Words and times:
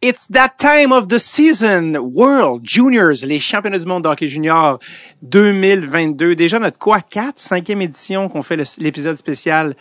It's 0.00 0.28
that 0.28 0.50
time 0.58 0.92
of 0.92 1.08
the 1.08 1.18
season. 1.18 1.96
World 1.96 2.64
Juniors, 2.64 3.24
les 3.24 3.40
championnats 3.40 3.80
du 3.80 3.86
monde 3.86 4.04
de 4.04 4.08
hockey 4.08 4.28
junior 4.28 4.78
2022. 5.22 6.36
Déjà 6.36 6.60
notre 6.60 6.78
quoi? 6.78 7.00
4, 7.00 7.40
cinquième 7.40 7.82
édition 7.82 8.28
qu'on 8.28 8.42
fait 8.42 8.56
l'épisode 8.78 9.16
spécial 9.16 9.74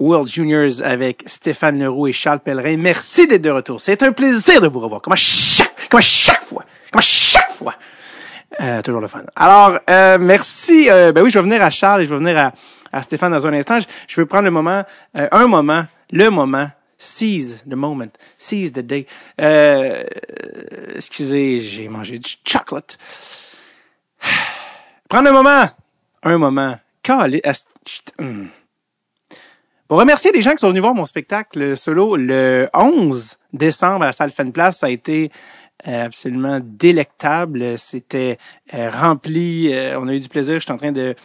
World 0.00 0.26
Juniors 0.26 0.82
avec 0.82 1.22
Stéphane 1.26 1.78
Leroux 1.78 2.08
et 2.08 2.12
Charles 2.12 2.40
Pellerin. 2.40 2.78
Merci 2.78 3.28
d'être 3.28 3.42
de 3.42 3.50
retour. 3.50 3.80
C'est 3.80 4.02
un 4.02 4.10
plaisir 4.10 4.60
de 4.60 4.66
vous 4.66 4.80
revoir. 4.80 5.00
Comme 5.00 5.12
à 5.12 5.16
chaque, 5.16 5.72
comme 5.88 5.98
à 5.98 6.00
chaque 6.00 6.42
fois. 6.42 6.64
Comme 6.90 6.98
à 6.98 7.02
chaque 7.02 7.52
fois. 7.52 7.74
Euh, 8.60 8.82
toujours 8.82 9.00
le 9.00 9.06
fun. 9.06 9.22
Alors, 9.36 9.78
euh, 9.88 10.18
merci. 10.20 10.90
Euh, 10.90 11.12
ben 11.12 11.22
oui, 11.22 11.30
je 11.30 11.38
vais 11.38 11.44
venir 11.44 11.62
à 11.62 11.70
Charles 11.70 12.02
et 12.02 12.06
je 12.06 12.10
vais 12.10 12.18
venir 12.18 12.36
à, 12.36 12.52
à 12.92 13.02
Stéphane 13.02 13.30
dans 13.30 13.46
un 13.46 13.52
instant. 13.52 13.78
Je, 13.78 13.86
je 14.08 14.22
prendre 14.22 14.46
le 14.46 14.50
moment, 14.50 14.82
euh, 15.16 15.28
un 15.30 15.46
moment, 15.46 15.84
le 16.10 16.28
moment. 16.28 16.66
Seize 17.02 17.64
the 17.66 17.74
moment. 17.74 18.10
Seize 18.36 18.72
the 18.72 18.80
day. 18.80 19.06
Euh, 19.40 20.04
excusez, 20.94 21.62
j'ai 21.62 21.88
mangé 21.88 22.18
du 22.18 22.30
chocolate. 22.44 22.98
Prendre 25.08 25.30
un 25.30 25.32
moment. 25.32 25.64
Un 26.22 26.36
moment. 26.36 26.78
Hum. 28.18 28.48
Pour 29.88 29.98
remercier 29.98 30.30
les 30.30 30.42
gens 30.42 30.50
qui 30.52 30.58
sont 30.58 30.68
venus 30.68 30.82
voir 30.82 30.94
mon 30.94 31.06
spectacle 31.06 31.76
solo 31.76 32.16
le 32.16 32.68
11 32.74 33.38
décembre 33.54 34.02
à 34.02 34.06
la 34.06 34.12
salle 34.12 34.30
Place, 34.52 34.78
ça 34.80 34.86
a 34.86 34.90
été 34.90 35.32
euh, 35.88 36.04
absolument 36.04 36.60
délectable. 36.62 37.78
C'était 37.78 38.38
euh, 38.74 38.90
rempli. 38.90 39.72
euh, 39.72 39.98
on 39.98 40.06
a 40.06 40.14
eu 40.14 40.20
du 40.20 40.28
plaisir. 40.28 40.56
Je 40.56 40.60
suis 40.60 40.72
en 40.72 40.76
train 40.76 40.92
de 40.92 41.16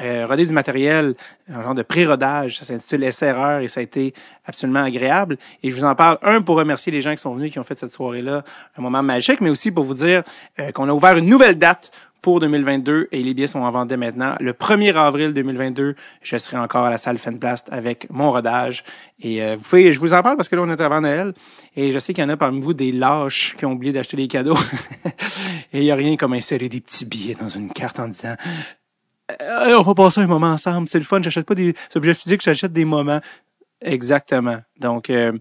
euh, 0.00 0.26
roder 0.26 0.46
du 0.46 0.52
matériel, 0.52 1.14
un 1.52 1.62
genre 1.62 1.74
de 1.74 1.82
pré-rodage. 1.82 2.58
Ça 2.58 2.64
s'intitule 2.64 3.04
Essai-erreur 3.04 3.60
et 3.60 3.68
ça 3.68 3.80
a 3.80 3.82
été 3.82 4.14
absolument 4.44 4.82
agréable. 4.82 5.36
Et 5.62 5.70
je 5.70 5.76
vous 5.76 5.84
en 5.84 5.94
parle, 5.94 6.18
un, 6.22 6.42
pour 6.42 6.56
remercier 6.56 6.92
les 6.92 7.00
gens 7.00 7.12
qui 7.12 7.18
sont 7.18 7.34
venus, 7.34 7.52
qui 7.52 7.58
ont 7.58 7.64
fait 7.64 7.78
cette 7.78 7.92
soirée-là 7.92 8.44
un 8.76 8.82
moment 8.82 9.02
magique, 9.02 9.40
mais 9.40 9.50
aussi 9.50 9.70
pour 9.70 9.84
vous 9.84 9.94
dire 9.94 10.22
euh, 10.58 10.72
qu'on 10.72 10.88
a 10.88 10.92
ouvert 10.92 11.16
une 11.16 11.28
nouvelle 11.28 11.58
date 11.58 11.90
pour 12.22 12.40
2022 12.40 13.08
et 13.12 13.22
les 13.22 13.34
billets 13.34 13.46
sont 13.46 13.60
en 13.60 13.70
vente 13.70 13.92
maintenant. 13.92 14.34
Le 14.40 14.52
1er 14.52 14.94
avril 14.94 15.32
2022, 15.32 15.94
je 16.22 16.36
serai 16.36 16.58
encore 16.58 16.84
à 16.84 16.90
la 16.90 16.98
salle 16.98 17.18
Fenplast 17.18 17.68
avec 17.70 18.08
mon 18.10 18.30
rodage. 18.30 18.84
Et 19.20 19.42
euh, 19.42 19.56
vous 19.56 19.62
pouvez, 19.62 19.92
je 19.92 20.00
vous 20.00 20.12
en 20.12 20.22
parle 20.22 20.36
parce 20.36 20.48
que 20.48 20.56
là, 20.56 20.62
on 20.62 20.70
est 20.70 20.80
avant 20.80 21.00
Noël 21.00 21.32
et 21.76 21.92
je 21.92 21.98
sais 21.98 22.12
qu'il 22.12 22.22
y 22.22 22.26
en 22.26 22.30
a 22.30 22.36
parmi 22.36 22.60
vous 22.60 22.74
des 22.74 22.92
lâches 22.92 23.56
qui 23.56 23.64
ont 23.64 23.72
oublié 23.72 23.92
d'acheter 23.92 24.16
des 24.16 24.28
cadeaux. 24.28 24.58
et 25.72 25.78
il 25.78 25.82
n'y 25.82 25.90
a 25.90 25.96
rien 25.96 26.16
comme 26.16 26.34
insérer 26.34 26.68
des 26.68 26.80
petits 26.80 27.06
billets 27.06 27.36
dans 27.36 27.48
une 27.48 27.70
carte 27.70 27.98
en 27.98 28.08
disant 28.08 28.36
on 29.40 29.82
va 29.82 29.94
passer 29.94 30.20
un 30.20 30.26
moment 30.26 30.52
ensemble, 30.52 30.88
c'est 30.88 30.98
le 30.98 31.04
fun, 31.04 31.20
j'achète 31.22 31.46
pas 31.46 31.54
des 31.54 31.74
objets 31.94 32.14
physiques, 32.14 32.42
j'achète 32.42 32.72
des 32.72 32.84
moments. 32.84 33.20
Exactement. 33.80 34.58
Donc, 34.78 35.10
euh, 35.10 35.32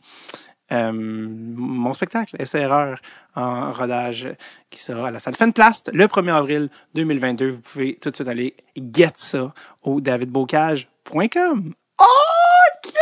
euh, 0.71 0.91
mon 0.93 1.93
spectacle, 1.93 2.35
Essai-erreur 2.39 2.99
en 3.35 3.71
rodage, 3.71 4.29
qui 4.69 4.79
sera 4.79 5.07
à 5.07 5.11
la 5.11 5.19
salle 5.19 5.35
Fenplast 5.35 5.89
le 5.93 6.05
1er 6.05 6.33
avril 6.33 6.69
2022. 6.95 7.49
Vous 7.49 7.61
pouvez 7.61 7.95
tout 7.95 8.11
de 8.11 8.15
suite 8.15 8.27
aller 8.27 8.55
get 8.75 9.11
ça 9.15 9.53
au 9.81 9.99
davidbocage.com. 9.99 11.73
OK, 12.85 12.93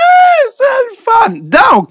c'est 0.50 0.64
le 0.64 0.95
fun! 0.97 1.33
Donc, 1.42 1.89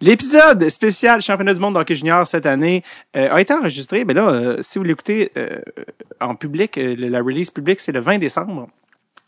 l'épisode 0.00 0.68
spécial 0.68 1.20
Championnat 1.20 1.54
du 1.54 1.60
monde 1.60 1.74
d'hockey 1.74 1.94
junior 1.94 2.26
cette 2.26 2.46
année 2.46 2.82
euh, 3.16 3.28
a 3.30 3.40
été 3.40 3.52
enregistré. 3.52 4.04
Mais 4.04 4.14
là, 4.14 4.28
euh, 4.28 4.62
si 4.62 4.78
vous 4.78 4.84
l'écoutez 4.84 5.30
euh, 5.36 5.60
en 6.20 6.34
public, 6.34 6.78
euh, 6.78 6.94
la 6.98 7.20
release 7.20 7.50
publique, 7.50 7.80
c'est 7.80 7.92
le 7.92 8.00
20 8.00 8.18
décembre. 8.18 8.68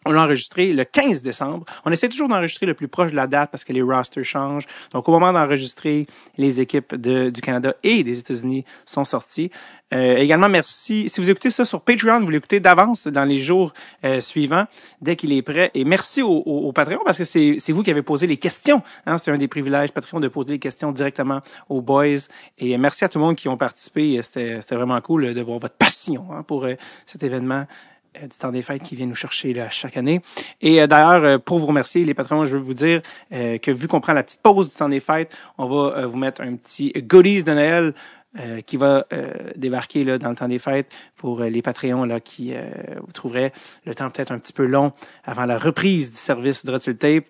On 0.09 0.13
l'a 0.13 0.23
enregistré 0.23 0.73
le 0.73 0.85
15 0.85 1.21
décembre. 1.21 1.67
On 1.85 1.93
essaie 1.93 2.09
toujours 2.09 2.29
d'enregistrer 2.29 2.65
le 2.65 2.73
plus 2.73 2.89
proche 2.89 3.11
de 3.11 3.17
la 3.17 3.27
date 3.27 3.51
parce 3.51 3.63
que 3.63 3.75
les 3.75 3.83
rosters 3.83 4.25
changent. 4.25 4.67
Donc, 4.95 5.07
au 5.07 5.13
moment 5.13 5.35
d'enregistrer, 5.35 6.07
les 6.39 6.63
équipes 6.63 6.95
du 6.95 7.43
Canada 7.43 7.75
et 7.83 8.03
des 8.03 8.19
États-Unis 8.19 8.65
sont 8.87 9.05
sorties. 9.05 9.51
Euh, 9.93 10.17
également, 10.17 10.49
merci. 10.49 11.11
Si 11.11 11.21
vous 11.21 11.31
écoutez 11.31 11.51
ça 11.51 11.67
sur 11.67 11.83
Patreon, 11.83 12.21
vous 12.21 12.31
l'écoutez 12.31 12.59
d'avance 12.59 13.07
dans 13.07 13.25
les 13.27 13.39
jours 13.39 13.75
euh, 14.03 14.23
suivants, 14.23 14.65
dès 15.03 15.15
qu'il 15.15 15.31
est 15.31 15.43
prêt. 15.43 15.71
Et 15.75 15.85
merci 15.85 16.23
au, 16.23 16.31
au, 16.31 16.73
Patreon 16.73 17.01
parce 17.05 17.19
que 17.19 17.25
c'est 17.25 17.73
vous 17.73 17.83
qui 17.83 17.91
avez 17.91 18.01
posé 18.03 18.27
les 18.27 18.39
questions. 18.39 18.83
Hein, 19.05 19.19
c'est 19.19 19.31
un 19.31 19.37
des 19.37 19.49
privilèges 19.49 19.93
Patreon 19.93 20.21
de 20.21 20.29
poser 20.29 20.53
les 20.53 20.59
questions 20.59 20.91
directement 20.91 21.43
aux 21.69 21.83
boys. 21.83 22.29
Et 22.57 22.79
merci 22.79 23.05
à 23.05 23.11
tout 23.11 23.19
le 23.19 23.27
monde 23.27 23.37
qui 23.37 23.49
ont 23.49 23.59
participé. 23.59 24.19
C'était 24.23 24.59
vraiment 24.71 25.01
cool 25.03 25.35
de 25.35 25.41
voir 25.43 25.59
votre 25.59 25.77
passion 25.77 26.29
hein, 26.33 26.45
pour 26.45 26.65
euh, 26.65 26.77
cet 27.05 27.23
événement 27.23 27.67
du 28.15 28.37
temps 28.39 28.51
des 28.51 28.63
fêtes 28.63 28.83
qui 28.83 28.97
vient 28.97 29.07
nous 29.07 29.15
chercher 29.15 29.53
là, 29.53 29.71
chaque 29.71 29.97
année. 29.97 30.21
Et 30.61 30.81
euh, 30.81 30.87
d'ailleurs, 30.87 31.25
euh, 31.25 31.39
pour 31.39 31.59
vous 31.59 31.67
remercier, 31.67 32.05
les 32.05 32.15
patrons, 32.15 32.45
je 32.45 32.57
veux 32.57 32.63
vous 32.63 32.75
dire 32.75 33.03
euh, 33.33 33.59
que 33.59 33.71
vu 33.71 33.89
qu'on 33.89 34.01
prend 34.01 34.13
la 34.13 34.23
petite 34.23 34.43
pause 34.43 34.69
du 34.69 34.75
temps 34.75 34.89
des 34.89 35.01
fêtes, 35.01 35.37
on 35.59 35.67
va 35.67 35.99
euh, 35.99 36.07
vous 36.07 36.19
mettre 36.19 36.41
un 36.41 36.57
petit 36.57 36.93
goodies 36.93 37.45
de 37.45 37.53
Noël 37.53 37.95
euh, 38.39 38.61
qui 38.61 38.77
va 38.77 39.07
euh, 39.13 39.33
débarquer 39.57 40.05
là, 40.05 40.19
dans 40.19 40.29
le 40.29 40.37
temps 40.37 40.49
des 40.49 40.59
fêtes 40.59 40.93
pour 41.17 41.41
euh, 41.41 41.49
les 41.49 41.63
Patreons 41.63 42.05
là, 42.05 42.21
qui 42.21 42.55
euh, 42.55 42.69
vous 43.01 43.13
trouveraient 43.13 43.53
le 43.87 43.95
temps 43.95 44.11
peut-être 44.11 44.33
un 44.33 44.39
petit 44.39 44.53
peu 44.53 44.67
long 44.67 44.93
avant 45.25 45.47
la 45.47 45.57
reprise 45.57 46.11
du 46.11 46.19
service 46.19 46.65
de 46.65 46.93
Tape 46.93 47.25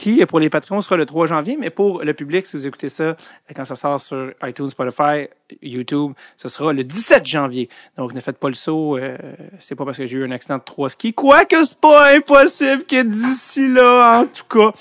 qui, 0.00 0.24
pour 0.26 0.40
les 0.40 0.48
patrons, 0.48 0.80
sera 0.80 0.96
le 0.96 1.04
3 1.04 1.26
janvier, 1.26 1.56
mais 1.60 1.68
pour 1.68 2.02
le 2.02 2.14
public, 2.14 2.46
si 2.46 2.56
vous 2.56 2.66
écoutez 2.66 2.88
ça, 2.88 3.02
euh, 3.02 3.14
quand 3.54 3.64
ça 3.64 3.76
sort 3.76 4.00
sur 4.00 4.32
iTunes, 4.42 4.70
Spotify, 4.70 5.28
YouTube, 5.60 6.12
ce 6.36 6.48
sera 6.48 6.72
le 6.72 6.84
17 6.84 7.26
janvier. 7.26 7.68
Donc, 7.98 8.14
ne 8.14 8.20
faites 8.20 8.38
pas 8.38 8.48
le 8.48 8.54
saut. 8.54 8.96
Euh, 8.96 9.18
c'est 9.58 9.74
pas 9.74 9.84
parce 9.84 9.98
que 9.98 10.06
j'ai 10.06 10.16
eu 10.16 10.24
un 10.24 10.30
accident 10.30 10.56
de 10.56 10.64
trois 10.64 10.88
skis. 10.88 11.12
Quoique 11.12 11.64
c'est 11.64 11.78
pas 11.78 12.14
impossible 12.14 12.84
que 12.84 13.02
d'ici 13.02 13.68
là, 13.68 14.22
en 14.22 14.26
tout 14.26 14.44
cas. 14.44 14.72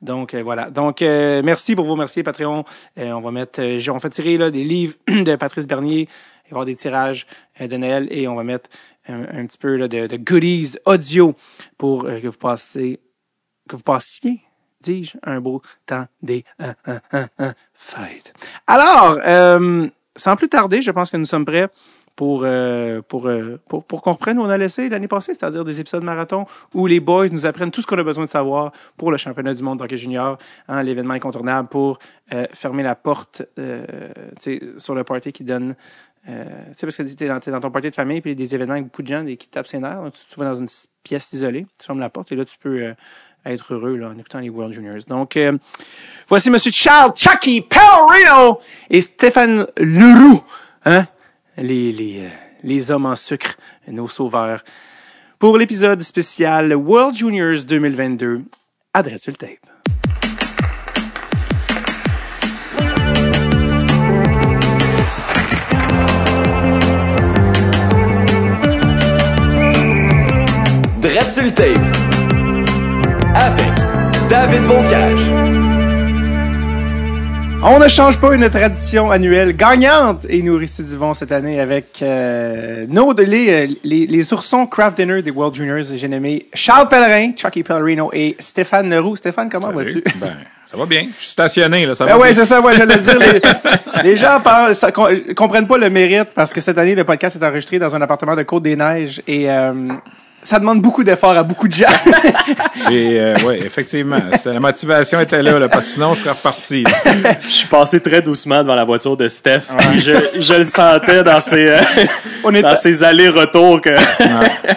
Donc, 0.00 0.32
euh, 0.32 0.42
voilà. 0.42 0.70
Donc, 0.70 1.02
euh, 1.02 1.42
merci 1.44 1.76
pour 1.76 1.84
vous 1.84 1.92
remercier, 1.92 2.22
Patreon. 2.22 2.64
Euh, 2.98 3.12
on 3.12 3.20
va 3.20 3.30
mettre, 3.30 3.60
euh, 3.60 3.92
on 3.92 4.00
fait 4.00 4.10
tirer 4.10 4.38
là, 4.38 4.50
des 4.50 4.64
livres 4.64 4.94
de 5.06 5.36
Patrice 5.36 5.66
Bernier. 5.66 6.00
Il 6.00 6.04
va 6.04 6.48
y 6.48 6.50
avoir 6.50 6.64
des 6.64 6.76
tirages 6.76 7.26
euh, 7.60 7.68
de 7.68 7.76
Noël 7.76 8.08
et 8.10 8.26
on 8.26 8.34
va 8.34 8.42
mettre 8.42 8.70
un, 9.06 9.46
petit 9.46 9.58
peu 9.58 9.76
là, 9.76 9.88
de, 9.88 10.06
de 10.06 10.16
goodies 10.16 10.76
audio 10.86 11.34
pour 11.76 12.06
euh, 12.06 12.20
que 12.20 12.28
vous 12.28 12.38
passiez, 12.38 13.00
que 13.68 13.76
vous 13.76 13.82
passiez 13.82 14.40
dis-je, 14.82 15.16
un 15.22 15.40
beau 15.40 15.62
temps 15.86 16.06
des 16.22 16.44
euh, 16.60 16.72
euh, 16.88 16.98
euh, 17.40 17.52
fêtes. 17.72 18.34
Alors, 18.66 19.18
euh, 19.24 19.88
sans 20.16 20.36
plus 20.36 20.48
tarder, 20.48 20.82
je 20.82 20.90
pense 20.90 21.10
que 21.10 21.16
nous 21.16 21.26
sommes 21.26 21.44
prêts 21.44 21.68
pour 22.14 22.42
euh, 22.44 23.00
pour, 23.00 23.26
euh, 23.26 23.58
pour 23.68 23.84
pour 23.84 24.02
qu'on 24.02 24.12
reprenne 24.12 24.38
où 24.38 24.42
on 24.42 24.50
a 24.50 24.58
laissé 24.58 24.90
l'année 24.90 25.08
passée, 25.08 25.32
c'est-à-dire 25.32 25.64
des 25.64 25.80
épisodes 25.80 26.04
marathon 26.04 26.44
où 26.74 26.86
les 26.86 27.00
boys 27.00 27.28
nous 27.28 27.46
apprennent 27.46 27.70
tout 27.70 27.80
ce 27.80 27.86
qu'on 27.86 27.96
a 27.96 28.02
besoin 28.02 28.24
de 28.24 28.28
savoir 28.28 28.72
pour 28.98 29.10
le 29.10 29.16
championnat 29.16 29.54
du 29.54 29.62
monde 29.62 29.78
d'hockey 29.78 29.96
junior, 29.96 30.36
hein, 30.68 30.82
l'événement 30.82 31.14
incontournable 31.14 31.68
pour 31.68 31.98
euh, 32.34 32.44
fermer 32.52 32.82
la 32.82 32.94
porte 32.94 33.42
tu 34.40 34.74
sur 34.76 34.94
le 34.94 35.04
party 35.04 35.32
qui 35.32 35.44
donne 35.44 35.74
tu 36.24 36.32
sais, 36.76 36.86
parce 36.86 36.96
que 36.98 37.02
t'es 37.02 37.26
dans, 37.26 37.40
t'es 37.40 37.50
dans 37.50 37.60
ton 37.60 37.70
party 37.72 37.90
de 37.90 37.94
famille, 37.96 38.20
puis 38.20 38.30
il 38.30 38.38
y 38.38 38.40
a 38.40 38.44
des 38.44 38.54
événements 38.54 38.74
avec 38.74 38.84
beaucoup 38.84 39.02
de 39.02 39.08
gens 39.08 39.24
des, 39.24 39.36
qui 39.36 39.48
tapent 39.48 39.66
ses 39.66 39.80
nerfs. 39.80 40.00
Donc, 40.00 40.12
tu 40.12 40.24
te 40.24 40.30
trouves 40.30 40.44
dans 40.44 40.54
une 40.54 40.68
pièce 41.02 41.32
isolée, 41.32 41.66
tu 41.80 41.86
fermes 41.86 41.98
la 41.98 42.10
porte, 42.10 42.30
et 42.30 42.36
là, 42.36 42.44
tu 42.44 42.56
peux 42.58 42.94
être 43.46 43.74
heureux 43.74 43.96
là, 43.96 44.08
en 44.08 44.18
écoutant 44.18 44.40
les 44.40 44.48
World 44.50 44.74
Juniors. 44.74 45.02
Donc, 45.06 45.36
euh, 45.36 45.56
voici 46.28 46.50
Monsieur 46.50 46.70
Charles 46.70 47.12
Chucky 47.16 47.60
Pellerino 47.62 48.60
et 48.90 49.00
Stéphane 49.00 49.66
Leroux, 49.76 50.42
hein? 50.84 51.06
les, 51.56 51.92
les, 51.92 52.20
euh, 52.20 52.28
les 52.62 52.90
hommes 52.90 53.06
en 53.06 53.16
sucre, 53.16 53.56
nos 53.88 54.08
sauveurs, 54.08 54.62
pour 55.38 55.58
l'épisode 55.58 56.02
spécial 56.02 56.74
World 56.74 57.16
Juniors 57.16 57.64
2022 57.66 58.42
à 58.94 59.02
Drette 59.02 59.22
sur 59.22 59.32
le 59.32 59.36
tape. 59.36 59.72
Le 71.42 71.50
tape. 71.52 72.01
Avec 73.34 73.66
David 74.28 74.62
Bocage. 74.66 75.30
On 77.64 77.78
ne 77.78 77.86
change 77.88 78.18
pas 78.18 78.34
une 78.34 78.48
tradition 78.50 79.10
annuelle 79.10 79.56
gagnante 79.56 80.26
et 80.28 80.42
nous 80.42 80.56
récidivons 80.56 81.14
cette 81.14 81.30
année 81.30 81.60
avec 81.60 82.00
euh, 82.02 82.86
nos 82.88 83.12
les, 83.12 83.52
euh, 83.52 83.74
les, 83.84 84.06
les 84.06 84.32
oursons 84.34 84.66
craft 84.66 84.96
dinner 84.96 85.22
des 85.22 85.30
World 85.30 85.54
Juniors. 85.54 85.84
J'ai 85.94 86.08
nommé 86.08 86.46
Charles 86.54 86.88
Pellerin, 86.88 87.30
Chucky 87.36 87.62
Pellerino 87.62 88.10
et 88.12 88.36
Stéphane 88.40 88.90
Leroux. 88.90 89.14
Stéphane, 89.16 89.48
comment 89.48 89.70
vas-tu? 89.70 90.02
Ben, 90.16 90.32
ça 90.64 90.76
va 90.76 90.86
bien. 90.86 91.06
Je 91.16 91.22
suis 91.22 91.30
stationné, 91.30 91.86
là. 91.86 91.94
Ça 91.94 92.04
Ben 92.04 92.14
va 92.14 92.18
ouais, 92.18 92.32
bien. 92.32 92.34
c'est 92.34 92.44
ça, 92.46 92.60
ouais, 92.60 92.76
j'allais 92.76 92.98
dire. 92.98 93.18
Les, 93.18 93.40
les 94.10 94.16
gens 94.16 94.40
pensent, 94.40 94.84
comprennent 95.36 95.68
pas 95.68 95.78
le 95.78 95.88
mérite 95.88 96.30
parce 96.34 96.52
que 96.52 96.60
cette 96.60 96.78
année, 96.78 96.94
le 96.96 97.04
podcast 97.04 97.36
est 97.40 97.44
enregistré 97.46 97.78
dans 97.78 97.94
un 97.94 98.02
appartement 98.02 98.34
de 98.34 98.42
Côte-des-Neiges 98.42 99.22
et 99.28 99.48
euh, 99.50 99.72
ça 100.44 100.58
demande 100.58 100.80
beaucoup 100.82 101.04
d'efforts 101.04 101.36
à 101.36 101.42
beaucoup 101.44 101.68
de 101.68 101.72
gens. 101.72 101.86
Et, 102.90 103.18
euh, 103.20 103.34
ouais, 103.46 103.58
effectivement. 103.64 104.16
La 104.44 104.58
motivation 104.60 105.20
était 105.20 105.42
là, 105.42 105.58
là, 105.58 105.68
parce 105.68 105.86
que 105.86 105.92
sinon, 105.92 106.14
je 106.14 106.20
serais 106.20 106.30
reparti. 106.32 106.82
là. 106.82 106.90
Je 107.42 107.48
suis 107.48 107.68
passé 107.68 108.00
très 108.00 108.22
doucement 108.22 108.58
devant 108.62 108.74
la 108.74 108.84
voiture 108.84 109.16
de 109.16 109.28
Steph. 109.28 109.60
puis 109.78 110.00
Je, 110.00 110.12
je 110.40 110.54
le 110.54 110.64
sentais 110.64 111.22
dans 111.22 111.40
ses, 111.40 111.68
euh, 111.68 111.80
On 112.44 112.52
est, 112.54 112.62
dans 112.62 112.74
ses 112.76 113.04
allers-retours 113.04 113.80
que 113.80 113.90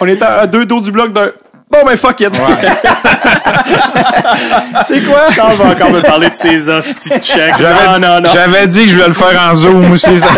on 0.00 0.06
est 0.06 0.22
à 0.22 0.46
deux 0.46 0.64
dos 0.66 0.80
du 0.80 0.92
bloc 0.92 1.12
d'un 1.12 1.30
Bon, 1.68 1.78
ben 1.84 1.96
fuck 1.96 2.20
it. 2.20 2.30
tu 4.86 4.94
sais 4.94 5.00
quoi? 5.04 5.30
Charles 5.32 5.54
va 5.56 5.64
encore 5.70 5.90
me 5.90 6.00
parler 6.00 6.30
de 6.30 6.34
ses 6.36 6.68
hosties 6.68 7.08
de 7.08 7.14
chèques. 7.24 7.54
J'avais 7.58 7.86
Non, 7.86 7.94
dit- 7.94 8.00
non, 8.00 8.20
non. 8.20 8.28
J'avais 8.32 8.66
dit 8.68 8.84
que 8.84 8.90
je 8.92 8.96
vais 8.96 9.08
le 9.08 9.12
faire 9.12 9.40
en 9.50 9.52
zoom 9.54 9.90
aussi. 9.90 10.16
ça. 10.18 10.28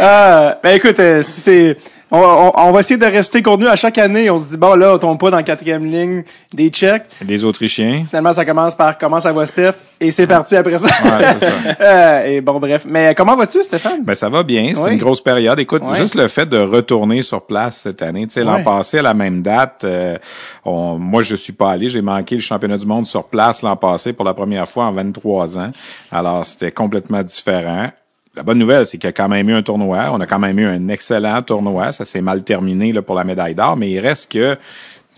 Ah, 0.00 0.58
ben 0.62 0.74
écoute, 0.76 0.98
euh, 0.98 1.22
si 1.22 1.40
c'est... 1.40 1.76
On, 2.14 2.48
on- 2.48 2.52
on 2.68 2.72
va 2.72 2.80
essayer 2.80 2.96
de 2.98 3.04
rester 3.06 3.42
contenu 3.42 3.66
à 3.66 3.76
chaque 3.76 3.98
année. 3.98 4.30
On 4.30 4.38
se 4.38 4.46
dit, 4.48 4.56
bon, 4.56 4.74
là, 4.74 4.94
on 4.94 4.98
tombe 4.98 5.18
pas 5.18 5.30
dans 5.30 5.36
la 5.38 5.42
quatrième 5.42 5.84
ligne 5.84 6.22
des 6.52 6.68
checks. 6.68 7.02
Les 7.26 7.44
Autrichiens. 7.44 8.04
Finalement, 8.06 8.32
ça 8.32 8.44
commence 8.44 8.74
par 8.74 8.96
comment 8.98 9.20
ça 9.20 9.32
va, 9.32 9.44
Steph? 9.46 9.72
Et 10.00 10.10
c'est 10.10 10.26
parti 10.26 10.54
après 10.56 10.78
ça. 10.78 10.86
Ouais, 10.86 11.26
c'est 11.40 11.46
ça. 11.46 11.52
Euh, 11.80 12.24
et 12.26 12.40
bon, 12.40 12.58
bref. 12.60 12.84
Mais 12.88 13.14
comment 13.14 13.36
vas-tu, 13.36 13.62
Stéphane? 13.62 14.04
Ben 14.04 14.14
ça 14.14 14.28
va 14.28 14.42
bien, 14.42 14.72
c'est 14.74 14.80
Oui. 14.80 14.92
une 14.92 14.98
grosse 14.98 15.20
période. 15.20 15.58
Écoute, 15.58 15.82
juste 15.94 16.14
le 16.14 16.28
fait 16.28 16.46
de 16.46 16.58
retourner 16.58 17.22
sur 17.22 17.42
place 17.42 17.78
cette 17.82 18.00
année, 18.02 18.26
tu 18.26 18.34
sais, 18.34 18.44
l'an 18.44 18.62
passé 18.62 18.98
à 18.98 19.02
la 19.02 19.14
même 19.14 19.42
date, 19.42 19.82
euh, 19.84 20.16
on- 20.64 20.98
moi 20.98 21.22
je 21.22 21.34
suis 21.36 21.52
pas 21.52 21.70
allé, 21.72 21.88
j'ai 21.88 22.02
manqué 22.02 22.34
le 22.36 22.40
championnat 22.40 22.78
du 22.78 22.86
monde 22.86 23.06
sur 23.06 23.24
place 23.24 23.62
l'an 23.62 23.76
passé 23.76 24.12
pour 24.12 24.24
la 24.24 24.34
première 24.34 24.68
fois 24.68 24.84
en 24.86 24.92
23 24.92 25.58
ans. 25.58 25.70
Alors 26.12 26.44
c'était 26.44 26.72
complètement 26.72 27.22
différent. 27.22 27.88
La 28.36 28.42
bonne 28.42 28.58
nouvelle, 28.58 28.86
c'est 28.86 28.98
qu'il 28.98 29.06
y 29.06 29.10
a 29.10 29.12
quand 29.12 29.28
même 29.28 29.48
eu 29.48 29.54
un 29.54 29.62
tournoi. 29.62 30.10
On 30.12 30.20
a 30.20 30.26
quand 30.26 30.40
même 30.40 30.58
eu 30.58 30.66
un 30.66 30.88
excellent 30.88 31.40
tournoi. 31.42 31.92
Ça 31.92 32.04
s'est 32.04 32.20
mal 32.20 32.42
terminé 32.42 32.92
pour 33.00 33.14
la 33.14 33.22
médaille 33.22 33.54
d'or, 33.54 33.76
mais 33.76 33.90
il 33.90 34.00
reste 34.00 34.32
que 34.32 34.56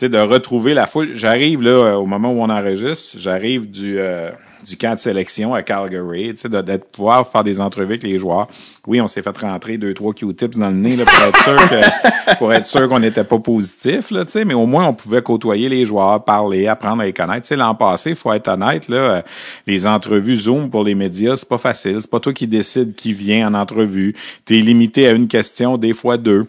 de 0.03 0.19
retrouver 0.19 0.75
la 0.75 0.87
foule. 0.87 1.13
J'arrive 1.15 1.63
là 1.63 1.99
au 1.99 2.05
moment 2.05 2.31
où 2.31 2.43
on 2.43 2.51
enregistre, 2.51 3.17
j'arrive 3.19 3.71
du 3.71 3.99
euh, 3.99 4.31
du 4.67 4.77
camp 4.77 4.95
de 4.95 4.99
sélection 4.99 5.55
à 5.55 5.63
Calgary, 5.63 6.35
tu 6.35 6.43
sais, 6.43 6.49
de, 6.49 6.61
d'être 6.61 6.87
pouvoir 6.87 7.29
faire 7.29 7.45
des 7.45 7.61
entrevues 7.61 7.93
avec 7.93 8.03
les 8.03 8.19
joueurs. 8.19 8.49
Oui, 8.87 9.01
on 9.01 9.09
s'est 9.09 9.23
fait 9.23 9.39
rentrer 9.39 9.77
deux 9.79 9.95
trois 9.95 10.13
Q-tips 10.13 10.59
dans 10.59 10.71
le 10.71 10.77
nez 10.77 10.97
là, 10.97 11.05
pour 11.05 11.25
être 11.25 11.43
sûr 11.43 11.69
que 11.69 12.35
pour 12.39 12.53
être 12.53 12.67
sûr 12.67 12.89
qu'on 12.89 12.99
n'était 12.99 13.25
pas 13.25 13.39
positif 13.39 14.11
là, 14.11 14.25
tu 14.25 14.33
sais, 14.33 14.45
mais 14.45 14.55
au 14.55 14.67
moins 14.67 14.87
on 14.87 14.95
pouvait 14.95 15.23
côtoyer 15.23 15.69
les 15.69 15.87
joueurs, 15.87 16.25
parler, 16.25 16.67
apprendre 16.67 17.03
à 17.03 17.07
les 17.07 17.13
connaître. 17.13 17.43
Tu 17.43 17.49
sais, 17.49 17.57
l'an 17.57 17.75
passé, 17.75 18.15
faut 18.15 18.33
être 18.33 18.49
honnête 18.49 18.89
là, 18.89 18.97
euh, 18.97 19.23
les 19.67 19.87
entrevues 19.87 20.37
Zoom 20.37 20.71
pour 20.71 20.83
les 20.83 20.95
médias, 20.95 21.37
c'est 21.37 21.49
pas 21.49 21.59
facile. 21.59 21.99
C'est 22.01 22.11
pas 22.11 22.21
toi 22.21 22.33
qui 22.33 22.47
décides 22.47 22.95
qui 22.95 23.13
vient 23.13 23.49
en 23.49 23.55
entrevue. 23.55 24.15
T'es 24.45 24.57
limité 24.57 25.07
à 25.09 25.13
une 25.13 25.29
question, 25.29 25.77
des 25.77 25.95
fois 25.95 26.17
deux. 26.17 26.47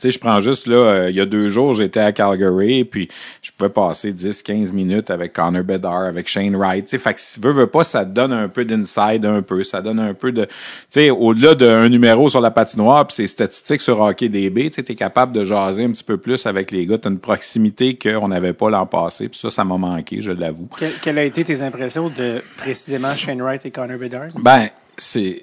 Tu 0.00 0.08
sais, 0.08 0.10
je 0.12 0.18
prends 0.18 0.40
juste, 0.40 0.66
là, 0.66 0.76
euh, 0.76 1.10
il 1.10 1.16
y 1.16 1.20
a 1.20 1.26
deux 1.26 1.50
jours, 1.50 1.74
j'étais 1.74 2.00
à 2.00 2.10
Calgary, 2.12 2.84
puis 2.84 3.08
je 3.42 3.50
pouvais 3.56 3.68
passer 3.70 4.12
10, 4.12 4.42
15 4.42 4.72
minutes 4.72 5.10
avec 5.10 5.32
Connor 5.34 5.62
Bedard, 5.62 6.04
avec 6.06 6.26
Shane 6.26 6.56
Wright. 6.56 6.84
Tu 6.86 6.90
sais, 6.92 6.98
fait 6.98 7.14
que 7.14 7.20
si 7.20 7.38
veux, 7.40 7.52
veux 7.52 7.66
pas, 7.66 7.84
ça 7.84 8.04
te 8.04 8.10
donne 8.10 8.32
un 8.32 8.48
peu 8.48 8.64
d'inside, 8.64 9.26
un 9.26 9.42
peu. 9.42 9.62
Ça 9.62 9.82
donne 9.82 9.98
un 10.00 10.14
peu 10.14 10.32
de... 10.32 10.44
Tu 10.44 10.50
sais, 10.90 11.10
au-delà 11.10 11.54
d'un 11.54 11.88
numéro 11.88 12.28
sur 12.30 12.40
la 12.40 12.50
patinoire, 12.50 13.06
puis 13.06 13.16
ses 13.16 13.26
statistiques 13.26 13.82
sur 13.82 14.00
Hockey 14.00 14.28
DB, 14.28 14.70
tu 14.70 14.76
sais, 14.76 14.82
t'es 14.82 14.94
capable 14.94 15.32
de 15.32 15.44
jaser 15.44 15.84
un 15.84 15.90
petit 15.90 16.04
peu 16.04 16.16
plus 16.16 16.46
avec 16.46 16.70
les 16.70 16.86
gars. 16.86 16.96
T'as 16.98 17.10
une 17.10 17.18
proximité 17.18 17.98
qu'on 17.98 18.28
n'avait 18.28 18.52
pas 18.54 18.70
l'an 18.70 18.86
passé, 18.86 19.28
puis 19.28 19.38
ça, 19.38 19.50
ça 19.50 19.64
m'a 19.64 19.76
manqué, 19.76 20.22
je 20.22 20.30
l'avoue. 20.32 20.68
Que- 20.78 20.86
quelles 21.02 21.18
ont 21.18 21.22
été 21.22 21.44
tes 21.44 21.60
impressions 21.62 22.08
de 22.08 22.42
précisément 22.56 23.12
Shane 23.14 23.42
Wright 23.42 23.66
et 23.66 23.70
Connor 23.70 23.98
Bedard? 23.98 24.28
Ben, 24.38 24.68
c'est. 24.96 25.42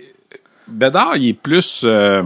Bedard, 0.68 1.16
il 1.18 1.30
est 1.30 1.34
plus. 1.34 1.82
euh, 1.86 2.24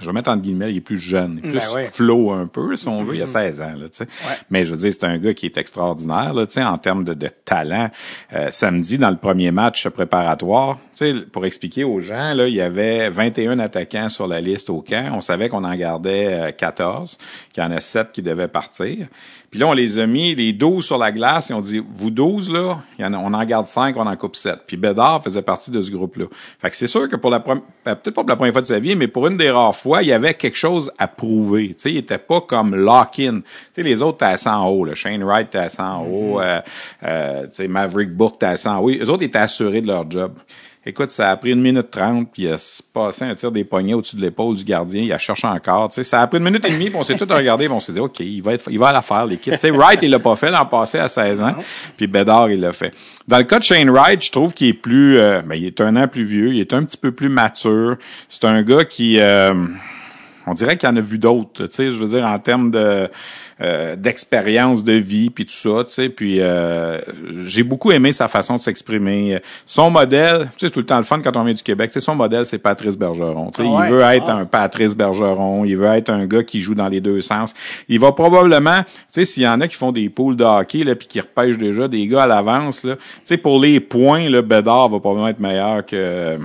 je 0.00 0.06
vais 0.06 0.12
mettre 0.12 0.30
entre 0.30 0.42
guillemets, 0.42 0.70
il 0.70 0.78
est 0.78 0.80
plus 0.82 0.98
jeune, 0.98 1.40
il 1.42 1.50
est 1.50 1.52
Ben 1.52 1.60
plus 1.60 1.74
ouais. 1.74 1.90
flow 1.92 2.30
un 2.30 2.46
peu, 2.46 2.76
si 2.76 2.88
on 2.88 3.04
veut. 3.04 3.16
Il 3.16 3.22
a 3.22 3.26
16 3.26 3.62
ans, 3.62 3.74
là. 3.76 4.06
Mais 4.50 4.64
je 4.64 4.72
veux 4.72 4.76
dire, 4.76 4.92
c'est 4.92 5.04
un 5.04 5.18
gars 5.18 5.34
qui 5.34 5.46
est 5.46 5.56
extraordinaire, 5.56 6.34
là, 6.34 6.46
en 6.70 6.78
termes 6.78 7.04
de, 7.04 7.14
de 7.14 7.28
talent. 7.44 7.88
Euh, 8.32 8.48
samedi, 8.50 8.98
dans 8.98 9.10
le 9.10 9.16
premier 9.16 9.50
match 9.50 9.88
préparatoire, 9.88 10.78
pour 11.32 11.46
expliquer 11.46 11.84
aux 11.84 12.00
gens, 12.00 12.34
là, 12.34 12.48
il 12.48 12.54
y 12.54 12.60
avait 12.60 13.10
21 13.10 13.58
attaquants 13.58 14.08
sur 14.08 14.26
la 14.26 14.40
liste 14.40 14.70
au 14.70 14.80
camp. 14.80 15.12
On 15.14 15.20
savait 15.20 15.48
qu'on 15.48 15.64
en 15.64 15.74
gardait 15.74 16.48
euh, 16.48 16.50
14, 16.52 17.18
qu'il 17.52 17.62
y 17.62 17.66
en 17.66 17.70
a 17.70 17.80
7 17.80 18.12
qui 18.12 18.22
devaient 18.22 18.48
partir. 18.48 19.06
Puis 19.50 19.60
là, 19.60 19.68
on 19.68 19.72
les 19.72 19.98
a 19.98 20.06
mis, 20.06 20.34
les 20.34 20.52
12 20.52 20.84
sur 20.84 20.98
la 20.98 21.12
glace, 21.12 21.50
et 21.50 21.54
on 21.54 21.60
dit, 21.60 21.82
vous 21.94 22.10
12, 22.10 22.50
là, 22.50 22.82
il 22.98 23.02
y 23.02 23.04
en 23.06 23.12
a, 23.12 23.18
on 23.18 23.32
en 23.32 23.44
garde 23.44 23.66
5, 23.66 23.96
on 23.96 24.06
en 24.06 24.16
coupe 24.16 24.36
7. 24.36 24.60
Puis 24.66 24.76
Bédard 24.76 25.22
faisait 25.22 25.42
partie 25.42 25.70
de 25.70 25.82
ce 25.82 25.90
groupe-là. 25.90 26.26
Fait 26.60 26.70
que 26.70 26.76
c'est 26.76 26.86
sûr 26.86 27.08
que 27.08 27.16
pour 27.16 27.30
la 27.30 27.40
première, 27.40 27.62
peut-être 27.84 28.10
pas 28.10 28.22
pour 28.22 28.28
la 28.28 28.36
première 28.36 28.52
fois 28.52 28.62
de 28.62 28.66
sa 28.66 28.80
vie, 28.80 28.96
mais 28.96 29.08
pour 29.08 29.26
une 29.26 29.36
des 29.36 29.50
rares 29.50 29.76
fois, 29.76 30.02
il 30.02 30.08
y 30.08 30.12
avait 30.12 30.34
quelque 30.34 30.58
chose 30.58 30.90
à 30.98 31.08
prouver. 31.08 31.68
Tu 31.68 31.74
sais, 31.78 31.90
il 31.90 31.96
était 31.98 32.18
pas 32.18 32.40
comme 32.40 32.74
lock-in. 32.74 33.40
Tu 33.40 33.44
sais, 33.74 33.82
les 33.82 34.02
autres, 34.02 34.18
t'es 34.18 34.24
à 34.24 34.36
100 34.36 34.50
en 34.50 34.68
haut, 34.68 34.84
là. 34.84 34.94
Shane 34.94 35.22
Wright, 35.22 35.48
t'es 35.50 35.58
à 35.58 35.68
100 35.68 35.84
en 35.84 36.04
haut, 36.04 36.40
euh, 36.40 36.60
euh, 37.04 37.42
tu 37.44 37.48
sais, 37.52 37.68
Maverick 37.68 38.10
Bourque, 38.14 38.40
t'es 38.40 38.46
à 38.46 38.56
100 38.56 38.76
en 38.76 38.78
haut. 38.80 38.88
Les 38.90 39.08
autres 39.08 39.22
étaient 39.22 39.38
assurés 39.38 39.80
de 39.80 39.86
leur 39.86 40.10
job. 40.10 40.32
Écoute, 40.88 41.10
ça 41.10 41.32
a 41.32 41.36
pris 41.36 41.50
une 41.50 41.60
minute 41.60 41.90
trente, 41.90 42.28
puis 42.32 42.44
il 42.44 42.52
a 42.52 42.82
passé 42.92 43.24
un 43.24 43.34
tir 43.34 43.50
des 43.50 43.64
poignets 43.64 43.94
au-dessus 43.94 44.14
de 44.14 44.20
l'épaule 44.20 44.54
du 44.54 44.62
gardien, 44.62 45.02
il 45.02 45.12
a 45.12 45.18
cherché 45.18 45.44
encore. 45.48 45.88
Tu 45.88 45.96
sais, 45.96 46.04
ça 46.04 46.22
a 46.22 46.26
pris 46.28 46.38
une 46.38 46.44
minute 46.44 46.64
et 46.64 46.70
demie, 46.70 46.90
puis 46.90 46.96
on 46.96 47.02
s'est 47.02 47.16
tout 47.16 47.26
regardé, 47.28 47.64
puis 47.64 47.74
on 47.74 47.80
s'est 47.80 47.90
dit, 47.90 47.98
OK, 47.98 48.20
il 48.20 48.40
va 48.40 48.54
être, 48.54 48.70
il 48.70 48.78
va 48.78 48.92
la 48.92 49.02
faire, 49.02 49.26
l'équipe. 49.26 49.52
Tu 49.54 49.58
sais, 49.58 49.70
Wright, 49.72 50.00
il 50.04 50.10
l'a 50.10 50.20
pas 50.20 50.36
fait 50.36 50.52
l'an 50.52 50.64
passé 50.64 51.00
à 51.00 51.08
16 51.08 51.42
ans, 51.42 51.56
puis 51.96 52.06
Bedard, 52.06 52.50
il 52.50 52.60
l'a 52.60 52.72
fait. 52.72 52.94
Dans 53.26 53.38
le 53.38 53.42
cas 53.42 53.58
de 53.58 53.64
Shane 53.64 53.90
Wright, 53.90 54.24
je 54.24 54.30
trouve 54.30 54.54
qu'il 54.54 54.68
est 54.68 54.74
plus, 54.74 55.18
euh, 55.18 55.42
ben, 55.42 55.56
il 55.56 55.64
est 55.64 55.80
un 55.80 55.96
an 55.96 56.06
plus 56.06 56.22
vieux, 56.22 56.54
il 56.54 56.60
est 56.60 56.72
un 56.72 56.84
petit 56.84 56.96
peu 56.96 57.10
plus 57.10 57.30
mature. 57.30 57.96
C'est 58.28 58.44
un 58.44 58.62
gars 58.62 58.84
qui, 58.84 59.18
euh, 59.18 59.54
on 60.46 60.54
dirait 60.54 60.76
qu'il 60.76 60.88
en 60.88 60.94
a 60.94 61.00
vu 61.00 61.18
d'autres, 61.18 61.66
tu 61.66 61.74
sais, 61.74 61.90
je 61.90 61.96
veux 61.96 62.08
dire, 62.08 62.24
en 62.24 62.38
termes 62.38 62.70
de 62.70 63.08
euh, 63.62 63.96
d'expérience 63.96 64.84
de 64.84 64.92
vie 64.92 65.30
puis 65.30 65.46
tout 65.46 65.52
ça, 65.52 65.82
tu 65.84 65.92
sais, 65.94 66.08
puis 66.10 66.40
euh, 66.40 66.98
j'ai 67.46 67.62
beaucoup 67.62 67.90
aimé 67.90 68.12
sa 68.12 68.28
façon 68.28 68.56
de 68.56 68.60
s'exprimer. 68.60 69.40
Son 69.64 69.90
modèle, 69.90 70.50
tu 70.58 70.66
sais, 70.66 70.70
tout 70.70 70.80
le 70.80 70.86
temps 70.86 70.98
le 70.98 71.04
fun 71.04 71.20
quand 71.22 71.34
on 71.36 71.44
vient 71.44 71.54
du 71.54 71.62
Québec, 71.62 71.90
tu 71.90 71.94
sais, 71.94 72.04
son 72.04 72.14
modèle 72.14 72.44
c'est 72.44 72.58
Patrice 72.58 72.96
Bergeron. 72.98 73.50
Tu 73.52 73.62
sais, 73.62 73.68
Ah 73.72 73.78
ouais? 73.80 73.86
il 73.88 73.92
veut 73.92 74.00
être 74.02 74.28
Ah. 74.28 74.34
un 74.36 74.44
Patrice 74.44 74.94
Bergeron, 74.94 75.64
il 75.64 75.76
veut 75.76 75.86
être 75.86 76.10
un 76.10 76.26
gars 76.26 76.42
qui 76.42 76.60
joue 76.60 76.74
dans 76.74 76.88
les 76.88 77.00
deux 77.00 77.20
sens. 77.22 77.54
Il 77.88 77.98
va 77.98 78.12
probablement, 78.12 78.82
tu 78.84 78.90
sais, 79.10 79.24
s'il 79.24 79.44
y 79.44 79.48
en 79.48 79.60
a 79.62 79.68
qui 79.68 79.76
font 79.76 79.92
des 79.92 80.08
poules 80.10 80.36
de 80.36 80.44
hockey 80.44 80.84
là 80.84 80.94
puis 80.94 81.08
qui 81.08 81.18
repêchent 81.20 81.58
déjà 81.58 81.88
des 81.88 82.06
gars 82.06 82.24
à 82.24 82.26
l'avance 82.26 82.84
là, 82.84 82.96
tu 82.96 83.02
sais, 83.24 83.36
pour 83.38 83.58
les 83.58 83.80
points, 83.80 84.28
le 84.28 84.42
Bédard 84.42 84.90
va 84.90 85.00
probablement 85.00 85.28
être 85.28 85.40
meilleur 85.40 85.84
que 85.86 86.38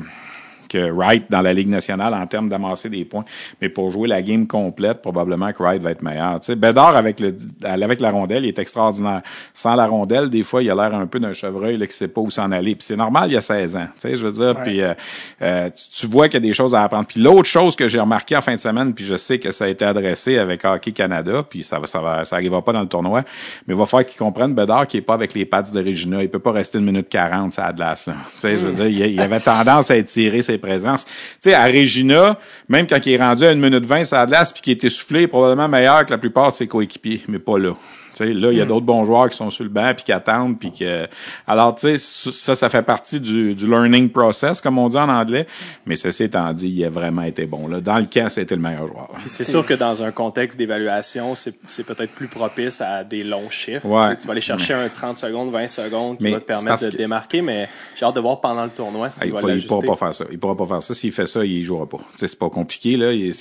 que 0.71 0.91
Wright 0.91 1.25
dans 1.29 1.41
la 1.41 1.53
Ligue 1.53 1.67
nationale 1.67 2.13
en 2.13 2.25
termes 2.27 2.47
d'amasser 2.47 2.89
des 2.89 3.03
points. 3.03 3.25
Mais 3.61 3.69
pour 3.69 3.91
jouer 3.91 4.07
la 4.07 4.21
game 4.21 4.47
complète, 4.47 5.01
probablement 5.01 5.51
que 5.51 5.61
Wright 5.61 5.81
va 5.81 5.91
être 5.91 6.01
meilleur. 6.01 6.39
Tu 6.39 6.47
sais, 6.47 6.55
Bédard 6.55 6.95
avec 6.95 7.19
le 7.19 7.35
avec 7.63 7.99
la 7.99 8.11
rondelle, 8.11 8.45
il 8.45 8.49
est 8.49 8.59
extraordinaire. 8.59 9.21
Sans 9.53 9.75
la 9.75 9.87
rondelle, 9.87 10.29
des 10.29 10.43
fois, 10.43 10.63
il 10.63 10.71
a 10.71 10.75
l'air 10.75 10.95
un 10.97 11.07
peu 11.07 11.19
d'un 11.19 11.33
chevreuil 11.33 11.77
là, 11.77 11.87
qui 11.87 11.93
sait 11.93 12.07
pas 12.07 12.21
où 12.21 12.31
s'en 12.31 12.51
aller. 12.51 12.75
Puis 12.75 12.85
c'est 12.85 12.95
normal, 12.95 13.29
il 13.29 13.33
y 13.33 13.37
a 13.37 13.41
16 13.41 13.75
ans. 13.75 13.87
Tu 13.95 14.01
sais, 14.09 14.15
je 14.15 14.25
veux 14.25 14.31
dire. 14.31 14.61
Puis 14.63 14.81
euh, 14.81 14.93
euh, 15.41 15.69
tu, 15.69 16.01
tu 16.01 16.07
vois 16.07 16.27
qu'il 16.27 16.35
y 16.35 16.45
a 16.45 16.47
des 16.47 16.53
choses 16.53 16.73
à 16.73 16.83
apprendre. 16.83 17.05
Puis 17.05 17.19
l'autre 17.19 17.49
chose 17.49 17.75
que 17.75 17.89
j'ai 17.89 17.99
remarqué 17.99 18.37
en 18.37 18.41
fin 18.41 18.55
de 18.55 18.59
semaine, 18.59 18.93
puis 18.93 19.03
je 19.03 19.17
sais 19.17 19.39
que 19.39 19.51
ça 19.51 19.65
a 19.65 19.67
été 19.67 19.83
adressé 19.83 20.37
avec 20.37 20.63
Hockey 20.63 20.91
Canada, 20.91 21.43
puis 21.47 21.63
ça 21.63 21.79
va, 21.79 21.87
ça 21.87 21.99
va, 21.99 22.23
ça 22.23 22.37
arrivera 22.37 22.63
pas 22.63 22.71
dans 22.71 22.81
le 22.81 22.87
tournoi, 22.87 23.23
mais 23.67 23.73
il 23.73 23.77
va 23.77 23.85
falloir 23.85 24.05
qu'il 24.05 24.17
comprenne 24.17 24.53
Bédard 24.53 24.87
qui 24.87 24.97
est 24.97 25.01
pas 25.01 25.15
avec 25.15 25.33
les 25.33 25.45
pattes 25.45 25.73
de 25.73 25.79
Regina. 25.83 26.21
Il 26.21 26.29
peut 26.29 26.39
pas 26.39 26.51
rester 26.51 26.77
une 26.77 26.85
minute 26.85 27.09
40 27.09 27.57
à 27.59 27.65
Atlas, 27.65 28.05
là. 28.07 28.13
Tu 28.35 28.39
sais, 28.39 28.59
je 28.59 28.65
veux 28.65 28.73
dire, 28.73 28.87
il, 28.87 29.13
il 29.13 29.19
avait 29.19 29.39
tendance 29.39 29.91
à 29.91 29.97
étirer 29.97 30.41
ses 30.41 30.57
présences. 30.61 31.05
Tu 31.05 31.11
sais, 31.41 31.53
à 31.53 31.65
Regina, 31.65 32.37
même 32.69 32.87
quand 32.87 33.05
il 33.05 33.13
est 33.13 33.17
rendu 33.17 33.43
à 33.43 33.51
une 33.51 33.59
minute 33.59 33.85
20 33.85 34.13
à 34.13 34.21
Atlas 34.21 34.53
puis 34.53 34.61
qu'il 34.61 34.71
est 34.71 34.83
essoufflé, 34.83 35.21
il 35.21 35.23
est 35.23 35.27
probablement 35.27 35.67
meilleur 35.67 36.05
que 36.05 36.11
la 36.11 36.17
plupart 36.17 36.51
de 36.51 36.57
ses 36.57 36.67
coéquipiers, 36.67 37.23
mais 37.27 37.39
pas 37.39 37.57
là. 37.57 37.73
Là, 38.19 38.51
il 38.51 38.57
y 38.57 38.61
a 38.61 38.65
d'autres 38.65 38.85
bons 38.85 39.05
joueurs 39.05 39.29
qui 39.29 39.37
sont 39.37 39.49
sur 39.49 39.63
le 39.63 39.69
banc 39.69 39.93
puis 39.95 40.03
qui 40.05 40.11
attendent 40.11 40.59
puis 40.59 40.71
que 40.71 41.07
alors 41.47 41.75
tu 41.75 41.97
sais 41.97 42.31
ça 42.31 42.55
ça 42.55 42.69
fait 42.69 42.83
partie 42.83 43.19
du, 43.19 43.55
du 43.55 43.67
learning 43.67 44.09
process 44.09 44.61
comme 44.61 44.77
on 44.77 44.89
dit 44.89 44.97
en 44.97 45.09
anglais 45.09 45.47
mais 45.85 45.95
ceci 45.95 46.23
étant 46.25 46.51
dit 46.53 46.67
il 46.69 46.83
a 46.85 46.89
vraiment 46.89 47.23
été 47.23 47.45
bon 47.45 47.67
là 47.67 47.79
dans 47.81 47.97
le 47.97 48.05
camp 48.05 48.29
c'était 48.29 48.55
le 48.55 48.61
meilleur 48.61 48.87
joueur 48.87 49.09
c'est 49.25 49.43
sûr 49.45 49.65
que 49.65 49.73
dans 49.73 50.03
un 50.03 50.11
contexte 50.11 50.57
d'évaluation, 50.57 51.35
c'est 51.35 51.55
c'est 51.67 51.83
peut-être 51.85 52.11
plus 52.11 52.27
propice 52.27 52.81
à 52.81 53.03
des 53.03 53.23
longs 53.23 53.49
chiffres. 53.49 53.85
Ouais. 53.85 54.15
Tu 54.17 54.25
vas 54.27 54.31
aller 54.33 54.41
chercher 54.41 54.73
un 54.73 54.89
30 54.89 55.17
secondes, 55.17 55.51
20 55.51 55.67
secondes 55.67 56.17
qui 56.17 56.23
Mais 56.25 56.31
va 56.31 56.39
te 56.39 56.45
permettre 56.45 56.83
de 56.85 56.89
que- 56.91 56.97
démarquer, 56.97 57.41
mais 57.41 57.69
j'ai 57.95 58.05
hâte 58.05 58.15
de 58.15 58.19
voir 58.19 58.41
pendant 58.41 58.63
le 58.63 58.69
tournoi 58.69 59.07
Ah, 59.07 59.11
s'il 59.11 59.27
il 59.27 59.33
va 59.33 59.41
il 59.53 59.65
pourra 59.65 59.81
pas 59.81 59.95
faire 59.95 60.13
ça. 60.13 60.25
Il 60.31 60.39
pourra 60.39 60.55
pas 60.55 60.67
faire 60.67 60.81
ça. 60.81 60.93
S'il 60.93 61.11
fait 61.11 61.27
ça, 61.27 61.43
il 61.45 61.63
jouera 61.63 61.87
pas. 61.87 61.99
C'est 62.15 62.37
pas 62.37 62.49
compliqué, 62.49 62.97
là. 62.97 63.11
Il 63.11 63.31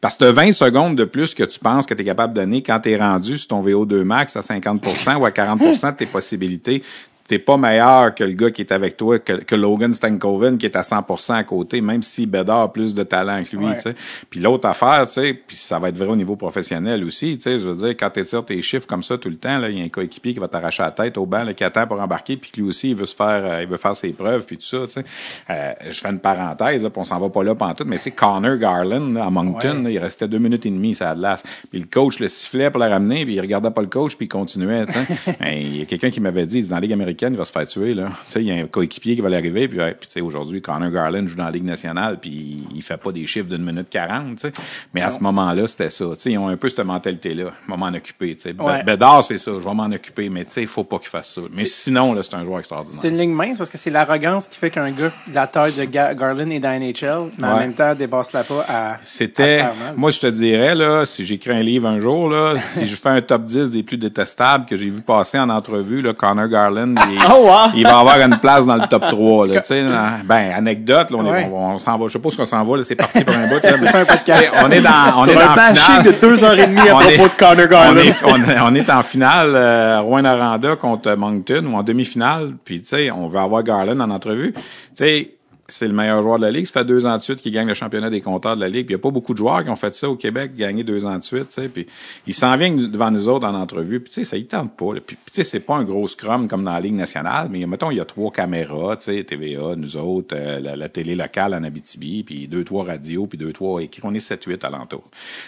Parce 0.00 0.14
que 0.16 0.24
t'as 0.24 0.32
20 0.32 0.52
secondes 0.52 0.96
de 0.96 1.04
plus 1.04 1.34
que 1.34 1.42
tu 1.44 1.58
penses 1.58 1.86
que 1.86 1.94
tu 1.94 2.02
es 2.02 2.04
capable 2.04 2.34
de 2.34 2.40
donner 2.40 2.62
quand 2.62 2.80
tu 2.80 2.90
es 2.90 2.96
rendu 2.96 3.36
sur 3.38 3.48
ton 3.48 3.62
VO2 3.62 4.02
max 4.02 4.19
à 4.20 4.40
50% 4.40 5.16
ou 5.16 5.24
à 5.24 5.30
40% 5.30 5.92
de 5.92 5.96
tes 5.96 6.06
possibilités. 6.06 6.82
T'es 7.30 7.38
pas 7.38 7.56
meilleur 7.56 8.12
que 8.12 8.24
le 8.24 8.32
gars 8.32 8.50
qui 8.50 8.60
est 8.62 8.72
avec 8.72 8.96
toi, 8.96 9.20
que, 9.20 9.34
que 9.34 9.54
Logan 9.54 9.92
Stankoven 9.94 10.58
qui 10.58 10.66
est 10.66 10.74
à 10.74 10.80
100% 10.80 11.32
à 11.34 11.44
côté, 11.44 11.80
même 11.80 12.02
si 12.02 12.26
Bedard 12.26 12.62
a 12.62 12.72
plus 12.72 12.92
de 12.92 13.04
talent 13.04 13.40
que 13.48 13.56
lui, 13.56 13.66
Ouais. 13.66 13.76
tu 13.76 13.82
sais. 13.82 13.94
Puis 14.28 14.40
l'autre 14.40 14.66
affaire, 14.68 15.06
tu 15.06 15.12
sais, 15.12 15.34
puis 15.34 15.56
ça 15.56 15.78
va 15.78 15.90
être 15.90 15.96
vrai 15.96 16.08
au 16.08 16.16
niveau 16.16 16.34
professionnel 16.34 17.04
aussi, 17.04 17.36
tu 17.36 17.42
sais, 17.44 17.60
je 17.60 17.68
veux 17.68 17.76
dire, 17.76 17.90
quand 17.90 18.10
tu 18.10 18.24
tires 18.24 18.44
tes 18.44 18.60
chiffres 18.62 18.88
comme 18.88 19.04
ça 19.04 19.16
tout 19.16 19.28
le 19.28 19.36
temps, 19.36 19.58
là, 19.58 19.70
il 19.70 19.78
y 19.78 19.80
a 19.80 19.84
un 19.84 19.88
coéquipier 19.88 20.34
qui 20.34 20.40
va 20.40 20.48
t'arracher 20.48 20.82
la 20.82 20.90
tête 20.90 21.16
au 21.18 21.24
banc, 21.26 21.44
là, 21.44 21.54
qui 21.54 21.62
attend 21.62 21.86
pour 21.86 22.00
embarquer, 22.00 22.36
puis 22.36 22.50
que 22.50 22.60
lui 22.60 22.68
aussi, 22.68 22.90
il 22.90 22.96
veut 22.96 23.06
se 23.06 23.14
faire, 23.14 23.44
euh, 23.44 23.62
il 23.62 23.68
veut 23.68 23.76
faire 23.76 23.94
ses 23.94 24.08
preuves, 24.10 24.44
puis 24.44 24.56
tout 24.56 24.64
ça, 24.64 24.78
tu 24.86 24.92
sais. 24.94 25.04
Euh, 25.50 25.72
je 25.88 26.00
fais 26.00 26.08
une 26.10 26.18
parenthèse, 26.18 26.82
là, 26.82 26.90
puis 26.90 27.00
on 27.00 27.04
s'en 27.04 27.20
va 27.20 27.28
pas 27.28 27.44
là 27.44 27.54
pantoute, 27.54 27.86
mais 27.86 27.98
tu 27.98 28.02
sais, 28.02 28.10
Connor 28.10 28.56
Garland, 28.56 29.14
là, 29.14 29.26
à 29.26 29.30
Moncton, 29.30 29.82
là, 29.84 29.90
il 29.90 29.98
restait 30.00 30.26
deux 30.26 30.40
minutes 30.40 30.66
et 30.66 30.70
demie, 30.70 30.96
ça 30.96 31.10
a 31.10 31.14
de 31.14 31.22
l'as. 31.22 31.40
Puis 31.70 31.78
le 31.78 31.86
coach 31.86 32.18
le 32.18 32.26
sifflait 32.26 32.72
pour 32.72 32.80
la 32.80 32.88
ramener, 32.88 33.24
puis 33.24 33.34
il 33.34 33.40
regardait 33.40 33.70
pas 33.70 33.82
le 33.82 33.86
coach, 33.86 34.16
puis 34.16 34.26
il 34.26 34.28
continuait, 34.28 34.84
tu 34.86 34.94
sais. 34.94 35.36
Ben, 35.40 35.52
Il 35.60 35.76
y 35.76 35.82
a 35.82 35.84
quelqu'un 35.84 36.10
qui 36.10 36.20
m'avait 36.20 36.46
dit, 36.46 36.62
dans 36.64 36.74
la 36.74 36.80
Ligue 36.80 36.92
américaine, 36.92 37.19
week-end, 37.20 37.32
il 37.32 37.36
va 37.38 37.44
se 37.44 37.52
faire 37.52 37.66
tuer, 37.66 37.94
là. 37.94 38.08
Il 38.36 38.42
y 38.42 38.50
a 38.50 38.54
un 38.54 38.66
coéquipier 38.66 39.14
qui 39.14 39.20
va 39.20 39.28
l'arriver, 39.28 39.68
puis, 39.68 39.78
ouais, 39.78 39.94
puis 39.98 40.08
tu 40.08 40.14
sais, 40.14 40.20
aujourd'hui, 40.20 40.60
Connor 40.62 40.90
Garland 40.90 41.26
joue 41.26 41.36
dans 41.36 41.44
la 41.44 41.50
Ligue 41.50 41.64
nationale, 41.64 42.18
puis 42.20 42.64
il 42.74 42.82
fait 42.82 42.96
pas 42.96 43.12
des 43.12 43.26
chiffres 43.26 43.48
d'une 43.48 43.64
minute 43.64 43.88
quarante. 43.90 44.46
Mais 44.94 45.02
à 45.02 45.10
ce 45.10 45.20
moment-là, 45.22 45.66
c'était 45.66 45.90
ça. 45.90 46.04
Tu 46.14 46.20
sais, 46.20 46.30
ils 46.32 46.38
ont 46.38 46.48
un 46.48 46.56
peu 46.56 46.68
cette 46.68 46.84
mentalité-là. 46.84 47.52
Je 47.66 47.72
vais 47.72 47.78
m'en 47.78 47.86
occuper, 47.88 48.36
Ouais. 48.58 48.82
Bédard, 48.84 49.22
c'est 49.24 49.38
ça. 49.38 49.52
Je 49.54 49.58
vais 49.68 49.74
m'en 49.74 49.84
occuper, 49.86 50.28
mais 50.28 50.44
tu 50.44 50.52
sais, 50.52 50.62
il 50.62 50.68
faut 50.68 50.84
pas 50.84 50.98
qu'il 50.98 51.08
fasse 51.08 51.34
ça. 51.34 51.40
Mais 51.54 51.64
sinon, 51.64 52.14
là, 52.14 52.22
c'est 52.22 52.34
un 52.34 52.44
joueur 52.44 52.58
extraordinaire. 52.60 53.00
C'est 53.02 53.08
une 53.08 53.18
ligne 53.18 53.32
mince 53.32 53.58
parce 53.58 53.70
que 53.70 53.78
c'est 53.78 53.90
l'arrogance 53.90 54.48
qui 54.48 54.58
fait 54.58 54.70
qu'un 54.70 54.90
gars 54.90 55.12
de 55.26 55.34
la 55.34 55.46
taille 55.46 55.72
de 55.72 55.84
Ga- 55.84 56.14
Garland 56.14 56.50
est 56.50 56.60
dans 56.60 56.70
NHL, 56.78 57.30
mais 57.38 57.46
en 57.46 57.58
même 57.58 57.74
temps 57.74 57.94
dépasse-la 57.94 58.44
pas 58.44 58.64
à. 58.68 58.98
C'était, 59.02 59.64
moi, 59.96 60.10
je 60.10 60.20
te 60.20 60.26
dirais, 60.26 60.74
là, 60.74 61.04
si 61.06 61.26
j'écris 61.26 61.50
un 61.52 61.62
livre 61.62 61.88
un 61.88 62.00
jour, 62.00 62.30
là, 62.30 62.54
si 62.58 62.86
je 62.86 62.94
fais 62.96 63.08
un 63.10 63.20
top 63.22 63.44
10 63.44 63.70
des 63.70 63.82
plus 63.82 63.96
détestables 63.98 64.66
que 64.66 64.76
j'ai 64.76 64.90
vu 64.90 65.00
passer 65.02 65.38
en 65.38 65.48
entrevue, 65.50 66.02
là, 66.02 66.12
Connor 66.14 66.48
Garland, 66.48 66.94
Oh, 67.18 67.44
wow! 67.46 67.70
il 67.74 67.82
va 67.84 67.98
avoir 67.98 68.20
une 68.20 68.36
place 68.38 68.66
dans 68.66 68.76
le 68.76 68.86
top 68.86 69.02
3, 69.10 69.46
là, 69.46 69.60
tu 69.60 69.66
sais. 69.68 69.82
là. 69.82 70.12
Ben, 70.24 70.52
anecdote, 70.56 71.10
là, 71.10 71.16
on, 71.18 71.26
est- 71.26 71.30
Ouais. 71.30 71.50
on, 71.52 71.74
on 71.74 71.78
s'en 71.78 71.96
va, 71.98 72.06
je 72.08 72.12
sais 72.12 72.18
pas 72.18 72.28
où 72.28 72.32
qu'on 72.32 72.46
s'en 72.46 72.64
va, 72.64 72.76
là, 72.76 72.82
c'est 72.84 72.94
parti 72.96 73.24
pour 73.24 73.34
un 73.34 73.46
bout, 73.48 73.62
là, 73.62 73.76
mais, 73.80 73.86
ça, 73.86 73.98
un 74.00 74.04
podcast. 74.04 74.52
on 74.64 74.70
est 74.70 74.80
dans, 74.80 74.90
on 75.18 75.24
est 75.26 75.30
Sur 75.32 75.40
dans 75.40 75.50
un 75.50 75.54
bashing 75.54 75.84
finale. 75.84 76.02
de 76.04 76.10
deux 76.20 76.44
heures 76.44 76.58
et 76.58 76.66
demie 76.66 76.80
à 76.80 76.96
On 76.96 76.98
propos 77.00 77.08
est- 77.10 77.18
de 77.18 77.38
Connor 77.38 77.66
On 77.66 77.68
Garland. 77.68 77.96
est, 78.00 78.14
on, 78.24 78.36
est- 78.50 78.60
on 78.60 78.74
est 78.74 78.90
en 78.90 79.02
finale, 79.02 79.52
euh, 79.54 80.00
Rouen 80.00 80.24
Aranda 80.24 80.76
contre 80.76 81.14
Moncton 81.14 81.64
ou 81.72 81.76
en 81.76 81.82
demi-finale. 81.82 82.52
Puis, 82.64 82.80
tu 82.82 82.88
sais, 82.88 83.10
on 83.10 83.28
veut 83.28 83.38
avoir 83.40 83.62
Garland 83.62 84.00
en 84.00 84.10
entrevue. 84.10 84.52
Tu 84.52 84.60
sais, 84.96 85.30
c'est 85.70 85.88
le 85.88 85.94
meilleur 85.94 86.22
joueur 86.22 86.38
de 86.38 86.42
la 86.42 86.50
Ligue. 86.50 86.66
Ça 86.66 86.72
fait 86.80 86.84
deux 86.84 87.06
ans 87.06 87.16
de 87.16 87.22
suite 87.22 87.40
qu'il 87.40 87.52
gagne 87.52 87.68
le 87.68 87.74
championnat 87.74 88.10
des 88.10 88.20
compteurs 88.20 88.56
de 88.56 88.60
la 88.60 88.68
Ligue. 88.68 88.86
Il 88.88 88.92
n'y 88.92 88.94
a 88.96 88.98
pas 88.98 89.10
beaucoup 89.10 89.32
de 89.32 89.38
joueurs 89.38 89.64
qui 89.64 89.70
ont 89.70 89.76
fait 89.76 89.94
ça 89.94 90.08
au 90.08 90.16
Québec, 90.16 90.54
gagner 90.56 90.84
deux 90.84 91.04
ans 91.04 91.18
de 91.18 91.24
suite, 91.24 91.48
tu 91.48 91.62
sais. 91.62 91.68
Puis, 91.68 91.86
il 92.26 92.34
s'en 92.34 92.56
vient 92.56 92.70
devant 92.70 93.10
nous 93.10 93.28
autres 93.28 93.46
en 93.46 93.54
entrevue. 93.54 94.00
Puis, 94.00 94.10
tu 94.12 94.20
sais, 94.20 94.24
ça, 94.24 94.36
il 94.36 94.46
tente 94.46 94.76
pas. 94.76 94.94
là. 94.94 95.00
Puis, 95.00 95.16
puis, 95.16 95.32
tu 95.32 95.36
sais, 95.36 95.44
c'est 95.44 95.60
pas 95.60 95.76
un 95.76 95.84
gros 95.84 96.06
scrum 96.08 96.48
comme 96.48 96.64
dans 96.64 96.72
la 96.72 96.80
Ligue 96.80 96.94
nationale, 96.94 97.48
mais 97.50 97.64
mettons, 97.66 97.90
il 97.90 97.96
y 97.98 98.00
a 98.00 98.04
trois 98.04 98.30
caméras, 98.30 98.96
tu 98.96 99.04
sais, 99.04 99.24
TVA, 99.24 99.76
nous 99.76 99.96
autres, 99.96 100.34
euh, 100.36 100.60
la, 100.60 100.76
la 100.76 100.88
télé 100.88 101.14
locale 101.14 101.54
en 101.54 101.62
Abitibi, 101.62 102.22
puis 102.22 102.48
deux, 102.48 102.64
trois 102.64 102.84
radios, 102.84 103.26
puis 103.26 103.38
deux, 103.38 103.52
trois 103.52 103.80
écrits. 103.82 104.02
On 104.04 104.14
est 104.14 104.18
7-8 104.18 104.64
alentour. 104.66 105.04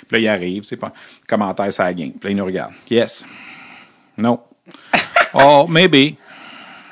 Puis 0.09 0.17
là, 0.17 0.19
il 0.19 0.29
arrive, 0.29 0.65
c'est 0.65 0.77
pas 0.77 0.93
commentaire 1.27 1.73
ça 1.73 1.93
game. 1.93 2.13
Puis 2.13 2.29
là, 2.29 2.31
il 2.31 2.37
nous 2.37 2.45
regarde. 2.45 2.73
Yes. 2.91 3.25
No. 4.17 4.41
oh, 5.35 5.67
maybe. 5.69 6.17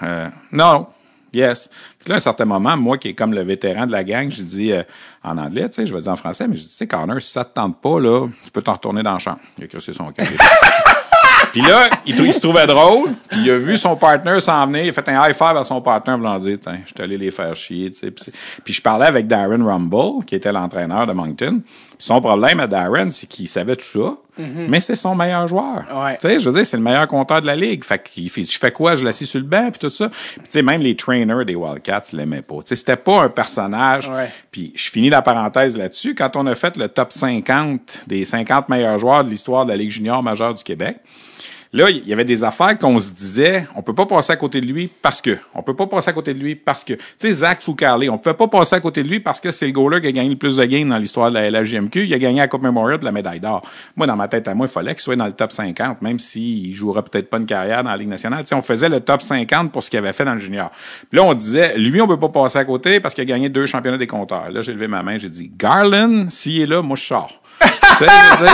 Euh, 0.02 0.28
no. 0.52 0.88
Yes. 1.32 1.70
Puis 2.00 2.08
là, 2.08 2.14
à 2.14 2.16
un 2.16 2.20
certain 2.20 2.46
moment, 2.46 2.76
moi 2.76 2.96
qui 2.96 3.08
est 3.08 3.14
comme 3.14 3.34
le 3.34 3.42
vétéran 3.42 3.86
de 3.86 3.92
la 3.92 4.04
gang, 4.04 4.30
je 4.30 4.42
dis 4.42 4.72
euh, 4.72 4.82
en 5.22 5.36
anglais, 5.36 5.68
tu 5.68 5.76
sais, 5.76 5.86
je 5.86 5.94
vais 5.94 6.00
dire 6.00 6.12
en 6.12 6.16
français, 6.16 6.48
mais 6.48 6.56
je 6.56 6.62
dis, 6.62 6.68
tu 6.68 6.74
sais, 6.74 6.86
Connor, 6.86 7.20
si 7.20 7.30
ça 7.30 7.44
te 7.44 7.54
tente 7.54 7.80
pas, 7.80 8.00
là, 8.00 8.26
tu 8.42 8.50
peux 8.50 8.62
t'en 8.62 8.72
retourner 8.72 9.02
dans 9.02 9.12
la 9.12 9.18
chambre. 9.18 9.40
Il 9.58 9.64
a 9.64 9.66
crissé 9.66 9.92
son 9.92 10.06
camp. 10.06 10.24
Puis 11.52 11.62
là, 11.62 11.90
il, 12.06 12.32
se 12.32 12.38
trouvait 12.38 12.66
drôle, 12.66 13.10
il 13.32 13.50
a 13.50 13.58
vu 13.58 13.76
son 13.76 13.96
partner 13.96 14.40
s'en 14.40 14.66
venir, 14.66 14.84
il 14.84 14.88
a 14.90 14.92
fait 14.92 15.08
un 15.08 15.28
high 15.28 15.34
five 15.34 15.56
à 15.56 15.64
son 15.64 15.80
partner, 15.80 16.14
voulant 16.14 16.38
dire, 16.38 16.58
tiens, 16.62 16.78
je 16.86 16.92
suis 16.94 17.02
allé 17.02 17.18
les 17.18 17.32
faire 17.32 17.54
chier, 17.56 17.90
puis 18.64 18.72
je 18.72 18.80
parlais 18.80 19.06
avec 19.06 19.26
Darren 19.26 19.64
Rumble, 19.64 20.24
qui 20.24 20.36
était 20.36 20.52
l'entraîneur 20.52 21.06
de 21.06 21.12
Moncton. 21.12 21.60
Son 22.00 22.20
problème 22.22 22.60
à 22.60 22.66
Darren, 22.66 23.10
c'est 23.10 23.26
qu'il 23.26 23.46
savait 23.46 23.76
tout 23.76 23.84
ça, 23.84 24.16
mais 24.38 24.80
c'est 24.80 24.96
son 24.96 25.14
meilleur 25.14 25.46
joueur. 25.46 25.84
Ouais. 25.94 26.16
Tu 26.18 26.26
sais, 26.26 26.40
je 26.40 26.48
veux 26.48 26.54
dire, 26.56 26.66
c'est 26.66 26.78
le 26.78 26.82
meilleur 26.82 27.06
compteur 27.06 27.42
de 27.42 27.46
la 27.46 27.54
ligue. 27.54 27.84
Fait 27.84 28.02
qu'il 28.02 28.30
fait, 28.30 28.42
je 28.42 28.58
fais 28.58 28.72
quoi? 28.72 28.96
Je 28.96 29.04
l'assis 29.04 29.26
sur 29.26 29.38
le 29.38 29.44
banc, 29.44 29.70
puis 29.70 29.78
tout 29.78 29.90
ça. 29.90 30.08
Puis 30.08 30.40
tu 30.44 30.50
sais, 30.50 30.62
même 30.62 30.80
les 30.80 30.96
trainers 30.96 31.44
des 31.44 31.54
Wildcats 31.54 32.04
l'aimaient 32.14 32.40
pas. 32.40 32.56
Tu 32.56 32.68
sais, 32.68 32.76
c'était 32.76 32.96
pas 32.96 33.24
un 33.24 33.28
personnage. 33.28 34.08
Ouais. 34.08 34.30
Puis 34.50 34.72
je 34.74 34.90
finis 34.90 35.10
la 35.10 35.20
parenthèse 35.20 35.76
là-dessus. 35.76 36.14
Quand 36.14 36.36
on 36.36 36.46
a 36.46 36.54
fait 36.54 36.78
le 36.78 36.88
top 36.88 37.12
50 37.12 38.04
des 38.06 38.24
50 38.24 38.70
meilleurs 38.70 38.98
joueurs 38.98 39.22
de 39.22 39.28
l'histoire 39.28 39.66
de 39.66 39.70
la 39.70 39.76
Ligue 39.76 39.90
junior 39.90 40.22
majeure 40.22 40.54
du 40.54 40.64
Québec, 40.64 40.96
Là, 41.72 41.88
il 41.88 42.06
y 42.08 42.12
avait 42.12 42.24
des 42.24 42.42
affaires 42.42 42.76
qu'on 42.76 42.98
se 42.98 43.12
disait, 43.12 43.68
on 43.76 43.82
peut 43.82 43.94
pas 43.94 44.04
passer 44.04 44.32
à 44.32 44.36
côté 44.36 44.60
de 44.60 44.66
lui 44.66 44.90
parce 45.02 45.20
que. 45.20 45.38
On 45.54 45.62
peut 45.62 45.76
pas 45.76 45.86
passer 45.86 46.10
à 46.10 46.12
côté 46.12 46.34
de 46.34 46.40
lui 46.40 46.56
parce 46.56 46.82
que. 46.82 46.94
Tu 46.94 47.02
sais, 47.18 47.32
Zach 47.32 47.62
Foucarlé, 47.62 48.10
on 48.10 48.18
pouvait 48.18 48.34
pas 48.34 48.48
passer 48.48 48.74
à 48.74 48.80
côté 48.80 49.04
de 49.04 49.08
lui 49.08 49.20
parce 49.20 49.40
que 49.40 49.52
c'est 49.52 49.66
le 49.66 49.72
goaler 49.72 50.00
qui 50.00 50.08
a 50.08 50.12
gagné 50.12 50.30
le 50.30 50.36
plus 50.36 50.56
de 50.56 50.64
games 50.64 50.88
dans 50.88 50.98
l'histoire 50.98 51.30
de 51.30 51.36
la 51.36 51.48
LHJMQ. 51.48 52.06
Il 52.06 52.14
a 52.14 52.18
gagné 52.18 52.40
la 52.40 52.48
Coupe 52.48 52.62
Memorial 52.62 52.98
de 52.98 53.04
la 53.04 53.12
médaille 53.12 53.38
d'or. 53.38 53.62
Moi, 53.94 54.08
dans 54.08 54.16
ma 54.16 54.26
tête 54.26 54.48
à 54.48 54.54
moi, 54.54 54.66
il 54.66 54.72
fallait 54.72 54.94
qu'il 54.94 55.02
soit 55.02 55.14
dans 55.14 55.26
le 55.26 55.32
top 55.32 55.52
50, 55.52 56.02
même 56.02 56.18
s'il 56.18 56.74
jouera 56.74 57.04
peut-être 57.04 57.30
pas 57.30 57.38
une 57.38 57.46
carrière 57.46 57.84
dans 57.84 57.90
la 57.90 57.96
Ligue 57.96 58.08
nationale. 58.08 58.42
Tu 58.42 58.52
on 58.52 58.62
faisait 58.62 58.88
le 58.88 58.98
top 58.98 59.22
50 59.22 59.70
pour 59.70 59.84
ce 59.84 59.90
qu'il 59.90 60.00
avait 60.00 60.12
fait 60.12 60.24
dans 60.24 60.34
le 60.34 60.40
junior. 60.40 60.72
Puis 61.08 61.18
là, 61.18 61.22
on 61.22 61.34
disait, 61.34 61.78
lui, 61.78 62.00
on 62.00 62.08
peut 62.08 62.18
pas 62.18 62.30
passer 62.30 62.58
à 62.58 62.64
côté 62.64 62.98
parce 62.98 63.14
qu'il 63.14 63.22
a 63.22 63.26
gagné 63.26 63.48
deux 63.48 63.66
championnats 63.66 63.96
des 63.98 64.08
compteurs. 64.08 64.50
Là, 64.50 64.60
j'ai 64.60 64.72
levé 64.72 64.88
ma 64.88 65.04
main, 65.04 65.18
j'ai 65.18 65.28
dit, 65.28 65.52
Garland, 65.56 66.28
s'il 66.30 66.62
est 66.62 66.66
là, 66.66 66.82
moi, 66.82 66.96
je. 66.96 67.39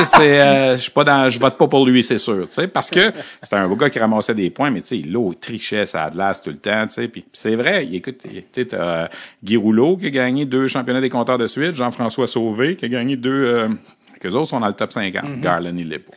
C'est, 0.05 0.41
euh, 0.41 0.77
je 0.77 0.83
suis 0.83 0.91
pas 0.91 1.05
dans, 1.05 1.31
je 1.31 1.39
vote 1.39 1.57
pas 1.57 1.69
pour 1.69 1.87
lui, 1.87 2.03
c'est 2.03 2.19
sûr, 2.19 2.49
tu 2.49 2.55
sais, 2.55 2.67
parce 2.69 2.91
que 2.91 3.13
c'était 3.43 3.57
un 3.57 3.69
beau 3.69 3.77
gars 3.77 3.91
qui 3.91 3.99
ramassait 3.99 4.35
des 4.35 4.51
points, 4.51 4.71
mais 4.71 4.81
tu 4.81 4.89
sais, 4.89 5.09
l'eau 5.09 5.31
il 5.33 5.39
trichait, 5.39 5.87
ça 5.87 6.05
a 6.05 6.11
de 6.11 6.19
l'as 6.19 6.41
tout 6.43 6.51
le 6.51 6.57
temps, 6.57 6.87
tu 6.89 6.95
sais, 6.95 7.09
puis 7.09 7.25
c'est 7.33 7.55
vrai, 7.57 7.87
écoute, 7.93 8.19
tu 8.23 8.43
sais, 8.53 8.69
euh, 8.75 9.07
Guy 9.45 9.57
Rouleau 9.57 9.97
qui 9.97 10.07
a 10.07 10.11
gagné 10.11 10.45
deux 10.45 10.67
championnats 10.69 11.01
des 11.01 11.11
compteurs 11.11 11.39
de 11.39 11.47
suite, 11.47 11.77
Jean-François 11.77 12.27
Sauvé 12.27 12.75
qui 12.77 12.85
a 12.87 12.89
gagné 12.89 13.17
deux, 13.17 13.31
euh, 13.33 13.69
que 14.21 14.29
autres 14.29 14.49
sont 14.49 14.61
dans 14.61 14.67
le 14.69 14.73
top 14.73 14.93
50, 14.93 15.41
Garland 15.41 15.77
il 15.77 15.89
l'est 15.89 15.99
pas. 16.01 16.13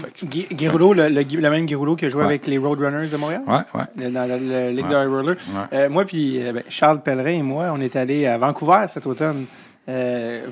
Fait 0.00 0.12
que- 0.12 0.26
Guy- 0.26 0.46
Guy 0.52 0.68
Rouleau, 0.68 0.94
le, 0.94 1.08
le, 1.08 1.22
le 1.22 1.50
même 1.50 1.66
Guy 1.66 1.74
Rouleau 1.74 1.96
qui 1.96 2.06
a 2.06 2.08
joué 2.08 2.20
Ouais. 2.20 2.26
avec 2.28 2.46
les 2.46 2.58
Roadrunners 2.58 3.08
de 3.08 3.16
Montréal? 3.16 3.42
Ouais, 3.46 3.56
ouais. 3.74 4.10
Dans 4.10 4.26
la, 4.28 4.38
la 4.38 4.70
Ligue 4.70 4.84
Ouais. 4.84 4.90
de 4.90 5.04
High 5.04 5.08
Roller. 5.08 5.36
Euh, 5.72 5.88
moi 5.88 6.04
puis 6.04 6.40
euh, 6.40 6.52
ben, 6.52 6.62
Charles 6.68 7.02
Pellerin 7.02 7.38
et 7.38 7.42
moi, 7.42 7.70
on 7.74 7.80
est 7.80 7.94
allés 7.96 8.26
à 8.26 8.38
Vancouver 8.38 8.84
cet 8.88 9.06
automne 9.06 9.46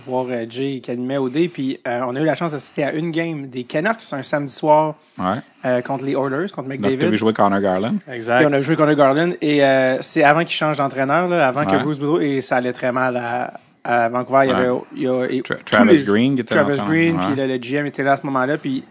voir 0.04 0.26
euh, 0.30 0.46
Jay 0.48 0.80
qui 0.82 0.90
animait 0.90 1.18
au 1.18 1.28
D. 1.28 1.48
Puis 1.48 1.78
euh, 1.86 2.00
on 2.06 2.16
a 2.16 2.20
eu 2.20 2.24
la 2.24 2.34
chance 2.34 2.52
d'assister 2.52 2.84
à 2.84 2.92
une 2.92 3.10
game 3.10 3.48
des 3.48 3.64
Canucks 3.64 4.02
un 4.12 4.22
samedi 4.22 4.52
soir 4.52 4.94
Ouais. 5.18 5.36
euh, 5.64 5.80
contre 5.82 6.04
les 6.04 6.12
Oilers, 6.12 6.50
contre 6.50 6.68
Donc, 6.68 6.80
t'as 6.80 6.88
vu 6.88 6.94
McDavid. 6.96 7.16
jouer 7.18 7.32
Connor 7.32 7.60
Garland? 7.60 7.96
Exact. 8.10 8.42
Et 8.42 8.46
on 8.46 8.52
a 8.52 8.60
joué 8.60 8.76
contre 8.76 8.94
Garland. 8.94 9.32
Et 9.42 9.62
euh, 9.64 9.98
c'est 10.00 10.22
avant 10.24 10.40
qu'il 10.40 10.50
change 10.56 10.78
d'entraîneur, 10.78 11.28
là, 11.28 11.46
avant 11.48 11.64
que. 11.66 11.76
Bruce 11.82 11.98
Boudreau, 11.98 12.20
et 12.20 12.40
ça 12.40 12.56
allait 12.56 12.72
très 12.72 12.92
mal 12.92 13.16
à, 13.16 13.54
à 13.84 14.08
Vancouver. 14.08 14.40
Il 14.44 14.48
y 14.48 14.52
avait, 14.52 14.68
Ouais. 14.70 14.80
il 14.96 15.02
y 15.02 15.08
a, 15.08 15.24
et 15.26 15.40
Tra- 15.42 15.56
tous 15.58 15.64
Travis 15.64 15.96
les- 15.98 16.02
Green 16.02 16.34
qui 16.34 16.40
était 16.40 16.54
Travis. 16.54 16.80
Green, 16.88 17.18
puis 17.18 17.36
le, 17.36 17.46
le 17.46 17.58
GM 17.58 17.86
était 17.86 18.02
là 18.02 18.12
à 18.12 18.16
ce 18.16 18.24
moment-là. 18.26 18.56
Puis 18.58 18.84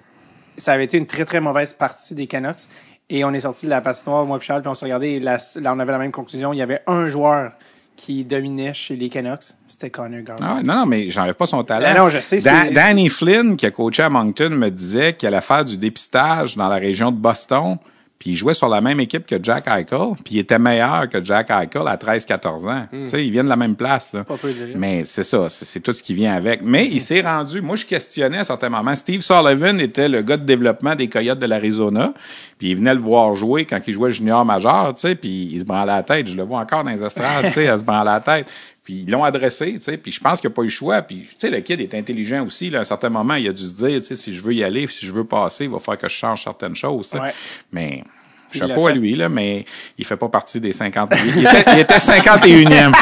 ça 0.58 0.74
avait 0.74 0.86
été 0.86 0.98
une 0.98 1.08
très, 1.08 1.26
très 1.26 1.42
mauvaise 1.42 1.74
partie 1.74 2.14
des 2.16 2.28
Canucks. 2.28 2.62
Et 3.10 3.24
on 3.24 3.34
est 3.34 3.42
sorti 3.42 3.66
de 3.66 3.72
la 3.72 3.82
patinoire, 3.82 4.26
moi 4.26 4.38
et 4.38 4.42
Charles, 4.44 4.62
puis 4.62 4.70
on 4.70 4.74
s'est 4.76 4.86
regardé. 4.86 5.08
Et 5.10 5.20
là, 5.20 5.38
on 5.66 5.80
avait 5.80 5.92
la 5.92 5.98
même 6.00 6.12
conclusion. 6.12 6.54
Il 6.54 6.58
y 6.58 6.62
avait 6.62 6.82
un 6.88 7.08
joueur 7.08 7.52
qui 7.96 8.24
dominait 8.24 8.74
chez 8.74 8.96
les 8.96 9.10
Canucks. 9.10 9.44
C'était 9.68 9.90
Connor 9.90 10.22
Garland. 10.22 10.46
Ah 10.60 10.62
non, 10.64 10.76
non, 10.76 10.86
mais 10.86 11.10
j'enlève 11.10 11.36
pas 11.36 11.48
son 11.48 11.64
talent. 11.64 11.86
Ben 11.94 11.98
non, 11.98 12.10
je 12.10 12.20
sais, 12.20 12.38
Dan- 12.40 12.74
Danny 12.74 13.10
Flynn, 13.10 13.56
qui 13.56 13.66
a 13.66 13.72
coaché 13.72 14.04
à 14.04 14.10
Moncton, 14.10 14.50
me 14.52 14.70
disait 14.70 15.14
qu'il 15.14 15.28
allait 15.28 15.42
faire 15.42 15.64
du 15.66 15.78
dépistage 15.78 16.56
dans 16.56 16.68
la 16.68 16.76
région 16.76 17.12
de 17.12 17.18
Boston, 17.18 17.78
puis 18.20 18.32
il 18.32 18.36
jouait 18.36 18.54
sur 18.54 18.70
la 18.70 18.82
même 18.82 19.00
équipe 19.00 19.26
que 19.26 19.36
Jack 19.42 19.68
Eichel, 19.68 20.16
puis 20.24 20.36
il 20.36 20.40
était 20.40 20.58
meilleur 20.58 21.10
que 21.10 21.24
Jack 21.24 21.50
Eichel 21.50 21.88
à 21.88 21.98
13-14 21.98 22.70
ans. 22.70 22.88
Tu 22.92 23.08
sais, 23.08 23.26
ils 23.26 23.32
viennent 23.32 23.46
de 23.46 23.50
la 23.50 23.56
même 23.56 23.76
place. 23.76 24.14
Là. 24.14 24.22
Hmm. 24.22 24.26
pas 24.26 24.38
peu 24.38 24.54
dire. 24.54 24.68
Mais 24.76 25.04
c'est 25.06 25.24
ça, 25.24 25.50
c'est 25.50 25.80
tout 25.82 25.94
ce 25.94 26.02
qui 26.02 26.14
vient 26.14 26.34
avec. 26.34 26.62
Mais 26.64 26.86
il 26.86 27.02
s'est 27.02 27.22
rendu, 27.22 27.62
moi 27.62 27.76
je 27.76 27.86
questionnais 27.86 28.40
à 28.40 28.44
certains 28.44 28.70
moments, 28.70 28.96
Steve 28.96 29.22
Sullivan 29.22 29.80
était 29.80 30.08
le 30.08 30.22
gars 30.22 30.38
de 30.38 30.46
développement 30.46 30.96
des 30.96 31.10
Coyotes 31.10 31.40
de 31.40 31.46
l'Arizona, 31.46 32.14
puis 32.58 32.72
il 32.72 32.78
venait 32.78 32.94
le 32.94 33.02
voir 33.02 33.36
jouer 33.36 33.66
quand 33.66 33.80
il 33.86 33.94
jouait 33.94 34.12
junior 34.12 34.46
majeur, 34.46 34.94
tu 34.96 35.02
sais, 35.02 35.16
puis 35.16 35.50
il 35.52 35.60
se 35.60 35.66
branlait 35.66 35.92
la 35.92 36.04
tête, 36.04 36.28
je 36.28 36.38
le 36.38 36.44
vois 36.44 36.60
encore 36.60 36.84
dans 36.84 36.92
les 36.92 37.04
estrades, 37.04 37.46
tu 37.46 37.52
sais, 37.52 37.64
elle 37.66 37.80
se 37.80 37.86
branle 37.86 38.06
la 38.06 38.22
tête. 38.22 38.50
Puis 38.86 39.04
ils 39.06 39.12
l'ont 39.12 39.24
adressé, 39.24 39.74
tu 39.74 39.82
sais, 39.82 39.98
puis 39.98 40.12
je 40.12 40.20
pense 40.20 40.40
qu'il 40.40 40.50
n'a 40.50 40.54
pas 40.54 40.62
eu 40.62 40.66
le 40.66 40.72
choix. 40.72 41.02
Puis, 41.02 41.28
tu 41.28 41.36
sais, 41.40 41.50
le 41.50 41.60
kid 41.62 41.82
est 41.82 41.96
intelligent 41.96 42.46
aussi. 42.46 42.70
Là, 42.70 42.78
à 42.78 42.82
un 42.82 42.86
certain 42.86 43.10
moment, 43.10 43.34
il 43.34 43.48
a 43.48 43.52
dû 43.52 43.66
se 43.66 43.74
dire, 43.74 44.00
tu 44.00 44.06
sais, 44.06 44.16
si 44.16 44.36
je 44.36 44.44
veux 44.44 44.54
y 44.54 44.64
aller, 44.64 44.86
si 44.88 45.08
je 45.08 45.12
veux 45.12 45.26
passer, 45.26 45.64
il 45.64 45.72
va 45.72 45.80
falloir 45.80 45.98
que 45.98 46.08
je 46.08 46.14
change 46.14 46.44
certaines 46.44 46.76
choses. 46.76 47.10
tu 47.10 47.18
sais. 47.18 47.24
Ouais. 47.24 47.34
Mais 47.72 48.04
chapeau 48.54 48.86
à 48.88 48.94
lui, 48.94 49.16
là, 49.16 49.28
mais 49.28 49.66
il 49.98 50.06
fait 50.06 50.18
pas 50.18 50.30
partie 50.30 50.60
des 50.60 50.72
50 50.72 51.14
Il 51.26 51.40
était, 51.40 51.64
il 51.74 51.80
était 51.80 51.98
51e. 51.98 52.94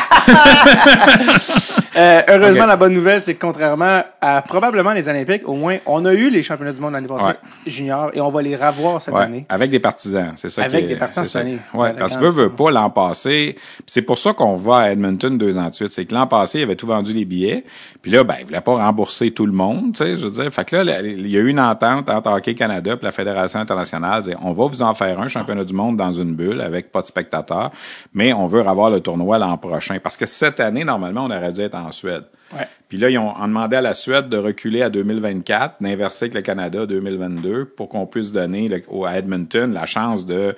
Euh, 1.96 2.22
heureusement, 2.28 2.66
la 2.66 2.76
bonne 2.78 2.94
nouvelle, 2.94 3.22
c'est 3.22 3.36
que 3.36 3.42
contrairement 3.46 4.04
à 4.22 4.42
probablement 4.42 4.94
les 4.94 5.08
Olympiques, 5.08 5.48
au 5.48 5.54
moins, 5.56 5.78
on 5.86 6.06
a 6.06 6.14
eu 6.14 6.30
les 6.30 6.42
championnats 6.44 6.72
du 6.74 6.80
monde 6.82 6.94
l'année 6.94 7.08
passée, 7.08 7.26
Ouais. 7.26 7.36
junior, 7.68 8.10
et 8.14 8.22
on 8.22 8.30
va 8.30 8.42
les 8.42 8.56
revoir 8.56 9.02
cette 9.02 9.14
Ouais, 9.14 9.22
année. 9.22 9.46
avec 9.50 9.70
des 9.70 9.80
partisans, 9.80 10.32
c'est 10.36 10.50
ça. 10.50 10.64
Avec 10.64 10.80
qui 10.80 10.86
est- 10.86 10.94
des 10.94 10.96
partisans 10.96 11.26
cette 11.26 11.42
année. 11.42 11.58
Ouais, 11.74 11.82
Ouais, 11.90 11.94
parce 11.98 12.18
que 12.18 12.26
veut, 12.26 12.50
pas 12.50 12.72
l'an 12.72 12.90
passé. 12.90 13.58
C'est 13.86 14.02
pour 14.02 14.18
ça 14.18 14.34
qu'on 14.34 14.56
va 14.56 14.78
à 14.78 14.92
Edmonton 14.92 15.38
deux 15.38 15.58
ans 15.58 15.68
de 15.70 15.74
suite. 15.74 15.92
C'est 15.92 16.06
que 16.06 16.14
l'an 16.16 16.26
passé, 16.28 16.60
il 16.60 16.64
avait 16.64 16.76
tout 16.76 16.88
vendu 16.88 17.14
les 17.14 17.26
billets. 17.26 17.64
Puis 18.02 18.12
là, 18.12 18.24
ben, 18.24 18.36
il 18.40 18.46
voulait 18.46 18.62
pas 18.62 18.76
rembourser 18.76 19.32
tout 19.32 19.46
le 19.46 19.52
monde, 19.54 19.94
tu 19.96 20.04
sais, 20.04 20.18
je 20.18 20.26
veux 20.28 20.32
dire. 20.44 20.52
Fait 20.54 20.66
que 20.66 20.76
là, 20.78 21.02
il 21.02 21.28
y 21.28 21.38
a 21.38 21.42
eu 21.42 21.48
une 21.50 21.60
entente 21.60 22.10
entre 22.10 22.32
Hockey 22.32 22.56
Canada 22.56 22.94
et 23.00 23.06
la 23.06 23.12
Fédération 23.12 23.60
internationale. 23.60 24.24
On 24.42 24.54
va 24.54 24.66
vous 24.66 24.82
en 24.82 24.94
faire 24.94 25.20
un 25.20 25.28
championnat 25.28 25.64
du 25.64 25.74
monde 25.74 25.98
dans 25.98 26.12
une 26.14 26.34
bulle 26.34 26.62
avec 26.62 26.92
pas 26.92 27.02
de 27.02 27.08
spectateurs, 27.08 27.72
mais 28.14 28.34
on 28.34 28.48
veut 28.48 28.68
avoir 28.68 28.90
le 28.90 29.00
tournoi 29.00 29.38
l'an 29.38 29.58
prochain. 29.58 29.98
Parce 30.02 30.18
que 30.18 30.26
cette 30.26 30.60
année, 30.60 30.84
normalement, 30.84 31.26
on 31.26 31.32
aurait 31.32 31.52
dû 31.52 31.62
être 31.62 31.76
en 31.76 31.83
Suède. 31.92 32.24
Ouais. 32.54 32.68
Puis 32.88 32.98
là, 32.98 33.10
ils 33.10 33.18
ont, 33.18 33.34
demandé 33.42 33.76
à 33.78 33.82
la 33.82 33.94
Suède 33.94 34.30
de 34.30 34.38
reculer 34.38 34.82
à 34.84 34.90
2024, 34.90 35.82
d'inverser 35.82 36.26
avec 36.26 36.36
le 36.36 36.42
Canada 36.42 36.86
2022 36.86 37.66
pour 37.66 37.90
qu'on 37.90 38.06
puisse 38.06 38.32
donner 38.32 38.68
le- 38.70 38.82
au- 38.90 39.06
à 39.06 39.18
Edmonton 39.18 39.74
la 39.74 39.86
chance 39.86 40.26
de 40.26 40.56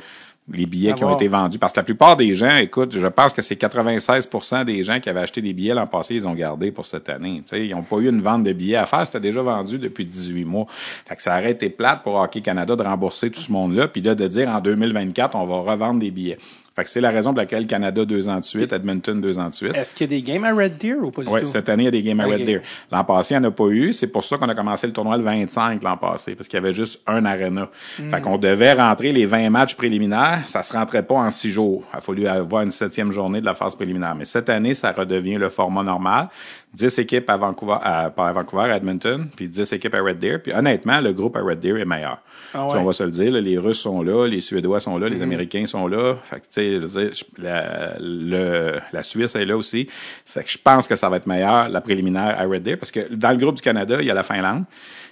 les 0.52 0.68
billets 0.68 0.94
qui 0.94 1.04
ont 1.04 1.16
été 1.16 1.28
vendus. 1.28 1.58
Parce 1.58 1.74
que 1.74 1.80
la 1.80 1.84
plupart 1.84 2.18
des 2.18 2.36
gens, 2.36 2.58
écoute, 2.58 2.94
je 2.94 3.08
pense 3.08 3.34
que 3.34 3.42
c'est 3.42 3.56
96% 3.56 4.64
des 4.64 4.84
gens 4.84 5.00
qui 5.00 5.10
avaient 5.10 5.22
acheté 5.22 5.42
des 5.42 5.54
billets 5.54 5.74
l'an 5.74 5.88
passé, 5.88 6.14
ils 6.16 6.28
ont 6.28 6.36
gardé 6.36 6.72
pour 6.72 6.86
cette 6.86 7.10
année. 7.10 7.42
Tu 7.48 7.50
sais, 7.56 7.66
ils 7.66 7.72
n'ont 7.74 7.82
pas 7.82 7.96
eu 7.98 8.10
une 8.10 8.22
vente 8.22 8.44
de 8.44 8.54
billets 8.54 8.76
à 8.76 8.86
faire, 8.86 9.06
c'était 9.08 9.20
déjà 9.22 9.42
vendu 9.42 9.80
depuis 9.80 10.06
18 10.06 10.46
mois. 10.46 10.68
Fait 10.70 11.16
que 11.16 11.24
ça 11.24 11.40
aurait 11.40 11.50
été 11.52 11.70
plate 11.72 12.04
pour 12.04 12.16
Hockey 12.16 12.42
Canada 12.42 12.76
de 12.76 12.84
rembourser 12.84 13.32
tout 13.32 13.40
ce 13.40 13.52
monde-là, 13.52 13.88
puis 13.88 14.02
là, 14.02 14.14
de 14.14 14.28
dire 14.28 14.50
en 14.50 14.60
2024, 14.60 15.36
on 15.36 15.46
va 15.46 15.72
revendre 15.72 16.00
des 16.00 16.12
billets. 16.12 16.38
Fait 16.76 16.84
que 16.84 16.90
c'est 16.90 17.00
la 17.00 17.10
raison 17.10 17.30
pour 17.30 17.38
laquelle 17.38 17.68
Canada 17.68 18.04
deux 18.04 18.28
ans 18.28 18.40
de 18.40 18.44
suite, 18.44 18.74
Edmonton 18.74 19.22
deux 19.22 19.40
ans 19.40 19.48
de 19.50 19.54
suite. 19.56 19.74
Est-ce 19.74 19.96
qu'il 19.96 20.12
y 20.12 20.16
a 20.16 20.20
des 20.20 20.22
games 20.22 20.44
à 20.44 20.54
Red 20.54 20.78
Deer 20.78 20.98
ou 21.02 21.10
pas 21.10 21.24
du 21.24 21.30
Oui, 21.30 21.40
tout? 21.40 21.46
cette 21.46 21.70
année, 21.70 21.84
il 21.84 21.86
y 21.86 21.88
a 21.88 21.92
des 21.92 22.04
games 22.04 22.20
à. 22.20 22.26
Red 22.26 22.46
Deer. 22.46 22.62
L'an 22.92 23.06
passé, 23.06 23.34
il 23.34 23.40
n'y 23.40 23.46
en 23.46 23.50
a 23.50 23.52
pas 23.52 23.68
eu. 23.68 23.94
C'est 23.94 24.08
pour 24.08 24.26
ça 24.26 24.38
qu'on 24.38 24.50
a 24.50 24.56
commencé 24.56 24.86
le 24.86 24.92
tournoi 24.92 25.16
le 25.16 25.24
25 25.24 25.82
l'an 25.84 25.96
passé, 25.96 26.36
parce 26.36 26.50
qu'il 26.50 26.58
y 26.58 26.62
avait 26.62 26.74
juste 26.74 27.02
un 27.08 27.24
arena. 27.24 27.70
Hmm. 27.98 28.10
Fait 28.12 28.20
qu'on 28.20 28.38
devait 28.38 28.74
rentrer 28.74 29.14
les 29.14 29.26
20 29.26 29.50
matchs 29.52 29.76
préliminaires. 29.76 30.42
Ça 30.48 30.64
se 30.64 30.74
rentrait 30.74 31.04
pas 31.04 31.16
en 31.16 31.32
six 31.32 31.54
jours. 31.54 31.84
Il 31.94 31.98
a 31.98 32.02
fallu 32.02 32.28
avoir 32.28 32.64
une 32.64 32.72
septième 32.72 33.12
journée 33.14 33.40
de 33.40 33.46
la 33.46 33.56
phase 33.56 33.76
préliminaire. 33.76 34.16
Mais 34.16 34.26
cette 34.26 34.50
année, 34.50 34.74
ça 34.74 34.92
redevient 34.92 35.36
le 35.36 35.50
format 35.50 35.84
normal. 35.84 36.28
10 36.74 37.00
équipes 37.00 37.30
à 37.30 37.38
Vancouver, 37.38 37.78
à, 37.82 38.10
pas 38.10 38.28
à 38.28 38.34
Vancouver, 38.34 38.64
à 38.64 38.76
Edmonton, 38.76 39.28
puis 39.34 39.48
10 39.48 39.72
équipes 39.72 39.96
à 39.96 40.02
Red 40.02 40.20
Deer. 40.20 40.40
Puis 40.44 40.52
honnêtement, 40.54 41.00
le 41.00 41.14
groupe 41.14 41.38
à 41.38 41.42
Red 41.42 41.62
Deer 41.62 41.78
est 41.80 41.86
meilleur. 41.86 42.18
Ah. 42.56 42.68
On 42.80 42.84
va 42.84 42.94
se 42.94 43.04
le 43.04 43.12
dire, 43.12 43.32
là, 43.32 43.42
les 43.42 43.58
Russes 43.58 43.80
sont 43.80 44.02
là, 44.02 44.28
les 44.28 44.40
Suédois 44.42 44.80
sont 44.80 44.98
là, 44.98 45.10
les 45.10 45.22
Américains 45.22 45.66
sont 45.66 45.88
là. 45.88 46.16
Fait 46.24 46.40
que, 46.40 46.46
je 46.56 47.24
la, 47.42 47.96
le- 48.00 48.80
la 48.94 49.04
Suisse 49.04 49.36
est 49.36 49.46
là 49.46 49.58
aussi. 49.58 49.88
C'est 50.24 50.44
que 50.44 50.50
je 50.50 50.58
pense 50.58 50.88
que 50.88 50.96
ça 50.96 51.10
va 51.10 51.18
être 51.18 51.28
meilleur, 51.28 51.68
la 51.70 51.82
préliminaire 51.82 52.36
à 52.40 52.44
Red 52.46 52.64
Deer, 52.64 52.78
parce 52.78 52.92
que 52.92 53.14
dans 53.14 53.32
le 53.32 53.38
groupe 53.38 53.56
du 53.56 53.62
Canada, 53.62 53.98
il 54.00 54.06
y 54.08 54.12
a 54.12 54.14
la 54.14 54.24
Finlande. 54.24 54.64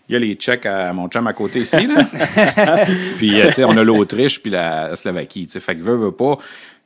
Il 0.10 0.14
y 0.14 0.16
a 0.18 0.20
les 0.20 0.34
Tchèques 0.36 0.66
à 0.66 0.92
mon 0.92 1.08
chum 1.08 1.26
à 1.28 1.34
côté 1.34 1.60
ici, 1.60 1.88
là. 1.88 2.06
puis, 3.18 3.40
euh, 3.40 3.48
tu 3.48 3.54
sais, 3.54 3.64
on 3.64 3.78
a 3.78 3.84
l'Autriche 3.86 4.42
puis 4.42 4.52
la 4.52 4.96
Slovaquie, 4.98 5.46
tu 5.48 5.54
sais. 5.54 5.60
Fait 5.62 5.76
que 5.78 5.82
veut, 5.82 5.96
veut 5.96 6.12
pas. 6.12 6.38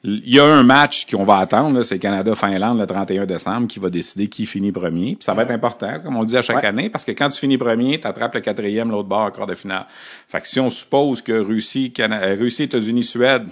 Il 0.09 0.29
y 0.33 0.39
a 0.39 0.45
un 0.45 0.63
match 0.63 1.05
qu'on 1.05 1.25
va 1.25 1.39
attendre, 1.39 1.83
c'est 1.83 1.99
Canada-Finlande 1.99 2.79
le 2.79 2.87
31 2.87 3.25
décembre 3.25 3.67
qui 3.67 3.77
va 3.79 3.89
décider 3.89 4.27
qui 4.29 4.45
finit 4.45 4.71
premier. 4.71 5.15
Puis 5.15 5.23
ça 5.25 5.33
va 5.33 5.43
être 5.43 5.51
important, 5.51 5.99
comme 6.01 6.15
on 6.15 6.21
le 6.21 6.27
dit 6.27 6.37
à 6.37 6.41
chaque 6.41 6.57
Ouais. 6.61 6.65
année, 6.65 6.89
parce 6.89 7.03
que 7.03 7.11
quand 7.11 7.27
tu 7.27 7.37
finis 7.39 7.57
premier, 7.57 7.99
tu 7.99 8.07
attrapes 8.07 8.35
le 8.35 8.39
quatrième, 8.39 8.89
l'autre 8.89 9.09
bord 9.09 9.23
en 9.23 9.31
quart 9.31 9.47
de 9.47 9.55
finale. 9.55 9.85
Fait 10.29 10.39
que 10.39 10.47
si 10.47 10.61
on 10.61 10.69
suppose 10.69 11.21
que 11.21 11.33
Russie, 11.33 11.91
Cana- 11.91 12.21
euh, 12.23 12.37
Russie, 12.39 12.63
États-Unis, 12.63 13.03
Suède 13.03 13.47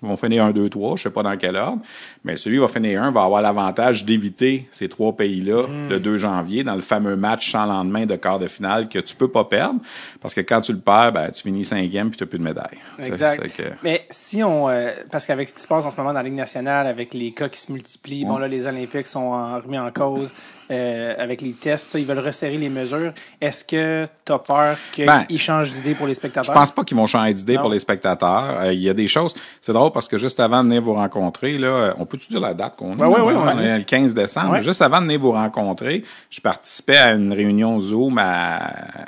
vont 0.00 0.16
finir 0.16 0.44
1, 0.44 0.52
2, 0.52 0.68
3, 0.68 0.96
je 0.96 1.02
sais 1.02 1.10
pas 1.10 1.24
dans 1.24 1.36
quel 1.36 1.56
ordre, 1.56 1.82
mais 2.24 2.36
celui 2.36 2.56
qui 2.56 2.60
va 2.60 2.68
finir 2.68 3.02
un 3.02 3.10
va 3.10 3.22
avoir 3.24 3.40
l'avantage 3.42 4.04
d'éviter 4.04 4.68
ces 4.70 4.88
trois 4.88 5.12
pays-là 5.16 5.66
Hmm. 5.66 5.88
le 5.88 6.00
2 6.00 6.16
janvier 6.18 6.64
dans 6.64 6.74
le 6.74 6.80
fameux 6.80 7.16
match 7.16 7.50
sans 7.50 7.64
lendemain 7.66 8.06
de 8.06 8.16
quart 8.16 8.38
de 8.38 8.48
finale 8.48 8.88
que 8.88 8.98
tu 8.98 9.14
peux 9.16 9.28
pas 9.28 9.44
perdre, 9.44 9.80
parce 10.20 10.34
que 10.34 10.40
quand 10.40 10.60
tu 10.60 10.72
le 10.72 10.78
perds, 10.80 11.12
ben, 11.12 11.30
tu 11.30 11.42
finis 11.42 11.64
cinquième 11.64 12.10
puis 12.10 12.18
tu 12.18 12.24
n'as 12.24 12.28
plus 12.28 12.38
de 12.38 12.44
médaille. 12.44 12.78
Exact. 12.98 13.42
Que- 13.56 13.62
Mais 13.82 14.06
si 14.10 14.42
on, 14.42 14.68
euh, 14.68 14.90
parce 15.10 15.26
qu'avec 15.26 15.48
ce 15.48 15.54
qui 15.54 15.62
se 15.62 15.68
passe 15.68 15.84
en 15.84 15.90
ce 15.90 15.96
moment 15.96 16.10
dans 16.10 16.18
la 16.20 16.22
Ligue 16.24 16.34
nationale, 16.34 16.86
avec 16.86 17.14
les 17.14 17.32
cas 17.32 17.48
qui 17.48 17.60
se 17.60 17.70
multiplient, 17.72 18.24
bon 18.24 18.38
là 18.38 18.48
les 18.48 18.66
Olympiques 18.66 19.06
sont 19.06 19.20
en- 19.20 19.58
remis 19.60 19.78
en 19.78 19.90
cause, 19.90 20.30
euh, 20.70 21.14
avec 21.18 21.40
les 21.40 21.52
tests, 21.52 21.90
ça, 21.92 21.98
ils 21.98 22.04
veulent 22.04 22.18
resserrer 22.18 22.58
les 22.58 22.68
mesures. 22.68 23.12
Est-ce 23.40 23.64
que 23.64 24.06
tu 24.24 24.32
as 24.32 24.38
peur 24.38 24.76
qu'ils 24.92 25.06
Ben, 25.06 25.24
changent 25.38 25.72
d'idée 25.72 25.94
pour 25.94 26.06
les 26.06 26.12
Je 26.12 26.18
spectateurs? 26.18 26.54
pense 26.54 26.70
pas 26.72 26.84
qu'ils 26.84 26.96
vont 26.96 27.06
changer 27.06 27.32
d'idée 27.34 27.56
pour 27.58 27.70
les 27.70 27.78
spectateurs. 27.78 28.58
Euh, 28.60 28.72
Il 28.72 28.82
y 28.82 28.90
a 28.90 28.94
des 28.94 29.08
choses. 29.08 29.34
C'est 29.62 29.72
drôle 29.72 29.92
parce 29.92 30.08
que 30.08 30.18
juste 30.18 30.38
avant 30.40 30.62
de 30.62 30.68
venir 30.68 30.82
vous 30.82 30.92
rencontrer, 30.94 31.56
là, 31.58 31.94
on 31.98 32.04
peut-tu 32.08 32.28
dire 32.28 32.40
la 32.40 32.54
date 32.54 32.76
qu'on 32.76 32.96
est? 32.96 33.00
Ouais, 33.00 33.06
ouais, 33.06 33.20
ouais, 33.20 33.34
On 33.36 33.58
est 33.60 33.78
le 33.78 33.84
15 33.84 34.14
décembre. 34.14 34.52
Ouais. 34.52 34.62
Juste 34.62 34.82
avant 34.82 34.98
de 35.00 35.06
venir 35.06 35.20
vous 35.20 35.32
rencontrer, 35.32 36.04
je 36.30 36.40
participais 36.40 36.96
à 36.96 37.12
une 37.14 37.32
réunion 37.32 37.80
Zoom 37.80 38.18
à- 38.18 38.56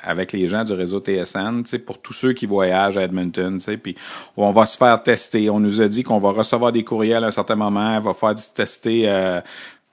avec 0.02 0.32
les 0.32 0.48
gens 0.48 0.64
du 0.64 0.72
réseau 0.72 1.00
TSN, 1.00 1.62
pour 1.86 1.98
tous 2.00 2.12
ceux 2.12 2.32
qui 2.32 2.46
voyagent 2.46 2.96
à 2.96 3.02
Edmonton, 3.02 3.58
puis 3.82 3.96
on 4.36 4.52
va 4.52 4.66
se 4.66 4.76
faire 4.76 5.02
tester. 5.02 5.50
On 5.50 5.60
nous 5.60 5.80
a 5.80 5.88
dit 5.88 6.02
qu'on 6.02 6.18
va 6.18 6.30
recevoir 6.30 6.72
des 6.72 6.84
courriels 6.84 7.24
à 7.24 7.28
un 7.28 7.30
certain 7.32 7.56
moment, 7.56 7.96
on 7.98 8.00
va 8.00 8.14
faire 8.14 8.34
tester 8.54 9.02
euh, 9.06 9.40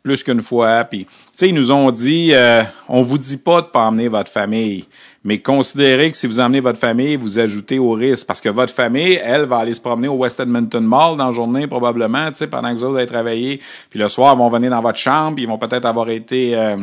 plus 0.04 0.24
qu'une 0.24 0.42
fois. 0.42 0.84
Puis, 0.86 1.06
tu 1.06 1.12
sais, 1.36 1.50
ils 1.50 1.56
nous 1.56 1.72
ont 1.72 1.92
dit, 1.92 2.30
euh, 2.34 2.64
on 2.88 3.02
vous 3.02 3.18
dit 3.18 3.38
pas 3.38 3.62
de 3.62 3.68
pas 3.68 3.82
emmener 3.86 4.08
votre 4.08 4.32
famille, 4.32 4.86
mais 5.24 5.40
considérez 5.40 6.12
que 6.12 6.18
si 6.18 6.28
vous 6.28 6.40
emmenez 6.40 6.60
votre 6.60 6.80
famille, 6.80 7.16
vous 7.16 7.40
ajoutez 7.40 7.80
au 7.80 7.92
risque 7.92 8.26
parce 8.28 8.42
que 8.42 8.50
votre 8.50 8.74
famille, 8.74 9.20
elle, 9.24 9.46
va 9.46 9.58
aller 9.58 9.74
se 9.74 9.82
promener 9.82 10.08
au 10.08 10.16
West 10.16 10.40
Edmonton 10.40 10.84
Mall 10.84 11.18
dans 11.18 11.28
la 11.28 11.32
journée 11.32 11.68
probablement, 11.68 12.30
tu 12.30 12.38
sais, 12.38 12.48
pendant 12.48 12.70
que 12.74 12.80
vous 12.80 12.86
autres 12.86 12.98
allez 12.98 13.08
travailler. 13.08 13.62
Puis 13.90 14.00
le 14.00 14.10
soir, 14.10 14.36
ils 14.36 14.38
vont 14.38 14.50
venir 14.50 14.70
dans 14.70 14.82
votre 14.82 15.00
chambre, 15.00 15.40
ils 15.40 15.48
vont 15.48 15.58
peut-être 15.58 15.86
avoir 15.86 16.10
été 16.10 16.56
euh, 16.56 16.78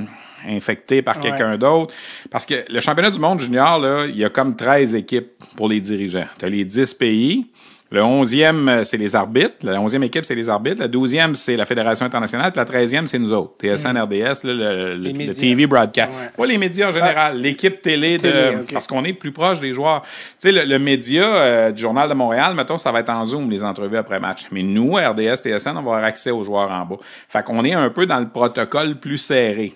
infectés 0.49 1.03
par 1.03 1.21
quelqu'un 1.21 1.57
d'autre. 1.57 1.95
Parce 2.31 2.47
que 2.47 2.65
le 2.69 2.81
championnat 2.81 3.11
du 3.11 3.19
monde 3.19 3.41
junior, 3.41 3.79
là, 3.79 4.07
il 4.07 4.17
y 4.17 4.25
a 4.25 4.31
comme 4.31 4.57
13 4.57 4.95
équipes 4.95 5.33
pour 5.57 5.69
les 5.69 5.81
dirigeants. 5.81 6.27
Tu 6.39 6.45
as 6.45 6.49
les 6.49 6.65
10 6.65 6.95
pays. 6.95 7.47
Le 7.95 8.01
11e, 8.03 8.69
euh, 8.69 8.83
c'est 8.83 8.97
les 8.97 9.15
arbitres. 9.15 9.55
La 9.63 9.79
11e 9.79 10.03
équipe, 10.03 10.25
c'est 10.25 10.35
les 10.35 10.49
arbitres. 10.49 10.81
La 10.81 10.89
12e, 10.89 11.35
c'est 11.35 11.55
la 11.57 11.65
Fédération 11.65 12.05
internationale. 12.05 12.51
Puis 12.51 12.59
la 12.59 12.65
13e, 12.65 13.07
c'est 13.07 13.21
nous 13.21 13.33
autres. 13.33 13.53
TSN, 13.63 13.97
RDS, 13.97 14.43
là, 14.43 14.53
le, 14.53 14.95
le- 14.97 15.13
Mm. 15.13 15.27
Le. 15.29 15.35
TV 15.35 15.67
broadcast. 15.69 16.13
Ouais. 16.13 16.31
Pas 16.37 16.47
les 16.47 16.59
médias 16.59 16.89
en 16.89 16.93
général. 16.93 17.41
L'équipe 17.41 17.81
télé, 17.83 18.19
de, 18.19 18.65
parce 18.73 18.89
qu'on 18.89 19.05
est 19.05 19.13
plus 19.13 19.31
proche 19.31 19.61
des 19.61 19.73
joueurs. 19.73 20.03
Tu 20.41 20.49
sais, 20.49 20.53
le, 20.53 20.65
le 20.65 20.79
média 20.81 21.23
euh, 21.25 21.71
du 21.71 21.83
Journal 21.83 22.09
de 22.09 22.15
Montréal, 22.15 22.55
mettons, 22.57 22.79
ça 22.79 22.91
va 22.91 22.99
être 22.99 23.11
en 23.11 23.25
Zoom, 23.27 23.49
les 23.49 23.63
entrevues 23.63 23.97
après 23.97 24.19
match. 24.19 24.47
Mais 24.51 24.65
nous, 24.65 24.95
RDS, 24.95 25.37
TSN, 25.37 25.71
on 25.71 25.75
va 25.75 25.79
avoir 25.79 26.05
accès 26.05 26.33
aux 26.33 26.43
joueurs 26.43 26.73
en 26.73 26.85
bas. 26.87 26.97
Fait 27.29 27.45
qu'on 27.45 27.65
est 27.65 27.75
un 27.75 27.91
peu 27.91 28.07
dans 28.07 28.19
le 28.19 28.29
protocole 28.29 28.97
plus 28.97 29.19
serré 29.19 29.73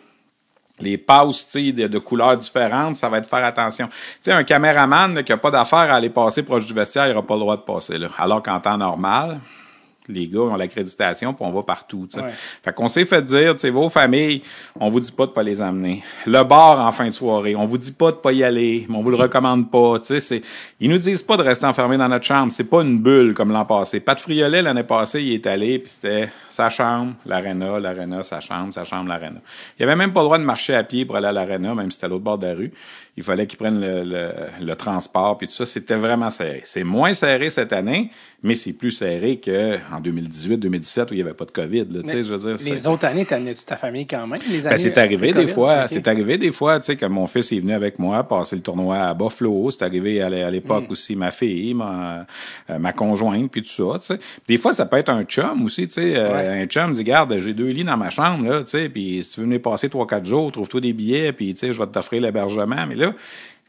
les 0.80 0.98
passes 0.98 1.54
de, 1.56 1.86
de 1.86 1.98
couleurs 1.98 2.36
différentes, 2.36 2.96
ça 2.96 3.08
va 3.08 3.18
être 3.18 3.28
faire 3.28 3.44
attention. 3.44 3.88
Tu 4.22 4.30
un 4.30 4.44
caméraman 4.44 5.22
qui 5.22 5.32
a 5.32 5.36
pas 5.36 5.50
d'affaire 5.50 5.90
à 5.92 5.96
aller 5.96 6.10
passer 6.10 6.42
proche 6.42 6.66
du 6.66 6.74
vestiaire, 6.74 7.06
il 7.06 7.12
aura 7.12 7.26
pas 7.26 7.34
le 7.34 7.40
droit 7.40 7.56
de 7.56 7.62
passer 7.62 7.98
là. 7.98 8.08
Alors 8.18 8.42
qu'en 8.42 8.60
temps 8.60 8.78
normal, 8.78 9.40
les 10.08 10.26
gars 10.26 10.40
ont 10.40 10.56
l'accréditation 10.56 11.34
puis 11.34 11.44
on 11.44 11.50
va 11.50 11.62
partout. 11.62 12.08
Ouais. 12.16 12.30
Fait 12.62 12.72
qu'on 12.72 12.88
s'est 12.88 13.04
fait 13.04 13.22
dire, 13.22 13.54
tu 13.54 13.60
sais, 13.60 13.70
vos 13.70 13.88
familles, 13.88 14.42
on 14.78 14.88
vous 14.88 15.00
dit 15.00 15.12
pas 15.12 15.26
de 15.26 15.32
pas 15.32 15.42
les 15.42 15.60
amener. 15.60 16.02
Le 16.26 16.42
bar 16.44 16.86
en 16.86 16.92
fin 16.92 17.06
de 17.06 17.12
soirée, 17.12 17.54
on 17.54 17.66
vous 17.66 17.78
dit 17.78 17.92
pas 17.92 18.10
de 18.12 18.16
pas 18.16 18.32
y 18.32 18.42
aller, 18.42 18.86
mais 18.88 18.96
on 18.96 19.02
vous 19.02 19.10
le 19.10 19.16
recommande 19.16 19.70
pas. 19.70 19.98
Tu 20.00 20.06
sais, 20.06 20.20
c'est, 20.20 20.42
ils 20.80 20.90
nous 20.90 20.98
disent 20.98 21.22
pas 21.22 21.36
de 21.36 21.42
rester 21.42 21.66
enfermés 21.66 21.96
dans 21.96 22.08
notre 22.08 22.24
chambre. 22.24 22.52
C'est 22.52 22.64
pas 22.64 22.82
une 22.82 22.98
bulle 22.98 23.34
comme 23.34 23.52
l'an 23.52 23.64
passé. 23.64 24.00
Pat 24.00 24.18
Friolet 24.18 24.62
l'année 24.62 24.84
passée, 24.84 25.22
il 25.22 25.34
est 25.34 25.46
allé 25.46 25.78
puis 25.78 25.90
c'était 25.90 26.30
sa 26.58 26.70
chambre, 26.70 27.14
l'aréna, 27.24 27.78
l'aréna, 27.78 28.24
sa 28.24 28.40
chambre, 28.40 28.74
sa 28.74 28.84
chambre, 28.84 29.08
l'aréna. 29.08 29.40
Il 29.78 29.84
avait 29.84 29.94
même 29.94 30.12
pas 30.12 30.20
le 30.20 30.24
droit 30.24 30.38
de 30.38 30.42
marcher 30.42 30.74
à 30.74 30.82
pied 30.82 31.04
pour 31.04 31.16
aller 31.16 31.28
à 31.28 31.32
l'aréna, 31.32 31.72
même 31.74 31.90
si 31.90 31.96
c'était 31.96 32.06
à 32.06 32.08
l'autre 32.08 32.24
bord 32.24 32.38
de 32.38 32.46
la 32.46 32.54
rue. 32.54 32.72
Il 33.18 33.24
fallait 33.24 33.48
qu'il 33.48 33.58
prenne 33.58 33.80
le, 33.80 34.04
le, 34.04 34.28
le 34.64 34.74
transport 34.76 35.36
puis 35.38 35.48
tout 35.48 35.52
ça. 35.52 35.66
C'était 35.66 35.96
vraiment 35.96 36.30
serré. 36.30 36.62
C'est 36.64 36.84
moins 36.84 37.14
serré 37.14 37.50
cette 37.50 37.72
année, 37.72 38.10
mais 38.44 38.54
c'est 38.54 38.72
plus 38.72 38.92
serré 38.92 39.38
que 39.38 39.74
en 39.92 39.98
2018, 40.00 40.56
2017 40.56 41.10
où 41.10 41.14
il 41.14 41.18
y 41.18 41.20
avait 41.22 41.34
pas 41.34 41.44
de 41.44 41.50
COVID. 41.50 41.86
Là, 41.90 42.02
tu 42.04 42.10
sais, 42.10 42.22
je 42.24 42.32
veux 42.34 42.54
dire, 42.54 42.64
les 42.72 42.86
autres 42.86 43.04
années, 43.06 43.24
t'amenais-tu 43.24 43.64
ta 43.64 43.76
famille 43.76 44.06
quand 44.06 44.24
même? 44.26 44.38
Les 44.48 44.58
ben, 44.60 44.66
années 44.68 44.78
c'est 44.78 44.98
arrivé 44.98 45.32
des 45.32 45.48
fois. 45.48 45.88
C'est 45.88 46.06
arrivé 46.06 46.38
des 46.38 46.52
fois, 46.52 46.78
tu 46.78 46.86
sais, 46.86 46.96
que 46.96 47.06
mon 47.06 47.26
fils 47.26 47.50
est 47.52 47.58
venu 47.58 47.72
avec 47.72 47.98
moi 47.98 48.22
passer 48.22 48.54
le 48.54 48.62
tournoi 48.62 48.96
à 48.98 49.14
Buffalo. 49.14 49.70
C'est 49.72 49.82
arrivé 49.84 50.22
à 50.22 50.30
l'é- 50.30 50.42
à 50.44 50.50
l'époque 50.52 50.84
Mm. 50.88 50.92
aussi 50.92 51.16
ma 51.16 51.32
fille, 51.32 51.74
ma, 51.74 52.24
euh, 52.70 52.78
ma 52.78 52.92
conjointe, 52.92 53.50
puis 53.50 53.62
tout 53.62 53.68
ça, 53.92 53.98
tu 53.98 54.06
sais. 54.06 54.18
Des 54.46 54.58
fois, 54.58 54.72
ça 54.72 54.86
peut 54.86 54.96
être 54.98 55.08
un 55.10 55.24
chum 55.24 55.64
aussi, 55.64 55.88
tu 55.88 55.94
sais. 55.94 56.12
euh, 56.16 56.28
Ouais. 56.32 56.62
Un 56.62 56.66
chum 56.66 56.92
dit, 56.92 57.02
garde, 57.02 57.36
j'ai 57.42 57.52
deux 57.54 57.66
lits 57.70 57.82
dans 57.84 57.96
ma 57.96 58.10
chambre, 58.10 58.48
là, 58.48 58.60
tu 58.60 58.68
sais, 58.78 58.88
puis 58.88 59.24
si 59.24 59.30
tu 59.30 59.40
veux 59.40 59.46
venir 59.46 59.60
passer 59.60 59.88
trois, 59.88 60.06
quatre 60.06 60.26
jours, 60.26 60.52
trouve-toi 60.52 60.80
des 60.80 60.92
billets, 60.92 61.32
puis 61.32 61.54
tu 61.54 61.60
sais, 61.66 61.72
je 61.72 61.78
vais 61.80 61.86
t'offrir 61.88 62.22
l'hébergement. 62.22 62.86
Mais 62.88 62.94
là, 62.94 63.07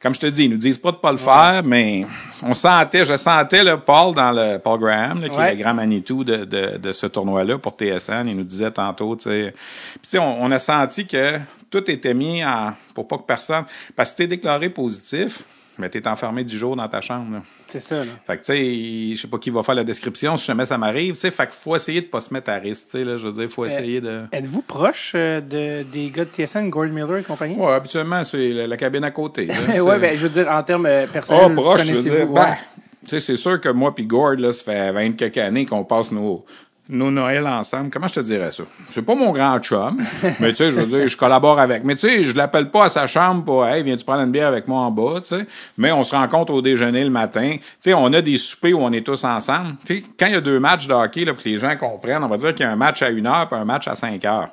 comme 0.01 0.15
je 0.15 0.19
te 0.19 0.25
dis, 0.27 0.45
ils 0.45 0.49
nous 0.49 0.57
disent 0.57 0.77
pas 0.77 0.91
de 0.91 0.97
pas 0.97 1.11
le 1.11 1.17
faire, 1.17 1.61
mais 1.65 2.05
on 2.41 2.53
sentait, 2.53 3.05
je 3.05 3.17
sentais 3.17 3.63
le 3.65 3.77
Paul 3.77 4.15
dans 4.15 4.31
le 4.31 4.57
Paul 4.57 4.79
Graham, 4.79 5.21
là, 5.21 5.29
qui 5.29 5.37
est 5.37 5.55
le 5.55 5.61
grand 5.61 5.73
Manitou 5.73 6.23
de, 6.23 6.45
de, 6.45 6.77
de 6.77 6.91
ce 6.93 7.05
tournoi-là 7.05 7.57
pour 7.57 7.73
TSN. 7.73 8.27
Il 8.27 8.37
nous 8.37 8.43
disait 8.43 8.71
tantôt, 8.71 9.17
tu 9.17 9.29
sais. 9.29 9.53
Puis 9.93 10.01
tu 10.03 10.09
sais, 10.11 10.19
on, 10.19 10.41
on 10.41 10.51
a 10.51 10.59
senti 10.59 11.05
que 11.05 11.39
tout 11.69 11.91
était 11.91 12.13
mis 12.13 12.43
en 12.45 12.73
pour 12.93 13.07
pas 13.07 13.17
que 13.17 13.23
personne. 13.23 13.65
Parce 13.95 14.11
que 14.11 14.15
si 14.15 14.15
t'es 14.23 14.27
déclaré 14.27 14.69
positif, 14.69 15.43
mais 15.79 15.89
t'es 15.89 16.07
enfermé 16.07 16.43
10 16.43 16.57
jours 16.57 16.75
dans 16.75 16.87
ta 16.87 17.01
chambre. 17.01 17.41
C'est 17.67 17.79
ça, 17.79 17.97
là. 18.03 18.11
Fait 18.27 18.37
que 18.37 18.43
tu 18.45 18.51
sais, 18.51 19.15
je 19.15 19.21
sais 19.21 19.27
pas 19.27 19.37
qui 19.37 19.49
va 19.49 19.63
faire 19.63 19.75
la 19.75 19.83
description 19.83 20.37
si 20.37 20.45
jamais 20.45 20.65
ça 20.65 20.77
m'arrive. 20.77 21.13
Tu 21.15 21.21
sais, 21.21 21.31
fait 21.31 21.45
qu'il 21.47 21.55
faut 21.59 21.75
essayer 21.75 22.01
de 22.01 22.07
pas 22.07 22.21
se 22.21 22.33
mettre 22.33 22.49
à 22.49 22.55
risque. 22.55 22.85
Tu 22.91 22.97
sais, 22.99 23.03
là, 23.05 23.17
je 23.17 23.27
veux 23.27 23.33
dire, 23.33 23.49
faut 23.49 23.65
essayer 23.65 24.01
de. 24.01 24.21
Êtes-vous 24.31 24.61
proche 24.61 25.13
euh, 25.15 25.39
de, 25.41 25.83
des 25.83 26.09
gars 26.09 26.25
de 26.25 26.29
TSN, 26.45 26.69
Gord 26.69 26.85
Miller 26.87 27.17
et 27.17 27.23
compagnie? 27.23 27.55
Ouais, 27.55 27.71
habituellement, 27.73 28.23
c'est 28.23 28.49
la, 28.49 28.67
la 28.67 28.77
cabine 28.77 29.03
à 29.03 29.11
côté. 29.11 29.45
là. 29.47 29.55
Ouais, 29.83 29.97
ben, 29.99 30.17
je 30.17 30.23
veux 30.27 30.33
dire, 30.33 30.47
en 30.51 30.61
termes 30.63 30.85
euh, 30.85 31.07
personnels, 31.07 31.45
Oh, 31.57 31.61
proche, 31.61 31.85
je 31.85 31.93
veux 31.93 32.01
dire. 32.03 32.13
ouais. 32.29 32.33
Ben, 32.33 32.55
tu 33.03 33.09
sais, 33.11 33.19
c'est 33.21 33.37
sûr 33.37 33.59
que 33.61 33.69
moi 33.69 33.95
puis 33.95 34.05
Gord, 34.05 34.35
là, 34.35 34.51
ça 34.53 34.63
fait 34.63 34.91
20 34.91 35.13
quelques 35.13 35.37
années 35.37 35.65
qu'on 35.65 35.83
passe 35.83 36.11
nos, 36.11 36.45
nos 36.89 37.11
Noëls 37.11 37.47
ensemble. 37.47 37.91
Comment 37.91 38.07
je 38.07 38.15
te 38.15 38.19
dirais 38.21 38.51
ça? 38.51 38.63
C'est 38.89 39.03
pas 39.03 39.13
mon 39.13 39.31
grand 39.31 39.59
chum, 39.59 39.97
mais 40.39 40.49
tu 40.49 40.55
sais, 40.55 40.71
je 40.71 40.79
veux 40.79 40.85
dire, 40.85 41.07
je 41.07 41.15
collabore 41.15 41.59
avec. 41.59 41.83
Mais 41.83 41.93
tu 41.93 42.07
sais, 42.07 42.23
je 42.23 42.35
l'appelle 42.35 42.71
pas 42.71 42.85
à 42.85 42.89
sa 42.89 43.05
chambre 43.05 43.45
pour, 43.45 43.65
hey, 43.65 43.83
viens-tu 43.83 44.03
prendre 44.03 44.23
une 44.23 44.31
bière 44.31 44.47
avec 44.47 44.67
moi 44.67 44.81
en 44.81 44.91
bas, 44.91 45.21
tu 45.21 45.35
sais? 45.35 45.45
Mais 45.77 45.91
on 45.91 46.03
se 46.03 46.15
rencontre 46.15 46.51
au 46.51 46.61
déjeuner 46.61 47.03
le 47.03 47.11
matin. 47.11 47.57
Tu 47.57 47.67
sais, 47.81 47.93
on 47.93 48.11
a 48.11 48.21
des 48.21 48.37
soupers 48.37 48.73
où 48.73 48.81
on 48.81 48.91
est 48.91 49.05
tous 49.05 49.23
ensemble. 49.23 49.75
Tu 49.85 49.97
sais, 49.97 50.03
quand 50.19 50.25
il 50.25 50.33
y 50.33 50.35
a 50.35 50.41
deux 50.41 50.59
matchs 50.59 50.87
de 50.87 50.93
hockey, 50.93 51.25
là, 51.25 51.33
pour 51.33 51.43
que 51.43 51.49
les 51.49 51.59
gens 51.59 51.77
comprennent, 51.77 52.23
on 52.23 52.27
va 52.27 52.37
dire 52.37 52.55
qu'il 52.55 52.65
y 52.65 52.69
a 52.69 52.71
un 52.71 52.75
match 52.75 53.01
à 53.03 53.09
une 53.09 53.27
heure 53.27 53.47
puis 53.47 53.59
un 53.59 53.65
match 53.65 53.87
à 53.87 53.95
cinq 53.95 54.25
heures. 54.25 54.49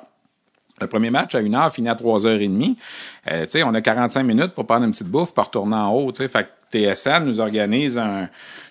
Le 0.79 0.85
premier 0.85 1.09
match 1.09 1.33
à 1.33 1.39
une 1.39 1.55
heure 1.55 1.73
finit 1.73 1.89
à 1.89 1.95
trois 1.95 2.25
heures 2.27 2.39
et 2.39 2.47
demie. 2.47 2.77
Euh, 3.31 3.43
tu 3.45 3.51
sais, 3.51 3.63
on 3.63 3.73
a 3.73 3.81
45 3.81 4.23
minutes 4.23 4.53
pour 4.53 4.65
prendre 4.65 4.85
une 4.85 4.91
petite 4.91 5.07
bouffe 5.07 5.33
pour 5.33 5.45
retourner 5.45 5.75
en 5.75 5.89
haut. 5.91 6.11
Tu 6.11 6.23
sais, 6.23 6.27
fait 6.29 6.43
que 6.71 6.93
TSN 6.93 7.23
nous 7.25 7.39
organise 7.39 7.97
un 7.97 8.27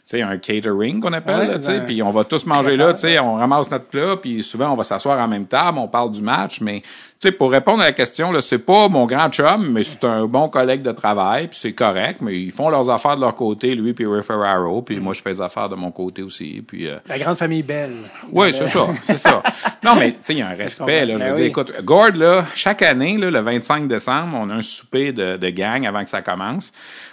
tu 0.08 0.18
sais, 0.18 0.22
un 0.22 0.36
catering 0.38 1.00
qu'on 1.00 1.12
appelle, 1.14 1.38
Ouais, 1.40 1.46
là, 1.48 1.54
tu 1.56 1.64
sais, 1.64 1.78
ben, 1.80 1.84
puis 1.84 2.00
on 2.00 2.12
va 2.12 2.22
tous 2.22 2.46
manger 2.46 2.76
là, 2.76 2.94
tu 2.94 3.00
sais, 3.00 3.18
on 3.18 3.34
ramasse 3.34 3.68
notre 3.72 3.86
plat, 3.86 4.16
puis 4.16 4.40
souvent 4.44 4.70
on 4.70 4.76
va 4.76 4.84
s'asseoir 4.84 5.18
en 5.18 5.26
même 5.26 5.46
table, 5.46 5.78
on 5.78 5.88
parle 5.88 6.12
du 6.12 6.22
match, 6.22 6.60
mais 6.60 6.82
tu 6.82 6.86
sais, 7.18 7.32
pour 7.32 7.50
répondre 7.50 7.80
à 7.82 7.86
la 7.86 7.92
question, 7.92 8.30
là, 8.30 8.40
c'est 8.40 8.60
pas 8.60 8.86
mon 8.88 9.06
grand 9.06 9.28
chum, 9.30 9.68
mais 9.72 9.82
c'est 9.82 10.04
un 10.04 10.26
bon 10.26 10.48
collègue 10.48 10.82
de 10.82 10.92
travail, 10.92 11.48
puis 11.48 11.58
c'est 11.60 11.72
correct, 11.72 12.20
mais 12.20 12.38
ils 12.40 12.52
font 12.52 12.68
leurs 12.68 12.88
affaires 12.88 13.16
de 13.16 13.22
leur 13.22 13.34
côté, 13.34 13.74
lui 13.74 13.94
puis 13.94 14.06
Ray 14.06 14.22
Ferraro, 14.22 14.80
puis 14.80 15.00
moi 15.00 15.12
je 15.12 15.22
fais 15.22 15.32
les 15.32 15.40
affaires 15.40 15.68
de 15.68 15.74
mon 15.74 15.90
côté 15.90 16.22
aussi, 16.22 16.62
puis 16.64 16.86
euh, 16.86 16.98
La 17.08 17.18
grande 17.18 17.36
famille 17.36 17.64
belle. 17.64 17.94
oui, 18.30 18.54
c'est 18.56 18.68
ça, 18.68 18.86
c'est 19.02 19.18
ça. 19.18 19.42
Non, 19.82 19.96
mais 19.96 20.12
tu 20.12 20.18
sais, 20.22 20.32
il 20.34 20.38
y 20.38 20.42
a 20.42 20.48
un 20.50 20.54
respect. 20.54 21.04
Là, 21.04 21.14
je 21.14 21.18
Ben 21.18 21.24
veux 21.30 21.30
oui. 21.32 21.36
dire, 21.38 21.46
écoute, 21.46 21.72
Gord, 21.82 22.12
là, 22.14 22.44
chaque 22.54 22.82
année, 22.82 23.16
là, 23.18 23.28
le 23.32 23.40
25 23.40 23.88
décembre, 23.88 24.38
on 24.40 24.45
a 24.50 24.54
un 24.54 24.62
souper 24.62 25.12
de, 25.12 25.36
de 25.36 25.48
gang 25.50 25.86
avant 25.86 26.02
que 26.04 26.10
ça 26.10 26.22
commence, 26.22 26.72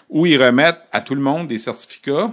où 0.10 0.26
ils 0.26 0.42
remettent 0.42 0.82
à 0.92 1.02
tout 1.02 1.16
le 1.16 1.22
monde 1.22 1.48
des 1.48 1.58
certificats 1.58 2.32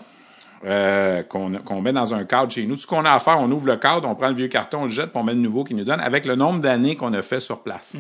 euh, 0.66 1.22
qu'on 1.22 1.80
met 1.80 1.92
dans 1.94 2.12
un 2.12 2.24
cadre 2.24 2.52
chez 2.52 2.66
nous. 2.66 2.74
Tout 2.74 2.82
ce 2.82 2.86
qu'on 2.86 3.06
a 3.06 3.12
à 3.12 3.18
faire, 3.18 3.40
on 3.40 3.50
ouvre 3.50 3.66
le 3.66 3.76
cadre, 3.76 4.06
on 4.06 4.14
prend 4.14 4.28
le 4.28 4.34
vieux 4.34 4.48
carton, 4.48 4.82
on 4.82 4.84
le 4.84 4.90
jette, 4.90 5.10
puis 5.10 5.18
on 5.18 5.24
met 5.24 5.32
le 5.32 5.40
nouveau 5.40 5.64
qui 5.64 5.74
nous 5.74 5.84
donne 5.84 6.00
avec 6.00 6.26
le 6.26 6.34
nombre 6.34 6.60
d'années 6.60 6.96
qu'on 6.96 7.14
a 7.14 7.22
fait 7.22 7.40
sur 7.40 7.60
place. 7.60 7.96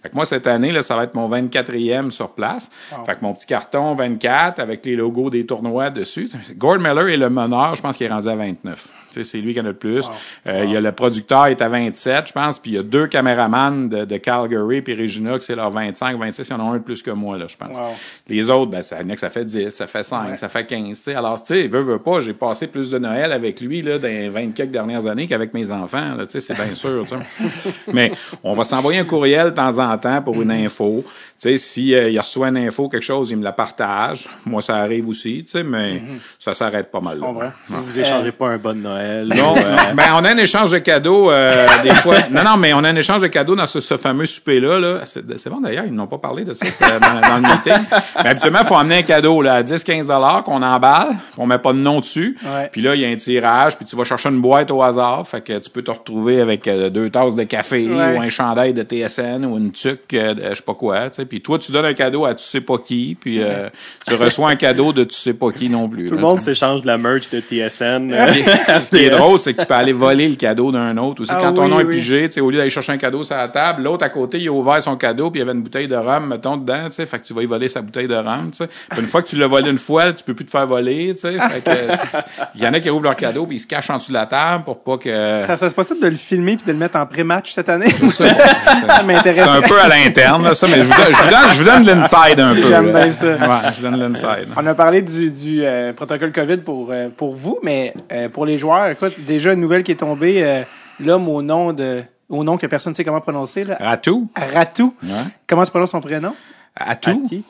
Fait 0.00 0.10
que 0.10 0.14
moi, 0.14 0.24
cette 0.24 0.46
année, 0.46 0.70
là, 0.70 0.84
ça 0.84 0.94
va 0.94 1.04
être 1.04 1.14
mon 1.14 1.28
24e 1.28 2.10
sur 2.10 2.30
place. 2.30 2.70
Fait 3.04 3.16
que 3.16 3.20
mon 3.22 3.34
petit 3.34 3.46
carton 3.46 3.96
24 3.96 4.60
avec 4.60 4.86
les 4.86 4.94
logos 4.94 5.30
des 5.30 5.44
tournois 5.44 5.90
dessus. 5.90 6.30
Gord 6.56 6.78
Miller 6.78 7.08
est 7.08 7.16
le 7.16 7.30
meneur, 7.30 7.74
je 7.74 7.82
pense 7.82 7.96
qu'il 7.96 8.06
est 8.06 8.10
rendu 8.10 8.28
à 8.28 8.36
29. 8.36 8.92
Tu 9.14 9.24
sais, 9.24 9.30
c'est 9.30 9.38
lui 9.38 9.54
qui 9.54 9.60
en 9.60 9.64
a 9.64 9.68
le 9.68 9.74
plus. 9.74 10.08
Euh, 10.46 10.64
Il 10.64 10.70
y 10.72 10.76
a 10.76 10.80
le 10.80 10.92
producteur 10.92 11.46
est 11.46 11.62
à 11.62 11.68
27, 11.68 12.28
je 12.28 12.32
pense, 12.32 12.58
puis 12.58 12.72
il 12.72 12.74
y 12.74 12.78
a 12.78 12.82
deux 12.82 13.06
caméramans 13.06 13.88
de, 13.88 14.04
de 14.04 14.16
Calgary 14.16 14.82
puis 14.82 14.94
Regina 14.94 15.38
qui 15.38 15.44
c'est 15.44 15.56
leur 15.56 15.70
25, 15.70 16.18
26, 16.18 16.48
il 16.48 16.50
y 16.50 16.54
en 16.54 16.60
a 16.60 16.70
un 16.70 16.74
de 16.78 16.82
plus 16.82 17.02
que 17.02 17.10
moi 17.10 17.38
là, 17.38 17.46
je 17.48 17.56
pense. 17.56 17.76
Wow. 17.76 17.84
Les 18.28 18.50
autres, 18.50 18.70
ben 18.70 18.82
ça, 18.82 18.96
il 19.00 19.06
y 19.06 19.10
en 19.10 19.10
a 19.10 19.14
que 19.14 19.20
ça 19.20 19.30
fait 19.30 19.44
10, 19.44 19.70
ça 19.70 19.86
fait 19.86 20.02
5, 20.02 20.36
ça 20.38 20.48
fait 20.48 20.64
15, 20.66 20.88
tu 20.88 20.94
sais. 21.04 21.14
Alors, 21.14 21.42
tu 21.42 21.54
sais, 21.54 21.68
veut, 21.68 21.80
veut 21.82 21.98
pas, 21.98 22.20
j'ai 22.20 22.34
passé 22.34 22.66
plus 22.66 22.90
de 22.90 22.98
Noël 22.98 23.32
avec 23.32 23.60
lui 23.60 23.82
là 23.82 23.98
dans 23.98 24.08
les 24.08 24.28
20 24.28 24.52
quelques 24.54 24.70
dernières 24.70 25.06
années 25.06 25.26
qu'avec 25.26 25.54
mes 25.54 25.70
enfants, 25.70 26.14
là, 26.16 26.26
tu 26.26 26.32
sais, 26.32 26.40
c'est 26.40 26.54
bien 26.54 26.74
sûr, 26.74 27.04
tu 27.06 27.14
sais. 27.14 27.72
Mais 27.92 28.12
on 28.42 28.54
va 28.54 28.64
s'envoyer 28.64 28.98
un 29.00 29.04
courriel 29.04 29.50
de 29.50 29.54
temps 29.54 29.78
en 29.78 29.96
temps 29.98 30.22
pour 30.22 30.40
une 30.40 30.50
info. 30.50 31.04
Tu 31.40 31.50
sais, 31.50 31.56
si 31.58 31.94
euh, 31.94 32.08
il 32.10 32.18
reçoit 32.18 32.48
une 32.48 32.56
info, 32.56 32.88
quelque 32.88 33.02
chose, 33.02 33.30
il 33.30 33.36
me 33.36 33.44
la 33.44 33.52
partage. 33.52 34.28
Moi, 34.46 34.62
ça 34.62 34.76
arrive 34.76 35.08
aussi, 35.08 35.44
tu 35.44 35.50
sais, 35.50 35.62
mais 35.64 36.02
ça 36.38 36.54
s'arrête 36.54 36.90
pas 36.90 37.00
mal. 37.00 37.18
là. 37.18 37.26
comprends. 37.26 37.52
Vous 37.68 37.84
vous 37.84 37.98
échangez 38.00 38.32
pas 38.32 38.48
un 38.50 38.58
bon 38.58 38.80
Noël. 38.80 39.03
Non, 39.24 39.54
euh, 39.56 39.76
ben 39.94 40.04
on 40.14 40.24
a 40.24 40.30
un 40.30 40.38
échange 40.38 40.70
de 40.72 40.78
cadeaux 40.78 41.30
euh, 41.30 41.66
des 41.82 41.94
fois. 41.94 42.16
Non, 42.30 42.42
non, 42.44 42.56
mais 42.56 42.72
on 42.72 42.78
a 42.84 42.88
un 42.88 42.96
échange 42.96 43.20
de 43.22 43.26
cadeaux 43.28 43.54
dans 43.56 43.66
ce, 43.66 43.80
ce 43.80 43.96
fameux 43.96 44.26
souper-là. 44.26 44.78
Là. 44.78 45.00
C'est, 45.04 45.22
c'est 45.38 45.50
bon 45.50 45.60
d'ailleurs, 45.60 45.84
ils 45.86 45.94
n'ont 45.94 46.06
pas 46.06 46.18
parlé 46.18 46.44
de 46.44 46.54
ça 46.54 46.64
c'était 46.66 46.98
dans, 47.00 47.20
dans 47.20 47.36
le 47.36 47.42
meeting. 47.42 47.84
Mais 48.22 48.30
habituellement, 48.30 48.60
il 48.62 48.66
faut 48.66 48.76
amener 48.76 48.98
un 48.98 49.02
cadeau 49.02 49.42
là, 49.42 49.54
à 49.54 49.62
10-15 49.62 50.06
dollars 50.06 50.42
qu'on 50.44 50.62
emballe, 50.62 51.16
on 51.38 51.46
met 51.46 51.58
pas 51.58 51.72
de 51.72 51.78
nom 51.78 52.00
dessus. 52.00 52.36
Ouais. 52.44 52.68
Puis 52.72 52.80
là, 52.82 52.94
il 52.94 53.00
y 53.00 53.04
a 53.04 53.08
un 53.08 53.16
tirage, 53.16 53.76
puis 53.76 53.84
tu 53.86 53.96
vas 53.96 54.04
chercher 54.04 54.28
une 54.28 54.40
boîte 54.40 54.70
au 54.70 54.82
hasard. 54.82 55.26
Fait 55.26 55.40
que 55.40 55.58
tu 55.58 55.70
peux 55.70 55.82
te 55.82 55.90
retrouver 55.90 56.40
avec 56.40 56.66
euh, 56.68 56.90
deux 56.90 57.10
tasses 57.10 57.34
de 57.34 57.42
café 57.44 57.86
Ouais. 57.88 58.16
ou 58.16 58.20
un 58.20 58.28
chandail 58.28 58.72
de 58.72 58.82
TSN 58.82 59.44
ou 59.44 59.56
une 59.58 59.70
tuque 59.72 60.14
euh, 60.14 60.34
je 60.50 60.54
sais 60.54 60.62
pas 60.62 60.74
quoi. 60.74 61.10
tu 61.10 61.16
sais. 61.16 61.26
Puis 61.26 61.40
toi, 61.40 61.58
tu 61.58 61.72
donnes 61.72 61.84
un 61.84 61.94
cadeau 61.94 62.24
à 62.24 62.34
tu 62.34 62.44
sais 62.44 62.60
pas 62.60 62.78
qui, 62.78 63.16
puis 63.20 63.42
euh, 63.42 63.68
tu 64.06 64.14
reçois 64.14 64.50
un 64.50 64.56
cadeau 64.56 64.92
de 64.92 65.04
tu 65.04 65.14
sais 65.16 65.34
pas 65.34 65.50
qui 65.52 65.68
non 65.68 65.88
plus. 65.88 66.06
Tout 66.06 66.14
le 66.14 66.20
monde 66.20 66.40
s'échange 66.40 66.80
de 66.82 66.86
la 66.86 66.98
merch 66.98 67.28
de 67.30 67.40
TSN. 67.40 68.14
Ce 68.94 68.98
qui 69.00 69.04
est 69.06 69.10
drôle, 69.10 69.38
c'est 69.38 69.54
que 69.54 69.60
tu 69.60 69.66
peux 69.66 69.74
aller 69.74 69.92
voler 69.92 70.28
le 70.28 70.34
cadeau 70.36 70.70
d'un 70.72 70.96
autre 70.96 71.22
aussi. 71.22 71.32
Ah 71.34 71.38
Quand 71.40 71.52
ton 71.52 71.64
oui, 71.64 71.70
nom 71.70 71.80
est 71.80 71.84
oui. 71.84 71.96
pigé, 71.96 72.28
tu 72.28 72.34
sais, 72.34 72.40
au 72.40 72.50
lieu 72.50 72.58
d'aller 72.58 72.70
chercher 72.70 72.92
un 72.92 72.96
cadeau 72.98 73.22
sur 73.24 73.36
la 73.36 73.48
table, 73.48 73.82
l'autre 73.82 74.04
à 74.04 74.08
côté, 74.08 74.38
il 74.38 74.48
a 74.48 74.52
ouvert 74.52 74.82
son 74.82 74.96
cadeau, 74.96 75.30
puis 75.30 75.40
il 75.40 75.44
y 75.44 75.48
avait 75.48 75.56
une 75.56 75.62
bouteille 75.62 75.88
de 75.88 75.96
rhum, 75.96 76.26
mettons, 76.28 76.56
dedans, 76.56 76.86
tu 76.86 76.92
sais. 76.92 77.06
Fait 77.06 77.18
que 77.18 77.24
tu 77.26 77.34
vas 77.34 77.42
y 77.42 77.46
voler 77.46 77.68
sa 77.68 77.82
bouteille 77.82 78.08
de 78.08 78.14
rhum, 78.14 78.50
tu 78.50 78.58
sais. 78.64 78.68
Une 78.98 79.06
fois 79.06 79.22
que 79.22 79.28
tu 79.28 79.36
l'as 79.36 79.46
volé 79.46 79.70
une 79.70 79.78
fois, 79.78 80.12
tu 80.12 80.22
peux 80.24 80.34
plus 80.34 80.44
te 80.46 80.50
faire 80.50 80.66
voler, 80.66 81.14
tu 81.14 81.20
sais. 81.22 81.32
Fait 81.32 81.60
que, 81.64 81.70
euh, 81.70 81.94
c'est- 82.08 82.24
il 82.54 82.62
y 82.62 82.66
en 82.66 82.72
a 82.74 82.80
qui 82.80 82.90
ouvrent 82.90 83.02
leur 83.04 83.16
cadeau, 83.16 83.46
puis 83.46 83.56
ils 83.56 83.60
se 83.60 83.66
cachent 83.66 83.90
en 83.90 83.96
dessous 83.96 84.08
de 84.12 84.14
la 84.16 84.26
table 84.26 84.64
pour 84.64 84.82
pas 84.82 84.98
que... 84.98 85.10
Ça 85.46 85.56
serait 85.56 85.70
possible 85.70 86.00
de 86.00 86.08
le 86.08 86.16
filmer 86.16 86.56
puis 86.56 86.66
de 86.66 86.72
le 86.72 86.78
mettre 86.78 86.96
en 86.96 87.06
pré-match 87.06 87.52
cette 87.52 87.68
année? 87.68 87.88
C'est 87.90 88.10
ça 88.10 89.02
m'intéresse. 89.06 89.48
un 89.48 89.62
peu 89.62 89.80
à 89.80 89.88
l'interne, 89.88 90.44
là, 90.44 90.54
ça, 90.54 90.66
mais 90.68 90.78
je 90.78 90.82
vous 90.82 90.88
donne, 90.90 91.12
je 91.12 91.22
vous 91.22 91.30
donne, 91.30 91.50
je 91.52 91.58
vous 91.58 91.64
donne 91.64 91.84
l'inside 91.86 92.40
un 92.40 92.54
peu. 92.54 92.62
J'aime 92.62 92.92
bien 92.92 93.06
ça. 93.12 93.26
Ouais, 93.26 93.70
je 93.76 93.82
vous 93.86 93.90
donne 93.90 94.00
l'inside. 94.00 94.48
On 94.56 94.66
a 94.66 94.74
parlé 94.74 95.02
du, 95.02 95.30
du 95.30 95.64
euh, 95.64 95.92
protocole 95.92 96.32
COVID 96.32 96.58
pour, 96.58 96.88
euh, 96.90 97.08
pour 97.14 97.34
vous, 97.34 97.58
mais 97.62 97.92
euh, 98.12 98.28
pour 98.28 98.46
les 98.46 98.58
joueurs, 98.58 98.83
écoute, 98.92 99.14
déjà 99.26 99.52
une 99.52 99.60
nouvelle 99.60 99.82
qui 99.82 99.92
est 99.92 99.96
tombée, 99.96 100.42
euh, 100.42 100.62
l'homme 101.00 101.28
au 101.28 101.42
nom 101.42 101.72
de 101.72 102.02
au 102.28 102.42
nom 102.42 102.56
que 102.56 102.66
personne 102.66 102.92
ne 102.92 102.96
sait 102.96 103.04
comment 103.04 103.20
prononcer, 103.20 103.64
là, 103.64 103.76
Ratou? 103.80 104.28
Ratou. 104.34 104.94
Ouais. 105.02 105.08
Comment 105.46 105.64
tu 105.64 105.70
prononces 105.70 105.90
son 105.90 106.00
prénom? 106.00 106.34
Atou? 106.74 107.22
Ati. 107.26 107.44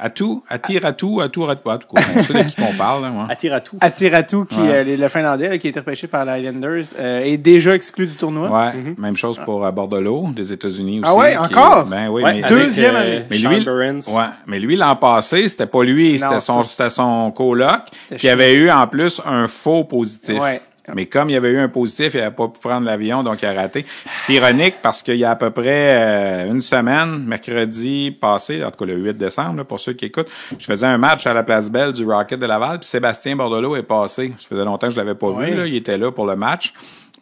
Atou? 0.00 0.44
Ati, 0.48 0.78
Ratou, 0.78 1.20
Atou, 1.20 1.42
Ratou, 1.44 1.70
Atou, 1.70 1.86
quoi. 1.88 2.00
Sait 2.02 2.32
de 2.32 2.42
qui 2.48 2.54
qu'on 2.54 2.72
parle, 2.74 3.02
là. 3.02 3.26
Attire 3.28 3.52
à 3.54 3.60
tout. 3.60 3.78
Atiratou, 3.80 4.44
qui 4.44 4.60
Ouais. 4.60 4.68
euh, 4.76 4.84
le 4.84 4.94
le 4.96 5.08
Finlandais, 5.08 5.48
là, 5.48 5.58
qui 5.58 5.66
a 5.66 5.70
été 5.70 5.80
repêché 5.80 6.06
par 6.06 6.24
les 6.24 6.42
Islanders, 6.42 6.84
euh, 7.00 7.24
est 7.24 7.36
déjà 7.36 7.74
exclu 7.74 8.06
du 8.06 8.14
tournoi. 8.14 8.48
Ouais, 8.48 8.94
même 8.96 9.16
chose 9.16 9.40
pour 9.44 9.66
euh, 9.66 9.72
Bordelot, 9.72 10.28
des 10.36 10.52
États-Unis 10.52 11.00
aussi. 11.00 11.10
Ah 11.10 11.16
ouais, 11.16 11.36
encore? 11.36 11.86
Ben 11.86 12.08
oui, 12.10 12.22
Ouais, 12.22 12.34
mais, 12.34 12.44
avec, 12.44 12.56
deuxième 12.58 12.94
euh, 12.94 13.00
année. 13.00 13.24
mais 13.28 13.38
lui, 13.38 13.68
ouais, 13.68 14.24
mais 14.46 14.60
lui 14.60 14.76
l'an 14.76 14.94
passé, 14.94 15.48
c'était 15.48 15.66
pas 15.66 15.82
lui, 15.82 16.16
c'était 16.18 16.38
son, 16.38 16.62
c'était 16.62 16.90
son 16.90 17.32
coloc 17.32 17.80
qui 18.18 18.28
avait 18.28 18.54
eu 18.54 18.70
en 18.70 18.86
plus 18.86 19.20
un 19.26 19.48
faux 19.48 19.82
positif. 19.82 20.38
Ouais. 20.40 20.60
Mais 20.94 21.06
comme 21.06 21.30
il 21.30 21.36
avait 21.36 21.50
eu 21.50 21.58
un 21.58 21.68
positif, 21.68 22.14
il 22.14 22.20
avait 22.20 22.34
pas 22.34 22.48
pu 22.48 22.58
prendre 22.60 22.86
l'avion, 22.86 23.22
donc 23.22 23.42
il 23.42 23.46
a 23.46 23.52
raté. 23.52 23.84
C'est 24.26 24.34
ironique 24.34 24.76
parce 24.82 25.02
qu'il 25.02 25.16
y 25.16 25.24
a 25.24 25.30
à 25.30 25.36
peu 25.36 25.50
près 25.50 25.64
euh, 25.66 26.50
une 26.50 26.60
semaine, 26.60 27.24
mercredi 27.24 28.10
passé, 28.10 28.64
en 28.64 28.70
tout 28.70 28.84
cas 28.84 28.92
le 28.92 28.96
8 28.96 29.14
décembre, 29.16 29.58
là, 29.58 29.64
pour 29.64 29.80
ceux 29.80 29.92
qui 29.92 30.06
écoutent, 30.06 30.28
je 30.58 30.64
faisais 30.64 30.86
un 30.86 30.98
match 30.98 31.26
à 31.26 31.32
la 31.32 31.42
place 31.42 31.70
Belle 31.70 31.92
du 31.92 32.04
Rocket 32.04 32.38
de 32.40 32.46
Laval, 32.46 32.78
puis 32.78 32.88
Sébastien 32.88 33.36
Bordelot 33.36 33.76
est 33.76 33.82
passé. 33.82 34.32
Ça 34.38 34.48
faisait 34.48 34.64
longtemps 34.64 34.88
que 34.88 34.94
je 34.94 34.98
l'avais 34.98 35.14
pas 35.14 35.30
vu, 35.32 35.54
là, 35.54 35.66
il 35.66 35.76
était 35.76 35.98
là 35.98 36.10
pour 36.10 36.26
le 36.26 36.36
match. 36.36 36.72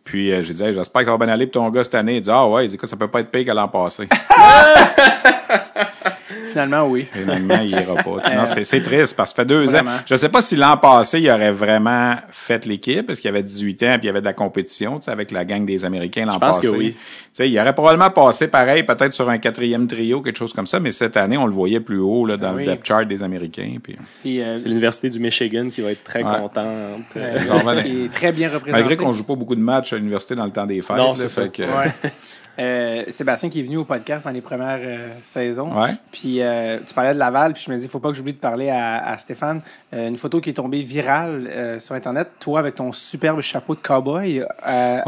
Puis 0.04 0.32
euh, 0.32 0.42
j'ai 0.42 0.54
dit, 0.54 0.62
Hey, 0.62 0.72
j'espère 0.72 1.02
que 1.02 1.06
ça 1.06 1.16
va 1.16 1.24
bien 1.24 1.34
aller 1.34 1.46
pour 1.46 1.62
ton 1.62 1.70
gars 1.70 1.84
cette 1.84 1.96
année. 1.96 2.16
Il 2.16 2.22
dit, 2.22 2.30
ah 2.32 2.46
ouais, 2.46 2.64
il 2.64 2.68
dit, 2.68 2.76
Écoute, 2.76 2.88
ça 2.88 2.96
peut 2.96 3.08
pas 3.08 3.20
être 3.20 3.30
pire 3.30 3.44
qu'à 3.44 3.54
l'an 3.54 3.68
passé. 3.68 4.08
Finalement, 6.56 6.86
oui. 6.88 7.06
Finalement, 7.12 7.58
il 7.62 7.70
ira 7.70 7.94
pas. 7.96 8.30
Non, 8.34 8.46
c'est, 8.46 8.64
c'est 8.64 8.80
triste 8.82 9.14
parce 9.14 9.32
que 9.32 9.36
ça 9.36 9.42
fait 9.42 9.46
deux 9.46 9.64
Vraiment. 9.64 9.90
ans. 9.90 9.98
Je 10.06 10.14
sais 10.14 10.30
pas 10.30 10.40
si 10.40 10.56
l'an 10.56 10.76
passé, 10.78 11.20
il 11.20 11.30
aurait 11.30 11.52
vraiment 11.52 12.14
fait 12.30 12.64
l'équipe 12.64 13.06
parce 13.06 13.20
qu'il 13.20 13.28
avait 13.28 13.42
18 13.42 13.82
ans 13.82 13.86
puis 13.98 14.04
il 14.04 14.06
y 14.06 14.08
avait 14.08 14.20
de 14.20 14.24
la 14.26 14.32
compétition, 14.32 14.98
tu 14.98 15.04
sais, 15.04 15.10
avec 15.10 15.30
la 15.32 15.44
gang 15.44 15.66
des 15.66 15.84
Américains 15.84 16.24
l'an 16.24 16.32
Je 16.34 16.38
pense 16.38 16.56
passé. 16.56 16.68
que 16.68 16.72
oui. 16.74 16.92
Tu 16.94 16.98
sais, 17.34 17.50
il 17.50 17.58
aurait 17.60 17.74
probablement 17.74 18.08
passé 18.10 18.48
pareil, 18.48 18.82
peut-être 18.84 19.12
sur 19.12 19.28
un 19.28 19.36
quatrième 19.36 19.86
trio, 19.86 20.22
quelque 20.22 20.38
chose 20.38 20.54
comme 20.54 20.66
ça, 20.66 20.80
mais 20.80 20.92
cette 20.92 21.18
année, 21.18 21.36
on 21.36 21.44
le 21.46 21.52
voyait 21.52 21.80
plus 21.80 21.98
haut, 21.98 22.24
là, 22.24 22.38
dans 22.38 22.48
Ah 22.48 22.54
oui. 22.56 22.64
le 22.64 22.72
depth 22.72 22.86
chart 22.86 23.06
des 23.06 23.22
Américains. 23.22 23.76
Puis, 23.82 24.40
euh, 24.40 24.56
C'est 24.56 24.68
l'Université 24.68 25.10
du 25.10 25.20
Michigan 25.20 25.68
qui 25.70 25.82
va 25.82 25.90
être 25.92 26.04
très 26.04 26.22
Ouais. 26.24 26.38
contente. 26.40 26.62
euh, 27.18 27.82
qui 27.82 28.04
est 28.04 28.12
très 28.12 28.32
bien 28.32 28.48
représenté. 28.48 28.72
malgré 28.72 28.96
qu'on 28.96 29.12
joue 29.12 29.24
pas 29.24 29.34
beaucoup 29.34 29.54
de 29.54 29.60
matchs 29.60 29.92
à 29.92 29.96
l'université 29.96 30.34
dans 30.34 30.46
le 30.46 30.52
temps 30.52 30.66
des 30.66 30.80
fêtes, 30.80 30.96
Non, 30.96 31.12
là, 31.14 31.28
ça. 31.28 31.42
fait 31.42 31.50
que- 31.50 31.62
Ouais. 31.62 31.92
Euh, 32.58 33.04
Sébastien 33.10 33.50
qui 33.50 33.60
est 33.60 33.62
venu 33.62 33.76
au 33.76 33.84
podcast 33.84 34.24
dans 34.24 34.30
les 34.30 34.40
premières 34.40 34.80
euh, 34.82 35.08
saisons. 35.22 35.78
Ouais. 35.78 35.90
Puis 36.10 36.40
euh, 36.40 36.78
tu 36.86 36.94
parlais 36.94 37.12
de 37.12 37.18
Laval, 37.18 37.52
puis 37.52 37.62
je 37.66 37.70
me 37.70 37.76
dis, 37.78 37.86
faut 37.86 37.98
pas 38.00 38.08
que 38.10 38.14
j'oublie 38.16 38.32
de 38.32 38.38
parler 38.38 38.70
à, 38.70 39.06
à 39.06 39.18
Stéphane. 39.18 39.60
Euh, 39.94 40.08
une 40.08 40.16
photo 40.16 40.40
qui 40.40 40.50
est 40.50 40.54
tombée 40.54 40.82
virale 40.82 41.48
euh, 41.52 41.78
sur 41.78 41.94
Internet, 41.94 42.28
toi 42.40 42.60
avec 42.60 42.74
ton 42.76 42.92
superbe 42.92 43.40
chapeau 43.42 43.74
de 43.74 43.80
cowboy. 43.80 44.40
Euh. 44.66 45.00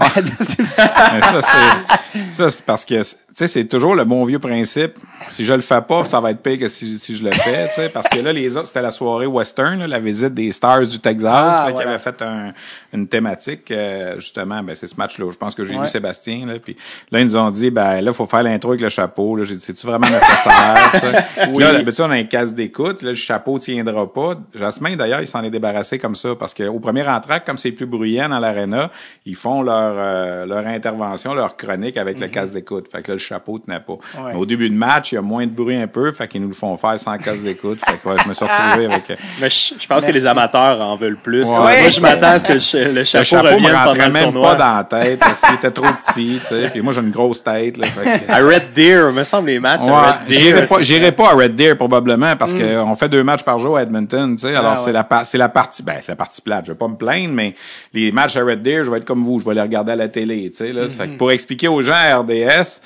Mais 0.59 1.21
ça, 1.21 1.41
c'est, 1.43 2.31
ça, 2.31 2.51
c'est 2.51 2.65
parce 2.65 2.85
que, 2.85 3.01
tu 3.03 3.17
sais, 3.35 3.47
c'est 3.47 3.65
toujours 3.65 3.95
le 3.95 4.05
bon 4.05 4.25
vieux 4.25 4.39
principe. 4.39 4.95
Si 5.31 5.45
je 5.45 5.53
le 5.55 5.61
fais 5.61 5.81
pas, 5.83 6.05
ça 6.05 6.21
va 6.21 6.31
être 6.33 6.43
pire 6.43 6.59
que 6.59 6.69
si, 6.69 6.99
si 6.99 7.17
je 7.17 7.25
le 7.25 7.31
fais, 7.33 7.69
tu 7.69 7.75
sais. 7.75 7.89
Parce 7.89 8.09
que 8.09 8.19
là, 8.19 8.33
les 8.33 8.57
autres, 8.57 8.67
c'était 8.69 8.83
la 8.83 8.91
soirée 8.91 9.27
western, 9.27 9.79
là, 9.79 9.87
la 9.87 9.99
visite 10.01 10.35
des 10.35 10.53
Stars 10.53 10.87
du 10.87 10.99
Texas, 11.01 11.57
Ah, 11.61 11.65
fait 11.67 11.73
voilà. 11.73 11.91
avaient 11.91 11.99
fait 11.99 12.23
un- 12.23 12.53
une 12.93 13.09
thématique, 13.09 13.71
euh, 13.71 14.15
justement, 14.21 14.63
ben, 14.63 14.75
c'est 14.75 14.87
ce 14.87 14.97
match-là. 14.97 15.31
Je 15.33 15.37
pense 15.39 15.55
que 15.55 15.65
j'ai 15.65 15.75
Ouais. 15.77 15.83
vu 15.85 15.89
Sébastien, 15.89 16.47
là, 16.47 16.55
puis 16.59 16.77
là, 17.11 17.21
ils 17.21 17.27
nous 17.27 17.37
ont 17.39 17.51
dit, 17.51 17.71
ben, 17.71 18.01
là, 18.01 18.13
faut 18.13 18.27
faire 18.27 18.43
l'intro 18.43 18.71
avec 18.71 18.81
le 18.83 18.89
chapeau, 18.89 19.37
là. 19.37 19.45
J'ai 19.45 19.55
dit, 19.55 19.61
c'est-tu 19.65 19.87
vraiment 19.87 20.07
nécessaire, 20.09 20.91
tu 20.93 20.99
sais? 21.01 21.25
Puis 21.55 21.59
Là, 21.59 21.73
d'habitude, 21.73 22.05
on 22.07 22.11
a 22.11 22.15
un 22.17 22.25
casque 22.25 22.55
d'écoute, 22.55 23.03
là, 23.03 23.11
le 23.11 23.17
chapeau 23.17 23.59
tiendra 23.59 24.13
pas. 24.13 24.35
Jasmin, 24.55 24.97
d'ailleurs, 24.97 25.21
il 25.21 25.27
s'en 25.27 25.43
est 25.43 25.51
débarrassé 25.51 25.99
comme 25.99 26.17
ça, 26.17 26.31
parce 26.39 26.55
qu'au 26.55 26.79
premier 26.81 27.07
entraque, 27.09 27.45
comme 27.45 27.59
c'est 27.59 27.73
plus 27.73 27.87
bruyant 27.87 28.29
dans 28.29 28.39
l'aréna, 28.39 28.91
ils 29.27 29.37
font 29.37 29.63
leur, 29.63 29.93
euh, 29.97 30.47
leur 30.47 30.67
intervention, 30.67 31.35
leur 31.35 31.57
chronique 31.57 31.97
avec 31.97 32.19
le 32.21 32.29
casque 32.29 32.53
d'écoute. 32.53 32.87
Fait 32.93 33.03
que 33.03 33.09
là, 33.13 33.15
le 33.15 33.21
chapeau 33.21 33.59
tenait 33.59 33.81
pas. 33.81 33.93
Mhm. 33.95 34.25
Ouais. 34.25 34.33
Mais 34.35 34.39
au 34.39 34.47
début 34.47 34.69
de 34.71 34.75
match, 34.75 35.13
il 35.13 35.17
y 35.17 35.19
a 35.19 35.23
moins 35.23 35.47
de 35.47 35.53
bruit 35.53 35.77
un 35.77 35.87
peu, 35.87 36.11
fait 36.13 36.27
qu'ils 36.29 36.43
nous 36.43 36.49
le 36.49 36.55
font 36.55 36.77
faire 36.77 36.99
sans 36.99 37.17
casque 37.19 37.43
d'écoute. 37.43 37.79
Fait 37.85 37.97
que 38.03 38.09
ouais, 38.09 38.17
je 38.23 38.29
me 38.29 38.35
suis 38.35 38.45
retrouvé 38.45 38.87
avec... 38.87 39.11
euh, 39.11 39.17
Mais 39.41 39.51
je, 39.51 39.75
je 39.79 39.87
pense 39.87 40.05
que 40.05 40.11
les 40.13 40.27
amateurs 40.27 40.81
en 40.81 40.97
veulent 40.97 41.17
plus. 41.17 41.45
Ouais. 41.45 41.81
Moi, 41.83 41.89
je 41.91 42.01
m'attends 42.01 42.29
à 42.29 42.39
ce 42.39 42.47
que 42.47 42.53
le 42.55 42.59
cha- 42.59 42.89
le 42.89 43.05
chapeau, 43.05 43.25
chapeau 43.25 43.47
me 43.49 43.55
revienne 43.55 43.73
pendant 43.85 44.05
le 44.07 44.11
même 44.13 44.23
tournoi. 44.25 44.43
pas 44.51 44.55
dans 44.57 44.77
la 44.77 44.85
tête, 44.85 45.19
parce 45.21 45.41
qu'il 45.41 45.55
était 45.55 45.71
trop 45.71 45.87
petit, 46.07 46.39
tu 46.41 46.47
sais. 46.47 46.69
Puis 46.73 46.81
moi, 46.81 46.93
j'ai 46.93 47.01
une 47.01 47.11
grosse 47.11 47.28
tête, 47.35 47.77
là. 47.77 47.87
Fait 47.87 48.27
que- 48.27 48.33
À 48.33 48.39
Red 48.39 48.73
Deer, 48.75 49.13
me 49.13 49.25
semble 49.25 49.49
les 49.49 49.61
matchs 49.61 49.83
Ouais, 49.83 49.91
à 49.91 50.13
Red 50.21 50.29
Deer. 50.29 50.39
j'irai 50.39 50.67
pas, 50.67 50.83
j'irai 50.83 51.13
pas 51.13 51.31
à 51.31 51.35
Red 51.35 51.55
Deer 51.57 51.75
probablement 51.77 52.37
parce 52.37 52.55
que 52.55 52.79
on 52.83 52.95
fait 52.95 53.09
deux 53.09 53.23
matchs 53.25 53.43
par 53.43 53.59
jour 53.59 53.77
à 53.77 53.83
Edmonton, 53.83 54.37
tu 54.37 54.43
sais. 54.47 54.55
Alors 54.55 54.73
Ah, 54.73 54.77
c'est 54.77 54.87
ouais. 54.87 54.93
la 54.93 55.25
c'est 55.25 55.39
la 55.39 55.49
partie, 55.49 55.83
ben 55.83 55.97
c'est 56.01 56.13
la 56.13 56.17
partie 56.17 56.41
plate. 56.43 56.67
Je 56.67 56.73
vais 56.73 56.79
pas 56.79 56.89
me 56.89 56.97
plaindre, 56.97 57.35
mais 57.35 57.55
les 57.93 58.11
matchs 58.13 58.37
à 58.37 58.45
Red 58.45 58.63
Deer, 58.63 58.85
je 58.85 58.91
vais 58.91 58.99
être 58.99 59.05
comme 59.05 59.23
vous, 59.25 59.41
je 59.41 59.45
vais 59.45 59.55
les 59.55 59.61
regarder 59.63 59.93
à 59.93 59.97
la 59.97 60.09
télé, 60.09 60.51
tu 60.51 60.57
sais. 60.59 60.73
Là, 60.73 60.89
Fait 60.89 61.09
que 61.09 61.17
pour 61.17 61.31
expliquer 61.31 61.69
aux 61.69 61.83
gens 61.83 61.95
à 61.95 62.17
RDS, 62.19 62.81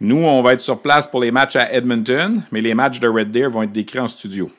nous 0.00 0.18
on 0.24 0.42
va 0.42 0.52
être 0.52 0.60
sur 0.60 0.78
place 0.80 1.06
pour 1.06 1.20
les 1.20 1.30
matchs 1.30 1.56
à 1.56 1.72
Edmonton, 1.72 2.42
mais 2.52 2.60
les 2.60 2.74
matchs 2.74 3.00
de 3.00 3.08
Red 3.08 3.30
Deer 3.30 3.48
vont 3.50 3.62
être 3.62 3.72
décrits 3.72 3.98
en 4.00 4.08
studio. 4.08 4.50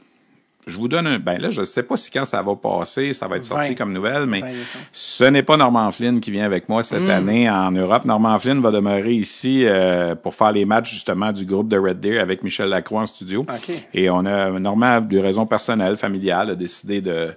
Je 0.69 0.77
vous 0.77 0.87
donne 0.87 1.07
un, 1.07 1.19
ben 1.19 1.39
là, 1.41 1.49
je 1.51 1.63
sais 1.65 1.83
pas 1.83 1.97
si 1.97 2.09
quand 2.11 2.25
ça 2.25 2.41
va 2.41 2.55
passer, 2.55 3.13
ça 3.13 3.27
va 3.27 3.37
être 3.37 3.45
sorti 3.45 3.69
20. 3.69 3.75
comme 3.75 3.91
nouvelle, 3.93 4.25
mais 4.25 4.39
20 4.41 4.47
décembre. 4.47 4.85
ce 4.91 5.23
n'est 5.25 5.43
pas 5.43 5.57
Norman 5.57 5.91
Flynn 5.91 6.19
qui 6.21 6.31
vient 6.31 6.45
avec 6.45 6.69
moi 6.69 6.83
cette 6.83 7.01
Hmm. 7.03 7.09
année 7.09 7.49
en 7.49 7.71
Europe. 7.71 8.05
Norman 8.05 8.37
Flynn 8.39 8.61
va 8.61 8.71
demeurer 8.71 9.13
ici 9.13 9.63
euh, 9.65 10.15
pour 10.15 10.35
faire 10.35 10.51
les 10.51 10.65
matchs 10.65 10.91
justement 10.93 11.31
du 11.31 11.45
groupe 11.45 11.67
de 11.67 11.77
Red 11.77 11.99
Deer 11.99 12.19
avec 12.19 12.43
Michel 12.43 12.69
Lacroix 12.69 13.01
en 13.01 13.05
studio. 13.05 13.45
Et 13.93 14.09
on 14.09 14.25
a 14.25 14.51
Normand, 14.59 15.01
de 15.01 15.17
raisons 15.17 15.45
personnelles, 15.45 15.97
familiales, 15.97 16.51
a 16.51 16.55
décidé 16.55 17.01
de 17.01 17.29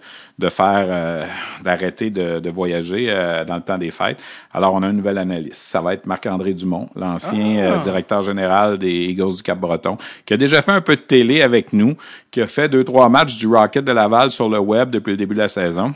de 0.43 0.49
faire 0.49 0.87
euh, 0.89 1.25
d'arrêter 1.63 2.11
de, 2.11 2.41
de 2.41 2.51
voyager 2.51 3.07
euh, 3.09 3.45
dans 3.45 3.55
le 3.57 3.63
temps 3.63 3.79
des 3.79 3.91
fêtes. 3.93 4.21
Alors 4.53 4.75
on 4.75 4.83
a 4.83 4.89
un 4.89 4.93
nouvel 4.93 5.17
analyste. 5.19 5.55
Ça 5.55 5.81
va 5.81 5.95
être 5.95 6.05
Marc-André 6.07 6.53
Dumont, 6.53 6.89
l'ancien 6.97 7.57
Ah. 7.59 7.77
euh, 7.77 7.79
directeur 7.79 8.23
général 8.25 8.77
des 8.77 8.91
Eagles 9.11 9.37
du 9.37 9.43
Cap-Breton, 9.43 9.97
qui 10.27 10.35
a 10.35 10.37
déjà 10.37 10.61
fait 10.61 10.73
un 10.73 10.81
peu 10.81 10.97
de 10.97 11.01
télé 11.03 11.43
avec 11.43 11.73
nous, 11.73 11.95
qui 12.31 12.41
a 12.43 12.49
fait 12.49 12.69
deux 12.69 12.85
trois 12.85 13.09
matchs 13.09 13.37
du 13.37 13.47
Rocket 13.47 13.85
de 13.85 13.93
Laval 13.93 14.31
sur 14.31 14.49
le 14.49 14.59
web 14.59 14.91
depuis 14.91 15.13
le 15.13 15.17
début 15.17 15.35
de 15.35 15.41
la 15.41 15.49
saison 15.49 15.95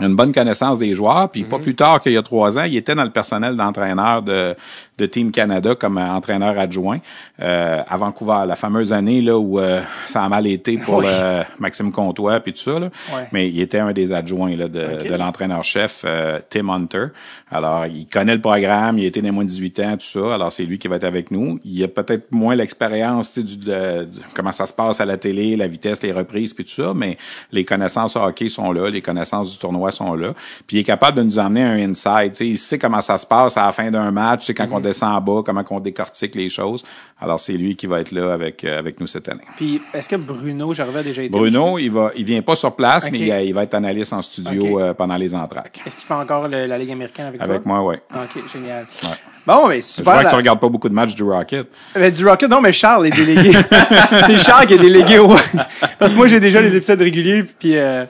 une 0.00 0.14
bonne 0.16 0.32
connaissance 0.32 0.78
des 0.78 0.94
joueurs, 0.94 1.30
puis 1.30 1.42
Mhm. 1.42 1.48
pas 1.48 1.58
plus 1.58 1.74
tard 1.74 2.00
qu'il 2.00 2.12
y 2.12 2.16
a 2.16 2.22
trois 2.22 2.58
ans, 2.58 2.64
il 2.64 2.76
était 2.76 2.94
dans 2.94 3.04
le 3.04 3.10
personnel 3.10 3.56
d'entraîneur 3.56 4.22
de, 4.22 4.54
de 4.98 5.06
Team 5.06 5.30
Canada 5.30 5.74
comme 5.74 5.98
entraîneur 5.98 6.58
adjoint 6.58 6.98
euh, 7.40 7.82
à 7.88 7.96
Vancouver, 7.96 8.44
la 8.46 8.56
fameuse 8.56 8.92
année 8.92 9.22
là 9.22 9.38
où 9.38 9.58
euh, 9.58 9.80
ça 10.06 10.22
a 10.22 10.28
mal 10.28 10.46
été 10.46 10.76
pour 10.78 10.96
Oui. 10.98 11.06
euh, 11.08 11.42
Maxime 11.58 11.92
Comtois 11.92 12.40
puis 12.40 12.52
tout 12.52 12.60
ça. 12.70 12.78
Là. 12.78 12.86
Ouais. 13.14 13.28
Mais 13.32 13.48
il 13.48 13.60
était 13.60 13.78
un 13.78 13.92
des 13.92 14.12
adjoints 14.12 14.54
là, 14.56 14.68
de, 14.68 15.14
l'entraîneur-chef 15.16 16.02
euh, 16.04 16.40
Tim 16.48 16.68
Hunter. 16.68 17.06
Alors, 17.50 17.86
il 17.86 18.06
connaît 18.06 18.34
le 18.34 18.40
programme, 18.40 18.98
il 18.98 19.04
été 19.04 19.22
des 19.22 19.30
moins 19.30 19.44
de 19.44 19.48
18 19.48 19.80
ans, 19.80 19.96
tout 19.96 20.20
ça. 20.20 20.34
Alors, 20.34 20.52
c'est 20.52 20.64
lui 20.64 20.78
qui 20.78 20.88
va 20.88 20.96
être 20.96 21.04
avec 21.04 21.30
nous. 21.30 21.58
Il 21.64 21.82
a 21.84 21.88
peut-être 21.88 22.32
moins 22.32 22.54
l'expérience 22.54 23.32
tu 23.32 23.40
sais, 23.40 23.46
du, 23.46 23.56
de, 23.56 23.64
de 24.04 24.08
comment 24.34 24.52
ça 24.52 24.66
se 24.66 24.72
passe 24.72 25.00
à 25.00 25.04
la 25.04 25.16
télé, 25.16 25.56
la 25.56 25.68
vitesse, 25.68 26.02
les 26.02 26.12
reprises, 26.12 26.52
puis 26.54 26.64
tout 26.64 26.82
ça, 26.82 26.92
mais 26.94 27.16
les 27.52 27.64
connaissances 27.64 28.16
hockey 28.16 28.48
sont 28.48 28.72
là, 28.72 28.90
les 28.90 29.02
connaissances 29.02 29.52
du 29.52 29.58
tournoi 29.58 29.85
sont 29.92 30.14
là. 30.14 30.32
Puis 30.66 30.76
il 30.76 30.80
est 30.80 30.84
capable 30.84 31.18
de 31.18 31.22
nous 31.22 31.38
emmener 31.38 31.62
un 31.62 31.90
inside. 31.90 32.32
tu 32.32 32.36
sais, 32.36 32.46
Il 32.48 32.58
sait 32.58 32.78
comment 32.78 33.00
ça 33.00 33.18
se 33.18 33.26
passe 33.26 33.56
à 33.56 33.66
la 33.66 33.72
fin 33.72 33.90
d'un 33.90 34.10
match, 34.10 34.40
tu 34.40 34.46
sais, 34.46 34.54
quand 34.54 34.68
on 34.72 34.80
descend 34.80 35.14
en 35.14 35.20
bas, 35.20 35.42
comment 35.44 35.64
on 35.70 35.80
décortique 35.80 36.34
les 36.34 36.48
choses. 36.48 36.84
Alors, 37.20 37.40
c'est 37.40 37.54
lui 37.54 37.76
qui 37.76 37.86
va 37.86 38.00
être 38.00 38.12
là 38.12 38.32
avec, 38.32 38.62
euh, 38.64 38.78
avec 38.78 39.00
nous 39.00 39.06
cette 39.06 39.28
année. 39.28 39.44
Puis, 39.56 39.80
est-ce 39.94 40.08
que 40.08 40.16
Bruno 40.16 40.72
Gervais 40.74 41.00
a 41.00 41.02
déjà 41.02 41.22
été 41.22 41.30
Bruno, 41.30 41.78
il 41.78 41.90
va, 41.90 42.10
il 42.16 42.24
vient 42.24 42.42
pas 42.42 42.56
sur 42.56 42.74
place, 42.76 43.10
mais 43.10 43.18
il, 43.18 43.46
il 43.48 43.54
va 43.54 43.62
être 43.62 43.74
analyste 43.74 44.12
en 44.12 44.22
studio 44.22 44.80
euh, 44.80 44.94
pendant 44.94 45.16
les 45.16 45.34
entraques. 45.34 45.80
Est-ce 45.86 45.96
qu'il 45.96 46.06
fait 46.06 46.14
encore 46.14 46.48
le- 46.48 46.66
la 46.66 46.78
Ligue 46.78 46.90
américaine 46.92 47.26
avec, 47.26 47.40
Avec 47.40 47.62
toi? 47.62 47.72
moi, 47.82 47.86
oui. 47.86 47.96
OK, 48.14 48.42
génial. 48.52 48.86
Ouais. 49.02 49.08
Bon, 49.46 49.68
mais 49.68 49.76
Je 49.76 49.82
super. 49.82 50.12
vois 50.14 50.24
que 50.24 50.28
tu 50.30 50.34
regardes 50.34 50.58
pas 50.60 50.68
beaucoup 50.68 50.88
de 50.88 50.94
matchs 50.94 51.14
du 51.14 51.22
Rocket. 51.22 51.66
Mais 51.96 52.10
du 52.10 52.26
Rocket, 52.26 52.50
non, 52.50 52.60
mais 52.60 52.72
Charles 52.72 53.06
est 53.06 53.10
délégué. 53.10 53.52
c'est 54.26 54.38
Charles 54.38 54.66
qui 54.66 54.74
est 54.74 54.78
délégué 54.78 55.18
au... 55.18 55.28
Parce 55.98 56.12
que 56.12 56.16
moi, 56.16 56.26
j'ai 56.26 56.40
déjà 56.40 56.60
les 56.60 56.74
épisodes 56.74 57.00
réguliers, 57.00 57.44
puis 57.44 57.76
euh, 57.76 58.04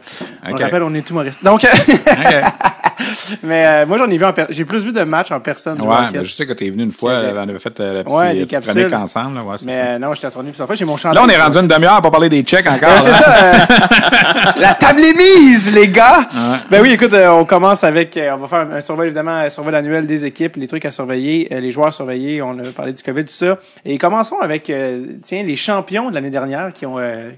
on 0.46 0.52
Ok. 0.52 0.58
le 0.58 0.64
rappelle, 0.64 0.82
on 0.82 0.94
est 0.94 1.02
tout 1.02 1.12
Maurice. 1.14 1.36
Donc, 1.42 1.66
mais 3.42 3.66
euh, 3.66 3.86
moi, 3.86 3.98
j'en 3.98 4.08
ai 4.10 4.16
vu 4.16 4.24
en 4.24 4.32
per- 4.32 4.46
J'ai 4.50 4.64
plus 4.64 4.82
vu 4.84 4.92
de 4.92 5.02
matchs 5.02 5.30
en 5.30 5.40
personne 5.40 5.76
du 5.76 5.82
Ouais, 5.82 5.94
Rocket. 5.94 6.12
mais 6.14 6.24
je 6.24 6.32
sais 6.32 6.46
que 6.46 6.52
tu 6.54 6.66
es 6.66 6.70
venu 6.70 6.84
une 6.84 6.92
fois, 6.92 7.12
euh, 7.12 7.34
on 7.44 7.48
avait 7.48 7.58
fait 7.58 7.78
euh, 7.80 7.94
la 7.94 8.04
petite, 8.04 8.18
Ouais, 8.18 8.46
capsules. 8.48 8.94
ensemble. 8.94 9.36
Là, 9.38 9.42
ouais, 9.44 9.56
Mais 9.64 9.76
ça. 9.76 9.82
euh, 9.82 9.98
non, 9.98 10.14
j'étais 10.14 10.26
retourné 10.28 10.50
plusieurs 10.50 10.66
fois. 10.66 10.76
J'ai 10.76 10.84
mon 10.84 10.96
chandail. 10.96 11.16
Là, 11.16 11.22
on 11.26 11.28
est 11.28 11.40
rendu 11.42 11.58
une 11.58 11.68
demi-heure 11.68 12.00
pour 12.02 12.10
parler 12.10 12.28
des 12.28 12.42
checks 12.42 12.66
encore. 12.66 12.88
Ben, 12.88 13.00
c'est 13.00 13.12
ça. 13.12 14.54
la 14.58 14.74
table 14.74 15.00
est 15.00 15.14
mise, 15.16 15.72
les 15.74 15.88
gars. 15.88 16.28
Ben 16.70 16.80
oui, 16.82 16.92
écoute, 16.92 17.14
on 17.14 17.44
commence 17.44 17.84
avec, 17.84 18.18
on 18.32 18.36
va 18.38 18.46
faire 18.46 18.66
un 18.72 18.80
survol 18.80 19.06
évidemment, 19.06 19.32
un 19.36 19.50
survol 19.50 19.74
annuel 19.74 20.06
des 20.06 20.24
équipes, 20.24 20.56
les 20.56 20.66
trucs 20.66 20.84
à 20.84 20.90
surveiller, 20.90 21.25
euh, 21.52 21.60
les 21.60 21.70
joueurs 21.72 21.88
à 21.88 21.92
surveiller. 21.92 22.42
On 22.42 22.58
a 22.58 22.64
parlé 22.74 22.92
du 22.92 23.02
Covid, 23.02 23.24
tout 23.24 23.32
ça. 23.32 23.58
Et 23.84 23.98
commençons 23.98 24.38
avec, 24.40 24.70
euh, 24.70 25.04
tiens, 25.22 25.42
les 25.42 25.56
champions 25.56 26.10
de 26.10 26.14
l'année 26.14 26.30
dernière 26.30 26.72
qui 26.72 26.86
ont 26.86 26.98
euh, 26.98 27.30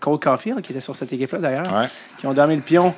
Cole 0.00 0.18
Caulfield, 0.18 0.60
qui 0.62 0.72
était 0.72 0.80
sur 0.80 0.96
cette 0.96 1.12
équipe-là 1.12 1.38
d'ailleurs, 1.38 1.72
Ouais. 1.74 1.86
qui 2.18 2.26
ont 2.26 2.32
dormi 2.34 2.56
le 2.56 2.62
pion 2.62 2.94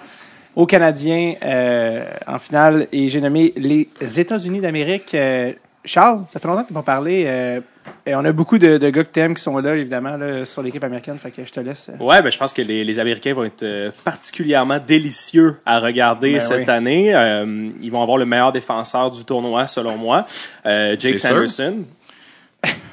aux 0.57 0.67
Canadiens 0.67 1.35
euh, 1.43 2.05
en 2.27 2.39
finale. 2.39 2.87
Et 2.93 3.09
j'ai 3.09 3.21
nommé 3.21 3.53
les 3.57 3.89
États-Unis 4.21 4.61
d'Amérique. 4.61 5.15
Euh, 5.15 5.53
Charles, 5.85 6.23
ça 6.29 6.41
fait 6.41 6.49
longtemps 6.49 6.63
que 6.63 6.69
tu 6.69 6.75
m'as 6.75 6.83
parlé. 6.83 7.25
Euh, 7.27 7.61
et 8.07 8.15
on 8.15 8.25
a 8.25 8.33
beaucoup 8.33 8.57
de, 8.57 8.79
de 8.79 8.89
gars 8.91 9.05
que 9.05 9.11
t'aimes 9.11 9.35
qui 9.35 9.43
sont 9.43 9.59
là, 9.59 9.77
évidemment, 9.77 10.17
là, 10.17 10.47
sur 10.47 10.63
l'équipe 10.63 10.83
américaine. 10.83 11.19
Fait 11.19 11.31
que 11.31 11.45
je 11.45 11.53
te 11.53 11.61
laisse. 11.61 11.91
euh, 11.91 12.03
Ouais, 12.03 12.23
ben 12.23 12.33
je 12.33 12.39
pense 12.39 12.53
que 12.55 12.63
les, 12.63 12.83
les 12.85 12.99
Américains 12.99 13.35
vont 13.35 13.45
être 13.45 13.63
euh, 13.63 13.91
particulièrement 14.05 14.79
délicieux 14.79 15.57
à 15.67 15.81
regarder 15.81 16.33
Ben 16.35 16.41
cette 16.41 16.69
oui. 16.69 16.71
année. 16.75 17.15
Euh, 17.15 17.69
ils 17.83 17.91
vont 17.91 18.03
avoir 18.03 18.17
le 18.17 18.25
meilleur 18.25 18.53
défenseur 18.53 19.11
du 19.11 19.25
tournoi, 19.25 19.67
selon 19.67 19.97
moi, 19.99 20.27
euh, 20.65 20.97
Jake 20.99 21.19
sûr? 21.19 21.75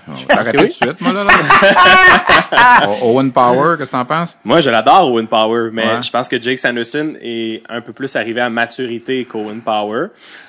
Que 0.51 0.57
tout 0.57 0.63
de 0.65 0.69
suite, 0.71 1.01
moi, 1.01 1.13
là. 1.13 1.23
là. 1.23 2.87
Owen 3.03 3.31
Power, 3.31 3.77
qu'est-ce 3.77 3.91
que 3.91 3.95
t'en 3.97 4.05
penses? 4.05 4.37
Moi, 4.43 4.59
je 4.61 4.69
l'adore, 4.69 5.11
Owen 5.11 5.27
Power, 5.27 5.69
mais 5.71 5.85
Ouais. 5.85 6.01
je 6.01 6.09
pense 6.09 6.27
que 6.27 6.41
Jake 6.41 6.59
Sanderson 6.59 7.13
est 7.21 7.61
un 7.69 7.81
peu 7.81 7.93
plus 7.93 8.15
arrivé 8.15 8.41
à 8.41 8.49
maturité 8.49 9.25
qu'Owen 9.25 9.61
Power. 9.61 10.07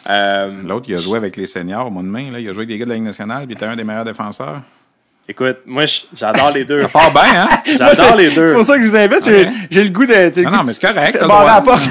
Euh, 0.09 0.51
L'autre, 0.65 0.87
il 0.89 0.95
a 0.97 0.99
joué 0.99 1.17
avec 1.19 1.37
les 1.37 1.47
seniors 1.47 1.87
au 1.87 1.91
mois 1.91 2.03
de 2.03 2.09
mai. 2.09 2.31
Là. 2.31 2.41
Il 2.41 2.49
a 2.49 2.53
joué 2.53 2.61
avec 2.65 2.69
des 2.69 2.79
gars 2.79 2.85
de 2.85 2.91
la 2.91 2.97
Ligue 2.97 3.05
nationale, 3.05 3.45
puis 3.47 3.53
il 3.55 3.57
était 3.57 3.67
un 3.67 3.77
des 3.77 3.85
meilleurs 3.85 4.05
défenseurs. 4.05 4.63
Écoute, 5.33 5.59
moi, 5.67 5.85
j'adore 6.15 6.51
les 6.51 6.65
deux. 6.65 6.87
Fort 6.87 7.11
bien, 7.11 7.23
hein? 7.43 7.49
J'adore 7.79 8.17
les 8.17 8.31
deux. 8.31 8.49
C'est 8.49 8.55
pour 8.55 8.65
ça 8.65 8.77
que 8.77 8.83
je 8.83 8.89
vous 8.89 8.97
invite. 8.97 9.25
J'ai, 9.71 9.85
le 9.85 9.91
goût 9.91 10.07
de. 10.07 10.13
le 10.13 10.43
Non, 10.43 10.51
goût 10.51 10.57
non, 10.57 10.63
mais 10.65 10.73
c'est 10.73 10.87
correct, 10.87 11.17
t'as 11.19 11.45
la 11.45 11.61
porte. 11.61 11.83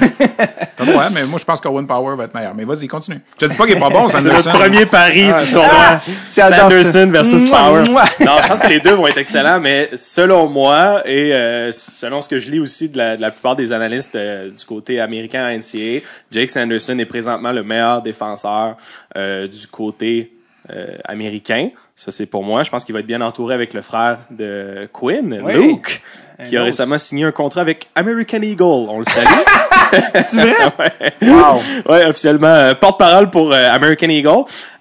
T'as 0.78 0.86
le 0.86 0.92
droit, 0.94 1.10
mais 1.14 1.26
moi, 1.26 1.38
je 1.38 1.46
pense 1.46 1.60
qu'Owen 1.60 1.86
Power 1.86 2.16
va 2.16 2.24
être 2.24 2.34
meilleur. 2.34 2.56
Mais 2.56 2.64
vas-y, 2.64 2.88
continue. 2.88 3.20
Je 3.34 3.46
te 3.46 3.52
dis 3.52 3.58
pas 3.58 3.66
qu'il 3.66 3.78
est 3.78 3.80
pas 3.80 3.90
bon, 3.90 4.10
C'est 4.10 4.22
notre 4.24 4.52
premier 4.52 4.86
pari 4.86 5.26
du 5.26 5.52
tournoi. 5.52 5.70
Ah, 5.72 6.02
c'est 6.24 6.42
adore 6.42 6.72
ça. 6.72 6.84
Sanderson 6.84 7.10
versus 7.12 7.50
Power. 7.50 7.84
Non, 7.90 8.38
je 8.42 8.48
pense 8.48 8.60
que 8.60 8.68
les 8.68 8.80
deux 8.80 8.94
vont 8.94 9.08
être 9.08 9.18
excellents, 9.18 9.60
mais 9.60 9.90
selon 9.96 10.48
moi 10.48 11.02
et 11.06 11.36
euh, 11.36 11.72
selon 11.72 12.22
ce 12.22 12.30
que 12.30 12.40
je 12.40 12.50
lis 12.50 12.60
aussi 12.60 12.90
de 12.90 12.98
la, 12.98 13.18
de 13.18 13.22
la 13.22 13.32
plupart 13.32 13.56
des 13.56 13.74
analystes 13.74 14.16
euh, 14.16 14.50
du 14.50 14.66
côté 14.66 15.00
américain 15.00 15.44
à 15.44 15.56
NCAA, 15.56 16.02
Jake 16.32 16.50
Sanderson 16.50 16.98
est 16.98 17.06
présentement 17.06 17.52
le 17.52 17.64
meilleur 17.64 18.02
défenseur 18.02 18.78
euh, 19.18 19.48
du 19.48 19.68
côté 19.68 20.34
euh, 20.70 20.98
américain. 21.06 21.70
Ça, 22.04 22.10
c'est 22.12 22.26
pour 22.26 22.44
moi. 22.44 22.64
Je 22.64 22.72
pense 22.72 22.84
qu'il 22.84 22.94
va 22.94 23.00
être 23.02 23.06
bien 23.06 23.22
entouré 23.22 23.54
avec 23.54 23.76
le 23.76 23.84
frère 23.84 24.22
de 24.32 24.90
Quinn, 24.92 25.40
Oui. 25.44 25.54
Luke, 25.54 26.02
qui 26.46 26.58
a 26.58 26.62
autre. 26.62 26.66
récemment 26.66 26.98
signé 26.98 27.26
un 27.26 27.32
contrat 27.32 27.62
avec 27.62 27.90
American 27.94 28.42
Eagle. 28.42 28.64
On 28.64 28.98
le 28.98 29.06
salue. 29.06 29.28
C'est 30.26 30.42
vrai? 30.42 30.56
Ouais. 30.80 31.30
Wow. 31.30 31.62
Ouais, 31.88 32.06
officiellement 32.08 32.48
euh, 32.48 32.74
porte-parole 32.74 33.30
pour 33.30 33.52
euh, 33.54 33.70
American 33.72 34.08
Eagle. 34.10 34.30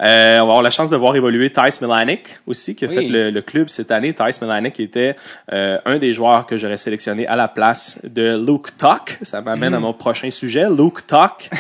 Euh, 0.00 0.38
on 0.38 0.44
va 0.46 0.50
avoir 0.52 0.62
la 0.62 0.70
chance 0.70 0.88
de 0.88 0.96
voir 0.96 1.14
évoluer 1.14 1.50
Tice 1.52 1.83
Milanic 1.83 2.38
aussi, 2.46 2.74
qui 2.74 2.87
a 2.87 2.88
Oui. 2.88 2.94
fait 2.94 3.02
le, 3.02 3.30
le 3.30 3.42
club 3.42 3.68
cette 3.68 3.90
année. 3.90 4.14
Tice 4.14 4.40
Milanic 4.40 4.80
était 4.80 5.14
euh, 5.52 5.78
un 5.85 5.98
des 5.98 6.14
joueurs 6.14 6.46
que 6.46 6.56
j'aurais 6.56 6.78
sélectionné 6.78 7.26
à 7.26 7.37
la 7.37 7.48
place 7.48 7.98
de 8.02 8.42
Luke 8.42 8.78
Tuck. 8.78 9.18
Ça 9.20 9.42
m'amène 9.42 9.72
Mm. 9.72 9.74
à 9.74 9.80
mon 9.80 9.92
prochain 9.92 10.30
sujet. 10.30 10.66
Luke 10.70 11.06
Tuck 11.06 11.50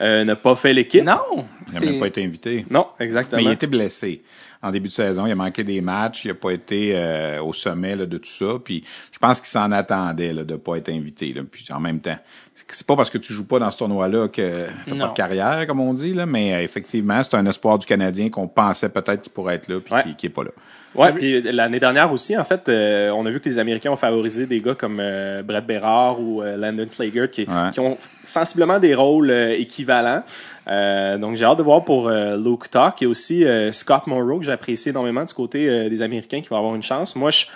euh, 0.00 0.24
n'a 0.24 0.34
pas 0.34 0.56
fait 0.56 0.72
l'équipe. 0.72 1.04
Non. 1.04 1.44
Il 1.68 1.74
n'a 1.74 1.80
même 1.92 2.00
pas 2.00 2.08
été 2.08 2.24
invité. 2.24 2.66
Non, 2.68 2.88
exactement. 2.98 3.40
Mais 3.40 3.48
il 3.48 3.52
était 3.52 3.66
blessé. 3.68 4.22
En 4.64 4.70
début 4.70 4.88
de 4.88 4.92
saison, 4.94 5.26
il 5.26 5.32
a 5.32 5.34
manqué 5.34 5.62
des 5.62 5.80
matchs, 5.80 6.24
il 6.24 6.28
n'a 6.28 6.34
pas 6.34 6.50
été 6.52 6.92
euh, 6.94 7.42
au 7.42 7.52
sommet 7.52 7.94
là, 7.94 8.06
de 8.06 8.16
tout 8.18 8.30
ça. 8.30 8.58
Puis 8.64 8.82
je 9.12 9.18
pense 9.18 9.38
qu'il 9.40 9.48
s'en 9.50 9.70
attendait 9.72 10.32
là, 10.32 10.42
de 10.42 10.56
pas 10.56 10.76
être 10.76 10.88
invité. 10.88 11.32
Là. 11.34 11.42
Puis 11.48 11.66
en 11.70 11.80
même 11.80 12.00
temps, 12.00 12.16
c'est 12.68 12.86
pas 12.86 12.96
parce 12.96 13.10
que 13.10 13.18
tu 13.18 13.32
joues 13.34 13.46
pas 13.46 13.58
dans 13.58 13.70
ce 13.70 13.76
tournoi-là 13.76 14.28
que 14.28 14.66
t'as 14.88 14.96
pas 14.96 15.08
de 15.08 15.14
carrière, 15.14 15.66
comme 15.66 15.80
on 15.80 15.92
dit. 15.92 16.14
Là, 16.14 16.24
mais 16.24 16.64
effectivement, 16.64 17.22
c'est 17.22 17.34
un 17.36 17.44
espoir 17.46 17.78
du 17.78 17.86
Canadien 17.86 18.30
qu'on 18.30 18.48
pensait 18.48 18.88
peut-être 18.88 19.22
qu'il 19.22 19.32
pourrait 19.32 19.56
être 19.56 19.68
là, 19.68 19.76
puis 19.84 19.94
Ouais. 19.94 20.02
qui, 20.04 20.14
qui 20.16 20.26
est 20.26 20.30
pas 20.30 20.44
là. 20.44 20.50
Ouais, 20.94 21.12
puis 21.12 21.42
l'année 21.42 21.80
dernière 21.80 22.12
aussi, 22.12 22.36
en 22.38 22.44
fait, 22.44 22.68
euh, 22.68 23.10
on 23.10 23.26
a 23.26 23.30
vu 23.30 23.40
que 23.40 23.48
les 23.48 23.58
Américains 23.58 23.90
ont 23.90 23.96
favorisé 23.96 24.46
des 24.46 24.60
gars 24.60 24.74
comme 24.74 24.98
euh, 25.00 25.42
Brett 25.42 25.66
Berard 25.66 26.20
ou 26.20 26.42
euh, 26.42 26.56
Landon 26.56 26.86
Slager 26.88 27.26
qui, 27.30 27.42
Ouais. 27.42 27.70
qui 27.72 27.80
ont 27.80 27.96
sensiblement 28.22 28.78
des 28.78 28.94
rôles 28.94 29.30
euh, 29.30 29.54
équivalents. 29.58 30.22
Euh, 30.68 31.18
donc 31.18 31.36
j'ai 31.36 31.44
hâte 31.44 31.58
de 31.58 31.62
voir 31.62 31.84
pour 31.84 32.08
euh, 32.08 32.36
Luke 32.36 32.70
Tuck 32.70 33.02
et 33.02 33.06
aussi 33.06 33.44
euh, 33.44 33.70
Scott 33.72 34.06
Morrow 34.06 34.38
que 34.38 34.44
j'apprécie 34.46 34.90
énormément 34.90 35.24
du 35.24 35.34
côté 35.34 35.68
euh, 35.68 35.88
des 35.88 36.00
Américains 36.00 36.40
qui 36.40 36.48
vont 36.48 36.56
avoir 36.56 36.74
une 36.74 36.82
chance. 36.82 37.16
Moi, 37.16 37.30
je 37.30 37.46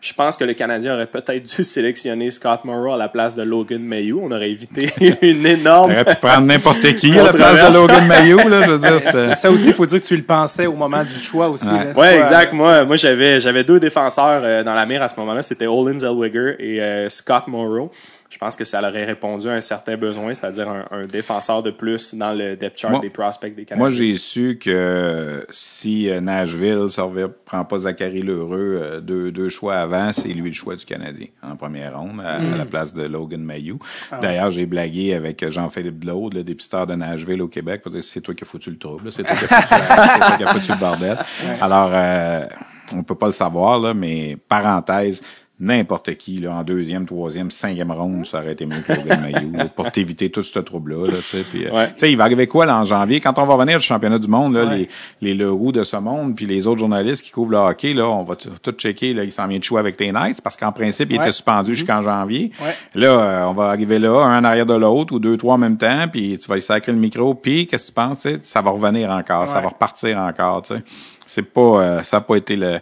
je 0.00 0.12
pense 0.12 0.36
que 0.36 0.44
le 0.44 0.54
Canadien 0.54 0.94
aurait 0.94 1.06
peut-être 1.06 1.42
dû 1.42 1.64
sélectionner 1.64 2.30
Scott 2.30 2.64
Morrow 2.64 2.92
à 2.92 2.96
la 2.96 3.08
place 3.08 3.34
de 3.34 3.42
Logan 3.42 3.82
Mayhew. 3.82 4.20
On 4.22 4.30
aurait 4.30 4.50
évité 4.50 4.92
une 5.22 5.40
Il 5.40 5.46
énorme 5.46 5.92
aurait 5.92 6.04
pu 6.04 6.14
prendre 6.16 6.46
n'importe 6.46 6.94
qui 6.94 7.18
à 7.18 7.24
la 7.24 7.32
place 7.32 7.72
de 7.72 7.74
Logan 7.74 8.06
Mayou. 8.06 8.48
Là, 8.48 8.62
je 8.62 8.70
veux 8.70 8.78
dire, 8.78 9.00
Ça 9.36 9.50
aussi, 9.50 9.68
il 9.68 9.74
faut 9.74 9.86
dire 9.86 10.00
que 10.00 10.06
tu 10.06 10.16
le 10.16 10.22
pensais 10.22 10.66
au 10.66 10.74
moment 10.74 11.02
du 11.02 11.18
choix 11.18 11.48
aussi. 11.48 11.66
Ouais. 11.68 11.94
là. 11.94 12.20
Exact. 12.20 12.52
Moi, 12.52 12.84
moi 12.84 12.96
j'avais 12.96 13.40
j'avais 13.40 13.64
deux 13.64 13.80
défenseurs 13.80 14.42
euh, 14.44 14.62
dans 14.62 14.74
la 14.74 14.86
mire 14.86 15.02
à 15.02 15.08
ce 15.08 15.18
moment-là. 15.18 15.42
C'était 15.42 15.66
Olin 15.66 15.98
Zellweger 15.98 16.56
et 16.58 16.80
euh, 16.80 17.08
Scott 17.08 17.48
Morrow. 17.48 17.90
Je 18.36 18.38
pense 18.38 18.54
que 18.54 18.66
ça 18.66 18.82
leur 18.82 18.90
aurait 18.90 19.06
répondu 19.06 19.48
à 19.48 19.52
un 19.52 19.62
certain 19.62 19.96
besoin, 19.96 20.34
c'est-à-dire 20.34 20.68
un, 20.68 20.84
un 20.90 21.06
défenseur 21.06 21.62
de 21.62 21.70
plus 21.70 22.14
dans 22.14 22.34
le 22.34 22.54
depth 22.54 22.76
chart 22.78 22.90
Moi- 22.92 23.00
des 23.00 23.08
prospects 23.08 23.54
des 23.54 23.64
Canadiens. 23.64 23.78
Moi, 23.78 23.88
j'ai 23.88 24.14
su 24.18 24.58
que 24.62 25.46
si 25.50 26.10
euh, 26.10 26.20
Nashville 26.20 26.86
ne 26.88 27.26
prend 27.28 27.64
pas 27.64 27.78
Zachary 27.78 28.20
Lheureux 28.20 28.78
euh, 28.82 29.00
deux, 29.00 29.32
deux 29.32 29.48
choix 29.48 29.76
avant, 29.76 30.12
c'est 30.12 30.28
lui 30.28 30.50
le 30.50 30.54
choix 30.54 30.76
du 30.76 30.84
Canadien 30.84 31.28
en 31.42 31.56
première 31.56 31.98
ronde 31.98 32.20
à, 32.22 32.34
à 32.34 32.56
la 32.58 32.66
place 32.66 32.92
de 32.92 33.04
Logan 33.04 33.40
Mayou. 33.42 33.78
D'ailleurs, 34.20 34.50
j'ai 34.50 34.66
blagué 34.66 35.14
avec 35.14 35.42
Jean-Philippe 35.50 35.98
Blaude, 36.00 36.34
le 36.34 36.44
dépisteur 36.44 36.86
de 36.86 36.94
Nashville 36.94 37.40
au 37.40 37.48
Québec, 37.48 37.80
pour 37.80 37.90
dire 37.92 38.02
c'est 38.02 38.20
toi 38.20 38.34
qui 38.34 38.44
as 38.44 38.46
foutu 38.46 38.68
le 38.70 38.76
trouble, 38.76 39.10
c'est 39.12 39.22
toi 39.22 39.34
qui 39.34 39.44
as 39.46 39.60
foutu, 39.62 39.80
la- 39.80 40.16
toi 40.28 40.36
qui 40.36 40.44
as 40.44 40.52
foutu 40.52 40.72
le 40.72 40.78
bordel. 40.78 41.16
Alors, 41.62 41.90
euh, 41.90 42.46
on 42.94 43.02
peut 43.02 43.14
pas 43.14 43.26
le 43.26 43.32
savoir, 43.32 43.78
là, 43.80 43.94
mais 43.94 44.36
parenthèse, 44.46 45.22
n'importe 45.58 46.14
qui, 46.16 46.38
là, 46.38 46.52
en 46.54 46.62
deuxième, 46.62 47.06
troisième, 47.06 47.50
cinquième 47.50 47.90
round, 47.90 48.26
ça 48.26 48.40
aurait 48.40 48.52
été 48.52 48.66
mieux 48.66 48.80
que 48.86 48.92
Logan 48.92 49.20
Mayou, 49.22 49.52
là, 49.56 49.64
pour 49.66 49.90
t'éviter 49.90 50.30
tout 50.30 50.42
ce 50.42 50.58
trouble-là, 50.58 51.06
là, 51.06 51.16
tu 51.16 51.22
sais. 51.22 51.44
Puis, 51.50 51.66
euh, 51.66 51.70
Ouais. 51.72 51.86
tu 51.88 51.92
sais, 51.96 52.12
il 52.12 52.16
va 52.18 52.24
arriver 52.24 52.46
quoi, 52.46 52.66
là, 52.66 52.76
en 52.78 52.84
janvier? 52.84 53.20
Quand 53.20 53.38
on 53.38 53.46
va 53.46 53.54
revenir 53.54 53.78
du 53.78 53.84
championnat 53.84 54.18
du 54.18 54.28
monde, 54.28 54.54
là, 54.54 54.64
les, 54.66 54.88
les 55.22 55.32
Leroux 55.32 55.72
de 55.72 55.82
ce 55.82 55.96
monde, 55.96 56.36
puis 56.36 56.44
les 56.44 56.66
autres 56.66 56.80
journalistes 56.80 57.24
qui 57.24 57.30
couvrent 57.30 57.52
le 57.52 57.56
hockey, 57.56 57.94
là, 57.94 58.06
on 58.06 58.22
va 58.22 58.36
tout 58.36 58.72
checker, 58.72 59.14
là, 59.14 59.24
il 59.24 59.32
s'en 59.32 59.46
vient 59.46 59.58
de 59.58 59.64
jouer 59.64 59.80
avec 59.80 59.96
tes 59.96 60.12
Knights, 60.12 60.42
parce 60.42 60.56
qu'en 60.58 60.72
principe, 60.72 61.10
il 61.10 61.16
Ouais. 61.18 61.22
était 61.24 61.32
suspendu 61.32 61.74
jusqu'en 61.74 62.02
janvier. 62.02 62.52
Ouais. 62.62 62.74
Là, 62.94 63.08
euh, 63.08 63.44
on 63.46 63.52
va 63.54 63.68
arriver 63.70 63.98
là, 63.98 64.10
un 64.10 64.40
en 64.40 64.44
arrière 64.44 64.66
de 64.66 64.74
l'autre, 64.74 65.14
ou 65.14 65.18
deux, 65.18 65.38
trois 65.38 65.54
en 65.54 65.58
même 65.58 65.78
temps, 65.78 66.06
puis 66.12 66.36
tu 66.38 66.48
vas 66.48 66.58
y 66.58 66.62
sacrer 66.62 66.92
le 66.92 66.98
micro, 66.98 67.34
puis 67.34 67.66
qu'est-ce 67.66 67.84
que 67.84 67.88
tu 67.88 67.94
penses, 67.94 68.18
tu 68.20 68.28
sais? 68.30 68.40
Ça 68.42 68.60
va 68.60 68.70
revenir 68.72 69.10
encore, 69.10 69.48
ça 69.48 69.56
Ouais. 69.56 69.62
va 69.62 69.68
repartir 69.70 70.18
encore, 70.18 70.60
tu 70.62 70.74
sais. 70.74 70.82
C'est 71.28 71.42
pas, 71.42 71.60
euh, 71.60 72.02
ça 72.04 72.18
a 72.18 72.20
pas 72.20 72.36
été 72.36 72.54
le, 72.54 72.78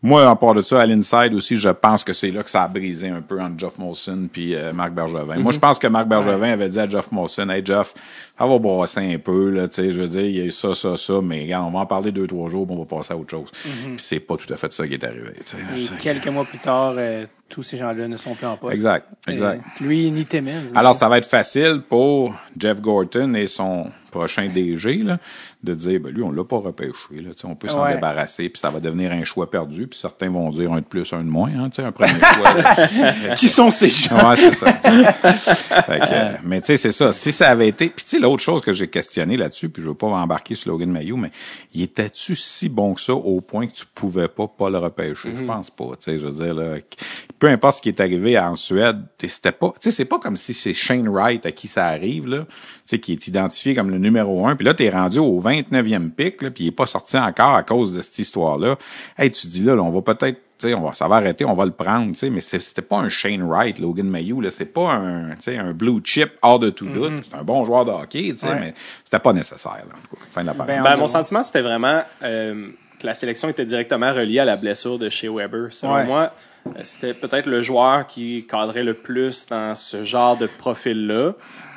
moi, 0.00 0.28
en 0.28 0.36
part 0.36 0.54
de 0.54 0.62
ça, 0.62 0.80
à 0.80 0.86
l'inside 0.86 1.34
aussi, 1.34 1.56
je 1.56 1.70
pense 1.70 2.04
que 2.04 2.12
c'est 2.12 2.30
là 2.30 2.44
que 2.44 2.50
ça 2.50 2.62
a 2.62 2.68
brisé 2.68 3.08
un 3.08 3.20
peu 3.20 3.40
entre 3.40 3.58
Jeff 3.58 3.78
Molson 3.78 4.28
puis 4.32 4.54
euh, 4.54 4.72
Marc 4.72 4.92
Bergevin. 4.92 5.36
Moi, 5.38 5.50
je 5.50 5.58
pense 5.58 5.78
que 5.78 5.88
Marc 5.88 6.06
Bergevin 6.06 6.52
avait 6.52 6.68
dit 6.68 6.78
à 6.78 6.88
Jeff 6.88 7.10
Molson, 7.10 7.48
hey 7.48 7.62
Jeff, 7.64 7.94
ça 8.38 8.46
va 8.46 8.58
brasser 8.58 9.14
un 9.14 9.18
peu, 9.18 9.50
là, 9.50 9.66
tu 9.66 9.74
sais, 9.74 9.92
je 9.92 9.98
veux 9.98 10.06
dire, 10.06 10.24
il 10.24 10.36
y 10.36 10.40
a 10.40 10.44
eu 10.44 10.52
ça, 10.52 10.72
ça, 10.74 10.96
ça, 10.96 11.14
mais 11.20 11.42
regarde, 11.42 11.66
on 11.66 11.72
va 11.72 11.80
en 11.80 11.86
parler 11.86 12.12
deux, 12.12 12.28
trois 12.28 12.48
jours, 12.48 12.64
puis 12.64 12.76
on 12.76 12.84
va 12.84 12.84
passer 12.84 13.12
à 13.12 13.16
autre 13.16 13.30
chose. 13.30 13.50
Puis 13.50 13.94
c'est 13.98 14.20
pas 14.20 14.36
tout 14.36 14.52
à 14.52 14.56
fait 14.56 14.72
ça 14.72 14.86
qui 14.86 14.94
est 14.94 15.04
arrivé. 15.04 15.32
Et 15.76 15.96
quelques 16.00 16.28
mois 16.28 16.44
plus 16.44 16.60
tard, 16.60 16.94
euh, 16.96 17.26
tous 17.48 17.64
ces 17.64 17.76
gens-là 17.76 18.06
ne 18.06 18.16
sont 18.16 18.34
plus 18.34 18.46
en 18.46 18.56
poste. 18.56 18.74
Exact, 18.74 19.06
exact. 19.26 19.64
Lui, 19.80 20.10
ni 20.12 20.24
Timmins. 20.26 20.66
Alors, 20.76 20.94
ça 20.94 21.08
va 21.08 21.18
être 21.18 21.28
facile 21.28 21.82
pour 21.88 22.34
Jeff 22.56 22.80
Gorton 22.80 23.34
et 23.34 23.48
son 23.48 23.90
prochain 24.10 24.48
DG 24.48 25.02
là, 25.04 25.18
de 25.64 25.74
dire, 25.74 25.98
ben 26.00 26.12
lui, 26.14 26.22
on 26.22 26.30
l'a 26.30 26.44
pas 26.44 26.58
repêché. 26.58 26.92
Là, 27.16 27.30
tu 27.34 27.40
sais, 27.40 27.46
on 27.46 27.56
peut 27.56 27.66
s'en 27.66 27.82
Ouais. 27.82 27.94
débarrasser, 27.94 28.48
puis 28.48 28.60
ça 28.60 28.70
va 28.70 28.78
devenir 28.78 29.10
un 29.10 29.24
choix 29.24 29.50
perdu. 29.50 29.88
Puis 29.88 29.98
certains 29.98 30.30
vont 30.30 30.50
dire 30.50 30.72
un 30.72 30.76
de 30.78 30.84
plus, 30.84 31.12
un 31.12 31.18
de 31.24 31.28
moins. 31.28 31.50
Hein, 31.50 31.68
tu 31.70 31.82
sais, 31.82 31.82
un 31.82 31.90
premier 31.90 32.12
choix. 32.34 32.54
là. 32.54 33.34
Qui 33.36 33.48
sont 33.48 33.68
ces 33.70 33.88
gens? 33.88 34.28
Ouais, 34.30 34.36
c'est 34.36 34.54
ça. 34.54 34.72
Fait 34.72 35.98
que, 35.98 36.04
euh, 36.12 36.32
mais 36.44 36.60
tu 36.60 36.66
sais, 36.68 36.76
c'est 36.76 36.92
ça. 36.92 37.12
Si 37.12 37.32
ça 37.32 37.48
avait 37.50 37.68
été. 37.68 37.88
Puis 37.88 38.04
tu 38.04 38.10
sais, 38.10 38.18
l'autre 38.20 38.42
chose 38.42 38.60
que 38.60 38.72
j'ai 38.72 38.88
questionné 38.88 39.36
là-dessus, 39.36 39.68
puis 39.68 39.82
je 39.82 39.88
veux 39.88 39.94
pas 39.94 40.06
embarquer 40.06 40.54
sur 40.54 40.70
Logan 40.70 40.90
Mayou, 40.90 41.16
mais 41.16 41.32
il 41.74 41.82
était-tu 41.82 42.36
si 42.36 42.68
bon 42.68 42.94
que 42.94 43.00
ça 43.00 43.14
au 43.14 43.40
point 43.40 43.66
que 43.66 43.72
tu 43.72 43.84
pouvais 43.94 44.28
pas 44.28 44.46
pas 44.46 44.70
le 44.70 44.78
repêcher? 44.78 45.34
Je 45.34 45.42
pense 45.44 45.70
pas. 45.70 45.90
Tu 46.00 46.12
sais, 46.12 46.20
je 46.20 46.26
veux 46.26 46.32
dire, 46.44 46.54
là, 46.54 46.76
peu 47.38 47.48
importe 47.48 47.78
ce 47.78 47.82
qui 47.82 47.88
est 47.88 48.00
arrivé 48.00 48.38
en 48.38 48.54
Suède, 48.54 48.98
c'était 49.26 49.52
pas. 49.52 49.70
Tu 49.70 49.74
sais, 49.80 49.90
c'est 49.90 50.04
pas 50.04 50.18
comme 50.18 50.36
si 50.36 50.54
c'est 50.54 50.72
Shane 50.72 51.08
Wright 51.08 51.44
à 51.46 51.52
qui 51.52 51.66
ça 51.68 51.86
arrive, 51.86 52.26
là, 52.28 52.38
tu 52.46 52.46
sais, 52.86 52.98
qui 53.00 53.12
est 53.12 53.26
identifié 53.26 53.74
comme 53.74 53.90
le 53.90 53.98
numéro 53.98 54.46
un. 54.46 54.54
Puis 54.56 54.64
là, 54.64 54.74
t'es 54.74 54.88
rendu 54.90 55.18
au 55.18 55.40
29e 55.62 56.10
pic, 56.10 56.42
là, 56.42 56.50
puis 56.50 56.64
il 56.64 56.66
est 56.68 56.72
pas 56.72 56.86
sorti 56.86 57.16
encore 57.18 57.54
à 57.54 57.62
cause 57.62 57.94
de 57.94 58.00
cette 58.00 58.18
histoire-là. 58.18 58.76
Hey, 59.16 59.30
tu 59.30 59.46
dis 59.46 59.62
là, 59.62 59.74
là, 59.74 59.82
on 59.82 59.90
va 59.90 60.02
peut-être 60.02 60.38
tu 60.60 60.66
sais, 60.66 60.74
on 60.74 60.80
va, 60.80 60.92
ça 60.92 61.06
va 61.06 61.16
arrêter, 61.16 61.44
on 61.44 61.54
va 61.54 61.64
le 61.66 61.70
prendre, 61.70 62.08
tu 62.08 62.18
sais, 62.18 62.30
mais 62.30 62.40
c'était 62.40 62.82
pas 62.82 62.96
un 62.96 63.08
Shane 63.08 63.44
Wright, 63.44 63.78
Logan 63.78 64.08
Mayou, 64.08 64.40
là, 64.40 64.50
c'est 64.50 64.64
pas 64.72 64.92
un, 64.94 65.28
tu 65.36 65.42
sais, 65.42 65.56
un 65.56 65.72
blue 65.72 66.00
chip 66.02 66.32
hors 66.42 66.58
de 66.58 66.70
tout 66.70 66.86
doute. 66.86 67.12
C'est 67.22 67.36
un 67.36 67.44
bon 67.44 67.64
joueur 67.64 67.84
de 67.84 67.92
hockey, 67.92 68.30
tu 68.32 68.38
sais, 68.38 68.48
Ouais. 68.48 68.56
mais 68.58 68.74
c'était 69.04 69.20
pas 69.20 69.32
nécessaire, 69.32 69.84
là, 69.88 69.94
en 69.94 70.08
tout 70.08 70.16
cas. 70.16 70.22
Fin 70.32 70.40
de 70.42 70.46
la. 70.48 70.54
Ben, 70.54 70.82
Ben, 70.82 70.94
on- 70.96 70.98
mon 71.02 71.06
sentiment, 71.06 71.44
c'était 71.44 71.62
vraiment 71.62 72.02
euh, 72.24 72.70
que 72.98 73.06
la 73.06 73.14
sélection 73.14 73.48
était 73.48 73.64
directement 73.66 74.12
reliée 74.12 74.40
à 74.40 74.44
la 74.44 74.56
blessure 74.56 74.98
de 74.98 75.08
chez 75.08 75.28
Weber. 75.28 75.68
Selon 75.72 75.94
Ouais. 75.94 76.04
moi, 76.06 76.32
euh, 76.66 76.70
c'était 76.82 77.14
peut-être 77.14 77.46
le 77.46 77.62
joueur 77.62 78.08
qui 78.08 78.44
cadrait 78.50 78.82
le 78.82 78.94
plus 78.94 79.46
dans 79.46 79.76
ce 79.76 80.02
genre 80.02 80.36
de 80.36 80.48
profil-là. 80.48 81.34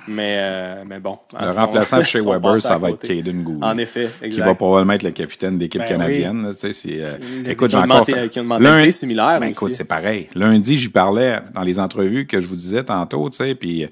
Mais, 0.08 0.36
euh, 0.40 0.84
mais 0.88 1.00
bon. 1.00 1.20
le 1.40 1.52
sont- 1.54 1.60
remplaçant 1.60 1.98
de 2.00 2.04
chez 2.04 2.20
Weber, 2.22 2.58
ça 2.58 2.78
va 2.78 2.90
être. 2.90 3.08
Caden 3.08 3.44
Gould. 3.44 3.64
En 3.64 3.78
effet, 3.78 4.10
Qui 4.20 4.26
exact. 4.26 4.46
va 4.46 4.56
probablement 4.56 4.94
être 4.94 5.04
le 5.04 5.12
capitaine 5.12 5.58
d'équipe 5.60 5.80
Ben 5.82 5.88
canadienne, 5.88 6.44
là, 6.44 6.54
tu 6.54 6.60
sais, 6.60 6.74
c'est, 6.74 6.98
euh, 7.02 7.18
écoute, 7.46 7.70
Qui 7.70 7.78
j'ai 7.78 7.84
encore 7.84 8.06
qui 8.06 8.40
ont 8.40 8.42
une 8.42 8.48
mentalité 8.48 8.92
similaire 8.92 9.40
Ben, 9.40 9.52
aussi. 9.52 9.52
écoute, 9.52 9.74
c'est 9.76 9.84
pareil. 9.84 10.28
Lundi, 10.34 10.76
j'y 10.78 10.90
parlais 10.90 11.40
dans 11.54 11.62
les 11.62 11.80
entrevues 11.80 12.26
que 12.26 12.40
je 12.40 12.48
vous 12.48 12.56
disais 12.56 12.84
tantôt, 12.84 13.30
tu 13.30 13.38
sais, 13.38 13.54
puis 13.54 13.84
euh, 13.84 13.88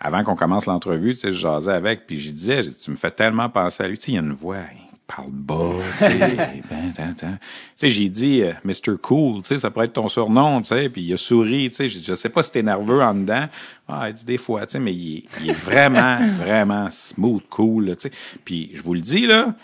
avant 0.00 0.24
qu'on 0.24 0.34
commence 0.34 0.66
l'entrevue, 0.66 1.14
tu 1.14 1.20
sais, 1.20 1.32
je 1.32 1.38
jasais 1.38 1.72
avec, 1.72 2.06
puis 2.08 2.18
je 2.18 2.32
disais, 2.32 2.62
tu 2.64 2.90
me 2.90 2.96
fais 2.96 3.12
tellement 3.12 3.48
penser 3.48 3.84
à 3.84 3.88
lui, 3.88 3.98
tu 3.98 4.06
sais, 4.06 4.12
il 4.12 4.14
y 4.16 4.18
a 4.18 4.22
une 4.22 4.32
voix, 4.32 4.56
parle 5.14 5.30
bas, 5.30 5.76
tu 5.92 5.98
sais, 5.98 6.16
ben, 6.70 7.38
j'ai 7.82 8.08
dit, 8.08 8.42
euh, 8.42 8.52
Mr. 8.64 8.96
Cool, 9.02 9.42
tu 9.42 9.48
sais, 9.48 9.58
ça 9.58 9.70
pourrait 9.70 9.86
être 9.86 9.92
ton 9.92 10.08
surnom, 10.08 10.62
tu 10.62 10.68
sais, 10.68 10.88
puis 10.88 11.02
il 11.02 11.12
a 11.12 11.16
souri, 11.16 11.70
tu 11.70 11.76
sais, 11.76 11.88
je, 11.88 12.14
sais 12.14 12.28
pas 12.28 12.42
si 12.42 12.52
t'es 12.52 12.62
nerveux 12.62 13.02
en 13.02 13.14
dedans, 13.14 13.46
ah, 13.88 14.08
il 14.08 14.14
dit 14.14 14.24
des 14.24 14.38
fois, 14.38 14.66
tu 14.66 14.72
sais, 14.72 14.80
mais 14.80 14.94
il 14.94 15.18
est, 15.18 15.24
il 15.42 15.50
est 15.50 15.64
vraiment, 15.64 16.18
vraiment 16.38 16.88
smooth, 16.90 17.42
cool, 17.50 17.96
tu 17.96 18.08
sais, 18.08 18.12
puis 18.44 18.70
je 18.74 18.82
vous 18.82 18.94
le 18.94 19.00
dis, 19.00 19.26
là, 19.26 19.54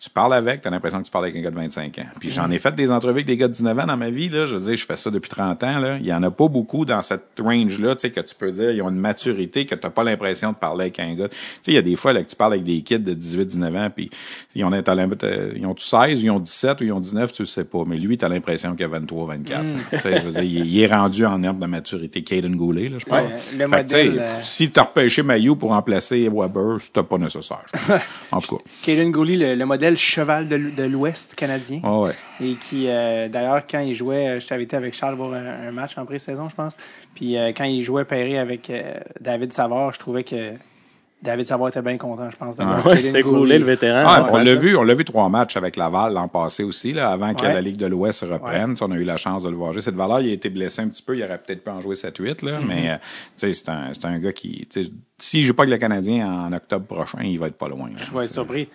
tu 0.00 0.10
parles 0.10 0.34
avec, 0.34 0.60
t'as 0.60 0.70
l'impression 0.70 1.00
que 1.00 1.06
tu 1.06 1.10
parles 1.10 1.24
avec 1.24 1.36
un 1.36 1.40
gars 1.40 1.50
de 1.50 1.56
25 1.56 1.98
ans. 1.98 2.06
Puis 2.20 2.30
j'en 2.30 2.48
ai 2.52 2.60
fait 2.60 2.72
des 2.74 2.88
entrevues 2.90 3.14
avec 3.14 3.26
des 3.26 3.36
gars 3.36 3.48
de 3.48 3.52
19 3.52 3.80
ans 3.80 3.86
dans 3.86 3.96
ma 3.96 4.10
vie, 4.10 4.28
là. 4.28 4.46
Je 4.46 4.54
veux 4.54 4.60
dire, 4.60 4.76
je 4.76 4.84
fais 4.86 4.96
ça 4.96 5.10
depuis 5.10 5.28
30 5.28 5.64
ans, 5.64 5.78
là. 5.78 5.96
Il 5.98 6.06
y 6.06 6.12
en 6.12 6.22
a 6.22 6.30
pas 6.30 6.46
beaucoup 6.46 6.84
dans 6.84 7.02
cette 7.02 7.24
range-là, 7.40 7.96
tu 7.96 8.02
sais, 8.02 8.10
que 8.12 8.20
tu 8.20 8.34
peux 8.36 8.52
dire, 8.52 8.70
ils 8.70 8.80
ont 8.80 8.90
une 8.90 9.00
maturité 9.00 9.66
que 9.66 9.74
t'as 9.74 9.90
pas 9.90 10.04
l'impression 10.04 10.52
de 10.52 10.56
parler 10.56 10.82
avec 10.82 11.00
un 11.00 11.14
gars. 11.14 11.28
Tu 11.28 11.36
sais, 11.62 11.72
il 11.72 11.74
y 11.74 11.78
a 11.78 11.82
des 11.82 11.96
fois, 11.96 12.12
là, 12.12 12.22
que 12.22 12.30
tu 12.30 12.36
parles 12.36 12.52
avec 12.52 12.64
des 12.64 12.80
kids 12.82 13.00
de 13.00 13.12
18, 13.12 13.46
19 13.46 13.74
ans, 13.76 13.88
puis 13.94 14.08
ils 14.54 14.64
ont, 14.64 14.70
ils 14.72 15.66
ont 15.66 15.74
16, 15.76 16.22
ils 16.22 16.30
ont 16.30 16.38
17 16.38 16.80
ou 16.80 16.84
ils 16.84 16.92
ont 16.92 17.00
19, 17.00 17.32
tu 17.32 17.44
sais 17.44 17.64
pas. 17.64 17.82
Mais 17.84 17.96
lui, 17.96 18.16
t'as 18.16 18.28
l'impression 18.28 18.76
qu'il 18.76 18.84
a 18.84 18.88
23, 18.88 19.26
24. 19.26 19.64
Tu 19.90 19.98
sais, 19.98 20.18
je 20.18 20.22
veux 20.26 20.32
dire, 20.32 20.42
il, 20.42 20.66
il 20.66 20.80
est 20.80 20.86
rendu 20.86 21.26
en 21.26 21.42
herbe 21.42 21.58
de 21.58 21.66
maturité. 21.66 22.22
Caden 22.22 22.54
Goulet, 22.54 22.88
là, 22.88 22.98
je 23.00 23.04
parle. 23.04 23.30
Le 23.52 23.58
Fait 23.58 23.64
que, 23.64 23.64
modèle, 23.66 24.18
euh, 24.20 24.38
Si 24.42 24.70
t'as 24.70 24.82
repêché 24.84 25.24
Mayou 25.24 25.56
pour 25.56 25.70
remplacer 25.70 26.28
Weber, 26.28 26.76
c'était 26.80 27.02
pas 27.02 27.18
nécessaire. 27.18 27.64
en 28.30 28.40
tout 28.40 28.58
cas. 28.58 28.62
Caden 28.84 29.10
Gooley, 29.10 29.36
le, 29.36 29.54
le 29.56 29.66
modèle 29.66 29.87
cheval 29.96 30.48
de, 30.48 30.82
l'Ouest 30.84 31.34
canadien. 31.34 31.80
Ah 31.82 31.98
ouais. 31.98 32.12
Et 32.42 32.54
qui, 32.54 32.88
euh, 32.88 33.28
d'ailleurs, 33.28 33.62
quand 33.68 33.80
il 33.80 33.94
jouait, 33.94 34.28
euh, 34.28 34.40
j'avais 34.40 34.64
été 34.64 34.76
avec 34.76 34.94
Charles 34.94 35.14
voir 35.14 35.32
un, 35.34 35.68
un 35.68 35.70
match 35.72 35.96
en 35.96 36.04
pré-saison, 36.04 36.48
je 36.48 36.54
pense. 36.54 36.76
Puis 37.14 37.36
euh, 37.36 37.52
quand 37.56 37.64
il 37.64 37.82
jouait 37.82 38.04
pairé 38.04 38.38
avec 38.38 38.70
euh, 38.70 38.94
David 39.20 39.52
Savard, 39.52 39.92
je 39.92 39.98
trouvais 39.98 40.24
que 40.24 40.52
David 41.20 41.46
Savard 41.46 41.68
était 41.68 41.82
bien 41.82 41.96
content, 41.98 42.30
je 42.30 42.36
pense. 42.36 42.56
d'avoir 42.56 42.86
Ouais, 42.86 43.00
c'était 43.00 43.22
coulé 43.22 43.58
le 43.58 43.64
vétéran. 43.64 44.04
Ah, 44.06 44.22
ce 44.22 44.30
on 44.30 44.36
l'a 44.36 44.54
vu, 44.54 44.76
on 44.76 44.82
l'a 44.82 44.94
vu 44.94 45.04
trois 45.04 45.28
matchs 45.28 45.56
avec 45.56 45.76
Laval 45.76 46.12
l'an 46.14 46.28
passé 46.28 46.62
aussi, 46.62 46.92
là, 46.92 47.10
avant 47.10 47.34
que 47.34 47.42
Ouais. 47.42 47.54
la 47.54 47.60
Ligue 47.60 47.76
de 47.76 47.86
l'Ouest 47.86 48.20
reprenne. 48.20 48.76
Ça, 48.76 48.86
On 48.86 48.92
a 48.92 48.96
eu 48.96 49.04
la 49.04 49.16
chance 49.16 49.42
de 49.42 49.48
le 49.48 49.56
voir 49.56 49.72
jouer. 49.72 49.82
Cette 49.82 49.96
valeur, 49.96 50.20
il 50.20 50.30
a 50.30 50.32
été 50.32 50.48
blessé 50.48 50.82
un 50.82 50.88
petit 50.88 51.02
peu, 51.02 51.16
il 51.16 51.24
aurait 51.24 51.38
peut-être 51.38 51.64
pu 51.64 51.70
en 51.70 51.80
jouer 51.80 51.96
7-8, 51.96 52.44
là, 52.44 52.60
mais 52.64 52.98
c'est 53.36 53.68
un, 53.68 53.92
c'est 53.92 54.04
un 54.04 54.18
gars 54.18 54.32
qui. 54.32 54.68
S'il 55.20 55.42
joue 55.42 55.52
pas 55.54 55.64
avec 55.64 55.72
le 55.72 55.78
Canadien 55.78 56.28
en 56.32 56.52
octobre 56.52 56.86
prochain, 56.86 57.18
il 57.24 57.38
va 57.40 57.48
être 57.48 57.58
pas 57.58 57.68
loin. 57.68 57.88
là. 57.88 57.96
Je 57.96 58.16
vais 58.16 58.24
être 58.24 58.30
surpris. 58.30 58.68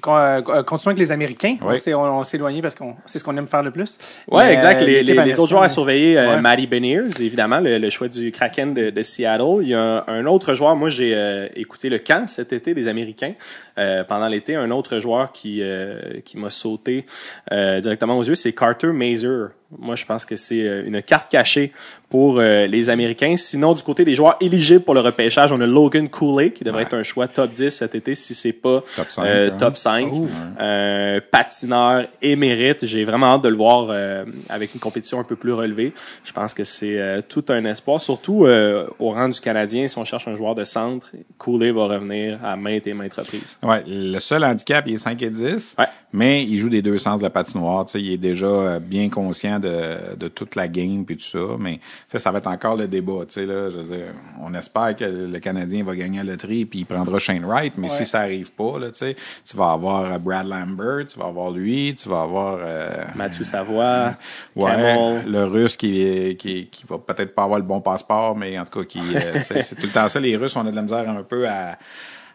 Con- 0.00 0.14
euh, 0.16 0.40
euh, 0.48 0.62
continuons 0.62 0.92
avec 0.92 0.98
les 0.98 1.10
Américains. 1.10 1.56
On 1.62 1.70
Oui. 1.70 1.78
s'est 1.78 1.92
on, 1.94 2.02
on 2.20 2.22
s'est 2.24 2.36
éloigné 2.36 2.62
parce 2.62 2.74
qu'on 2.74 2.94
c'est 3.06 3.18
ce 3.18 3.24
qu'on 3.24 3.36
aime 3.36 3.48
faire 3.48 3.62
le 3.62 3.70
plus. 3.70 3.98
Ouais, 4.30 4.44
Mais, 4.46 4.52
exact. 4.52 4.80
euh, 4.82 4.84
Les, 4.86 5.02
l'équipe 5.02 5.16
les- 5.20 5.24
les 5.30 5.40
autres 5.40 5.50
joueurs 5.50 5.62
à 5.64 5.68
surveiller, 5.68 6.16
euh, 6.18 6.36
Ouais. 6.36 6.40
Matty 6.40 6.66
Beniers, 6.66 7.08
évidemment, 7.20 7.60
le, 7.60 7.78
le 7.78 7.90
choix 7.90 8.08
du 8.08 8.30
Kraken 8.30 8.72
de, 8.74 8.90
de 8.90 9.02
Seattle. 9.02 9.62
Il 9.62 9.68
y 9.68 9.74
a 9.74 10.04
un, 10.06 10.20
un 10.20 10.26
autre 10.26 10.54
joueur, 10.54 10.76
moi 10.76 10.88
j'ai 10.90 11.14
euh, 11.14 11.48
écouté 11.56 11.88
le 11.88 11.98
camp 11.98 12.28
cet 12.28 12.52
été 12.52 12.72
des 12.74 12.86
Américains 12.86 13.32
euh, 13.78 14.04
pendant 14.04 14.28
l'été. 14.28 14.54
Un 14.54 14.70
autre 14.70 15.00
joueur 15.00 15.32
qui, 15.32 15.60
euh, 15.62 16.20
qui 16.24 16.36
m'a 16.38 16.50
sauté 16.50 17.04
euh, 17.52 17.80
directement 17.80 18.16
aux 18.16 18.22
yeux, 18.24 18.34
c'est 18.36 18.52
Carter 18.52 18.88
Mazer. 18.92 19.50
Moi, 19.78 19.94
je 19.96 20.04
pense 20.04 20.24
que 20.24 20.34
c'est 20.36 20.62
euh, 20.66 20.84
une 20.86 21.00
carte 21.02 21.30
cachée 21.30 21.72
pour 22.10 22.38
euh, 22.40 22.66
les 22.66 22.90
Américains. 22.90 23.36
Sinon, 23.36 23.72
du 23.72 23.82
côté 23.82 24.04
des 24.04 24.14
joueurs 24.16 24.36
éligibles 24.40 24.82
pour 24.84 24.94
le 24.94 25.00
repêchage, 25.00 25.52
on 25.52 25.60
a 25.60 25.66
Logan 25.66 26.08
Cooley, 26.08 26.50
qui 26.52 26.64
devrait 26.64 26.80
Ouais. 26.80 26.86
être 26.86 26.94
un 26.94 27.02
choix 27.02 27.28
top 27.28 27.52
10 27.52 27.70
cet 27.70 27.94
été, 27.94 28.14
si 28.14 28.34
c'est 28.34 28.52
pas 28.52 28.82
Top 28.96 29.10
cinq, 29.10 29.24
euh, 29.24 29.50
hein. 29.52 29.56
top 29.58 29.76
5. 29.76 30.08
Oh. 30.12 30.26
Euh, 30.60 31.20
patineur 31.30 32.06
émérite. 32.20 32.84
J'ai 32.86 33.04
vraiment 33.04 33.26
hâte 33.34 33.42
de 33.42 33.48
le 33.48 33.56
voir 33.56 33.86
euh, 33.90 34.24
avec 34.48 34.74
une 34.74 34.80
compétition 34.80 35.20
un 35.20 35.24
peu 35.24 35.36
plus 35.36 35.52
relevée. 35.52 35.92
Je 36.24 36.32
pense 36.32 36.52
que 36.54 36.64
c'est 36.64 36.98
euh, 36.98 37.22
tout 37.26 37.44
un 37.48 37.64
espoir, 37.64 38.00
surtout 38.00 38.44
euh, 38.44 38.86
au 38.98 39.10
rang 39.12 39.28
du 39.28 39.40
Canadien. 39.40 39.86
Si 39.88 39.96
on 39.98 40.04
cherche 40.04 40.26
un 40.26 40.34
joueur 40.34 40.54
de 40.54 40.64
centre, 40.64 41.10
Cooley 41.38 41.70
va 41.70 41.84
revenir 41.84 42.38
à 42.44 42.56
maintes 42.56 42.86
et 42.86 42.94
maintes 42.94 43.14
reprises. 43.14 43.58
Ouais, 43.62 43.82
le 43.86 44.18
seul 44.18 44.44
handicap, 44.44 44.84
il 44.88 44.94
est 44.94 44.98
5 44.98 45.22
et 45.22 45.30
10, 45.30 45.76
Ouais. 45.78 45.84
mais 46.12 46.42
il 46.44 46.58
joue 46.58 46.68
des 46.68 46.82
deux 46.82 46.98
sens 46.98 47.18
de 47.18 47.22
la 47.22 47.30
patinoire. 47.30 47.86
Tu 47.86 47.92
sais, 47.92 48.02
il 48.02 48.12
est 48.12 48.16
déjà 48.18 48.78
bien 48.80 49.08
conscient 49.08 49.60
de, 49.60 50.16
de 50.18 50.28
toute 50.28 50.56
la 50.56 50.66
game 50.66 51.04
puis 51.04 51.16
tout 51.16 51.22
ça, 51.24 51.56
mais 51.58 51.78
sais, 52.12 52.18
ça 52.18 52.30
va 52.32 52.38
être 52.38 52.46
encore 52.48 52.76
le 52.76 52.88
débat. 52.88 53.24
Tu 53.28 53.34
sais, 53.34 53.46
là, 53.46 53.70
je 53.70 53.76
veux 53.78 53.96
dire, 53.96 54.12
on 54.40 54.52
espère 54.54 54.96
que 54.96 55.04
le 55.04 55.38
Canadien 55.38 55.84
va 55.84 55.94
gagner 55.94 56.18
la 56.18 56.32
loterie 56.32 56.64
puis 56.64 56.80
il 56.80 56.86
prendra 56.86 57.18
Shane 57.18 57.44
Wright, 57.44 57.74
mais 57.76 57.88
Ouais. 57.90 57.96
si 57.96 58.04
ça 58.04 58.20
arrive 58.20 58.52
pas, 58.52 58.78
là, 58.78 58.88
tu 58.90 58.96
sais, 58.98 59.16
tu 59.44 59.56
vas 59.56 59.72
avoir 59.72 60.12
euh, 60.12 60.18
Brad 60.18 60.46
Lambert, 60.46 61.06
tu 61.06 61.18
vas 61.18 61.26
avoir 61.26 61.50
lui, 61.50 61.94
tu 61.94 62.08
vas 62.08 62.22
avoir 62.22 62.58
euh, 62.60 63.04
Mathieu 63.14 63.44
Savoie, 63.44 64.14
Ouais, 64.56 65.22
le 65.24 65.44
russe 65.44 65.76
qui, 65.76 66.36
qui, 66.38 66.66
qui 66.66 66.84
va 66.88 66.98
peut-être 66.98 67.34
pas 67.34 67.44
avoir 67.44 67.58
le 67.58 67.64
bon 67.64 67.80
passeport, 67.80 68.36
mais 68.36 68.58
en 68.58 68.64
tout 68.64 68.80
cas, 68.80 68.84
qui, 68.86 69.00
euh, 69.14 69.42
c'est 69.42 69.62
c'est 69.62 69.76
tout 69.76 69.86
le 69.86 69.92
temps 69.92 70.08
ça. 70.08 70.18
Les 70.20 70.36
Russes, 70.36 70.56
on 70.56 70.66
a 70.66 70.70
de 70.70 70.76
la 70.76 70.82
misère 70.82 71.08
un 71.08 71.22
peu 71.22 71.48
à, 71.48 71.78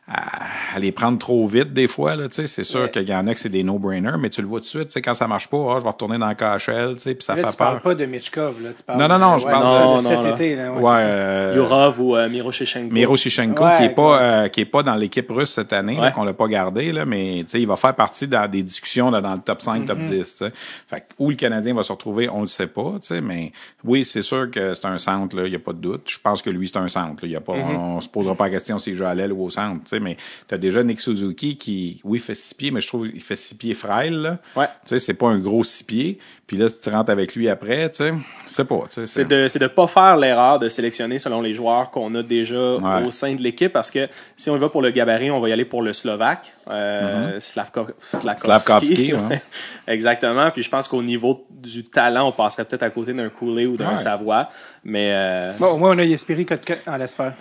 à, 0.08 0.78
les 0.80 0.92
prendre 0.92 1.18
trop 1.18 1.48
vite 1.48 1.74
des 1.74 1.88
fois. 1.88 2.16
Là, 2.16 2.26
c'est 2.30 2.48
sûr 2.64 2.82
Ouais. 2.82 2.90
qu'il 2.92 3.10
y 3.10 3.16
en 3.16 3.26
a 3.28 3.34
que 3.34 3.40
c'est 3.40 3.50
des 3.50 3.64
no-brainers, 3.64 4.18
mais 4.20 4.30
tu 4.30 4.42
le 4.42 4.48
vois 4.48 4.60
tout 4.60 4.66
de 4.66 4.70
suite. 4.70 4.88
tu 4.90 4.92
sais, 4.92 5.02
Quand 5.02 5.16
ça 5.16 5.28
marche 5.28 5.48
pas, 5.48 5.58
ah, 5.58 5.76
je 5.80 5.84
vais 5.84 5.90
retourner 5.90 6.18
dans 6.18 6.28
le 6.30 6.36
KHL, 6.36 6.96
tu 6.96 7.02
sais, 7.02 7.16
puis 7.16 7.24
ça 7.26 7.36
Là, 7.36 7.44
fait 7.46 7.52
tu 7.52 7.58
parles 7.58 7.74
peur. 7.76 7.82
pas 7.82 7.96
de 7.96 8.06
Mitchkov, 8.06 8.62
là. 8.62 8.70
Tu 8.78 8.84
parles 8.84 9.00
Non, 9.00 9.08
non, 9.08 9.18
non, 9.18 9.38
je 9.40 9.46
ouais, 9.46 9.52
parle 9.52 10.04
de- 10.04 10.08
cet 10.08 10.24
là. 10.24 10.30
été, 10.32 10.56
là. 10.56 10.72
Ouais, 10.74 10.82
euh, 10.86 11.54
Yurov 11.56 12.02
ou 12.02 12.16
euh, 12.16 12.30
Miroshichenko. 12.30 12.94
Miro 12.94 13.16
Shichenko, 13.16 13.64
Ouais, 13.64 13.78
qui 13.78 13.84
est 13.86 13.94
quoi. 13.94 14.18
pas 14.18 14.24
euh, 14.24 14.48
qui 14.50 14.62
est 14.62 14.66
pas 14.66 14.84
dans 14.84 14.96
l'équipe 14.96 15.30
russe 15.32 15.52
cette 15.54 15.74
année, 15.74 15.98
qu'on 16.14 16.24
l'a 16.24 16.34
pas 16.34 16.48
gardé, 16.48 16.92
là, 16.92 17.06
mais 17.06 17.40
tu 17.46 17.52
sais, 17.52 17.62
il 17.62 17.68
va 17.68 17.76
faire 17.76 17.96
partie 17.96 18.28
dans 18.28 18.50
des 18.50 18.62
discussions 18.64 19.10
là, 19.10 19.22
dans 19.22 19.34
le 19.34 19.40
top 19.42 19.62
5, 19.62 19.84
Mm-hmm. 19.84 19.86
top 19.88 20.00
10. 20.04 20.10
tu 20.12 20.24
sais. 20.46 20.52
Fait 20.88 21.00
que 21.02 21.06
où 21.20 21.30
le 21.30 21.36
Canadien 21.36 21.74
va 21.74 21.84
se 21.84 21.92
retrouver, 21.92 22.30
on 22.30 22.42
le 22.42 22.48
sait 22.48 22.68
pas, 22.68 22.94
tu 23.02 23.08
sais, 23.08 23.22
mais 23.22 23.52
oui, 23.84 24.06
c'est 24.06 24.22
sûr 24.22 24.52
que 24.52 24.74
c'est 24.74 24.86
un 24.86 24.98
centre, 24.98 25.36
là, 25.36 25.44
il 25.48 25.54
y 25.54 25.56
a 25.56 25.60
pas 25.60 25.74
de 25.74 25.80
doute. 25.80 26.04
Je 26.10 26.20
pense 26.22 26.42
que 26.42 26.50
lui, 26.50 26.68
c'est 26.68 26.78
un 26.78 26.88
centre. 26.90 27.26
y 27.26 27.36
a 27.36 27.42
pas, 27.42 27.54
Mm-hmm. 27.54 27.76
on, 27.76 27.96
on 27.98 28.02
se 28.02 28.10
posera 28.10 28.36
pas 28.36 28.46
la 28.46 28.52
question 28.52 28.78
s'il 28.80 28.96
joue 28.96 29.06
à 29.06 29.14
l'aile 29.16 29.32
ou 29.34 29.44
au 29.46 29.50
centre, 29.50 29.82
tu 29.84 29.95
sais, 29.96 30.00
mais 30.00 30.18
t'as 30.48 30.58
déjà 30.58 30.84
Nick 30.84 31.02
Suzuki 31.02 31.58
qui, 31.58 32.02
oui, 32.04 32.20
fait 32.20 32.36
six 32.36 32.54
pieds, 32.54 32.72
mais 32.72 32.82
je 32.82 32.88
trouve 32.88 33.10
qu'il 33.10 33.22
fait 33.22 33.36
six 33.36 33.56
pieds 33.56 33.74
frêle, 33.74 34.16
là. 34.16 34.40
Ouais. 34.56 34.68
Tu 34.84 34.90
sais, 34.90 35.00
c'est 35.00 35.14
pas 35.14 35.28
un 35.28 35.40
gros 35.40 35.64
six 35.64 35.84
pieds. 35.84 36.20
Puis 36.48 36.58
là, 36.58 36.70
si 36.70 36.80
tu 36.80 36.90
rentres 36.92 37.10
avec 37.10 37.36
lui 37.36 37.50
après, 37.50 37.90
tu 37.90 38.04
sais, 38.04 38.14
c'est 38.46 38.66
pas, 38.66 38.82
tu 38.88 39.04
sais. 39.04 39.06
C'est 39.06 39.26
de 39.26 39.48
c'est 39.48 39.58
de 39.58 39.66
pas 39.66 39.88
faire 39.88 40.16
l'erreur 40.16 40.60
de 40.60 40.70
sélectionner 40.70 41.18
selon 41.18 41.42
les 41.42 41.56
joueurs 41.56 41.90
qu'on 41.90 42.14
a 42.14 42.22
déjà 42.22 42.76
Ouais. 42.76 43.04
au 43.04 43.10
sein 43.10 43.34
de 43.34 43.42
l'équipe 43.42 43.74
parce 43.74 43.90
que 43.90 44.08
si 44.38 44.52
on 44.52 44.56
y 44.56 44.60
va 44.60 44.70
pour 44.70 44.84
le 44.84 44.92
gabarit, 44.92 45.32
on 45.32 45.40
va 45.40 45.50
y 45.50 45.52
aller 45.54 45.66
pour 45.66 45.82
le 45.82 45.92
Slovaque, 45.92 46.54
euh, 46.70 47.40
Slavko- 47.40 47.88
Slavkovski. 48.00 48.46
Slavkovski, 48.46 49.12
Mm-hmm. 49.14 49.28
ouais. 49.30 49.42
Exactement. 49.88 50.52
Puis 50.52 50.62
je 50.62 50.70
pense 50.70 50.88
qu'au 50.88 51.02
niveau 51.02 51.48
du 51.50 51.84
talent, 51.84 52.28
on 52.28 52.32
passerait 52.32 52.66
peut-être 52.66 52.84
à 52.84 52.92
côté 52.92 53.12
d'un 53.14 53.30
Cooley 53.30 53.66
ou 53.66 53.76
d'un 53.76 53.90
Ouais. 53.92 53.98
Savoie, 53.98 54.50
mais 54.84 55.12
euh, 55.14 55.52
Bon, 55.60 55.68
au 55.72 55.78
moins, 55.78 55.96
on 55.96 56.00
a 56.00 56.04
Yespiri 56.04 56.46
Kotkaniemi. 56.46 56.84
Ah, 56.86 56.98
laisse 57.00 57.16
faire. 57.16 57.34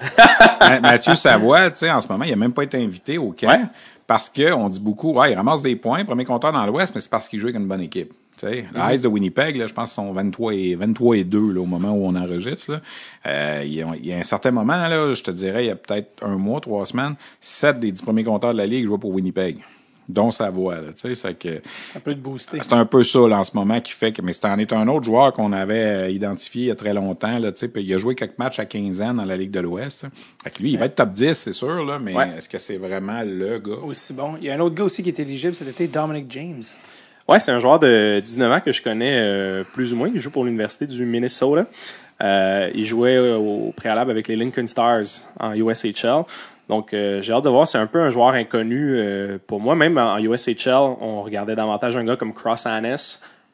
Ma- 0.60 0.80
Mathieu 0.80 1.14
Savoie, 1.14 1.70
tu 1.70 1.80
sais, 1.80 1.90
en 1.90 2.00
ce 2.00 2.08
moment, 2.08 2.24
il 2.24 2.32
a 2.32 2.36
même 2.36 2.52
pas 2.54 2.62
été 2.64 2.82
invité 2.82 3.18
au 3.18 3.32
camp 3.32 3.48
Ouais. 3.48 3.60
parce 4.06 4.30
que 4.30 4.50
on 4.52 4.70
dit 4.70 4.80
beaucoup, 4.80 5.12
ouais, 5.12 5.32
il 5.32 5.34
ramasse 5.34 5.60
des 5.60 5.76
points, 5.76 6.04
premier 6.06 6.24
compteur 6.24 6.52
dans 6.52 6.64
l'Ouest, 6.64 6.94
mais 6.94 7.02
c'est 7.02 7.10
parce 7.10 7.28
qu'il 7.28 7.38
joue 7.38 7.48
avec 7.48 7.56
une 7.60 7.68
bonne 7.68 7.82
équipe. 7.82 8.12
Tu 8.38 8.46
sais, 8.46 8.64
les 8.74 8.94
Ice 8.96 9.02
de 9.02 9.08
Winnipeg, 9.08 9.56
là, 9.56 9.66
je 9.66 9.72
pense 9.72 9.90
qu'ils 9.90 10.02
sont 10.04 10.12
23 10.12 10.54
et 10.54 10.74
23 10.74 11.16
et 11.18 11.24
2 11.24 11.52
là, 11.52 11.60
au 11.60 11.66
moment 11.66 11.92
où 11.92 12.06
on 12.06 12.14
enregistre. 12.16 12.72
Là. 12.72 12.80
Euh, 13.26 13.62
il, 13.64 13.72
y 13.74 13.82
a, 13.82 13.86
il 13.96 14.06
y 14.06 14.12
a 14.12 14.18
un 14.18 14.22
certain 14.24 14.50
moment, 14.50 14.88
là, 14.88 15.14
je 15.14 15.22
te 15.22 15.30
dirais, 15.30 15.64
il 15.64 15.68
y 15.68 15.70
a 15.70 15.76
peut-être 15.76 16.10
un 16.22 16.36
mois, 16.36 16.60
trois 16.60 16.84
semaines, 16.84 17.14
sept 17.40 17.78
des 17.78 17.92
dix 17.92 18.02
premiers 18.02 18.24
compteurs 18.24 18.52
de 18.52 18.58
la 18.58 18.66
Ligue 18.66 18.86
jouaient 18.86 18.98
pour 18.98 19.10
Winnipeg. 19.12 19.58
Dont 20.06 20.30
Savoie, 20.30 20.82
là, 20.82 20.92
tu 20.92 21.00
sais, 21.00 21.14
c'est 21.14 21.32
que 21.38 21.62
Un 21.96 22.00
peu 22.00 22.14
de 22.14 22.20
booster. 22.20 22.58
c'est 22.60 22.74
un 22.74 22.84
peu 22.84 23.02
ça 23.04 23.26
là, 23.26 23.38
en 23.38 23.44
ce 23.44 23.52
moment 23.54 23.80
qui 23.80 23.92
fait 23.92 24.12
que 24.12 24.20
mais 24.20 24.34
c'est 24.34 24.44
en 24.44 24.58
est 24.58 24.70
un 24.74 24.86
autre 24.86 25.04
joueur 25.06 25.32
qu'on 25.32 25.50
avait 25.50 25.82
euh, 25.82 26.10
identifié 26.10 26.64
il 26.64 26.66
y 26.66 26.70
a 26.70 26.74
très 26.74 26.92
longtemps 26.92 27.38
là, 27.38 27.52
tu 27.52 27.60
sais, 27.60 27.68
puis 27.68 27.82
il 27.82 27.94
a 27.94 27.96
joué 27.96 28.14
quelques 28.14 28.36
matchs 28.38 28.58
à 28.58 28.66
15 28.66 29.00
ans 29.00 29.14
dans 29.14 29.24
la 29.24 29.34
Ligue 29.38 29.50
de 29.50 29.60
l'Ouest. 29.60 30.04
Fait 30.42 30.50
que 30.50 30.60
lui, 30.62 30.72
il 30.72 30.78
va 30.78 30.84
être 30.86 30.96
top 30.96 31.10
10, 31.12 31.32
c'est 31.32 31.54
sûr 31.54 31.82
là, 31.86 31.98
mais 31.98 32.14
Ouais. 32.14 32.34
est-ce 32.36 32.50
que 32.50 32.58
c'est 32.58 32.76
vraiment 32.76 33.22
le 33.24 33.58
gars? 33.60 33.76
Aussi 33.82 34.12
bon. 34.12 34.34
Il 34.42 34.44
y 34.46 34.50
a 34.50 34.54
un 34.56 34.60
autre 34.60 34.74
gars 34.74 34.84
aussi 34.84 35.02
qui 35.02 35.08
est 35.08 35.18
éligible 35.18 35.54
cet 35.54 35.68
été, 35.68 35.86
Dominic 35.88 36.26
James. 36.30 36.62
Ouais, 37.28 37.40
c'est 37.40 37.52
un 37.52 37.58
joueur 37.58 37.78
de 37.78 38.20
19 38.20 38.52
ans 38.52 38.60
que 38.60 38.72
je 38.72 38.82
connais 38.82 39.16
euh, 39.16 39.64
plus 39.64 39.92
ou 39.92 39.96
moins. 39.96 40.10
Il 40.12 40.20
joue 40.20 40.30
pour 40.30 40.44
l'université 40.44 40.86
du 40.86 41.04
Minnesota. 41.06 41.66
Euh, 42.22 42.70
il 42.74 42.84
jouait 42.84 43.16
euh, 43.16 43.36
au 43.36 43.72
préalable 43.72 44.10
avec 44.10 44.28
les 44.28 44.36
Lincoln 44.36 44.66
Stars 44.66 45.04
en 45.40 45.54
USHL. 45.54 46.24
Donc, 46.68 46.94
euh, 46.94 47.20
j'ai 47.20 47.32
hâte 47.32 47.44
de 47.44 47.48
voir. 47.48 47.66
C'est 47.66 47.78
un 47.78 47.86
peu 47.86 48.00
un 48.00 48.10
joueur 48.10 48.28
inconnu 48.28 48.96
euh, 48.96 49.38
pour 49.46 49.60
moi. 49.60 49.74
Même 49.74 49.98
en 49.98 50.18
USHL, 50.18 50.74
on 50.74 51.22
regardait 51.22 51.54
davantage 51.56 51.96
un 51.96 52.04
gars 52.04 52.16
comme 52.16 52.32
Cross 52.32 52.66
Annes 52.66 52.96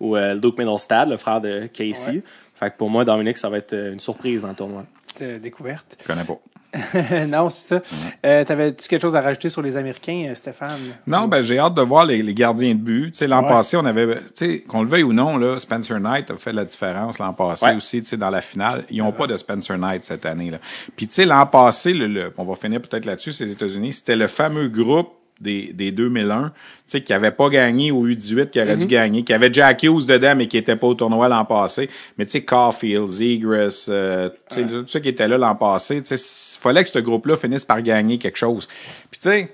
ou 0.00 0.16
euh, 0.16 0.34
Luke 0.34 0.58
Middlestad, 0.58 1.08
le 1.08 1.16
frère 1.16 1.40
de 1.40 1.66
Casey. 1.66 2.10
Ouais. 2.12 2.22
Fait 2.54 2.70
que 2.70 2.76
pour 2.76 2.90
moi, 2.90 3.04
Dominique, 3.04 3.38
ça 3.38 3.48
va 3.48 3.58
être 3.58 3.72
euh, 3.72 3.92
une 3.92 4.00
surprise 4.00 4.40
dans 4.40 4.48
le 4.48 4.54
tournoi. 4.54 4.84
Euh, 5.22 5.38
découverte. 5.38 5.96
Je 6.00 6.06
connais 6.06 6.24
pas. 6.24 6.38
non, 7.28 7.50
c'est 7.50 7.68
ça. 7.80 7.82
Euh, 8.24 8.44
T'avais-tu 8.44 8.86
quelque 8.88 9.02
chose 9.02 9.16
à 9.16 9.20
rajouter 9.20 9.48
sur 9.48 9.60
les 9.62 9.76
Américains, 9.76 10.26
euh, 10.30 10.34
Stéphane? 10.34 10.78
Non, 11.06 11.26
ben 11.26 11.42
j'ai 11.42 11.58
hâte 11.58 11.74
de 11.74 11.82
voir 11.82 12.04
les, 12.04 12.22
les 12.22 12.34
gardiens 12.34 12.74
de 12.74 12.80
but. 12.80 13.10
Tu 13.12 13.18
sais, 13.18 13.26
l'an 13.26 13.42
Ouais. 13.42 13.48
passé, 13.48 13.76
on 13.76 13.84
avait, 13.84 14.16
tu 14.16 14.22
sais, 14.34 14.60
qu'on 14.60 14.82
le 14.82 14.88
veuille 14.88 15.02
ou 15.02 15.12
non, 15.12 15.36
là, 15.36 15.58
Spencer 15.58 15.98
Knight 15.98 16.30
a 16.30 16.36
fait 16.38 16.52
la 16.52 16.64
différence 16.64 17.18
l'an 17.18 17.32
passé 17.32 17.64
Ouais. 17.66 17.74
aussi, 17.76 18.02
tu 18.02 18.08
sais, 18.10 18.16
dans 18.16 18.30
la 18.30 18.40
finale. 18.40 18.84
Ils 18.90 19.02
ont 19.02 19.12
pas 19.12 19.26
de 19.26 19.36
Spencer 19.36 19.76
Knight 19.78 20.04
cette 20.04 20.26
année, 20.26 20.50
là. 20.50 20.58
Puis 20.96 21.08
tu 21.08 21.14
sais, 21.14 21.24
l'an 21.26 21.46
passé, 21.46 21.92
le, 21.92 22.06
le- 22.06 22.32
on 22.38 22.44
va 22.44 22.54
finir 22.54 22.80
peut-être 22.80 23.04
là-dessus, 23.04 23.32
c'est 23.32 23.46
les 23.46 23.52
États-Unis, 23.52 23.94
c'était 23.94 24.16
le 24.16 24.28
fameux 24.28 24.68
groupe 24.68 25.08
des, 25.40 25.72
des 25.72 25.90
2001, 25.90 26.48
tu 26.48 26.52
sais, 26.86 27.02
qui 27.02 27.12
avait 27.12 27.30
pas 27.30 27.48
gagné 27.48 27.90
au 27.90 28.06
U18, 28.06 28.50
qui 28.50 28.60
aurait 28.60 28.76
dû 28.76 28.86
gagner, 28.86 29.22
qui 29.22 29.32
avait 29.32 29.52
Jack 29.52 29.82
Hughes 29.82 30.06
dedans, 30.06 30.34
mais 30.36 30.46
qui 30.46 30.58
était 30.58 30.76
pas 30.76 30.86
au 30.86 30.94
tournoi 30.94 31.28
l'an 31.28 31.44
passé. 31.44 31.88
Mais 32.18 32.26
tu 32.26 32.32
sais, 32.32 32.44
Caulfield, 32.44 33.08
Zegras, 33.08 33.86
euh, 33.88 34.28
tu 34.50 34.56
sais, 34.56 34.66
tout 34.66 34.84
ceux 34.86 35.00
qui 35.00 35.08
étaient 35.08 35.28
là 35.28 35.38
l'an 35.38 35.54
passé, 35.54 36.02
tu 36.02 36.16
sais, 36.16 36.56
il 36.56 36.60
fallait 36.60 36.82
que 36.82 36.90
ce 36.90 36.98
groupe-là 36.98 37.36
finisse 37.36 37.64
par 37.64 37.80
gagner 37.82 38.18
quelque 38.18 38.38
chose. 38.38 38.68
Puis 39.10 39.20
tu 39.20 39.28
sais, 39.28 39.52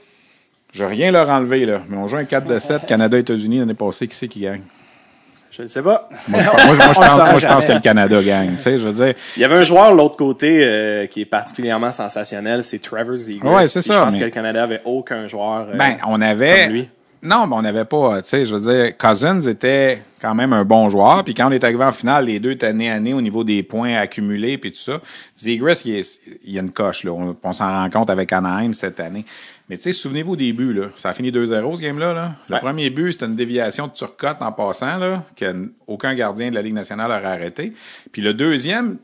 je 0.72 0.84
vais 0.84 0.90
rien 0.90 1.10
leur 1.10 1.28
enlever, 1.30 1.64
là. 1.64 1.82
Mais 1.88 1.96
on 1.96 2.08
joue 2.08 2.16
un 2.16 2.24
4 2.24 2.46
de 2.46 2.58
7, 2.58 2.86
Canada-États-Unis 2.86 3.60
l'année 3.60 3.74
passée, 3.74 4.08
qui 4.08 4.14
c'est 4.14 4.28
qui 4.28 4.40
gagne? 4.40 4.62
Je 5.56 5.62
ne 5.62 5.66
sais 5.68 5.82
pas. 5.82 6.08
Moi, 6.28 6.40
je, 6.40 6.44
moi, 6.46 6.54
moi, 6.54 6.64
je 6.66 6.68
On 6.68 6.72
le 6.72 6.78
pense, 6.78 6.94
saura 6.96 7.16
moi, 7.30 7.38
je 7.40 7.46
pense 7.46 7.62
jamais. 7.62 7.66
que 7.66 7.72
le 7.72 7.80
Canada 7.80 8.22
gagne. 8.22 8.56
Tu 8.56 8.62
sais, 8.62 8.78
je 8.78 8.86
veux 8.86 8.92
dire, 8.92 9.14
Il 9.36 9.40
y 9.42 9.44
avait 9.44 9.56
un 9.58 9.62
joueur 9.64 9.90
de 9.92 9.96
l'autre 9.96 10.16
côté 10.16 10.60
euh, 10.62 11.06
qui 11.06 11.22
est 11.22 11.26
particulièrement 11.26 11.92
sensationnel, 11.92 12.62
c'est 12.62 12.78
Trevor 12.80 13.16
Zegras. 13.16 13.50
Ouais, 13.56 13.68
c'est 13.68 13.80
ça, 13.82 13.94
Je 13.94 13.98
pense 14.04 14.14
mais- 14.14 14.20
que 14.20 14.24
le 14.26 14.30
Canada 14.30 14.62
avait 14.64 14.82
aucun 14.84 15.26
joueur. 15.28 15.68
euh, 15.70 15.76
ben, 15.76 15.96
on 16.06 16.20
avait. 16.20 16.64
comme 16.64 16.72
lui. 16.74 16.88
Non, 17.22 17.46
mais 17.46 17.56
on 17.56 17.62
n'avait 17.62 17.86
pas, 17.86 18.20
tu 18.22 18.28
sais, 18.28 18.44
je 18.44 18.54
veux 18.54 18.60
dire, 18.60 18.96
Cousins 18.98 19.40
était 19.40 20.02
quand 20.20 20.34
même 20.34 20.52
un 20.52 20.64
bon 20.64 20.88
joueur, 20.90 21.24
puis 21.24 21.34
quand 21.34 21.48
on 21.48 21.50
est 21.50 21.64
arrivé 21.64 21.82
en 21.82 21.90
finale, 21.90 22.26
les 22.26 22.38
deux 22.38 22.52
étaient 22.52 22.66
année 22.66 22.90
à 22.92 22.96
au 22.98 23.20
niveau 23.22 23.42
des 23.42 23.62
points 23.62 23.94
accumulés, 23.96 24.58
puis 24.58 24.70
tout 24.70 24.78
ça. 24.78 25.00
Il, 25.42 25.50
est- 25.52 26.20
il 26.44 26.52
y 26.52 26.58
a 26.58 26.62
une 26.62 26.70
coche, 26.70 27.02
là. 27.04 27.12
On, 27.12 27.34
on 27.42 27.52
s'en 27.54 27.66
rend 27.66 27.88
compte 27.90 28.10
avec 28.10 28.32
Anaheim 28.32 28.72
cette 28.74 29.00
année. 29.00 29.24
Mais 29.68 29.76
tu 29.76 29.82
sais, 29.84 29.92
souvenez-vous 29.92 30.32
au 30.32 30.36
début, 30.36 30.72
là. 30.72 30.86
Ça 30.96 31.08
a 31.08 31.12
fini 31.12 31.30
2-0, 31.32 31.76
ce 31.76 31.80
game-là, 31.82 32.12
là. 32.14 32.32
Le 32.48 32.54
Ouais. 32.54 32.60
premier 32.60 32.88
but, 32.90 33.12
c'était 33.12 33.26
une 33.26 33.34
déviation 33.36 33.88
de 33.88 33.92
Turcotte 33.92 34.36
en 34.40 34.52
passant, 34.52 34.96
là, 34.98 35.24
qu'aucun 35.36 36.14
gardien 36.14 36.50
de 36.50 36.54
la 36.54 36.62
Ligue 36.62 36.74
nationale 36.74 37.10
aurait 37.10 37.24
arrêté. 37.34 37.72
Puis 38.12 38.22
le 38.22 38.32
deuxième, 38.32 38.98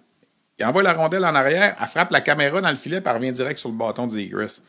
il 0.58 0.64
envoie 0.64 0.82
la 0.84 0.92
rondelle 0.92 1.24
en 1.24 1.34
arrière, 1.34 1.74
elle 1.80 1.88
frappe 1.88 2.12
la 2.12 2.20
caméra 2.20 2.60
dans 2.60 2.70
le 2.70 2.76
filet, 2.76 3.00
puis 3.00 3.10
elle 3.10 3.16
revient 3.16 3.32
direct 3.32 3.58
sur 3.58 3.70
le 3.70 3.74
bâton 3.76 4.06
de 4.06 4.12
Zegras 4.12 4.60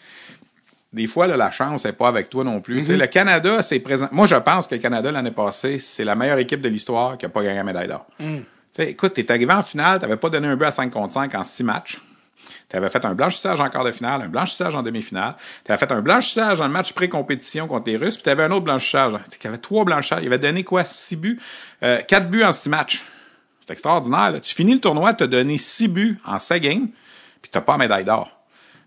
des 0.92 1.08
fois, 1.08 1.26
là, 1.26 1.36
la 1.36 1.50
chance 1.50 1.86
n'est 1.86 1.92
pas 1.94 2.08
avec 2.08 2.30
toi 2.30 2.44
non 2.44 2.62
plus. 2.62 2.78
Tu 2.82 2.86
sais, 2.86 2.98
Le 2.98 3.08
Canada, 3.08 3.64
c'est 3.64 3.80
présent. 3.80 4.08
Moi, 4.12 4.28
je 4.28 4.36
pense 4.36 4.68
que 4.68 4.76
le 4.76 4.82
Canada, 4.82 5.12
l'année 5.12 5.32
passée, 5.32 5.80
c'est 5.80 6.06
la 6.06 6.14
meilleure 6.14 6.38
équipe 6.38 6.62
de 6.62 6.70
l'histoire 6.70 7.18
qui 7.18 7.26
n'a 7.26 7.30
pas 7.30 7.42
gagné 7.42 7.56
la 7.56 7.64
médaille 7.64 7.88
d'or. 7.88 8.06
Tu 8.20 8.26
sais, 8.74 8.92
Écoute, 8.92 9.16
t'es 9.16 9.32
arrivé 9.32 9.52
en 9.52 9.64
finale, 9.64 9.98
t'avais 9.98 10.18
pas 10.18 10.30
donné 10.30 10.48
un 10.48 10.56
but 10.56 10.66
à 10.66 10.72
5 10.72 10.92
contre 10.92 11.12
5 11.14 11.34
en 11.34 11.44
6 11.44 11.64
matchs. 11.64 12.00
Tu 12.74 12.78
avais 12.78 12.90
fait 12.90 13.06
un 13.06 13.14
blanchissage 13.14 13.62
en 13.62 13.70
quart 13.70 13.84
de 13.84 13.92
finale, 13.92 14.24
un 14.24 14.28
blanchissage 14.28 14.74
en 14.74 14.82
demi-finale. 14.82 15.36
Tu 15.64 15.72
avais 15.72 15.78
fait 15.78 15.92
un 15.92 16.02
blanchissage 16.02 16.60
en 16.60 16.68
match 16.70 16.92
pré-compétition 16.94 17.68
contre 17.68 17.84
les 17.86 17.98
Russes, 17.98 18.16
puis 18.16 18.24
tu 18.24 18.30
avais 18.32 18.42
un 18.42 18.50
autre 18.50 18.64
blanchissage. 18.64 19.14
Tu 19.40 19.48
avais 19.48 19.60
trois 19.60 19.86
blanchissages. 19.86 20.24
Il 20.24 20.26
avait 20.26 20.40
donné 20.40 20.64
quoi? 20.64 20.84
6 20.84 21.16
buts? 21.18 21.40
Euh, 21.84 22.02
4 22.02 22.32
buts 22.32 22.44
en 22.44 22.52
6 22.52 22.70
matchs. 22.70 23.06
C'est 23.60 23.74
extraordinaire. 23.74 24.32
là. 24.32 24.40
Tu 24.40 24.56
finis 24.56 24.74
le 24.74 24.80
tournoi, 24.80 25.14
tu 25.14 25.24
as 25.24 25.28
donné 25.28 25.60
6 25.60 25.88
buts 25.88 26.20
en 26.26 26.40
7 26.40 26.64
games, 26.64 26.88
puis 27.44 27.52
tu 27.54 27.62
pas 27.62 27.78
médaille 27.78 28.06
d'or. 28.06 28.32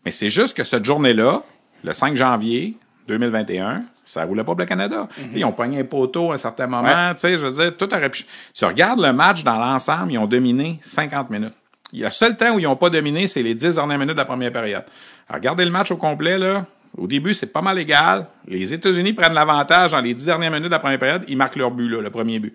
Mais 0.04 0.10
c'est 0.10 0.30
juste 0.30 0.56
que 0.56 0.64
cette 0.64 0.84
journée-là, 0.84 1.44
le 1.84 1.92
5 1.92 2.16
janvier 2.16 2.74
2021, 3.06 3.84
ça 4.04 4.24
roulait 4.24 4.42
pas 4.42 4.46
pour 4.52 4.58
le 4.58 4.64
Canada. 4.66 5.06
Ils 5.32 5.44
ont 5.44 5.52
pogné 5.52 5.78
un 5.78 5.84
poteau 5.84 6.32
à 6.32 6.34
un 6.34 6.38
certain 6.38 6.66
moment. 6.66 7.14
Tu 7.14 7.20
sais, 7.20 7.38
je 7.38 7.46
veux 7.46 7.52
dire, 7.52 7.76
tout 7.76 7.94
aurait 7.94 8.10
pu... 8.10 8.24
Tu 8.52 8.64
regardes 8.64 8.98
le 9.00 9.12
match 9.12 9.44
dans 9.44 9.60
l'ensemble, 9.60 10.10
ils 10.10 10.18
ont 10.18 10.26
dominé 10.26 10.80
50 10.82 11.30
minutes. 11.30 11.54
Le 11.96 12.10
seul 12.10 12.36
temps 12.36 12.54
où 12.54 12.58
ils 12.58 12.64
n'ont 12.64 12.76
pas 12.76 12.90
dominé, 12.90 13.26
c'est 13.26 13.42
les 13.42 13.54
10 13.54 13.76
dernières 13.76 13.98
minutes 13.98 14.14
de 14.14 14.20
la 14.20 14.24
première 14.24 14.52
période. 14.52 14.84
Regardez 15.28 15.64
le 15.64 15.70
match 15.70 15.90
au 15.90 15.96
complet, 15.96 16.38
là. 16.38 16.66
Au 16.96 17.06
début, 17.06 17.34
c'est 17.34 17.46
pas 17.46 17.62
mal 17.62 17.78
égal. 17.78 18.26
Les 18.46 18.72
États-Unis 18.72 19.12
prennent 19.12 19.34
l'avantage 19.34 19.92
dans 19.92 20.00
les 20.00 20.14
10 20.14 20.24
dernières 20.24 20.50
minutes 20.50 20.66
de 20.66 20.70
la 20.70 20.78
première 20.78 20.98
période. 20.98 21.24
Ils 21.28 21.36
marquent 21.36 21.56
leur 21.56 21.70
but, 21.70 21.88
là, 21.88 22.00
le 22.00 22.10
premier 22.10 22.38
but. 22.38 22.54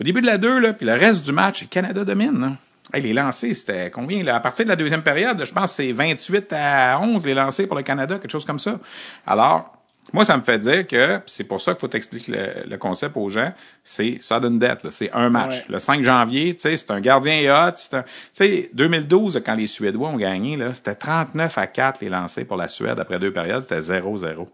Au 0.00 0.04
début 0.04 0.20
de 0.20 0.26
la 0.26 0.38
2, 0.38 0.58
là, 0.58 0.72
puis 0.72 0.86
le 0.86 0.92
reste 0.92 1.24
du 1.24 1.32
match, 1.32 1.62
le 1.62 1.68
Canada 1.68 2.04
domine. 2.04 2.40
Là. 2.40 2.52
Hey, 2.92 3.02
les 3.02 3.12
lancers, 3.12 3.54
c'était 3.54 3.90
combien? 3.90 4.26
À 4.26 4.40
partir 4.40 4.64
de 4.64 4.70
la 4.70 4.76
deuxième 4.76 5.02
période, 5.02 5.42
je 5.44 5.52
pense 5.52 5.76
que 5.76 5.82
c'est 5.82 5.92
28 5.92 6.52
à 6.52 7.00
11 7.00 7.24
les 7.24 7.34
lancers 7.34 7.66
pour 7.66 7.76
le 7.76 7.82
Canada, 7.82 8.18
quelque 8.18 8.30
chose 8.30 8.44
comme 8.44 8.58
ça. 8.58 8.78
Alors, 9.26 9.73
moi, 10.12 10.24
ça 10.24 10.36
me 10.36 10.42
fait 10.42 10.58
dire 10.58 10.86
que, 10.86 11.20
c'est 11.26 11.44
pour 11.44 11.60
ça 11.60 11.72
qu'il 11.72 11.80
faut 11.80 11.88
t'expliquer 11.88 12.32
le, 12.32 12.70
le 12.70 12.76
concept 12.76 13.16
aux 13.16 13.30
gens, 13.30 13.52
c'est 13.82 14.18
sudden 14.20 14.58
death, 14.58 14.90
c'est 14.90 15.10
un 15.12 15.30
match. 15.30 15.56
Ouais. 15.56 15.64
Le 15.70 15.78
5 15.78 16.02
janvier, 16.02 16.54
tu 16.54 16.60
sais, 16.60 16.76
c'est 16.76 16.90
un 16.90 17.00
gardien 17.00 17.40
et 17.40 17.50
hot. 17.50 17.72
Tu 17.74 17.98
sais, 18.32 18.70
2012, 18.74 19.42
quand 19.44 19.54
les 19.54 19.66
Suédois 19.66 20.08
ont 20.08 20.16
gagné, 20.16 20.56
là, 20.56 20.74
c'était 20.74 20.94
39 20.94 21.56
à 21.58 21.66
4 21.66 22.00
les 22.02 22.10
lancers 22.10 22.46
pour 22.46 22.56
la 22.56 22.68
Suède. 22.68 22.98
Après 23.00 23.18
deux 23.18 23.32
périodes, 23.32 23.62
c'était 23.62 23.80
0-0. 23.80 24.20
Tu 24.36 24.46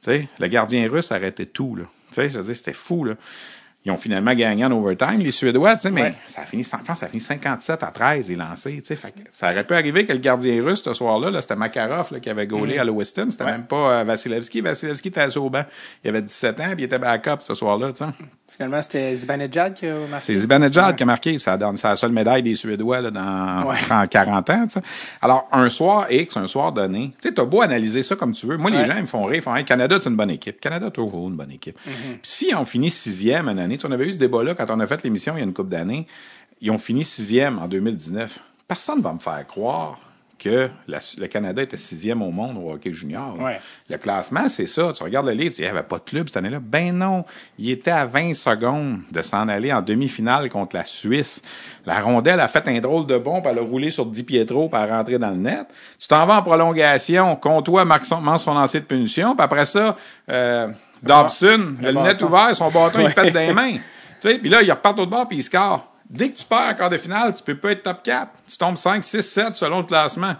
sais, 0.00 0.28
le 0.38 0.46
gardien 0.48 0.88
russe 0.88 1.10
arrêtait 1.12 1.46
tout, 1.46 1.76
là. 1.76 1.84
Tu 2.10 2.14
sais, 2.14 2.28
je 2.28 2.38
veux 2.38 2.44
dire, 2.44 2.56
c'était 2.56 2.72
fou, 2.72 3.04
là. 3.04 3.14
Ils 3.86 3.90
ont 3.92 3.96
finalement 3.98 4.32
gagné 4.34 4.64
en 4.64 4.70
overtime, 4.72 5.18
les 5.20 5.30
Suédois, 5.30 5.74
tu 5.74 5.80
sais, 5.82 5.90
mais 5.90 6.02
Ouais. 6.02 6.14
ça 6.26 6.40
a 6.40 6.44
fini, 6.46 6.64
ça 6.64 6.80
a 6.86 7.06
fini 7.06 7.20
57 7.20 7.82
à 7.82 7.88
13 7.88 8.28
les 8.30 8.36
lancés, 8.36 8.76
tu 8.78 8.84
sais. 8.84 8.96
Fait 8.96 9.10
que 9.10 9.18
ça 9.30 9.50
aurait 9.50 9.64
pu 9.64 9.74
arriver 9.74 10.06
que 10.06 10.12
le 10.12 10.20
gardien 10.20 10.62
russe, 10.64 10.82
ce 10.82 10.94
soir-là, 10.94 11.30
là, 11.30 11.42
c'était 11.42 11.54
Makarov, 11.56 12.08
là, 12.10 12.18
qui 12.20 12.30
avait 12.30 12.46
gaulé 12.46 12.78
à 12.78 12.84
Lewiston. 12.84 13.26
C'était 13.30 13.44
même 13.44 13.64
pas 13.66 14.00
euh, 14.00 14.04
Vasilevski. 14.04 14.62
Vasilevski 14.62 15.08
était 15.08 15.20
assis 15.20 15.38
au 15.38 15.50
banc. 15.50 15.64
Il 16.02 16.08
avait 16.08 16.22
17 16.22 16.60
ans, 16.60 16.64
puis 16.72 16.74
il 16.78 16.84
était 16.84 16.98
backup 16.98 17.40
ce 17.42 17.52
soir-là, 17.54 17.92
tu 17.92 17.98
sais. 18.04 18.10
Finalement, 18.48 18.80
c'était 18.82 19.16
Zibanejad 19.16 19.74
qui 19.74 19.86
a 19.86 19.94
marqué? 20.06 20.24
C'est 20.26 20.36
Zibanejad 20.38 20.94
qui 20.96 21.02
a 21.02 21.06
marqué. 21.06 21.38
Ça 21.40 21.56
donne, 21.56 21.76
la 21.82 21.96
seule 21.96 22.12
médaille 22.12 22.42
des 22.42 22.54
Suédois 22.54 23.00
là, 23.00 23.10
dans 23.10 23.68
Ouais. 23.68 23.76
en 23.90 24.06
40 24.06 24.50
ans. 24.50 24.66
tu 24.66 24.74
sais. 24.74 24.82
Alors, 25.20 25.48
un 25.52 25.68
soir 25.68 26.06
X, 26.10 26.36
un 26.36 26.46
soir 26.46 26.72
donné, 26.72 27.12
tu 27.20 27.28
sais, 27.28 27.34
t'as 27.34 27.44
beau 27.44 27.62
analyser 27.62 28.02
ça 28.02 28.14
comme 28.16 28.32
tu 28.32 28.46
veux. 28.46 28.56
Moi, 28.56 28.70
les 28.70 28.78
Ouais. 28.78 28.86
gens, 28.86 28.94
ils 28.96 29.02
me 29.02 29.06
font 29.06 29.24
rire. 29.24 29.36
Ils 29.36 29.42
font, 29.42 29.54
hey, 29.56 29.64
Canada, 29.64 29.98
c'est 30.00 30.08
une 30.08 30.16
bonne 30.16 30.30
équipe. 30.30 30.60
Canada, 30.60 30.90
toujours 30.90 31.28
une 31.28 31.34
bonne 31.36 31.50
équipe. 31.50 31.76
Mm-hmm. 31.78 31.92
Puis 32.12 32.18
si 32.22 32.54
on 32.54 32.64
finit 32.64 32.90
sixième 32.90 33.48
une 33.48 33.58
année, 33.58 33.73
tu 33.76 33.82
sais, 33.82 33.86
on 33.88 33.92
avait 33.92 34.06
eu 34.08 34.12
ce 34.12 34.18
débat-là 34.18 34.54
quand 34.54 34.66
on 34.70 34.80
a 34.80 34.86
fait 34.86 35.02
l'émission 35.02 35.34
il 35.36 35.40
y 35.40 35.42
a 35.42 35.44
une 35.44 35.54
couple 35.54 35.70
d'années. 35.70 36.06
Ils 36.60 36.70
ont 36.70 36.78
fini 36.78 37.04
sixième 37.04 37.58
en 37.58 37.68
2019. 37.68 38.38
Personne 38.68 38.98
ne 38.98 39.02
va 39.02 39.12
me 39.12 39.18
faire 39.18 39.46
croire 39.46 39.98
que 40.36 40.68
la- 40.88 40.98
le 41.18 41.26
Canada 41.28 41.62
était 41.62 41.76
sixième 41.76 42.20
au 42.20 42.30
monde 42.30 42.58
au 42.58 42.72
hockey 42.72 42.92
junior. 42.92 43.38
Ouais. 43.40 43.60
Le 43.88 43.96
classement, 43.98 44.48
c'est 44.48 44.66
ça. 44.66 44.92
Tu 44.94 45.02
regardes 45.02 45.26
le 45.26 45.32
livre, 45.32 45.50
tu 45.50 45.56
dis, 45.56 45.62
il 45.62 45.64
n'y 45.64 45.70
avait 45.70 45.82
pas 45.86 45.98
de 45.98 46.02
club 46.04 46.26
cette 46.28 46.36
année-là. 46.38 46.58
Ben 46.60 46.92
non. 46.96 47.24
Il 47.56 47.70
était 47.70 47.92
à 47.92 48.04
20 48.04 48.34
secondes 48.34 49.00
de 49.12 49.22
s'en 49.22 49.48
aller 49.48 49.72
en 49.72 49.80
demi-finale 49.80 50.48
contre 50.50 50.76
la 50.76 50.84
Suisse. 50.84 51.40
La 51.86 52.00
rondelle 52.00 52.40
a 52.40 52.48
fait 52.48 52.66
un 52.68 52.80
drôle 52.80 53.06
de 53.06 53.16
bombe, 53.16 53.44
elle 53.46 53.58
a 53.58 53.62
roulé 53.62 53.90
sur 53.90 54.06
10 54.06 54.22
pieds 54.24 54.44
trop, 54.44 54.68
puis 54.68 54.78
elle 54.82 54.90
a 54.90 54.96
rentré 54.98 55.18
dans 55.18 55.30
le 55.30 55.36
net. 55.36 55.66
Tu 55.98 56.08
t'en 56.08 56.26
vas 56.26 56.38
en 56.38 56.42
prolongation, 56.42 57.36
Comtois 57.36 57.84
marque 57.84 58.04
son, 58.04 58.20
son 58.38 58.54
lancer 58.54 58.80
de 58.80 58.86
punition, 58.86 59.34
puis 59.36 59.44
après 59.44 59.66
ça, 59.66 59.96
euh, 60.28 60.68
Dobson, 61.04 61.76
le, 61.80 61.92
net 61.92 62.20
ouvert, 62.22 62.54
son 62.54 62.70
bâton, 62.70 63.00
il 63.00 63.14
pète 63.14 63.34
les 63.34 63.52
mains. 63.52 63.74
Tu 63.74 63.80
sais, 64.30 64.38
puis 64.38 64.48
là, 64.48 64.62
il 64.62 64.70
repart 64.70 64.98
au 64.98 65.06
bord, 65.06 65.28
puis 65.28 65.38
il 65.38 65.42
score. 65.44 65.92
Dès 66.08 66.30
que 66.30 66.36
tu 66.38 66.44
perds 66.44 66.68
en 66.70 66.74
quart 66.74 66.90
de 66.90 66.96
finale, 66.98 67.34
tu 67.34 67.42
peux 67.42 67.56
pas 67.56 67.72
être 67.72 67.82
top 67.82 68.02
4. 68.02 68.28
Tu 68.48 68.56
tombes 68.56 68.76
5, 68.76 69.02
6, 69.02 69.22
7 69.22 69.54
selon 69.54 69.78
le 69.78 69.84
classement. 69.84 70.34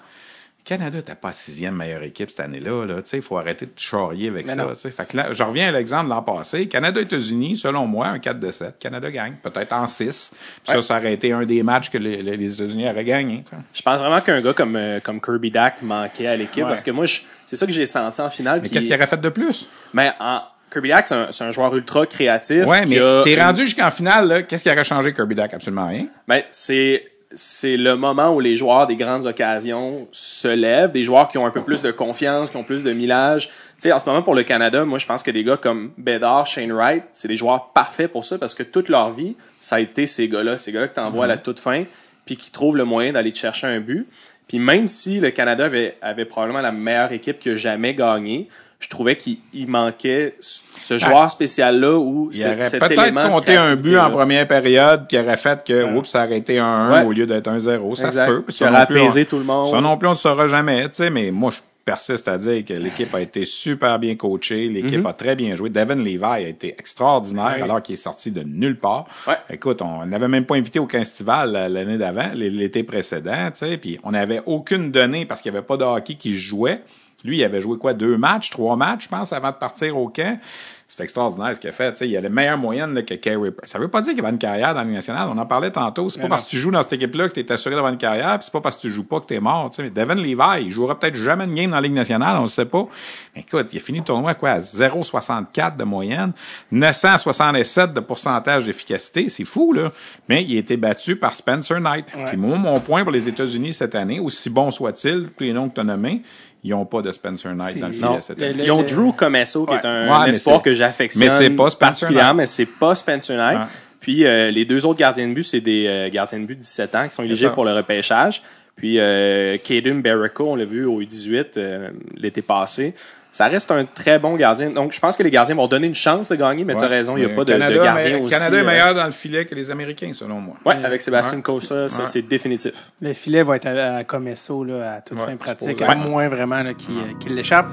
Canada, 0.64 1.02
t'as 1.02 1.14
pas 1.14 1.32
sixième 1.32 1.74
meilleure 1.76 2.02
équipe 2.04 2.30
cette 2.30 2.40
année-là. 2.40 2.86
Là. 2.86 2.94
Tu 3.02 3.10
sais, 3.10 3.16
Il 3.18 3.22
faut 3.22 3.36
arrêter 3.36 3.66
de 3.66 3.72
charrier 3.76 4.28
avec 4.28 4.46
Mais 4.46 4.54
ça. 4.54 4.66
Fait 4.90 5.06
que 5.06 5.16
là, 5.16 5.32
je 5.34 5.42
reviens 5.42 5.68
à 5.68 5.72
l'exemple 5.72 6.04
de 6.06 6.10
l'an 6.10 6.22
passé. 6.22 6.68
Canada-États-Unis, 6.68 7.58
selon 7.58 7.86
moi, 7.86 8.06
un 8.08 8.18
4 8.18 8.40
de 8.40 8.50
7. 8.50 8.78
Canada 8.78 9.10
gagne, 9.10 9.34
peut-être 9.42 9.72
en 9.74 9.86
6. 9.86 10.32
Puis 10.64 10.72
Ça, 10.74 10.80
ça 10.80 10.96
aurait 10.98 11.12
été 11.12 11.32
un 11.32 11.44
des 11.44 11.62
matchs 11.62 11.90
que 11.90 11.98
les, 11.98 12.14
États-Unis 12.54 12.88
auraient 12.88 13.04
gagné. 13.04 13.42
tu 13.44 13.50
sais. 13.50 13.62
Je 13.74 13.82
pense 13.82 13.98
vraiment 13.98 14.22
qu'un 14.22 14.40
gars 14.40 14.54
comme, 14.54 14.76
euh, 14.76 15.00
comme 15.00 15.20
Kirby 15.20 15.50
Dack 15.50 15.82
manquait 15.82 16.28
à 16.28 16.36
l'équipe 16.36 16.62
Ouais. 16.64 16.70
parce 16.70 16.82
que 16.82 16.90
moi, 16.92 17.04
je- 17.04 17.20
c'est 17.44 17.56
ça 17.56 17.66
que 17.66 17.72
j'ai 17.72 17.84
senti 17.84 18.22
en 18.22 18.30
finale. 18.30 18.60
Mais 18.62 18.70
qu'est-ce 18.70 18.86
qu'il 18.86 18.94
aurait 18.94 19.06
fait 19.06 19.20
de 19.20 19.28
plus? 19.28 19.68
Mais 19.92 20.12
en, 20.18 20.40
Kirby 20.74 20.88
Dack, 20.88 21.06
c'est 21.30 21.44
un, 21.44 21.50
joueur 21.52 21.74
ultra 21.74 22.04
créatif. 22.04 22.66
Ouais, 22.66 22.84
mais 22.84 22.96
t'es 23.24 23.34
une- 23.34 23.40
rendu 23.40 23.62
jusqu'en 23.62 23.90
finale, 23.90 24.28
là. 24.28 24.42
Qu'est-ce 24.42 24.64
qui 24.64 24.70
aurait 24.70 24.84
changé 24.84 25.14
Kirby 25.14 25.36
Duck? 25.36 25.54
Absolument 25.54 25.86
rien. 25.86 26.06
Ben, 26.28 26.42
c'est 26.50 27.06
c'est 27.36 27.76
le 27.76 27.96
moment 27.96 28.32
où 28.34 28.40
les 28.40 28.56
joueurs 28.56 28.86
des 28.86 28.96
grandes 28.96 29.26
occasions 29.26 30.06
se 30.12 30.48
lèvent, 30.48 30.92
des 30.92 31.04
joueurs 31.04 31.28
qui 31.28 31.38
ont 31.38 31.46
un 31.46 31.50
peu 31.50 31.62
plus 31.62 31.82
de 31.82 31.90
confiance, 31.90 32.50
qui 32.50 32.56
ont 32.56 32.62
plus 32.62 32.82
de 32.84 32.92
millage. 32.92 33.48
Tu 33.48 33.54
sais, 33.88 33.92
en 33.92 33.98
ce 33.98 34.08
moment 34.08 34.22
pour 34.22 34.34
le 34.34 34.44
Canada, 34.44 34.84
moi 34.84 34.98
je 34.98 35.06
pense 35.06 35.22
que 35.22 35.30
des 35.30 35.42
gars 35.42 35.56
comme 35.56 35.92
Bedard, 35.98 36.46
Shane 36.46 36.72
Wright, 36.72 37.02
c'est 37.12 37.28
des 37.28 37.36
joueurs 37.36 37.72
parfaits 37.72 38.10
pour 38.10 38.24
ça 38.24 38.38
parce 38.38 38.54
que 38.54 38.62
toute 38.62 38.88
leur 38.88 39.12
vie, 39.12 39.36
ça 39.60 39.76
a 39.76 39.80
été 39.80 40.06
ces 40.06 40.28
gars-là, 40.28 40.56
ces 40.56 40.70
gars-là 40.72 40.88
que 40.88 40.94
t'envoies 40.94 41.24
à 41.24 41.28
la 41.28 41.36
toute 41.36 41.58
fin, 41.58 41.84
puis 42.24 42.36
qui 42.36 42.50
trouvent 42.50 42.76
le 42.76 42.84
moyen 42.84 43.12
d'aller 43.12 43.32
te 43.32 43.38
chercher 43.38 43.66
un 43.66 43.80
but. 43.80 44.06
Puis 44.46 44.58
même 44.58 44.86
si 44.86 45.20
le 45.20 45.30
Canada 45.30 45.64
avait, 45.64 45.96
avait 46.02 46.26
probablement 46.26 46.60
la 46.60 46.72
meilleure 46.72 47.12
équipe 47.12 47.38
qui 47.38 47.50
a 47.50 47.56
jamais 47.56 47.94
gagné, 47.94 48.48
je 48.80 48.88
trouvais 48.88 49.16
qu'il 49.16 49.38
il 49.52 49.66
manquait 49.68 50.36
ce 50.40 50.98
joueur 50.98 51.30
spécial-là 51.30 51.96
où 51.98 52.30
Il 52.32 52.44
aurait 52.46 52.70
peut-être 52.70 53.28
compté 53.30 53.56
un 53.56 53.76
but 53.76 53.96
en 53.98 54.10
première 54.10 54.46
période 54.46 55.06
qui 55.06 55.18
aurait 55.18 55.36
fait 55.38 55.64
que, 55.66 55.94
oups, 55.96 56.08
ça 56.08 56.24
aurait 56.24 56.38
été 56.38 56.58
un 56.58 56.64
1 56.66 56.92
Ouais. 56.92 57.04
au 57.06 57.12
lieu 57.12 57.26
d'être 57.26 57.48
un 57.48 57.60
0. 57.60 57.94
Ça 57.94 58.06
Exact. 58.08 58.26
se 58.26 58.30
peut. 58.32 58.42
Puis 58.42 58.54
ça 58.54 58.68
aurait 58.70 58.80
non 58.80 58.86
plus, 58.86 59.00
apaisé 59.00 59.22
on- 59.22 59.24
tout 59.30 59.38
le 59.38 59.44
monde. 59.44 59.70
Ça 59.70 59.80
non 59.80 59.96
plus, 59.96 60.08
on 60.08 60.12
ne 60.12 60.16
saura 60.16 60.48
jamais, 60.48 60.82
tu 60.88 60.96
sais, 60.96 61.10
mais 61.10 61.30
moi, 61.30 61.50
je 61.50 61.60
persiste 61.84 62.28
à 62.28 62.38
dire 62.38 62.64
que 62.64 62.72
l'équipe 62.72 63.14
a 63.14 63.20
été 63.20 63.44
super 63.44 63.98
bien 63.98 64.14
coachée, 64.16 64.68
l'équipe 64.68 65.00
Mhm. 65.00 65.06
a 65.06 65.12
très 65.12 65.36
bien 65.36 65.54
joué. 65.54 65.68
Devin 65.68 65.96
Levi 65.96 66.24
a 66.24 66.40
été 66.40 66.74
extraordinaire 66.78 67.58
alors 67.62 67.82
qu'il 67.82 67.92
est 67.92 67.96
sorti 67.96 68.30
de 68.30 68.42
nulle 68.42 68.78
part. 68.78 69.04
Ouais. 69.28 69.34
Écoute, 69.50 69.82
on 69.82 70.04
n'avait 70.06 70.28
même 70.28 70.46
pas 70.46 70.54
invité 70.56 70.78
au 70.78 70.88
festival 70.88 71.52
l'année 71.52 71.98
d'avant, 71.98 72.30
l'été 72.34 72.84
précédent, 72.84 73.50
tu 73.52 73.66
sais, 73.66 73.76
puis 73.76 73.98
on 74.02 74.12
n'avait 74.12 74.40
aucune 74.46 74.90
donnée 74.90 75.26
parce 75.26 75.42
qu'il 75.42 75.52
n'y 75.52 75.58
avait 75.58 75.66
pas 75.66 75.76
de 75.76 75.84
hockey 75.84 76.14
qui 76.14 76.38
jouait. 76.38 76.80
Lui, 77.24 77.38
il 77.38 77.44
avait 77.44 77.60
joué 77.60 77.78
quoi, 77.78 77.94
deux 77.94 78.16
matchs, 78.18 78.50
trois 78.50 78.76
matchs, 78.76 79.04
je 79.04 79.08
pense, 79.08 79.32
avant 79.32 79.50
de 79.50 79.56
partir 79.56 79.96
au 79.96 80.08
camp. 80.08 80.38
C'est 80.86 81.02
extraordinaire 81.02 81.54
ce 81.54 81.60
qu'il 81.60 81.70
a 81.70 81.72
fait. 81.72 81.92
tu 81.92 81.98
sais. 81.98 82.08
il 82.08 82.16
a 82.16 82.20
la 82.20 82.28
meilleure 82.28 82.58
moyenne 82.58 82.94
là, 82.94 83.02
que 83.02 83.14
Carey 83.14 83.50
Price. 83.50 83.70
Ça 83.70 83.78
veut 83.78 83.88
pas 83.88 84.02
dire 84.02 84.12
qu'il 84.12 84.22
va 84.22 84.28
une 84.28 84.38
carrière 84.38 84.74
dans 84.74 84.80
la 84.80 84.84
Ligue 84.84 84.94
nationale. 84.94 85.28
On 85.32 85.38
en 85.38 85.46
parlait 85.46 85.70
tantôt. 85.70 86.08
C'est 86.10 86.20
pas 86.20 86.28
parce 86.28 86.44
que 86.44 86.50
tu 86.50 86.60
joues 86.60 86.70
dans 86.70 86.82
cette 86.82 86.92
équipe-là 86.92 87.28
que 87.28 87.34
tu 87.34 87.40
es 87.40 87.50
assuré 87.50 87.74
d'avoir 87.74 87.92
une 87.92 87.98
carrière, 87.98 88.38
puis 88.38 88.44
c'est 88.44 88.52
pas 88.52 88.60
parce 88.60 88.76
que 88.76 88.82
tu 88.82 88.92
joues 88.92 89.02
pas 89.02 89.18
que 89.20 89.26
tu 89.26 89.34
es 89.34 89.40
mort. 89.40 89.70
tu 89.70 89.76
sais. 89.76 89.82
Mais 89.82 89.90
Devin 89.90 90.14
Levi, 90.14 90.66
il 90.66 90.70
jouera 90.70 90.98
peut-être 91.00 91.16
jamais 91.16 91.44
une 91.44 91.54
game 91.54 91.70
dans 91.70 91.76
la 91.76 91.82
Ligue 91.82 91.94
nationale, 91.94 92.36
on 92.38 92.42
le 92.42 92.48
sait 92.48 92.66
pas. 92.66 92.86
Mais 93.34 93.40
écoute, 93.40 93.72
il 93.72 93.78
a 93.78 93.80
fini 93.80 93.98
le 93.98 94.04
tournoi 94.04 94.34
quoi, 94.34 94.50
à 94.50 94.60
0,64 94.60 95.76
de 95.76 95.84
moyenne, 95.84 96.32
967 96.70 97.94
de 97.94 98.00
pourcentage 98.00 98.66
d'efficacité. 98.66 99.30
C'est 99.30 99.46
fou, 99.46 99.72
là. 99.72 99.90
Mais 100.28 100.44
il 100.44 100.54
a 100.54 100.60
été 100.60 100.76
battu 100.76 101.16
par 101.16 101.34
Spencer 101.34 101.80
Knight. 101.80 102.12
Puis 102.26 102.36
moi, 102.36 102.56
mon 102.58 102.78
point 102.78 103.02
pour 103.02 103.12
les 103.12 103.26
États-Unis 103.26 103.72
cette 103.72 103.94
année, 103.94 104.20
aussi 104.20 104.50
bon 104.50 104.70
soit-il, 104.70 105.30
tous 105.36 105.44
les 105.44 105.52
noms 105.52 105.68
que 105.70 105.74
tu 105.74 105.80
as 105.80 105.84
nommés, 105.84 106.22
ils 106.64 106.70
n'ont 106.70 106.86
pas 106.86 107.02
de 107.02 107.12
Spencer 107.12 107.54
Knight 107.54 107.78
dans 107.78 107.88
le 107.88 107.92
le- 107.92 108.64
Ils 108.64 108.72
ont 108.72 108.82
Drew 108.82 109.12
Comesso, 109.12 109.66
qui 109.66 109.74
est 109.74 109.84
un, 109.84 110.24
espoir 110.24 110.62
que 110.62 110.74
j'affectionne. 110.74 111.22
mais 111.24 111.30
c'est 111.30 111.50
pas 111.50 111.70
Spencer 111.70 111.78
particulièrement, 111.78 112.34
mais 112.34 112.46
c'est 112.46 112.66
pas 112.66 112.94
Spencer 112.94 113.36
Knight. 113.36 113.68
Puis 114.00 114.26
euh, 114.26 114.50
les 114.50 114.64
deux 114.64 114.84
autres 114.84 114.98
gardiens 114.98 115.28
de 115.28 115.34
but, 115.34 115.44
c'est 115.44 115.60
des 115.60 115.86
euh, 115.86 116.10
gardiens 116.10 116.40
de 116.40 116.44
but 116.44 116.56
de 116.56 116.60
17 116.60 116.94
ans 116.94 117.08
qui 117.08 117.14
sont 117.14 117.22
éligibles 117.22 117.52
pour 117.52 117.64
le 117.64 117.72
repêchage. 117.74 118.42
Puis 118.76 118.98
euh, 118.98 119.56
Caden 119.62 120.02
Barrico, 120.02 120.50
on 120.50 120.56
l'a 120.56 120.64
vu 120.64 120.84
au 120.84 121.00
U18 121.00 121.52
euh, 121.56 121.90
l'été 122.16 122.42
passé. 122.42 122.94
Ça 123.34 123.46
reste 123.46 123.68
un 123.72 123.84
très 123.84 124.20
bon 124.20 124.36
gardien. 124.36 124.70
Donc, 124.70 124.92
je 124.92 125.00
pense 125.00 125.16
que 125.16 125.24
les 125.24 125.30
gardiens 125.30 125.56
vont 125.56 125.66
donner 125.66 125.88
une 125.88 125.94
chance 125.96 126.28
de 126.28 126.36
gagner, 126.36 126.64
mais 126.64 126.74
tu 126.76 126.84
as 126.84 126.88
Ouais. 126.88 126.94
raison, 126.98 127.16
il 127.16 127.26
n'y 127.26 127.32
a 127.32 127.34
pas 127.34 127.44
de, 127.44 127.52
gardien 127.58 127.92
mais- 127.92 128.20
aussi. 128.20 128.30
Canada 128.32 128.56
est 128.58 128.60
euh, 128.60 128.64
meilleur 128.64 128.94
dans 128.94 129.06
le 129.06 129.10
filet 129.10 129.44
que 129.44 129.56
les 129.56 129.72
Américains, 129.72 130.12
selon 130.12 130.40
moi. 130.40 130.54
Ouais, 130.64 130.76
avec 130.84 131.00
Sébastien 131.00 131.38
Ouais. 131.38 131.42
Cossa, 131.42 131.88
ça 131.88 132.02
Ouais. 132.02 132.06
c'est 132.06 132.22
définitif. 132.22 132.92
Le 133.00 133.12
filet 133.12 133.42
va 133.42 133.56
être 133.56 133.66
à, 133.66 133.96
à 133.96 134.04
Comesso 134.04 134.62
là, 134.62 134.94
à 134.98 135.00
toute 135.00 135.18
Ouais, 135.18 135.26
fin 135.26 135.36
pratique, 135.36 135.82
à 135.82 135.96
moins 135.96 136.28
vraiment 136.28 136.62
qu'il 136.74 136.96
euh, 136.96 137.18
qu'il 137.18 137.34
l'échappe. 137.34 137.66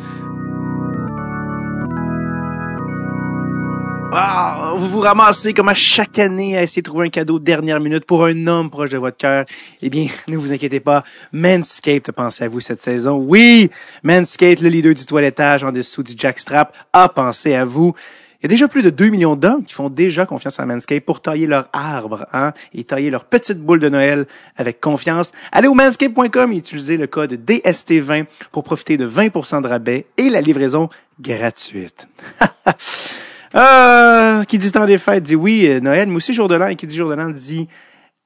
Ah, 4.13 4.73
vous 4.75 4.89
vous 4.89 4.99
ramassez 4.99 5.53
comme 5.53 5.69
à 5.69 5.73
chaque 5.73 6.19
année 6.19 6.57
à 6.57 6.63
essayer 6.63 6.81
de 6.81 6.89
trouver 6.89 7.07
un 7.07 7.09
cadeau 7.09 7.39
de 7.39 7.45
dernière 7.45 7.79
minute 7.79 8.03
pour 8.03 8.25
un 8.25 8.45
homme 8.45 8.69
proche 8.69 8.89
de 8.89 8.97
votre 8.97 9.15
cœur. 9.15 9.45
Eh 9.81 9.89
bien, 9.89 10.07
ne 10.27 10.35
vous 10.35 10.51
inquiétez 10.51 10.81
pas, 10.81 11.05
Manscaped 11.31 12.09
a 12.09 12.11
pensé 12.11 12.43
à 12.43 12.49
vous 12.49 12.59
cette 12.59 12.81
saison. 12.81 13.15
Oui, 13.15 13.69
Manscaped, 14.03 14.59
le 14.59 14.67
leader 14.67 14.93
du 14.93 15.05
toilettage 15.05 15.63
en 15.63 15.71
dessous 15.71 16.03
du 16.03 16.11
jackstrap, 16.17 16.75
a 16.91 17.07
pensé 17.07 17.55
à 17.55 17.63
vous. 17.63 17.93
Il 18.41 18.43
y 18.43 18.45
a 18.47 18.49
déjà 18.49 18.67
plus 18.67 18.83
de 18.83 18.89
2 18.89 19.07
millions 19.07 19.37
d'hommes 19.37 19.63
qui 19.63 19.73
font 19.73 19.89
déjà 19.89 20.25
confiance 20.25 20.59
à 20.59 20.65
Manscaped 20.65 21.05
pour 21.05 21.21
tailler 21.21 21.47
leur 21.47 21.69
arbre 21.71 22.25
hein, 22.33 22.51
et 22.73 22.83
tailler 22.83 23.11
leur 23.11 23.23
petite 23.23 23.59
boule 23.59 23.79
de 23.79 23.87
Noël 23.87 24.25
avec 24.57 24.81
confiance. 24.81 25.31
Allez 25.53 25.69
au 25.69 25.73
manscaped.com 25.73 26.51
et 26.51 26.57
utilisez 26.57 26.97
le 26.97 27.07
code 27.07 27.33
DST20 27.33 28.25
pour 28.51 28.65
profiter 28.65 28.97
de 28.97 29.07
20% 29.07 29.61
de 29.61 29.67
rabais 29.69 30.07
et 30.17 30.29
la 30.29 30.41
livraison 30.41 30.89
gratuite. 31.21 32.09
Euh, 33.53 34.43
qui 34.45 34.57
dit 34.57 34.71
temps 34.71 34.85
des 34.85 34.97
fêtes 34.97 35.23
dit 35.23 35.35
oui, 35.35 35.67
euh, 35.67 35.79
Noël, 35.79 36.07
mais 36.07 36.15
aussi 36.15 36.33
jour 36.33 36.47
de 36.47 36.55
l'an, 36.55 36.67
et 36.67 36.75
qui 36.75 36.87
dit 36.87 36.95
jour 36.95 37.09
de 37.09 37.15
l'an 37.15 37.29
dit 37.29 37.67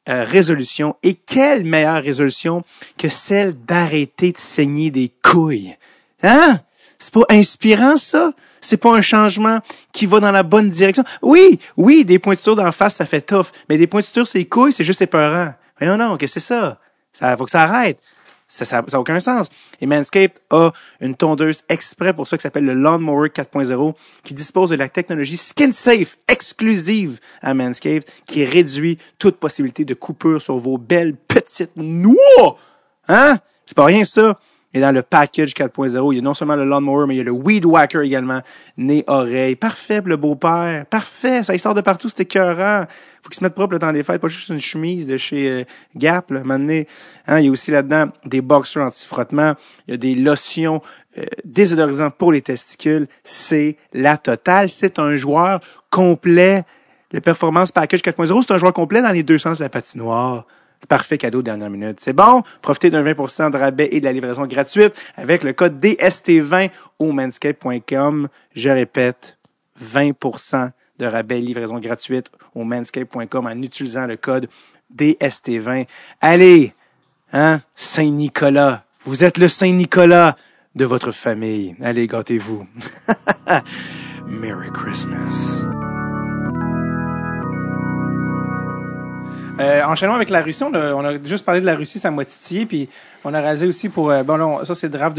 euh, 0.08 0.24
résolution. 0.24 0.96
Et 1.02 1.16
quelle 1.16 1.64
meilleure 1.64 2.04
résolution 2.04 2.64
que 2.98 3.10
celle 3.10 3.54
d'arrêter 3.54 4.32
de 4.32 4.38
saigner 4.38 4.92
des 4.92 5.12
couilles. 5.24 5.76
Hein? 6.22 6.60
C'est 7.00 7.14
pas 7.14 7.26
inspirant, 7.30 7.98
ça? 7.98 8.34
C'est 8.62 8.78
pas 8.78 8.96
un 8.96 9.02
changement 9.02 9.60
qui 9.92 10.06
va 10.06 10.20
dans 10.20 10.32
la 10.32 10.44
bonne 10.44 10.70
direction? 10.70 11.04
Oui, 11.22 11.60
oui, 11.78 12.06
des 12.06 12.20
pointures 12.20 12.56
d'en 12.56 12.72
face, 12.72 12.96
ça 12.96 13.06
fait 13.06 13.22
tough. 13.22 13.48
Mais 13.70 13.78
des 13.78 13.88
pointures 13.88 14.28
sur 14.28 14.38
les 14.38 14.46
couilles, 14.46 14.74
c'est 14.74 14.84
juste 14.84 15.02
épeurant. 15.02 15.54
Voyons 15.80 15.98
non, 15.98 16.18
que 16.18 16.28
c'est 16.28 16.40
ça? 16.40 16.80
Ça, 17.12 17.36
faut 17.38 17.46
que 17.46 17.52
ça 17.52 17.64
arrête. 17.64 18.00
Ça, 18.48 18.64
ça, 18.64 18.84
ça 18.88 18.98
a 18.98 19.00
aucun 19.00 19.20
sens. 19.20 19.48
Et 19.82 19.88
Manscaped 19.88 20.40
a 20.52 20.72
une 21.02 21.16
tondeuse 21.16 21.64
exprès 21.68 22.14
pour 22.14 22.28
ça 22.28 22.38
qui 22.38 22.44
s'appelle 22.44 22.66
le 22.66 22.74
Lawnmower 22.74 23.30
4.0 23.30 23.94
qui 24.24 24.34
dispose 24.34 24.70
de 24.70 24.76
la 24.76 24.88
technologie 24.88 25.38
Skin 25.38 25.72
Safe 25.72 26.18
exclusive 26.28 27.20
à 27.42 27.54
Manscaped 27.54 28.06
qui 28.28 28.46
réduit 28.46 28.98
toute 29.18 29.38
possibilité 29.38 29.84
de 29.84 29.94
coupure 29.94 30.42
sur 30.42 30.58
vos 30.58 30.78
belles 30.78 31.16
petites 31.16 31.76
noix. 31.76 32.58
Hein? 33.08 33.38
C'est 33.66 33.76
pas 33.76 33.86
rien 33.86 34.06
ça. 34.06 34.40
Et 34.76 34.82
dans 34.82 34.92
le 34.92 35.02
package 35.04 35.54
4.0, 35.54 36.12
il 36.12 36.18
y 36.18 36.20
a 36.20 36.22
non 36.22 36.34
seulement 36.34 36.58
le 36.58 36.66
lawnmower, 36.66 37.08
mais 37.08 37.16
il 37.16 37.18
y 37.20 37.22
a 37.22 37.24
le 37.24 37.32
weed 37.32 37.66
whacker 37.66 38.02
également. 38.02 38.42
Nez, 38.76 39.06
oreille. 39.08 39.56
Parfait, 39.56 40.02
le 40.04 40.18
beau-père. 40.18 40.86
Parfait. 40.88 41.44
Ça 41.44 41.56
y 41.56 41.60
sort 41.60 41.74
de 41.74 41.80
partout, 41.80 42.10
c'est 42.10 42.24
écœurant. 42.24 42.86
Faut 43.26 43.30
qu'il 43.30 43.40
se 43.40 43.44
mette 43.44 43.56
propre 43.56 43.74
le 43.74 43.80
temps 43.80 43.92
des 43.92 44.04
fêtes, 44.04 44.22
pas 44.22 44.28
juste 44.28 44.50
une 44.50 44.60
chemise 44.60 45.08
de 45.08 45.18
chez 45.18 45.50
euh, 45.50 45.64
Gap, 45.96 46.30
là. 46.30 46.44
Maintenant, 46.44 46.84
hein, 47.26 47.40
il 47.40 47.46
y 47.46 47.48
a 47.48 47.52
aussi 47.52 47.72
là-dedans 47.72 48.10
des 48.24 48.40
boxers 48.40 48.84
anti-frottement. 48.84 49.56
Il 49.88 49.92
y 49.92 49.94
a 49.96 49.98
des 49.98 50.14
lotions 50.14 50.84
euh, 51.18 51.26
désodorisants 51.44 52.12
pour 52.12 52.32
les 52.32 52.44
testicules. 52.44 53.08
C'est 53.24 53.78
la 53.94 54.20
totale. 54.20 54.70
C'est 54.70 55.00
un 55.00 55.16
joueur 55.16 55.60
complet. 55.90 56.66
Le 57.14 57.20
Performance 57.20 57.72
Package 57.72 58.02
4.0, 58.02 58.44
c'est 58.46 58.54
un 58.54 58.60
joueur 58.60 58.74
complet 58.74 59.02
dans 59.02 59.12
les 59.12 59.24
deux 59.24 59.40
sens 59.40 59.58
de 59.58 59.64
la 59.64 59.70
patinoire. 59.70 60.46
Parfait 60.88 61.18
cadeau 61.18 61.40
de 61.40 61.46
dernière 61.46 61.72
minute. 61.72 62.00
C'est 62.02 62.14
bon. 62.14 62.44
Profitez 62.62 62.92
d'un 62.92 63.04
20% 63.04 63.50
de 63.50 63.58
rabais 63.58 63.90
et 63.92 64.02
de 64.02 64.06
la 64.06 64.14
livraison 64.14 64.46
gratuite 64.46 64.94
avec 65.16 65.42
le 65.42 65.54
code 65.54 65.84
DST20 65.84 66.70
au 67.00 67.12
manscape.com. 67.12 68.28
Je 68.54 68.70
répète, 68.70 69.40
20% 69.84 70.70
de 71.00 71.06
rabais 71.06 71.40
livraison 71.40 71.80
gratuite 71.80 72.30
au 72.54 72.64
manscape.com 72.64 73.46
en 73.46 73.62
utilisant 73.62 74.06
le 74.06 74.18
code 74.18 74.48
DST20. 74.96 75.88
Allez, 76.22 76.74
hein, 77.34 77.62
Saint-Nicolas. 77.76 78.84
Vous 79.04 79.24
êtes 79.24 79.38
le 79.38 79.48
Saint-Nicolas 79.48 80.36
de 80.76 80.86
votre 80.86 81.12
famille. 81.12 81.76
Allez, 81.82 82.08
gâtez-vous. 82.08 82.68
Merry 84.28 84.70
Christmas. 84.72 85.62
Euh, 89.60 89.84
enchaînons 89.86 90.14
avec 90.14 90.30
la 90.30 90.42
Russie. 90.42 90.64
On 90.64 90.74
a, 90.74 90.94
on 90.94 91.06
a 91.06 91.24
juste 91.24 91.46
parlé 91.46 91.62
de 91.62 91.66
la 91.66 91.76
Russie, 91.76 92.00
ça 92.00 92.12
m'a 92.12 92.26
titillé. 92.26 92.66
Puis 92.66 92.90
on 93.24 93.34
a 93.34 93.40
réalisé 93.40 93.68
aussi 93.68 93.90
pour. 93.90 94.12
euh, 94.12 94.24
bon, 94.24 94.36
là, 94.36 94.66
ça, 94.66 94.76
c'est 94.76 94.88
le 94.88 94.98
draft 94.98 95.16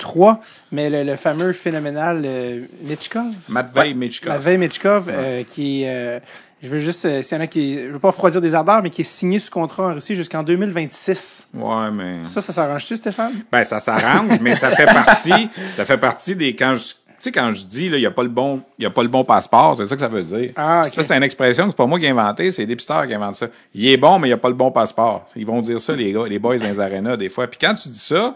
2023. 0.00 0.40
Mais 0.72 0.90
le, 0.90 1.04
le 1.04 1.16
fameux 1.16 1.52
phénoménal 1.52 2.22
euh, 2.24 2.66
Mitchkov. 2.82 3.32
Matvei 3.48 3.94
Michkov. 3.94 4.32
Matvei 4.32 4.58
Mitchkov, 4.58 5.08
euh, 5.08 5.44
qui 5.44 5.84
euh, 5.86 6.18
je 6.62 6.68
veux 6.68 6.78
juste, 6.78 7.06
euh, 7.06 7.22
s'il 7.22 7.38
y 7.38 7.40
en 7.40 7.44
a 7.44 7.46
qui, 7.46 7.78
je 7.78 7.90
veux 7.90 7.98
pas 7.98 8.08
refroidir 8.08 8.40
des 8.40 8.54
ardeurs, 8.54 8.82
mais 8.82 8.90
qui 8.90 9.00
est 9.00 9.04
signé 9.04 9.38
sous 9.38 9.50
contrat 9.50 9.84
en 9.84 9.94
Russie 9.94 10.14
jusqu'en 10.14 10.42
2026. 10.42 11.48
Ouais, 11.54 11.90
mais. 11.90 12.24
Ça, 12.24 12.40
ça 12.42 12.52
s'arrange-tu, 12.52 12.96
Stéphane? 12.96 13.32
Ben, 13.50 13.64
ça 13.64 13.80
s'arrange, 13.80 14.40
mais 14.40 14.54
ça 14.54 14.70
fait 14.70 14.86
partie, 14.86 15.48
ça 15.74 15.86
fait 15.86 15.96
partie 15.96 16.36
des, 16.36 16.54
quand 16.54 16.74
je, 16.74 16.82
tu 16.84 16.94
sais, 17.20 17.32
quand 17.32 17.52
je 17.54 17.64
dis, 17.64 17.88
là, 17.88 17.96
il 17.96 18.02
y 18.02 18.06
a 18.06 18.10
pas 18.10 18.22
le 18.22 18.28
bon, 18.28 18.60
il 18.78 18.82
y 18.82 18.86
a 18.86 18.90
pas 18.90 19.02
le 19.02 19.08
bon 19.08 19.24
passeport, 19.24 19.76
c'est 19.76 19.86
ça 19.86 19.94
que 19.94 20.02
ça 20.02 20.08
veut 20.08 20.22
dire. 20.22 20.52
Ah. 20.56 20.82
Ça, 20.84 21.02
c'est 21.02 21.16
une 21.16 21.22
expression 21.22 21.64
que 21.64 21.70
c'est 21.70 21.76
pas 21.76 21.86
moi 21.86 21.98
qui 21.98 22.04
ai 22.04 22.10
inventé, 22.10 22.50
c'est 22.50 22.62
les 22.62 22.66
dépisteurs 22.66 23.06
qui 23.06 23.14
inventent 23.14 23.36
ça. 23.36 23.46
Il 23.74 23.88
est 23.88 23.96
bon, 23.96 24.18
mais 24.18 24.28
il 24.28 24.30
y 24.30 24.34
a 24.34 24.38
pas 24.38 24.48
le 24.48 24.54
bon 24.54 24.70
passeport. 24.70 25.26
Ils 25.36 25.46
vont 25.46 25.62
dire 25.62 25.80
ça, 25.80 25.96
les 25.96 26.12
gars, 26.12 26.26
les 26.28 26.38
boys 26.38 26.58
dans 26.58 26.64
les 26.64 26.80
arénas, 26.80 27.16
des 27.16 27.30
fois. 27.30 27.46
Puis 27.46 27.58
quand 27.58 27.72
tu 27.72 27.88
dis 27.88 27.98
ça, 27.98 28.34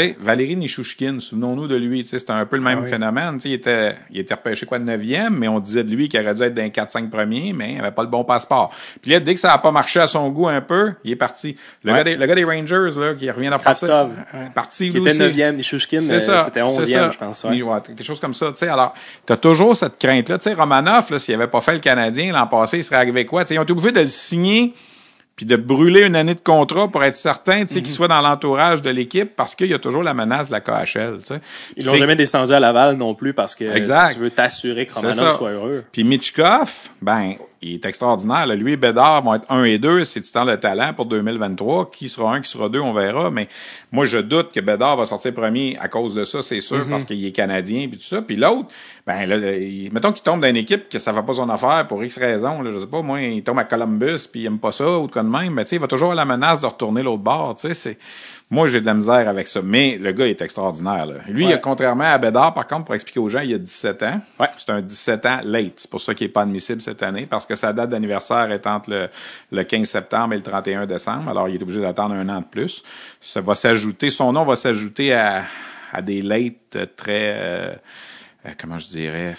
sais, 0.00 0.16
Valérie 0.20 0.56
Nishushkin, 0.56 1.18
souvenons-nous 1.20 1.66
de 1.66 1.76
lui, 1.76 2.04
tu 2.04 2.18
c'était 2.18 2.32
un 2.32 2.46
peu 2.46 2.56
le 2.56 2.62
même 2.62 2.78
Ah 2.80 2.84
oui. 2.84 2.90
phénomène. 2.90 3.38
Tu 3.38 3.48
il 3.48 3.52
était, 3.54 3.94
il 4.10 4.18
était 4.20 4.34
repêché 4.34 4.66
quoi 4.66 4.78
de 4.78 4.84
neuvième, 4.84 5.36
mais 5.38 5.48
on 5.48 5.60
disait 5.60 5.84
de 5.84 5.90
lui 5.94 6.08
qu'il 6.08 6.20
aurait 6.20 6.34
dû 6.34 6.42
être 6.42 6.54
dans 6.54 6.62
les 6.62 6.70
4-5 6.70 7.10
premiers, 7.10 7.52
mais 7.52 7.74
il 7.74 7.80
avait 7.80 7.90
pas 7.90 8.02
le 8.02 8.08
bon 8.08 8.24
passeport. 8.24 8.72
Puis 9.02 9.10
là, 9.10 9.20
dès 9.20 9.34
que 9.34 9.40
ça 9.40 9.52
a 9.52 9.58
pas 9.58 9.70
marché 9.70 10.00
à 10.00 10.06
son 10.06 10.28
goût 10.30 10.48
un 10.48 10.60
peu, 10.60 10.92
il 11.04 11.12
est 11.12 11.16
parti. 11.16 11.56
Le, 11.82 11.92
Ouais. 11.92 11.98
gars, 11.98 12.04
des, 12.04 12.16
le 12.16 12.26
gars 12.26 12.34
des 12.34 12.44
Rangers, 12.44 12.90
là, 12.96 13.14
qui 13.14 13.30
revient. 13.30 13.50
Kravtsov. 13.60 14.10
Parti, 14.54 14.90
Qui 14.90 14.98
était 14.98 15.10
aussi. 15.10 15.18
9e, 15.18 15.56
Nishushkin, 15.56 16.00
C'est 16.00 16.12
euh, 16.14 16.20
ça. 16.20 16.44
c'était 16.46 16.60
c'est 16.60 16.66
11e, 16.66 16.92
ça. 16.92 17.10
je 17.10 17.18
pense. 17.18 17.44
Oui, 17.48 17.62
Ouais. 17.62 17.72
ouais, 17.74 17.80
quelque 17.86 18.04
chose 18.04 18.20
comme 18.20 18.34
ça. 18.34 18.46
Tu 18.50 18.58
sais, 18.58 18.68
alors, 18.68 18.94
t'as 19.26 19.36
toujours 19.36 19.76
cette 19.76 19.98
crainte-là. 19.98 20.38
Tu 20.38 20.48
là, 20.50 21.18
s'il 21.18 21.34
avait 21.34 21.46
pas 21.46 21.60
fait 21.60 21.72
le 21.74 21.78
Canadien 21.80 22.32
l'an 22.32 22.46
passé, 22.46 22.78
il 22.78 22.84
serait 22.84 22.96
arrivé 22.96 23.24
quoi? 23.26 23.44
Tu 23.44 23.54
ils 23.54 23.58
ont 23.58 23.62
été 23.62 23.72
obligés 23.72 23.92
de 23.92 24.00
le 24.00 24.06
signer 24.08 24.74
puis 25.36 25.46
de 25.46 25.56
brûler 25.56 26.02
une 26.02 26.14
année 26.16 26.34
de 26.34 26.40
contrat 26.40 26.86
pour 26.88 27.02
être 27.02 27.16
certain, 27.16 27.64
tu 27.64 27.74
sais, 27.74 27.80
qu'il 27.82 27.90
Mhm. 27.90 27.96
soit 27.96 28.08
dans 28.08 28.20
l'entourage 28.20 28.82
de 28.82 28.90
l'équipe 28.90 29.34
parce 29.34 29.54
qu'il 29.54 29.66
y 29.68 29.74
a 29.74 29.78
toujours 29.78 30.02
la 30.04 30.14
menace 30.14 30.48
de 30.48 30.52
la 30.52 30.60
KHL, 30.60 31.18
tu 31.20 31.26
sais. 31.26 31.40
Ils 31.76 31.84
l'ont 31.84 31.96
jamais 31.96 32.14
descendu 32.16 32.52
à 32.52 32.60
Laval 32.60 32.96
non 32.96 33.14
plus 33.14 33.34
parce 33.34 33.54
que 33.56 33.64
Exact. 33.76 34.14
tu 34.14 34.20
veux 34.20 34.30
t'assurer 34.30 34.86
que 34.86 34.94
Romanov 34.94 35.36
soit 35.36 35.50
heureux. 35.50 35.84
Puis 35.90 36.04
Mitchkov, 36.04 36.88
ben, 37.02 37.34
il 37.68 37.74
est 37.74 37.86
extraordinaire. 37.86 38.46
là. 38.46 38.54
Lui 38.54 38.72
et 38.72 38.76
Bédard 38.76 39.22
vont 39.22 39.34
être 39.34 39.46
un 39.50 39.64
et 39.64 39.78
deux 39.78 40.04
si 40.04 40.20
tu 40.22 40.30
tends 40.30 40.44
le 40.44 40.58
talent 40.58 40.92
pour 40.94 41.06
2023. 41.06 41.90
Qui 41.90 42.08
sera 42.08 42.34
un, 42.34 42.40
qui 42.40 42.50
sera 42.50 42.68
deux, 42.68 42.80
on 42.80 42.92
verra. 42.92 43.30
Mais 43.30 43.48
moi, 43.92 44.06
je 44.06 44.18
doute 44.18 44.52
que 44.52 44.60
Bédard 44.60 44.96
va 44.96 45.06
sortir 45.06 45.32
premier 45.34 45.76
à 45.80 45.88
cause 45.88 46.14
de 46.14 46.24
ça, 46.24 46.42
c'est 46.42 46.60
sûr, 46.60 46.86
parce 46.88 47.04
qu'il 47.04 47.24
est 47.24 47.32
canadien 47.32 47.88
puis 47.88 47.98
tout 47.98 48.04
ça. 48.04 48.22
Puis 48.22 48.36
l'autre, 48.36 48.68
ben 49.06 49.26
là, 49.26 49.36
il- 49.56 49.92
mettons 49.92 50.12
qu'il 50.12 50.22
tombe 50.22 50.40
dans 50.40 50.48
une 50.48 50.56
équipe 50.56 50.88
que 50.88 50.98
ça 50.98 51.12
va 51.12 51.22
pas 51.22 51.34
son 51.34 51.48
affaire 51.48 51.86
pour 51.88 52.02
X 52.04 52.18
raison. 52.18 52.62
Là, 52.62 52.70
je 52.74 52.80
sais 52.80 52.86
pas, 52.86 53.02
moi, 53.02 53.20
il 53.22 53.42
tombe 53.42 53.58
à 53.58 53.64
Columbus 53.64 54.28
puis 54.30 54.42
il 54.42 54.46
aime 54.46 54.58
pas 54.58 54.72
ça 54.72 54.98
ou 54.98 55.06
de 55.06 55.12
quoi 55.12 55.22
de 55.22 55.28
même. 55.28 55.52
Mais 55.54 55.64
tu 55.64 55.70
sais, 55.70 55.76
il 55.76 55.80
va 55.80 55.86
toujours 55.88 56.10
avoir 56.12 56.26
la 56.26 56.36
menace 56.36 56.60
de 56.60 56.66
retourner 56.66 57.02
l'autre 57.02 57.22
bord. 57.22 57.54
Tu 57.56 57.68
sais, 57.68 57.74
c'est 57.74 57.98
moi, 58.50 58.68
j'ai 58.68 58.80
de 58.80 58.86
la 58.86 58.94
misère 58.94 59.28
avec 59.28 59.48
ça. 59.48 59.60
Mais 59.64 59.98
le 59.98 60.12
gars 60.12 60.26
est 60.28 60.40
extraordinaire. 60.42 61.06
Là. 61.06 61.14
Lui, 61.28 61.46
Ouais. 61.46 61.60
contrairement 61.60 62.04
à 62.04 62.18
Bédard, 62.18 62.54
par 62.54 62.66
contre, 62.66 62.84
pour 62.84 62.94
expliquer 62.94 63.18
aux 63.18 63.28
gens, 63.28 63.40
il 63.40 63.52
a 63.54 63.58
17 63.58 64.02
ans. 64.04 64.20
Ouais. 64.38 64.48
C'est 64.56 64.70
un 64.70 64.80
17 64.80 65.26
ans 65.26 65.40
late. 65.44 65.72
C'est 65.76 65.90
pour 65.90 66.00
ça 66.00 66.14
qu'il 66.14 66.26
est 66.26 66.30
pas 66.30 66.42
admissible 66.42 66.80
cette 66.80 67.02
année, 67.02 67.26
parce 67.26 67.46
que 67.46 67.56
sa 67.56 67.72
date 67.72 67.90
d'anniversaire 67.90 68.50
est 68.52 68.66
entre 68.66 68.90
le, 68.90 69.08
le 69.50 69.62
15 69.64 69.88
septembre 69.88 70.34
et 70.34 70.36
le 70.36 70.42
31 70.42 70.86
décembre. 70.86 71.30
Alors, 71.30 71.48
il 71.48 71.56
est 71.56 71.62
obligé 71.62 71.80
d'attendre 71.80 72.14
un 72.14 72.28
an 72.28 72.40
de 72.40 72.46
plus. 72.46 72.82
Ça 73.20 73.40
va 73.40 73.54
s'ajouter, 73.54 74.10
son 74.10 74.32
nom 74.32 74.44
va 74.44 74.56
s'ajouter 74.56 75.12
à, 75.14 75.44
à 75.92 76.02
des 76.02 76.22
lates 76.22 76.94
très, 76.96 77.34
euh, 77.36 77.74
euh, 78.46 78.50
comment 78.60 78.78
je 78.78 78.88
dirais, 78.88 79.34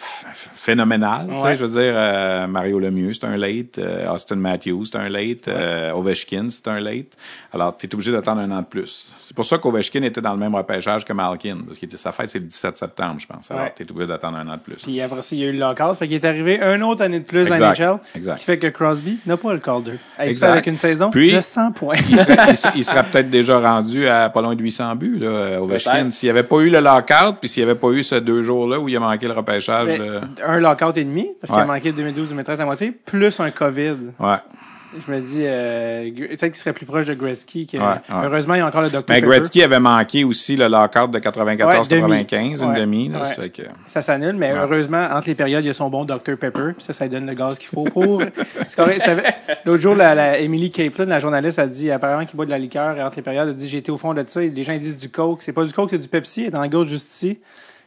phénoménal. 0.56 1.28
tu 1.28 1.42
sais. 1.42 1.58
Je 1.58 1.64
veux 1.66 1.72
dire, 1.82 1.94
euh, 1.96 2.48
Mario 2.48 2.80
Lemieux, 2.80 3.14
c'est 3.14 3.26
un 3.26 3.38
late. 3.38 3.78
euh, 3.78 4.12
Austin 4.12 4.36
Matthews, 4.36 4.86
c'est 4.86 4.98
un 4.98 5.10
late. 5.10 5.48
euh, 5.48 5.92
Ovechkin, 5.94 6.48
c'est 6.50 6.68
un 6.68 6.80
late. 6.80 7.16
Alors, 7.54 7.78
tu 7.78 7.88
es 7.88 7.94
obligé 7.94 8.12
d'attendre 8.12 8.42
un 8.42 8.52
an 8.52 8.62
de 8.62 8.66
plus. 8.66 9.14
C'est 9.28 9.34
pour 9.36 9.44
ça 9.46 9.58
qu'Ovechkin 9.58 10.04
était 10.04 10.22
dans 10.22 10.34
le 10.34 10.38
même 10.38 10.54
repêchage 10.54 11.04
que 11.04 11.12
Malkin, 11.12 11.58
parce 11.66 11.80
que 11.80 11.98
sa 11.98 12.12
fête, 12.12 12.30
c'est 12.30 12.38
le 12.38 12.46
17 12.46 12.78
septembre, 12.78 13.16
je 13.20 13.26
pense. 13.26 13.50
Alors, 13.50 13.64
Ouais. 13.64 13.74
tu 13.76 13.82
es 13.82 13.90
obligé 13.92 14.06
d'attendre 14.06 14.38
un 14.38 14.48
an 14.48 14.54
de 14.54 14.60
plus. 14.60 14.76
Puis 14.76 15.02
après 15.02 15.24
ça, 15.24 15.36
il 15.36 15.40
y 15.42 15.44
a 15.46 15.48
eu 15.48 15.52
le 15.54 15.58
lockout. 15.58 15.96
Fait 15.96 16.06
qu'il 16.08 16.16
est 16.18 16.26
arrivé 16.26 16.60
une 16.62 16.84
autre 16.84 17.02
année 17.04 17.20
de 17.20 17.26
plus 17.26 17.46
dans 17.48 17.56
Exact. 17.56 17.80
NHL. 17.80 18.00
Exact. 18.16 18.34
Ce 18.36 18.40
qui 18.42 18.46
fait 18.46 18.60
que 18.60 18.68
Crosby 18.68 19.18
n'a 19.26 19.36
pas 19.36 19.54
le 19.54 19.60
Calder. 19.60 19.98
Avec 20.20 20.36
ça, 20.36 20.52
avec 20.52 20.68
une 20.68 20.78
saison 20.78 21.10
Puis- 21.10 21.34
de 21.36 21.42
100 21.42 21.72
points. 21.72 21.96
il 22.76 22.84
serait, 22.84 23.04
peut-être 23.04 23.32
déjà 23.32 23.58
rendu 23.60 24.08
à 24.08 24.30
pas 24.30 24.42
loin 24.44 24.56
de 24.56 24.62
800 24.62 24.96
buts, 24.96 25.18
là, 25.18 25.28
euh, 25.28 25.58
Ovechkin. 25.60 26.12
S'il 26.12 26.28
n'y 26.28 26.32
avait 26.32 26.44
pas 26.48 26.58
eu 26.60 26.70
le 26.70 26.80
lockout, 26.80 27.38
puis 27.40 27.50
s'il 27.50 27.64
n'y 27.66 27.72
avait 27.72 27.80
pas 27.80 27.90
eu 27.90 28.04
ces 28.04 28.22
deux 28.22 28.44
jours-là 28.44 28.80
où 28.80 28.88
il 28.90 28.96
a 28.96 29.00
manqué 29.00 29.26
le 29.28 29.34
repêchage. 29.34 29.88
Mais 29.88 29.98
de- 29.98 30.22
un 30.46 30.60
lockout 30.60 30.96
et 30.98 31.04
demi, 31.04 31.30
parce 31.42 31.52
qu'il 31.52 31.62
a 31.62 31.66
manqué 31.66 31.92
2012-2013 31.92 32.60
à 32.62 32.66
moitié, 32.66 32.92
plus 32.92 33.40
un 33.40 33.50
COVID. 33.50 33.96
Ouais. 34.20 34.36
Je 35.06 35.12
me 35.12 35.20
dis, 35.22 35.42
euh, 35.44 36.10
peut-être 36.16 36.46
qu'il 36.46 36.56
serait 36.56 36.74
plus 36.74 36.86
proche 36.86 37.06
de 37.06 37.14
Gretzky. 37.14 37.68
Que, 37.68 37.78
Ouais, 37.78 37.84
ouais. 37.84 38.00
Heureusement, 38.24 38.54
il 38.56 38.60
y 38.60 38.62
a 38.62 38.68
encore 38.68 38.82
le 38.82 38.90
Dr. 38.90 39.04
Mais 39.10 39.16
Pepper. 39.22 39.28
Gretzky 39.28 39.64
avait 39.64 39.80
manqué 39.80 40.24
aussi 40.24 40.56
le 40.56 40.68
lockout 40.68 41.12
de 41.12 41.18
Ouais, 41.18 41.22
94-95, 41.24 42.62
une 42.64 42.74
demi. 42.74 43.10
Là, 43.10 43.24
ça 43.26 43.36
fait 43.36 43.50
que- 43.50 43.62
Ça 43.86 44.02
s'annule, 44.02 44.36
mais 44.36 44.52
heureusement, 44.52 45.08
entre 45.12 45.28
les 45.28 45.36
périodes, 45.36 45.64
il 45.64 45.68
y 45.68 45.72
a 45.72 45.74
son 45.74 45.90
bon 45.90 46.06
Dr 46.06 46.38
Pepper, 46.38 46.74
puis 46.76 46.84
ça, 46.86 46.94
ça 46.94 47.08
donne 47.08 47.26
le 47.26 47.34
gaz 47.34 47.58
qu'il 47.60 47.70
faut 47.70 47.84
pour. 47.86 48.22
L'autre 49.66 49.82
jour, 49.82 49.96
la, 49.96 50.16
la 50.16 50.40
Emily 50.40 50.72
Kaplan, 50.72 51.06
la 51.06 51.20
journaliste, 51.20 51.60
a 51.60 51.68
dit 51.68 51.92
apparemment 51.92 52.26
qu'il 52.26 52.36
boit 52.36 52.46
de 52.46 52.52
la 52.52 52.58
liqueur 52.60 52.98
et 52.98 53.04
entre 53.04 53.18
les 53.18 53.22
périodes, 53.24 53.50
elle 53.50 53.56
a 53.56 53.58
dit 53.58 53.76
été 53.78 53.92
au 53.92 53.98
fond 53.98 54.14
de 54.14 54.24
ça. 54.28 54.42
Et 54.44 54.50
les 54.50 54.64
gens 54.64 54.74
ils 54.74 54.80
disent 54.80 54.98
du 54.98 55.10
coke, 55.10 55.42
c'est 55.42 55.54
pas 55.54 55.64
du 55.66 55.74
coke, 55.74 55.90
c'est 55.90 55.98
du 55.98 56.08
Pepsi. 56.08 56.46
Est 56.46 56.52
dans 56.52 56.62
la 56.62 56.68
gauche 56.68 56.90
juste 56.90 57.12
ici. 57.12 57.40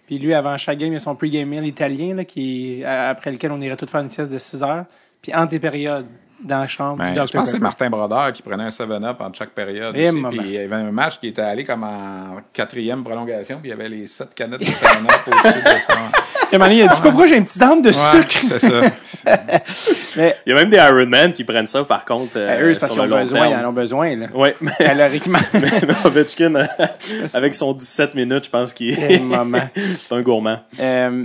Puis 0.07 0.19
lui, 0.19 0.33
avant 0.35 0.57
chaque 0.57 0.79
game, 0.79 0.89
il 0.89 0.95
y 0.95 0.97
a 0.97 1.01
son 1.01 1.15
pre-game 1.15 1.49
meal 1.49 1.67
italien 1.67 2.15
là, 2.15 2.25
qui 2.25 2.83
après 2.85 3.31
lequel 3.31 3.53
on 3.53 3.61
irait 3.61 3.77
tout 3.77 3.87
faire 3.87 4.01
une 4.01 4.09
sieste 4.09 4.33
de 4.33 4.39
6 4.39 4.63
heures. 4.63 4.85
Puis 5.21 5.35
entre 5.35 5.53
les 5.53 5.59
périodes, 5.61 6.07
dans 6.41 6.61
la 6.61 6.69
chambre, 6.69 6.99
Ben, 7.03 7.13
du 7.13 7.15
je 7.27 7.33
pense 7.33 7.45
que 7.47 7.51
c'est. 7.57 7.59
Martin 7.59 7.91
Brodeur 7.91 8.33
qui 8.33 8.43
prenait 8.43 8.65
un 8.65 8.69
7-up 8.69 9.21
entre 9.21 9.39
chaque 9.39 9.51
période. 9.51 9.95
Eh, 9.97 10.09
aussi. 10.09 10.17
maman. 10.17 10.31
Puis 10.37 10.41
il 10.47 10.53
y 10.53 10.59
avait 10.59 10.75
un 10.75 10.91
match 10.93 11.19
qui 11.19 11.29
était 11.29 11.43
allé 11.43 11.65
comme 11.65 11.85
en 11.85 12.37
quatrième 12.53 13.03
prolongation, 13.03 13.59
puis 13.61 13.69
il 13.69 13.71
y 13.71 13.75
avait 13.75 13.89
les 13.89 14.07
sept 14.07 14.35
canettes 14.35 14.61
de 14.61 14.65
7-up 14.67 15.21
au-dessus 15.27 15.59
de 15.63 15.81
son... 15.81 15.99
Et 16.53 16.57
Mané, 16.57 16.77
il 16.77 16.83
a 16.83 16.85
dit, 16.85 16.91
je 16.93 16.95
sais 16.97 17.03
pas 17.03 17.09
pourquoi 17.11 17.27
j'ai 17.27 17.37
un 17.37 17.43
petit 17.43 17.59
dame 17.59 17.83
de 17.83 17.89
Ouais, 17.89 18.23
sucre? 18.23 18.47
c'est 18.49 18.59
ça. 18.59 18.81
Mais 20.17 20.37
Il 20.47 20.51
y 20.51 20.53
a 20.53 20.55
même 20.55 20.71
des 20.71 20.79
Ironman 20.79 21.33
qui 21.35 21.45
prennent 21.45 21.67
ça, 21.67 21.85
par 21.85 22.05
contre, 22.07 22.33
euh, 22.37 22.47
ben, 22.47 22.63
eux, 22.65 22.75
c'est 22.75 22.81
parce 22.81 22.93
qu'ils 22.93 23.03
ont 23.03 23.07
besoin, 23.09 23.49
ils 23.49 23.55
en 23.57 23.69
ont 23.69 23.73
besoin, 23.73 24.17
là. 24.17 24.27
Mais, 24.61 24.73
Caloriquement. 24.79 25.39
mais 25.53 25.69
Ovechkin, 26.05 26.55
euh, 26.55 26.65
avec 27.35 27.55
son 27.55 27.75
17 27.75 28.15
minutes, 28.15 28.45
je 28.47 28.51
pense 28.51 28.73
qu'il 28.73 29.23
moment. 29.23 29.69
c'est 29.75 30.13
un 30.15 30.23
gourmand. 30.23 30.61
Euh, 30.81 31.25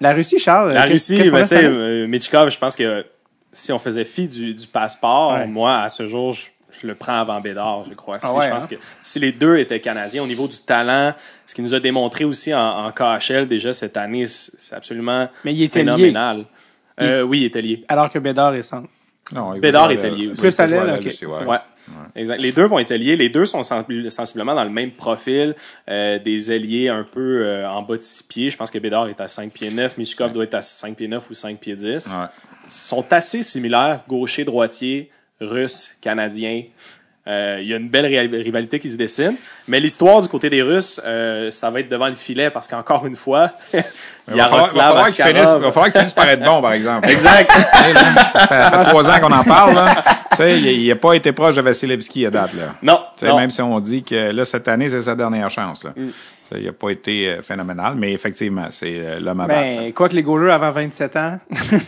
la 0.00 0.12
Russie, 0.12 0.40
Charles. 0.40 0.72
La 0.72 0.86
Russie, 0.86 1.30
ben, 1.30 1.36
a 1.36 1.40
tu 1.42 1.48
sais, 1.48 1.64
euh, 1.64 2.06
Michkov, 2.08 2.50
je 2.50 2.58
pense 2.58 2.74
que 2.74 3.06
si 3.54 3.72
on 3.72 3.78
faisait 3.78 4.04
fi 4.04 4.28
du, 4.28 4.52
du 4.52 4.66
passeport, 4.66 5.32
Ouais. 5.32 5.46
moi, 5.46 5.78
à 5.80 5.88
ce 5.88 6.08
jour, 6.08 6.32
je, 6.32 6.48
je 6.80 6.86
le 6.86 6.94
prends 6.94 7.20
avant 7.20 7.40
Bédard, 7.40 7.84
je 7.88 7.94
crois. 7.94 8.18
Ah 8.22 8.28
Si, 8.28 8.36
ouais, 8.36 8.44
je 8.46 8.50
pense 8.50 8.64
hein? 8.64 8.68
que 8.70 8.74
si 9.02 9.18
les 9.20 9.32
deux 9.32 9.56
étaient 9.58 9.80
canadiens 9.80 10.22
au 10.22 10.26
niveau 10.26 10.46
du 10.48 10.58
talent, 10.58 11.14
ce 11.46 11.54
qu'il 11.54 11.64
nous 11.64 11.74
a 11.74 11.80
démontré 11.80 12.24
aussi 12.24 12.52
en, 12.52 12.86
en 12.86 12.90
KHL 12.92 13.46
déjà 13.48 13.72
cette 13.72 13.96
année, 13.96 14.26
c'est 14.26 14.74
absolument 14.74 15.28
Mais 15.44 15.54
il 15.54 15.62
était 15.62 15.80
lié. 15.84 15.84
phénoménal. 15.86 16.44
Euh, 17.00 17.22
oui, 17.22 17.40
il 17.40 17.44
était 17.44 17.62
lié. 17.62 17.84
Alors 17.88 18.10
que 18.10 18.18
Bédard 18.18 18.54
est 18.54 18.62
centre. 18.62 18.88
Non, 19.32 19.56
Bédard 19.58 19.90
jouer 19.90 20.10
lié 20.10 20.26
aussi. 20.28 20.40
Plus 20.42 20.60
à 20.60 20.66
l'aile, 20.66 20.98
ok. 21.00 21.06
aussi, 21.06 21.24
ouais. 21.26 21.44
Ouais. 21.46 21.58
Exact. 22.14 22.40
Les 22.40 22.52
deux 22.52 22.64
vont 22.64 22.78
être 22.78 22.94
liés. 22.94 23.14
Les 23.16 23.28
deux 23.28 23.46
sont 23.46 23.62
sensi- 23.62 24.10
sensiblement 24.10 24.54
dans 24.54 24.64
le 24.64 24.70
même 24.70 24.92
profil, 24.92 25.54
euh, 25.90 26.18
des 26.18 26.50
ailiers 26.52 26.88
un 26.88 27.04
peu 27.04 27.42
euh, 27.44 27.68
en 27.68 27.82
bas 27.82 27.96
de 27.96 28.02
6 28.02 28.22
pieds. 28.22 28.50
Je 28.50 28.56
pense 28.56 28.70
que 28.70 28.78
Bédard 28.78 29.08
est 29.08 29.20
à 29.20 29.28
5 29.28 29.50
pieds 29.52 29.70
9, 29.70 29.98
Michkov 29.98 30.32
doit 30.32 30.44
être 30.44 30.54
à 30.54 30.62
5 30.62 30.96
pieds 30.96 31.08
9 31.08 31.28
ou 31.30 31.34
5 31.34 31.58
pieds 31.58 31.76
10. 31.76 32.06
Ouais. 32.06 32.26
Sont 32.66 33.04
assez 33.12 33.42
similaires, 33.42 34.02
gaucher, 34.08 34.44
droitier, 34.44 35.10
russe, 35.40 35.96
canadien. 36.00 36.64
Euh, 37.26 37.58
Il 37.60 37.68
y 37.68 37.74
a 37.74 37.76
une 37.76 37.88
belle 37.88 38.06
ri- 38.06 38.42
rivalité 38.42 38.78
qui 38.78 38.90
se 38.90 38.96
dessine. 38.96 39.36
Mais 39.66 39.80
l'histoire 39.80 40.20
du 40.20 40.28
côté 40.28 40.50
des 40.50 40.62
Russes, 40.62 41.00
euh, 41.06 41.50
ça 41.50 41.70
va 41.70 41.80
être 41.80 41.88
devant 41.88 42.08
le 42.08 42.14
filet 42.14 42.50
parce 42.50 42.68
qu'encore 42.68 43.06
une 43.06 43.16
fois, 43.16 43.50
il 43.72 44.36
y 44.36 44.40
a 44.40 44.44
falloir, 44.44 44.68
il 44.72 44.78
va 44.78 44.90
Roslav 44.90 44.92
falloir 44.92 45.06
qu'il 45.06 45.24
finisse, 45.24 45.48
il 45.56 45.62
va 45.62 45.72
falloir 45.72 45.84
qu'il 45.84 46.00
finisse 46.00 46.12
par 46.12 46.28
être 46.28 46.44
bon, 46.44 46.60
par 46.60 46.72
exemple. 46.72 47.08
Exact. 47.10 47.50
ça 47.50 48.70
fait 48.84 48.90
trois 48.90 49.10
ans 49.10 49.20
qu'on 49.20 49.32
en 49.32 49.44
parle, 49.44 49.74
là. 49.74 49.94
tu 50.32 50.36
sais, 50.36 50.60
il 50.60 50.88
n'a 50.88 50.96
pas 50.96 51.14
été 51.14 51.32
proche 51.32 51.56
de 51.56 51.62
Vasilevski 51.62 52.26
à 52.26 52.30
date, 52.30 52.52
là. 52.54 52.74
Non. 52.82 53.00
Même 53.36 53.50
si 53.50 53.62
on 53.62 53.80
dit 53.80 54.02
que 54.04 54.32
là, 54.32 54.44
cette 54.44 54.68
année, 54.68 54.88
c'est 54.88 55.02
sa 55.02 55.14
dernière 55.14 55.48
chance, 55.50 55.82
là. 55.84 55.90
Mm. 55.96 56.08
Ça, 56.50 56.58
Il 56.58 56.66
n'a 56.66 56.72
pas 56.72 56.90
été 56.90 57.30
euh, 57.30 57.42
phénoménal, 57.42 57.94
mais 57.96 58.12
effectivement, 58.12 58.66
c'est 58.70 58.98
euh, 58.98 59.18
l'homme 59.18 59.40
à 59.40 59.46
battre. 59.46 59.60
Ben, 59.60 59.92
quoi 59.94 60.10
que 60.10 60.14
les 60.14 60.22
goalers 60.22 60.52
avant 60.52 60.72
27 60.72 61.16
ans. 61.16 61.38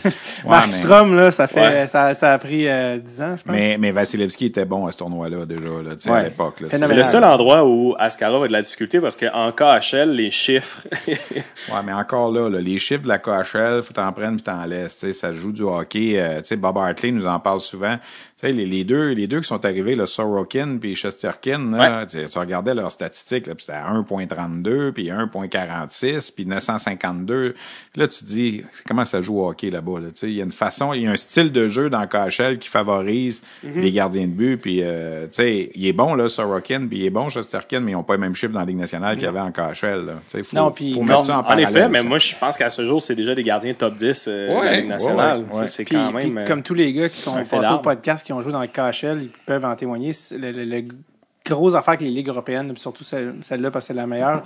Markstrom, 0.47 1.15
là, 1.15 1.29
ça 1.29 1.47
fait, 1.47 1.59
Ouais. 1.59 1.87
ça, 1.87 2.15
ça 2.15 2.33
a 2.33 2.37
pris 2.39 2.67
euh, 2.67 2.97
10 2.97 3.21
ans, 3.21 3.35
je 3.37 3.43
pense. 3.43 3.55
Mais, 3.55 3.77
mais 3.79 3.91
Vasilevski 3.91 4.47
était 4.47 4.65
bon 4.65 4.87
à 4.87 4.91
ce 4.91 4.97
tournoi-là, 4.97 5.45
déjà, 5.45 5.63
là, 5.63 6.11
Ouais. 6.11 6.19
à 6.19 6.23
l'époque. 6.23 6.63
C'est 6.71 6.91
le 6.91 7.03
seul 7.03 7.23
endroit 7.23 7.65
où 7.67 7.95
Askarov 7.99 8.43
a 8.43 8.47
de 8.47 8.53
la 8.53 8.61
difficulté 8.61 8.99
parce 8.99 9.15
qu'en 9.15 9.51
KHL, 9.51 10.11
les 10.11 10.31
chiffres. 10.31 10.81
Ouais, 11.69 11.83
mais 11.85 11.91
encore 11.91 12.31
là, 12.31 12.49
les 12.49 12.79
chiffres 12.79 13.03
de 13.03 13.07
la 13.09 13.19
KHL, 13.19 13.83
faut 13.83 13.93
t'en 13.93 14.11
prendre 14.13 14.35
puis 14.35 14.43
t'en 14.43 14.63
laisses. 14.65 15.11
Ça 15.11 15.33
joue 15.33 15.51
du 15.51 15.63
hockey. 15.63 16.13
euh, 16.15 16.41
Bob 16.57 16.77
Hartley 16.77 17.11
nous 17.11 17.27
en 17.27 17.39
parle 17.39 17.59
souvent. 17.59 17.97
Tu 18.39 18.45
sais, 18.45 18.53
les, 18.53 18.67
les 18.67 18.83
deux, 18.83 19.13
les 19.13 19.25
deux 19.25 19.41
qui 19.41 19.47
sont 19.47 19.65
arrivés, 19.65 19.95
le 19.95 20.05
Sorokin 20.05 20.77
puis 20.79 20.95
Shesterkin, 20.95 21.71
là, 21.75 22.05
tu 22.05 22.19
sais, 22.19 22.27
tu 22.29 22.37
regardais 22.37 22.75
leurs 22.75 22.91
statistiques, 22.91 23.47
là, 23.47 23.55
puis 23.55 23.65
c'était 23.65 23.79
à 23.79 23.91
1.32, 23.91 24.91
puis 24.91 25.09
1.46, 25.09 26.31
puis 26.35 26.45
952. 26.45 27.55
Là, 27.95 28.07
tu 28.07 28.19
te 28.19 28.25
dis, 28.25 28.63
comment 28.87 29.05
ça 29.05 29.21
joue 29.23 29.39
au 29.41 29.49
hockey 29.49 29.71
là-bas? 29.71 29.99
Là? 29.99 30.07
Tu 30.09 30.11
sais, 30.19 30.27
il 30.27 30.33
y 30.35 30.41
a 30.41 30.43
une 30.43 30.51
façon, 30.51 30.93
il 30.93 31.01
y 31.03 31.07
a 31.07 31.11
un 31.11 31.15
style 31.17 31.51
de 31.51 31.67
jeu 31.67 31.89
dans 31.89 32.05
KHL 32.05 32.59
qui 32.59 32.67
favorise 32.69 33.41
Mhm. 33.63 33.81
les 33.81 33.91
gardiens 33.91 34.23
de 34.27 34.31
but. 34.31 34.57
Puis, 34.57 34.79
euh, 34.83 35.23
tu 35.25 35.29
sais, 35.33 35.71
il 35.73 35.87
est 35.87 35.93
bon 35.93 36.13
là, 36.13 36.29
Sorokin, 36.29 36.85
puis 36.87 36.99
il 36.99 37.05
est 37.05 37.09
bon 37.09 37.29
Shesterkin, 37.29 37.79
mais 37.79 37.93
ils 37.93 37.95
ont 37.95 38.03
pas 38.03 38.13
les 38.15 38.21
mêmes 38.21 38.35
chiffres 38.35 38.53
dans 38.53 38.59
la 38.59 38.65
Ligue 38.65 38.77
nationale 38.77 39.15
qu'il 39.15 39.25
y 39.25 39.27
avait 39.27 39.39
en 39.39 39.51
KHL. 39.51 40.05
Là. 40.05 40.13
Tu 40.29 40.37
sais, 40.37 40.43
faut, 40.43 40.55
Non, 40.55 40.71
puis 40.71 40.93
faut 40.93 40.99
non, 40.99 41.05
mettre 41.05 41.23
ça 41.23 41.37
en 41.37 41.39
en 41.39 41.43
parallèle. 41.43 41.69
effet, 41.69 41.89
mais 41.89 41.99
ça. 41.99 42.03
moi, 42.03 42.19
je 42.19 42.35
pense 42.35 42.55
qu'à 42.57 42.69
ce 42.69 42.85
jour, 42.85 43.01
c'est 43.01 43.15
déjà 43.15 43.33
des 43.33 43.43
gardiens 43.43 43.73
top 43.73 43.95
10 43.95 44.25
euh, 44.27 44.47
de 44.49 44.53
la 44.53 44.59
Ouais, 44.59 44.77
Ligue 44.81 44.89
nationale. 44.89 45.39
ouais, 45.39 45.45
ouais, 45.53 45.59
ouais. 45.61 45.67
C'est 45.67 45.85
Puis, 45.85 45.95
quand 45.95 46.13
puis 46.13 46.27
même. 46.29 46.37
euh, 46.37 46.47
comme 46.47 46.61
tous 46.61 46.73
les 46.75 46.93
gars 46.93 47.09
qui 47.09 47.17
sont 47.17 47.33
passés 47.43 47.73
au 47.73 47.79
podcast, 47.79 48.26
qui 48.27 48.33
ont 48.33 48.41
joué 48.41 48.51
dans 48.51 48.59
le 48.61 48.67
KHL, 48.67 49.21
ils 49.23 49.29
peuvent 49.45 49.63
en 49.63 49.73
témoigner. 49.77 50.11
Le, 50.31 50.51
le, 50.51 50.65
le 50.65 50.87
gros 51.45 51.73
affaire 51.75 51.95
que 51.97 52.03
les 52.03 52.09
ligues 52.09 52.27
européennes, 52.27 52.75
surtout 52.75 53.05
celle- 53.05 53.35
celle-là 53.41 53.71
parce 53.71 53.85
que 53.85 53.87
c'est 53.87 53.93
la 53.93 54.05
meilleure. 54.05 54.43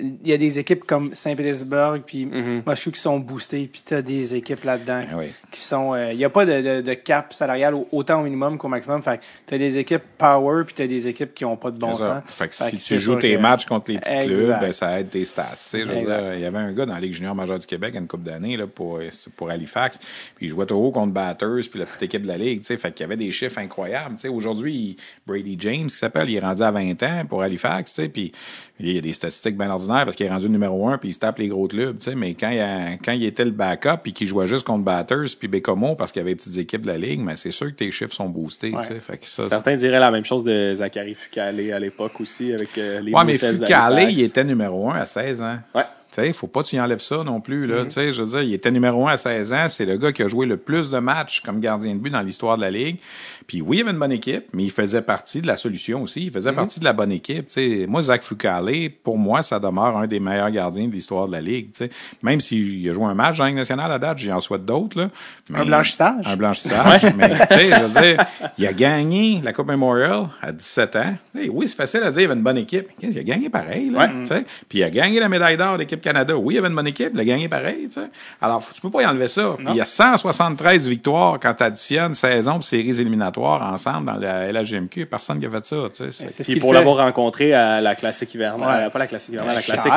Il 0.00 0.28
y 0.28 0.32
a 0.32 0.36
des 0.36 0.58
équipes 0.58 0.84
comme 0.84 1.14
Saint-Pétersbourg 1.14 1.98
puis 2.06 2.26
Mhm. 2.26 2.62
Moscou 2.66 2.90
qui 2.90 3.00
sont 3.00 3.18
boostées, 3.18 3.68
puis 3.72 3.82
t'as 3.84 4.02
des 4.02 4.34
équipes 4.34 4.64
là-dedans 4.64 5.02
oui. 5.16 5.26
qui 5.50 5.60
sont. 5.60 5.94
euh, 5.94 6.12
Il 6.12 6.18
n'y 6.18 6.24
a 6.24 6.30
pas 6.30 6.44
de, 6.46 6.60
de, 6.60 6.80
de 6.80 6.94
cap 6.94 7.32
salarial 7.32 7.74
au- 7.74 7.86
autant 7.92 8.20
au 8.20 8.24
minimum 8.24 8.58
qu'au 8.58 8.68
maximum. 8.68 9.02
Fait 9.02 9.18
que 9.18 9.22
t'as 9.46 9.58
des 9.58 9.78
équipes 9.78 10.02
power, 10.18 10.64
puis 10.64 10.74
t'as 10.74 10.86
des 10.86 11.06
équipes 11.08 11.34
qui 11.34 11.44
ont 11.44 11.56
pas 11.56 11.70
de 11.70 11.78
bon 11.78 11.94
sens. 11.94 12.22
Fait 12.26 12.48
que 12.48 12.54
Fait 12.54 12.70
si 12.70 12.94
tu 12.94 12.98
joues 12.98 13.16
tes 13.16 13.34
que- 13.36 13.40
matchs 13.40 13.66
contre 13.66 13.90
les 13.92 13.98
petits 13.98 14.26
clubs, 14.26 14.60
ben, 14.60 14.72
ça 14.72 14.98
aide 15.00 15.10
tes 15.10 15.24
stats. 15.24 15.44
Tu 15.70 15.78
il 15.80 16.40
y 16.40 16.44
avait 16.44 16.58
un 16.58 16.72
gars 16.72 16.86
dans 16.86 16.94
la 16.94 17.00
Ligue 17.00 17.12
junior 17.14 17.34
majeure 17.34 17.58
du 17.58 17.66
Québec, 17.66 17.94
une 17.96 18.06
couple 18.06 18.24
d'années, 18.24 18.56
là, 18.56 18.66
pour, 18.66 19.00
pour 19.36 19.50
Halifax. 19.50 19.98
Puis 20.36 20.46
il 20.46 20.48
jouait 20.48 20.66
toujours 20.66 20.92
contre 20.92 21.12
Batters, 21.12 21.68
puis 21.70 21.78
la 21.78 21.86
petite 21.86 22.02
équipe 22.04 22.22
de 22.22 22.28
la 22.28 22.36
Ligue. 22.36 22.60
Tu 22.60 22.66
sais, 22.66 22.76
fait 22.78 22.92
qu'il 22.92 23.02
y 23.02 23.06
avait 23.06 23.16
des 23.16 23.30
chiffres 23.32 23.58
incroyables. 23.58 24.14
Tu 24.16 24.22
sais, 24.22 24.28
aujourd'hui, 24.28 24.96
Brady 25.26 25.56
James, 25.60 25.86
qui 25.86 25.96
s'appelle, 25.96 26.28
il 26.30 26.36
est 26.36 26.40
rendu 26.40 26.62
à 26.62 26.70
20 26.70 27.02
ans 27.02 27.24
pour 27.28 27.42
Halifax. 27.42 27.92
Tu 27.94 28.02
sais, 28.02 28.08
puis 28.08 28.32
il 28.80 28.92
y 28.92 28.98
a 28.98 29.00
des 29.00 29.12
statistiques 29.12 29.56
bien 29.56 29.70
parce 29.88 30.16
qu'il 30.16 30.26
est 30.26 30.30
rendu 30.30 30.48
numéro 30.48 30.88
un, 30.88 30.98
puis 30.98 31.10
il 31.10 31.12
se 31.12 31.18
tape 31.18 31.38
les 31.38 31.48
gros 31.48 31.68
clubs. 31.68 31.98
Tu 31.98 32.10
sais, 32.10 32.14
mais 32.16 32.34
quand 32.34 32.50
il, 32.50 32.60
a- 32.60 32.92
quand 33.04 33.12
il 33.12 33.24
était 33.24 33.44
le 33.44 33.50
backup, 33.50 33.98
puis 34.02 34.12
qu'il 34.12 34.28
jouait 34.28 34.46
juste 34.46 34.66
contre 34.66 34.84
Batters, 34.84 35.36
puis 35.38 35.48
Bécomo, 35.48 35.94
parce 35.94 36.12
qu'il 36.12 36.20
y 36.20 36.22
avait 36.22 36.30
les 36.30 36.36
petites 36.36 36.56
équipes 36.58 36.82
de 36.82 36.88
la 36.88 36.98
Ligue, 36.98 37.20
mais 37.20 37.36
c'est 37.36 37.50
sûr 37.50 37.66
que 37.66 37.72
tes 37.76 37.90
chiffres 37.90 38.14
sont 38.14 38.28
boostés. 38.28 38.70
Ouais. 38.70 38.82
Tu 38.82 38.88
sais, 38.94 39.00
fait 39.00 39.18
que 39.18 39.26
ça, 39.26 39.48
Certains 39.48 39.76
diraient 39.76 39.98
la 40.00 40.10
même 40.10 40.24
chose 40.24 40.44
de 40.44 40.72
Zachary 40.74 41.14
Fucale 41.14 41.60
à 41.72 41.78
l'époque 41.78 42.20
aussi, 42.20 42.52
avec 42.52 42.76
euh, 42.78 43.00
les 43.00 43.12
Ouais, 43.12 43.24
mais 43.24 43.36
d'Halifax. 43.38 44.12
il 44.12 44.20
était 44.22 44.44
numéro 44.44 44.90
un 44.90 44.96
à 44.96 45.06
16 45.06 45.42
ans. 45.42 45.58
Ouais. 45.74 45.84
Tu 46.12 46.20
sais, 46.22 46.32
faut 46.32 46.46
pas 46.46 46.62
que 46.62 46.68
tu 46.68 46.76
y 46.76 46.80
enlèves 46.80 47.00
ça 47.00 47.24
non 47.24 47.40
plus, 47.40 47.66
Mm-hmm. 47.66 47.74
là. 47.74 47.84
Tu 47.86 47.90
sais, 47.90 48.12
je 48.12 48.22
veux 48.22 48.28
dire, 48.28 48.42
il 48.42 48.54
était 48.54 48.70
numéro 48.70 49.08
un 49.08 49.12
à 49.12 49.16
16 49.16 49.52
ans. 49.52 49.66
C'est 49.68 49.84
le 49.84 49.96
gars 49.96 50.12
qui 50.12 50.22
a 50.22 50.28
joué 50.28 50.46
le 50.46 50.56
plus 50.56 50.88
de 50.88 50.98
matchs 51.00 51.40
comme 51.40 51.58
gardien 51.58 51.92
de 51.94 51.98
but 51.98 52.10
dans 52.10 52.20
l'histoire 52.20 52.56
de 52.56 52.62
la 52.62 52.70
Ligue. 52.70 52.98
Puis 53.46 53.60
oui, 53.60 53.78
il 53.78 53.80
avait 53.82 53.90
une 53.90 53.98
bonne 53.98 54.12
équipe, 54.12 54.44
mais 54.52 54.64
il 54.64 54.70
faisait 54.70 55.02
partie 55.02 55.40
de 55.42 55.46
la 55.46 55.56
solution 55.56 56.02
aussi. 56.02 56.26
Il 56.26 56.32
faisait 56.32 56.50
Mm-hmm. 56.50 56.54
partie 56.54 56.80
de 56.80 56.84
la 56.84 56.92
bonne 56.92 57.12
équipe. 57.12 57.48
Tu 57.48 57.80
sais, 57.80 57.86
moi, 57.88 58.02
Zach 58.02 58.22
Fucale, 58.22 58.90
pour 59.02 59.18
moi, 59.18 59.42
ça 59.42 59.58
demeure 59.58 59.96
un 59.98 60.06
des 60.06 60.20
meilleurs 60.20 60.50
gardiens 60.50 60.86
de 60.86 60.92
l'histoire 60.92 61.26
de 61.26 61.32
la 61.32 61.40
Ligue. 61.40 61.72
Tu 61.72 61.84
sais, 61.84 61.90
même 62.22 62.40
s'il 62.40 62.88
a 62.88 62.92
joué 62.92 63.04
un 63.06 63.14
match 63.14 63.38
dans 63.38 63.44
la 63.44 63.50
Ligue 63.50 63.58
nationale 63.58 63.90
à 63.90 63.98
date, 63.98 64.18
j'en 64.18 64.40
souhaite 64.40 64.64
d'autres, 64.64 65.10
Un 65.52 65.64
blanchissage. 65.64 66.26
Un 66.26 66.36
blanchissage. 66.36 67.02
mais, 67.16 67.30
tu 67.30 67.54
sais, 67.54 67.70
je 67.70 67.82
veux 67.82 68.00
dire, 68.00 68.24
il 68.58 68.66
a 68.66 68.72
gagné 68.72 69.40
la 69.42 69.52
Coupe 69.52 69.66
Memorial 69.68 70.28
à 70.40 70.52
17 70.52 70.96
ans. 70.96 71.16
Oui, 71.50 71.66
c'est 71.68 71.76
facile 71.76 72.02
à 72.04 72.10
dire, 72.10 72.22
il 72.22 72.24
avait 72.26 72.34
une 72.34 72.42
bonne 72.42 72.58
équipe. 72.58 72.88
Il 73.02 73.18
a 73.18 73.22
gagné 73.22 73.48
pareil, 73.50 73.90
là. 73.90 74.08
tu 74.20 74.26
sais. 74.26 74.44
Puis 74.68 74.78
il 74.78 74.84
a 74.84 74.90
gagné 74.90 75.18
la 75.20 75.28
médaille 75.28 75.56
d'or 75.56 75.74
de 75.74 75.78
l'équipe 75.80 76.00
Canada. 76.00 76.36
Oui, 76.36 76.54
il 76.54 76.58
avait 76.58 76.68
une 76.68 76.74
bonne 76.76 76.86
équipe, 76.86 77.10
il 77.14 77.20
a 77.20 77.24
gagné 77.24 77.48
pareil, 77.48 77.88
tu 77.88 78.00
sais. 78.00 78.08
Alors, 78.40 78.62
tu 78.72 78.80
peux 78.80 78.90
pas 78.90 79.02
y 79.02 79.06
enlever 79.06 79.28
ça. 79.28 79.54
Puis 79.58 79.66
il 79.70 79.76
y 79.76 79.80
a 79.80 79.86
173 79.86 80.88
victoires 80.88 81.38
quand 81.40 81.54
tu 81.54 81.62
additionnes 81.64 82.14
saison 82.14 82.58
et 82.60 82.62
séries 82.62 83.00
éliminatoires 83.00 83.33
ensemble 83.62 84.06
dans 84.06 84.16
la 84.16 84.52
a 84.52 85.06
personne 85.06 85.40
qui 85.40 85.46
a 85.46 85.50
fait 85.50 85.66
ça, 85.66 85.76
tu 85.90 85.96
sais. 85.96 86.12
C'est- 86.12 86.28
C'est 86.28 86.28
ce 86.28 86.42
Puis 86.44 86.52
qu'il 86.54 86.60
pour 86.60 86.72
l'avoir 86.72 86.96
rencontré 86.98 87.52
à 87.54 87.80
la 87.80 87.94
classique 87.94 88.34
hivernale, 88.34 88.80
Ouais. 88.80 88.86
euh, 88.86 88.90
pas 88.90 88.98
la 88.98 89.06
classique 89.06 89.32
hivernale, 89.34 89.54
la 89.56 89.62
classique 89.62 89.92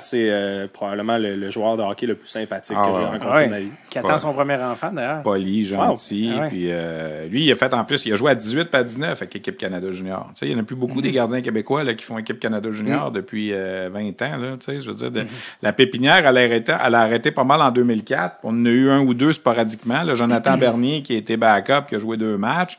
c'est 0.00 0.30
euh, 0.30 0.66
probablement 0.72 1.18
le, 1.18 1.36
le 1.36 1.50
joueur 1.50 1.76
de 1.76 1.82
hockey 1.82 2.06
le 2.06 2.14
plus 2.14 2.28
sympathique 2.28 2.76
Ah 2.78 2.86
que 2.86 2.94
j'ai 3.00 3.04
rencontré 3.06 3.28
Ouais. 3.36 3.46
de 3.46 3.50
ma 3.50 3.60
vie. 3.60 3.68
Qui 3.90 3.98
attend 3.98 4.18
son 4.18 4.32
premier 4.32 4.54
enfant, 4.56 4.90
d'ailleurs. 4.92 5.22
poli, 5.22 5.64
gentil. 5.64 6.30
Wow. 6.32 6.36
Ah 6.38 6.42
ouais. 6.42 6.48
Puis 6.48 6.66
euh, 6.70 7.26
lui, 7.26 7.44
il 7.44 7.52
a 7.52 7.56
fait 7.56 7.72
en 7.74 7.84
plus, 7.84 8.04
il 8.06 8.12
a 8.12 8.16
joué 8.16 8.30
à 8.30 8.34
18 8.34 8.70
pas 8.70 8.78
à 8.78 8.82
19 8.84 9.10
avec 9.20 9.34
l'équipe 9.34 9.56
Canada 9.56 9.90
Junior. 9.92 10.28
Tu 10.34 10.40
sais, 10.40 10.46
il 10.46 10.52
y 10.52 10.54
en 10.54 10.58
a 10.60 10.62
plus 10.62 10.76
beaucoup 10.76 10.98
Mm-hmm. 10.98 11.02
des 11.02 11.12
gardiens 11.12 11.40
québécois 11.40 11.84
là, 11.84 11.94
qui 11.94 12.04
font 12.04 12.18
équipe 12.18 12.38
Canada 12.40 12.70
Junior 12.72 13.10
depuis 13.10 13.50
euh, 13.52 13.88
20 13.92 14.00
ans. 14.22 14.36
Là, 14.36 14.56
tu 14.58 14.66
sais, 14.66 14.80
je 14.80 14.90
veux 14.90 14.96
dire, 14.96 15.10
de- 15.10 15.20
Mm-hmm. 15.22 15.26
la 15.62 15.72
pépinière, 15.72 16.26
elle 16.26 16.36
a, 16.36 16.40
arrêté, 16.40 16.72
elle 16.84 16.94
a 16.94 17.00
arrêté 17.00 17.30
pas 17.30 17.44
mal 17.44 17.60
en 17.62 17.70
2004. 17.70 18.36
On 18.42 18.50
en 18.50 18.66
a 18.66 18.68
eu 18.68 18.90
un 18.90 19.00
ou 19.00 19.14
deux 19.14 19.32
sporadiquement. 19.32 20.02
Là. 20.02 20.14
Jonathan 20.14 20.56
Bernier 20.56 21.02
qui 21.02 21.14
a 21.14 21.18
été 21.18 21.36
backup, 21.36 21.86
qui 21.88 21.94
a 21.94 21.98
joué 21.98 22.16
deux 22.16 22.36
matchs. 22.36 22.78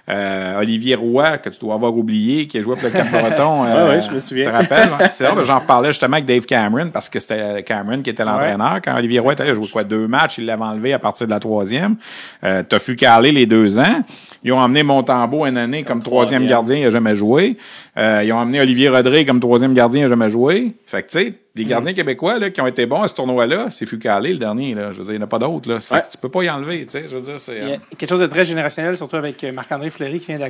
Euh, 0.11 0.59
Olivier 0.59 0.95
Roy, 0.95 1.37
que 1.37 1.49
tu 1.49 1.59
dois 1.59 1.75
avoir 1.75 1.95
oublié, 1.95 2.45
qui 2.47 2.57
a 2.57 2.61
joué 2.61 2.75
pour 2.75 2.83
le 2.83 2.89
Cap-Breton. 2.89 3.63
euh, 3.65 3.71
Ouais, 3.71 3.95
ouais, 3.95 4.01
je 4.01 4.13
me 4.13 4.19
souviens. 4.19 4.45
Tu 4.45 4.51
te 4.51 4.55
rappelles? 4.55 4.89
C'est 5.13 5.25
vrai, 5.25 5.43
j'en 5.43 5.61
parlais 5.61 5.89
justement 5.89 6.13
avec 6.13 6.25
Dave 6.25 6.45
Cameron 6.45 6.89
parce 6.89 7.07
que 7.07 7.19
c'était 7.19 7.63
Cameron 7.63 8.01
qui 8.01 8.09
était 8.09 8.25
l'entraîneur. 8.25 8.79
Quand 8.83 8.97
Olivier 8.97 9.19
Roy 9.19 9.33
était 9.33 9.43
là, 9.43 9.49
il 9.49 9.51
a 9.53 9.55
joué 9.55 9.67
quoi, 9.67 9.83
deux 9.83 10.07
matchs, 10.07 10.37
il 10.37 10.45
l'avait 10.45 10.63
enlevé 10.63 10.93
à 10.93 10.99
partir 10.99 11.27
de 11.27 11.31
la 11.31 11.39
troisième. 11.39 11.95
Euh, 12.43 12.63
t'as 12.67 12.79
fui 12.79 12.95
caler 12.95 13.31
les 13.31 13.45
deux 13.45 13.79
ans. 13.79 14.03
Ils 14.43 14.51
ont 14.51 14.59
emmené 14.59 14.83
Montembeau 14.83 15.45
une 15.45 15.57
année 15.57 15.83
comme, 15.83 16.01
troisième 16.01 16.45
troisième. 16.45 16.47
gardien, 16.47 16.77
il 16.77 16.85
a 16.85 16.91
jamais 16.91 17.15
joué. 17.15 17.57
Euh, 17.97 18.23
ils 18.25 18.33
ont 18.33 18.37
emmené 18.37 18.59
Olivier 18.59 18.89
Rodré 18.89 19.25
comme 19.25 19.39
troisième 19.39 19.73
gardien, 19.73 20.01
il 20.01 20.05
a 20.05 20.09
jamais 20.09 20.29
joué. 20.29 20.73
Fait 20.87 21.03
que, 21.03 21.11
tu 21.11 21.19
sais, 21.19 21.33
des 21.53 21.65
gardiens 21.65 21.93
québécois, 21.93 22.39
là, 22.39 22.49
qui 22.49 22.61
ont 22.61 22.67
été 22.67 22.85
bons 22.85 23.01
à 23.01 23.07
ce 23.09 23.13
tournoi-là, 23.13 23.67
c'est 23.71 23.85
Fucalé, 23.85 24.31
le 24.31 24.39
dernier, 24.39 24.73
là. 24.73 24.93
Je 24.93 24.99
veux 24.99 25.03
dire, 25.03 25.13
il 25.13 25.17
n'y 25.17 25.21
en 25.21 25.25
a 25.25 25.29
pas 25.29 25.39
d'autres, 25.39 25.67
là. 25.67 25.79
Ouais. 25.91 26.01
Tu 26.09 26.17
peux 26.17 26.29
pas 26.29 26.43
y 26.43 26.49
enlever, 26.49 26.85
tu 26.85 26.91
sais. 26.91 27.05
Je 27.09 27.15
veux 27.15 27.21
dire, 27.21 27.39
c'est, 27.39 27.57
Il 27.57 27.67
y 27.67 27.71
a 27.71 27.73
euh, 27.73 27.77
quelque 27.97 28.09
chose 28.09 28.21
de 28.21 28.27
très 28.27 28.45
générationnel, 28.45 28.95
surtout 28.95 29.17
avec 29.17 29.43
euh, 29.43 29.51
Marc-André 29.51 29.89
Fleury 30.05 30.19
qui 30.19 30.27
vient 30.35 30.49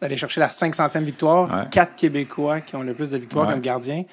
d'aller 0.00 0.16
chercher 0.16 0.40
la 0.40 0.48
500e 0.48 1.02
victoire. 1.02 1.50
Ouais. 1.52 1.64
Quatre 1.70 1.96
Québécois 1.96 2.60
qui 2.60 2.76
ont 2.76 2.82
le 2.82 2.94
plus 2.94 3.10
de 3.10 3.18
victoires 3.18 3.46
Ouais. 3.46 3.52
comme 3.54 3.62
gardien. 3.62 4.04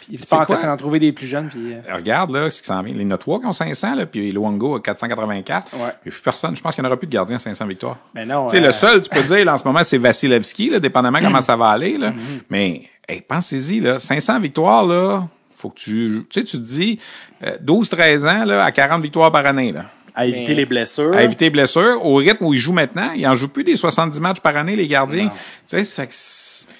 Puis 0.00 0.08
il 0.14 0.20
C'est 0.20 0.28
part 0.28 0.48
en 0.64 0.76
trouver 0.76 0.98
des 1.00 1.12
plus 1.12 1.26
jeunes. 1.26 1.48
Puis, 1.48 1.72
euh, 1.74 1.94
Regarde, 1.94 2.30
là, 2.30 2.48
ce 2.50 2.60
qui 2.60 2.66
s'en 2.68 2.80
vient. 2.82 2.94
Les 2.94 3.04
Notois 3.04 3.40
qui 3.40 3.46
ont 3.46 3.52
500, 3.52 3.96
là, 3.96 4.06
puis 4.06 4.30
Luongo 4.30 4.76
a 4.76 4.80
484. 4.80 5.72
Ouais. 5.74 5.78
Il 5.80 5.82
y 5.82 5.88
a 5.88 5.92
plus 6.12 6.20
personne. 6.22 6.54
Je 6.54 6.62
pense 6.62 6.74
qu'il 6.74 6.82
n'y 6.82 6.86
en 6.86 6.90
aura 6.90 6.96
plus 6.98 7.06
de 7.08 7.12
gardiens 7.12 7.36
à 7.36 7.40
500 7.40 7.66
victoires. 7.66 7.98
ben 8.14 8.28
non. 8.28 8.46
Tu 8.46 8.56
sais, 8.56 8.62
euh, 8.62 8.66
le 8.66 8.72
seul, 8.72 9.00
tu 9.00 9.10
peux 9.10 9.22
dire, 9.34 9.44
là, 9.44 9.54
en 9.54 9.58
ce 9.58 9.64
moment, 9.64 9.82
c'est 9.82 9.98
Vasilevski, 9.98 10.70
là, 10.70 10.78
dépendamment 10.80 11.18
Mm. 11.18 11.24
comment 11.24 11.40
ça 11.40 11.56
va 11.56 11.68
aller, 11.70 11.98
là. 11.98 12.12
Mais, 12.50 12.82
hey, 13.08 13.20
pensez-y, 13.20 13.80
là, 13.80 13.98
500 13.98 14.38
victoires, 14.40 14.86
là, 14.86 15.26
faut 15.56 15.70
que 15.70 15.78
tu, 15.80 16.24
tu 16.30 16.40
sais, 16.40 16.44
tu 16.44 16.56
te 16.58 16.62
dis, 16.62 17.00
euh, 17.44 17.56
12, 17.60 17.88
13 17.88 18.26
ans, 18.26 18.44
là, 18.44 18.64
à 18.64 18.70
40 18.70 19.02
victoires 19.02 19.32
par 19.32 19.44
année, 19.46 19.72
là. 19.72 19.86
À 20.18 20.24
éviter 20.26 20.48
Mais- 20.48 20.54
les 20.54 20.66
blessures. 20.66 21.14
À 21.14 21.22
éviter 21.22 21.44
les 21.46 21.50
blessures, 21.50 22.04
au 22.04 22.14
rythme 22.16 22.46
où 22.46 22.54
ils 22.54 22.58
jouent 22.58 22.72
maintenant, 22.72 23.10
ils 23.14 23.26
en 23.26 23.34
jouent 23.34 23.48
plus 23.48 23.64
des 23.64 23.76
70 23.76 24.18
matchs 24.18 24.40
par 24.40 24.56
année, 24.56 24.74
les 24.74 24.88
gardiens. 24.88 25.30
Tu 25.68 25.84
sais, 25.84 26.08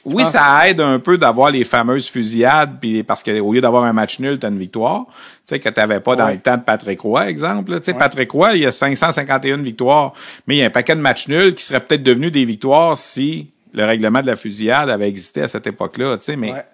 oui, 0.06 0.24
ça 0.24 0.68
aide 0.68 0.80
un 0.80 0.98
peu 0.98 1.18
d'avoir 1.18 1.50
les 1.50 1.64
fameuses 1.64 2.08
fusillades, 2.08 2.78
puis 2.80 3.02
parce 3.02 3.22
que 3.22 3.38
au 3.40 3.52
lieu 3.52 3.60
d'avoir 3.60 3.84
un 3.84 3.92
match 3.92 4.18
nul, 4.20 4.38
t'as 4.38 4.48
une 4.48 4.58
victoire. 4.58 5.04
Tu 5.08 5.54
sais, 5.54 5.58
que 5.60 5.68
t'avais 5.68 6.00
pas 6.00 6.16
dans 6.16 6.26
Ouais. 6.26 6.34
le 6.34 6.40
temps 6.40 6.56
de 6.56 6.62
Patrick 6.62 7.00
Roy, 7.00 7.28
exemple. 7.28 7.76
Tu 7.78 7.84
sais, 7.84 7.94
Patrick 7.94 8.30
Roy, 8.30 8.54
il 8.56 8.62
y 8.62 8.66
a 8.66 8.72
551 8.72 9.58
victoires, 9.58 10.12
mais 10.46 10.56
il 10.56 10.58
y 10.60 10.62
a 10.62 10.66
un 10.66 10.70
paquet 10.70 10.96
de 10.96 11.00
matchs 11.00 11.28
nuls 11.28 11.54
qui 11.54 11.62
seraient 11.64 11.80
peut-être 11.80 12.02
devenus 12.02 12.32
des 12.32 12.44
victoires 12.44 12.96
si 12.96 13.50
le 13.74 13.84
règlement 13.84 14.22
de 14.22 14.26
la 14.26 14.36
fusillade 14.36 14.88
avait 14.88 15.08
existé 15.08 15.42
à 15.42 15.48
cette 15.48 15.66
époque-là, 15.66 16.16
tu 16.16 16.24
sais, 16.24 16.36
mais 16.36 16.52
Ouais. 16.52 16.64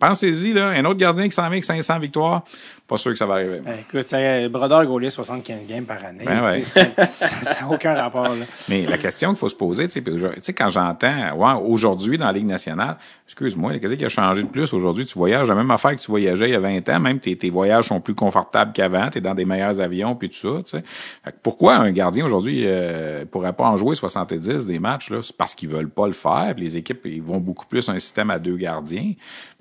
Pensez-y, 0.00 0.52
là, 0.52 0.68
un 0.68 0.84
autre 0.86 0.98
gardien 0.98 1.28
qui 1.28 1.34
s'en 1.34 1.42
vient 1.42 1.52
avec 1.52 1.64
500 1.64 1.98
victoires, 2.00 2.42
pas 2.88 2.98
sûr 2.98 3.12
que 3.12 3.18
ça 3.18 3.26
va 3.26 3.34
arriver. 3.34 3.60
Ben, 3.64 3.76
écoute, 3.88 4.06
ça, 4.06 4.16
euh, 4.16 4.48
Brodeur 4.48 4.84
Gaulier, 4.84 5.10
75 5.10 5.58
games 5.68 5.84
par 5.84 6.04
année. 6.04 6.24
Ben 6.24 6.44
ouais. 6.44 6.64
Ça 7.06 7.28
n'a 7.60 7.70
aucun 7.70 7.94
rapport. 7.94 8.24
Là. 8.24 8.44
Mais 8.68 8.84
la 8.84 8.98
question 8.98 9.28
qu'il 9.28 9.38
faut 9.38 9.48
se 9.48 9.54
poser, 9.54 9.86
tu 9.86 10.02
sais, 10.40 10.52
quand 10.52 10.70
j'entends, 10.70 11.36
ouais, 11.36 11.62
aujourd'hui 11.64 12.18
dans 12.18 12.26
la 12.26 12.32
Ligue 12.32 12.46
nationale, 12.46 12.96
excuse-moi, 13.26 13.78
qu'est-ce 13.78 13.94
qui 13.94 14.04
a 14.04 14.08
changé 14.08 14.42
de 14.42 14.48
plus 14.48 14.74
aujourd'hui? 14.74 15.06
Tu 15.06 15.16
voyages 15.16 15.46
la 15.46 15.54
même 15.54 15.70
affaire 15.70 15.94
que 15.94 16.00
tu 16.00 16.10
voyageais 16.10 16.48
il 16.48 16.52
y 16.52 16.56
a 16.56 16.58
20 16.58 16.88
ans, 16.88 16.98
même 16.98 17.20
tes, 17.20 17.36
tes 17.36 17.50
voyages 17.50 17.84
sont 17.84 18.00
plus 18.00 18.16
confortables 18.16 18.72
qu'avant, 18.72 19.08
tu 19.08 19.18
es 19.18 19.20
dans 19.20 19.34
des 19.34 19.44
meilleurs 19.44 19.78
avions, 19.78 20.16
puis 20.16 20.28
tout 20.28 20.56
ça, 20.56 20.62
tu 20.64 20.70
sais. 20.70 20.84
Fait 21.24 21.30
que 21.30 21.36
pourquoi 21.44 21.76
un 21.76 21.92
gardien 21.92 22.26
aujourd'hui 22.26 22.64
euh, 22.66 23.24
pourrait 23.24 23.52
pas 23.52 23.68
en 23.68 23.76
jouer 23.76 23.94
70 23.94 24.66
des 24.66 24.80
matchs? 24.80 25.10
là? 25.10 25.22
C'est 25.22 25.36
parce 25.36 25.54
qu'ils 25.54 25.68
veulent 25.68 25.90
pas 25.90 26.08
le 26.08 26.12
faire, 26.12 26.54
puis 26.56 26.64
les 26.64 26.76
équipes 26.76 27.02
ils 27.04 27.22
vont 27.22 27.38
beaucoup 27.38 27.66
plus 27.66 27.88
un 27.88 28.00
système 28.00 28.30
à 28.30 28.40
deux 28.40 28.56
gardiens. 28.56 29.12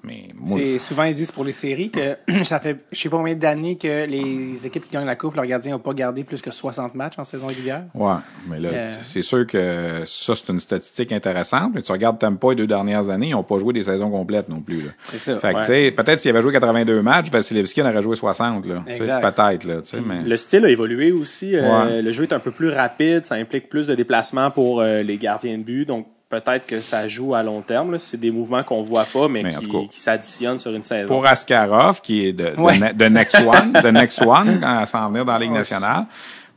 Mais 0.03 0.29
moi, 0.35 0.57
C'est 0.61 0.77
souvent 0.79 1.03
ils 1.03 1.13
disent 1.13 1.31
pour 1.31 1.43
les 1.43 1.51
séries 1.51 1.89
que 1.91 2.17
ça 2.43 2.59
fait, 2.59 2.77
je 2.91 2.99
sais 2.99 3.09
pas 3.09 3.17
combien 3.17 3.35
d'années 3.35 3.77
que 3.77 4.05
les 4.05 4.65
équipes 4.65 4.85
qui 4.85 4.91
gagnent 4.91 5.05
la 5.05 5.15
Coupe, 5.15 5.35
leurs 5.35 5.45
gardiens 5.45 5.73
n'ont 5.73 5.79
pas 5.79 5.93
gardé 5.93 6.23
plus 6.23 6.41
que 6.41 6.51
60 6.51 6.95
matchs 6.95 7.19
en 7.19 7.23
saison 7.23 7.47
régulière? 7.47 7.83
Ouais, 7.93 8.13
mais 8.47 8.59
là, 8.59 8.69
Euh. 8.71 8.91
c'est 9.03 9.21
sûr 9.21 9.45
que 9.45 10.03
ça, 10.05 10.35
c'est 10.35 10.49
une 10.49 10.59
statistique 10.59 11.11
intéressante. 11.11 11.71
Mais 11.75 11.81
tu 11.81 11.91
regardes 11.91 12.17
Tampa 12.19 12.49
les 12.49 12.55
deux 12.55 12.67
dernières 12.67 13.09
années, 13.09 13.27
ils 13.27 13.31
n'ont 13.31 13.43
pas 13.43 13.59
joué 13.59 13.73
des 13.73 13.83
saisons 13.83 14.09
complètes 14.09 14.47
non 14.49 14.61
plus. 14.61 14.81
Là. 14.83 14.91
C'est 15.11 15.19
ça. 15.19 15.39
Fait 15.39 15.51
que, 15.51 15.57
ouais. 15.57 15.61
tu 15.61 15.67
sais, 15.67 15.91
peut-être 15.91 16.19
s'il 16.19 16.31
avait 16.31 16.41
joué 16.41 16.53
82 16.53 17.01
matchs, 17.01 17.29
Vasilevski 17.29 17.81
en 17.81 17.89
aurait 17.89 18.01
joué 18.03 18.15
60, 18.15 18.65
là. 18.65 18.83
Peut-être, 18.87 19.63
là, 19.65 19.81
tu 19.81 19.89
sais, 19.89 20.01
mais. 20.01 20.21
Le 20.23 20.37
style 20.37 20.63
a 20.65 20.69
évolué 20.69 21.11
aussi. 21.11 21.55
euh, 21.55 21.85
Ouais. 21.85 22.01
Le 22.01 22.11
jeu 22.11 22.23
est 22.23 22.33
un 22.33 22.39
peu 22.39 22.51
plus 22.51 22.69
rapide, 22.69 23.25
ça 23.25 23.35
implique 23.35 23.69
plus 23.69 23.85
de 23.87 23.95
déplacements 23.95 24.49
pour 24.51 24.81
euh, 24.81 25.03
les 25.03 25.17
gardiens 25.17 25.57
de 25.57 25.63
but. 25.63 25.85
Donc 25.85 26.07
peut-être 26.29 26.65
que 26.67 26.79
ça 26.79 27.07
joue 27.07 27.33
à 27.35 27.43
long 27.43 27.61
terme. 27.61 27.91
là. 27.93 27.97
C'est 27.97 28.19
des 28.19 28.31
mouvements 28.31 28.63
qu'on 28.63 28.81
voit 28.83 29.05
pas, 29.05 29.27
mais, 29.27 29.43
qui, 29.89 29.99
s'additionnent 29.99 30.59
sur 30.59 30.73
une 30.73 30.83
saison. 30.83 31.07
Pour 31.07 31.25
Askarov, 31.25 32.01
qui 32.01 32.27
est 32.27 32.33
de, 32.33 32.51
de, 32.55 32.59
Ouais. 32.61 32.77
ne- 32.77 32.93
de 32.93 33.05
Next 33.05 33.35
One, 33.45 33.71
de 33.73 33.89
Next 33.89 34.21
One, 34.21 34.59
quand 34.61 34.79
elle 34.81 34.87
s'en 34.87 35.09
venir 35.09 35.25
dans 35.25 35.33
la 35.33 35.39
Ligue 35.39 35.51
nationale. 35.51 36.05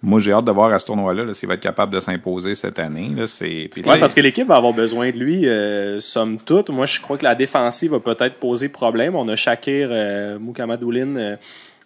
Moi, 0.04 0.18
j'ai 0.18 0.32
hâte 0.32 0.44
de 0.44 0.50
voir 0.50 0.72
à 0.72 0.80
ce 0.80 0.84
tournoi-là 0.86 1.24
là, 1.24 1.32
s'il 1.32 1.48
va 1.48 1.54
être 1.54 1.60
capable 1.60 1.94
de 1.94 2.00
s'imposer 2.00 2.56
cette 2.56 2.80
année. 2.80 3.12
Là, 3.16 3.28
c'est, 3.28 3.70
Ouais, 3.86 4.00
parce 4.00 4.14
que 4.14 4.20
l'équipe 4.20 4.48
va 4.48 4.56
avoir 4.56 4.72
besoin 4.72 5.10
de 5.12 5.16
lui, 5.16 5.46
euh, 5.48 6.00
somme 6.00 6.38
toute. 6.38 6.70
Moi, 6.70 6.86
je 6.86 7.00
crois 7.00 7.16
que 7.16 7.22
la 7.22 7.36
défensive 7.36 7.92
va 7.92 8.00
peut-être 8.00 8.40
poser 8.40 8.68
problème. 8.68 9.14
On 9.14 9.28
a 9.28 9.36
Shakir 9.36 9.88
euh, 9.92 10.40
Moukamadoulin, 10.40 11.14
euh, 11.16 11.36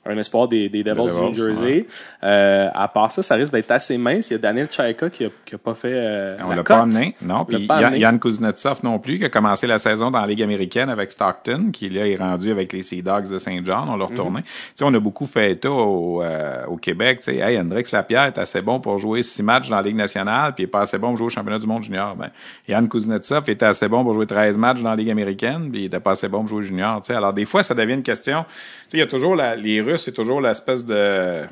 un 0.09 0.17
espoir 0.19 0.49
des, 0.49 0.69
des 0.69 0.83
Devils 0.83 1.13
du 1.13 1.21
New 1.21 1.35
Jersey. 1.35 1.87
Euh, 2.23 2.69
à 2.75 2.89
part 2.89 3.13
ça, 3.13 3.23
ça 3.23 3.35
risque 3.35 3.53
d'être 3.53 3.71
assez 3.71 3.99
mince. 3.99 4.31
Il 4.31 4.35
y 4.35 4.37
a 4.37 4.39
Daniel 4.39 4.69
Chaika 4.71 5.11
qui 5.11 5.25
a, 5.25 5.29
qui 5.45 5.55
a 5.55 5.59
pas 5.59 5.75
fait 5.75 5.93
euh, 5.93 6.37
On 6.45 6.55
la 6.55 6.63
pas 6.63 6.81
amené, 6.81 7.15
non. 7.23 7.45
Puis 7.45 7.67
Yann, 7.67 8.19
Kuznetsov 8.19 8.81
non 8.83 8.99
plus, 8.99 9.19
qui 9.19 9.25
a 9.25 9.29
commencé 9.29 9.67
la 9.67 9.79
saison 9.79 10.11
dans 10.11 10.21
la 10.21 10.27
Ligue 10.27 10.43
américaine 10.43 10.89
avec 10.89 11.11
Stockton, 11.11 11.71
qui 11.73 11.89
là 11.89 12.07
est 12.07 12.17
rendu 12.17 12.51
avec 12.51 12.73
les 12.73 12.83
Sea 12.83 13.03
Dogs 13.03 13.29
de 13.29 13.39
Saint 13.39 13.61
John. 13.65 13.89
On 13.89 13.97
l'a 13.97 14.07
retourné. 14.07 14.43
Tu 14.43 14.49
sais, 14.77 14.85
on 14.85 14.95
a 14.95 15.01
beaucoup 15.01 15.27
fait 15.27 15.53
état 15.53 15.71
au, 15.71 16.23
euh, 16.23 16.65
au 16.67 16.77
Québec. 16.77 17.21
Tu 17.21 17.33
sais, 17.33 17.37
hey, 17.37 17.59
Hendrix 17.59 17.85
Lapierre 17.93 18.25
est 18.25 18.39
assez 18.39 18.63
bon 18.63 18.81
pour 18.81 18.99
jouer 18.99 19.23
six 19.23 19.43
matchs 19.43 19.69
dans 19.69 19.77
la 19.77 19.83
Ligue 19.83 19.97
nationale, 19.97 20.55
puis 20.55 20.65
il 20.65 20.67
est 20.67 20.71
pas 20.71 20.83
assez 20.83 20.99
bon 20.99 21.09
pour 21.09 21.19
jouer 21.19 21.27
au 21.27 21.31
championnat 21.31 21.59
du 21.59 21.67
monde 21.67 21.83
junior. 21.83 22.17
Ben, 22.17 22.31
Yann 22.69 22.89
Kuznetsov 22.89 23.49
était 23.49 23.67
assez 23.67 23.89
bon 23.89 24.05
pour 24.05 24.15
jouer 24.15 24.27
13 24.27 24.57
matchs 24.57 24.83
dans 24.83 24.91
la 24.91 24.97
Ligue 24.97 25.11
américaine, 25.11 25.71
puis 25.71 25.83
il 25.83 25.85
était 25.87 26.01
pas 26.01 26.13
assez 26.13 26.29
bon 26.29 26.41
pour 26.41 26.49
jouer 26.49 26.63
junior. 26.63 27.01
Tu 27.03 27.09
sais, 27.09 27.15
alors 27.15 27.33
des 27.33 27.45
fois, 27.45 27.63
ça 27.63 27.75
devient 27.75 27.95
une 27.95 28.03
question. 28.03 28.45
Tu 28.89 28.93
sais, 28.93 28.97
il 28.99 29.01
y 29.01 29.03
a 29.03 29.07
toujours 29.07 29.34
la, 29.37 29.57
les 29.57 29.80
Russes, 29.80 30.03
c'est 30.05 30.12
toujours 30.12 30.41
l'espèce 30.41 30.84
de 30.84 31.43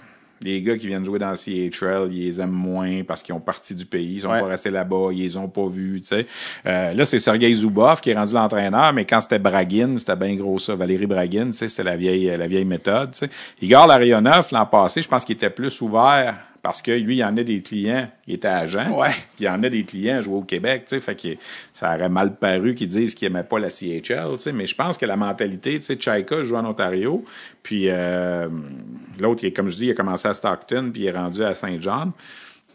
les 0.41 0.61
gars 0.61 0.76
qui 0.76 0.89
viennent 0.89 1.05
jouer 1.05 1.18
dans 1.18 1.30
le 1.30 1.37
CHL, 1.37 2.09
ils 2.12 2.26
les 2.26 2.41
aiment 2.41 2.51
moins 2.51 3.03
parce 3.05 3.22
qu'ils 3.22 3.35
ont 3.35 3.41
parti 3.41 3.74
du 3.74 3.87
pays, 3.87 4.16
ils 4.16 4.20
sont 4.20 4.28
Ouais. 4.28 4.41
pas 4.41 4.47
restés 4.49 4.70
là-bas, 4.70 5.09
ils 5.12 5.22
les 5.22 5.37
ont 5.37 5.49
pas 5.49 5.66
vus, 5.68 6.01
tu 6.03 6.09
sais. 6.09 6.26
Euh, 6.66 6.93
là, 6.93 7.05
c'est 7.07 7.18
Sergei 7.18 7.55
Zubov 7.55 8.01
qui 8.01 8.11
est 8.11 8.14
rendu 8.14 8.35
l'entraîneur, 8.35 8.93
mais 8.93 9.05
quand 9.07 9.20
c'était 9.22 9.39
Bragin, 9.39 9.97
c'était 9.97 10.16
bien 10.16 10.35
gros 10.35 10.59
ça. 10.59 10.74
Valérie 10.74 11.07
Bragin, 11.07 11.47
tu 11.47 11.55
sais, 11.55 11.68
c'était 11.68 11.85
la 11.85 11.97
vieille, 11.97 12.26
la 12.37 12.47
vieille 12.47 12.64
méthode, 12.66 13.12
tu 13.12 13.18
sais. 13.18 13.30
Igor 13.62 13.87
Larionov, 13.87 14.49
l'an 14.53 14.66
passé, 14.66 15.01
je 15.03 15.09
pense 15.09 15.24
qu'il 15.24 15.37
était 15.37 15.51
plus 15.51 15.80
ouvert 15.80 16.37
parce 16.65 16.83
que 16.83 16.91
lui, 16.91 17.17
il 17.17 17.19
y 17.19 17.25
en 17.25 17.37
a 17.37 17.43
des 17.45 17.61
clients, 17.61 18.09
il 18.27 18.35
était 18.35 18.49
agent. 18.49 18.99
Ouais. 18.99 19.11
Puis 19.37 19.41
il 19.41 19.45
y 19.45 19.49
en 19.49 19.62
a 19.62 19.69
des 19.69 19.85
clients 19.85 20.17
à 20.17 20.21
jouer 20.23 20.35
au 20.35 20.43
Québec, 20.43 20.87
tu 20.89 20.97
sais, 20.97 21.01
fait 21.01 21.15
que 21.15 21.29
ça 21.73 21.95
aurait 21.95 22.09
mal 22.09 22.35
paru 22.37 22.75
qu'ils 22.75 22.89
disent 22.89 23.15
qu'ils 23.15 23.27
aimaient 23.27 23.45
pas 23.45 23.59
la 23.61 23.69
CHL, 23.71 24.01
tu 24.33 24.39
sais, 24.39 24.53
mais 24.53 24.67
je 24.67 24.75
pense 24.75 24.99
que 24.99 25.07
la 25.07 25.17
mentalité, 25.17 25.77
tu 25.79 25.85
sais, 25.85 25.97
Chaika 26.01 26.43
joue 26.43 26.57
en 26.57 26.65
Ontario, 26.65 27.25
puis 27.62 27.85
euh, 27.89 28.49
l'autre, 29.21 29.45
il 29.45 29.49
est, 29.49 29.53
comme 29.53 29.69
je 29.69 29.77
dis, 29.77 29.87
il 29.87 29.91
a 29.93 29.95
commencé 29.95 30.27
à 30.27 30.35
Stockton, 30.35 30.91
puis 30.93 31.03
il 31.03 31.07
est 31.07 31.12
rendu 31.12 31.45
à 31.45 31.55
Saint 31.55 31.77
John. 31.81 32.11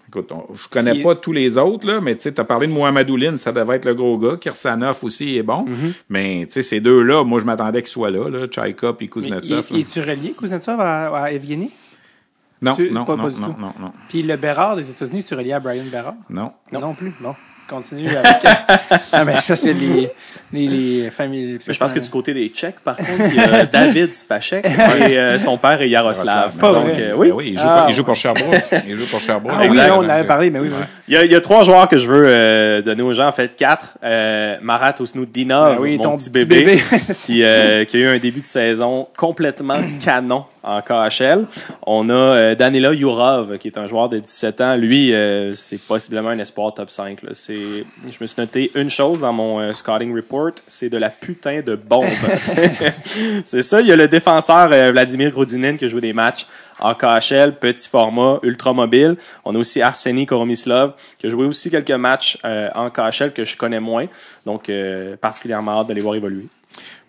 Écoute, 0.08 0.32
on- 0.32 0.56
je 0.56 0.68
connais 0.68 0.94
Si- 0.96 1.04
pas 1.04 1.16
tous 1.16 1.32
les 1.34 1.58
autres, 1.58 1.86
là, 1.86 2.00
mais 2.02 2.16
tu 2.16 2.22
sais, 2.24 2.32
t'as 2.32 2.44
parlé 2.44 2.68
de 2.68 2.72
Mohamedouline, 2.72 3.38
ça 3.38 3.52
devait 3.52 3.76
être 3.76 3.86
le 3.86 3.94
gros 3.94 4.18
gars. 4.18 4.38
Kirsanov 4.38 5.04
aussi 5.04 5.38
est 5.38 5.44
bon. 5.44 5.66
Mm-hmm. 5.66 5.92
Mais 6.10 6.46
tu 6.48 6.54
sais, 6.54 6.62
ces 6.64 6.80
deux-là, 6.80 7.24
moi, 7.24 7.40
je 7.40 7.46
m'attendais 7.46 7.82
qu'ils 7.82 7.90
soient 7.92 8.10
là, 8.10 8.28
là, 8.30 8.48
Chaika 8.50 8.94
Mais 9.00 9.08
Kuznetsov. 9.08 9.68
là. 9.72 9.78
Es-tu 9.80 10.00
relié, 10.02 10.32
Kuznetsov, 10.38 10.80
à, 10.80 11.16
à 11.16 11.32
Evgeny? 11.32 11.70
Non, 12.62 12.76
tu- 12.76 12.92
non, 12.92 13.06
pas- 13.06 13.16
non, 13.16 13.24
pas 13.24 13.30
du 13.30 13.40
non, 13.40 13.48
tout. 13.48 13.56
non, 13.60 13.74
non, 13.80 13.92
Puis 14.10 14.22
le 14.24 14.36
Bérard 14.36 14.76
des 14.76 14.90
États-Unis, 14.90 15.20
es-tu 15.20 15.34
relié 15.36 15.54
à 15.54 15.60
Brian 15.60 15.84
Bérard? 15.92 16.16
non. 16.30 16.52
Non, 16.74 16.94
plus? 16.94 17.14
Bon, 17.22 17.34
continue 17.70 18.10
avec. 18.10 18.38
ah, 19.12 19.24
mais 19.24 19.40
ça, 19.42 19.56
c'est 19.56 19.74
les, 19.74 20.10
les, 20.52 20.68
les 20.68 21.10
familles. 21.12 21.60
Mais 21.68 21.74
je 21.74 21.80
pense 21.80 21.94
que 21.94 22.00
du 22.00 22.10
côté 22.10 22.34
des 22.34 22.48
Tchèques, 22.50 22.80
par 22.84 22.96
contre, 22.98 23.12
il 23.30 23.36
y 23.36 23.40
a 23.40 23.66
David 23.72 24.14
Spacek 24.16 24.66
et 24.66 25.18
euh, 25.20 25.38
son 25.38 25.58
père 25.58 25.80
est 25.82 25.88
Yaroslav. 25.90 26.58
Pas 26.58 26.74
Donc, 26.74 26.84
vrai. 26.86 26.96
euh, 27.00 27.12
Ben 27.12 27.16
oui. 27.18 27.32
oui, 27.32 27.50
il 27.54 27.60
joue, 27.60 27.66
Ah, 27.68 27.82
pour, 27.82 27.90
il 27.90 27.96
joue 27.96 28.04
pour 28.04 28.16
Sherbrooke. 28.16 28.64
Il 28.88 28.98
joue 28.98 29.06
pour 29.06 29.20
Sherbrooke. 29.20 29.54
Ah 29.56 29.66
oui, 29.70 29.78
là, 29.78 29.96
on 29.96 30.00
en 30.04 30.10
avait 30.10 30.28
parlé, 30.28 30.50
mais 30.50 30.60
oui, 30.60 30.70
oui. 30.70 30.84
Il 31.08 31.14
y, 31.14 31.18
a, 31.18 31.24
il 31.26 31.32
y 31.32 31.36
a 31.36 31.42
trois 31.42 31.64
joueurs 31.64 31.88
que 31.88 31.98
je 32.00 32.08
veux 32.08 32.26
euh, 32.28 32.82
donner 32.82 33.04
aux 33.04 33.14
gens, 33.14 33.28
en 33.28 33.32
fait 33.32 33.56
quatre. 33.56 33.98
Euh, 34.04 34.58
Marat 34.62 34.96
Osnoudinov, 35.00 35.76
Ben 35.76 35.82
oui, 35.82 35.98
mon 35.98 36.04
ton 36.04 36.16
petit 36.18 36.30
petit 36.32 36.46
bébé, 36.46 36.66
bébé. 36.66 36.82
qui, 37.26 37.44
euh, 37.44 37.86
qui 37.86 37.98
a 37.98 38.00
eu 38.00 38.08
un 38.08 38.18
début 38.20 38.42
de 38.42 38.46
saison 38.46 39.08
complètement 39.16 39.78
canon 40.04 40.46
en 40.64 40.82
KHL. 40.82 41.46
On 41.86 42.10
a 42.10 42.14
euh, 42.14 42.56
Danila 42.56 42.94
Yurov, 42.94 43.58
qui 43.58 43.68
est 43.68 43.78
un 43.78 43.88
joueur 43.88 44.10
de 44.10 44.20
17 44.20 44.62
ans. 44.62 44.76
Lui, 44.76 45.14
euh, 45.14 45.54
c'est 45.54 45.80
possiblement 45.80 46.30
un 46.30 46.40
espoir 46.40 46.74
top 46.74 46.90
5. 46.90 47.24
Là. 47.24 47.30
C'est, 47.34 47.56
je 47.56 48.18
me 48.20 48.28
suis 48.28 48.36
noté 48.38 48.72
une 48.76 48.90
chose 48.90 49.20
dans 49.20 49.34
mon 49.34 49.60
euh, 49.60 49.74
scouting 49.74 50.16
report, 50.16 50.54
c'est 50.68 50.90
de 50.90 50.98
la 50.98 51.10
putain 51.10 51.62
de 51.62 51.76
bombe. 51.76 52.06
c'est 53.46 53.62
ça. 53.62 53.82
Il 53.82 53.88
y 53.88 53.92
a 53.92 53.96
le 53.96 54.08
défenseur 54.08 54.70
euh, 54.72 54.92
Vladimir 54.92 55.32
Grodinin 55.32 55.76
qui 55.76 55.86
a 55.86 55.88
joué 55.88 56.02
des 56.02 56.14
matchs 56.14 56.48
en 56.80 56.96
KHL, 56.96 57.58
petit 57.60 57.88
format, 57.88 58.40
ultra 58.44 58.74
mobile. 58.74 59.18
On 59.46 59.56
a 59.56 59.58
aussi 59.58 59.82
Arseny 59.82 60.26
Koromislov 60.26 60.94
qui 61.18 61.28
a 61.28 61.30
joué 61.30 61.46
aussi 61.46 61.70
quelques 61.70 61.92
matchs 61.92 62.38
euh, 62.46 62.70
en 62.76 62.90
KHL 62.90 63.34
que 63.34 63.46
je 63.46 63.58
connais 63.58 63.80
moins. 63.80 64.08
Donc, 64.46 64.70
euh, 64.70 65.16
particulièrement 65.18 65.82
hâte 65.82 65.88
de 65.88 65.94
les 65.94 66.02
voir 66.02 66.16
évoluer. 66.16 66.48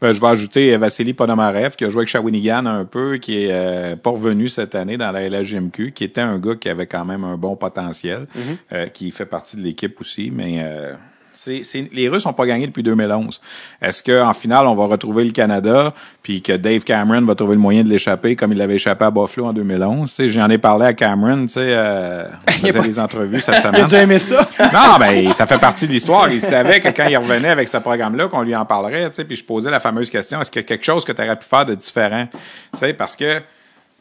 Ben, 0.01 0.15
je 0.15 0.21
vais 0.21 0.29
ajouter 0.29 0.75
euh, 0.75 0.79
Vassili 0.79 1.13
Ponomarev, 1.13 1.77
qui 1.77 1.85
a 1.85 1.91
joué 1.91 2.01
avec 2.01 2.09
Shawinigan 2.09 2.65
un 2.65 2.87
peu, 2.87 3.19
qui 3.19 3.45
est 3.45 3.53
euh, 3.53 3.97
pas 3.97 4.11
revenu 4.11 4.49
cette 4.49 4.75
année 4.75 4.97
dans 4.97 5.13
la 5.13 5.29
LHJMQ, 5.29 5.93
qui 5.93 6.05
était 6.05 6.23
un 6.23 6.39
gars 6.39 6.55
qui 6.55 6.71
avait 6.71 6.87
quand 6.87 7.05
même 7.05 7.23
un 7.23 7.37
bon 7.37 7.55
potentiel, 7.55 8.27
euh, 8.73 8.87
qui 8.87 9.11
fait 9.11 9.27
partie 9.27 9.59
de 9.59 9.63
l'équipe 9.63 10.01
aussi, 10.01 10.31
mais 10.35 10.61
euh, 10.63 10.95
c'est, 11.43 11.65
c'est- 11.65 11.89
les 11.93 12.09
Russes 12.09 12.27
n'ont 12.27 12.33
pas 12.35 12.45
gagné 12.47 12.67
depuis 12.67 12.83
2011. 12.83 13.41
Est-ce 13.81 14.03
qu'en 14.03 14.35
finale, 14.35 14.67
on 14.67 14.75
va 14.75 14.85
retrouver 14.87 15.25
le 15.25 15.31
Canada, 15.31 15.95
puis 16.23 16.43
que 16.43 16.53
Dave 16.53 16.83
Cameron 16.85 17.23
va 17.23 17.35
trouver 17.35 17.55
le 17.55 17.61
moyen 17.61 17.83
de 17.83 17.89
l'échapper 17.89 18.37
comme 18.37 18.53
il 18.53 18.59
l'avait 18.59 18.75
échappé 18.77 19.05
à 19.07 19.11
Buffalo 19.11 19.47
en 19.47 19.53
2011? 19.53 20.09
Tu 20.11 20.15
sais, 20.15 20.29
J'en 20.31 20.49
ai 20.51 20.59
parlé 20.59 20.87
à 20.87 20.93
Cameron, 20.93 21.43
tu 21.47 21.53
sais, 21.55 21.61
euh, 21.63 22.25
on 22.47 22.51
faisait 22.67 22.81
des 22.89 22.99
entrevues 22.99 23.41
cette 23.41 23.55
Il 23.63 23.67
a 23.67 23.89
semaine. 23.89 24.03
aimer 24.03 24.19
ça? 24.19 24.47
Non, 24.73 24.99
ben 24.99 25.33
ça 25.33 25.47
fait 25.47 25.59
partie 25.59 25.87
de 25.87 25.93
l'histoire. 25.93 26.31
Il 26.31 26.41
savait 26.41 26.81
que 26.81 26.89
quand 26.89 27.07
il 27.09 27.17
revenait 27.17 27.49
avec 27.49 27.69
ce 27.69 27.79
programme-là, 27.79 28.29
qu'on 28.29 28.43
lui 28.43 28.55
en 28.55 28.65
parlerait, 28.67 29.09
tu 29.09 29.15
sais. 29.17 29.25
Puis 29.25 29.37
je 29.37 29.45
posais 29.45 29.71
la 29.71 29.81
fameuse 29.81 30.11
question 30.11 30.41
est-ce 30.41 30.51
qu'il 30.51 30.61
y 30.63 30.65
a 30.65 30.69
quelque 30.69 30.85
chose 30.85 31.05
que 31.05 31.13
tu 31.13 31.23
aurais 31.23 31.37
pu 31.37 31.47
faire 31.47 31.65
de 31.65 31.75
différent? 31.75 32.27
Tu 32.75 32.79
sais, 32.79 32.93
parce 32.93 33.17
que 33.17 33.41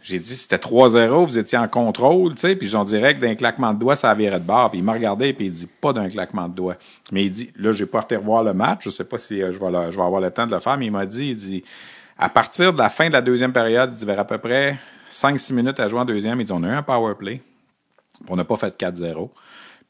j'ai 0.10 0.18
dit 0.20 0.36
c'était 0.36 0.58
3-0, 0.58 1.26
vous 1.26 1.38
étiez 1.38 1.58
en 1.58 1.68
contrôle, 1.68 2.34
tu 2.34 2.42
sais. 2.42 2.56
Puis 2.56 2.76
on 2.76 2.84
dirait 2.84 3.14
que 3.14 3.22
d'un 3.22 3.36
claquement 3.36 3.74
de 3.74 3.80
doigts, 3.80 3.96
ça 3.96 4.14
virait 4.16 4.40
de 4.40 4.46
bord. 4.46 4.72
Puis 4.72 4.80
il 4.80 4.84
m'a 4.84 4.94
regardé 4.94 5.34
puis 5.34 5.46
il 5.46 5.52
dit 5.52 5.68
pas 5.68 5.94
d'un 5.94 6.10
claquement 6.10 6.48
de 6.48 6.56
doigts. 6.56 6.78
Mais 7.12 7.26
il 7.26 7.32
dit 7.32 7.52
là, 7.56 7.72
j'ai 7.74 7.86
pas 7.86 8.02
été 8.02 8.16
revoir 8.16 8.44
le 8.44 8.54
match. 8.54 8.86
Je 8.86 8.90
sais 8.90 9.04
pas 9.04 9.20
si 9.20 9.42
euh, 9.42 9.54
je 9.54 9.60
vais 9.60 10.02
avoir 10.02 10.20
le 10.20 10.32
temps 10.32 10.48
de 10.48 10.54
le 10.54 10.60
faire, 10.60 10.78
mais 10.78 10.88
il 10.88 10.92
m'a 10.92 11.06
dit 11.06 11.30
il 11.30 11.36
dit 11.36 11.64
à 12.18 12.28
partir 12.28 12.74
de 12.74 12.80
la 12.80 12.90
fin 12.90 13.08
de 13.08 13.14
la 13.14 13.22
deuxième 13.22 13.54
période, 13.54 13.92
il 13.94 14.00
dit 14.00 14.06
vers 14.06 14.20
à 14.20 14.26
peu 14.26 14.40
près 14.40 14.80
5-6 15.12 15.54
minutes 15.54 15.80
à 15.80 15.88
jouer 15.88 16.00
en 16.00 16.06
deuxième. 16.06 16.42
Il 16.42 16.46
dit 16.46 16.52
on 16.52 16.64
a 16.64 16.68
eu 16.68 16.72
un 16.72 16.84
power 16.84 17.14
play. 17.16 17.42
On 18.28 18.36
n'a 18.36 18.44
pas 18.44 18.58
fait 18.58 18.76
4-0. 18.78 19.30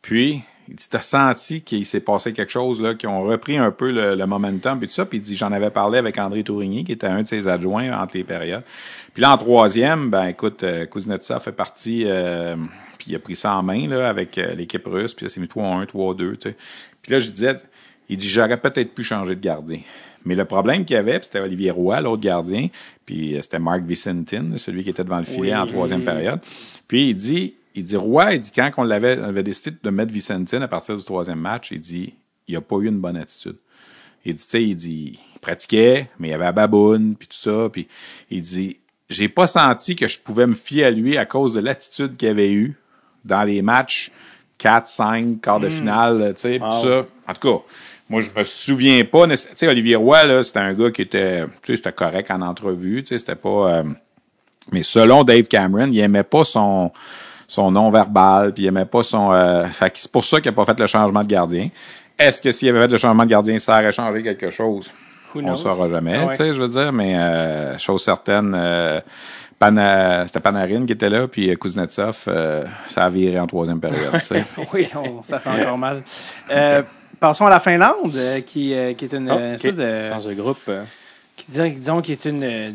Puis, 0.01 0.43
t'as 0.89 1.01
senti 1.01 1.61
qu'il 1.61 1.85
s'est 1.85 1.99
passé 1.99 2.33
quelque 2.33 2.51
chose, 2.51 2.81
là, 2.81 2.95
qu'ils 2.95 3.09
ont 3.09 3.23
repris 3.23 3.57
un 3.57 3.71
peu 3.71 3.91
le, 3.91 4.15
le 4.15 4.25
momentum, 4.25 4.79
puis 4.79 4.87
tout 4.87 4.93
ça. 4.93 5.05
Puis 5.05 5.19
il 5.19 5.21
dit, 5.21 5.35
j'en 5.35 5.51
avais 5.51 5.69
parlé 5.69 5.97
avec 5.97 6.17
André 6.17 6.43
Tourigny, 6.43 6.83
qui 6.83 6.91
était 6.91 7.07
un 7.07 7.23
de 7.23 7.27
ses 7.27 7.47
adjoints 7.47 7.91
entre 7.99 8.17
les 8.17 8.23
périodes. 8.23 8.63
Puis 9.13 9.21
là, 9.21 9.31
en 9.33 9.37
troisième, 9.37 10.09
ben 10.09 10.27
écoute, 10.27 10.63
euh, 10.63 10.85
Kuznetsov 10.85 11.41
fait 11.41 11.51
partie, 11.51 12.03
euh, 12.05 12.55
puis 12.97 13.11
il 13.11 13.15
a 13.15 13.19
pris 13.19 13.35
ça 13.35 13.55
en 13.55 13.63
main, 13.63 13.87
là, 13.87 14.09
avec 14.09 14.37
euh, 14.37 14.53
l'équipe 14.55 14.85
russe, 14.85 15.13
puis 15.13 15.25
là, 15.25 15.29
c'est 15.29 15.41
mis 15.41 15.47
3-1, 15.47 15.85
3-2, 15.85 16.15
tu 16.17 16.49
sais. 16.49 16.55
Puis 17.01 17.11
là, 17.11 17.19
je 17.19 17.31
disais, 17.31 17.59
il 18.09 18.17
dit, 18.17 18.29
j'aurais 18.29 18.59
peut-être 18.59 18.93
pu 18.93 19.03
changer 19.03 19.35
de 19.35 19.41
gardien. 19.41 19.79
Mais 20.25 20.35
le 20.35 20.45
problème 20.45 20.85
qu'il 20.85 20.95
y 20.95 20.99
avait, 20.99 21.19
c'était 21.21 21.39
Olivier 21.39 21.71
Roy, 21.71 22.01
l'autre 22.01 22.21
gardien, 22.21 22.67
puis 23.05 23.35
euh, 23.35 23.41
c'était 23.41 23.59
Mark 23.59 23.81
Vicentin, 23.83 24.57
celui 24.57 24.83
qui 24.83 24.89
était 24.89 25.03
devant 25.03 25.19
le 25.19 25.25
filet 25.25 25.55
en 25.55 25.65
troisième 25.65 26.03
période. 26.03 26.39
Puis 26.87 27.09
il 27.09 27.15
dit, 27.15 27.55
il 27.75 27.83
dit, 27.83 27.95
Roy, 27.95 28.35
il 28.35 28.39
dit, 28.39 28.51
quand 28.51 28.71
on 28.77 28.83
l'avait, 28.83 29.17
on 29.19 29.25
avait 29.25 29.43
décidé 29.43 29.77
de 29.81 29.89
mettre 29.89 30.11
Vicentin 30.11 30.61
à 30.61 30.67
partir 30.67 30.97
du 30.97 31.03
troisième 31.03 31.39
match, 31.39 31.71
il 31.71 31.79
dit, 31.79 32.13
il 32.47 32.55
a 32.55 32.61
pas 32.61 32.77
eu 32.77 32.87
une 32.87 32.99
bonne 32.99 33.17
attitude. 33.17 33.57
Il 34.25 34.33
dit, 34.33 34.43
tu 34.43 34.49
sais, 34.49 34.63
il 34.63 34.75
dit, 34.75 35.19
il 35.35 35.39
pratiquait, 35.39 36.09
mais 36.19 36.29
il 36.29 36.31
y 36.31 36.33
avait 36.33 36.45
la 36.45 36.51
baboune, 36.51 37.15
puis 37.17 37.27
tout 37.27 37.37
ça, 37.37 37.69
puis 37.71 37.87
il 38.29 38.41
dit, 38.41 38.77
j'ai 39.09 39.29
pas 39.29 39.47
senti 39.47 39.95
que 39.95 40.07
je 40.07 40.19
pouvais 40.19 40.47
me 40.47 40.55
fier 40.55 40.85
à 40.85 40.91
lui 40.91 41.17
à 41.17 41.25
cause 41.25 41.53
de 41.53 41.59
l'attitude 41.59 42.17
qu'il 42.17 42.27
avait 42.27 42.51
eue 42.51 42.75
dans 43.25 43.43
les 43.43 43.61
matchs 43.61 44.11
4, 44.57 44.87
5, 44.87 45.41
quart 45.41 45.59
de 45.59 45.69
finale, 45.69 46.33
tu 46.35 46.41
sais, 46.41 46.59
puis 46.59 46.69
tout 46.69 46.87
ça. 46.87 47.05
En 47.27 47.33
tout 47.33 47.59
cas, 47.59 47.63
moi, 48.09 48.21
je 48.21 48.29
me 48.35 48.43
souviens 48.43 49.03
pas, 49.05 49.27
tu 49.27 49.37
sais, 49.37 49.67
Olivier 49.67 49.95
Roy, 49.95 50.23
là, 50.25 50.43
c'était 50.43 50.59
un 50.59 50.73
gars 50.73 50.91
qui 50.91 51.03
était, 51.03 51.45
tu 51.45 51.51
sais, 51.63 51.75
c'était 51.77 51.93
correct 51.93 52.29
en 52.31 52.41
entrevue, 52.41 53.03
tu 53.03 53.09
sais, 53.09 53.19
c'était 53.19 53.35
pas, 53.35 53.71
euh, 53.71 53.83
mais 54.71 54.83
selon 54.83 55.23
Dave 55.23 55.47
Cameron, 55.47 55.89
il 55.91 55.99
aimait 55.99 56.23
pas 56.23 56.43
son 56.43 56.91
son 57.49 57.71
non-verbal, 57.71 58.53
puis 58.53 58.63
il 58.63 58.67
aimait 58.67 58.85
pas 58.85 59.01
son... 59.03 59.31
Euh, 59.33 59.65
fait 59.65 59.89
que 59.89 59.97
c'est 59.99 60.11
pour 60.11 60.23
ça 60.23 60.39
qu'il 60.39 60.49
a 60.49 60.53
pas 60.53 60.65
fait 60.65 60.79
le 60.79 60.85
changement 60.87 61.23
de 61.23 61.27
gardien. 61.29 61.67
Est-ce 62.17 62.41
que 62.41 62.51
s'il 62.51 62.69
avait 62.69 62.81
fait 62.81 62.87
le 62.91 62.97
changement 62.99 63.23
de 63.23 63.29
gardien, 63.29 63.57
ça 63.57 63.73
aurait 63.79 63.91
changé 63.91 64.21
quelque 64.23 64.49
chose? 64.51 64.91
Who 65.33 65.41
On 65.43 65.49
le 65.49 65.55
saura 65.55 65.89
jamais, 65.89 66.15
Ah 66.21 66.25
ouais. 66.27 66.31
tu 66.37 66.43
sais, 66.43 66.53
je 66.53 66.61
veux 66.61 66.67
dire, 66.67 66.93
mais 66.93 67.15
euh, 67.17 67.77
chose 67.77 68.03
certaine, 68.03 68.53
euh, 68.55 68.99
Pana, 69.57 70.25
c'était 70.27 70.39
Panarin 70.39 70.85
qui 70.85 70.93
était 70.93 71.09
là, 71.09 71.27
puis 71.27 71.55
Kuznetsov, 71.57 72.23
euh, 72.27 72.63
ça 72.87 73.05
a 73.05 73.09
viré 73.09 73.39
en 73.39 73.47
troisième 73.47 73.79
période. 73.79 74.11
tu 74.21 74.25
sais. 74.27 74.45
oui, 74.73 74.87
on- 74.95 75.23
ça 75.23 75.39
fait 75.39 75.49
encore 75.49 75.77
mal. 75.77 76.03
Euh, 76.51 76.83
Passons 77.19 77.45
à 77.47 77.49
la 77.49 77.59
Finlande, 77.59 78.15
euh, 78.15 78.39
qui, 78.41 78.73
euh, 78.73 78.93
qui 78.93 79.03
est 79.05 79.13
une 79.13 79.29
Oh, 79.29 79.35
euh, 79.37 79.55
espèce 79.55 79.75
de... 79.75 80.09
Change 80.09 80.25
de 80.25 80.33
groupe. 80.35 80.57
euh. 80.69 80.83
qui 81.35 81.45
disons, 81.51 82.01
qui 82.01 82.13
est 82.13 82.23
une 82.25 82.43
euh, 82.43 82.69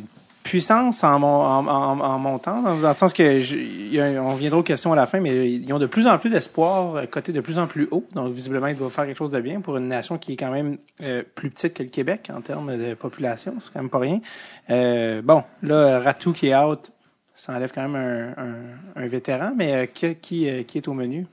puissance 0.45 1.03
en, 1.03 1.21
en, 1.23 1.67
en- 1.67 2.19
montant, 2.21 2.63
dans 2.63 2.89
le 2.91 2.95
sens 2.95 3.13
que, 3.13 3.41
je- 3.41 4.19
on 4.21 4.35
viendra 4.35 4.61
aux 4.61 4.63
questions 4.63 4.93
à 4.93 4.97
la 4.97 5.07
fin, 5.09 5.19
mais 5.19 5.51
ils 5.51 5.73
ont 5.73 5.79
de 5.81 5.87
plus 5.87 6.07
en 6.07 6.17
plus 6.19 6.31
d'espoir, 6.31 6.95
euh, 6.95 7.07
coté 7.07 7.33
de 7.33 7.41
plus 7.41 7.59
en 7.59 7.67
plus 7.67 7.89
haut. 7.91 8.07
Donc, 8.15 8.33
visiblement, 8.33 8.69
ils 8.69 8.77
doivent 8.77 8.93
faire 8.93 9.07
quelque 9.07 9.17
chose 9.19 9.31
de 9.31 9.41
bien 9.41 9.61
pour 9.61 9.77
une 9.77 9.89
nation 9.89 10.19
qui 10.19 10.35
est 10.35 10.37
quand 10.37 10.53
même 10.53 10.79
euh, 11.03 11.23
plus 11.35 11.51
petite 11.51 11.75
que 11.75 11.83
le 11.83 11.89
Québec 11.89 12.31
en 12.33 12.41
termes 12.41 12.77
de 12.79 12.95
population. 12.95 13.55
C'est 13.59 13.73
quand 13.73 13.81
même 13.81 13.91
pas 13.91 13.99
rien. 13.99 14.21
Euh, 14.71 15.23
bon, 15.23 15.43
là, 15.63 15.99
Ratou 16.01 16.33
qui 16.33 16.49
est 16.49 16.57
out, 16.57 16.93
ça 17.35 17.55
enlève 17.55 17.73
quand 17.75 17.89
même 17.89 17.97
un, 18.37 18.43
un- 18.43 19.03
un 19.03 19.07
vétéran, 19.09 19.53
mais 19.57 19.75
euh, 19.75 19.87
qui, 19.87 20.15
qui, 20.17 20.49
euh, 20.49 20.63
qui 20.63 20.79
est 20.79 20.87
au 20.87 20.93
menu? 20.95 21.27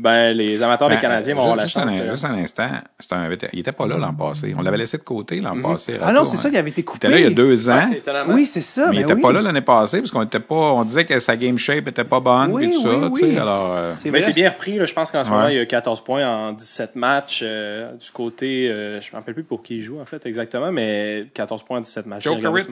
Ben, 0.00 0.32
les 0.32 0.62
amateurs 0.62 0.88
des 0.88 0.94
Ben, 0.94 1.00
Canadiens 1.00 1.34
vont 1.34 1.40
juste- 1.40 1.44
avoir 1.44 1.56
la 1.56 1.62
juste 1.64 1.74
chance. 1.78 1.92
Un, 1.92 2.02
euh, 2.06 2.10
juste 2.12 2.24
un 2.24 2.34
instant, 2.34 2.68
c'est 3.00 3.12
un 3.14 3.28
vétéran. 3.28 3.50
Il 3.52 3.58
était 3.58 3.72
pas 3.72 3.86
là 3.88 3.96
l'an 3.98 4.14
passé. 4.14 4.54
On 4.56 4.62
l'avait 4.62 4.76
laissé 4.78 4.96
de 4.96 5.02
côté 5.02 5.40
l'an 5.40 5.60
passé. 5.60 5.98
Ah 6.00 6.12
non, 6.12 6.24
c'est 6.24 6.36
hein. 6.36 6.40
ça, 6.40 6.48
il 6.50 6.56
avait 6.56 6.70
été 6.70 6.82
Il 6.82 6.84
coupé. 6.84 7.08
était 7.08 7.14
là 7.14 7.18
il 7.20 7.24
y 7.24 7.26
a 7.26 7.30
deux 7.34 7.68
ans. 7.68 7.90
Oui, 8.28 8.46
c'est 8.46 8.60
ça. 8.60 8.86
mais 8.90 8.96
il 8.96 8.98
ben 9.00 9.02
était 9.04 9.14
oui. 9.14 9.20
pas 9.22 9.32
là 9.32 9.42
l'année 9.42 9.60
passée 9.60 9.98
parce 9.98 10.12
qu'on 10.12 10.22
était 10.22 10.38
pas, 10.38 10.54
on 10.54 10.84
disait 10.84 11.04
que 11.04 11.18
sa 11.18 11.36
game 11.36 11.58
shape 11.58 11.88
était 11.88 12.04
pas 12.04 12.20
bonne 12.20 12.52
Oui, 12.52 12.68
puis 12.68 12.76
tout 12.76 12.88
oui, 12.88 12.90
ça, 13.00 13.08
oui. 13.08 13.20
tu 13.22 13.30
sais. 13.34 13.38
Alors, 13.40 13.72
euh, 13.76 13.92
C'est 13.94 14.10
Mais 14.12 14.20
c'est 14.20 14.32
bien 14.32 14.50
repris. 14.50 14.78
Là. 14.78 14.84
Je 14.84 14.94
pense 14.94 15.10
qu'en 15.10 15.24
ce 15.24 15.30
Ouais. 15.30 15.36
moment, 15.36 15.48
il 15.48 15.56
y 15.56 15.60
a 15.60 15.66
14 15.66 16.00
points 16.04 16.26
en 16.26 16.52
17 16.52 16.94
matchs. 16.94 17.40
euh, 17.44 17.92
du 17.94 18.10
côté, 18.12 18.70
euh, 18.70 19.00
je 19.00 19.10
me 19.10 19.16
rappelle 19.16 19.34
plus 19.34 19.42
pour 19.42 19.62
qui 19.62 19.76
il 19.76 19.80
joue, 19.80 20.00
en 20.00 20.04
fait, 20.04 20.24
exactement, 20.26 20.70
mais 20.70 21.26
14 21.34 21.64
points 21.64 21.78
en 21.78 21.80
17 21.80 22.06
matchs. 22.06 22.24
Joe 22.24 22.38
Currit. 22.38 22.66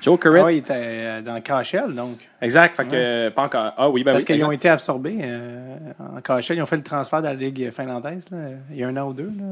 Joe 0.00 0.18
Currit. 0.18 0.40
Ah, 0.44 0.52
il 0.52 0.58
était 0.58 0.72
euh, 0.76 1.20
dans 1.22 1.40
KHL, 1.40 1.94
donc. 1.94 2.18
Exact. 2.40 2.76
Fait 2.76 2.84
que, 2.84 2.90
euh, 2.94 3.30
pas 3.30 3.42
encore. 3.44 3.72
Ah 3.76 3.88
oui, 3.88 4.02
ben 4.02 4.12
Parce 4.12 4.24
qu'ils 4.24 4.44
ont 4.44 4.50
été 4.52 4.68
absorbés 4.68 5.18
euh, 5.22 5.76
en 6.00 6.20
KHL. 6.20 6.56
Ils 6.56 6.62
ont 6.62 6.66
fait 6.72 6.76
le 6.78 6.82
transfert 6.82 7.20
de 7.20 7.26
la 7.26 7.34
Ligue 7.34 7.70
finlandaise 7.70 8.30
là, 8.30 8.38
il 8.70 8.76
y 8.78 8.82
a 8.84 8.88
un 8.88 8.96
an 8.96 9.08
ou 9.08 9.12
deux. 9.12 9.24
Là, 9.36 9.44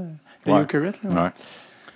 le 0.47 0.53
Ouais. 0.53 0.59
Jokerit, 0.61 0.93
là. 1.05 1.25
ouais. 1.25 1.31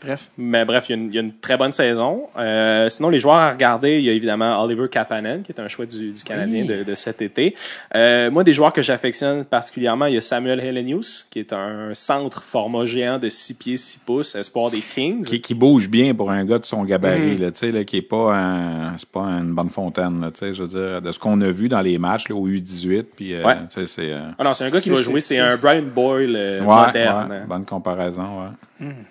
Bref. 0.05 0.31
Mais 0.37 0.65
bref, 0.65 0.87
il 0.89 0.93
y, 0.93 0.95
a 0.95 1.01
une, 1.01 1.09
il 1.09 1.15
y 1.15 1.19
a 1.19 1.23
une 1.23 1.33
très 1.39 1.57
bonne 1.57 1.73
saison. 1.73 2.25
Euh, 2.39 2.89
sinon, 2.91 3.09
les 3.09 3.21
joueurs 3.21 3.37
à 3.37 3.51
regarder, 3.51 3.99
il 3.99 4.05
y 4.05 4.11
a 4.11 4.13
évidemment 4.13 4.63
Oliver 4.63 4.89
Kapanen, 4.91 5.43
qui 5.43 5.53
est 5.53 5.61
un 5.61 5.69
choix 5.69 5.87
du, 5.87 6.13
du 6.13 6.23
Canadien 6.23 6.63
Oui. 6.63 6.67
de, 6.69 6.83
de 6.85 6.95
cet 6.95 7.23
été. 7.23 7.55
Euh, 7.95 8.31
moi, 8.31 8.45
des 8.45 8.53
joueurs 8.53 8.73
que 8.73 8.83
j'affectionne 8.83 9.45
particulièrement, 9.45 10.07
il 10.07 10.15
y 10.15 10.19
a 10.19 10.21
Samuel 10.21 10.61
Helenius, 10.61 11.27
qui 11.31 11.39
est 11.39 11.53
un 11.53 11.91
centre 11.95 12.43
format 12.43 12.85
géant 12.87 13.19
de 13.19 13.29
6 13.29 13.55
pieds, 13.55 13.77
6 13.77 13.99
pouces, 14.05 14.35
espoir 14.35 14.71
des 14.71 14.81
Kings. 14.81 15.25
Qui, 15.25 15.41
qui 15.41 15.55
bouge 15.55 15.89
bien 15.89 16.15
pour 16.15 16.31
un 16.31 16.45
gars 16.45 16.59
de 16.59 16.67
son 16.67 16.85
gabarit, 16.85 17.37
Mhm. 17.37 17.41
là, 17.41 17.51
tu 17.51 17.59
sais, 17.61 17.73
là, 17.73 17.85
qui 17.85 17.97
est 17.99 18.03
pas 18.03 18.35
un, 18.37 18.99
c'est 18.99 19.09
pas 19.09 19.21
une 19.25 19.53
bonne 19.55 19.71
fontaine, 19.71 20.21
là, 20.21 20.31
tu 20.31 20.41
sais, 20.41 20.55
je 20.55 20.63
veux 20.65 20.69
dire, 20.69 21.01
de 21.03 21.13
ce 21.13 21.19
qu'on 21.19 21.41
a 21.41 21.51
vu 21.51 21.69
dans 21.69 21.81
les 21.81 21.99
matchs, 21.99 22.29
là, 22.29 22.35
au 22.37 22.47
U18, 22.49 23.05
puis, 23.17 23.35
euh, 23.35 23.43
Ouais. 23.45 23.57
tu 23.73 23.81
sais, 23.81 23.87
c'est, 23.87 24.13
Ah 24.39 24.45
non, 24.45 24.53
c'est 24.53 24.65
un 24.65 24.71
gars 24.71 24.81
qui 24.81 24.91
va 24.91 25.01
jouer, 25.01 25.21
c'est- 25.21 25.39
un 25.39 25.57
Brian 25.57 25.83
Boyle 25.83 26.35
ouais, 26.37 26.61
moderne. 26.61 27.31
ouais, 27.31 27.47
bonne 27.49 27.65
comparaison, 27.65 28.23
ouais. 28.41 28.49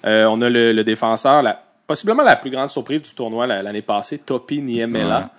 Euh, 0.05 0.26
on 0.26 0.41
a 0.41 0.49
le, 0.49 0.72
le 0.74 0.84
défenseur, 0.84 1.41
la, 1.41 1.61
possiblement 1.88 2.24
la 2.24 2.36
plus 2.36 2.49
grande 2.51 2.70
surprise 2.70 3.01
du 3.01 3.11
tournoi 3.14 3.47
la- 3.47 3.61
l'année 3.64 3.82
passée, 3.82 4.20
Topi 4.20 4.61
Niemela, 4.61 5.32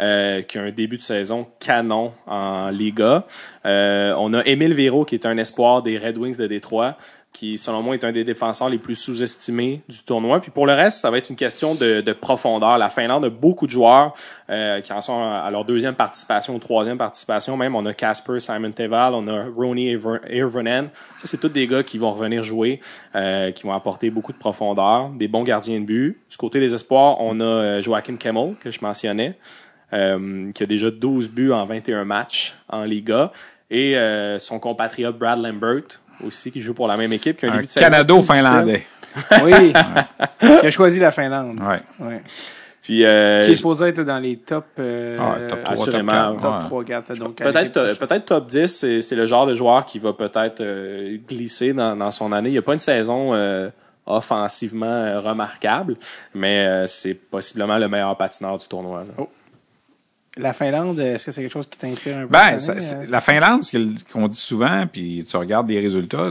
euh, 0.00 0.42
qui 0.42 0.58
a 0.58 0.62
un 0.62 0.70
début 0.70 0.96
de 0.98 1.02
saison 1.02 1.46
canon 1.58 2.12
en 2.26 2.70
Liga. 2.70 3.24
Euh, 3.64 4.14
on 4.18 4.34
a 4.34 4.44
Émile 4.44 4.74
Véro, 4.74 5.04
qui 5.04 5.14
est 5.14 5.26
un 5.26 5.36
espoir 5.38 5.82
des 5.82 5.98
Red 5.98 6.16
Wings 6.18 6.36
de 6.36 6.46
Détroit, 6.46 6.96
qui, 7.36 7.58
selon 7.58 7.82
moi, 7.82 7.94
est 7.94 8.02
un 8.02 8.12
des 8.12 8.24
défenseurs 8.24 8.70
les 8.70 8.78
plus 8.78 8.94
sous-estimés 8.94 9.82
du 9.90 10.02
tournoi. 10.02 10.40
Puis 10.40 10.50
pour 10.50 10.66
le 10.66 10.72
reste, 10.72 11.00
ça 11.00 11.10
va 11.10 11.18
être 11.18 11.28
une 11.28 11.36
question 11.36 11.74
de, 11.74 12.00
de 12.00 12.12
profondeur. 12.14 12.78
La 12.78 12.88
Finlande 12.88 13.26
a 13.26 13.28
beaucoup 13.28 13.66
de 13.66 13.70
joueurs 13.70 14.14
euh, 14.48 14.80
qui 14.80 14.90
en 14.94 15.02
sont 15.02 15.22
à 15.22 15.50
leur 15.50 15.66
deuxième 15.66 15.94
participation 15.94 16.54
ou 16.54 16.58
troisième 16.58 16.96
participation. 16.96 17.54
Même, 17.58 17.76
on 17.76 17.84
a 17.84 17.92
Casper 17.92 18.40
Simon 18.40 18.72
Teval, 18.72 19.12
on 19.12 19.28
a 19.28 19.44
Ronnie 19.54 19.98
Irvonen. 20.30 20.88
Ça, 21.18 21.26
c'est 21.26 21.36
tous 21.36 21.50
des 21.50 21.66
gars 21.66 21.82
qui 21.82 21.98
vont 21.98 22.10
revenir 22.10 22.42
jouer, 22.42 22.80
euh, 23.14 23.50
qui 23.50 23.64
vont 23.64 23.74
apporter 23.74 24.08
beaucoup 24.08 24.32
de 24.32 24.38
profondeur, 24.38 25.10
des 25.10 25.28
bons 25.28 25.42
gardiens 25.42 25.78
de 25.78 25.84
but. 25.84 26.18
Du 26.30 26.36
côté 26.38 26.58
des 26.58 26.72
espoirs, 26.72 27.20
on 27.20 27.38
a 27.40 27.44
euh, 27.44 27.82
Joachim 27.82 28.16
Kemmel, 28.16 28.54
que 28.58 28.70
je 28.70 28.78
mentionnais, 28.80 29.36
euh, 29.92 30.50
qui 30.52 30.62
a 30.62 30.66
déjà 30.66 30.90
12 30.90 31.28
buts 31.28 31.52
en 31.52 31.66
21 31.66 32.06
matchs 32.06 32.54
en 32.70 32.84
Liga. 32.84 33.30
Et 33.70 33.96
euh, 33.96 34.38
son 34.38 34.60
compatriote 34.60 35.18
Brad 35.18 35.42
Lambert, 35.42 36.00
aussi, 36.24 36.50
qui 36.52 36.60
joue 36.60 36.74
pour 36.74 36.86
la 36.88 36.96
même 36.96 37.12
équipe, 37.12 37.36
qui 37.38 37.46
a 37.46 37.48
un, 37.48 37.52
Un 37.52 37.54
début 37.56 37.66
de 37.66 37.70
saison 37.70 37.86
Canado-Finlandais. 37.86 38.86
Oui. 39.42 39.72
qui 40.60 40.66
a 40.66 40.70
choisi 40.70 41.00
la 41.00 41.10
Finlande. 41.10 41.58
Ouais. 41.60 41.80
Ouais. 42.06 42.22
Puis, 42.82 43.04
euh, 43.04 43.44
Qui 43.44 43.52
est 43.52 43.56
supposé 43.56 43.86
être 43.86 44.02
dans 44.02 44.18
les 44.18 44.36
top, 44.36 44.66
euh, 44.78 45.16
Ah, 45.18 45.38
top 45.48 45.64
3, 45.64 45.72
assurément, 45.72 46.32
top 46.34 46.40
top 46.40 46.52
4. 46.52 46.66
3, 46.66 46.84
4. 46.84 47.14
Donc, 47.14 47.36
Peut-être 47.36 47.98
peut-être 47.98 48.24
top 48.26 48.46
10, 48.46 48.66
c'est 48.68 49.00
c'est 49.00 49.16
le 49.16 49.26
genre 49.26 49.46
de 49.46 49.54
joueur 49.54 49.86
qui 49.86 49.98
va 49.98 50.12
peut-être 50.12 50.60
euh, 50.60 51.16
glisser 51.26 51.72
dans, 51.72 51.96
dans 51.96 52.10
son 52.10 52.30
année. 52.30 52.50
Il 52.50 52.52
n'y 52.52 52.58
a 52.58 52.62
pas 52.62 52.74
une 52.74 52.78
saison 52.78 53.32
euh, 53.34 53.70
offensivement 54.06 54.86
euh, 54.86 55.20
remarquable, 55.20 55.96
mais 56.34 56.66
euh, 56.66 56.86
c'est 56.86 57.14
possiblement 57.14 57.78
le 57.78 57.88
meilleur 57.88 58.16
patineur 58.16 58.58
du 58.58 58.68
tournoi. 58.68 59.00
là. 59.18 59.24
La 60.38 60.52
Finlande, 60.52 61.00
est-ce 61.00 61.24
que 61.26 61.30
c'est 61.32 61.40
quelque 61.40 61.52
chose 61.52 61.66
qui 61.66 61.78
t'inspire 61.78 62.18
un 62.18 62.22
peu? 62.22 62.26
Ben, 62.28 62.58
ça- 62.58 62.72
euh? 62.74 63.06
la 63.08 63.20
Finlande, 63.22 63.62
ce 63.62 63.78
qu'on 64.12 64.28
dit 64.28 64.36
souvent, 64.38 64.84
puis 64.90 65.24
tu 65.26 65.34
regardes 65.36 65.68
les 65.70 65.80
résultats, 65.80 66.30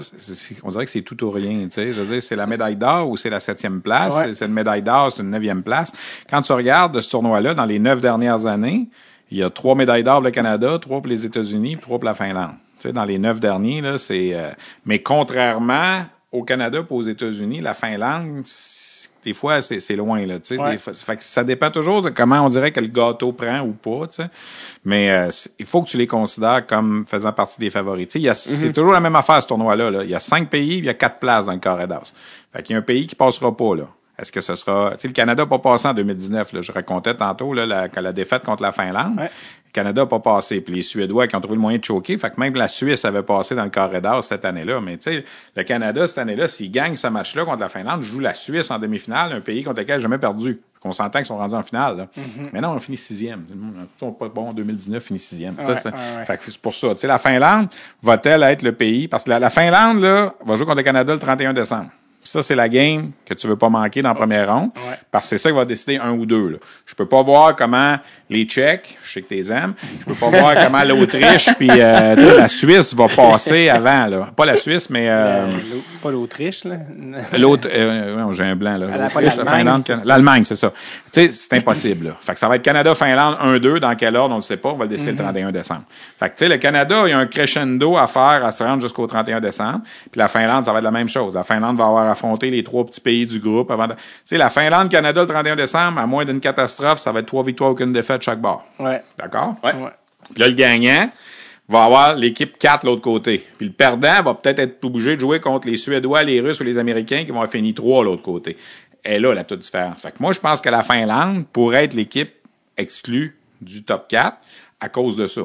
on 0.64 0.70
dirait 0.70 0.86
que 0.86 0.92
c'est 0.92 1.02
tout 1.02 1.24
ou 1.24 1.32
rien. 1.32 1.64
Tu 1.64 1.72
sais, 1.72 1.88
je 1.94 2.02
veux 2.02 2.14
dire, 2.14 2.22
c'est 2.22 2.36
la 2.36 2.46
médaille 2.46 2.76
d'or 2.76 3.10
ou 3.10 3.18
c'est 3.18 3.32
la 3.32 3.40
septième 3.40 3.82
place. 3.82 4.14
Ouais. 4.16 4.36
C'est- 4.36 4.46
une 4.46 4.54
médaille 4.54 4.84
d'or, 4.84 5.12
c'est 5.12 5.24
une 5.24 5.32
neuvième 5.32 5.64
place. 5.64 5.92
Quand 6.30 6.42
tu 6.44 6.52
regardes 6.52 6.94
de 6.94 7.02
ce 7.02 7.10
tournoi-là, 7.10 7.56
dans 7.56 7.66
les 7.66 7.80
neuf 7.80 8.00
dernières 8.00 8.46
années, 8.46 8.88
il 9.32 9.40
y 9.40 9.44
a 9.44 9.50
trois 9.50 9.74
médailles 9.74 10.04
d'or 10.04 10.16
pour 10.18 10.24
le 10.26 10.32
Canada, 10.32 10.78
trois 10.80 11.00
pour 11.00 11.08
les 11.08 11.26
États-Unis, 11.26 11.78
trois 11.82 11.98
pour 11.98 12.06
la 12.06 12.14
Finlande. 12.14 12.54
Tu 12.78 12.88
sais, 12.90 12.94
dans 12.94 13.06
les 13.06 13.18
neuf 13.18 13.40
derniers, 13.40 13.82
là, 13.82 13.98
c'est. 13.98 14.36
euh, 14.36 14.52
mais 14.86 15.00
contrairement 15.00 16.06
au 16.32 16.44
Canada 16.44 16.80
et 16.80 16.94
aux 16.94 17.02
États-Unis, 17.04 17.62
la 17.62 17.74
Finlande, 17.74 18.44
des 19.26 19.34
fois, 19.34 19.62
c'est 19.62 19.80
c'est 19.80 19.96
loin, 19.96 20.26
là, 20.26 20.40
tu 20.40 20.56
sais. 20.56 20.58
Ouais. 20.62 20.78
Fait 20.78 21.18
que 21.18 21.24
ça 21.24 21.44
dépend 21.44 21.72
toujours 21.72 22.02
de 22.02 22.10
comment 22.10 22.42
on 22.46 22.50
dirait 22.50 22.72
que 22.72 22.80
le 22.80 22.88
gâteau 22.88 23.32
prend 23.34 23.62
ou 23.62 23.72
pas, 23.74 24.08
tu 24.08 24.18
sais. 24.22 24.30
Mais 24.86 25.10
euh, 25.12 25.30
il 25.60 25.66
faut 25.66 25.82
que 25.82 25.90
tu 25.90 25.98
les 25.98 26.08
considères 26.08 26.66
comme 26.68 27.06
faisant 27.06 27.32
partie 27.34 27.60
des 27.60 27.70
favoris. 27.70 28.08
Tu 28.08 28.22
sais, 28.22 28.30
a- 28.30 28.36
C'est 28.36 28.72
toujours 28.72 28.92
la 28.94 29.00
même 29.02 29.16
affaire, 29.16 29.42
ce 29.42 29.48
tournoi-là. 29.48 29.90
Là. 29.92 30.04
Il 30.04 30.10
y 30.10 30.16
a 30.16 30.20
cinq 30.20 30.50
pays, 30.50 30.78
il 30.78 30.86
y 30.86 30.90
a 30.90 30.94
quatre 30.94 31.20
places 31.20 31.46
dans 31.46 31.54
le 31.54 31.60
carré 31.60 31.88
d'as. 31.88 32.14
Fait 32.54 32.64
qu'il 32.64 32.74
y 32.74 32.78
a 32.78 32.80
un 32.80 32.84
pays 32.84 33.08
qui 33.08 33.16
passera 33.16 33.56
pas, 33.56 33.76
là. 33.76 33.88
Est-ce 34.18 34.32
que 34.32 34.40
ce 34.40 34.56
sera... 34.56 34.92
Tu 34.92 35.02
sais, 35.02 35.08
le 35.10 35.14
Canada 35.14 35.44
n'a 35.44 35.48
pas 35.48 35.60
passé 35.60 35.88
en 35.90 35.94
2019, 35.94 36.54
là. 36.54 36.62
Je 36.62 36.72
racontais 36.72 37.16
tantôt, 37.16 37.54
là, 37.54 37.66
la, 37.66 37.90
la 38.02 38.14
défaite 38.14 38.44
contre 38.44 38.62
la 38.64 38.72
Finlande. 38.72 39.18
Ouais. 39.20 39.30
Le 39.76 39.82
Canada 39.82 40.02
n'a 40.04 40.08
pas 40.08 40.20
passé. 40.20 40.62
Puis 40.62 40.74
les 40.76 40.82
Suédois 40.82 41.28
qui 41.28 41.36
ont 41.36 41.42
trouvé 41.42 41.56
le 41.56 41.62
moyen 41.62 41.78
de 41.80 41.84
choquer. 41.84 42.18
Fait 42.18 42.30
que 42.30 42.40
même 42.40 42.56
la 42.56 42.70
Suisse 42.70 43.04
avait 43.04 43.24
passé 43.24 43.56
dans 43.56 43.66
le 43.66 43.70
carré 43.70 44.00
d'as 44.00 44.22
cette 44.22 44.46
année-là. 44.46 44.80
Mais 44.80 44.96
tu 44.98 45.12
sais, 45.12 45.26
le 45.56 45.64
Canada, 45.64 46.08
cette 46.08 46.18
année-là, 46.20 46.48
s'ils 46.48 46.72
gagnent 46.72 46.96
ce 46.96 47.08
match-là 47.08 47.44
contre 47.44 47.60
la 47.60 47.68
Finlande, 47.70 48.04
joue 48.04 48.20
la 48.20 48.34
Suisse 48.34 48.72
en 48.72 48.80
demi-finale, 48.80 49.34
un 49.34 49.42
pays 49.42 49.64
contre 49.64 49.82
lequel 49.82 49.98
n'ont 49.98 50.04
jamais 50.04 50.18
perdu. 50.18 50.62
On 50.88 50.92
s'entend 50.92 51.18
qu'ils 51.18 51.26
sont 51.26 51.38
rendus 51.38 51.56
en 51.56 51.64
finale. 51.64 51.98
Là. 51.98 52.08
Mais 52.54 52.62
non, 52.62 52.70
on 52.70 52.80
finit 52.80 52.96
sixième. 52.96 53.44
Ils 53.50 54.00
sont 54.00 54.12
pas 54.12 54.30
bon 54.30 54.50
en 54.50 54.54
2019, 54.54 55.04
finit 55.04 55.18
sixième. 55.18 55.56
Ouais, 55.58 55.66
c'est- 55.82 55.90
ouais, 55.90 56.40
c'est 56.48 56.58
pour 56.60 56.76
ça. 56.76 56.90
Tu 56.94 57.00
sais, 57.00 57.08
la 57.08 57.18
Finlande 57.18 57.68
va-t-elle 58.04 58.44
être 58.44 58.62
le 58.62 58.72
pays? 58.72 59.08
Parce 59.08 59.24
que 59.24 59.32
la, 59.32 59.40
la 59.40 59.50
Finlande, 59.50 60.00
là, 60.02 60.36
va 60.46 60.56
jouer 60.56 60.66
contre 60.66 60.78
le 60.78 60.84
Canada 60.84 61.12
le 61.12 61.20
31 61.20 61.54
décembre. 61.54 61.90
Ça, 62.26 62.42
c'est 62.44 62.56
la 62.56 62.68
game 62.68 63.12
que 63.26 63.34
tu 63.36 63.48
veux 63.48 63.56
pas 63.56 63.70
manquer 63.70 64.02
dans 64.02 64.10
la 64.10 64.16
première 64.16 64.52
ronde. 64.54 64.72
Ouais. 64.76 64.98
Parce 65.12 65.26
que 65.26 65.30
c'est 65.38 65.44
ça 65.44 65.50
qui 65.50 65.56
va 65.56 65.64
décider 65.64 65.98
un 65.98 66.12
ou 66.12 66.26
deux. 66.26 66.50
Là. 66.50 66.58
Je 66.86 66.94
peux 66.96 67.06
pas 67.06 67.22
voir 67.22 67.56
comment 67.56 67.98
les 68.30 68.44
Tchèques, 68.46 68.98
je 69.06 69.12
sais 69.14 69.22
que 69.22 69.28
t'es 69.28 69.52
aimes, 69.52 69.76
je 70.00 70.06
peux 70.06 70.16
pas 70.16 70.30
voir 70.30 70.56
comment 70.56 70.84
l'Autriche 70.84 71.48
puis 71.60 71.70
euh, 71.72 72.38
la 72.38 72.48
Suisse 72.48 72.96
va 72.96 73.08
passer 73.08 73.70
avant. 73.70 74.08
Là. 74.08 74.28
Pas 74.36 74.46
la 74.46 74.56
Suisse, 74.58 74.90
mais 74.90 75.06
euh, 75.08 75.48
l'au- 75.52 75.84
pas 76.02 76.10
l'Autriche, 76.12 76.64
là. 76.66 76.78
L'autre, 77.38 77.70
euh, 77.72 78.32
j'ai 78.34 78.44
un 78.44 78.56
blanc, 78.56 78.78
là. 78.78 78.88
L'Allemagne. 78.88 79.46
Finlande, 79.46 79.84
Can- 79.86 80.02
L'Allemagne, 80.04 80.44
c'est 80.44 80.56
ça. 80.56 80.72
Tu 81.14 81.22
sais, 81.22 81.32
c'est 81.32 81.54
impossible, 81.54 82.08
là. 82.08 82.12
Fait 82.20 82.34
que 82.34 82.40
ça 82.40 82.48
va 82.48 82.56
être 82.56 82.64
Canada-Finlande 82.64 83.38
1-2, 83.62 83.78
dans 83.80 83.96
quel 83.96 84.16
ordre, 84.16 84.34
on 84.34 84.38
ne 84.40 84.42
sait 84.44 84.58
pas, 84.58 84.70
on 84.70 84.76
va 84.78 84.86
le 84.86 84.90
décider 84.90 85.12
le 85.12 85.18
31 85.18 85.52
décembre. 85.52 85.84
Fait 86.20 86.30
que, 86.30 86.36
tu 86.36 86.40
sais, 86.46 86.50
le 86.50 86.58
Canada, 86.58 87.04
il 87.06 87.12
y 87.12 87.14
a 87.14 87.20
un 87.20 87.28
crescendo 87.28 87.96
à 87.98 88.08
faire 88.08 88.44
à 88.44 88.52
se 88.52 88.64
rendre 88.64 88.82
jusqu'au 88.82 89.06
31 89.06 89.40
décembre. 89.40 89.82
Puis 90.12 90.18
la 90.20 90.28
Finlande, 90.28 90.66
ça 90.66 90.72
va 90.74 90.80
être 90.80 90.84
la 90.84 90.92
même 90.92 91.10
chose. 91.10 91.36
La 91.36 91.44
Finlande 91.44 91.78
va 91.78 91.86
avoir 91.86 92.15
affronté 92.16 92.50
les 92.50 92.64
trois 92.64 92.86
petits 92.86 93.02
pays 93.02 93.26
du 93.26 93.40
groupe 93.40 93.70
avant 93.72 93.88
de... 93.88 93.94
Tu 93.94 94.00
sais, 94.26 94.38
la 94.38 94.50
Finlande-Canada 94.50 95.22
le 95.22 95.28
31 95.28 95.56
décembre, 95.56 96.00
à 96.00 96.08
moins 96.08 96.26
d'une 96.26 96.40
catastrophe, 96.40 97.00
ça 97.00 97.12
va 97.12 97.20
être 97.20 97.28
trois 97.28 97.44
victoires, 97.44 97.72
aucune 97.72 97.94
défaite 97.94 98.22
chaque 98.22 98.42
bord. 98.42 98.66
Ouais. 98.80 99.04
D'accord? 99.18 99.56
Ouais. 99.64 99.74
Ouais. 99.74 99.92
Là, 100.38 100.48
le 100.48 100.54
gagnant 100.54 101.10
va 101.68 101.84
avoir 101.84 102.16
l'équipe 102.16 102.58
4 102.58 102.84
de 102.84 102.88
l'autre 102.88 103.02
côté. 103.02 103.46
Puis 103.58 103.68
le 103.68 103.74
perdant 103.74 104.22
va 104.22 104.34
peut-être 104.34 104.60
être 104.60 104.84
obligé 104.84 105.16
de 105.16 105.22
jouer 105.22 105.40
contre 105.40 105.68
les 105.68 105.78
Suédois, 105.78 106.24
les 106.24 106.42
Russes 106.42 106.60
ou 106.60 106.64
les 106.64 106.78
Américains 106.78 107.26
qui 107.26 107.32
vont 107.32 107.46
finir 107.48 107.74
3 107.76 108.02
de 108.02 108.10
l'autre 108.10 108.24
côté. 108.24 108.58
Et 109.04 109.20
là, 109.20 109.34
la 109.34 109.44
toute 109.44 109.60
différence. 109.60 110.02
Fait 110.02 110.12
que 110.12 110.18
moi, 110.20 110.32
je 110.32 110.40
pense 110.40 110.62
que 110.62 110.70
la 110.70 110.84
Finlande 110.84 111.46
pourrait 111.52 111.86
être 111.86 111.94
l'équipe 111.94 112.34
exclue 112.78 113.38
du 113.62 113.84
top 113.84 114.08
4 114.08 114.38
à 114.80 114.90
cause 114.90 115.16
de 115.16 115.28
ça. 115.28 115.42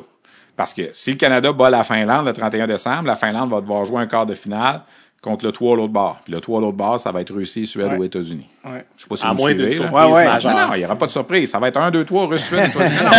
Parce 0.56 0.74
que 0.74 0.90
si 0.92 1.12
le 1.12 1.16
Canada 1.16 1.52
bat 1.52 1.70
la 1.70 1.84
Finlande 1.84 2.26
le 2.26 2.32
31 2.32 2.66
décembre, 2.66 3.04
la 3.04 3.16
Finlande 3.16 3.50
va 3.50 3.60
devoir 3.60 3.84
jouer 3.84 4.02
un 4.02 4.06
quart 4.06 4.26
de 4.26 4.34
finale 4.34 4.82
contre 5.22 5.44
le 5.44 5.52
3 5.52 5.74
à 5.74 5.76
l'autre 5.76 5.92
bord. 5.92 6.18
Puis 6.24 6.32
le 6.32 6.40
3 6.40 6.58
à 6.58 6.60
l'autre 6.62 6.76
bord, 6.78 6.98
ça 6.98 7.12
va 7.12 7.20
être 7.20 7.32
Russie, 7.34 7.66
Suède 7.66 7.88
Ouais. 7.92 7.96
ou 7.98 8.04
États-Unis. 8.04 8.46
Ouais. 8.64 8.84
Je 8.96 9.02
sais 9.02 9.08
pas 9.08 9.16
si 9.16 9.26
À 9.26 9.30
vous 9.30 9.36
moins 9.36 9.54
d'une 9.54 9.70
surprise 9.70 9.92
Ouais, 10.14 10.24
majeure. 10.24 10.52
Non, 10.52 10.66
non, 10.68 10.74
il 10.74 10.78
n'y 10.78 10.84
aura 10.86 10.96
pas 10.96 11.06
de 11.06 11.10
surprise. 11.10 11.50
Ça 11.50 11.58
va 11.58 11.68
être 11.68 11.76
1, 11.76 11.90
2, 11.90 12.04
3, 12.04 12.26
Russie, 12.26 12.44
Suède, 12.46 12.70
États-Unis. 12.70 12.96
Non, 12.96 13.04
non, 13.04 13.10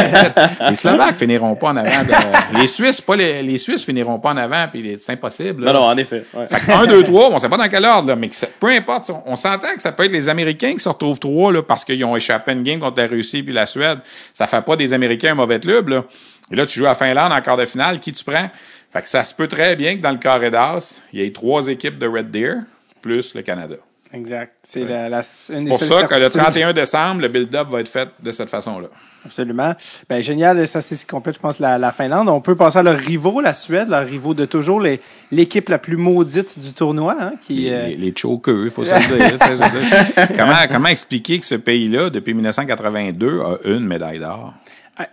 mais 0.62 0.70
les 0.70 0.76
Slovaques 0.76 1.16
finiront 1.18 1.56
pas 1.56 1.70
en 1.70 1.78
avant. 1.78 2.04
de- 2.04 2.58
Les 2.60 2.68
Suisses, 2.68 3.02
pas 3.02 3.16
les, 3.16 3.44
les 3.44 3.58
Suisses 3.60 3.84
finiront 3.84 4.18
pas 4.20 4.32
en 4.32 4.38
avant, 4.38 4.68
puis 4.72 4.98
c'est 5.00 5.14
impossible. 5.14 5.64
là. 5.66 5.74
Non, 5.74 5.82
non, 5.82 5.86
en 5.88 5.98
effet. 5.98 6.26
ouais. 6.34 6.48
Fait 6.48 6.60
que 6.60 6.72
1, 6.72 6.88
2, 6.88 7.04
3, 7.04 7.30
on 7.32 7.40
sait 7.40 7.50
pas 7.50 7.58
dans 7.58 7.70
quel 7.70 7.86
ordre, 7.86 8.08
là, 8.08 8.16
mais 8.16 8.30
que 8.30 8.36
ça- 8.36 8.48
peu 8.60 8.68
importe, 8.70 9.12
on, 9.26 9.36
s'entend 9.36 9.74
que 9.76 9.82
ça 9.82 9.92
peut 9.92 10.04
être 10.06 10.12
les 10.12 10.28
Américains 10.30 10.74
qui 10.74 10.80
se 10.80 10.90
retrouvent 10.90 11.20
trois, 11.20 11.52
là, 11.54 11.62
parce 11.62 11.86
qu'ils 11.86 12.04
ont 12.04 12.16
échappé 12.16 12.52
une 12.54 12.64
game 12.64 12.80
contre 12.80 13.00
la 13.00 13.08
Russie 13.08 13.44
puis 13.44 13.54
la 13.54 13.66
Suède. 13.68 14.00
Ça 14.34 14.48
fait 14.48 14.62
pas 14.64 14.76
des 14.76 14.94
Américains 14.94 15.32
un 15.32 15.36
mauvais 15.36 15.60
club, 15.60 15.90
là. 15.90 16.04
Et 16.52 16.56
là, 16.56 16.66
tu 16.66 16.80
joues 16.80 16.88
à 16.88 16.96
Finlande 16.96 17.32
en 17.32 17.40
quart 17.42 17.56
de 17.58 17.66
finale, 17.66 18.00
qui 18.00 18.12
tu 18.12 18.24
prends? 18.26 18.50
Fait 18.92 19.02
que 19.02 19.10
ça 19.10 19.24
se 19.24 19.34
peut 19.34 19.48
très 19.48 19.76
bien 19.76 19.96
que 19.96 20.02
dans 20.02 20.12
le 20.12 20.18
carré 20.18 20.52
d'as, 20.52 21.00
il 21.14 21.22
y 21.22 21.24
ait 21.24 21.32
trois 21.32 21.68
équipes 21.68 21.98
de 21.98 22.08
Red 22.08 22.30
Deer, 22.32 22.56
plus 23.02 23.34
le 23.36 23.42
Canada. 23.42 23.76
Exact. 24.14 24.56
C'est 24.64 24.84
la, 24.84 25.08
la, 25.08 25.20
une 25.20 25.24
C'est 25.24 25.64
des 25.64 25.70
pour 25.70 25.80
ça 25.80 26.04
que 26.06 26.14
le 26.16 26.20
certitudes. 26.30 26.42
31 26.42 26.74
décembre, 26.74 27.22
le 27.22 27.30
build-up 27.30 27.70
va 27.70 27.80
être 27.80 27.88
fait 27.88 28.10
de 28.22 28.32
cette 28.34 28.50
façon-là. 28.50 28.90
Absolument. 29.26 29.74
Ben, 30.10 30.22
génial. 30.22 30.68
Ça, 30.68 30.82
c'est 30.82 31.08
complète, 31.08 31.36
je 31.36 31.40
pense, 31.40 31.60
la, 31.60 31.78
la 31.78 31.94
Finlande. 31.94 32.28
On 32.28 32.42
peut 32.42 32.58
passer 32.58 32.80
à 32.80 32.84
leurs 32.84 32.98
rivaux, 32.98 33.40
la 33.40 33.54
Suède, 33.54 33.88
leurs 33.88 34.06
rivaux 34.06 34.34
de 34.34 34.44
toujours, 34.44 34.82
les- 34.82 35.00
l'équipe 35.32 35.70
la 35.70 35.78
plus 35.78 35.96
maudite 35.96 36.60
du 36.60 36.74
tournoi, 36.74 37.16
hein, 37.22 37.34
qui, 37.40 37.54
Les, 37.62 37.72
euh, 37.72 37.88
les, 37.88 37.96
les 37.96 38.14
chokers, 38.14 38.66
il 38.66 38.72
faut 38.72 38.84
se 38.84 38.92
le 38.92 40.18
dire. 40.18 40.28
comment, 40.38 40.58
comment 40.70 40.90
expliquer 40.90 41.40
que 41.40 41.46
ce 41.46 41.56
pays-là, 41.56 42.10
depuis 42.10 42.34
1982, 42.34 43.40
a 43.40 43.58
une 43.64 43.86
médaille 43.88 44.20
d'or? 44.20 44.54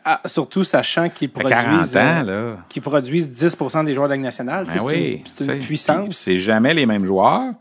Ah, 0.05 0.21
ah, 0.23 0.29
surtout 0.29 0.65
sachant 0.65 1.09
qu'ils 1.09 1.31
Ça 1.35 1.43
fait 1.43 1.49
40 1.49 1.67
produisent, 1.67 1.97
ans, 1.97 2.01
euh, 2.01 2.23
là. 2.23 2.57
qu'ils 2.69 2.83
produisent 2.83 3.29
10% 3.29 3.85
des 3.85 3.95
joueurs 3.95 4.07
de 4.07 4.11
la 4.11 4.17
Ligue 4.17 4.25
nationale. 4.25 4.67
Ben 4.67 4.81
oui. 4.83 5.25
C'est 5.37 5.45
une, 5.45 5.59
puissance. 5.59 6.17
C'est 6.17 6.41
jamais 6.41 6.75
les 6.75 6.87
mêmes 6.87 7.05
joueurs, 7.05 7.53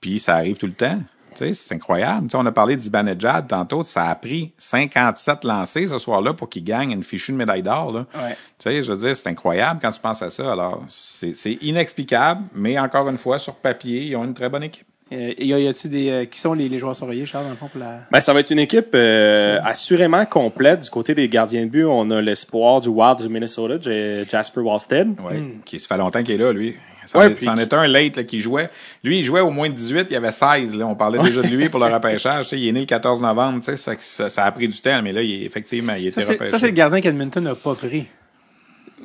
puis 0.00 0.18
ça 0.18 0.36
arrive 0.36 0.56
tout 0.56 0.66
le 0.66 0.72
temps. 0.72 0.98
C'est 1.36 1.72
incroyable. 1.72 2.28
On 2.34 2.46
a 2.46 2.52
parlé 2.52 2.76
d'Ibanejad 2.76 3.48
tantôt. 3.48 3.82
Ça 3.84 4.04
a 4.04 4.14
pris 4.14 4.52
57 4.58 5.44
lancés 5.44 5.88
ce 5.88 5.98
soir-là 5.98 6.32
pour 6.32 6.48
qu'il 6.48 6.62
gagne 6.64 6.92
une 6.92 7.02
fichue 7.02 7.32
de 7.32 7.36
médaille 7.36 7.62
d'or. 7.62 7.92
Ouais. 7.92 8.36
Je 8.64 8.92
veux 8.92 8.98
dire, 8.98 9.16
c'est 9.16 9.28
incroyable 9.28 9.80
quand 9.82 9.90
tu 9.90 10.00
penses 10.00 10.22
à 10.22 10.30
ça. 10.30 10.52
Alors, 10.52 10.82
c'est 10.88 11.58
inexplicable, 11.60 12.42
mais 12.54 12.78
encore 12.78 13.08
une 13.08 13.18
fois, 13.18 13.38
sur 13.38 13.56
papier, 13.56 14.04
ils 14.04 14.16
ont 14.16 14.24
une 14.24 14.34
très 14.34 14.48
bonne 14.48 14.62
équipe. 14.62 14.86
Euh, 15.14 15.34
y 15.38 15.52
a- 15.54 15.58
y 15.58 15.68
a-tu 15.68 15.88
des, 15.88 16.10
euh, 16.10 16.24
qui 16.24 16.38
sont 16.38 16.52
les, 16.54 16.68
les 16.68 16.78
joueurs 16.78 16.96
surveillés, 16.96 17.26
Charles, 17.26 17.44
dans 17.44 17.50
le 17.50 17.56
fond, 17.56 17.68
pour 17.68 17.80
la... 17.80 18.00
Ben, 18.10 18.20
ça 18.20 18.32
va 18.32 18.40
être 18.40 18.50
une 18.50 18.58
équipe 18.58 18.88
euh, 18.94 19.58
assurément 19.64 20.26
complète. 20.26 20.80
Du 20.80 20.90
côté 20.90 21.14
des 21.14 21.28
gardiens 21.28 21.64
de 21.64 21.70
but, 21.70 21.84
on 21.84 22.10
a 22.10 22.20
l'espoir 22.20 22.80
du 22.80 22.88
Wild 22.88 23.18
du 23.20 23.28
Minnesota, 23.28 23.74
J- 23.80 24.28
Jasper 24.28 24.60
Wallstead. 24.60 25.08
Ouais. 25.20 25.42
Qui 25.64 25.78
ça 25.78 25.88
fait 25.94 25.98
longtemps 26.00 26.22
qu'il 26.22 26.34
est 26.34 26.38
là, 26.44 26.52
lui. 26.52 26.74
Ça 27.06 27.18
Ouais, 27.18 27.26
en 27.26 27.28
est- 27.28 27.34
puis 27.34 27.44
c'en 27.44 27.54
qui- 27.54 27.60
est 27.60 27.74
un 27.74 27.86
late 27.86 28.16
là, 28.16 28.24
qui 28.24 28.40
jouait. 28.40 28.70
Lui, 29.04 29.18
il 29.18 29.22
jouait 29.22 29.40
au 29.40 29.50
moins 29.50 29.68
de 29.68 29.74
18, 29.74 30.06
il 30.08 30.14
y 30.14 30.16
avait 30.16 30.32
16. 30.32 30.74
Là. 30.74 30.86
On 30.86 30.94
parlait 30.94 31.18
déjà 31.18 31.42
de 31.42 31.48
lui 31.48 31.68
pour 31.68 31.78
le 31.80 31.86
repêchage. 31.92 32.44
Tu 32.48 32.56
sais, 32.56 32.58
il 32.58 32.66
est 32.68 32.72
né 32.72 32.80
le 32.80 32.86
14 32.86 33.20
novembre. 33.20 33.58
Tu 33.60 33.66
sais, 33.72 33.76
ça, 33.76 33.92
ça, 33.98 34.28
ça 34.30 34.44
a 34.44 34.52
pris 34.52 34.68
du 34.68 34.80
temps, 34.80 35.02
mais 35.02 35.12
là, 35.12 35.20
il 35.22 35.42
est, 35.42 35.44
effectivement, 35.44 35.92
il 35.98 36.06
était 36.06 36.20
Ça, 36.22 36.26
c'est, 36.26 36.32
repêché. 36.32 36.50
ça, 36.50 36.58
c'est 36.58 36.66
le 36.68 36.72
gardien 36.72 37.00
qu'Edmonton 37.02 37.42
n'a 37.42 37.54
pas 37.54 37.74
pris. 37.74 38.06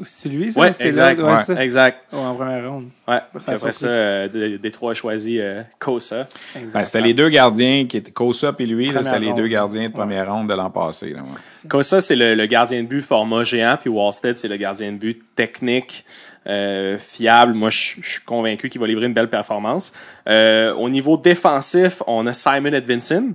C'est 0.04 0.30
lui, 0.30 0.52
ça? 0.52 0.60
Ouais, 0.60 0.72
exact. 0.80 1.20
l'autre? 1.20 1.32
ouais. 1.32 1.44
c'est 1.46 1.56
ça? 1.56 1.64
Exact. 1.64 1.98
Ouais, 2.12 2.20
en 2.20 2.36
première 2.36 2.70
ronde. 2.72 2.90
Ouais. 3.08 3.20
Ça 3.40 3.52
a 3.52 3.56
après 3.56 3.58
surpris. 3.58 3.74
ça, 3.74 3.88
euh, 3.88 4.70
trois 4.72 4.94
choisis 4.94 5.38
euh, 5.40 5.64
Kosa. 5.80 6.28
Ben, 6.56 6.86
c'était 6.86 7.02
les 7.02 7.14
deux 7.14 7.30
gardiens 7.30 7.86
qui 7.88 7.98
étaient 7.98 8.12
Kosa 8.12 8.54
et 8.58 8.66
lui, 8.66 8.92
c'était 8.92 9.20
les 9.20 9.34
deux 9.34 9.48
gardiens 9.48 9.88
de 9.90 9.94
première 9.94 10.34
ronde 10.34 10.50
de 10.50 10.54
l'an 10.54 10.70
passé. 10.70 11.10
Là, 11.10 11.20
ouais. 11.20 11.70
Kosa, 11.70 12.02
c'est 12.02 12.16
le, 12.16 12.36
le 12.36 12.46
gardien 12.46 12.82
de 12.84 12.88
but 12.88 13.02
format 13.02 13.44
géant, 13.44 13.78
puis 13.80 13.90
Wallstead, 13.90 14.38
c'est 14.38 14.48
le 14.48 14.58
gardien 14.58 14.92
de 14.92 14.98
but 14.98 15.24
technique, 15.36 16.06
euh, 16.48 16.98
fiable. 16.98 17.54
Moi, 17.54 17.70
je 17.70 17.96
je 18.02 18.10
suis 18.12 18.22
convaincu 18.22 18.70
qu'il 18.70 18.80
va 18.80 18.88
livrer 18.88 19.06
une 19.06 19.14
belle 19.14 19.30
performance. 19.30 19.92
Euh, 20.28 20.74
au 20.74 20.90
niveau 20.90 21.18
défensif, 21.18 22.02
on 22.08 22.26
a 22.28 22.34
Simon 22.34 22.74
Edvinson 22.74 23.34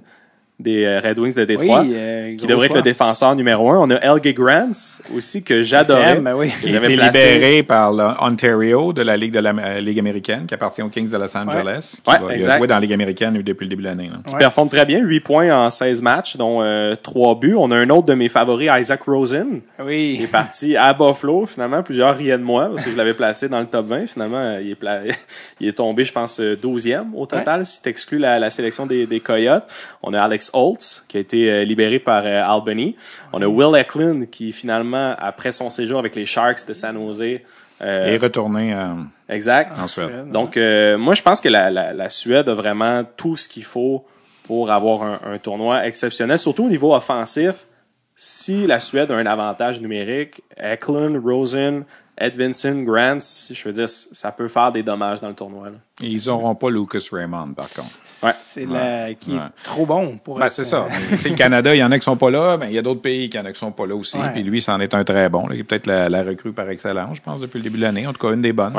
des 0.61 0.85
euh, 0.85 1.01
Red 1.03 1.19
Wings 1.19 1.35
de 1.35 1.45
Détroit. 1.45 1.81
Oui, 1.83 1.93
euh, 1.95 2.37
qui 2.37 2.47
devrait 2.47 2.67
être 2.67 2.77
le 2.77 2.83
défenseur 2.83 3.35
numéro 3.35 3.71
un. 3.73 3.79
On 3.81 3.91
a 3.91 3.97
Elge 3.97 4.33
Grants 4.35 4.71
aussi 5.15 5.43
que 5.43 5.63
j'adorais. 5.65 6.17
Ben 6.21 6.35
oui. 6.37 6.49
que 6.63 6.69
Il 6.69 6.77
a 6.77 6.85
été 6.85 6.97
placé. 6.97 7.35
libéré 7.35 7.63
par 7.65 7.93
l'Ontario 7.93 8.93
de 8.93 9.03
la 9.03 9.17
Ligue 9.17 9.33
de 9.33 9.41
la 9.41 9.51
euh, 9.51 9.81
Ligue 9.81 9.99
américaine, 9.99 10.47
qui 10.47 10.55
appartient 10.55 10.83
aux 10.83 10.89
Kings 10.89 11.11
de 11.11 11.17
Los 11.17 11.37
Angeles. 11.37 11.99
qui 12.05 12.11
Ouais, 12.11 12.19
va- 12.19 12.37
il 12.37 12.49
a 12.49 12.59
joué 12.59 12.67
dans 12.69 12.75
la 12.77 12.81
Ligue 12.81 12.93
américaine 12.93 13.35
depuis 13.43 13.65
le 13.65 13.71
début 13.71 13.83
de 13.83 13.89
l'année. 13.89 14.11
qui 14.29 14.35
performe 14.37 14.69
très 14.69 14.87
bien, 14.87 15.01
8 15.01 15.21
points 15.21 15.51
en 15.67 15.71
16 15.71 16.01
matchs, 16.03 16.37
dont 16.37 16.61
euh, 16.63 16.95
3 17.03 17.35
buts. 17.41 17.57
On 17.59 17.71
a 17.73 17.77
un 17.77 17.91
autre 17.91 18.07
de 18.07 18.15
mes 18.15 18.29
favoris, 18.29 18.71
Isaac 18.79 19.03
Rosen, 19.03 19.61
qui 19.77 19.83
Oui. 19.85 20.21
est 20.23 20.27
parti 20.31 20.77
à 20.77 20.93
Buffalo. 20.95 21.47
Finalement, 21.47 21.83
plusieurs 21.83 22.17
riaient 22.17 22.39
de 22.39 22.43
moi 22.45 22.69
parce 22.71 22.85
que 22.85 22.91
je 22.91 22.97
l'avais 22.97 23.15
placé 23.15 23.49
dans 23.49 23.61
le 23.61 23.67
top 23.67 23.87
20. 23.89 24.07
Finalement, 24.07 24.57
il 24.61 24.71
est, 24.71 24.75
pla- 24.77 25.01
il 25.61 25.69
est 25.69 25.73
tombé, 25.73 26.05
je 26.05 26.13
pense, 26.13 26.39
euh, 26.41 26.55
12e 26.57 27.07
au 27.15 27.27
total, 27.27 27.67
si 27.67 27.83
tu 27.83 27.89
exclus 27.89 28.19
la, 28.19 28.39
la 28.39 28.51
sélection 28.51 28.87
des, 28.87 29.07
des 29.07 29.19
Coyotes. 29.21 29.65
On 30.03 30.15
a 30.15 30.21
Alex 30.21 30.44
Holtz, 30.53 31.05
qui 31.09 31.17
a 31.17 31.21
été 31.21 31.51
euh, 31.51 31.65
libéré 31.65 31.99
par 31.99 32.23
euh, 32.25 32.43
Albany. 32.45 32.97
On 33.33 33.41
a 33.43 33.47
Will 33.47 33.79
Eklund, 33.79 34.29
qui 34.31 34.53
finalement, 34.53 35.15
après 35.19 35.53
son 35.53 35.71
séjour 35.71 35.99
avec 35.99 36.15
les 36.15 36.27
Sharks 36.27 36.67
de 36.67 36.73
San 36.73 36.97
Jose, 36.97 37.41
euh, 37.83 38.07
Et 38.07 38.19
retourné 38.19 38.73
euh, 38.73 38.87
exact, 39.29 39.77
en 39.79 39.87
Suède. 39.89 40.31
donc, 40.31 40.57
euh, 40.57 40.97
moi, 40.97 41.15
je 41.15 41.23
pense 41.23 41.41
que 41.41 41.49
la, 41.49 41.71
la, 41.71 41.93
la 41.93 42.09
Suède 42.09 42.49
a 42.49 42.55
vraiment 42.55 43.03
tout 43.17 43.35
ce 43.35 43.49
qu'il 43.49 43.65
faut 43.65 44.07
pour 44.45 44.71
avoir 44.71 45.03
un, 45.03 45.21
un 45.25 45.39
tournoi 45.39 45.85
exceptionnel, 45.87 46.39
surtout 46.39 46.65
au 46.65 46.69
niveau 46.69 46.95
offensif. 46.95 47.67
Si 48.15 48.67
la 48.67 48.79
Suède 48.79 49.11
a 49.11 49.17
un 49.17 49.27
avantage 49.27 49.81
numérique, 49.81 50.43
Eklund, 50.57 51.21
Rosen, 51.25 51.85
Edvinson, 52.17 52.83
Grants, 52.85 53.19
je 53.51 53.63
veux 53.65 53.73
dire, 53.73 53.89
ça 53.89 54.31
peut 54.31 54.47
faire 54.49 54.71
des 54.71 54.83
dommages 54.83 55.21
dans 55.21 55.29
le 55.29 55.35
tournoi. 55.35 55.67
là. 55.71 55.77
Et 56.03 56.09
Ils 56.09 56.27
n'auront 56.27 56.55
pas 56.55 56.71
Lucas 56.71 56.99
Raymond, 57.13 57.55
par 57.55 57.69
contre. 57.73 57.89
Ouais. 58.23 58.31
C'est 58.35 58.67
la, 58.67 59.15
qui 59.15 59.33
est 59.33 59.35
Ouais. 59.37 59.41
trop 59.65 59.85
bon 59.87 60.19
pour 60.19 60.39
Ben, 60.39 60.47
être, 60.47 60.53
c'est 60.53 60.65
ça. 60.65 60.85
euh, 60.91 61.17
le 61.25 61.35
Canada, 61.35 61.75
il 61.75 61.79
y 61.79 61.85
en 61.85 61.91
a 61.93 61.99
qui 61.99 62.05
sont 62.05 62.17
pas 62.17 62.31
là, 62.31 62.57
mais 62.57 62.67
il 62.69 62.73
y 62.75 62.79
a 62.79 62.83
d'autres 62.83 63.01
pays 63.03 63.29
qui 63.31 63.39
en 63.39 63.45
a 63.45 63.53
qui 63.53 63.59
sont 63.59 63.73
pas 63.73 63.87
là 63.87 63.95
aussi. 63.97 64.17
Ouais. 64.19 64.31
Puis 64.33 64.43
lui, 64.43 64.61
c'en 64.61 64.81
est 64.81 64.95
un 64.95 65.05
très 65.05 65.29
bon. 65.29 65.47
là. 65.49 65.55
Il 65.55 65.61
est 65.61 65.65
peut-être 65.65 65.87
la, 65.87 66.09
la 66.09 66.23
recrue 66.23 66.53
par 66.53 66.69
excellence, 66.71 67.17
je 67.17 67.23
pense, 67.23 67.41
depuis 67.41 67.59
le 67.59 67.65
début 67.65 67.79
de 67.79 67.83
l'année. 67.83 68.07
En 68.07 68.13
tout 68.13 68.27
cas, 68.27 68.33
une 68.35 68.43
des 68.43 68.53
bonnes. 68.53 68.75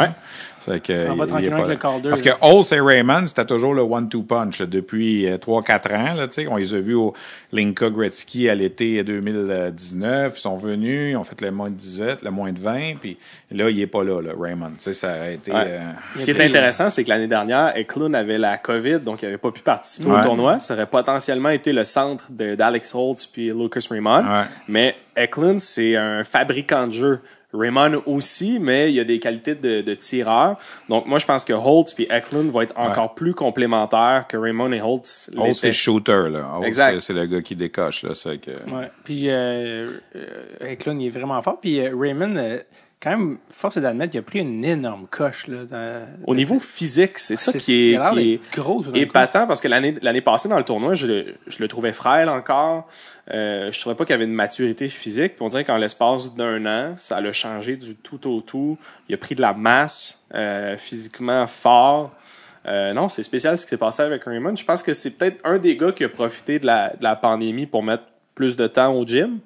C'est 0.65 0.81
que, 0.81 1.05
Ça 1.07 1.13
va 1.13 1.27
tranquillement 1.27 1.57
avec 1.63 1.69
le 1.69 1.75
Calder, 1.75 2.09
Parce 2.09 2.21
que. 2.21 2.29
Holtz 2.41 2.71
et 2.71 2.79
Raymond, 2.79 3.27
c'était 3.27 3.45
toujours 3.45 3.73
le 3.75 3.83
one-two 3.83 4.23
punch 4.23 4.59
là, 4.59 4.65
depuis 4.65 5.27
euh, 5.27 5.37
3-4 5.37 5.95
ans. 5.95 6.13
Là, 6.15 6.27
tu 6.27 6.33
sais. 6.33 6.47
on 6.47 6.55
les 6.57 6.73
a 6.73 6.79
vus 6.79 6.95
au 6.95 7.13
Linka 7.51 7.89
Gretzky 7.89 8.49
à 8.49 8.55
l'été 8.55 9.03
2019. 9.03 10.33
Ils 10.35 10.39
sont 10.39 10.57
venus, 10.57 11.11
ils 11.11 11.15
ont 11.17 11.23
fait 11.23 11.39
le 11.41 11.51
moins 11.51 11.69
de 11.69 11.75
18, 11.75 12.21
le 12.23 12.31
moins 12.31 12.51
de 12.51 12.59
20. 12.59 12.95
Puis 12.99 13.17
là, 13.51 13.69
il 13.69 13.79
est 13.79 13.87
pas 13.87 14.03
là, 14.03 14.21
là 14.21 14.31
Raymond. 14.37 14.71
Tu 14.77 14.81
sais, 14.81 14.93
ça 14.93 15.11
a 15.13 15.29
été... 15.29 15.51
Ouais. 15.51 15.63
euh, 15.67 15.79
Ce 16.15 16.25
qui 16.25 16.31
est 16.31 16.41
intéressant, 16.45 16.89
c'est 16.89 17.03
que 17.03 17.09
l'année 17.09 17.27
dernière, 17.27 17.75
Eklund 17.77 18.15
avait 18.15 18.37
la 18.37 18.57
COVID, 18.57 18.99
donc 18.99 19.21
il 19.21 19.25
n'avait 19.25 19.37
pas 19.37 19.51
pu 19.51 19.61
participer 19.61 20.09
Ouais. 20.09 20.19
au 20.19 20.23
tournoi. 20.23 20.59
Ça 20.59 20.73
aurait 20.73 20.85
potentiellement 20.87 21.49
été 21.49 21.73
le 21.73 21.83
centre 21.83 22.25
de- 22.31 22.55
d'Alex 22.55 22.93
Holtz 22.93 23.25
puis 23.25 23.47
Lucas 23.47 23.85
Raymond. 23.89 24.23
Ouais. 24.23 24.43
Mais 24.67 24.95
Eklund, 25.15 25.59
c'est 25.59 25.95
un 25.95 26.23
fabricant 26.23 26.87
de 26.87 26.91
jeu. 26.91 27.19
Raymond 27.55 28.01
aussi, 28.05 28.59
mais 28.59 28.91
il 28.91 28.95
y 28.95 28.99
a 28.99 29.03
des 29.03 29.19
qualités 29.19 29.55
de, 29.55 29.81
de 29.81 29.93
tireur. 29.93 30.57
Donc 30.89 31.05
moi, 31.07 31.19
je 31.19 31.25
pense 31.25 31.45
que 31.45 31.53
Holtz 31.53 31.93
puis 31.93 32.07
Eklund 32.09 32.51
vont 32.51 32.61
être 32.61 32.77
encore 32.77 33.15
plus 33.15 33.33
complémentaires 33.33 34.25
que 34.27 34.37
Raymond 34.37 34.71
et 34.71 34.81
Holtz 34.81 35.31
Holtz, 35.37 35.59
c'est 35.59 35.71
shooter. 35.71 36.29
Là. 36.29 36.51
Holtz, 36.55 36.67
Exact. 36.67 36.93
c'est- 36.95 36.99
c'est 37.07 37.13
le 37.13 37.25
gars 37.25 37.41
qui 37.41 37.55
décoche. 37.55 38.03
Là, 38.03 38.13
c'est 38.13 38.37
que... 38.39 38.51
Ouais. 38.51 38.89
Puis 39.03 39.29
euh, 39.29 39.99
euh, 40.15 40.71
Eklund, 40.71 41.01
il 41.01 41.07
est 41.07 41.09
vraiment 41.09 41.41
fort. 41.41 41.59
Puis 41.59 41.79
euh, 41.79 41.95
Raymond, 41.95 42.35
euh, 42.35 42.57
quand 43.05 43.11
même, 43.11 43.37
force 43.53 43.77
est 43.77 43.81
d'admettre 43.81 44.11
qu'il 44.11 44.19
a 44.19 44.23
pris 44.23 44.39
une 44.39 44.65
énorme 44.65 45.05
coche. 45.09 45.47
Là, 45.47 45.63
dans- 45.69 46.05
Au 46.25 46.33
niveau 46.35 46.59
physique, 46.59 47.17
c'est 47.19 47.35
ça 47.35 47.51
C'est- 47.53 47.59
qui 47.59 47.93
est, 47.93 47.99
qui 48.13 48.39
gros 48.59 48.83
épatant 48.95 49.45
parce 49.47 49.61
que 49.61 49.67
l'année 49.67 50.21
passée 50.21 50.49
dans 50.49 50.57
le 50.57 50.63
tournoi, 50.63 50.95
je 50.95 51.07
le, 51.07 51.25
je 51.47 51.59
le 51.59 51.67
trouvais 51.67 51.93
frêle 51.93 52.27
encore. 52.29 52.87
Euh, 53.31 53.71
je 53.71 53.79
trouvais 53.79 53.95
pas 53.95 54.05
qu'il 54.05 54.13
avait 54.15 54.25
une 54.25 54.33
maturité 54.33 54.87
physique. 54.89 55.35
Puis 55.35 55.45
on 55.45 55.47
dirait 55.47 55.63
qu'en 55.63 55.77
l'espace 55.77 56.35
d'un 56.35 56.65
an, 56.65 56.93
ça 56.97 57.21
l'a 57.21 57.31
changé 57.31 57.75
du 57.75 57.95
tout 57.95 58.27
au 58.27 58.41
tout. 58.41 58.77
Il 59.07 59.15
a 59.15 59.17
pris 59.17 59.35
de 59.35 59.41
la 59.41 59.53
masse 59.53 60.23
euh, 60.33 60.75
physiquement 60.77 61.45
fort. 61.47 62.11
Euh, 62.67 62.93
non, 62.93 63.09
c'est 63.09 63.21
spécial 63.23 63.57
ce 63.57 63.65
qui 63.65 63.69
s'est 63.69 63.77
passé 63.77 64.01
avec 64.01 64.23
Raymond. 64.23 64.55
Je 64.55 64.65
pense 64.65 64.81
que 64.81 64.93
c'est 64.93 65.11
peut-être 65.11 65.39
un 65.43 65.59
des 65.59 65.77
gars 65.77 65.91
qui 65.91 66.03
a 66.03 66.09
profité 66.09 66.57
de 66.57 66.65
la, 66.65 66.89
de 66.89 67.03
la 67.03 67.15
pandémie 67.15 67.67
pour 67.67 67.83
mettre 67.83 68.03
plus 68.33 68.55
de 68.55 68.65
temps 68.67 68.91
au 68.93 69.05
gym. 69.05 69.37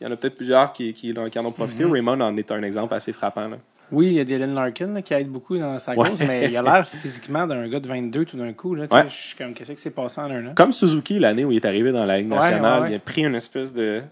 Il 0.00 0.04
y 0.04 0.06
en 0.06 0.12
a 0.12 0.16
peut-être 0.16 0.36
plusieurs 0.36 0.72
qui, 0.72 0.92
qui, 0.92 1.14
qui 1.30 1.38
en 1.38 1.44
ont 1.46 1.52
profité. 1.52 1.84
Mm-hmm. 1.84 1.90
Raymond 1.92 2.20
en 2.20 2.36
est 2.36 2.52
un 2.52 2.62
exemple 2.62 2.94
assez 2.94 3.12
frappant. 3.12 3.48
Là. 3.48 3.56
Oui, 3.92 4.06
il 4.08 4.12
y 4.14 4.20
a 4.20 4.24
Dylan 4.24 4.52
Larkin 4.54 4.88
là, 4.88 5.02
qui 5.02 5.14
aide 5.14 5.28
beaucoup 5.28 5.56
dans 5.56 5.78
sa 5.78 5.94
Ouais. 5.94 6.10
cause, 6.10 6.20
mais 6.20 6.46
il 6.50 6.56
a 6.56 6.62
l'air 6.62 6.86
physiquement 7.02 7.46
d'un 7.46 7.68
gars 7.68 7.80
de 7.80 7.86
22 7.86 8.24
tout 8.24 8.36
d'un 8.36 8.52
coup. 8.52 8.74
Là, 8.74 8.86
Ouais. 8.90 9.04
Je 9.08 9.14
suis 9.14 9.36
comme, 9.36 9.54
qu'est-ce 9.54 9.72
qui 9.72 9.80
s'est 9.80 9.90
passé 9.90 10.20
en 10.20 10.24
un 10.30 10.48
an? 10.48 10.52
Comme 10.56 10.72
Suzuki 10.72 11.18
l'année 11.18 11.44
où 11.44 11.52
il 11.52 11.56
est 11.56 11.64
arrivé 11.64 11.92
dans 11.92 12.04
la 12.04 12.18
Ligue 12.18 12.30
Ouais, 12.30 12.36
nationale, 12.36 12.80
ouais, 12.80 12.86
ouais. 12.88 12.92
il 12.92 12.96
a 12.96 12.98
pris 12.98 13.24
une 13.24 13.34
espèce 13.36 13.72
de 13.72 14.02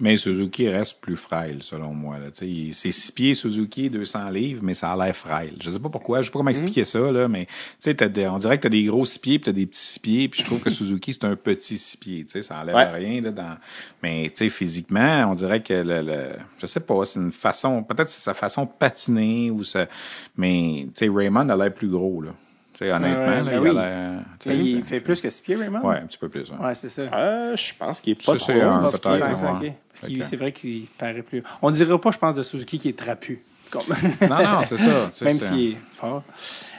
Mais 0.00 0.16
Suzuki 0.16 0.68
reste 0.68 1.00
plus 1.00 1.16
frêle, 1.16 1.62
selon 1.62 1.92
moi. 1.92 2.16
C'est 2.32 2.72
six 2.72 3.10
pieds 3.10 3.34
Suzuki, 3.34 3.90
200 3.90 4.30
livres, 4.30 4.60
mais 4.62 4.74
ça 4.74 4.92
a 4.92 4.96
l'air 5.04 5.14
frêle. 5.16 5.54
Je 5.60 5.70
sais 5.70 5.78
pas 5.78 5.88
pourquoi, 5.88 6.20
je 6.20 6.26
sais 6.26 6.30
pas 6.32 6.38
comment 6.38 6.50
expliquer 6.50 6.84
ça, 6.84 7.00
là, 7.10 7.26
mais 7.26 7.46
t'as 7.82 7.94
des- 8.08 8.28
on 8.28 8.38
dirait 8.38 8.58
que 8.58 8.62
t'as 8.62 8.68
des 8.68 8.84
gros 8.84 9.04
six 9.04 9.18
pieds 9.18 9.38
puis 9.38 9.46
t'as 9.46 9.52
des 9.52 9.66
petits 9.66 9.80
six 9.80 9.98
pieds, 9.98 10.28
puis 10.28 10.40
je 10.40 10.46
trouve 10.46 10.60
que 10.60 10.70
Suzuki, 10.70 11.12
c'est 11.12 11.24
un 11.24 11.34
petit 11.36 11.78
six 11.78 11.96
pieds. 11.96 12.24
Ça 12.42 12.60
enlève 12.60 12.76
Ouais. 12.76 12.84
rien. 12.86 13.20
Là, 13.20 13.30
dans... 13.32 13.56
Mais 14.02 14.32
physiquement, 14.50 15.26
on 15.30 15.34
dirait 15.34 15.62
que 15.62 15.74
le, 15.74 16.02
le... 16.02 16.28
je 16.60 16.66
sais 16.66 16.80
pas, 16.80 17.04
c'est 17.04 17.18
une 17.18 17.32
façon, 17.32 17.82
peut-être 17.82 18.08
c'est 18.08 18.20
sa 18.22 18.34
façon 18.34 18.64
de 18.64 18.70
patiner 18.78 19.50
ou 19.50 19.64
ça. 19.64 19.86
Mais 20.36 20.86
Raymond 21.00 21.48
a 21.48 21.56
l'air 21.56 21.74
plus 21.74 21.88
gros, 21.88 22.22
là. 22.22 22.30
Tu 22.78 22.84
sais, 22.84 22.92
honnêtement, 22.92 23.24
Ouais, 23.24 23.36
là, 23.38 23.42
ben 23.42 23.52
il 23.54 23.58
oui. 23.58 23.68
a 23.70 23.72
l'air- 23.72 24.10
tu 24.38 24.50
sais, 24.50 24.56
Mais 24.56 24.64
il 24.64 24.84
fait 24.84 25.00
plus 25.00 25.20
que 25.20 25.28
6 25.28 25.40
pieds, 25.42 25.56
Raymond? 25.56 25.80
Ouais, 25.82 25.96
un 25.96 26.06
petit 26.06 26.16
peu 26.18 26.28
plus. 26.28 26.48
ouais. 26.48 26.64
Ouais, 26.66 26.74
c'est 26.74 26.88
ça. 26.88 27.02
Euh, 27.12 27.56
je 27.56 27.72
pense 27.76 28.00
qu'il 28.00 28.12
est 28.12 28.22
Ça, 28.22 28.32
pas 28.32 28.38
c'est 28.38 28.52
trop. 28.58 28.68
un- 28.68 28.78
peut-être. 28.80 29.74
Parce 30.00 30.12
que- 30.12 30.22
c'est 30.22 30.36
vrai 30.36 30.52
qu'il 30.52 30.86
paraît 30.96 31.22
plus. 31.22 31.42
On 31.60 31.72
dirait 31.72 31.98
pas, 31.98 32.12
je 32.12 32.18
pense, 32.18 32.34
de 32.36 32.42
Suzuki 32.44 32.78
qui 32.78 32.88
est 32.90 32.96
trapu. 32.98 33.42
Comme- 33.70 33.82
Non, 34.22 34.28
non, 34.28 34.62
c'est 34.62 34.76
ça. 34.76 35.10
tu 35.12 35.24
Même 35.24 35.40
s'il 35.40 35.72
est 35.72 35.76
fort. 35.92 36.22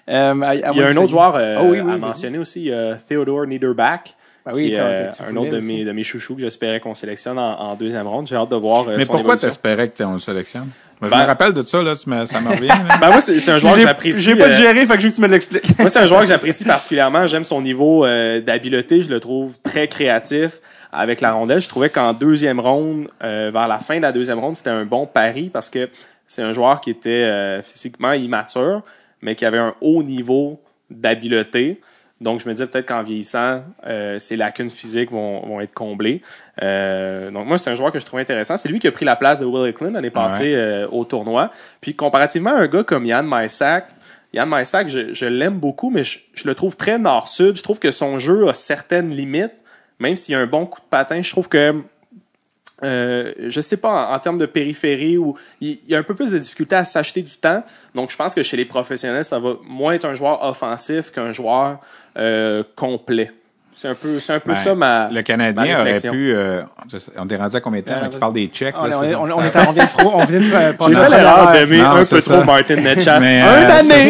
Euh, 0.10 0.42
à- 0.42 0.48
à 0.50 0.56
Il 0.56 0.78
y 0.78 0.82
a 0.82 0.88
un 0.88 0.96
autre 0.98 1.10
joueur 1.10 1.36
euh, 1.36 1.58
Ah 1.60 1.64
oui, 1.64 1.82
oui, 1.82 1.92
à 1.92 1.98
mentionner 1.98 2.38
aussi, 2.38 2.72
a 2.72 2.96
Theodore 2.96 3.46
Niederbach. 3.46 4.16
Ben 4.46 4.54
oui, 4.56 4.70
qui 4.70 4.76
euh, 4.80 5.10
tu 5.12 5.22
un 5.22 5.36
autre 5.36 5.52
de 5.52 5.60
mes, 5.60 5.84
de 5.84 5.92
mes 5.92 6.04
chouchous 6.04 6.34
que 6.36 6.42
j'espérais 6.42 6.80
qu'on 6.80 6.96
sélectionne 6.96 7.38
en, 7.38 7.60
en 7.60 7.76
deuxième 7.76 8.08
ronde. 8.08 8.26
J'ai 8.26 8.38
hâte 8.38 8.50
de 8.50 8.56
voir 8.56 8.88
euh, 8.88 8.96
Mais 8.98 9.04
son 9.04 9.12
pourquoi 9.12 9.34
évolution. 9.34 9.50
t'espérais 9.50 9.90
que 9.90 10.02
on 10.04 10.14
le 10.14 10.20
sélectionne? 10.20 10.70
Ben, 11.02 11.08
je 11.08 11.12
Ben- 11.12 11.22
me 11.22 11.26
rappelle 11.28 11.54
de 11.54 11.64
ça, 11.64 11.82
là, 11.82 11.96
tu 11.96 12.10
me- 12.10 12.26
ça 12.26 12.42
me 12.42 12.50
revient. 12.50 12.68
Ben, 13.00 13.10
moi, 13.10 13.20
c'est 13.22 13.40
c'est 13.40 13.52
un 13.52 13.58
joueur 13.58 13.74
que 13.76 13.80
J'ai- 13.80 13.86
j'apprécie. 13.88 14.22
J'ai 14.22 14.36
pas 14.36 14.46
euh, 14.46 14.50
digéré, 14.50 14.86
fait 14.86 14.94
que 14.96 15.00
je 15.00 15.06
veux 15.06 15.12
que 15.12 15.16
tu 15.16 15.22
me 15.22 15.28
l'expliques. 15.28 15.80
Moi, 15.80 15.88
c'est 15.88 16.00
un 16.00 16.08
joueur 16.08 16.22
que 16.22 16.28
j'apprécie 16.28 16.66
particulièrement. 16.66 17.26
J'aime 17.28 17.46
son 17.46 17.62
niveau 17.62 18.06
euh, 18.06 18.42
d'habileté. 18.42 19.02
Je 19.02 19.10
le 19.10 19.20
trouve 19.22 19.58
très 19.64 19.88
créatif 19.88 20.60
avec 20.92 21.22
la 21.22 21.32
rondelle. 21.32 21.62
Je 21.62 21.70
trouvais 21.70 21.90
qu'en 21.90 22.14
deuxième 22.14 22.60
ronde, 22.60 23.08
euh, 23.24 23.50
vers 23.54 23.68
la 23.68 23.80
fin 23.80 23.98
de 23.98 24.02
la 24.02 24.12
deuxième 24.12 24.40
ronde, 24.40 24.58
c'était 24.58 24.72
un 24.72 24.84
bon 24.86 25.06
pari 25.06 25.50
parce 25.54 25.70
que 25.70 25.88
c'est 26.28 26.42
un 26.42 26.52
joueur 26.52 26.82
qui 26.82 26.90
était 26.90 27.10
euh, 27.10 27.62
physiquement 27.62 28.12
immature, 28.14 28.82
mais 29.22 29.36
qui 29.36 29.46
avait 29.46 29.58
un 29.58 29.76
haut 29.82 30.04
niveau 30.04 30.60
d'habileté. 30.90 31.80
Donc, 32.22 32.42
je 32.42 32.50
me 32.50 32.54
disais 32.54 32.68
peut-être 32.68 32.88
qu'en 32.88 33.02
vieillissant, 33.02 33.64
euh, 33.88 34.20
ses 34.20 34.36
lacunes 34.36 34.70
physiques 34.70 35.12
vont, 35.12 35.40
vont 35.46 35.62
être 35.62 35.74
comblées. 35.74 36.22
Euh, 36.62 37.32
donc, 37.32 37.48
moi, 37.48 37.58
c'est 37.58 37.70
un 37.70 37.76
joueur 37.76 37.94
que 37.94 38.00
je 38.00 38.06
trouve 38.06 38.20
intéressant. 38.20 38.58
C'est 38.58 38.68
lui 38.68 38.80
qui 38.80 38.88
a 38.88 38.92
pris 38.92 39.06
la 39.06 39.16
place 39.16 39.40
de 39.40 39.46
Will 39.46 39.70
Eklund 39.70 39.94
l'année 39.94 40.10
passée 40.10 40.54
euh, 40.54 40.88
au 40.92 41.06
tournoi. 41.06 41.52
Puis, 41.80 41.96
comparativement 41.96 42.52
à 42.52 42.60
un 42.60 42.68
gars 42.68 42.84
comme 42.84 43.06
Yann 43.06 43.26
Mysak, 43.26 43.88
Yann 44.34 44.50
Mysak, 44.52 44.90
je, 44.90 45.14
je 45.14 45.26
l'aime 45.26 45.60
beaucoup, 45.60 45.90
mais 45.90 46.04
je, 46.04 46.20
je 46.34 46.48
le 46.48 46.56
trouve 46.56 46.76
très 46.76 47.00
nord-sud. 47.00 47.56
Je 47.56 47.64
trouve 47.64 47.80
que 47.80 47.92
son 47.92 48.20
jeu 48.20 48.50
a 48.50 48.54
certaines 48.54 49.12
limites, 49.12 49.56
même 50.00 50.16
s'il 50.16 50.36
a 50.36 50.40
un 50.40 50.46
bon 50.46 50.66
coup 50.66 50.82
de 50.82 50.86
patin. 50.90 51.22
Je 51.22 51.32
trouve 51.32 51.48
que 51.48 51.74
euh, 52.84 53.34
je 53.48 53.62
sais 53.62 53.78
pas, 53.78 54.14
en, 54.14 54.20
termes 54.20 54.38
de 54.38 54.46
périphérie, 54.46 55.18
où 55.18 55.36
il, 55.62 55.80
il 55.86 55.90
y 55.90 55.96
a 55.96 56.00
un 56.00 56.04
peu 56.04 56.16
plus 56.16 56.32
de 56.32 56.38
difficulté 56.38 56.76
à 56.76 56.86
s'acheter 56.86 57.22
du 57.22 57.36
temps. 57.38 57.64
Donc, 57.96 58.12
je 58.12 58.18
pense 58.18 58.34
que 58.34 58.44
chez 58.44 58.58
les 58.58 58.66
professionnels, 58.66 59.26
ça 59.26 59.40
va 59.40 59.56
moins 59.64 59.94
être 59.94 60.06
un 60.06 60.16
joueur 60.16 60.44
offensif 60.44 61.12
qu'un 61.12 61.32
joueur 61.32 61.80
euh, 62.18 62.64
complet. 62.76 63.32
C'est 63.82 63.88
un 63.88 63.96
peu, 63.96 64.20
c'est 64.20 64.34
un 64.34 64.40
peu 64.42 64.52
Ben, 64.52 64.58
ça 64.58 64.76
ma. 64.76 65.08
le 65.10 65.22
Canadien 65.22 65.76
ma 65.78 65.82
aurait 65.82 65.94
pu. 66.02 66.34
euh, 66.34 66.64
on 67.18 67.28
est 67.30 67.36
rendu 67.38 67.56
à 67.56 67.62
combien 67.62 67.80
de 67.80 67.86
temps? 67.86 67.94
Euh, 67.96 68.02
là, 68.02 68.08
qui 68.10 68.18
parle 68.18 68.34
des 68.34 68.48
Tchèques. 68.48 68.76
On, 68.78 68.84
là, 68.88 69.00
on, 69.00 69.24
on, 69.24 69.38
on 69.38 69.42
est 69.42 69.56
à- 69.56 69.70
on 69.70 69.72
vient 69.72 69.86
de 69.86 69.90
fro- 69.90 70.12
on 70.16 70.26
vient 70.26 70.40
de 70.42 70.54
euh, 70.54 70.74
passer 70.78 70.92
J'ai 70.96 71.00
la 71.00 71.06
fait 71.06 71.18
l'erreur 71.18 71.52
d'aimer 71.54 71.80
un 71.80 71.96
peu 72.04 72.04
ça. 72.20 72.34
trop 72.36 72.44
Martin 72.44 72.76
Netchas. 72.76 73.20
Mais, 73.22 73.40
Un 73.40 73.46
euh, 73.48 73.80
année! 73.80 74.10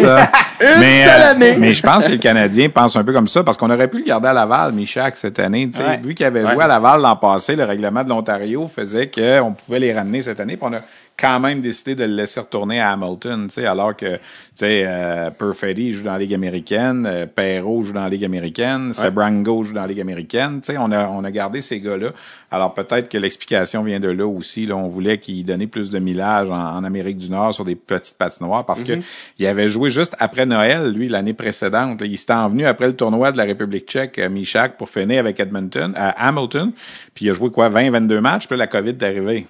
Une 0.60 0.80
mais, 0.80 1.04
seule 1.04 1.22
euh, 1.22 1.30
année! 1.30 1.54
mais 1.56 1.72
je 1.74 1.82
pense 1.84 2.04
que 2.04 2.10
le 2.10 2.18
Canadien 2.18 2.68
pense 2.68 2.96
un 2.96 3.04
peu 3.04 3.12
comme 3.12 3.28
ça 3.28 3.44
parce 3.44 3.56
qu'on 3.56 3.70
aurait 3.70 3.86
pu 3.86 3.98
le 3.98 4.04
garder 4.06 4.26
à 4.28 4.32
Laval, 4.32 4.72
Michak, 4.72 5.16
cette 5.16 5.38
année. 5.38 5.70
tu 5.70 5.78
sais, 5.78 5.84
Ouais. 5.84 6.00
Vu 6.02 6.14
qu'il 6.14 6.26
avait 6.26 6.42
Ouais. 6.42 6.52
joué 6.52 6.64
à 6.64 6.66
Laval 6.66 7.00
l'an 7.00 7.14
passé, 7.14 7.54
le 7.54 7.62
règlement 7.64 8.02
de 8.02 8.08
l'Ontario 8.08 8.66
faisait 8.66 9.08
qu'on 9.08 9.52
pouvait 9.52 9.78
les 9.78 9.92
ramener 9.92 10.20
cette 10.22 10.40
année. 10.40 10.58
On 10.60 10.72
a 10.72 10.80
quand 11.20 11.40
même 11.40 11.60
décidé 11.60 11.94
de 11.94 12.04
le 12.04 12.14
laisser 12.14 12.40
retourner 12.40 12.80
à 12.80 12.90
Hamilton, 12.90 13.46
tu 13.48 13.54
sais, 13.54 13.66
alors 13.66 13.94
que 13.94 14.16
tu 14.16 14.20
sais, 14.56 14.84
euh, 14.86 15.30
Perfetti 15.30 15.92
joue 15.92 16.04
dans 16.04 16.12
la 16.12 16.18
Ligue 16.18 16.34
américaine, 16.34 17.06
euh, 17.06 17.26
Perrault 17.26 17.82
joue 17.82 17.92
dans 17.92 18.02
la 18.04 18.08
Ligue 18.08 18.24
américaine, 18.24 18.92
Sebrango 18.92 19.64
joue 19.64 19.74
dans 19.74 19.82
la 19.82 19.86
Ligue 19.86 20.00
américaine. 20.00 20.60
Tu 20.60 20.72
sais, 20.72 20.78
on 20.78 20.90
a, 20.92 21.08
on 21.08 21.24
a 21.24 21.30
gardé 21.30 21.60
ces 21.60 21.80
gars-là. 21.80 22.08
Alors 22.50 22.74
peut-être 22.74 23.08
que 23.08 23.18
l'explication 23.18 23.82
vient 23.82 24.00
de 24.00 24.08
là 24.08 24.26
aussi. 24.26 24.66
Là, 24.66 24.76
on 24.76 24.88
voulait 24.88 25.18
qu'il 25.18 25.44
donnait 25.44 25.66
plus 25.66 25.90
de 25.90 25.98
millage 25.98 26.48
en, 26.48 26.76
en 26.76 26.84
Amérique 26.84 27.18
du 27.18 27.30
Nord 27.30 27.54
sur 27.54 27.64
des 27.64 27.76
petites 27.76 28.16
patinoires 28.16 28.66
parce 28.66 28.82
que 28.82 28.92
il 29.38 29.46
avait 29.46 29.68
joué 29.68 29.90
juste 29.90 30.16
après 30.18 30.46
Noël, 30.46 30.90
lui, 30.92 31.08
l'année 31.08 31.34
précédente. 31.34 32.00
là. 32.00 32.06
Il 32.06 32.18
s'était 32.18 32.32
envenu 32.32 32.66
après 32.66 32.86
le 32.86 32.96
tournoi 32.96 33.32
de 33.32 33.36
la 33.36 33.44
République 33.44 33.86
tchèque, 33.86 34.18
euh, 34.18 34.28
Michak, 34.28 34.76
pour 34.76 34.88
finir 34.88 35.20
avec 35.20 35.38
Edmonton, 35.38 35.92
à 35.96 36.28
Hamilton. 36.28 36.72
Puis 37.14 37.26
il 37.26 37.30
a 37.30 37.34
joué 37.34 37.50
quoi, 37.50 37.68
20-22 37.70 38.20
matchs, 38.20 38.46
puis 38.46 38.56
là, 38.56 38.64
la 38.64 38.66
COVID 38.66 38.90
est 38.90 39.02
arrivée. 39.02 39.46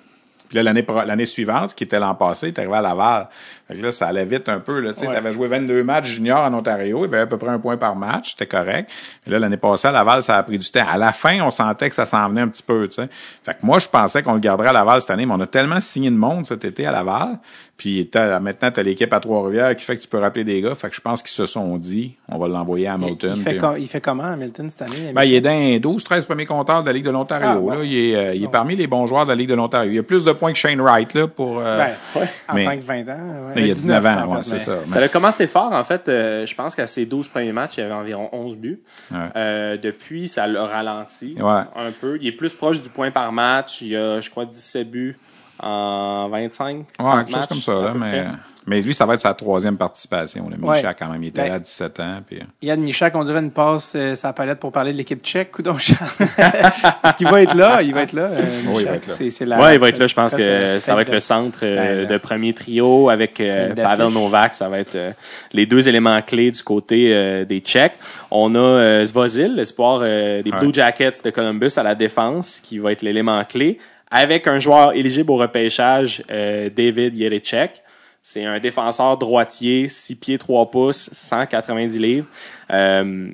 Puis 0.51 0.57
là, 0.57 0.65
l'année, 0.65 0.85
l'année 1.07 1.27
suivante, 1.27 1.77
qui 1.77 1.85
était 1.85 2.01
l'an 2.01 2.17
passé, 2.17 2.49
est 2.49 2.59
arrivé 2.59 2.75
à 2.75 2.83
Laval. 2.83 3.29
Fait 3.69 3.77
que 3.77 3.83
là, 3.83 3.93
ça 3.93 4.09
allait 4.09 4.25
vite 4.25 4.49
un 4.49 4.59
peu. 4.59 4.81
Là, 4.81 4.93
tu 4.93 5.03
sais, 5.03 5.07
Ouais. 5.09 5.15
avais 5.15 5.33
joué 5.33 5.47
22 5.47 5.85
matchs 5.85 6.07
juniors 6.07 6.41
en 6.41 6.53
Ontario, 6.53 6.99
il 6.99 7.03
y 7.03 7.15
avait 7.15 7.21
à 7.21 7.27
peu 7.27 7.39
près 7.39 7.51
un 7.51 7.61
point 7.61 7.77
par 7.77 7.95
match, 7.95 8.31
c'était 8.33 8.47
correct. 8.49 8.91
Et 9.29 9.31
là, 9.31 9.39
l'année 9.39 9.57
passée, 9.59 9.87
à 9.87 9.93
Laval, 9.93 10.25
ça 10.25 10.39
a 10.39 10.43
pris 10.43 10.59
du 10.59 10.69
temps. 10.69 10.85
À 10.91 10.99
la 10.99 11.13
fin, 11.13 11.41
on 11.43 11.53
sentait 11.53 11.89
que 11.89 11.95
ça 11.95 12.05
s'en 12.05 12.29
venait 12.29 12.41
un 12.41 12.49
petit 12.49 12.65
peu. 12.65 12.89
Tu 12.89 12.97
sais. 12.97 13.09
Fait 13.45 13.53
que 13.55 13.59
moi, 13.63 13.79
je 13.79 13.87
pensais 13.87 14.25
qu'on 14.25 14.35
le 14.35 14.41
garderait 14.41 14.71
à 14.71 14.73
Laval 14.73 15.01
cette 15.01 15.11
année, 15.11 15.25
mais 15.25 15.35
on 15.35 15.41
a 15.41 15.47
tellement 15.47 15.81
signé 15.81 16.11
de 16.11 16.17
monde 16.17 16.45
cet 16.47 16.65
été 16.65 16.85
à 16.85 16.91
Laval. 16.91 17.39
Puis 17.81 18.11
maintenant, 18.43 18.71
tu 18.71 18.79
as 18.79 18.83
l'équipe 18.83 19.11
à 19.11 19.21
Trois-Rivières 19.21 19.75
qui 19.75 19.87
fait 19.87 19.97
que 19.97 20.03
tu 20.03 20.07
peux 20.07 20.19
rappeler 20.19 20.45
des 20.45 20.61
gars. 20.61 20.75
Fait 20.75 20.91
que 20.91 20.95
je 20.95 21.01
pense 21.01 21.23
qu'ils 21.23 21.31
se 21.31 21.47
sont 21.47 21.79
dit, 21.79 22.15
on 22.29 22.37
va 22.37 22.47
l'envoyer 22.47 22.89
à 22.89 22.91
Il, 22.99 23.05
Hamilton. 23.05 23.33
il 23.37 23.43
fait 23.43 23.51
puis- 23.53 23.59
com- 23.59 23.77
il 23.79 23.89
fait 23.89 24.03
comment, 24.03 24.25
Hamilton, 24.25 24.69
cette 24.69 24.83
année? 24.83 25.13
ben, 25.15 25.25
il 25.25 25.33
est 25.33 25.41
dans 25.41 25.49
les 25.59 25.81
12-13 25.81 26.27
premiers 26.27 26.45
compteurs 26.45 26.83
de 26.83 26.89
la 26.89 26.93
Ligue 26.93 27.07
de 27.07 27.11
l'Ontario. 27.11 27.71
Ah, 27.73 27.77
là. 27.77 27.81
Il 27.83 27.97
est, 27.97 28.17
euh, 28.17 28.35
il 28.35 28.45
est 28.45 28.49
parmi 28.49 28.77
les 28.77 28.87
bons 28.87 29.07
joueurs 29.07 29.25
de 29.25 29.31
la 29.31 29.35
Ligue 29.35 29.49
de 29.49 29.55
l'Ontario. 29.55 29.91
Il 29.91 29.99
a 29.99 30.03
plus 30.03 30.27
de 30.27 30.33
points 30.33 30.53
que 30.53 30.59
Shane 30.59 30.79
Wright 30.79 31.15
là, 31.15 31.27
pour... 31.27 31.59
euh, 31.59 31.79
Ben, 32.15 32.27
en 32.51 32.55
mais- 32.55 32.65
tant 32.67 32.77
que 32.77 32.85
20 32.85 33.01
ans. 33.09 33.17
ouais. 33.47 33.53
mais 33.55 33.61
il 33.63 33.69
y 33.69 33.71
a 33.71 33.75
19 33.75 34.05
ans, 34.05 34.25
en 34.27 34.37
fait, 34.37 34.43
c'est 34.43 34.53
mais- 34.53 34.59
ça. 34.59 34.73
Ça 34.87 34.99
a 35.03 35.09
commencé 35.09 35.47
fort, 35.47 35.73
en 35.73 35.83
fait. 35.83 36.07
euh, 36.11 36.45
je 36.45 36.55
pense 36.55 36.75
qu'à 36.75 36.87
ses 36.87 37.07
12 37.07 37.29
premiers 37.29 37.53
matchs, 37.53 37.79
il 37.79 37.81
y 37.81 37.83
avait 37.85 37.95
environ 37.95 38.29
11 38.33 38.59
buts. 38.59 38.81
Ouais. 39.11 39.17
Euh, 39.37 39.79
depuis, 39.79 40.29
ça 40.29 40.47
l'a 40.47 40.67
ralenti 40.67 41.35
Ouais. 41.41 41.63
un 41.77 41.93
peu. 41.99 42.19
Il 42.21 42.29
est 42.29 42.33
plus 42.33 42.53
proche 42.53 42.83
du 42.83 42.91
point 42.91 43.11
par 43.11 43.33
match. 43.33 43.81
Il 43.81 43.89
y 43.89 43.97
a, 43.97 44.21
je 44.21 44.29
crois, 44.29 44.45
17 44.45 44.91
buts 44.91 45.17
en 45.63 46.29
25. 46.29 46.77
Ouais, 46.77 46.85
30 46.99 47.25
quelque 47.27 47.37
chose 47.37 47.47
comme 47.47 47.61
ça, 47.61 47.73
là, 47.83 47.93
mais, 47.97 48.09
près. 48.11 48.27
mais 48.67 48.81
lui, 48.81 48.95
ça 48.95 49.05
va 49.07 49.15
être 49.15 49.21
sa 49.21 49.35
troisième 49.35 49.77
participation. 49.77 50.49
Le 50.49 50.57
Ouais. 50.65 50.77
Michak, 50.77 50.99
quand 50.99 51.09
même, 51.09 51.23
il 51.23 51.29
était 51.29 51.43
Ben- 51.43 51.49
là 51.49 51.55
à 51.55 51.59
17 51.59 52.01
ans. 52.01 52.21
Puis... 52.27 52.39
Yann 52.63 52.81
Michak, 52.81 53.15
on 53.17 53.25
dirait 53.25 53.41
une 53.41 53.51
passe 53.51 53.93
euh, 53.97 54.15
sa 54.15 54.33
palette 54.33 54.59
pour 54.61 54.73
parler 54.73 54.93
de 54.93 54.97
l'équipe 54.99 55.23
tchèque, 55.25 55.53
coudon 55.53 55.77
Charles. 55.79 56.09
Parce 57.03 57.17
qu'il 57.17 57.29
va 57.29 57.43
être 57.43 57.55
là, 57.55 57.83
il 57.83 57.93
va 57.95 58.03
être 58.03 58.13
là. 58.13 58.23
euh, 58.23 58.43
Oui, 58.69 58.83
il 58.83 58.87
va 58.87 58.93
Michak. 58.93 58.95
être 58.97 59.07
là. 59.09 59.15
C'est- 59.15 59.31
c'est 59.31 59.47
la- 59.47 59.61
Ouais, 59.61 59.75
il 59.75 59.81
va 59.81 59.89
être 59.89 59.99
là. 59.99 60.07
Je 60.07 60.15
pense 60.15 60.35
que 60.35 60.79
ça 60.79 60.95
va 60.95 61.03
être 61.03 61.13
le 61.13 61.21
centre 61.21 61.61
euh, 61.63 62.05
Ben, 62.05 62.09
de 62.13 62.19
premier 62.19 62.53
trio 62.55 63.11
avec 63.11 63.41
euh. 63.41 63.75
Pavel 63.75 64.09
Novak. 64.09 64.55
Ça 64.55 64.69
va 64.69 64.79
être 64.79 64.95
euh, 64.95 65.13
les 65.53 65.67
deux 65.67 65.89
éléments 65.89 66.21
clés 66.23 66.51
du 66.51 66.63
côté 66.63 67.11
euh, 67.15 67.45
des 67.45 67.61
Tchèques. 67.61 67.95
On 68.31 68.55
a 68.55 68.59
euh, 68.59 69.05
Svozil, 69.05 69.55
l'espoir 69.57 70.01
euh, 70.03 70.43
des. 70.43 70.51
Blue 70.51 70.75
Jackets 70.75 71.13
de 71.25 71.31
Columbus 71.31 71.71
à 71.77 71.83
la 71.83 71.95
défense, 71.95 72.61
qui 72.61 72.79
va 72.79 72.93
être 72.93 73.03
l'élément 73.03 73.43
clé, 73.45 73.79
avec 74.11 74.47
un 74.47 74.59
joueur 74.59 74.93
éligible 74.95 75.31
au 75.31 75.37
repêchage, 75.37 76.23
euh, 76.31 76.69
David 76.69 77.15
Yerechek. 77.15 77.83
C'est 78.23 78.45
un 78.45 78.59
défenseur 78.59 79.17
droitier, 79.17 79.89
6 79.89 80.17
pieds 80.17 80.39
3 80.39 80.71
pouces, 80.71 81.11
190 81.13 81.99
livres, 81.99 82.27
euh, 82.71 83.31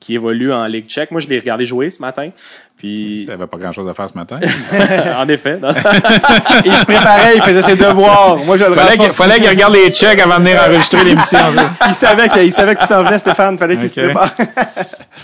qui 0.00 0.14
évolue 0.14 0.52
en 0.52 0.64
Ligue 0.64 0.86
tchèque. 0.86 1.10
Moi, 1.10 1.20
je 1.20 1.28
l'ai 1.28 1.38
regardé 1.38 1.66
jouer 1.66 1.90
ce 1.90 2.00
matin. 2.00 2.30
Puis, 2.78 3.24
Il 3.24 3.26
n'avait 3.26 3.46
pas 3.46 3.58
grand-chose 3.58 3.86
à 3.86 3.92
faire 3.92 4.08
ce 4.08 4.16
matin. 4.16 4.40
en 5.18 5.28
effet? 5.28 5.60
Il 6.64 6.74
se 6.74 6.84
préparait, 6.84 7.36
il 7.36 7.42
faisait 7.42 7.60
ses 7.60 7.76
devoirs. 7.76 8.38
Moi, 8.38 8.56
je 8.56 8.64
le 8.64 8.72
fallait 8.72 8.96
qu'il 8.96 9.12
fallait 9.12 9.38
qu'il 9.38 9.50
regarde 9.50 9.74
les 9.74 9.90
checks 9.90 10.18
avant 10.18 10.38
de 10.38 10.44
venir 10.44 10.62
enregistrer 10.62 11.04
l'émission. 11.04 11.38
Il 11.86 11.94
savait 11.94 12.30
que, 12.30 12.42
il 12.42 12.52
savait 12.52 12.74
que 12.74 12.80
tu 12.80 12.86
t'en 12.86 13.04
venais, 13.04 13.18
Stéphane. 13.18 13.58
Fallait 13.58 13.76
qu'il 13.76 13.90
se 13.90 14.00
prépare. 14.00 14.30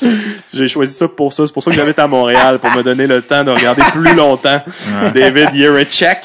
J'ai 0.52 0.68
choisi 0.68 0.92
ça 0.92 1.08
pour 1.08 1.32
ça. 1.32 1.46
C'est 1.46 1.52
pour 1.52 1.62
ça 1.62 1.70
que 1.70 1.76
j'habite 1.76 1.98
à 1.98 2.06
Montréal, 2.06 2.58
pour 2.58 2.70
me 2.72 2.82
donner 2.82 3.06
le 3.06 3.22
temps 3.22 3.42
de 3.42 3.50
regarder 3.50 3.82
plus 3.90 4.14
longtemps 4.14 4.60
David 5.14 5.54
Yerechek. 5.54 6.18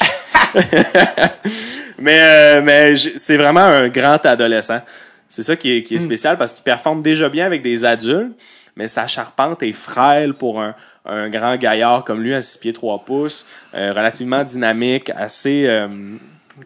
mais 1.97 2.19
euh, 2.21 2.61
mais 2.61 2.95
c'est 3.15 3.37
vraiment 3.37 3.61
un 3.61 3.87
grand 3.87 4.25
adolescent. 4.25 4.81
C'est 5.31 5.43
ça 5.43 5.55
qui 5.55 5.71
est, 5.77 5.83
qui 5.83 5.95
est 5.95 5.97
spécial 5.99 6.37
parce 6.37 6.53
qu'il 6.53 6.63
performe 6.63 7.01
déjà 7.01 7.29
bien 7.29 7.45
avec 7.45 7.61
des 7.61 7.85
adultes, 7.85 8.33
mais 8.75 8.87
sa 8.87 9.07
charpente 9.07 9.63
est 9.63 9.71
frêle 9.73 10.33
pour 10.33 10.61
un, 10.61 10.75
un 11.05 11.29
grand 11.29 11.55
gaillard 11.55 12.03
comme 12.03 12.21
lui 12.21 12.33
à 12.33 12.41
6 12.41 12.57
pieds 12.57 12.73
3 12.73 12.99
pouces, 13.05 13.45
euh, 13.73 13.91
relativement 13.93 14.43
dynamique, 14.43 15.09
assez... 15.15 15.65
euh, 15.67 15.87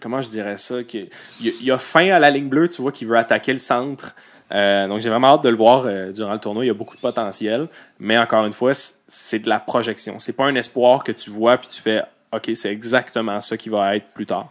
comment 0.01 0.21
je 0.21 0.29
dirais 0.29 0.57
ça? 0.57 0.83
qu'il- 0.83 1.09
Il, 1.41 1.53
il 1.61 1.71
a 1.71 1.77
faim 1.77 2.09
à 2.09 2.19
la 2.19 2.29
ligne 2.31 2.49
bleue, 2.49 2.67
tu 2.67 2.81
vois, 2.81 2.91
qu'il 2.91 3.07
veut 3.07 3.17
attaquer 3.17 3.53
le 3.53 3.59
centre. 3.59 4.15
Euh, 4.51 4.87
donc 4.87 4.99
j'ai 5.01 5.09
vraiment 5.09 5.33
hâte 5.35 5.43
de 5.43 5.49
le 5.49 5.55
voir 5.57 5.83
euh, 5.85 6.11
durant 6.11 6.33
le 6.33 6.39
tournoi. 6.39 6.63
Il 6.65 6.67
y 6.67 6.71
a 6.71 6.75
beaucoup 6.75 6.95
de 6.95 7.01
potentiel, 7.01 7.67
mais 7.99 8.17
encore 8.17 8.45
une 8.45 8.53
fois, 8.53 8.73
c'est 9.07 9.39
de 9.39 9.49
la 9.49 9.59
projection. 9.59 10.19
C'est 10.19 10.35
pas 10.35 10.45
un 10.45 10.55
espoir 10.55 11.03
que 11.03 11.11
tu 11.11 11.29
vois 11.31 11.57
puis 11.57 11.67
tu 11.69 11.81
fais 11.81 12.01
OK, 12.31 12.49
c'est 12.55 12.71
exactement 12.71 13.39
ça 13.41 13.57
qui 13.57 13.69
va 13.69 13.95
être 13.95 14.07
plus 14.13 14.25
tard. 14.25 14.49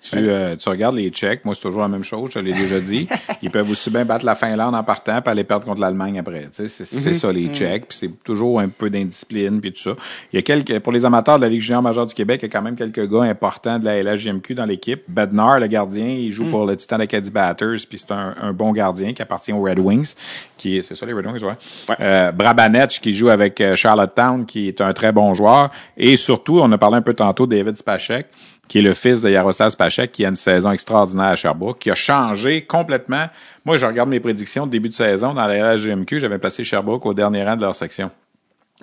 Tu, 0.00 0.16
euh, 0.16 0.56
tu 0.56 0.68
regardes 0.68 0.96
les 0.96 1.10
Tchèques, 1.10 1.44
moi 1.44 1.54
c'est 1.54 1.62
toujours 1.62 1.82
la 1.82 1.88
même 1.88 2.04
chose, 2.04 2.30
je 2.34 2.38
l'ai 2.38 2.52
déjà 2.52 2.80
dit. 2.80 3.08
Ils 3.42 3.50
peuvent 3.50 3.70
aussi 3.70 3.90
bien 3.90 4.04
battre 4.04 4.24
la 4.24 4.34
Finlande 4.34 4.74
en 4.74 4.82
partant 4.82 5.20
puis 5.20 5.30
aller 5.30 5.44
perdre 5.44 5.66
contre 5.66 5.80
l'Allemagne 5.80 6.18
après. 6.18 6.42
Tu 6.54 6.68
sais, 6.68 6.68
c'est 6.68 6.84
c'est 6.84 7.12
ça 7.12 7.32
les 7.32 7.48
Tchèques, 7.48 7.88
puis 7.88 7.98
c'est 7.98 8.22
toujours 8.24 8.60
un 8.60 8.68
peu 8.68 8.90
d'indiscipline 8.90 9.60
puis 9.60 9.72
tout 9.72 9.80
ça. 9.80 9.90
Il 10.32 10.36
y 10.36 10.38
a 10.38 10.42
quelques 10.42 10.78
pour 10.80 10.92
les 10.92 11.04
amateurs 11.04 11.36
de 11.36 11.42
la 11.42 11.48
Ligue 11.48 11.60
junior 11.60 11.82
majeure 11.82 12.06
du 12.06 12.14
Québec, 12.14 12.40
il 12.42 12.46
y 12.46 12.50
a 12.50 12.52
quand 12.52 12.62
même 12.62 12.76
quelques 12.76 13.08
gars 13.10 13.22
importants 13.22 13.78
de 13.78 13.84
la 13.84 14.02
LHJMQ 14.02 14.54
dans 14.54 14.66
l'équipe. 14.66 15.02
Bednar, 15.08 15.60
le 15.60 15.66
gardien, 15.66 16.06
il 16.06 16.32
joue 16.32 16.48
pour 16.48 16.66
le 16.66 16.76
Titan 16.76 17.00
Acadie 17.00 17.30
Batters, 17.30 17.86
puis 17.88 17.98
c'est 17.98 18.12
un, 18.12 18.34
un 18.40 18.52
bon 18.52 18.72
gardien 18.72 19.12
qui 19.12 19.22
appartient 19.22 19.52
aux 19.52 19.62
Red 19.62 19.78
Wings, 19.78 20.14
qui 20.56 20.78
est 20.78 20.82
c'est 20.82 20.94
ça 20.94 21.06
les 21.06 21.12
Red 21.12 21.26
Wings, 21.26 21.42
ouais. 21.42 21.50
Ouais. 21.88 21.96
Euh, 22.00 22.32
Brabanech 22.32 23.00
qui 23.00 23.14
joue 23.14 23.28
avec 23.28 23.60
euh, 23.60 23.76
Charlottetown, 23.76 24.46
qui 24.46 24.68
est 24.68 24.80
un 24.80 24.92
très 24.92 25.12
bon 25.12 25.34
joueur, 25.34 25.70
et 25.96 26.16
surtout 26.16 26.60
on 26.60 26.70
a 26.72 26.78
parlé 26.78 26.96
un 26.96 27.02
peu 27.02 27.14
tantôt 27.14 27.46
de 27.46 27.56
David 27.56 27.76
Spacek. 27.76 28.26
Qui 28.70 28.78
est 28.78 28.82
le 28.82 28.94
fils 28.94 29.20
de 29.20 29.28
Yaroslav 29.28 29.70
Spachek, 29.70 30.12
qui 30.12 30.24
a 30.24 30.28
une 30.28 30.36
saison 30.36 30.70
extraordinaire 30.70 31.26
à 31.26 31.34
Sherbrooke, 31.34 31.80
qui 31.80 31.90
a 31.90 31.96
changé 31.96 32.62
complètement. 32.62 33.26
Moi, 33.64 33.78
je 33.78 33.84
regarde 33.84 34.08
mes 34.08 34.20
prédictions 34.20 34.64
de 34.64 34.70
début 34.70 34.88
de 34.88 34.94
saison 34.94 35.34
dans 35.34 35.44
la 35.48 35.74
LGMQ, 35.74 36.20
j'avais 36.20 36.38
passé 36.38 36.62
Sherbrooke 36.62 37.04
au 37.04 37.12
dernier 37.12 37.42
rang 37.42 37.56
de 37.56 37.62
leur 37.62 37.74
section. 37.74 38.12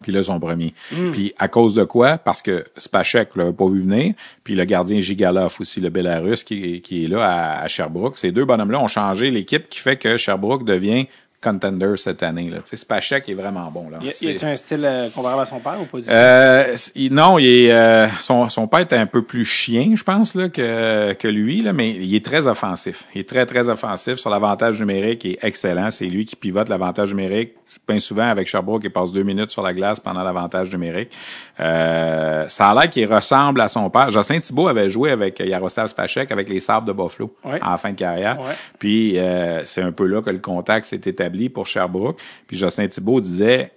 Puis 0.01 0.11
là, 0.11 0.22
son 0.22 0.41
premier. 0.41 0.73
Puis 1.14 1.34
à 1.39 1.47
cause 1.47 1.73
de 1.73 1.85
quoi? 1.85 2.18
Parce 2.18 2.41
que 2.41 2.65
Spachek 2.76 3.38
l'avait 3.38 3.53
pas 3.53 3.68
vu 3.69 3.80
venir. 3.80 4.14
Puis 4.43 4.55
le 4.55 4.65
gardien 4.65 4.99
Gigalov 4.99 5.55
aussi, 5.61 5.80
le 5.80 5.89
Belarus, 5.89 6.43
qui, 6.43 6.81
qui 6.81 7.05
est 7.05 7.07
là 7.07 7.26
à, 7.26 7.61
à 7.61 7.68
Sherbrooke. 7.69 8.18
Ces 8.18 8.34
deux 8.34 8.43
bonhommes-là 8.43 8.81
ont 8.81 8.89
changé 8.89 9.31
l'équipe 9.31 9.69
qui 9.69 9.80
fait 9.80 9.95
que 9.95 10.18
Sherbrooke 10.18 10.65
devient 10.65 11.07
contender 11.52 11.94
cette 11.98 12.24
année. 12.24 12.49
Là. 12.49 12.57
Spachek 12.72 13.28
est 13.30 13.34
vraiment 13.34 13.69
bon. 13.72 13.90
Là. 13.90 13.99
Il, 14.02 14.11
il 14.30 14.45
a 14.45 14.48
un 14.49 14.56
style 14.56 14.84
euh, 14.86 15.10
comparable 15.10 15.41
à 15.41 15.45
son 15.45 15.60
père 15.60 15.78
ou 15.82 15.86
pas 15.86 15.98
du 15.98 16.03
tout? 16.03 16.10
euh, 16.10 16.76
il- 16.95 17.14
non, 17.14 17.38
il 17.40 17.45
est, 17.48 17.72
euh, 17.72 18.07
son, 18.19 18.49
son 18.49 18.68
père 18.68 18.82
était 18.82 18.95
un 18.95 19.06
peu 19.06 19.22
plus 19.22 19.45
chien, 19.45 19.94
je 19.95 20.03
pense, 20.03 20.36
là, 20.36 20.49
que, 20.49 21.14
que 21.14 21.28
lui, 21.28 21.61
là, 21.61 21.74
mais 21.74 21.91
il 21.91 22.14
est 22.15 22.24
très 22.26 22.48
offensif. 22.48 23.06
Il 23.15 23.22
est 23.22 23.30
très, 23.30 23.45
très 23.45 23.69
offensif 23.69 24.15
sur 24.15 24.30
l'avantage 24.30 24.80
numérique. 24.80 25.24
Il 25.26 25.32
est 25.32 25.40
excellent. 25.44 25.91
C'est 25.91 26.06
lui 26.07 26.26
qui 26.26 26.36
pivote 26.36 26.69
l'avantage 26.69 27.10
numérique. 27.10 27.53
Bien 27.87 27.99
souvent 27.99 28.27
avec 28.29 28.47
Sherbrooke, 28.47 28.83
il 28.83 28.91
passe 28.91 29.11
deux 29.11 29.23
minutes 29.23 29.51
sur 29.51 29.61
la 29.61 29.73
glace 29.73 29.99
pendant 29.99 30.23
l'avantage 30.23 30.71
numérique. 30.71 31.11
Euh, 31.59 32.47
ça 32.47 32.69
a 32.69 32.73
l'air 32.73 32.89
qu'il 32.89 33.11
ressemble 33.11 33.61
à 33.61 33.69
son 33.69 33.89
père. 33.89 34.09
Jocelyn 34.09 34.39
Thibault 34.39 34.67
avait 34.67 34.89
joué 34.89 35.11
avec 35.11 35.39
Yaroslav 35.39 35.87
Spachek 35.87 36.31
avec 36.31 36.49
les 36.49 36.59
Sabres 36.59 36.85
de 36.87 36.93
Buffalo 36.93 37.33
Ouais. 37.45 37.59
en 37.63 37.77
fin 37.77 37.91
de 37.91 37.95
carrière. 37.95 38.39
Ouais. 38.39 38.53
Puis 38.79 39.17
euh, 39.17 39.63
c'est 39.63 39.81
un 39.81 39.91
peu 39.91 40.05
là 40.05 40.21
que 40.21 40.29
le 40.29 40.39
contact 40.39 40.85
s'est 40.87 41.01
établi 41.05 41.49
pour 41.49 41.65
Sherbrooke. 41.67 42.19
Puis 42.47 42.57
Jocelyn 42.57 42.87
Thibault 42.87 43.21
disait 43.21 43.71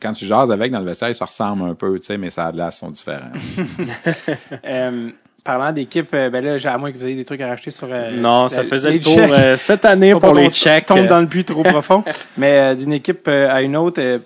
quand 0.00 0.12
tu 0.12 0.26
jases 0.26 0.50
avec 0.52 0.70
dans 0.70 0.78
le 0.78 0.84
vestiaire, 0.86 1.12
ça 1.14 1.24
ressemble 1.24 1.62
un 1.68 1.74
peu, 1.74 1.98
tu 1.98 2.06
sais, 2.06 2.18
mais 2.18 2.30
ça 2.30 2.46
a 2.46 2.52
de 2.52 2.56
glace 2.56 2.78
sont 2.78 2.90
différents. 2.90 3.32
Euh, 4.64 5.10
parlant 5.48 5.72
d'équipe, 5.72 6.10
euh, 6.12 6.28
ben 6.28 6.44
là, 6.44 6.58
à 6.70 6.76
moins 6.76 6.92
que 6.92 6.98
vous 6.98 7.06
ayez 7.06 7.14
des 7.16 7.24
trucs 7.24 7.40
à 7.40 7.48
racheter 7.48 7.70
sur. 7.70 7.88
euh, 7.90 8.10
Non, 8.10 8.50
ça 8.50 8.64
faisait 8.64 8.92
le 8.92 9.00
tour 9.00 9.16
euh, 9.18 9.56
cette 9.56 9.86
année 9.86 10.14
pour 10.14 10.34
les 10.34 10.50
Tchèques. 10.50 10.84
tombe 10.84 11.06
dans 11.06 11.20
le 11.20 11.26
puits 11.26 11.42
trop 11.42 11.62
profond. 11.62 12.04
Mais 12.36 12.58
euh, 12.58 12.74
d'une 12.74 12.92
équipe 12.92 13.26
à 13.28 13.62
une 13.62 13.74
autre, 13.74 13.98
euh, 14.02 14.18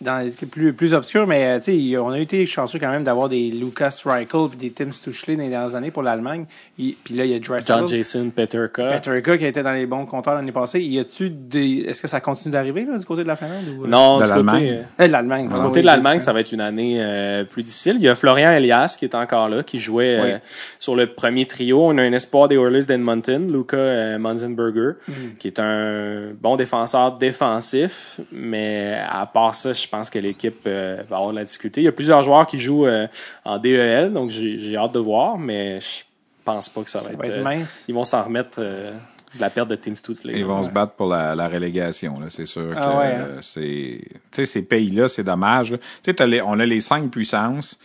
dans 0.00 0.18
les 0.18 0.32
équipes 0.32 0.50
plus, 0.52 0.72
plus 0.72 0.94
obscures, 0.94 1.26
mais 1.26 1.44
euh, 1.44 1.58
tu 1.58 1.90
sais, 1.90 1.96
on 1.98 2.10
a 2.10 2.18
été 2.20 2.46
chanceux 2.46 2.78
quand 2.78 2.90
même 2.90 3.02
d'avoir 3.02 3.28
des 3.28 3.50
Lucas 3.50 4.00
Reichel 4.04 4.40
et 4.54 4.56
des 4.56 4.70
Tim 4.70 4.92
Stuchley 4.92 5.34
dans 5.36 5.42
les 5.42 5.48
dernières 5.48 5.74
années 5.74 5.90
pour 5.90 6.02
l'Allemagne. 6.04 6.44
Puis 6.76 6.96
là, 7.14 7.24
il 7.24 7.30
y 7.32 7.34
a 7.34 7.40
John. 7.40 7.86
Jason 7.88 8.30
Peterka. 8.30 8.88
Peterka 8.88 9.38
qui 9.38 9.44
était 9.46 9.62
dans 9.64 9.72
les 9.72 9.86
bons 9.86 10.06
compteurs 10.06 10.34
l'année 10.36 10.52
passée. 10.52 10.80
Y 10.80 11.00
a-tu 11.00 11.30
des. 11.30 11.84
Est-ce 11.88 12.00
que 12.00 12.06
ça 12.06 12.20
continue 12.20 12.52
d'arriver 12.52 12.84
là, 12.84 12.96
du 12.96 13.04
côté 13.04 13.22
de 13.24 13.28
la 13.28 13.34
Finlande 13.36 13.64
ou... 13.76 13.84
euh? 13.84 13.88
Non, 13.88 14.18
De 14.18 14.24
du 14.24 14.28
l'Allemagne. 14.30 14.60
côté, 14.60 14.78
euh, 15.02 15.06
de 15.06 15.12
l'Allemagne. 15.12 15.48
Du 15.48 15.54
côté 15.60 15.80
de 15.80 15.86
l'Allemagne, 15.86 16.20
ça 16.20 16.32
va 16.32 16.40
être 16.40 16.52
une 16.52 16.60
année 16.60 16.98
euh, 17.00 17.42
plus 17.44 17.64
difficile. 17.64 17.96
Il 17.98 18.02
y 18.02 18.08
a 18.08 18.14
Florian 18.14 18.52
Elias 18.52 18.94
qui 18.98 19.04
est 19.04 19.14
encore 19.16 19.48
là, 19.48 19.64
qui 19.64 19.80
jouait 19.80 20.16
euh, 20.20 20.38
sur 20.78 20.94
le 20.94 21.06
premier 21.12 21.46
trio. 21.46 21.84
On 21.84 21.98
a 21.98 22.02
un 22.02 22.12
espoir 22.12 22.46
des 22.48 22.54
Oilers 22.56 22.84
d'Edmonton, 22.86 23.50
Luca 23.52 23.76
euh, 23.76 24.18
Munzenberger, 24.18 24.92
Mm. 25.08 25.12
qui 25.38 25.48
est 25.48 25.58
un 25.58 26.32
bon 26.40 26.56
défenseur 26.56 27.18
défensif. 27.18 28.20
Mais 28.32 28.96
à 29.08 29.26
part 29.26 29.54
ça, 29.54 29.72
je 29.72 29.87
pense 29.88 30.10
que 30.10 30.18
l'équipe 30.18 30.60
euh, 30.66 31.02
va 31.08 31.16
avoir 31.16 31.30
de 31.32 31.36
la 31.38 31.44
difficulté. 31.44 31.80
Il 31.80 31.84
y 31.84 31.88
a 31.88 31.92
plusieurs 31.92 32.22
joueurs 32.22 32.46
qui 32.46 32.58
jouent 32.58 32.86
euh, 32.86 33.06
en 33.44 33.58
DEL, 33.58 34.12
donc 34.12 34.30
j'ai 34.30 34.76
hâte 34.76 34.92
de 34.92 34.98
voir, 34.98 35.38
mais 35.38 35.80
je 35.80 36.02
pense 36.44 36.68
pas 36.68 36.82
que 36.82 36.90
ça 36.90 36.98
va, 36.98 37.04
Ça 37.04 37.10
être... 37.10 37.18
va 37.18 37.24
être 37.26 37.32
euh, 37.38 37.42
mince. 37.44 37.84
ils 37.88 37.94
vont 37.94 38.04
s'en 38.04 38.22
remettre 38.24 38.58
euh, 38.58 38.92
de 39.34 39.40
la 39.40 39.50
perte 39.50 39.68
de 39.68 39.74
Team 39.76 39.94
Stutzle. 39.96 40.30
Ils 40.34 40.44
vont 40.44 40.64
se 40.64 40.70
battre 40.70 40.92
pour 40.94 41.08
la, 41.08 41.34
la 41.34 41.48
relégation, 41.48 42.18
c'est 42.30 42.46
sûr. 42.46 42.72
Ah 42.76 42.80
que, 42.80 42.96
ouais, 42.96 43.04
hein. 43.12 43.26
euh, 43.28 43.38
c'est, 43.42 44.00
tu 44.02 44.20
sais, 44.32 44.46
ces 44.46 44.62
pays-là, 44.62 45.08
c'est 45.08 45.24
dommage. 45.24 45.74
Tu 46.02 46.14
t'as 46.14 46.26
les- 46.26 46.40
on 46.42 46.58
a 46.58 46.64
les 46.66 46.80
cinq 46.80 47.10
puissances. 47.10 47.78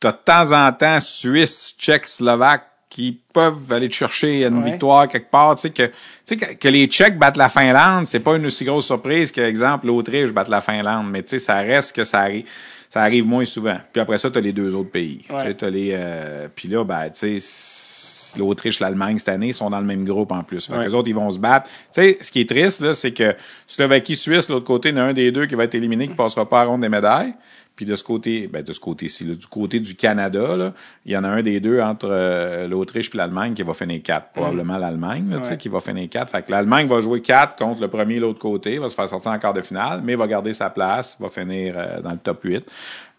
T'as 0.00 0.12
de 0.12 0.18
temps 0.24 0.52
en 0.52 0.72
temps 0.72 0.98
Suisse, 1.00 1.74
Tchèque, 1.78 2.08
Slovaque 2.08 2.66
qui 2.94 3.18
peuvent 3.32 3.72
aller 3.72 3.88
te 3.88 3.94
chercher 3.94 4.44
une 4.44 4.58
Ouais. 4.58 4.72
victoire 4.72 5.08
quelque 5.08 5.30
part. 5.30 5.54
Tu 5.54 5.62
sais 5.62 5.70
que, 5.70 5.86
tu 5.86 5.92
sais 6.26 6.36
que, 6.36 6.52
que 6.56 6.68
les 6.68 6.86
Tchèques 6.88 7.18
battent 7.18 7.38
la 7.38 7.48
Finlande, 7.48 8.06
c'est 8.06 8.20
pas 8.20 8.36
une 8.36 8.44
aussi 8.44 8.66
grosse 8.66 8.84
surprise 8.84 9.32
que, 9.32 9.40
exemple, 9.40 9.86
l'Autriche 9.86 10.30
batte 10.30 10.48
la 10.50 10.60
Finlande. 10.60 11.06
Mais 11.10 11.22
tu 11.22 11.30
sais, 11.30 11.38
ça 11.38 11.56
reste 11.62 11.96
que 11.96 12.04
ça 12.04 12.20
arrive. 12.20 12.44
Ça 12.90 13.00
arrive 13.00 13.24
moins 13.26 13.46
souvent. 13.46 13.78
Puis 13.90 14.02
après 14.02 14.18
ça, 14.18 14.30
t'as 14.30 14.40
les 14.42 14.52
deux 14.52 14.74
autres 14.74 14.90
pays. 14.90 15.22
Ouais. 15.30 15.38
Tu 15.38 15.46
sais, 15.46 15.54
t'as 15.54 15.70
les, 15.70 15.92
euh, 15.94 16.48
puis 16.54 16.68
là, 16.68 16.84
ben, 16.84 17.08
tu 17.08 17.40
sais, 17.40 18.38
l'Autriche, 18.38 18.80
l'Allemagne 18.80 19.16
cette 19.16 19.30
année 19.30 19.54
sont 19.54 19.70
dans 19.70 19.80
le 19.80 19.86
même 19.86 20.04
groupe 20.04 20.30
en 20.30 20.42
plus. 20.42 20.66
Fait 20.66 20.74
que 20.74 20.80
les 20.80 20.92
autres, 20.94 21.08
ils 21.08 21.14
vont 21.14 21.30
se 21.30 21.38
battre. 21.38 21.70
Tu 21.94 22.02
sais, 22.02 22.18
ce 22.20 22.30
qui 22.30 22.42
est 22.42 22.48
triste, 22.48 22.80
là, 22.82 22.92
c'est 22.92 23.12
que 23.12 23.34
Slovaquie, 23.66 24.16
Suisse, 24.16 24.50
l'autre 24.50 24.66
côté, 24.66 24.90
il 24.90 24.96
y 24.96 25.00
en 25.00 25.04
a 25.04 25.06
un 25.08 25.12
des 25.14 25.32
deux 25.32 25.46
qui 25.46 25.54
va 25.54 25.64
être 25.64 25.74
éliminé, 25.74 26.08
qui 26.08 26.14
passera 26.14 26.46
pas 26.46 26.60
à 26.60 26.64
la 26.64 26.70
ronde 26.70 26.82
des 26.82 26.90
médailles. 26.90 27.32
Puis 27.82 27.90
de 27.90 27.96
ce 27.96 28.04
côté, 28.04 28.46
ben 28.46 28.62
de 28.62 28.72
ce 28.72 28.78
côté-ci, 28.78 29.24
du 29.24 29.44
côté 29.48 29.80
du 29.80 29.96
Canada, 29.96 30.56
là, 30.56 30.72
il 31.04 31.10
y 31.10 31.16
en 31.16 31.24
a 31.24 31.28
un 31.28 31.42
des 31.42 31.58
deux 31.58 31.80
entre 31.80 32.06
euh, 32.08 32.68
l'Autriche 32.68 33.10
et 33.12 33.16
l'Allemagne 33.16 33.54
qui 33.54 33.64
va 33.64 33.74
finir 33.74 34.00
quatre. 34.04 34.28
Probablement 34.34 34.78
l'Allemagne, 34.78 35.28
là, 35.28 35.38
Ouais. 35.38 35.56
qui 35.56 35.68
va 35.68 35.80
finir 35.80 36.08
quatre. 36.08 36.30
Fait 36.30 36.42
que 36.42 36.52
l'Allemagne 36.52 36.86
va 36.86 37.00
jouer 37.00 37.20
quatre 37.20 37.56
contre 37.56 37.80
le 37.80 37.88
premier 37.88 38.20
l'autre 38.20 38.38
côté, 38.38 38.78
va 38.78 38.88
se 38.88 38.94
faire 38.94 39.08
sortir 39.08 39.32
en 39.32 39.38
quart 39.40 39.52
de 39.52 39.62
finale, 39.62 40.00
mais 40.04 40.14
va 40.14 40.28
garder 40.28 40.52
sa 40.52 40.70
place, 40.70 41.16
va 41.18 41.28
finir 41.28 41.74
euh, 41.76 42.00
dans 42.00 42.12
le 42.12 42.18
top 42.18 42.44
8. 42.44 42.64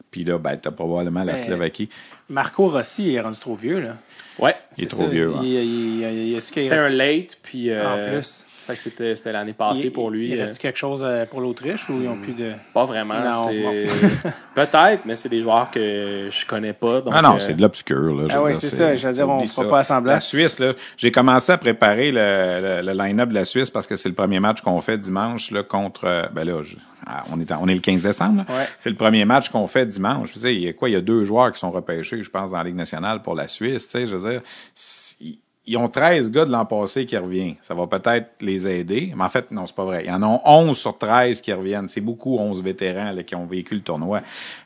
Puis 0.10 0.23
là, 0.23 0.38
ben, 0.38 0.56
t'as 0.56 0.72
probablement 0.72 1.26
la 1.26 1.35
Slovaquie. 1.35 1.90
Marco 2.30 2.69
Rossi 2.69 3.03
il 3.10 3.15
est 3.15 3.19
rendu 3.19 3.40
trop 3.40 3.56
vieux, 3.57 3.81
là. 3.81 3.98
Ouais. 4.40 4.56
Il 4.77 4.85
est 4.85 4.88
C'est 4.88 4.95
trop 4.95 5.03
ça. 5.03 5.10
vieux, 5.10 5.34
hein. 5.35 5.41
Il, 5.44 5.49
il, 5.49 6.30
il- 6.35 6.41
C'était 6.41 6.72
un 6.72 6.88
late, 6.88 7.38
puis... 7.44 7.69
euh, 7.69 7.84
En 7.85 8.15
plus. 8.15 8.45
Fait 8.65 8.76
que 8.76 8.81
c'était 8.81 9.15
c'était 9.15 9.31
l'année 9.34 9.53
passée 9.53 9.85
il- 9.88 9.91
pour 9.91 10.10
lui. 10.10 10.30
Il 10.31 10.40
euh, 10.40 10.44
reste 10.45 10.57
quelque 10.57 10.77
chose 10.77 11.02
euh, 11.03 11.26
pour 11.26 11.41
l'Autriche 11.41 11.90
ou 11.90 12.02
ils 12.02 12.07
ont 12.07 12.15
plus 12.18 12.34
de. 12.34 12.53
Pas 12.73 12.85
vraiment. 12.85 13.19
Non, 13.19 13.48
c'est 13.49 13.88
peut-être, 14.56 15.02
mais 15.06 15.15
c'est 15.15 15.30
des 15.30 15.41
joueurs 15.41 15.69
que 15.69 16.30
je 16.31 16.45
connais 16.45 16.73
pas. 16.73 17.02
Donc, 17.02 17.14
ah 17.15 17.22
non, 17.22 17.35
euh, 17.35 17.40
c'est 17.40 17.53
de 17.56 17.61
l'obscur. 17.61 18.27
Ah 18.30 18.41
oui, 18.44 18.56
c'est 18.56 18.68
ça. 18.69 18.95
Je 18.95 19.07
veux 19.07 19.14
dire, 19.14 19.30
on 19.30 19.45
fera 19.45 19.64
ça. 19.64 19.69
pas 19.69 19.80
assemblant. 19.80 20.14
La 20.14 20.19
Suisse, 20.19 20.60
là, 20.60 20.73
j'ai 20.98 21.11
commencé 21.11 21.52
à 21.52 21.57
préparer 21.57 22.11
le, 22.11 22.81
le, 22.81 22.88
le 22.94 22.98
line-up 22.98 23.30
de 23.30 23.34
la 23.34 23.45
Suisse 23.45 23.69
parce 23.69 23.88
que 23.88 23.95
c'est 23.95 24.10
le 24.10 24.15
premier 24.15 24.40
match 24.40 24.61
qu'on 24.61 24.80
fait 24.81 24.98
dimanche 24.98 25.52
là, 25.52 25.64
contre... 25.64 26.30
Ben 26.34 26.44
là, 26.45 26.61
je- 26.64 26.76
ah, 27.06 27.23
on, 27.34 27.40
est 27.41 27.52
en- 27.52 27.60
on 27.61 27.68
est 27.68 27.73
le 27.73 27.81
15 27.81 28.02
décembre. 28.02 28.45
là. 28.48 28.56
Ouais. 28.56 28.65
C'est 28.80 28.90
le 28.90 28.95
premier 28.95 29.26
match 29.26 29.49
qu'on 29.49 29.68
fait 29.68 29.85
dimanche. 29.85 30.34
Veux 30.35 30.40
dire, 30.40 30.52
il 30.52 30.61
y 30.61 30.68
a 30.69 30.73
quoi? 30.73 30.88
Il 30.90 30.94
y 30.94 30.95
a 30.95 31.02
deux 31.02 31.26
joueurs 31.26 31.52
qui 31.52 31.60
sont 31.60 31.69
repêchés, 31.72 32.23
je 32.23 32.30
pense, 32.30 32.52
dans 32.52 32.57
la 32.57 32.64
Ligue 32.64 32.76
nationale 32.77 33.22
pour 33.22 33.35
la 33.35 33.49
Suisse. 33.49 33.85
Tu 33.88 33.91
sais, 33.91 34.07
je 34.07 34.15
veux 34.15 34.31
dire, 34.31 34.41
si- 34.73 35.38
ils 35.65 35.77
ont 35.77 35.88
13 35.88 36.30
gars 36.30 36.44
de 36.45 36.52
l'an 36.52 36.65
passé 36.65 37.06
qui 37.06 37.15
reviennent. 37.15 37.56
Ça 37.61 37.73
va 37.73 37.88
peut-être 37.88 38.31
les 38.41 38.68
aider. 38.68 39.14
Mais 39.15 39.23
en 39.23 39.30
fait, 39.30 39.49
non, 39.49 39.65
c'est 39.65 39.76
pas 39.76 39.85
vrai. 39.85 40.03
Il 40.03 40.10
y 40.10 40.11
en 40.11 40.22
a 40.22 40.41
11 40.45 40.77
sur 40.77 40.98
13 40.98 41.40
qui 41.40 41.53
reviennent. 41.53 41.88
C'est 41.88 42.02
beaucoup 42.02 42.38
11 42.38 42.61
vétérans 42.61 43.11
là, 43.11 43.23
qui 43.23 43.34
ont 43.34 43.45
vécu 43.45 43.76
le 43.76 43.81
tournoi. 43.81 44.22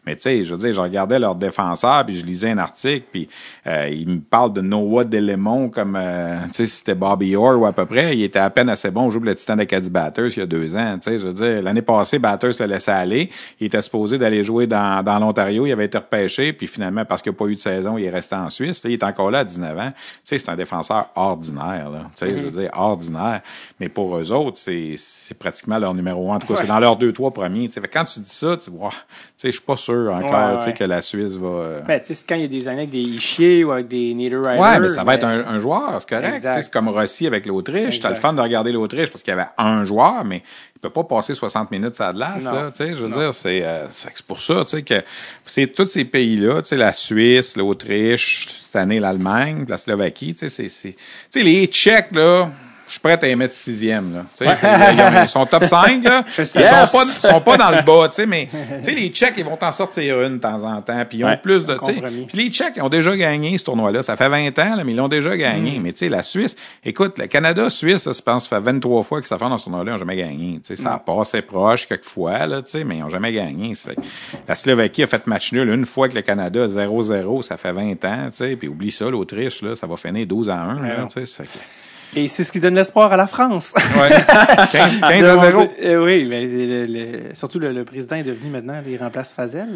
Mais 0.08 0.16
tu 0.16 0.22
sais, 0.22 0.46
je 0.46 0.54
veux 0.54 0.60
dire, 0.60 0.74
je 0.74 0.80
regardais 0.80 1.20
leurs 1.20 1.36
défenseurs, 1.36 2.06
puis 2.06 2.16
je 2.16 2.26
lisais 2.26 2.52
un 2.52 2.60
article, 2.60 3.06
puis 3.12 3.28
euh, 3.68 3.90
ils 3.90 4.08
me 4.08 4.22
parlent 4.22 4.54
de 4.54 4.62
Noah 4.62 5.04
Delemon 5.04 5.68
comme, 5.68 5.98
euh, 6.00 6.38
tu 6.46 6.54
sais, 6.54 6.68
c'était 6.68 6.96
Bobby 6.96 7.36
Orr 7.36 7.60
ou 7.60 7.66
à 7.66 7.74
peu 7.74 7.86
près. 7.86 8.16
Il 8.16 8.24
était 8.24 8.40
à 8.40 8.50
peine 8.50 8.70
assez 8.70 8.90
bon 8.90 9.08
au 9.08 9.12
jeu 9.12 9.20
pour 9.20 9.26
le 9.26 9.36
Titan 9.36 9.58
d'Acadie 9.58 9.90
Batters 9.90 10.30
il 10.30 10.40
y 10.40 10.42
a 10.42 10.46
deux 10.46 10.74
ans. 10.78 10.98
Tu 10.98 11.10
sais, 11.12 11.20
je 11.20 11.28
veux 11.28 11.34
dire, 11.34 11.62
l'année 11.62 11.82
passée, 11.82 12.20
Batters 12.20 12.54
le 12.58 12.68
laissait 12.68 12.92
aller. 12.92 13.30
Il 13.60 13.68
était 13.68 13.82
supposé 13.82 14.18
d'aller 14.18 14.46
jouer 14.46 14.66
dans, 14.66 15.04
dans 15.04 15.20
l'Ontario. 15.20 15.66
Il 15.66 15.74
avait 15.74 15.84
été 15.84 15.98
repêché, 15.98 16.54
puis 16.54 16.68
finalement, 16.68 17.04
parce 17.04 17.22
qu'il 17.22 17.34
n'a 17.34 17.38
pas 17.38 17.48
eu 17.48 17.56
de 17.56 17.60
saison, 17.60 17.98
il 17.98 18.06
est 18.06 18.10
resté 18.10 18.36
en 18.36 18.50
Suisse. 18.50 18.82
Là, 18.86 18.90
il 18.90 18.94
est 18.94 19.04
encore 19.04 19.30
là 19.30 19.40
à 19.40 19.44
19 19.44 19.78
ans. 19.78 19.92
Tu 19.92 20.04
sais, 20.24 20.38
c'est 20.38 20.50
un 20.50 20.56
défenseur 20.56 21.10
ordinaire, 21.16 21.90
là. 21.92 22.10
Tu 22.16 22.26
sais, 22.26 22.32
je 22.32 22.46
veux 22.46 22.62
dire, 22.62 22.70
ordinaire. 22.72 23.42
Mais 23.82 23.90
pour 23.90 24.18
eux 24.18 24.32
autres, 24.32 24.58
c'est, 24.58 24.96
c'est 24.98 25.38
pratiquement 25.38 25.80
leur 25.80 25.94
numéro 25.94 26.32
un. 26.32 26.38
En 26.38 26.40
tout 26.40 26.48
cas, 26.48 26.62
c'est 26.62 26.68
dans 26.68 26.80
leurs 26.80 26.96
deux, 26.96 27.12
trois 27.12 27.32
premiers. 27.32 27.68
Tu 27.68 27.74
sais, 27.74 27.82
Fait 27.82 27.90
que 27.90 27.94
quand 27.94 28.06
tu 28.06 28.22
dis 28.22 28.30
ça, 28.30 28.56
tu 28.56 28.72
vois, 28.72 28.92
tu 28.92 28.96
sais, 29.36 29.48
je 29.48 29.58
suis 29.58 29.62
pas 29.66 29.76
sûr 29.76 29.97
encore, 30.12 30.54
Ouais, 30.56 30.60
sais, 30.62 30.68
ouais. 30.68 30.74
que 30.74 30.84
la 30.84 31.02
Suisse 31.02 31.34
va, 31.36 31.48
euh, 31.48 31.82
Ben, 31.82 32.00
tu 32.00 32.08
sais, 32.08 32.14
c'est 32.14 32.28
quand 32.28 32.36
il 32.36 32.42
y 32.42 32.46
a 32.46 32.48
des 32.48 32.68
années 32.68 32.80
avec 32.80 32.92
des 32.92 33.00
Ishier 33.00 33.64
ou 33.64 33.72
avec 33.72 33.88
des 33.88 34.14
Niederreiter. 34.14 34.62
Ouais, 34.62 34.80
mais 34.80 34.88
ça 34.90 35.04
va 35.04 35.16
être 35.16 35.24
un, 35.26 35.40
un 35.48 35.60
joueur, 35.60 35.98
c'est 36.00 36.10
correct. 36.10 36.42
C'est 36.62 36.72
comme 36.72 36.90
Rossi 36.90 37.28
avec 37.28 37.46
l'Autriche. 37.46 37.96
C'était 37.96 38.10
le 38.10 38.16
fun 38.16 38.34
de 38.34 38.42
regarder 38.42 38.72
l'Autriche 38.72 39.10
parce 39.10 39.24
qu'il 39.24 39.32
y 39.32 39.38
avait 39.38 39.50
un 39.58 39.84
joueur, 39.86 40.24
mais 40.26 40.44
il 40.76 40.80
peut 40.80 40.90
pas 40.90 41.04
passer 41.04 41.34
60 41.34 41.72
minutes 41.72 42.00
à. 42.00 42.14
Non. 42.14 42.20
Là, 42.20 42.72
tu 42.72 42.84
sais, 42.86 42.96
je 42.96 43.04
veux 43.04 43.10
dire, 43.10 43.34
c'est 43.34 43.62
euh, 43.64 43.86
pour 44.28 44.42
ça 44.42 44.64
tu 44.66 44.78
sais, 44.78 44.82
que 44.84 45.02
c'est 45.46 45.68
tous 45.74 45.88
ces 45.88 46.06
pays-là, 46.06 46.62
tu 46.62 46.70
sais, 46.70 46.78
la 46.78 46.94
Suisse, 46.94 47.56
l'Autriche, 47.58 48.48
cette 48.62 48.76
année 48.76 49.00
l'Allemagne, 49.00 49.66
la 49.68 49.78
Slovaquie, 49.78 50.34
tu 50.36 50.42
sais, 50.42 50.50
c'est- 50.50 50.70
c'est... 50.70 50.92
Tu 50.92 50.98
sais, 51.32 51.44
les 51.44 51.66
Tchèques, 51.68 52.14
là... 52.14 52.52
Je 52.88 52.92
suis 52.94 53.00
prêt 53.02 53.14
à 53.22 53.26
les 53.28 53.36
mettre 53.36 53.54
sixième, 53.54 54.14
là. 54.14 54.26
Ils, 54.42 55.02
ont- 55.02 55.24
ils 55.24 55.28
sont 55.28 55.46
top 55.46 55.66
5, 55.66 56.04
là. 56.04 56.24
Ils 56.38 56.46
sont, 56.46 56.60
pas, 56.62 56.88
sont 56.88 57.42
pas 57.42 57.58
dans 57.58 57.70
le 57.72 57.82
bas, 57.82 58.08
tu 58.08 58.16
sais, 58.16 58.26
mais, 58.26 58.48
tu 58.80 58.84
sais, 58.84 58.92
les 58.92 59.10
Tchèques, 59.10 59.34
ils 59.38 59.44
vont 59.46 59.58
t'en 59.58 59.72
sortir 59.72 60.22
une 60.22 60.36
de 60.36 60.42
temps 60.42 60.64
en 60.64 60.82
temps, 60.82 61.04
puis 61.08 61.18
ils 61.20 61.24
ont 61.26 61.28
Ouais, 61.28 61.38
plus 61.38 61.66
de, 61.66 61.76
puis 62.28 62.38
les 62.38 62.50
Tchèques 62.50 62.74
ils 62.78 62.82
ont 62.82 62.90
déjà 62.90 63.16
gagné 63.18 63.58
ce 63.58 63.66
tournoi-là. 63.66 64.02
Ça 64.04 64.16
fait 64.16 64.30
20 64.30 64.48
ans, 64.60 64.76
là, 64.78 64.84
mais 64.86 64.94
ils 64.94 64.96
l'ont 64.96 65.08
déjà 65.10 65.34
Mm. 65.36 65.38
gagné. 65.38 65.80
Mais 65.84 65.92
tu 65.92 66.00
sais, 66.00 66.10
la 66.10 66.24
Suisse, 66.24 66.56
écoute, 66.84 67.18
le 67.20 67.28
Canada, 67.28 67.70
Suisse, 67.70 68.04
ça, 68.04 68.12
je 68.14 68.22
pense, 68.22 68.48
ça 68.48 68.58
fait 68.58 68.64
23 68.64 69.04
fois 69.04 69.22
que 69.22 69.28
ça 69.28 69.38
fait 69.38 69.50
dans 69.50 69.58
ce 69.58 69.66
tournoi-là, 69.66 69.92
ils 69.92 69.94
n'ont 69.94 70.00
jamais 70.00 70.16
gagné. 70.16 70.60
Tu 70.66 70.76
sais, 70.76 70.82
ça 70.82 70.94
a 70.94 71.00
passé 71.00 71.42
proche 71.42 71.88
quelques 71.88 72.06
fois, 72.06 72.46
là, 72.46 72.62
tu 72.62 72.72
sais, 72.72 72.84
mais 72.86 72.96
ils 72.98 73.02
n'ont 73.02 73.10
jamais 73.10 73.34
gagné. 73.34 73.76
Fait 73.76 73.96
que 73.96 74.02
la 74.48 74.56
Slovaquie 74.56 75.04
a 75.04 75.08
fait 75.08 75.28
match 75.28 75.52
nul 75.52 75.70
une 75.70 75.86
fois 75.86 76.06
avec 76.06 76.16
le 76.16 76.22
Canada 76.22 76.68
0-0, 76.68 77.42
ça 77.42 77.58
fait 77.58 77.72
20 77.74 78.06
ans, 78.06 78.30
puis 78.60 78.68
oublie 78.70 78.92
ça, 78.92 79.10
l'Autriche, 79.10 79.62
là, 79.62 79.76
ça 79.76 79.88
va 79.88 79.98
finir 79.98 80.26
12 80.26 80.50
à 80.50 80.62
1, 80.62 80.82
là, 80.82 81.08
ça 81.10 81.22
fait 81.26 81.44
que- 81.44 81.50
Et 82.16 82.28
c'est 82.30 82.44
ce 82.44 82.52
qui 82.52 82.60
donne 82.60 82.76
l'espoir 82.76 83.12
à 83.12 83.18
la 83.18 83.28
France. 83.28 83.74
Ouais. 83.76 84.10
15, 84.72 85.00
15 85.02 85.28
à 85.28 85.38
0. 85.38 85.68
Euh, 85.84 86.04
oui, 86.06 86.26
mais 86.28 86.46
le- 86.46 86.86
le- 86.86 87.36
surtout 87.36 87.60
le, 87.60 87.72
le 87.74 87.84
président 87.84 88.16
est 88.16 88.24
devenu 88.24 88.50
maintenant, 88.50 88.82
il 88.88 88.98
remplace 88.98 89.34
Fazel. 89.34 89.68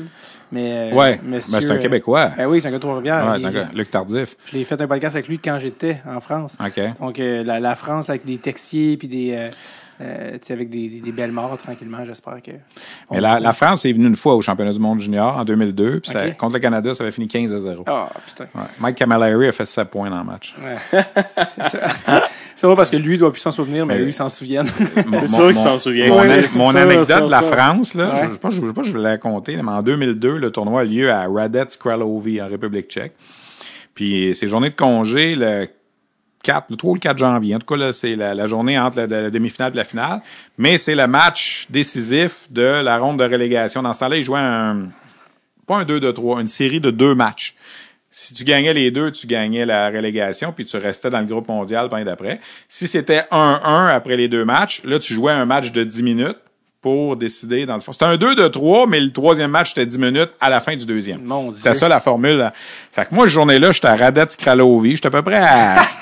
Mais, 0.52 0.92
euh, 0.92 0.96
Ouais, 0.96 1.20
monsieur, 1.24 1.52
ben, 1.52 1.62
c'est 1.62 1.72
un 1.72 1.76
euh, 1.76 1.80
Québécois. 1.80 2.32
Ben 2.38 2.46
oui, 2.48 2.62
c'est 2.62 2.68
un 2.68 2.72
gars 2.72 2.78
de 2.78 2.82
Trois-Rivières. 2.82 3.30
Ouais, 3.44 3.52
gars. 3.52 3.70
Luc 3.74 3.92
Tardif. 3.92 4.36
Je 4.52 4.58
l'ai 4.58 4.64
fait 4.64 4.80
un 4.82 4.88
podcast 4.88 5.16
avec 5.16 5.28
lui 5.28 5.40
quand 5.40 5.60
j'étais 5.60 6.02
en 6.10 6.20
France. 6.22 6.56
OK. 6.66 6.82
Donc, 7.00 7.20
euh, 7.20 7.44
la, 7.44 7.60
la 7.60 7.76
France, 7.76 8.10
avec 8.10 8.26
des 8.26 8.38
texiers, 8.38 8.98
puis 8.98 9.08
des. 9.08 9.50
Euh, 10.02 10.32
tu 10.34 10.40
sais, 10.44 10.54
avec 10.54 10.70
des, 10.70 10.90
des, 10.90 11.00
des 11.02 11.12
belles 11.12 11.32
morts, 11.32 11.58
tranquillement, 11.62 12.00
j'espère 12.06 12.42
que. 12.42 12.52
Mais 13.12 13.22
la, 13.22 13.40
la 13.40 13.54
France 13.54 13.86
est 13.86 13.94
venue 13.94 14.08
une 14.08 14.16
fois 14.16 14.36
au 14.36 14.42
championnat 14.42 14.74
du 14.74 14.80
monde 14.80 15.00
junior 15.00 15.38
en 15.38 15.44
2002. 15.46 16.00
Puis 16.00 16.12
ça- 16.12 16.28
OK. 16.28 16.38
contre 16.38 16.54
le 16.56 16.60
Canada, 16.60 16.94
ça 16.96 17.04
avait 17.04 17.12
fini 17.12 17.28
15 17.28 17.54
à 17.54 17.62
0. 17.62 17.84
Ah, 17.88 18.10
putain. 18.26 18.46
Ouais. 18.56 18.62
Mike 18.80 18.98
Camilleri 18.98 19.48
a 19.48 19.52
fait 19.52 19.66
7 19.66 19.90
points 19.90 20.10
dans 20.10 20.18
le 20.20 20.24
match. 20.24 20.56
Ouais. 20.62 21.02
c'est 21.56 21.78
ça. 21.78 21.90
C'est 22.56 22.68
vrai 22.68 22.76
parce 22.76 22.90
que 22.92 22.98
lui, 22.98 23.16
il 23.16 23.18
doit 23.18 23.32
plus 23.32 23.40
s'en 23.42 23.52
souvenir, 23.52 23.86
mais 23.86 23.96
Mais- 23.96 24.02
eux, 24.04 24.08
ils 24.08 24.14
s'en 24.14 24.30
souviennent. 24.30 24.68
Mon- 25.08 25.20
C'est 25.20 25.28
sûr 25.28 25.48
qu'il 25.48 25.58
s'en 25.58 25.78
souvient. 25.78 26.08
Mon, 26.10 26.76
anecdote 26.76 27.26
de 27.26 27.32
la 27.32 27.40
ça. 27.42 27.44
France, 27.44 27.94
là, 27.96 28.14
Ouais. 28.14 28.20
je 28.22 28.26
ne 28.28 28.34
sais 28.34 28.40
pas, 28.40 28.50
je 28.50 28.62
sais 28.62 28.74
pas 28.74 28.84
si 28.84 28.90
je 28.92 28.98
vais 28.98 29.04
la 29.04 29.18
compter, 29.18 29.56
mais 29.58 29.72
en 29.72 29.82
2002, 29.82 30.38
le 30.38 30.52
tournoi 30.52 30.82
a 30.82 30.84
lieu 30.84 31.12
à 31.12 31.26
Radec 31.28 31.70
Kralovi 31.80 32.42
en 32.42 32.48
République 32.50 32.88
tchèque. 32.90 33.14
Puis 33.94 34.32
c'est 34.36 34.48
journée 34.48 34.70
de 34.70 34.76
congé 34.76 35.36
le 35.36 35.68
4, 36.42 36.68
le 36.70 36.76
3 36.76 36.92
ou 36.92 36.94
le 36.96 37.00
4 37.00 37.18
janvier. 37.18 37.56
En 37.56 37.60
tout 37.60 37.66
cas, 37.66 37.78
là, 37.78 37.94
c'est 37.94 38.16
la, 38.16 38.34
la 38.34 38.48
journée 38.48 38.80
entre 38.80 39.00
la, 39.00 39.08
la 39.08 39.30
demi-finale 39.30 39.74
et 39.74 39.78
la 39.78 39.84
finale. 39.84 40.22
Mais 40.58 40.78
c'est 40.78 40.96
le 40.96 41.08
match 41.08 41.68
décisif 41.70 42.52
de 42.52 42.82
la 42.84 42.98
ronde 42.98 43.20
de 43.20 43.24
relégation. 43.24 43.82
Dans 43.82 43.94
ce 43.94 44.00
temps-là, 44.00 44.18
ils 44.18 44.24
jouaient 44.24 44.40
un, 44.40 44.88
pas 45.68 45.78
un 45.78 45.86
2 45.86 46.00
de 46.00 46.12
3, 46.12 46.42
une 46.42 46.48
série 46.48 46.80
de 46.80 46.92
deux 46.92 47.16
matchs. 47.16 47.56
Si 48.14 48.34
tu 48.34 48.44
gagnais 48.44 48.74
les 48.74 48.92
deux, 48.92 49.10
tu 49.12 49.26
gagnais 49.26 49.66
la 49.66 49.90
relégation, 49.90 50.52
puis 50.52 50.66
tu 50.66 50.76
restais 50.76 51.10
dans 51.10 51.22
le 51.22 51.26
groupe 51.26 51.48
mondial 51.48 51.88
l'année 51.90 52.04
d'après. 52.04 52.42
Si 52.68 52.86
c'était 52.86 53.24
1-1 53.32 53.88
après 53.88 54.18
les 54.18 54.28
deux 54.28 54.44
matchs, 54.44 54.82
là, 54.84 55.00
tu 55.00 55.14
jouais 55.14 55.32
un 55.32 55.46
match 55.46 55.72
de 55.72 55.86
10 55.86 56.04
minutes 56.04 56.38
pour 56.82 57.16
décider 57.16 57.66
dans 57.66 57.76
le 57.76 57.82
fond. 57.82 57.94
C'était 57.94 58.06
un 58.06 58.18
2 58.18 58.36
de 58.36 58.48
3, 58.50 58.88
mais 58.88 59.00
le 59.00 59.12
troisième 59.14 59.52
match, 59.52 59.70
c'était 59.70 59.86
10 59.86 59.98
minutes 60.00 60.32
à 60.42 60.50
la 60.50 60.60
fin 60.60 60.76
du 60.76 60.86
deuxième. 60.86 61.22
C'était 61.56 61.76
ça 61.76 61.88
la 61.88 62.00
formule. 62.00 62.52
Fait 62.92 63.06
que 63.06 63.16
moi, 63.16 63.26
cette 63.26 63.34
journée-là, 63.36 63.72
j'étais 63.72 63.88
à 63.88 63.96
Radec 63.96 64.36
Kralovi. 64.36 64.96
J'étais 64.96 65.08
à 65.08 65.12
peu 65.12 65.22
près 65.22 65.38
à 65.38 65.82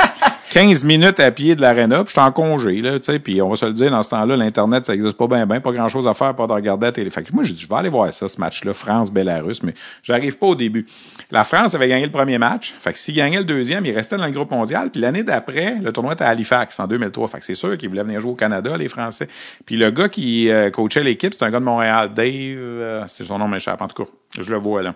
15 0.49 0.83
minutes 0.83 1.19
à 1.19 1.29
pied 1.29 1.55
de 1.55 1.61
l'aréna, 1.61 2.03
puis 2.03 2.09
j'étais 2.09 2.21
en 2.21 2.31
congé, 2.31 2.81
là, 2.81 2.99
tu 2.99 3.11
sais, 3.11 3.19
puis 3.19 3.39
on 3.41 3.49
va 3.49 3.55
se 3.55 3.65
le 3.67 3.73
dire, 3.73 3.91
dans 3.91 4.01
ce 4.01 4.09
temps-là, 4.09 4.35
l'Internet, 4.35 4.85
ça 4.85 4.95
existe 4.95 5.13
pas 5.13 5.27
bien, 5.27 5.45
bien, 5.45 5.61
pas 5.61 5.71
grand-chose 5.71 6.07
à 6.07 6.15
faire, 6.15 6.35
pas 6.35 6.47
de 6.47 6.53
regarder 6.53 6.87
la 6.87 6.91
télé. 6.91 7.09
Fait 7.11 7.21
que 7.21 7.31
moi, 7.33 7.43
j'ai 7.43 7.53
dit, 7.53 7.61
je 7.61 7.67
vais 7.67 7.75
aller 7.75 7.89
voir 7.89 8.11
ça, 8.11 8.27
ce 8.27 8.39
match-là, 8.39 8.73
France-Bélarus, 8.73 9.61
mais 9.61 9.75
j'arrive 10.01 10.37
pas 10.39 10.47
au 10.47 10.55
début. 10.55 10.87
La 11.29 11.43
France 11.43 11.75
avait 11.75 11.87
gagné 11.87 12.05
le 12.05 12.11
premier 12.11 12.39
match, 12.39 12.75
fait 12.79 12.93
que 12.93 12.97
s'il 12.97 13.15
gagnait 13.15 13.37
le 13.37 13.45
deuxième, 13.45 13.85
il 13.85 13.93
restait 13.93 14.17
dans 14.17 14.25
le 14.25 14.31
groupe 14.31 14.49
mondial, 14.49 14.89
puis 14.89 15.01
l'année 15.01 15.23
d'après, 15.23 15.75
le 15.81 15.91
tournoi 15.91 16.13
était 16.13 16.23
à 16.23 16.29
Halifax, 16.29 16.79
en 16.79 16.87
2003, 16.87 17.27
fait 17.27 17.39
que 17.39 17.45
c'est 17.45 17.55
sûr 17.55 17.77
qu'ils 17.77 17.89
voulaient 17.89 18.03
venir 18.03 18.19
jouer 18.19 18.31
au 18.31 18.35
Canada, 18.35 18.75
les 18.75 18.89
Français. 18.89 19.27
Puis 19.65 19.77
le 19.77 19.91
gars 19.91 20.09
qui 20.09 20.49
euh, 20.49 20.71
coachait 20.71 21.03
l'équipe, 21.03 21.33
c'est 21.33 21.45
un 21.45 21.51
gars 21.51 21.59
de 21.59 21.65
Montréal, 21.65 22.11
Dave, 22.13 22.25
euh, 22.27 23.03
c'est 23.07 23.25
son 23.25 23.37
nom 23.37 23.47
m'échappe, 23.47 23.81
en 23.81 23.87
tout 23.87 24.03
cas, 24.03 24.09
je 24.39 24.49
le 24.49 24.57
vois, 24.57 24.81
là. 24.81 24.95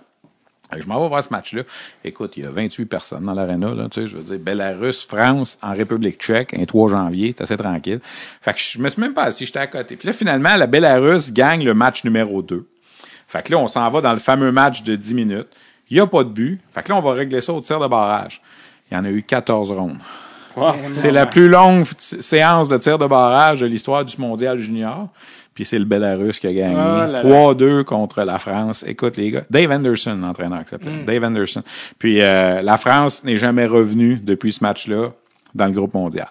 Je 0.82 0.88
m'en 0.88 1.02
vais 1.02 1.08
voir 1.08 1.24
ce 1.24 1.30
match-là. 1.30 1.64
Écoute, 2.04 2.38
il 2.38 2.44
y 2.44 2.46
a 2.46 2.50
28 2.50 2.86
personnes 2.86 3.26
dans 3.26 3.34
l'aréna, 3.34 3.74
là, 3.74 3.88
tu 3.90 4.02
sais, 4.02 4.08
je 4.08 4.18
veux 4.18 4.24
dire, 4.24 4.40
Belarus, 4.40 5.06
France, 5.06 5.58
en 5.62 5.74
République 5.74 6.20
tchèque, 6.22 6.54
un 6.54 6.66
3 6.66 6.90
janvier, 6.90 7.34
c'est 7.38 7.44
assez 7.44 7.58
tranquille. 7.58 8.00
Fait 8.42 8.54
que 8.54 8.60
je 8.60 8.80
me 8.80 8.90
suis 8.90 9.02
même 9.02 9.14
pas 9.14 9.24
assis, 9.24 9.46
j'étais 9.46 9.60
à 9.60 9.68
côté. 9.68 9.96
Puis 9.96 10.08
là, 10.08 10.14
finalement, 10.14 10.56
la 10.56 10.68
Belarus 10.68 11.32
gagne 11.32 11.64
le 11.64 11.74
match 11.74 12.04
numéro 12.04 12.42
2. 12.42 12.66
Fait 13.28 13.44
que 13.44 13.52
là, 13.52 13.58
on 13.58 13.68
s'en 13.68 13.90
va 13.90 14.02
dans 14.02 14.14
le 14.14 14.20
fameux 14.20 14.52
match 14.52 14.84
de 14.84 14.96
10 14.96 15.14
minutes. 15.16 15.48
Il 15.90 15.98
y 15.98 16.00
a 16.00 16.08
pas 16.08 16.24
de 16.24 16.30
but. 16.30 16.60
Fait 16.72 16.84
que 16.84 16.90
là, 16.90 16.98
on 16.98 17.02
va 17.02 17.14
régler 17.14 17.42
ça 17.42 17.54
au 17.54 17.62
tir 17.62 17.80
de 17.80 17.88
barrage. 17.88 18.42
Il 18.90 18.96
y 18.96 18.98
en 18.98 19.06
a 19.06 19.10
eu 19.10 19.24
14 19.24 19.72
rondes. 19.72 19.98
Wow. 20.56 20.74
C'est 20.92 21.12
la 21.12 21.26
plus 21.26 21.50
longue 21.50 21.86
séance 21.98 22.68
de 22.68 22.78
tir 22.78 23.00
de 23.00 23.08
barrage 23.08 23.62
de 23.62 23.66
l'histoire 23.66 24.06
du 24.06 24.16
mondial 24.20 24.60
junior. 24.60 25.10
Puis 25.54 25.66
c'est 25.66 25.80
le 25.80 25.86
Belarus 25.86 26.40
qui 26.40 26.48
a 26.48 26.54
gagné. 26.54 26.76
Ah 26.78 27.08
là 27.08 27.24
là. 27.24 27.54
3-2 27.54 27.84
contre 27.84 28.24
la 28.24 28.40
France. 28.40 28.84
Écoute, 28.88 29.18
les 29.18 29.32
gars. 29.32 29.44
Dave 29.50 29.72
Anderson, 29.72 30.18
l'entraîneur 30.20 30.64
qui 30.64 30.70
s'appelait. 30.70 30.92
Mm. 30.92 31.06
Dave 31.06 31.24
Anderson. 31.24 31.64
Puis 32.00 32.22
euh, 32.22 32.62
la 32.62 32.78
France 32.78 33.24
n'est 33.24 33.38
jamais 33.38 33.66
revenue 33.66 34.20
depuis 34.22 34.52
ce 34.52 34.64
match-là 34.64 35.10
dans 35.54 35.66
le 35.66 35.72
groupe 35.72 35.94
mondial. 35.94 36.28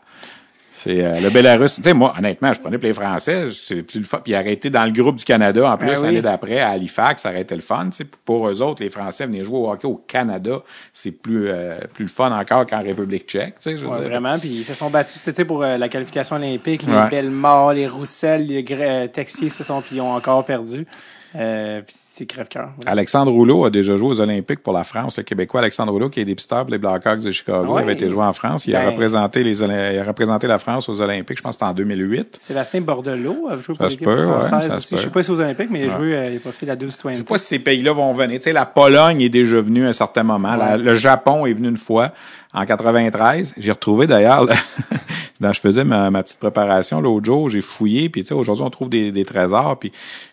C'est 0.82 1.04
euh, 1.04 1.20
le 1.20 1.30
Belarus. 1.30 1.76
Tu 1.76 1.82
sais, 1.82 1.94
moi, 1.94 2.12
honnêtement, 2.18 2.52
je 2.52 2.58
prenais 2.60 2.76
pour 2.76 2.86
les 2.88 2.92
Français, 2.92 3.50
c'est 3.52 3.82
plus 3.82 4.00
le 4.00 4.04
fun. 4.04 4.18
Puis 4.24 4.34
arrêter 4.34 4.68
dans 4.68 4.84
le 4.84 4.90
groupe 4.90 5.16
du 5.16 5.24
Canada, 5.24 5.70
en 5.70 5.76
plus, 5.76 5.90
Ah 5.90 6.00
oui. 6.00 6.06
l'année 6.06 6.22
d'après, 6.22 6.58
à 6.58 6.70
Halifax, 6.70 7.22
ça 7.22 7.30
aurait 7.30 7.42
été 7.42 7.54
le 7.54 7.60
fun. 7.60 7.86
Tu 7.90 7.98
sais, 7.98 8.06
pour 8.24 8.48
eux 8.48 8.60
autres, 8.62 8.82
les 8.82 8.90
Français 8.90 9.26
venaient 9.26 9.44
jouer 9.44 9.58
au 9.58 9.70
hockey 9.70 9.86
au 9.86 10.02
Canada. 10.08 10.60
C'est 10.92 11.12
plus, 11.12 11.44
euh, 11.48 11.76
plus 11.94 12.04
le 12.06 12.10
fun 12.10 12.36
encore 12.36 12.66
qu'en 12.66 12.82
République 12.82 13.28
tchèque. 13.28 13.54
Tu 13.60 13.70
sais, 13.70 13.76
je 13.76 13.84
veux 13.84 13.90
Ouais, 13.90 14.00
dire. 14.00 14.08
vraiment. 14.08 14.38
Puis 14.38 14.48
ils 14.48 14.64
se 14.64 14.74
sont 14.74 14.90
battus 14.90 15.16
cet 15.22 15.28
été 15.34 15.44
pour 15.44 15.62
euh, 15.62 15.76
la 15.78 15.88
qualification 15.88 16.36
olympique. 16.36 16.82
Les 16.84 16.92
Ouais. 16.92 17.08
Bellemare, 17.08 17.74
les 17.74 17.86
Roussel, 17.86 18.46
les 18.46 18.64
euh, 18.70 19.06
Texier 19.06 19.50
se 19.50 19.62
sont 19.62 19.82
puis 19.82 19.96
ils 19.96 20.00
ont 20.00 20.12
encore 20.12 20.44
perdu. 20.44 20.86
Euh, 21.34 21.80
c'est 22.14 22.26
crève-cœur. 22.26 22.70
Alexandre 22.84 23.32
Rouleau 23.32 23.64
a 23.64 23.70
déjà 23.70 23.96
joué 23.96 24.08
aux 24.08 24.20
Olympiques 24.20 24.62
pour 24.62 24.74
la 24.74 24.84
France. 24.84 25.16
Le 25.16 25.22
Québécois 25.22 25.60
Alexandre 25.60 25.90
Rouleau, 25.92 26.10
qui 26.10 26.20
est 26.20 26.26
dépisteur 26.26 26.62
pour 26.64 26.70
les 26.70 26.76
Blackhawks 26.78 27.20
de 27.20 27.30
Chicago, 27.30 27.72
Ouais. 27.74 27.82
avait 27.82 27.94
été 27.94 28.08
joué 28.10 28.22
en 28.22 28.34
France. 28.34 28.66
Il 28.66 28.76
a 28.76 28.80
Ben. 28.80 28.90
représenté 28.90 29.42
les 29.42 29.62
il 29.62 29.70
a 29.98 30.04
représenté 30.04 30.46
la 30.46 30.58
France 30.58 30.88
aux 30.90 31.00
Olympiques. 31.00 31.38
Je 31.38 31.42
pense 31.42 31.56
que 31.56 31.64
en 31.64 31.72
2008. 31.72 32.36
Sébastien 32.40 32.82
Bordelot 32.82 33.48
a 33.50 33.56
joué 33.58 33.74
pour 33.74 33.86
l'équipe 33.86 34.06
ouais, 34.06 34.16
française 34.16 34.74
aussi. 34.76 34.90
peut. 34.90 34.96
Je 34.96 35.02
sais 35.04 35.10
pas 35.10 35.22
si 35.22 35.26
c'est 35.28 35.32
aux 35.32 35.40
Olympiques, 35.40 35.68
mais 35.70 35.80
il 35.80 35.90
a 35.90 35.94
Ouais. 35.94 35.96
joué, 35.98 36.14
euh, 36.16 36.30
il 36.32 36.36
a 36.36 36.40
profité 36.40 36.66
de 36.66 36.70
la 36.70 36.76
double 36.76 36.92
Je 36.92 36.96
sais 37.16 37.22
pas 37.24 37.38
si 37.38 37.46
ces 37.46 37.58
pays-là 37.60 37.92
vont 37.92 38.12
venir. 38.12 38.38
Tu 38.38 38.44
sais, 38.44 38.52
la 38.52 38.66
Pologne 38.66 39.22
est 39.22 39.28
déjà 39.30 39.60
venue 39.60 39.86
à 39.86 39.88
un 39.88 39.92
certain 39.94 40.22
moment. 40.24 40.54
La- 40.54 40.76
le 40.76 40.94
Japon 40.96 41.46
est 41.46 41.54
venu 41.54 41.68
une 41.68 41.76
fois 41.78 42.12
en 42.54 42.64
93. 42.66 43.54
J'ai 43.56 43.70
retrouvé 43.72 44.06
d'ailleurs, 44.06 44.46
je 45.40 45.60
faisais 45.60 45.84
ma, 45.84 46.10
ma 46.10 46.22
petite 46.22 46.38
préparation 46.38 47.00
l'autre 47.00 47.24
jour, 47.26 47.48
j'ai 47.50 47.60
fouillé, 47.60 48.08
puis 48.08 48.22
tu 48.22 48.28
sais, 48.28 48.34
aujourd'hui 48.34 48.64
on 48.64 48.70
trouve 48.70 48.88
des, 48.90 49.10
des 49.10 49.24
trésors, 49.24 49.78
puis 49.78 49.90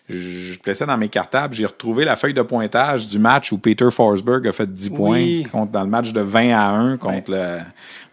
je, 0.08 0.16
je 0.52 0.58
plaçais 0.58 0.86
dans 0.86 0.96
mes 0.98 1.08
cartables, 1.08 1.54
j'ai 1.54 1.66
retrouvé 1.66 2.04
la 2.04 2.16
feuille 2.16 2.34
de 2.34 2.42
pointage 2.42 3.06
du 3.08 3.18
match 3.18 3.52
où 3.52 3.58
Peter 3.58 3.88
Forsberg 3.90 4.46
a 4.46 4.52
fait 4.52 4.72
10 4.72 4.90
points 4.90 5.10
Oui. 5.18 5.46
contre 5.50 5.72
dans 5.72 5.82
le 5.82 5.88
match 5.90 6.12
de 6.12 6.20
20 6.20 6.52
à 6.52 6.68
1 6.70 6.96
contre 6.98 7.30
le 7.32 7.58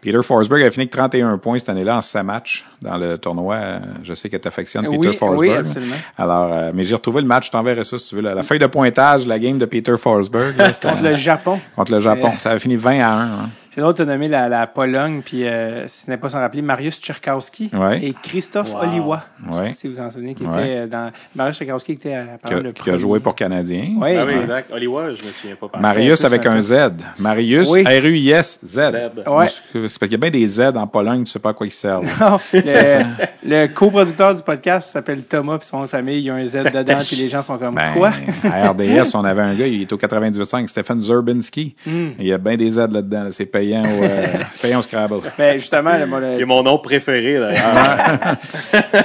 Peter 0.00 0.20
Forsberg 0.22 0.62
a 0.62 0.70
fini 0.70 0.82
avec 0.84 0.90
31 0.92 1.38
points 1.38 1.58
cette 1.58 1.68
année-là 1.70 1.96
en 1.96 2.00
6 2.00 2.18
matchs 2.22 2.64
dans 2.80 2.96
le 2.96 3.18
tournoi. 3.18 3.58
Je 4.04 4.14
sais 4.14 4.28
que 4.28 4.36
tu 4.36 4.46
affectionnes 4.46 4.86
Oui, 4.86 4.96
Peter 4.98 5.08
oui, 5.08 5.16
Forsberg. 5.16 5.58
absolument. 5.66 5.96
Alors, 6.16 6.52
euh, 6.52 6.70
mais 6.72 6.84
j'ai 6.84 6.94
retrouvé 6.94 7.20
le 7.20 7.26
match, 7.26 7.46
je 7.46 7.50
t'enverrai 7.50 7.82
ça 7.82 7.98
si 7.98 8.08
tu 8.10 8.14
veux. 8.14 8.20
La, 8.22 8.32
la 8.34 8.44
feuille 8.44 8.60
de 8.60 8.66
pointage 8.68 9.26
la 9.26 9.40
game 9.40 9.58
de 9.58 9.66
Peter 9.66 9.96
Forsberg. 9.98 10.56
là, 10.56 10.70
Contre 10.82 11.02
le 11.02 11.16
Japon. 11.16 11.58
contre 11.74 11.90
le 11.90 11.98
Japon. 11.98 12.28
Euh, 12.28 12.38
Ça 12.38 12.50
avait 12.52 12.60
fini 12.60 12.76
20 12.76 13.00
à 13.00 13.08
1. 13.08 13.22
hein. 13.24 13.50
C'est 13.78 13.82
l'autre, 13.84 13.98
tu 13.98 14.02
as 14.02 14.06
nommé 14.12 14.26
la, 14.26 14.48
la 14.48 14.66
Pologne, 14.66 15.22
puis 15.24 15.46
euh, 15.46 15.86
si 15.86 16.00
ce 16.06 16.10
n'est 16.10 16.16
pas 16.16 16.28
sans 16.28 16.40
rappeler, 16.40 16.62
Marius 16.62 17.00
Tcherkowski 17.00 17.70
Ouais. 17.72 18.04
et 18.04 18.12
Christophe 18.20 18.74
Wow. 18.74 18.80
Oliwa. 18.88 19.22
Je 19.38 19.44
sais 19.52 19.56
Ouais. 19.56 19.66
pas 19.68 19.72
si 19.72 19.86
vous 19.86 19.94
vous 19.94 20.00
en 20.00 20.10
souvenez, 20.10 20.34
qui 20.34 20.42
Ouais. 20.42 20.62
était 20.64 20.76
euh, 20.78 20.86
dans... 20.88 21.12
Marius 21.36 21.58
Tcherkowski 21.58 21.96
qui 21.96 22.08
était 22.08 22.14
à 22.14 22.24
Qui 22.44 22.54
a, 22.54 22.72
qui 22.72 22.90
a 22.90 22.96
joué 22.98 23.20
pour 23.20 23.36
Canadien. 23.36 23.90
Oui, 23.96 24.16
Ah 24.16 24.24
oui, 24.26 24.34
ouais. 24.34 24.40
exact. 24.40 24.72
Oliwa, 24.72 25.12
je 25.14 25.24
me 25.24 25.30
souviens 25.30 25.54
pas. 25.54 25.70
Marius 25.78 26.24
avec 26.24 26.44
un 26.46 26.60
Z. 26.60 26.74
Marius, 27.20 27.70
Oui. 27.70 27.84
R-U-I-S, 27.84 28.58
Z. 28.64 28.74
Z. 28.74 28.96
Moi, 29.24 29.38
Ouais. 29.42 29.46
C'est 29.46 29.80
parce 29.80 29.98
qu'il 29.98 30.10
y 30.10 30.14
a 30.16 30.18
bien 30.18 30.30
des 30.30 30.48
Z 30.48 30.60
en 30.74 30.88
Pologne, 30.88 31.22
tu 31.22 31.30
sais 31.30 31.38
pas 31.38 31.50
à 31.50 31.54
quoi 31.54 31.64
ils 31.64 31.70
servent. 31.70 32.04
Non, 32.20 32.40
le, 32.52 33.04
le 33.44 33.66
coproducteur 33.68 34.34
du 34.34 34.42
podcast 34.42 34.90
s'appelle 34.90 35.22
Thomas, 35.22 35.58
puis 35.58 35.68
son 35.68 35.76
nom 35.76 35.82
de 35.84 35.88
famille, 35.88 36.18
il 36.18 36.24
y 36.24 36.30
a 36.30 36.34
un 36.34 36.44
Z 36.44 36.64
dedans, 36.74 36.98
puis 37.06 37.14
les 37.14 37.28
gens 37.28 37.42
sont 37.42 37.56
comme 37.58 37.76
Ben, 37.76 37.92
quoi? 37.94 38.10
à 38.42 38.70
RDS, 38.70 39.14
on 39.14 39.24
avait 39.24 39.42
un 39.42 39.54
gars, 39.54 39.68
il 39.68 39.82
est 39.82 39.92
au 39.92 39.96
98.5, 39.96 40.66
Stephen 40.66 41.00
Zerbinski. 41.00 41.76
Hmm. 41.86 42.08
Il 42.18 42.26
y 42.26 42.32
a 42.32 42.38
bien 42.38 42.56
des 42.56 42.72
Z 42.72 42.78
là-dedans. 42.90 43.22
là. 43.22 43.30
C'est 43.30 43.46
payant 43.68 43.82
au, 43.84 44.02
euh, 44.04 44.26
c'est 44.52 44.62
payant 44.68 44.78
au 44.78 44.82
Scrabble. 44.82 45.20
Ben 45.36 45.58
justement, 45.58 45.96
le- 45.98 46.06
moi, 46.06 46.20
le- 46.20 46.36
Qui 46.36 46.42
est 46.42 46.46
mon 46.46 46.62
nom 46.62 46.78
préféré, 46.78 47.38
d'ailleurs. 47.38 48.36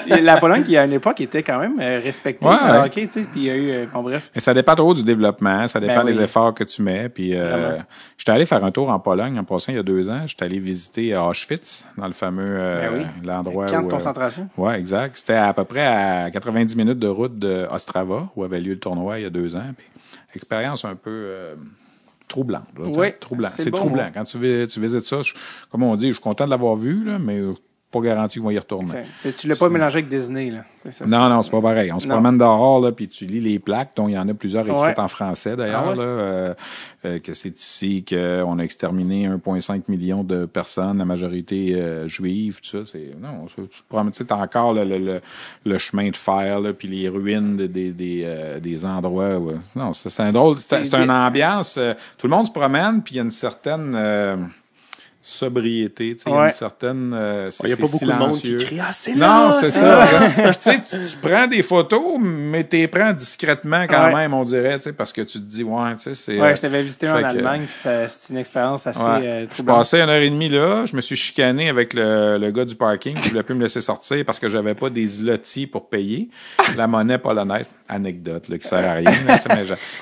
la 0.21 0.37
Pologne 0.37 0.63
qui 0.63 0.77
à 0.77 0.85
une 0.85 0.93
époque 0.93 1.21
était 1.21 1.43
quand 1.43 1.59
même 1.59 1.79
euh, 1.79 1.99
respectée 2.03 2.45
Ouais, 2.45 2.55
hockey, 2.85 3.07
tu 3.07 3.21
sais, 3.23 3.27
puis 3.31 3.41
il 3.41 3.43
y 3.45 3.49
a 3.49 3.55
eu, 3.55 3.71
euh, 3.71 3.85
bon 3.93 4.01
bref. 4.03 4.29
Mais 4.35 4.41
ça 4.41 4.53
dépend 4.53 4.75
trop 4.75 4.93
du 4.93 5.03
développement, 5.03 5.67
ça 5.67 5.79
dépend 5.79 6.03
Ben 6.03 6.05
oui. 6.05 6.13
des 6.15 6.23
efforts 6.23 6.53
que 6.53 6.63
tu 6.63 6.81
mets. 6.81 7.09
Puis 7.09 7.31
euh, 7.35 7.77
j'étais 8.17 8.31
allé 8.31 8.45
faire 8.45 8.63
un 8.63 8.71
tour 8.71 8.89
en 8.89 8.99
Pologne 8.99 9.37
en 9.39 9.43
passant 9.43 9.71
il 9.71 9.75
y 9.75 9.79
a 9.79 9.83
deux 9.83 10.09
ans. 10.09 10.21
J'étais 10.27 10.45
allé 10.45 10.59
visiter 10.59 11.15
Auschwitz, 11.15 11.85
dans 11.97 12.07
le 12.07 12.13
fameux 12.13 12.55
euh, 12.59 12.89
Ben 12.89 12.97
oui. 12.99 13.05
l'endroit 13.27 13.67
Camp 13.67 13.79
où. 13.79 13.81
de 13.83 13.87
euh, 13.87 13.89
concentration. 13.91 14.49
ouais, 14.57 14.79
exact. 14.79 15.17
C'était 15.17 15.33
à 15.33 15.53
peu 15.53 15.63
près 15.65 15.85
à 15.85 16.29
90 16.31 16.75
minutes 16.75 16.99
de 16.99 17.07
route 17.07 17.37
de 17.37 17.67
Ostrava, 17.71 18.29
où 18.35 18.43
avait 18.43 18.59
lieu 18.59 18.73
le 18.73 18.79
tournoi 18.79 19.19
il 19.19 19.23
y 19.23 19.25
a 19.25 19.29
deux 19.29 19.55
ans. 19.55 19.63
Puis, 19.77 19.87
expérience 20.35 20.83
un 20.85 20.95
peu 20.95 21.09
troublante. 22.27 22.67
là, 22.77 22.85
Oui, 22.95 23.07
troublant. 23.19 23.49
c'est 23.55 23.69
bon, 23.69 23.77
troublant. 23.77 24.09
Quand 24.13 24.23
tu, 24.23 24.37
vis- 24.39 24.67
tu 24.67 24.79
visites 24.81 25.05
ça, 25.05 25.21
je- 25.21 25.33
comme 25.69 25.83
on 25.83 25.95
dit, 25.95 26.07
je 26.07 26.13
suis 26.13 26.21
content 26.21 26.45
de 26.45 26.49
l'avoir 26.49 26.75
vu, 26.75 27.03
là, 27.03 27.19
mais 27.19 27.39
pas 27.93 28.01
garanti 28.01 28.39
qu'on 28.39 28.47
va 28.47 28.53
y 28.53 28.57
retourner. 28.59 29.03
Tu 29.37 29.47
l'as 29.47 29.55
pas 29.55 29.69
mélangé 29.69 29.99
avec 29.99 30.09
Disney, 30.09 30.49
là. 30.51 30.63
Ça, 30.89 31.05
Non, 31.05 31.29
non, 31.29 31.41
c'est 31.41 31.51
pas 31.51 31.61
pareil. 31.61 31.91
On 31.93 31.99
se 31.99 32.07
Non. 32.07 32.15
promène 32.15 32.37
dehors, 32.37 32.81
là, 32.81 32.91
puis 32.91 33.07
tu 33.07 33.25
lis 33.25 33.39
les 33.39 33.57
plaques, 33.59 33.91
dont 33.95 34.09
il 34.09 34.15
y 34.15 34.17
en 34.17 34.27
a 34.27 34.33
plusieurs 34.33 34.65
écrites 34.67 34.81
Ouais. 34.81 34.99
en 34.99 35.07
français, 35.07 35.55
d'ailleurs, 35.55 35.83
Ah 35.85 35.89
ouais? 35.91 35.95
là, 35.95 36.01
euh, 36.01 36.53
euh, 37.05 37.19
que 37.19 37.33
c'est 37.33 37.57
ici 37.57 38.03
qu'on 38.07 38.59
a 38.59 38.63
exterminé 38.63 39.27
1,5 39.27 39.87
million 39.87 40.23
de 40.25 40.45
personnes, 40.45 40.97
la 40.97 41.05
majorité 41.05 41.75
euh, 41.75 42.09
juive, 42.09 42.59
tout 42.61 42.77
ça. 42.79 42.91
C'est, 42.91 43.11
non, 43.21 43.45
tu 43.55 43.61
te 43.63 43.83
promènes, 43.87 44.11
tu 44.11 44.25
sais, 44.25 44.33
encore 44.33 44.73
le, 44.73 44.83
le, 44.83 44.97
le, 44.97 45.21
le 45.65 45.77
chemin 45.77 46.09
de 46.09 46.17
fer, 46.17 46.59
là, 46.59 46.73
puis 46.73 46.89
les 46.89 47.07
ruines 47.07 47.55
de- 47.55 47.67
des, 47.67 47.93
des, 47.93 48.23
euh, 48.25 48.59
des 48.59 48.83
endroits. 48.83 49.37
où- 49.39 49.53
non, 49.75 49.93
c'est, 49.93 50.09
c'est 50.09 50.23
un 50.23 50.31
drôle, 50.33 50.57
c'est, 50.57 50.83
une 50.83 51.05
des- 51.05 51.09
ambiance. 51.09 51.79
tout 52.17 52.27
le 52.27 52.35
monde 52.35 52.45
se 52.47 52.51
promène, 52.51 53.01
puis 53.03 53.13
il 53.15 53.17
y 53.17 53.21
a 53.21 53.23
une 53.23 53.31
certaine... 53.31 53.95
sobriété. 55.23 56.15
tu 56.15 56.23
sais, 56.23 56.29
Il 56.29 56.31
y 56.33 56.35
a 56.35 56.39
Ouais. 56.41 56.45
une 56.47 56.51
certaine. 56.53 57.13
euh, 57.15 57.49
c'est- 57.49 57.63
Il 57.63 57.67
n'y 57.67 57.73
a 57.73 57.77
pas 57.77 57.83
beaucoup 57.83 58.05
de 58.05 58.11
monde 58.13 58.31
qui 58.33 58.47
silencieux. 58.47 58.67
crie 58.67 58.79
Ah, 58.81 58.93
c'est 58.93 59.13
là! 59.15 59.27
Non, 59.49 59.51
c'est 59.53 59.71
ça. 59.71 60.07
tu 60.53 60.53
sais, 60.59 60.81
tu, 60.81 60.97
tu 61.09 61.17
prends 61.21 61.47
des 61.47 61.63
photos, 61.63 62.17
mais 62.21 62.67
tu 62.67 62.75
les 62.77 62.87
prends 62.87 63.13
discrètement 63.13 63.85
quand 63.89 64.05
Ouais. 64.07 64.13
même, 64.15 64.33
on 64.33 64.43
dirait, 64.43 64.75
tu 64.77 64.83
sais, 64.83 64.93
parce 64.93 65.13
que 65.13 65.21
tu 65.21 65.39
te 65.39 65.45
dis, 65.45 65.63
ouais, 65.63 65.95
tu 65.95 66.03
sais, 66.03 66.15
c'est. 66.15 66.39
Ouais, 66.39 66.51
euh, 66.51 66.55
je 66.55 66.61
t'avais 66.61 66.83
visité 66.83 67.09
en 67.09 67.17
que- 67.19 67.23
Allemagne, 67.23 67.63
puis 67.67 67.75
ça- 67.81 68.07
c'est 68.09 68.33
une 68.33 68.39
expérience 68.39 68.85
assez 68.85 68.99
Ouais. 68.99 69.05
euh, 69.25 69.41
Je 69.43 69.47
troublante. 69.55 69.77
passais 69.79 70.01
une 70.01 70.09
heure 70.09 70.21
et 70.21 70.29
demie 70.29 70.49
là, 70.49 70.85
je 70.85 70.95
me 70.95 71.01
suis 71.01 71.15
chicané 71.15 71.69
avec 71.69 71.93
le, 71.93 72.37
le 72.37 72.51
gars 72.51 72.65
du 72.65 72.75
parking 72.75 73.15
qui 73.17 73.29
voulait 73.29 73.43
plus 73.43 73.55
me 73.55 73.63
laisser 73.63 73.79
sortir 73.81 74.23
parce 74.25 74.39
que 74.39 74.49
j'avais 74.49 74.75
pas 74.75 74.89
des 74.89 75.05
zlotys 75.07 75.67
pour 75.67 75.87
payer. 75.89 76.29
La 76.75 76.87
monnaie 76.87 77.17
polonaise, 77.17 77.65
anecdote 77.93 78.49
là, 78.49 78.57
qui 78.57 78.67
sert 78.67 78.79
à 78.89 78.93
rien. 78.93 79.11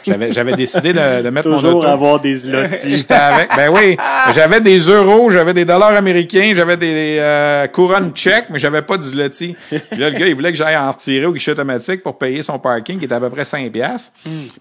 j'avais 0.05 0.31
j'avais 0.31 0.53
décidé 0.55 0.93
de, 0.93 1.22
de 1.23 1.30
mettre 1.30 1.49
mon 1.49 1.57
Toujours 1.57 1.85
avoir 1.85 2.19
des 2.19 2.34
zlotys. 2.35 2.91
J'étais 2.97 3.13
avec. 3.13 3.49
Ben 3.55 3.69
oui, 3.72 3.97
j'avais 4.34 4.61
des 4.61 4.77
euros, 4.80 5.30
j'avais 5.31 5.53
des 5.53 5.65
dollars 5.65 5.93
américains, 5.95 6.53
j'avais 6.55 6.77
des 6.77 7.18
euh, 7.19 7.68
couronnes 7.68 8.11
tchèques, 8.13 8.45
mais 8.49 8.59
j'avais 8.59 8.81
pas 8.81 8.97
du 8.97 9.07
zloty. 9.07 9.55
Puis 9.69 9.99
là, 9.99 10.09
le 10.09 10.18
gars, 10.18 10.27
il 10.27 10.35
voulait 10.35 10.51
que 10.51 10.57
j'aille 10.57 10.77
en 10.77 10.91
retirer 10.91 11.26
au 11.26 11.34
guichet 11.34 11.51
automatique 11.51 12.03
pour 12.03 12.18
payer 12.18 12.41
son 12.43 12.57
parking, 12.59 12.97
qui 12.99 13.05
était 13.05 13.15
à 13.15 13.19
peu 13.19 13.30
près 13.30 13.45
5 13.45 13.72
piastres. 13.72 14.11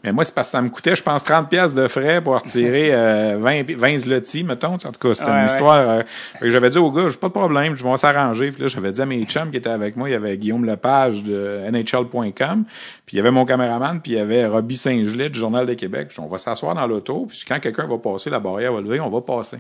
Mais 0.05 0.13
moi, 0.13 0.25
c'est 0.25 0.35
parce 0.35 0.49
que 0.49 0.53
ça 0.53 0.63
me 0.63 0.69
coûtait, 0.69 0.97
je 0.97 1.03
pense, 1.03 1.23
30 1.25 1.49
piastres 1.49 1.75
de 1.75 1.87
frais 1.89 2.21
pour 2.21 2.35
retirer 2.41 2.91
euh, 2.93 3.37
20, 3.41 3.65
pi- 3.65 3.75
20 3.75 3.99
zloty, 3.99 4.45
mettons. 4.45 4.75
En 4.75 4.79
tout 4.79 4.91
cas, 5.01 5.15
c'était 5.15 5.27
Ouais, 5.31 5.37
une 5.37 5.39
ouais. 5.41 5.45
histoire. 5.47 5.89
euh, 5.89 6.03
j'avais 6.43 6.71
dit 6.71 6.79
au 6.79 6.91
gars, 6.91 7.09
j'ai 7.09 7.17
pas 7.17 7.29
de 7.29 7.33
problème, 7.33 7.77
je 7.77 7.85
vais 7.85 7.97
s'arranger. 7.97 8.51
Puis 8.51 8.63
là, 8.63 8.69
j'avais 8.69 8.91
dit 8.93 9.01
à 9.01 9.07
mes 9.07 9.23
chums 9.25 9.51
qui 9.51 9.57
étaient 9.59 9.69
avec 9.71 9.97
moi, 9.97 10.09
il 10.09 10.13
y 10.13 10.15
avait 10.17 10.37
Guillaume 10.37 10.65
Lepage 10.65 11.23
de 11.23 11.61
NHL.com, 11.71 12.65
puis 13.11 13.17
il 13.17 13.19
y 13.19 13.21
avait 13.23 13.33
mon 13.33 13.45
caméraman, 13.45 14.01
puis 14.01 14.13
il 14.13 14.19
y 14.19 14.21
avait 14.21 14.47
Robbie 14.47 14.77
Saint-Gelais 14.77 15.31
du 15.31 15.37
Journal 15.41 15.67
de 15.67 15.75
Québec. 15.75 16.11
Je 16.15 16.21
on 16.21 16.29
va 16.29 16.39
s'asseoir 16.39 16.77
dans 16.77 16.87
l'auto, 16.87 17.27
puis 17.29 17.43
quand 17.47 17.59
quelqu'un 17.59 17.85
va 17.89 17.99
passer, 17.99 18.31
la 18.31 18.39
barrière 18.39 18.73
va 18.73 18.81
lever, 18.81 19.01
on 19.01 19.11
va 19.11 19.21
passer. 19.21 19.57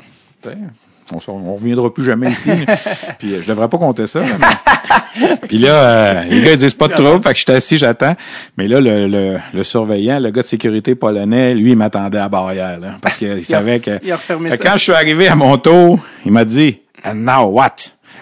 On, 1.12 1.18
on 1.32 1.54
reviendra 1.56 1.92
plus 1.92 2.04
jamais 2.04 2.30
ici. 2.30 2.48
puis 3.18 3.34
euh, 3.34 3.40
je 3.42 3.48
devrais 3.48 3.68
pas 3.68 3.76
compter 3.78 4.06
ça. 4.06 4.20
mais- 4.20 5.36
puis 5.48 5.58
là, 5.58 5.72
euh, 5.72 6.22
les 6.26 6.42
gars 6.42 6.52
ils 6.52 6.58
disent 6.58 6.74
pas 6.74 6.86
de 6.86 6.92
trouble, 6.94 7.20
fait 7.24 7.32
que 7.32 7.38
j'étais 7.40 7.54
assis, 7.54 7.76
j'attends. 7.76 8.14
Mais 8.56 8.68
là, 8.68 8.80
le, 8.80 9.08
le, 9.08 9.38
le 9.52 9.62
surveillant, 9.64 10.20
le 10.20 10.30
gars 10.30 10.42
de 10.42 10.46
sécurité 10.46 10.94
polonais, 10.94 11.52
lui, 11.56 11.72
il 11.72 11.76
m'attendait 11.76 12.18
à 12.18 12.22
la 12.22 12.28
barrière, 12.28 12.78
là, 12.78 12.98
parce 13.02 13.16
qu'il 13.16 13.44
savait 13.44 13.80
que. 13.80 13.98
il 14.04 14.12
a 14.12 14.16
que 14.16 14.22
ça. 14.50 14.56
quand 14.58 14.74
je 14.74 14.82
suis 14.84 14.92
arrivé 14.92 15.26
à 15.26 15.34
mon 15.34 15.58
tour, 15.58 15.98
il 16.24 16.30
m'a 16.30 16.44
dit, 16.44 16.78
And 17.04 17.14
now 17.16 17.46
what? 17.48 17.74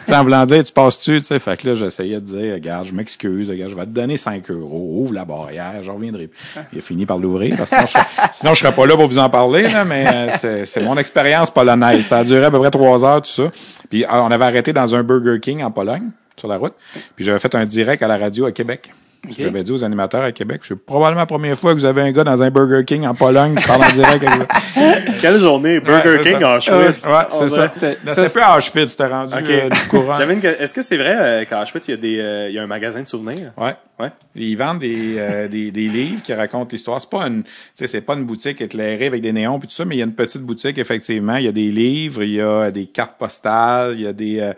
Voulant 0.08 0.46
dire, 0.46 0.64
tu 0.64 0.72
passes-tu, 0.72 1.18
tu 1.20 1.26
sais? 1.26 1.38
Fait 1.38 1.56
que 1.56 1.68
là, 1.68 1.74
j'essayais 1.74 2.16
de 2.20 2.26
dire, 2.26 2.54
regarde, 2.54 2.86
je 2.86 2.92
m'excuse, 2.92 3.50
regarde, 3.50 3.70
je 3.70 3.76
vais 3.76 3.84
te 3.84 3.90
donner 3.90 4.16
5 4.16 4.50
euros, 4.50 5.00
ouvre 5.02 5.14
la 5.14 5.24
barrière, 5.24 5.82
je 5.82 5.90
reviendrai. 5.90 6.28
plus. 6.28 6.38
Il 6.72 6.78
a 6.78 6.82
fini 6.82 7.06
par 7.06 7.18
l'ouvrir, 7.18 7.56
parce 7.56 7.70
que 7.70 7.76
sinon, 7.76 7.86
je 7.86 7.92
serais, 7.92 8.06
sinon, 8.32 8.54
je 8.54 8.60
serais 8.60 8.74
pas 8.74 8.86
là 8.86 8.96
pour 8.96 9.06
vous 9.08 9.18
en 9.18 9.30
parler, 9.30 9.62
là, 9.68 9.84
mais 9.84 10.06
euh, 10.06 10.28
c'est, 10.36 10.64
c'est 10.64 10.82
mon 10.82 10.96
expérience 10.96 11.50
polonaise. 11.50 12.06
Ça 12.06 12.18
a 12.18 12.24
duré 12.24 12.44
à 12.44 12.50
peu 12.50 12.58
près 12.58 12.70
trois 12.70 13.04
heures, 13.04 13.22
tout 13.22 13.30
ça. 13.30 13.50
Puis, 13.88 14.04
euh, 14.04 14.08
on 14.10 14.30
avait 14.30 14.44
arrêté 14.44 14.72
dans 14.72 14.94
un 14.94 15.02
Burger 15.02 15.40
King 15.40 15.62
en 15.62 15.70
Pologne, 15.70 16.10
sur 16.36 16.48
la 16.48 16.56
route. 16.56 16.74
Puis, 17.16 17.24
j'avais 17.24 17.38
fait 17.38 17.54
un 17.54 17.64
direct 17.64 18.02
à 18.02 18.08
la 18.08 18.16
radio 18.18 18.46
à 18.46 18.52
Québec. 18.52 18.92
Puis 19.22 19.34
J'avais 19.38 19.62
dit 19.62 19.72
aux 19.72 19.84
animateurs 19.84 20.22
à 20.22 20.32
Québec, 20.32 20.62
c'est 20.64 20.78
probablement 20.78 21.20
la 21.20 21.26
première 21.26 21.58
fois 21.58 21.74
que 21.74 21.78
vous 21.78 21.84
avez 21.84 22.02
un 22.02 22.12
gars 22.12 22.24
dans 22.24 22.40
un 22.42 22.50
Burger 22.50 22.84
King 22.84 23.06
en 23.06 23.14
Pologne 23.14 23.54
qui 23.56 23.66
parle 23.66 23.82
en 23.82 23.90
direct 23.92 24.24
avec 24.24 24.38
vous. 24.38 25.12
Quelle 25.20 25.38
journée? 25.40 25.80
Burger 25.80 26.18
Ouais, 26.18 26.22
King 26.22 26.40
ça. 26.40 26.52
à 26.54 26.56
Auschwitz. 26.58 27.04
Ouais, 27.04 27.10
c'est 27.30 27.48
ça. 27.48 27.60
Là, 27.62 27.70
ça, 27.72 27.90
C'était 28.14 28.28
plus 28.40 28.42
Auschwitz, 28.56 28.90
c'était 28.92 29.06
rendu 29.06 29.34
OK. 29.34 29.50
euh, 29.50 29.68
du 29.68 29.80
courant. 29.88 30.14
J'avais 30.18 30.34
une 30.34 30.44
Est-ce 30.44 30.72
que 30.72 30.82
c'est 30.82 30.96
vrai 30.96 31.16
euh, 31.18 31.44
qu'à 31.44 31.62
Auschwitz, 31.62 31.88
il 31.88 31.90
y, 31.90 31.94
a 31.94 31.96
des, 31.96 32.18
euh, 32.20 32.48
il 32.48 32.54
y 32.54 32.58
a 32.58 32.62
un 32.62 32.66
magasin 32.66 33.02
de 33.02 33.06
souvenirs? 33.08 33.52
Ouais. 33.56 33.74
Ouais. 34.00 34.10
Ils 34.36 34.54
vendent 34.56 34.78
des, 34.78 35.16
euh, 35.18 35.48
des, 35.48 35.72
des 35.72 35.88
livres 35.88 36.22
qui 36.22 36.32
racontent 36.32 36.68
l'histoire. 36.70 37.00
C'est 37.00 37.10
pas 37.10 37.26
une, 37.26 37.42
tu 37.42 37.50
sais, 37.74 37.88
c'est 37.88 38.00
pas 38.00 38.14
une 38.14 38.24
boutique 38.24 38.60
éclairée 38.60 39.06
avec 39.08 39.22
des 39.22 39.32
néons 39.32 39.58
puis 39.58 39.66
tout 39.66 39.74
ça, 39.74 39.84
mais 39.84 39.96
il 39.96 39.98
y 39.98 40.02
a 40.02 40.04
une 40.04 40.14
petite 40.14 40.42
boutique 40.42 40.78
effectivement. 40.78 41.34
Il 41.34 41.44
y 41.44 41.48
a 41.48 41.52
des 41.52 41.68
livres, 41.72 42.22
il 42.22 42.34
y 42.34 42.40
a 42.40 42.70
des 42.70 42.86
cartes 42.86 43.18
postales, 43.18 43.94
il 43.96 44.02
y 44.02 44.06
a 44.06 44.12
des, 44.12 44.38
euh, 44.38 44.52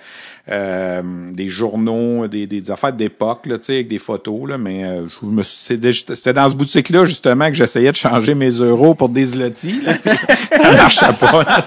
euh, 0.51 1.03
des 1.33 1.49
journaux, 1.49 2.29
des, 2.29 2.47
des 2.47 2.71
affaires 2.71 2.93
d'époque 2.93 3.47
là, 3.47 3.57
tu 3.57 3.65
sais, 3.65 3.75
avec 3.77 3.89
des 3.89 3.99
photos 3.99 4.47
là. 4.51 4.59
Mais 4.59 4.85
euh, 4.85 5.07
je 5.09 5.27
me, 5.27 5.43
c'était 5.43 6.33
dans 6.33 6.51
ce 6.51 6.55
boutique 6.55 6.91
là 6.91 7.05
justement 7.07 7.49
que 7.49 7.55
j'essayais 7.55 7.91
de 7.91 7.97
changer 7.97 8.35
mes 8.35 8.51
euros 8.51 8.95
pour 8.95 9.09
des 9.09 9.25
zlotys. 9.25 9.81
Là, 9.83 9.93
ça 10.53 10.73
marchait 10.73 11.07
pas. 11.19 11.43
là. 11.45 11.65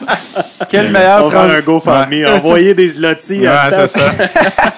Quel 0.69 0.91
meilleur 0.91 1.25
On 1.25 1.29
va 1.29 1.41
un 1.43 1.61
GoFundMe. 1.61 2.09
Ouais. 2.11 2.25
Envoyer 2.27 2.73
des 2.73 2.87
zlotys 2.87 3.39
Ouais, 3.41 3.47
à 3.47 3.87
c'est 3.87 3.99
ça. 3.99 4.11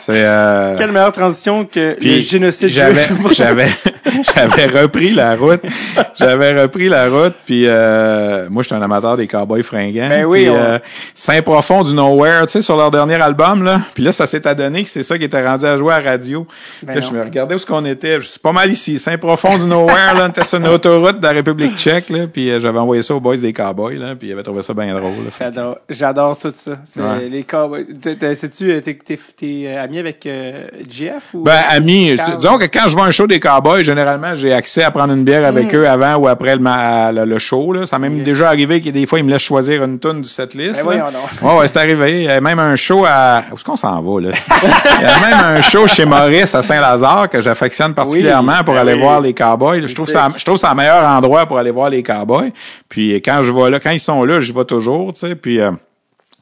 Euh, 0.10 0.76
Quelle 0.78 0.92
meilleure 0.92 1.12
transition 1.12 1.66
que 1.66 1.80
le 1.80 1.96
Puis 1.96 2.22
génocide 2.22 2.70
j'avais 2.70 3.06
juif. 3.08 3.18
j'avais 3.32 3.70
j'avais 4.36 4.66
repris 4.82 5.12
la 5.12 5.36
route 5.36 5.62
j'avais 6.20 6.62
repris 6.62 6.90
la 6.90 7.10
route 7.10 7.34
puis 7.46 7.64
euh, 7.66 8.48
moi 8.50 8.64
j'étais 8.64 8.76
un 8.76 8.82
amateur 8.82 9.18
des 9.18 9.28
cowboys 9.28 9.64
fringants 9.64 10.10
Ben 10.10 10.26
oui, 10.26 10.48
on- 10.50 10.56
euh, 10.56 10.80
Saint 11.14 11.42
profond 11.42 11.84
du 11.84 11.94
nowhere 11.94 12.46
tu 12.46 12.54
sais 12.54 12.62
sur 12.62 12.78
leur 12.78 12.92
dernier 12.92 13.16
album 13.22 13.64
là 13.64 13.82
puis 13.94 14.04
là 14.04 14.12
ça 14.12 14.28
s'est 14.28 14.46
adonné 14.48 14.84
que 14.84 14.90
c'est 14.90 15.04
ça 15.04 15.18
qui 15.18 15.24
était 15.24 15.46
rendu 15.46 15.66
à 15.66 15.78
jouer 15.78 15.94
à 15.94 16.02
la 16.02 16.12
radio 16.12 16.46
Ben 16.84 16.96
là 16.96 17.02
non. 17.02 17.08
je 17.10 17.14
me 17.16 17.24
regardais 17.24 17.56
où 17.56 17.60
ce 17.60 17.66
qu'on 17.66 17.86
était 17.86 18.22
je 18.22 18.28
suis 18.28 18.40
pas 18.40 18.52
mal 18.52 18.72
ici 18.72 19.00
Saint 19.00 19.18
profond 19.18 19.58
du 19.58 19.66
nowhere 19.66 20.14
là 20.16 20.26
on 20.26 20.30
était 20.30 20.44
sur 20.44 20.60
une 20.60 20.68
autoroute 20.68 21.20
de 21.20 21.26
la 21.26 21.32
République 21.34 21.76
tchèque 21.78 22.10
là 22.10 22.28
puis 22.28 22.50
euh, 22.52 22.60
j'avais 22.60 22.80
envoyé 22.80 23.02
ça 23.04 23.16
aux 23.16 23.20
boys 23.20 23.38
des 23.38 23.54
cowboys 23.54 23.98
là 23.98 24.16
puis 24.16 24.28
ils 24.30 24.34
avaient 24.34 24.44
trouvé 24.44 24.62
ça 24.62 24.74
bien 24.74 24.94
drôle 24.96 25.14
J'adore, 25.40 25.78
j'adore 25.90 26.38
tout 26.38 26.54
ça. 26.56 26.78
C'est 26.86 27.02
Ouais. 27.02 27.28
les 27.30 27.44
cowboys. 27.44 27.86
Sais-tu, 28.04 28.72
euh, 28.72 28.82
t'es, 28.82 28.98
t'es, 29.06 29.20
t'es 29.38 29.64
euh, 29.68 29.84
ami 29.84 30.00
avec 30.00 30.26
euh, 30.26 30.68
Jeff 30.90 31.34
ou? 31.34 31.44
Ben, 31.44 31.62
ami, 31.70 32.16
je- 32.18 32.36
disons 32.38 32.58
que 32.58 32.66
quand 32.66 32.88
je 32.88 32.96
vois 32.96 33.06
un 33.06 33.12
show 33.12 33.28
des 33.28 33.40
Cowboys, 33.40 33.84
généralement, 33.96 34.36
j'ai 34.36 34.54
accès 34.54 34.84
à 34.84 34.92
prendre 34.92 35.14
une 35.14 35.24
bière 35.24 35.46
avec 35.46 35.74
Mm. 35.74 35.78
eux 35.78 35.88
avant 35.90 36.16
ou 36.16 36.28
après 36.28 36.56
le, 36.56 36.62
ma- 36.62 37.12
le, 37.12 37.26
le 37.26 37.40
show. 37.40 37.72
Là. 37.74 37.86
Ça 37.86 37.98
m'est 37.98 38.10
même 38.10 38.24
déjà 38.24 38.48
arrivé 38.50 38.82
que 38.82 38.90
des 38.90 39.06
fois, 39.06 39.20
ils 39.20 39.26
me 39.26 39.32
laissent 39.32 39.42
choisir 39.42 39.84
une 39.84 40.00
tune 40.00 40.22
du 40.22 40.30
setlist. 40.30 40.84
Ben 40.86 40.98
là. 40.98 41.12
donc. 41.12 41.42
Ouais, 41.42 41.58
ouais, 41.60 41.68
c'est 41.68 41.78
arrivé. 41.78 42.24
Il 42.24 42.24
y 42.24 42.30
a 42.30 42.42
même 42.42 42.60
un 42.60 42.76
show 42.76 43.06
à... 43.08 43.44
Où 43.52 43.56
est-ce 43.56 43.64
qu'on 43.64 43.76
s'en 43.76 44.02
va, 44.02 44.22
là? 44.22 44.30
Il 45.00 45.04
y 45.04 45.06
a 45.06 45.20
même 45.20 45.58
un 45.58 45.62
show 45.62 45.88
chez 45.88 46.06
Maurice 46.06 46.54
à 46.56 46.62
Saint-Lazare 46.62 47.30
que 47.30 47.42
j'affectionne 47.42 47.94
particulièrement 47.94 48.64
pour 48.64 48.74
ben 48.74 48.82
aller 48.82 48.94
oui. 48.94 49.00
voir 49.00 49.22
les 49.22 49.34
Cowboys. 49.34 49.88
Je 49.88 49.94
trouve 49.96 50.10
ça, 50.10 50.28
je 50.36 50.44
trouve 50.44 50.58
ça 50.58 50.70
le 50.70 50.76
meilleur 50.76 51.04
endroit 51.06 51.46
pour 51.46 51.58
aller 51.58 51.72
voir 51.72 51.90
les 51.90 52.04
Cowboys. 52.04 52.52
Puis 52.90 53.14
quand 53.22 53.42
je 53.44 53.52
vais 53.52 53.70
là, 53.70 53.80
quand 53.80 53.92
ils 53.92 54.00
sont 54.00 54.24
là, 54.24 54.42
je 54.42 54.52
vais 54.54 54.66
toujours, 54.66 55.14
tu 55.14 55.20
sais. 55.28 55.36
Puis... 55.36 55.60
euh, 55.62 55.72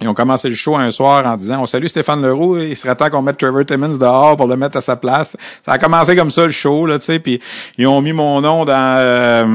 ils 0.03 0.07
ont 0.07 0.13
commencé 0.13 0.49
le 0.49 0.55
show 0.55 0.75
un 0.75 0.91
soir 0.91 1.25
en 1.25 1.35
disant 1.37 1.61
On 1.61 1.65
salue 1.65 1.85
Stéphane 1.87 2.21
Leroux, 2.21 2.57
il 2.57 2.75
serait 2.75 2.95
temps 2.95 3.09
qu'on 3.09 3.21
mette 3.21 3.37
Trevor 3.37 3.65
Timmons 3.65 3.95
dehors 3.97 4.37
pour 4.37 4.47
le 4.47 4.55
mettre 4.55 4.77
à 4.77 4.81
sa 4.81 4.95
place. 4.95 5.35
Ça 5.65 5.71
a 5.73 5.77
commencé 5.79 6.15
comme 6.15 6.29
ça 6.31 6.45
le 6.45 6.51
show, 6.51 6.85
là, 6.85 6.99
tu 6.99 7.05
sais, 7.05 7.19
puis 7.19 7.39
ils 7.77 7.87
ont 7.87 8.01
mis 8.01 8.13
mon 8.13 8.41
nom 8.41 8.65
dans 8.65 8.95
euh, 8.97 9.45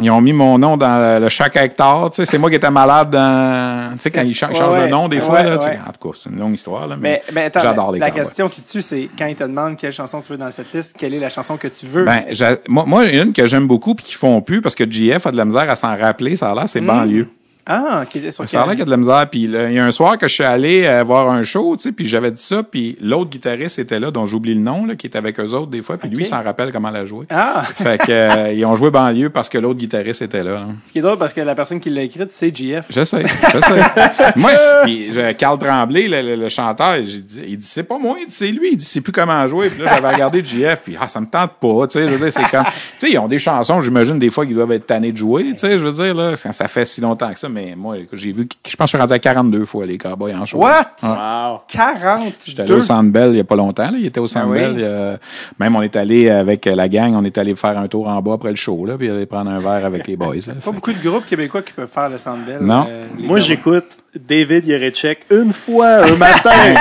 ils 0.00 0.10
ont 0.10 0.20
mis 0.20 0.32
mon 0.32 0.58
nom 0.58 0.76
dans 0.76 1.20
le 1.22 1.28
chaque 1.28 1.56
hectare, 1.56 2.10
tu 2.10 2.16
sais, 2.16 2.26
c'est 2.26 2.38
moi 2.38 2.50
qui 2.50 2.56
étais 2.56 2.70
malade 2.70 3.10
dans 3.10 3.92
tu 3.94 4.00
sais 4.00 4.10
quand 4.10 4.22
ils 4.22 4.34
cha- 4.34 4.48
Ouais, 4.48 4.54
changent 4.54 4.74
ouais. 4.74 4.84
le 4.84 4.88
nom 4.90 5.08
des 5.08 5.18
Ouais, 5.18 5.22
fois 5.22 5.42
là, 5.42 5.58
tu 5.58 5.64
sais. 5.64 5.70
ouais. 5.70 5.78
en 5.86 5.92
tout 5.92 6.08
cas, 6.10 6.18
c'est 6.22 6.30
une 6.30 6.38
longue 6.38 6.54
histoire 6.54 6.86
là, 6.88 6.96
mais, 6.98 7.22
Mais, 7.32 7.50
j'adore 7.54 7.92
les 7.92 7.98
la 8.00 8.10
question 8.10 8.48
qui 8.48 8.62
tue, 8.62 8.82
c'est 8.82 9.08
quand 9.18 9.26
ils 9.26 9.36
te 9.36 9.44
demandent 9.44 9.76
quelle 9.76 9.92
chanson 9.92 10.20
tu 10.20 10.32
veux 10.32 10.38
dans 10.38 10.50
cette 10.50 10.72
liste, 10.72 10.96
quelle 10.98 11.14
est 11.14 11.20
la 11.20 11.28
chanson 11.30 11.56
que 11.56 11.68
tu 11.68 11.86
veux? 11.86 12.04
Ben, 12.04 12.22
moi, 12.68 12.84
moi, 12.86 13.04
une 13.06 13.32
que 13.32 13.46
j'aime 13.46 13.66
beaucoup 13.66 13.94
puis 13.94 14.04
qu'ils 14.04 14.16
font 14.16 14.40
plus 14.40 14.60
parce 14.62 14.74
que 14.74 14.90
JF 14.90 15.26
a 15.26 15.30
de 15.32 15.36
la 15.36 15.44
misère 15.44 15.68
à 15.70 15.76
s'en 15.76 15.96
rappeler, 15.96 16.36
ça 16.36 16.50
a 16.50 16.54
l'air, 16.54 16.64
Hmm. 16.64 16.68
c'est 16.68 16.80
banlieue. 16.80 17.28
Ah, 17.72 18.04
sur 18.32 18.48
Ça 18.48 18.62
a 18.62 18.66
l'air 18.66 18.70
qu'il 18.72 18.80
y 18.80 18.82
a 18.82 18.84
de 18.86 18.90
la 18.90 18.96
misère. 18.96 19.26
Puis 19.30 19.46
là, 19.46 19.68
il 19.70 19.74
y 19.74 19.78
a 19.78 19.84
un 19.84 19.92
soir 19.92 20.18
que 20.18 20.26
je 20.28 20.34
suis 20.34 20.44
allé 20.44 20.84
euh, 20.84 21.04
voir 21.04 21.30
un 21.30 21.42
show, 21.44 21.76
tu 21.76 21.84
sais, 21.84 21.92
puis 21.92 22.08
j'avais 22.08 22.30
dit 22.30 22.42
ça, 22.42 22.62
puis 22.62 22.96
l'autre 23.00 23.30
guitariste 23.30 23.78
était 23.78 24.00
là, 24.00 24.10
dont 24.10 24.26
j'oublie 24.26 24.54
le 24.54 24.60
nom, 24.60 24.84
là, 24.86 24.94
qui 24.96 25.06
était 25.06 25.18
avec 25.18 25.38
eux 25.38 25.50
autres 25.54 25.70
des 25.70 25.82
fois, 25.82 25.96
puis 25.96 26.08
lui, 26.10 26.24
il 26.24 26.26
s'en 26.26 26.42
rappelle 26.42 26.72
comment 26.72 26.90
la 26.90 27.06
jouer. 27.06 27.26
Ah, 27.30 27.62
Fait 27.76 27.98
que 27.98 28.10
euh, 28.10 28.52
ils 28.52 28.64
ont 28.66 28.74
joué 28.74 28.90
banlieue 28.90 29.30
parce 29.30 29.48
que 29.48 29.58
l'autre 29.58 29.78
guitariste 29.78 30.22
était 30.22 30.42
là. 30.42 30.52
là. 30.52 30.66
ce 30.84 30.92
qui 30.92 30.98
est 30.98 31.02
drôle 31.02 31.18
parce 31.18 31.32
que 31.32 31.40
la 31.40 31.54
personne 31.54 31.78
qui 31.80 31.90
l'a 31.90 32.02
écrite, 32.02 32.32
c'est 32.32 32.54
JF. 32.54 32.86
Je 32.90 33.04
sais, 33.04 33.22
je 33.24 33.60
sais. 33.60 33.80
moi, 34.36 34.50
puis 34.84 35.12
je- 35.14 35.32
Carl 35.32 35.58
Tremblay, 35.58 36.08
le, 36.08 36.22
le- 36.22 36.36
le 36.42 36.48
chanteur, 36.48 36.96
dit, 37.00 37.24
il 37.46 37.56
dit 37.56 37.66
c'est 37.66 37.84
pas 37.84 37.98
moi, 37.98 38.16
c'est 38.28 38.48
lui, 38.48 38.70
il 38.72 38.76
dit 38.76 38.84
c'est 38.84 39.00
plus 39.00 39.12
comment 39.12 39.46
jouer. 39.46 39.68
Puis 39.70 39.82
là, 39.82 39.92
j'avais 39.94 40.12
regardé 40.14 40.44
JF, 40.44 40.80
puis 40.84 40.96
ah 41.00 41.08
ça 41.08 41.20
me 41.20 41.26
tente 41.26 41.52
pas, 41.60 41.86
tu 41.86 41.98
sais, 41.98 42.08
je 42.08 42.14
veux 42.14 42.18
dire 42.30 42.32
c'est 42.32 42.50
comme, 42.50 42.64
tu 42.98 43.06
sais 43.06 43.10
ils 43.12 43.18
ont 43.18 43.28
des 43.28 43.38
chansons, 43.38 43.80
j'imagine 43.80 44.18
des 44.18 44.30
fois 44.30 44.44
qu'ils 44.46 44.54
doivent 44.54 44.72
être 44.72 44.86
tannés 44.86 45.12
de 45.12 45.16
jouer, 45.18 45.44
tu 45.52 45.58
sais, 45.58 45.78
je 45.78 45.84
veux 45.84 45.92
dire 45.92 46.14
là, 46.14 46.34
ça 46.36 46.68
fait 46.68 46.84
si 46.84 47.00
longtemps 47.00 47.32
que 47.32 47.38
ça, 47.38 47.48
mais 47.48 47.59
moi 47.76 47.98
écoute, 47.98 48.18
j'ai 48.18 48.32
vu, 48.32 48.48
je 48.68 48.76
pense 48.76 48.86
que 48.86 48.86
je 48.86 48.96
suis 48.96 48.98
rendu 48.98 49.12
à 49.12 49.18
42 49.18 49.64
fois 49.64 49.86
les 49.86 49.98
Cowboys 49.98 50.34
en 50.34 50.44
show. 50.44 50.58
What? 50.58 50.86
Ouais. 51.02 51.08
Wow. 51.08 51.60
40. 51.68 52.32
J'étais 52.46 52.62
allé 52.62 52.72
au 52.74 52.80
Centre 52.80 53.10
Bell 53.10 53.30
il 53.32 53.36
y 53.36 53.40
a 53.40 53.44
pas 53.44 53.56
longtemps. 53.56 53.90
Là. 53.90 53.96
Il 53.98 54.06
était 54.06 54.20
au 54.20 54.26
Centre 54.26 54.48
Ah? 54.50 54.54
Bell. 54.54 55.18
même 55.58 55.76
on 55.76 55.82
est 55.82 55.96
allé 55.96 56.28
avec 56.30 56.64
la 56.66 56.88
gang, 56.88 57.14
on 57.14 57.24
est 57.24 57.36
allé 57.38 57.54
faire 57.56 57.78
un 57.78 57.88
tour 57.88 58.08
en 58.08 58.20
bas 58.22 58.34
après 58.34 58.50
le 58.50 58.56
show, 58.56 58.84
là, 58.86 58.96
puis 58.98 59.08
aller 59.08 59.26
prendre 59.26 59.50
un 59.50 59.58
verre 59.60 59.84
avec 59.84 60.06
les 60.06 60.16
boys. 60.16 60.34
là. 60.46 60.54
Pas 60.64 60.72
beaucoup 60.72 60.92
de 60.92 61.02
groupes 61.02 61.26
québécois 61.26 61.62
qui 61.62 61.72
peuvent 61.72 61.88
faire 61.90 62.08
le 62.08 62.18
Sandbell. 62.18 62.58
Non. 62.60 62.86
euh, 62.88 63.06
Moi, 63.18 63.38
j'écoute 63.40 63.98
David 64.18 64.66
Yerechek 64.66 65.20
une 65.30 65.52
fois 65.52 66.04
un 66.04 66.16
matin. 66.16 66.50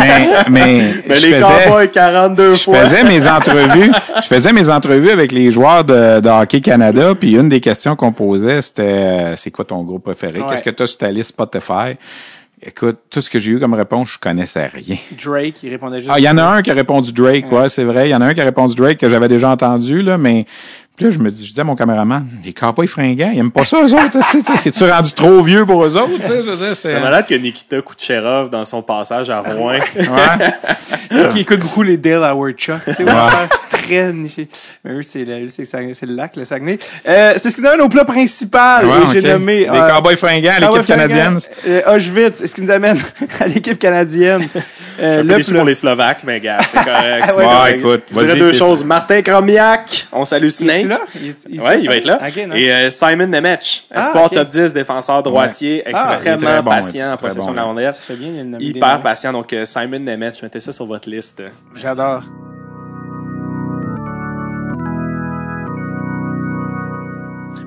mais 0.00 0.28
mais, 0.48 0.82
Mais 1.08 1.14
je 1.16 1.26
les 1.26 1.40
faisais, 1.40 1.64
Cowboys 1.64 1.90
42 1.90 2.54
je 2.54 2.62
fois. 2.62 2.80
faisais 2.84 3.02
mes 3.04 3.26
entrevues. 3.26 3.90
Je 4.16 4.26
faisais 4.26 4.52
mes 4.52 4.70
entrevues 4.70 5.10
avec 5.10 5.32
les 5.32 5.50
joueurs 5.50 5.84
de, 5.84 6.20
de 6.20 6.28
Hockey 6.28 6.60
Canada. 6.60 7.14
Puis 7.18 7.34
une 7.34 7.48
des 7.48 7.60
questions 7.60 7.96
qu'on 7.96 8.12
posait, 8.12 8.62
c'était 8.62 8.82
euh, 8.82 9.36
c'est 9.36 9.50
quoi 9.50 9.64
ton 9.64 9.82
groupe 9.82 10.04
préféré? 10.04 10.40
Ouais. 10.40 10.46
Qu'est-ce 10.48 10.62
que 10.62 10.70
tu 10.70 10.82
as 10.84 10.86
sur 10.86 10.98
ta 10.98 11.10
liste 11.10 11.30
Spotify? 11.30 11.96
Écoute, 12.62 12.96
tout 13.10 13.20
ce 13.20 13.28
que 13.28 13.38
j'ai 13.38 13.52
eu 13.52 13.60
comme 13.60 13.74
réponse, 13.74 14.12
je 14.12 14.18
connaissais 14.18 14.66
rien. 14.66 14.96
Drake, 15.22 15.62
il 15.62 15.68
répondait 15.70 15.98
juste. 15.98 16.10
Ah, 16.12 16.18
il 16.18 16.24
y 16.24 16.28
en 16.28 16.38
a 16.38 16.42
un 16.42 16.62
qui 16.62 16.70
a 16.70 16.74
répondu 16.74 17.12
Drake, 17.12 17.50
ouais, 17.52 17.68
c'est 17.68 17.84
vrai. 17.84 18.08
Il 18.08 18.12
y 18.12 18.14
en 18.14 18.22
a 18.22 18.26
un 18.26 18.34
qui 18.34 18.40
a 18.40 18.44
répondu 18.44 18.74
Drake 18.74 18.96
que 18.98 19.08
j'avais 19.10 19.28
déjà 19.28 19.50
entendu, 19.50 20.00
là, 20.00 20.16
mais 20.16 20.46
Puis 20.96 21.04
là, 21.04 21.10
je 21.10 21.18
me 21.18 21.30
dis, 21.30 21.46
je 21.46 21.52
dis 21.52 21.60
à 21.60 21.64
mon 21.64 21.76
caméraman, 21.76 22.26
les 22.42 22.54
cowboys 22.54 22.86
fringants, 22.88 23.30
ils 23.30 23.38
aiment 23.40 23.50
pas 23.52 23.66
ça, 23.66 23.76
eux 23.84 23.92
autres. 23.92 24.10
tu 24.32 24.40
sais, 24.40 24.56
C'est-tu 24.56 24.84
rendu 24.90 25.12
trop 25.12 25.42
vieux 25.42 25.66
pour 25.66 25.84
eux 25.84 25.94
autres? 25.98 26.16
tu 26.18 26.22
sais, 26.26 26.42
Je 26.42 26.48
veux 26.50 26.56
dire, 26.56 26.74
C'est 26.74 26.94
c'est... 26.94 27.00
malade 27.00 27.26
que 27.28 27.34
Nikita 27.34 27.82
Kucherov, 27.82 28.48
dans 28.48 28.64
son 28.64 28.80
passage 28.80 29.28
à 29.28 29.40
Rouen, 29.42 29.74
Ouais. 29.94 31.28
qui 31.32 31.40
écoute 31.40 31.60
beaucoup 31.60 31.82
les 31.82 31.98
Dale 31.98 32.24
Howard 32.24 32.54
Chuck. 32.56 32.80
Tu 32.86 32.94
sais, 32.94 33.04
Ouais. 33.04 33.10
Ouais. 33.90 34.02
très 34.02 34.12
niché. 34.12 34.48
Mais 34.84 34.92
eux, 34.92 35.02
c'est 35.02 35.24
le, 35.24 35.48
c'est, 35.48 35.64
c'est 35.64 35.94
c'est 35.94 36.06
le 36.06 36.14
lac, 36.14 36.36
le 36.36 36.44
Saguenay. 36.44 36.78
Euh, 37.08 37.34
c'est 37.36 37.50
ce 37.50 37.56
que 37.56 37.62
nous 37.62 37.68
amène 37.68 37.80
au 37.82 37.88
plat 37.88 38.04
principal. 38.04 38.86
Ouais, 38.86 38.94
j'ai 39.12 39.22
nommé... 39.22 39.60
Les 39.60 39.68
euh, 39.68 39.88
cowboys 39.90 40.16
fringants, 40.16 40.52
Ah 40.56 40.60
l'équipe 40.60 40.86
canadienne. 40.86 41.38
Euh, 41.66 41.94
Auschwitz, 41.96 42.44
ce 42.46 42.54
qui 42.54 42.62
nous 42.62 42.70
amène 42.70 42.98
à 43.40 43.46
l'équipe 43.46 43.78
canadienne? 43.78 44.48
Euh, 44.98 45.22
le 45.22 45.44
pour 45.54 45.64
les 45.66 45.74
Slovaques, 45.74 46.22
mais 46.24 46.40
gars, 46.40 46.56
c'est 46.62 46.78
correct. 46.82 47.24
c'est 47.28 47.34
Ouais, 47.36 47.44
correct. 47.44 47.78
écoute, 47.80 48.02
Je 48.12 48.18
dirais 48.24 48.38
deux 48.38 48.54
choses. 48.54 48.82
Martin 48.82 49.20
Kromiak, 49.20 50.08
on 50.10 50.24
salue 50.24 50.44
Il 50.46 50.50
Snake. 50.50 50.86
là? 50.88 51.00
Il 51.20 51.26
est- 51.28 51.34
il 51.50 51.56
est- 51.56 51.62
Ouais, 51.62 51.80
il 51.82 51.86
va 51.86 51.96
être 51.96 52.06
là. 52.06 52.18
Et 52.54 52.72
euh, 52.72 52.88
Simon 52.88 53.26
Nemec, 53.26 53.84
Ah, 53.90 54.00
espoir 54.00 54.24
ok. 54.24 54.32
top 54.32 54.48
10, 54.48 54.72
défenseur 54.72 55.22
droitier, 55.22 55.82
Ah, 55.84 55.90
il 55.90 56.14
extrêmement 56.14 56.62
bon, 56.62 56.70
patient 56.70 57.12
en 57.12 57.16
possession 57.18 57.44
bon, 57.44 57.50
de 57.50 57.56
la 57.56 57.62
rondelle. 57.64 57.92
Il 58.58 58.68
Hyper 58.68 59.02
patient. 59.02 59.32
Donc, 59.34 59.52
euh, 59.52 59.66
Simon 59.66 59.98
Nemec, 59.98 60.42
mettez 60.42 60.60
ça 60.60 60.72
sur 60.72 60.86
votre 60.86 61.10
liste. 61.10 61.42
J'adore. 61.74 62.22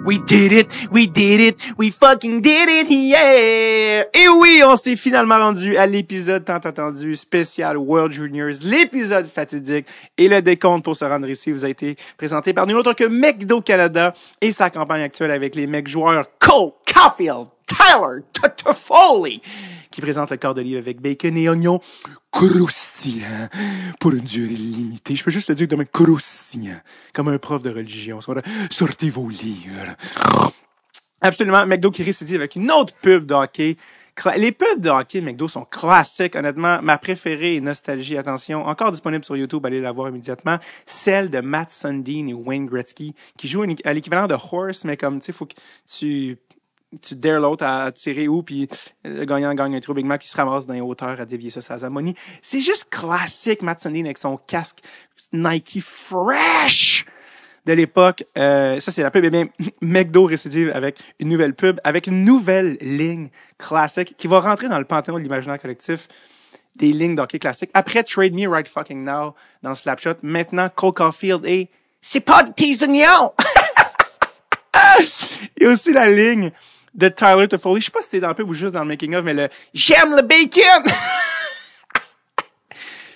We 0.06 0.20
did 0.20 0.52
it, 0.52 0.68
we 0.92 1.08
did 1.08 1.42
it, 1.42 1.58
we 1.78 1.92
fucking 1.92 2.42
did 2.42 2.70
it, 2.70 2.90
yeah! 2.90 4.06
Et 4.14 4.28
oui, 4.28 4.62
on 4.66 4.76
s'est 4.76 4.96
finalement 4.96 5.38
rendu 5.38 5.78
à 5.78 5.86
l'épisode 5.86 6.46
tant 6.46 6.58
attendu 6.58 7.16
spécial 7.16 7.78
World 7.78 8.12
Juniors, 8.12 8.56
l'épisode 8.64 9.26
fatidique 9.26 9.86
et 10.18 10.28
le 10.28 10.42
décompte 10.42 10.86
pour 10.86 10.96
se 10.96 11.06
rendre 11.06 11.28
ici 11.30 11.52
vous 11.52 11.66
a 11.66 11.70
été 11.70 11.98
présenté 12.18 12.54
par 12.54 12.66
nul 12.66 12.78
autre 12.78 12.94
que 12.94 13.04
McDo 13.04 13.62
Canada 13.62 14.14
et 14.42 14.52
sa 14.52 14.70
campagne 14.70 15.04
actuelle 15.04 15.32
avec 15.32 15.56
les 15.56 15.68
mecs 15.68 15.88
joueurs 15.88 16.26
Cole 16.40 16.72
Caulfield, 16.86 17.48
Tyler 17.66 18.24
Toffoli, 18.58 19.42
qui 19.92 20.02
présente 20.02 20.32
le 20.32 20.38
corps 20.38 20.54
de 20.54 20.62
livre 20.62 20.80
avec 20.80 21.02
bacon 21.02 21.38
et 21.38 21.50
oignons 21.50 21.80
croustillant 22.32 23.50
pour 24.00 24.14
une 24.14 24.26
durée 24.26 24.54
limitée. 24.54 25.16
Je 25.16 25.24
peux 25.24 25.32
juste 25.32 25.50
le 25.50 25.56
dire 25.56 25.68
un 25.80 25.86
croustillant, 25.86 26.80
comme 27.14 27.28
un 27.30 27.38
prof 27.38 27.62
de 27.62 27.70
religion. 27.70 28.20
Sortez 28.72 29.10
vos 29.10 29.30
livres. 29.30 29.96
Absolument. 31.22 31.66
McDo 31.66 31.92
qui 31.92 32.04
récidive 32.04 32.38
avec 32.38 32.56
une 32.56 32.72
autre 32.72 32.94
pub 33.02 33.26
de 33.26 33.34
hockey. 33.34 33.76
Les 34.36 34.52
pubs 34.52 34.82
de 34.82 34.90
hockey 34.90 35.22
de 35.22 35.26
McDo 35.26 35.48
sont 35.48 35.64
classiques, 35.64 36.36
honnêtement. 36.36 36.82
Ma 36.82 36.98
préférée 36.98 37.62
Nostalgie, 37.62 38.18
attention, 38.18 38.66
encore 38.66 38.92
disponible 38.92 39.24
sur 39.24 39.38
YouTube, 39.38 39.66
allez 39.66 39.80
la 39.80 39.94
voir 39.94 40.10
immédiatement. 40.10 40.60
Celle 40.86 41.30
de 41.30 41.40
Matt 41.40 41.72
Sundin 41.72 42.28
et 42.28 42.34
Wayne 42.34 42.66
Gretzky, 42.66 43.16
qui 43.38 43.48
jouent 43.48 43.66
à 43.86 43.94
l'équivalent 43.94 44.28
de 44.28 44.34
Horse, 44.34 44.84
mais 44.84 44.98
comme, 44.98 45.20
tu 45.20 45.28
sais, 45.28 45.32
faut 45.32 45.46
que 45.46 45.56
tu 45.90 46.38
tu 47.02 47.16
dares 47.16 47.40
l'autre 47.40 47.66
à 47.66 47.92
tirer 47.92 48.28
où, 48.28 48.42
puis 48.44 48.68
le 49.04 49.26
gagnant 49.26 49.54
gagne 49.54 49.76
un 49.76 49.80
trou 49.80 49.94
Big 49.94 50.06
Mac, 50.06 50.22
qui 50.22 50.28
se 50.28 50.36
ramasse 50.36 50.66
dans 50.66 50.74
les 50.74 50.82
hauteurs 50.82 51.20
à 51.20 51.26
dévier 51.26 51.50
ça, 51.50 51.78
Zamoni. 51.78 52.16
C'est 52.42 52.62
juste 52.62 52.90
classique, 52.90 53.62
Matt 53.62 53.86
avec 53.86 54.18
son 54.18 54.38
casque 54.38 54.80
Nike 55.32 55.82
fresh 55.82 57.06
de 57.66 57.74
l'époque. 57.74 58.26
Euh, 58.38 58.80
ça, 58.80 58.92
c'est 58.92 59.04
la 59.04 59.12
pub. 59.12 59.24
Eh 59.26 59.30
bien, 59.30 59.48
McDo 59.82 60.26
récidive 60.26 60.72
avec 60.74 60.98
une 61.20 61.30
nouvelle 61.30 61.54
pub, 61.54 61.80
avec 61.84 62.08
une 62.08 62.26
nouvelle 62.26 62.78
ligne 62.82 63.30
classique 63.58 64.16
qui 64.18 64.28
va 64.28 64.40
rentrer 64.40 64.70
dans 64.70 64.80
le 64.80 64.86
panthéon 64.86 65.18
de 65.18 65.24
l'imaginaire 65.24 65.60
collectif 65.60 66.08
des 66.76 66.94
lignes 66.94 67.16
d'hockey 67.16 67.40
classiques. 67.40 67.72
Après 67.74 68.04
Trade 68.04 68.34
Me 68.34 68.48
Right 68.48 68.68
Fucking 68.68 69.04
Now 69.04 69.36
dans 69.62 69.76
Slapshot, 69.76 70.16
maintenant 70.22 70.70
Cole 70.74 70.94
Caulfield 70.94 71.46
et 71.46 71.70
C'est 72.02 72.22
pas 72.22 72.44
de 72.44 72.54
tes 72.54 72.84
oignons! 72.84 73.34
Et 75.58 75.68
aussi 75.68 75.92
la 75.92 76.10
ligne 76.10 76.52
de 76.94 77.10
Tyler 77.10 77.48
Toffoli. 77.48 77.82
Je 77.82 77.86
sais 77.86 77.92
pas 77.92 78.02
si 78.02 78.06
c'était 78.06 78.22
dans 78.22 78.30
le 78.30 78.36
pub 78.36 78.50
ou 78.50 78.54
juste 78.54 78.74
dans 78.74 78.82
le 78.82 78.88
making 78.88 79.16
of, 79.16 79.24
mais 79.24 79.34
le 79.34 79.50
J'aime 79.74 80.16
le 80.16 80.22
bacon! 80.22 80.84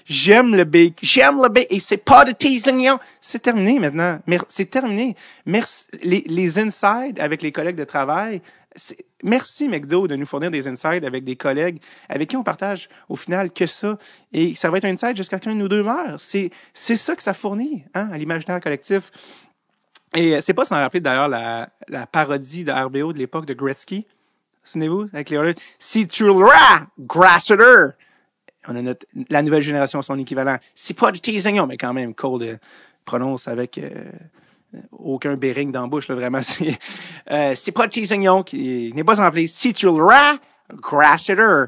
J'aime 0.06 0.56
le 0.56 0.66
bacon. 0.66 0.96
J'aime 1.02 1.42
le 1.42 1.50
bacon. 1.50 1.68
Et 1.70 1.80
c'est 1.80 1.98
pas 1.98 2.26
de 2.26 2.32
tes 2.32 2.68
oignons. 2.68 3.00
C'est 3.22 3.42
terminé 3.42 3.80
maintenant. 3.80 4.20
C'est 4.50 4.70
terminé. 4.70 5.16
Merci. 5.46 5.86
Les, 6.04 6.24
les 6.28 6.60
insides 6.60 7.20
avec 7.20 7.42
les 7.42 7.52
collègues 7.52 7.78
de 7.78 7.86
travail. 7.86 8.42
Merci 9.24 9.70
McDo 9.70 10.08
de 10.08 10.16
nous 10.16 10.26
fournir 10.26 10.52
des 10.52 10.68
insides 10.68 11.06
avec 11.06 11.24
des 11.24 11.36
collègues 11.36 11.80
avec 12.10 12.30
qui 12.30 12.38
on 12.38 12.44
partage 12.44 12.90
au 13.08 13.16
final 13.16 13.52
que 13.52 13.66
ça. 13.66 13.98
Et 14.34 14.56
ça 14.56 14.70
va 14.70 14.78
être 14.78 14.86
un 14.86 14.94
inside 14.94 15.16
jusqu'à 15.16 15.40
qu'un 15.40 15.54
de 15.54 15.60
nous 15.60 15.70
deux 15.70 15.84
meurt. 15.84 16.20
C'est, 16.20 16.50
c'est 16.74 16.98
ça 16.98 17.16
que 17.16 17.24
ça 17.24 17.34
fournit, 17.34 17.84
hein, 17.94 18.10
à 18.12 18.18
l'imaginaire 18.18 18.60
collectif. 18.60 19.12
Et 20.16 20.36
euh, 20.36 20.42
c'est 20.42 20.54
pas 20.54 20.66
sans 20.66 20.76
rappeler 20.76 21.00
d'ailleurs 21.00 21.28
la, 21.28 21.70
la 21.88 22.06
parodie 22.06 22.64
de 22.64 22.72
RBO 22.72 23.14
de 23.14 23.18
l'époque 23.18 23.46
de 23.46 23.54
Gretzky. 23.54 24.06
Souvenez-vous, 24.64 25.10
avec 25.14 25.30
les 25.30 25.38
Oilers. 25.38 25.56
Si 25.78 26.08
tu 26.08 26.26
le 26.26 26.32
ras, 26.32 26.88
Grassiter! 27.00 27.92
On 28.68 28.76
a 28.78 28.82
notre, 28.82 29.06
la 29.30 29.42
nouvelle 29.42 29.62
génération, 29.62 30.02
son 30.02 30.18
équivalent. 30.18 30.58
C'est 30.74 30.98
pas 30.98 31.12
de 31.12 31.18
tes 31.18 31.46
oignons, 31.46 31.68
mais 31.68 31.78
quand 31.78 31.94
même, 31.94 32.14
Cole 32.14 32.44
euh, 32.44 32.58
prononce 33.04 33.50
avec 33.50 33.78
euh, 33.78 33.90
aucun 34.92 35.36
bearing 35.36 35.72
dans 35.72 35.82
la 35.82 35.88
bouche, 35.88 36.08
là, 36.08 36.16
vraiment. 36.16 36.42
C'est 36.44 36.78
euh, 37.30 37.72
pas 37.76 37.88
de 37.88 37.92
tes 37.92 38.10
oignons 38.14 38.44
qui 38.44 38.94
n'est 38.96 39.04
pas 39.04 39.18
semblé. 39.18 39.48
Si 39.48 39.74
tu 39.74 39.88
le 39.88 40.04
ras, 40.04 40.38
Grassiter! 40.72 41.66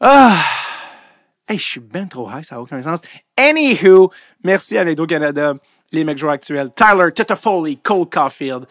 Ah! 0.00 0.36
Hey, 1.48 1.58
je 1.58 1.64
suis 1.64 1.80
ben 1.80 2.08
trop 2.08 2.28
high, 2.28 2.44
ça 2.44 2.56
n'a 2.56 2.62
aucun 2.62 2.80
sens. 2.82 3.00
Anywho, 3.36 4.10
merci 4.42 4.78
avec 4.78 4.96
Do 4.96 5.06
Canada, 5.06 5.54
les 5.92 6.04
mecs 6.04 6.18
joueurs 6.18 6.34
actuels, 6.34 6.70
Tyler 6.74 7.12
Toffoli, 7.12 7.78
Cole 7.78 8.06
Caulfield, 8.08 8.66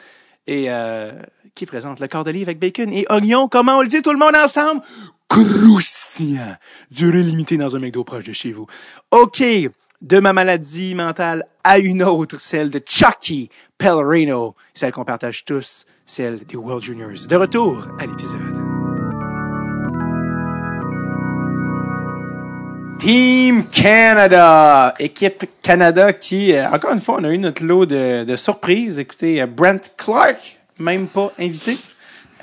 et 0.47 0.65
euh, 0.69 1.11
qui 1.55 1.65
présente 1.65 1.99
le 1.99 2.07
corps 2.07 2.23
de 2.23 2.31
livre 2.31 2.49
avec 2.49 2.59
bacon 2.59 2.91
et 2.93 3.05
oignon. 3.09 3.47
Comment 3.47 3.79
on 3.79 3.81
le 3.81 3.87
dit 3.87 4.01
tout 4.01 4.11
le 4.11 4.19
monde 4.19 4.35
ensemble? 4.35 4.81
Croustillant. 5.27 6.55
Durée 6.91 7.23
limitée 7.23 7.57
dans 7.57 7.75
un 7.75 7.79
McDo 7.79 8.03
proche 8.03 8.25
de 8.25 8.33
chez 8.33 8.51
vous. 8.51 8.67
OK. 9.11 9.43
De 10.01 10.19
ma 10.19 10.33
maladie 10.33 10.93
mentale 10.93 11.45
à 11.63 11.79
une 11.79 12.03
autre, 12.03 12.39
celle 12.39 12.69
de 12.69 12.81
Chucky 12.85 13.49
Pellerino, 13.77 14.53
celle 14.73 14.91
qu'on 14.91 15.05
partage 15.05 15.45
tous, 15.45 15.85
celle 16.05 16.45
des 16.45 16.57
World 16.57 16.83
Juniors. 16.83 17.27
De 17.27 17.35
retour 17.35 17.87
à 17.97 18.05
l'épisode. 18.05 18.54
Team 23.05 23.67
Canada, 23.67 24.95
équipe 24.97 25.45
Canada 25.61 26.11
qui, 26.11 26.51
euh, 26.53 26.67
encore 26.71 26.91
une 26.91 26.99
fois, 27.01 27.17
on 27.19 27.23
a 27.23 27.29
eu 27.29 27.37
notre 27.37 27.63
lot 27.63 27.85
de, 27.85 28.23
de 28.23 28.35
surprises. 28.35 28.97
Écoutez, 28.97 29.39
euh, 29.39 29.45
Brent 29.45 29.91
Clark, 29.95 30.57
même 30.79 31.05
pas 31.05 31.31
invité. 31.39 31.77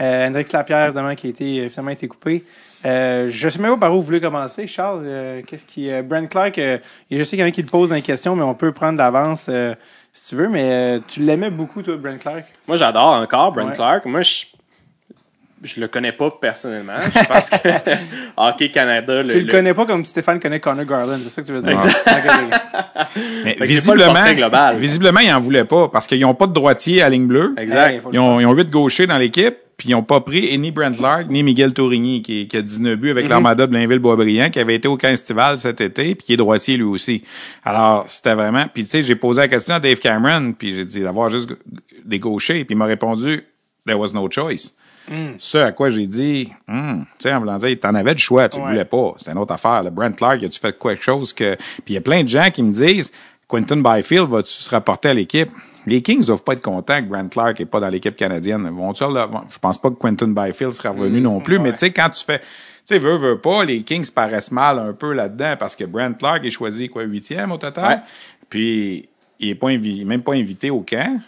Euh, 0.01 0.29
Hendrix 0.29 0.45
Lapierre, 0.53 0.85
évidemment, 0.85 1.17
qui 1.17 1.27
a 1.27 1.31
été, 1.31 1.59
euh, 1.63 1.69
finalement 1.69 1.91
été 1.91 2.07
coupé. 2.07 2.45
Euh, 2.87 3.27
je 3.29 3.49
sais 3.49 3.59
même 3.59 3.73
pas 3.73 3.89
par 3.89 3.93
où 3.93 3.97
vous 3.97 4.03
voulez 4.07 4.21
commencer, 4.21 4.69
Charles. 4.69 5.03
Euh, 5.05 5.43
Qu'est-ce 5.45 5.67
qui, 5.67 5.91
euh, 5.91 6.03
Brent 6.03 6.29
Clark, 6.29 6.57
euh, 6.59 6.79
je 7.11 7.25
sais 7.25 7.31
qu'il 7.31 7.41
y 7.41 7.43
en 7.43 7.49
a 7.49 7.51
qui 7.51 7.63
le 7.63 7.69
posent 7.69 7.89
dans 7.89 7.97
les 7.97 8.03
questions, 8.03 8.37
mais 8.37 8.45
on 8.45 8.55
peut 8.55 8.71
prendre 8.71 8.97
d'avance 8.99 9.47
euh, 9.49 9.75
si 10.13 10.29
tu 10.29 10.37
veux. 10.37 10.49
Mais 10.49 10.71
euh, 10.71 11.01
tu 11.09 11.23
l'aimais 11.23 11.51
beaucoup, 11.51 11.83
toi, 11.83 11.97
Brent 11.97 12.19
Clark? 12.21 12.45
Moi, 12.69 12.77
j'adore 12.77 13.09
encore 13.15 13.51
Brent 13.51 13.67
Ouais. 13.67 13.75
Clark. 13.75 14.05
Moi, 14.05 14.23
je, 14.23 14.45
je 15.63 15.81
le 15.81 15.89
connais 15.89 16.13
pas 16.13 16.31
personnellement. 16.41 16.95
Je 17.15 17.25
pense 17.27 17.51
que 17.51 17.57
Hockey 18.37 18.71
Canada, 18.71 19.23
le, 19.23 19.29
tu 19.29 19.39
le, 19.41 19.45
le- 19.45 19.51
connais 19.51 19.75
pas 19.75 19.87
comme 19.87 20.05
Stéphane 20.05 20.41
connaît 20.41 20.61
Connor 20.61 20.85
Garland, 20.85 21.19
c'est 21.23 21.31
ça 21.31 21.43
que 21.43 21.47
tu 21.47 21.53
veux 21.53 21.63
dire? 21.63 21.77
Ok. 21.77 21.85
Mais 23.45 23.55
pas 23.55 23.61
le 23.61 23.67
visiblement, 23.67 24.33
global. 24.35 24.77
visiblement, 24.79 25.21
ils 25.21 25.33
en 25.33 25.41
voulaient 25.41 25.65
pas 25.65 25.89
parce 25.89 26.07
qu'ils 26.07 26.25
ont 26.25 26.35
pas 26.35 26.47
de 26.47 26.53
droitier 26.53 27.03
à 27.03 27.09
ligne 27.09 27.27
bleue. 27.27 27.55
Exact. 27.57 27.91
Hey, 27.93 28.01
faut 28.01 28.09
le 28.11 28.15
Ils 28.15 28.19
ont, 28.19 28.41
ils 28.41 28.47
ont 28.47 28.53
huit 28.55 28.71
gauchers 28.71 29.07
dans 29.07 29.19
l'équipe, 29.19 29.55
puis 29.77 29.91
ils 29.91 29.95
ont 29.95 30.03
pas 30.03 30.21
pris 30.21 30.57
ni 30.59 30.71
Brent 30.71 30.93
Clark, 30.97 31.27
ni 31.29 31.43
Miguel 31.43 31.73
Tourigny, 31.75 32.23
qui, 32.23 32.47
qui 32.49 32.57
a 32.57 32.63
19 32.63 32.97
buts 32.97 33.07
Mhm. 33.11 33.17
avec 33.17 33.29
l'armada 33.29 33.67
de 33.67 33.73
Blainville-Boisbriand, 33.73 34.51
qui 34.51 34.59
avait 34.61 34.75
été 34.77 34.89
au 34.89 34.97
camp 34.97 35.09
estival 35.09 35.59
cet 35.59 35.81
été, 35.81 36.15
puis 36.15 36.25
qui 36.27 36.33
est 36.35 36.37
droitier 36.37 36.77
lui 36.77 36.85
aussi. 36.85 37.23
Alors, 37.65 38.05
c'était 38.09 38.35
vraiment... 38.35 38.67
Puis 38.73 38.85
tu 38.85 38.91
sais, 38.91 39.03
j'ai 39.05 39.17
posé 39.17 39.41
la 39.41 39.49
question 39.49 39.75
à 39.77 39.81
Dave 39.81 39.99
Cameron, 39.99 40.53
puis 40.57 40.75
j'ai 40.75 40.85
dit 40.85 41.01
d'avoir 41.03 41.31
juste 41.31 41.51
des 42.05 42.19
gauchers, 42.19 42.65
puis 42.65 42.75
il 42.75 42.79
m'a 42.79 42.87
répondu 42.87 43.43
«There 43.87 43.99
was 43.99 44.11
no 44.13 44.29
choice 44.31 44.73
Mm. 45.09 45.33
Ce 45.39 45.59
à 45.59 45.73
quoi 45.73 45.91
j'ai 45.91 46.07
dit, 46.07 46.53
Hum, 46.69 47.05
tu 47.19 47.29
sais, 47.29 47.35
en 47.35 47.41
voulant 47.41 47.59
dire, 47.59 47.77
t'en 47.81 47.95
avais 47.95 48.13
le 48.13 48.19
choix, 48.19 48.49
tu 48.49 48.59
Ouais. 48.61 48.67
voulais 48.69 48.85
pas. 48.85 49.15
C'est 49.19 49.31
une 49.33 49.39
autre 49.39 49.53
affaire. 49.53 49.83
Le 49.83 49.91
Brent 49.91 50.13
Clark, 50.17 50.43
as-tu 50.43 50.61
fait 50.61 50.79
quelque 50.79 51.03
chose 51.03 51.33
que... 51.33 51.55
Puis 51.57 51.83
il 51.89 51.95
y 51.95 51.99
a 51.99 52.01
plein 52.01 52.23
de 52.23 52.29
gens 52.29 52.51
qui 52.51 52.63
me 52.63 52.73
disent, 52.73 53.11
Quentin 53.49 53.77
Byfield, 53.79 54.29
va-tu 54.29 54.51
se 54.53 54.71
rapporter 54.71 55.09
à 55.11 55.15
l'équipe? 55.15 55.51
Les 55.87 56.01
Kings 56.01 56.25
doivent 56.25 56.45
pas 56.45 56.53
être 56.53 56.63
contents 56.63 57.03
que 57.03 57.09
Brent 57.09 57.29
Clark 57.29 57.61
est 57.61 57.67
pas 57.67 57.81
dans 57.81 57.89
l'équipe 57.89 58.15
canadienne. 58.17 58.69
Vont 58.71 58.95
je 58.95 59.59
pense 59.61 59.79
pas 59.79 59.91
que 59.91 59.97
Quentin 59.97 60.29
Byfield 60.29 60.73
sera 60.73 60.91
revenu 60.91 61.21
non 61.21 61.41
plus, 61.41 61.59
mais 61.59 61.73
tu 61.73 61.79
sais, 61.79 61.91
quand 61.91 62.09
tu 62.11 62.25
fais, 62.25 62.39
tu 62.39 62.45
sais, 62.85 62.99
veux, 63.01 63.17
veux 63.17 63.39
pas, 63.39 63.65
les 63.65 63.83
Kings 63.83 64.09
paraissent 64.11 64.53
mal 64.53 64.79
un 64.79 64.93
peu 64.93 65.13
là-dedans 65.13 65.57
parce 65.59 65.75
que 65.75 65.83
Brent 65.85 66.15
Clark 66.17 66.45
est 66.47 66.51
choisi, 66.53 66.89
quoi, 66.89 67.03
huitième 67.03 67.51
au 67.51 67.57
total? 67.57 67.85
Ouais. 67.85 68.01
Puis, 68.49 69.09
il 69.41 69.49
est 69.51 69.55
pas 69.57 69.71
invi- 69.71 70.05
même 70.05 70.23
pas 70.23 70.35
invité 70.35 70.71
au 70.71 70.83
camp. 70.83 71.21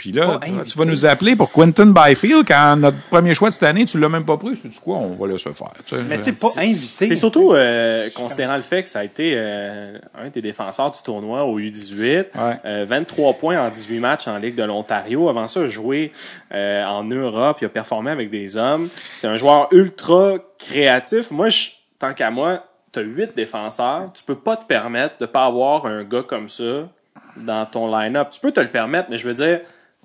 Puis 0.00 0.12
là, 0.12 0.26
Pas 0.26 0.38
tu, 0.38 0.50
vas- 0.50 0.56
invité. 0.56 0.70
tu 0.72 0.78
vas 0.78 0.84
nous 0.86 1.04
appeler 1.04 1.36
pour 1.36 1.52
Quentin 1.52 1.84
Byfield 1.86 2.46
quand 2.48 2.76
notre 2.78 2.96
premier 3.10 3.34
choix 3.34 3.50
de 3.50 3.52
cette 3.54 3.64
année, 3.64 3.84
tu 3.84 3.98
l'as 4.00 4.08
même 4.08 4.24
pas 4.24 4.38
pris. 4.38 4.54
Tu 4.58 4.66
dis 4.66 4.78
quoi? 4.78 4.96
On 4.96 5.14
va 5.14 5.26
laisser 5.26 5.50
faire. 5.52 5.72
tu 5.86 5.94
sais. 5.94 6.02
Mais 6.08 6.16
tu 6.16 6.24
sais, 6.24 6.32
pas 6.32 6.62
invité. 6.62 7.06
C'est 7.06 7.14
surtout 7.14 7.52
euh, 7.52 8.08
considérant 8.14 8.56
le 8.56 8.62
fait 8.62 8.82
que 8.82 8.88
ça 8.88 9.00
a 9.00 9.04
été 9.04 9.34
euh, 9.36 9.98
un 10.18 10.30
des 10.30 10.40
défenseurs 10.40 10.90
du 10.90 11.00
tournoi 11.02 11.44
au 11.44 11.60
U18. 11.60 11.98
Ouais. 12.00 12.26
Euh, 12.64 12.86
23 12.88 13.34
points 13.34 13.60
en 13.60 13.68
18 13.68 13.98
matchs 14.00 14.26
en 14.26 14.38
Ligue 14.38 14.54
de 14.54 14.62
l'Ontario. 14.64 15.28
Avant 15.28 15.46
ça, 15.46 15.68
joué 15.68 16.12
euh, 16.54 16.82
en 16.86 17.04
Europe. 17.04 17.58
Il 17.60 17.66
a 17.66 17.68
performé 17.68 18.10
avec 18.10 18.30
des 18.30 18.56
hommes. 18.56 18.88
C'est 19.14 19.28
un 19.28 19.36
joueur 19.36 19.68
ultra 19.70 20.36
créatif. 20.58 21.30
Moi, 21.30 21.50
je, 21.50 21.68
tant 21.98 22.14
qu'à 22.14 22.30
moi, 22.30 22.64
tu 22.92 23.00
as 23.00 23.02
8 23.02 23.36
défenseurs. 23.36 24.10
Tu 24.14 24.24
peux 24.24 24.34
pas 24.34 24.56
te 24.56 24.64
permettre 24.64 25.16
de 25.20 25.26
pas 25.26 25.44
avoir 25.44 25.84
un 25.84 26.04
gars 26.04 26.22
comme 26.26 26.48
ça 26.48 26.88
dans 27.36 27.66
ton 27.66 27.94
line-up. 27.94 28.28
Tu 28.32 28.40
peux 28.40 28.50
te 28.52 28.60
le 28.60 28.68
permettre, 28.68 29.08
mais 29.10 29.18
je 29.18 29.28
veux 29.28 29.34
dire, 29.34 29.60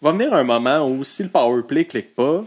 va 0.05 0.11
venir 0.11 0.33
un 0.33 0.43
moment 0.43 0.87
où 0.87 1.03
si 1.03 1.23
le 1.23 1.29
power 1.29 1.63
play 1.63 1.85
clique 1.85 2.15
pas, 2.15 2.43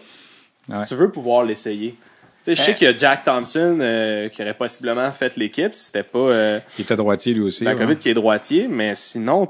Ouais. 0.69 0.85
tu 0.87 0.95
veux 0.95 1.11
pouvoir 1.11 1.45
l'essayer. 1.45 1.93
Tu 1.93 1.97
sais, 2.43 2.55
je 2.55 2.63
sais 2.63 2.75
qu'il 2.75 2.87
y 2.87 2.91
a 2.91 2.97
Jack 2.97 3.25
Thompson 3.25 3.79
euh, 3.81 4.29
qui 4.29 4.43
aurait 4.43 4.55
possiblement 4.55 5.11
fait 5.13 5.35
l'équipe 5.37 5.75
si 5.75 5.87
c'était 5.87 6.03
pas 6.03 6.19
euh, 6.19 6.61
Il 6.79 6.83
était 6.83 6.95
droitier 6.97 7.33
lui 7.35 7.41
aussi. 7.43 7.65
la 7.65 7.73
ouais. 7.75 7.79
COVID 7.81 7.97
qui 7.97 8.11
est 8.11 8.15
droitier, 8.15 8.69
mais 8.69 8.95
sinon, 8.95 9.49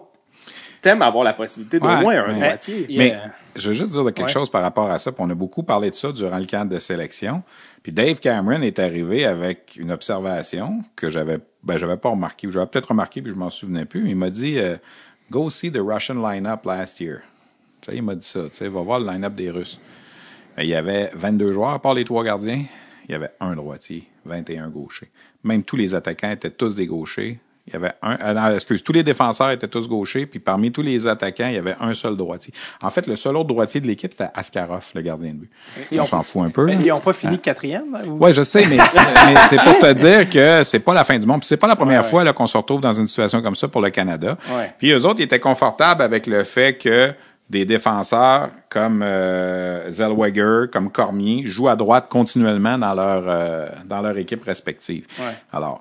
t'aimes 0.80 1.02
avoir 1.02 1.24
la 1.24 1.32
possibilité 1.34 1.80
d'au 1.80 1.86
Ouais, 1.88 2.00
moins 2.00 2.24
un 2.24 2.32
droitier. 2.34 2.86
Mais 2.90 3.12
a- 3.12 3.32
je 3.56 3.68
veux 3.68 3.74
juste 3.74 3.92
dire 3.92 4.04
quelque 4.04 4.22
Ouais. 4.22 4.28
chose 4.28 4.48
par 4.48 4.62
rapport 4.62 4.88
à 4.90 4.98
ça. 5.00 5.10
Puis 5.12 5.22
on 5.26 5.28
a 5.28 5.34
beaucoup 5.34 5.64
parlé 5.64 5.90
de 5.90 5.94
ça 5.96 6.12
durant 6.12 6.38
le 6.38 6.46
camp 6.46 6.66
de 6.68 6.78
sélection. 6.78 7.42
Puis 7.82 7.90
Dave 7.92 8.20
Cameron 8.20 8.62
est 8.62 8.78
arrivé 8.78 9.26
avec 9.26 9.76
une 9.76 9.90
observation 9.90 10.82
que 10.96 11.10
j'avais 11.10 11.38
ben 11.64 11.76
j'avais 11.76 11.96
pas 11.96 12.10
remarqué 12.10 12.46
ou 12.46 12.52
j'avais 12.52 12.66
peut-être 12.66 12.90
remarqué 12.90 13.20
puis 13.20 13.32
je 13.32 13.36
m'en 13.36 13.50
souvenais 13.50 13.84
plus. 13.84 14.08
Il 14.08 14.16
m'a 14.16 14.30
dit 14.30 14.58
euh, 14.58 14.76
Go 15.32 15.50
see 15.50 15.70
the 15.72 15.80
Russian 15.84 16.14
lineup 16.26 16.64
last 16.64 17.00
year. 17.00 17.18
Il 17.92 18.02
m'a 18.02 18.14
dit 18.14 18.26
ça. 18.26 18.40
Tu 18.50 18.56
sais, 18.58 18.68
va 18.68 18.80
voir 18.80 19.00
le 19.00 19.06
line-up 19.06 19.34
des 19.34 19.50
Russes. 19.50 19.78
Mais 20.56 20.64
il 20.64 20.70
y 20.70 20.74
avait 20.74 21.10
22 21.14 21.52
joueurs, 21.52 21.70
à 21.70 21.78
part 21.78 21.94
les 21.94 22.04
trois 22.04 22.24
gardiens. 22.24 22.62
Il 23.08 23.12
y 23.12 23.14
avait 23.14 23.30
un 23.40 23.54
droitier, 23.54 24.04
21 24.26 24.68
gauchers. 24.68 25.10
Même 25.44 25.62
tous 25.62 25.76
les 25.76 25.94
attaquants 25.94 26.30
étaient 26.30 26.50
tous 26.50 26.74
des 26.74 26.86
gauchers. 26.86 27.38
Il 27.66 27.74
y 27.74 27.76
avait 27.76 27.92
un, 28.00 28.16
euh, 28.22 28.32
non, 28.32 28.54
excuse, 28.54 28.82
tous 28.82 28.92
les 28.92 29.02
défenseurs 29.02 29.50
étaient 29.50 29.68
tous 29.68 29.86
gauchers, 29.88 30.24
puis 30.24 30.38
parmi 30.40 30.72
tous 30.72 30.80
les 30.80 31.06
attaquants, 31.06 31.48
il 31.48 31.54
y 31.54 31.58
avait 31.58 31.76
un 31.80 31.92
seul 31.92 32.16
droitier. 32.16 32.52
En 32.80 32.88
fait, 32.88 33.06
le 33.06 33.14
seul 33.14 33.36
autre 33.36 33.48
droitier 33.48 33.78
de 33.82 33.86
l'équipe, 33.86 34.10
c'était 34.10 34.30
Askarov, 34.34 34.86
le 34.94 35.02
gardien 35.02 35.32
de 35.34 35.40
but. 35.40 35.50
On 35.92 36.06
s'en 36.06 36.22
fout 36.22 36.46
un 36.46 36.48
peu. 36.48 36.64
Mais. 36.64 36.76
Ils 36.76 36.86
n'ont 36.86 37.00
pas 37.00 37.12
fini 37.12 37.38
quatrième? 37.38 37.92
là, 37.92 38.06
ou- 38.06 38.16
Ouais, 38.16 38.32
je 38.32 38.42
sais, 38.42 38.64
mais, 38.68 38.78
c'est 39.50 39.58
pour 39.62 39.78
te 39.80 39.92
dire 39.92 40.30
que 40.30 40.62
c'est 40.64 40.80
pas 40.80 40.94
la 40.94 41.04
fin 41.04 41.18
du 41.18 41.26
monde. 41.26 41.40
Puis 41.40 41.48
c'est 41.48 41.58
pas 41.58 41.66
la 41.66 41.76
première 41.76 42.02
Ouais, 42.04 42.08
fois 42.08 42.24
là 42.24 42.32
qu'on 42.32 42.46
se 42.46 42.56
retrouve 42.56 42.80
dans 42.80 42.94
une 42.94 43.06
situation 43.06 43.42
comme 43.42 43.54
ça 43.54 43.68
pour 43.68 43.82
le 43.82 43.90
Canada. 43.90 44.38
Ouais. 44.50 44.72
Puis 44.78 44.90
eux 44.90 45.04
autres, 45.04 45.20
ils 45.20 45.24
étaient 45.24 45.38
confortables 45.40 46.02
avec 46.02 46.26
le 46.26 46.44
fait 46.44 46.78
que 46.78 47.12
des 47.50 47.64
défenseurs 47.64 48.50
comme 48.68 49.02
euh, 49.02 49.90
Zellweger, 49.90 50.70
comme 50.70 50.90
Cormier, 50.90 51.44
jouent 51.46 51.68
à 51.68 51.76
droite 51.76 52.06
continuellement 52.10 52.76
dans 52.76 52.92
leur 52.92 53.24
euh, 53.26 53.68
dans 53.86 54.02
leur 54.02 54.16
équipe 54.18 54.44
respective. 54.44 55.06
Ouais. 55.18 55.34
Alors, 55.52 55.80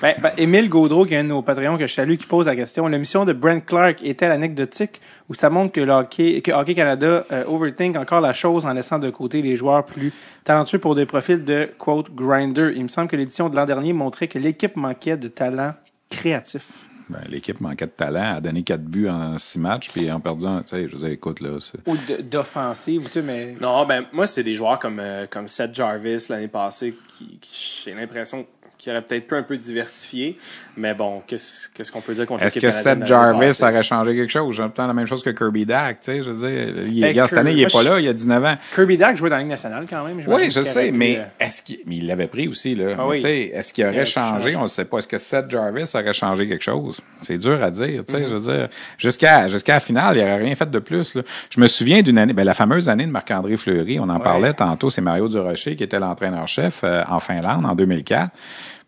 Ben, 0.00 0.14
ben, 0.22 0.30
Émile 0.36 0.68
Gaudreau, 0.68 1.04
qui 1.04 1.14
est 1.14 1.18
un 1.18 1.24
de 1.24 1.28
nos 1.28 1.42
Patreons 1.42 1.76
que 1.76 1.86
je 1.86 1.94
salue, 1.94 2.14
qui 2.14 2.26
pose 2.26 2.46
la 2.46 2.54
question. 2.54 2.86
La 2.86 2.98
mission 2.98 3.24
de 3.24 3.32
Brent 3.32 3.64
Clark 3.66 4.02
est-elle 4.04 4.30
anecdotique 4.30 5.00
ou 5.28 5.34
ça 5.34 5.50
montre 5.50 5.72
que 5.72 5.80
le 5.80 5.92
hockey, 5.92 6.40
que 6.42 6.52
Hockey 6.52 6.74
Canada 6.74 7.24
euh, 7.32 7.44
overthink 7.46 7.96
encore 7.96 8.20
la 8.20 8.32
chose 8.32 8.64
en 8.64 8.72
laissant 8.72 8.98
de 8.98 9.10
côté 9.10 9.42
les 9.42 9.56
joueurs 9.56 9.84
plus 9.84 10.12
talentueux 10.44 10.78
pour 10.78 10.94
des 10.94 11.06
profils 11.06 11.44
de, 11.44 11.68
quote, 11.76 12.14
grinder? 12.14 12.72
Il 12.76 12.84
me 12.84 12.88
semble 12.88 13.08
que 13.08 13.16
l'édition 13.16 13.48
de 13.48 13.56
l'an 13.56 13.66
dernier 13.66 13.92
montrait 13.92 14.28
que 14.28 14.38
l'équipe 14.38 14.76
manquait 14.76 15.16
de 15.16 15.28
talent 15.28 15.74
créatif. 16.08 16.89
Ben, 17.10 17.20
l'équipe 17.28 17.60
manquait 17.60 17.86
de 17.86 17.90
talent, 17.90 18.36
a 18.36 18.40
donné 18.40 18.62
quatre 18.62 18.84
buts 18.84 19.08
en 19.08 19.36
six 19.38 19.58
matchs, 19.58 19.90
puis 19.90 20.10
en 20.10 20.20
perdant, 20.20 20.60
tu 20.62 20.68
sais, 20.70 20.88
je 20.88 20.94
veux 20.96 21.02
dire, 21.02 21.08
écoute 21.10 21.40
là, 21.40 21.58
c'est- 21.60 21.78
Ou 21.86 21.96
d'offensive, 22.22 23.04
tu 23.06 23.10
sais, 23.10 23.22
mais... 23.22 23.56
Non, 23.60 23.84
ben 23.86 24.04
moi, 24.12 24.26
c'est 24.26 24.42
des 24.44 24.54
joueurs 24.54 24.78
comme, 24.78 24.98
euh, 25.00 25.26
comme 25.28 25.48
Seth 25.48 25.74
Jarvis 25.74 26.26
l'année 26.28 26.48
passée 26.48 26.94
qui, 27.18 27.38
qui- 27.40 27.82
j'ai 27.84 27.94
l'impression 27.94 28.46
qu'il 28.80 28.92
aurait 28.92 29.02
peut-être 29.02 29.26
pu 29.26 29.34
un 29.34 29.42
peu 29.42 29.56
diversifier. 29.56 30.38
Mais 30.76 30.94
bon, 30.94 31.22
qu'est-ce 31.26 31.68
qu'est-ce 31.74 31.92
qu'on 31.92 32.00
peut 32.00 32.14
dire 32.14 32.26
contre 32.26 32.42
Est-ce 32.44 32.58
que 32.58 32.70
Seth 32.70 33.06
Jarvis 33.06 33.58
aurait 33.62 33.82
changé 33.82 34.14
quelque 34.16 34.30
chose? 34.30 34.56
J'entends 34.56 34.86
la 34.86 34.94
même 34.94 35.06
chose 35.06 35.22
que 35.22 35.30
Kirby 35.30 35.66
Dack, 35.66 36.00
tu 36.00 36.10
sais, 36.12 36.22
je 36.22 36.30
veux 36.30 36.48
dire, 36.48 36.84
il, 36.90 37.00
Ben, 37.00 37.08
regarde, 37.08 37.28
cette 37.28 37.38
année, 37.38 37.52
il 37.52 37.60
est 37.62 37.66
Kirby- 37.66 37.84
pas 37.84 37.90
là, 37.90 38.00
il 38.00 38.08
a 38.08 38.12
19 38.12 38.44
ans. 38.44 38.54
Kirby 38.74 38.96
Dack 38.96 39.16
jouait 39.16 39.28
dans 39.30 39.36
la 39.36 39.42
Ligue 39.42 39.50
nationale 39.50 39.86
quand 39.88 40.04
même. 40.04 40.20
Oui, 40.26 40.50
je 40.50 40.62
sais, 40.62 40.90
mais 40.92 41.18
euh, 41.18 41.22
est-ce 41.44 41.62
qu'il 41.62 41.80
mais 41.86 41.96
il 41.96 42.06
l'avait 42.06 42.26
pris 42.28 42.48
aussi, 42.48 42.74
là. 42.74 42.94
Ah 42.98 43.06
oui. 43.06 43.16
tu 43.16 43.22
sais, 43.22 43.40
Est-ce 43.54 43.72
qu'il 43.72 43.84
Il 43.84 43.88
aurait 43.88 44.06
changé? 44.06 44.56
On 44.56 44.62
ne 44.62 44.66
sait 44.68 44.84
pas. 44.84 44.98
Est-ce 44.98 45.08
que 45.08 45.18
Seth 45.18 45.50
Jarvis 45.50 45.90
aurait 45.94 46.12
changé 46.14 46.48
quelque 46.48 46.64
chose? 46.64 47.00
C'est 47.20 47.38
dur 47.38 47.62
à 47.62 47.70
dire, 47.70 47.86
Mm-hmm. 48.02 48.04
tu 48.06 48.14
sais, 48.16 48.22
je 48.28 48.34
veux 48.34 48.40
dire. 48.40 48.68
Jusqu'à 48.98 49.48
jusqu'à 49.48 49.74
la 49.74 49.80
finale, 49.80 50.16
il 50.16 50.20
n'aurait 50.20 50.36
rien 50.36 50.54
fait 50.54 50.70
de 50.70 50.78
plus. 50.78 51.14
Là. 51.14 51.22
Je 51.50 51.60
me 51.60 51.68
souviens 51.68 52.02
d'une 52.02 52.18
année, 52.18 52.32
ben, 52.32 52.44
la 52.44 52.54
fameuse 52.54 52.88
année 52.88 53.04
de 53.06 53.10
Marc-André 53.10 53.56
Fleury, 53.56 53.98
on 54.00 54.08
en 54.08 54.20
parlait 54.20 54.52
tantôt, 54.54 54.88
c'est 54.90 55.00
Mario 55.02 55.28
Durocher 55.28 55.76
qui 55.76 55.82
était 55.84 55.98
l'entraîneur-chef 55.98 56.80
euh, 56.84 57.02
en 57.08 57.20
Finlande 57.20 57.66
en 57.66 57.74
2004. 57.74 58.30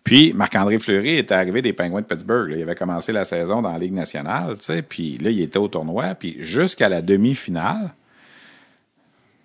Puis 0.04 0.32
Marc-André 0.32 0.78
Fleury 0.78 1.18
était 1.18 1.34
arrivé 1.34 1.62
des 1.62 1.72
Penguins 1.72 2.00
de 2.00 2.06
Pittsburgh. 2.06 2.50
là. 2.50 2.56
Il 2.56 2.62
avait 2.62 2.74
commencé 2.74 3.12
la 3.12 3.24
saison 3.24 3.62
dans 3.62 3.72
la 3.72 3.78
Ligue 3.78 3.92
nationale, 3.92 4.56
tu 4.58 4.64
sais, 4.64 4.82
puis 4.82 5.18
là, 5.18 5.30
il 5.30 5.40
était 5.40 5.58
au 5.58 5.68
tournoi, 5.68 6.14
puis 6.14 6.36
jusqu'à 6.40 6.88
la 6.88 7.02
demi-finale, 7.02 7.92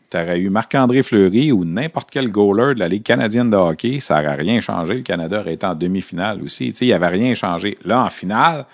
T'aurais 0.10 0.40
eu 0.40 0.50
Marc-André 0.50 1.04
Fleury 1.04 1.52
ou 1.52 1.66
n'importe 1.66 2.10
quel 2.12 2.32
goaler 2.32 2.76
de 2.76 2.80
la 2.80 2.88
Ligue 2.88 3.04
canadienne 3.04 3.50
de 3.50 3.58
hockey, 3.58 4.00
ça 4.00 4.22
n'aurait 4.22 4.36
rien 4.36 4.62
changé. 4.62 4.94
Le 4.94 5.02
Canada 5.02 5.42
aurait 5.42 5.56
été 5.56 5.66
en 5.66 5.76
demi-finale 5.76 6.42
aussi. 6.42 6.72
Tu 6.72 6.78
sais, 6.78 6.86
il 6.86 6.88
n'y 6.90 6.94
avait 6.94 7.08
rien 7.08 7.34
changé. 7.34 7.78
Là, 7.84 8.06
en 8.06 8.10
finale, 8.10 8.66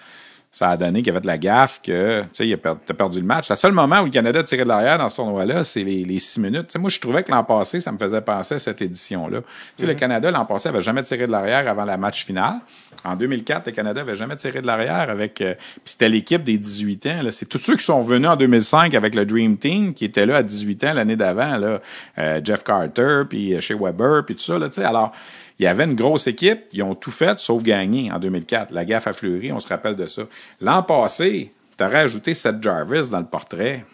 ça 0.55 0.69
a 0.69 0.77
donné 0.77 0.99
qu'il 0.99 1.07
y 1.07 1.09
avait 1.09 1.19
de 1.19 1.25
la 1.27 1.39
gaffe, 1.39 1.81
que 1.81 2.21
tu 2.21 2.27
sais, 2.31 2.47
il 2.47 2.53
a 2.53 2.57
per- 2.57 2.75
t'as 2.85 2.93
perdu 2.93 3.19
le 3.19 3.25
match. 3.25 3.49
Le 3.49 3.55
seul 3.55 3.71
moment 3.71 4.01
où 4.01 4.05
le 4.05 4.11
Canada 4.11 4.39
a 4.39 4.43
tiré 4.43 4.63
de 4.63 4.67
l'arrière 4.69 4.99
dans 4.99 5.09
ce 5.09 5.15
tournoi-là, 5.15 5.63
c'est 5.63 5.83
les, 5.83 6.05
les 6.05 6.19
six 6.19 6.39
minutes. 6.39 6.67
Tu 6.67 6.73
sais, 6.73 6.79
moi, 6.79 6.91
je 6.91 6.99
trouvais 6.99 7.23
que 7.23 7.31
l'an 7.31 7.43
passé, 7.43 7.79
ça 7.79 7.91
me 7.91 7.97
faisait 7.97 8.21
penser 8.21 8.53
à 8.55 8.59
cette 8.59 8.79
édition-là. 8.81 9.41
Tu 9.41 9.47
sais, 9.81 9.85
le 9.87 9.95
Canada, 9.95 10.29
l'an 10.29 10.45
passé, 10.45 10.69
avait 10.69 10.83
jamais 10.83 11.01
tiré 11.01 11.25
de 11.25 11.31
l'arrière 11.31 11.67
avant 11.67 11.85
la 11.85 11.97
match 11.97 12.23
finale. 12.25 12.57
En 13.03 13.15
2004, 13.15 13.65
le 13.65 13.71
Canada 13.73 14.01
avait 14.01 14.15
jamais 14.15 14.35
tiré 14.35 14.61
de 14.61 14.67
l'arrière 14.67 15.09
avec... 15.09 15.41
euh, 15.41 15.55
puis 15.55 15.81
c'était 15.85 16.07
l'équipe 16.07 16.43
des 16.43 16.57
18 16.59 17.05
ans. 17.07 17.19
C'est 17.31 17.49
tous 17.49 17.57
ceux 17.57 17.75
qui 17.75 17.83
sont 17.83 18.01
venus 18.01 18.29
en 18.29 18.35
2005 18.35 18.93
avec 18.93 19.15
le 19.15 19.25
Dream 19.25 19.57
Team, 19.57 19.93
qui 19.95 20.05
étaient 20.05 20.25
là 20.27 20.37
à 20.37 20.43
18 20.43 20.83
ans 20.85 20.93
l'année 20.93 21.15
d'avant. 21.15 21.57
là. 21.57 21.81
Euh, 22.19 22.39
Jeff 22.43 22.63
Carter, 22.63 23.23
puis 23.27 23.55
euh, 23.55 23.59
Shea 23.59 23.75
Weber, 23.75 24.23
puis 24.25 24.35
tout 24.35 24.43
ça. 24.43 24.57
Là, 24.59 24.69
tu 24.69 24.75
sais. 24.75 24.85
Alors, 24.85 25.11
il 25.59 25.63
y 25.63 25.67
avait 25.67 25.85
une 25.85 25.95
grosse 25.95 26.27
équipe. 26.27 26.61
Ils 26.71 26.83
ont 26.83 26.95
tout 26.95 27.11
fait, 27.11 27.39
sauf 27.39 27.63
gagner 27.63 28.11
en 28.11 28.19
2004. 28.19 28.71
La 28.71 28.85
gaffe 28.85 29.07
a 29.07 29.13
fleuri, 29.13 29.51
on 29.51 29.59
se 29.59 29.67
rappelle 29.67 29.95
de 29.95 30.07
ça. 30.07 30.23
L'an 30.61 30.83
passé, 30.83 31.53
tu 31.77 31.83
aurais 31.83 32.01
ajouté 32.01 32.33
Seth 32.33 32.61
Jarvis 32.61 33.09
dans 33.09 33.19
le 33.19 33.25
portrait. 33.25 33.85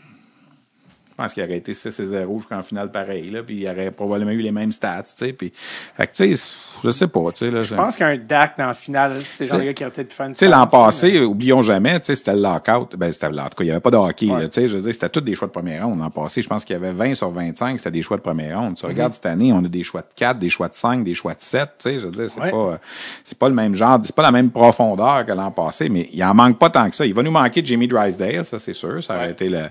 Je 1.20 1.24
pense 1.26 1.34
qu'il 1.34 1.44
aurait 1.44 1.58
été 1.58 1.74
6 1.74 2.00
et 2.00 2.06
0 2.08 2.38
jusqu'en 2.38 2.64
finale 2.64 2.90
pareil, 2.92 3.30
là, 3.30 3.44
puis 3.44 3.58
il 3.58 3.68
aurait 3.70 3.92
probablement 3.92 4.32
eu 4.32 4.40
les 4.42 4.54
mêmes 4.54 4.72
stats, 4.72 5.04
tu 5.04 5.26
sais, 5.26 5.34
puis, 5.34 5.52
fait 5.98 6.08
que, 6.08 6.14
tu 6.14 6.34
sais, 6.38 6.50
je 6.82 6.90
sais 6.92 7.08
pas, 7.08 7.20
tu 7.34 7.40
sais, 7.40 7.52
là. 7.52 7.62
Je 7.62 7.76
pense 7.76 7.98
qu'un 7.98 8.16
Dak 8.18 8.54
dans 8.58 8.68
la 8.68 8.74
finale, 8.74 9.18
c'est 9.26 9.44
le 9.44 9.50
genre 9.50 9.60
de 9.60 9.66
gars 9.66 9.74
qui 9.74 9.84
aurait 9.84 9.92
peut-être 9.92 10.08
pu 10.08 10.16
faire 10.16 10.28
une 10.28 10.32
Tu 10.32 10.38
sais, 10.40 10.48
l'an 10.48 10.66
passé, 10.66 11.20
oublions 11.20 11.62
jamais, 11.62 12.00
tu 12.00 12.06
sais, 12.06 12.16
c'était 12.16 12.34
le 12.34 12.42
lockout. 12.42 12.96
Ben, 12.96 13.12
c'était 13.12 13.30
le 13.30 13.38
en 13.38 13.44
tout 13.50 13.56
cas, 13.58 13.64
il 13.66 13.68
y 13.68 13.72
avait 13.72 13.82
pas 13.82 13.92
de 13.92 13.98
hockey, 13.98 14.28
Ouais. 14.32 14.44
là, 14.44 14.48
tu 14.48 14.62
sais, 14.62 14.70
je 14.70 14.78
veux 14.78 14.82
dire, 14.82 14.94
c'était 14.94 15.10
tous 15.10 15.20
des 15.20 15.36
choix 15.36 15.50
de 15.50 15.52
première 15.52 15.86
ronde. 15.88 16.00
L'an 16.00 16.10
passé, 16.10 16.42
je 16.42 16.48
pense 16.48 16.64
qu'il 16.64 16.74
y 16.74 16.78
avait 16.78 16.94
20 16.94 17.16
sur 17.16 17.30
25, 17.32 17.78
c'était 17.78 17.92
des 17.92 18.02
choix 18.02 18.16
de 18.16 18.22
première 18.22 18.58
ronde. 18.58 18.76
Tu 18.78 18.86
Mhm. 18.86 18.92
regardes 18.94 19.12
cette 19.12 19.26
année, 19.26 19.52
on 19.52 19.58
a 19.66 19.68
des 19.68 19.84
choix 19.84 20.00
de 20.02 20.08
4, 20.16 20.40
des 20.40 20.50
choix 20.50 20.70
de 20.70 20.76
5, 20.76 21.04
des 21.04 21.16
choix 21.16 21.34
de 21.34 21.42
7, 21.42 21.70
tu 21.80 21.90
sais, 21.90 22.00
je 22.00 22.06
veux 22.06 22.12
dire, 22.12 22.30
c'est 22.30 22.40
Ouais. 22.40 22.50
pas, 22.52 22.80
c'est 23.26 23.38
pas 23.38 23.50
le 23.50 23.56
même 23.56 23.76
genre, 23.76 24.00
c'est 24.06 24.16
pas 24.16 24.24
la 24.24 24.32
même 24.32 24.52
profondeur 24.52 25.26
que 25.26 25.34
l'an 25.34 25.52
passé, 25.52 25.90
mais 25.90 26.08
il 26.14 26.24
en 26.24 26.34
manque 26.34 26.58
pas 26.58 26.70
tant 26.70 26.90
que 26.90 26.96
ça. 26.96 27.06
Il 27.06 27.14
va 27.14 27.24
nous 27.24 27.32
manquer 27.32 27.62
Jimmy 27.66 27.90
Drysdale, 27.90 28.46
ça, 28.46 28.58
c'est 28.58 28.74
sûr. 28.74 29.04
Ça 29.04 29.16
aurait 29.16 29.26
Ouais. 29.26 29.32
été 29.32 29.50
le, 29.50 29.64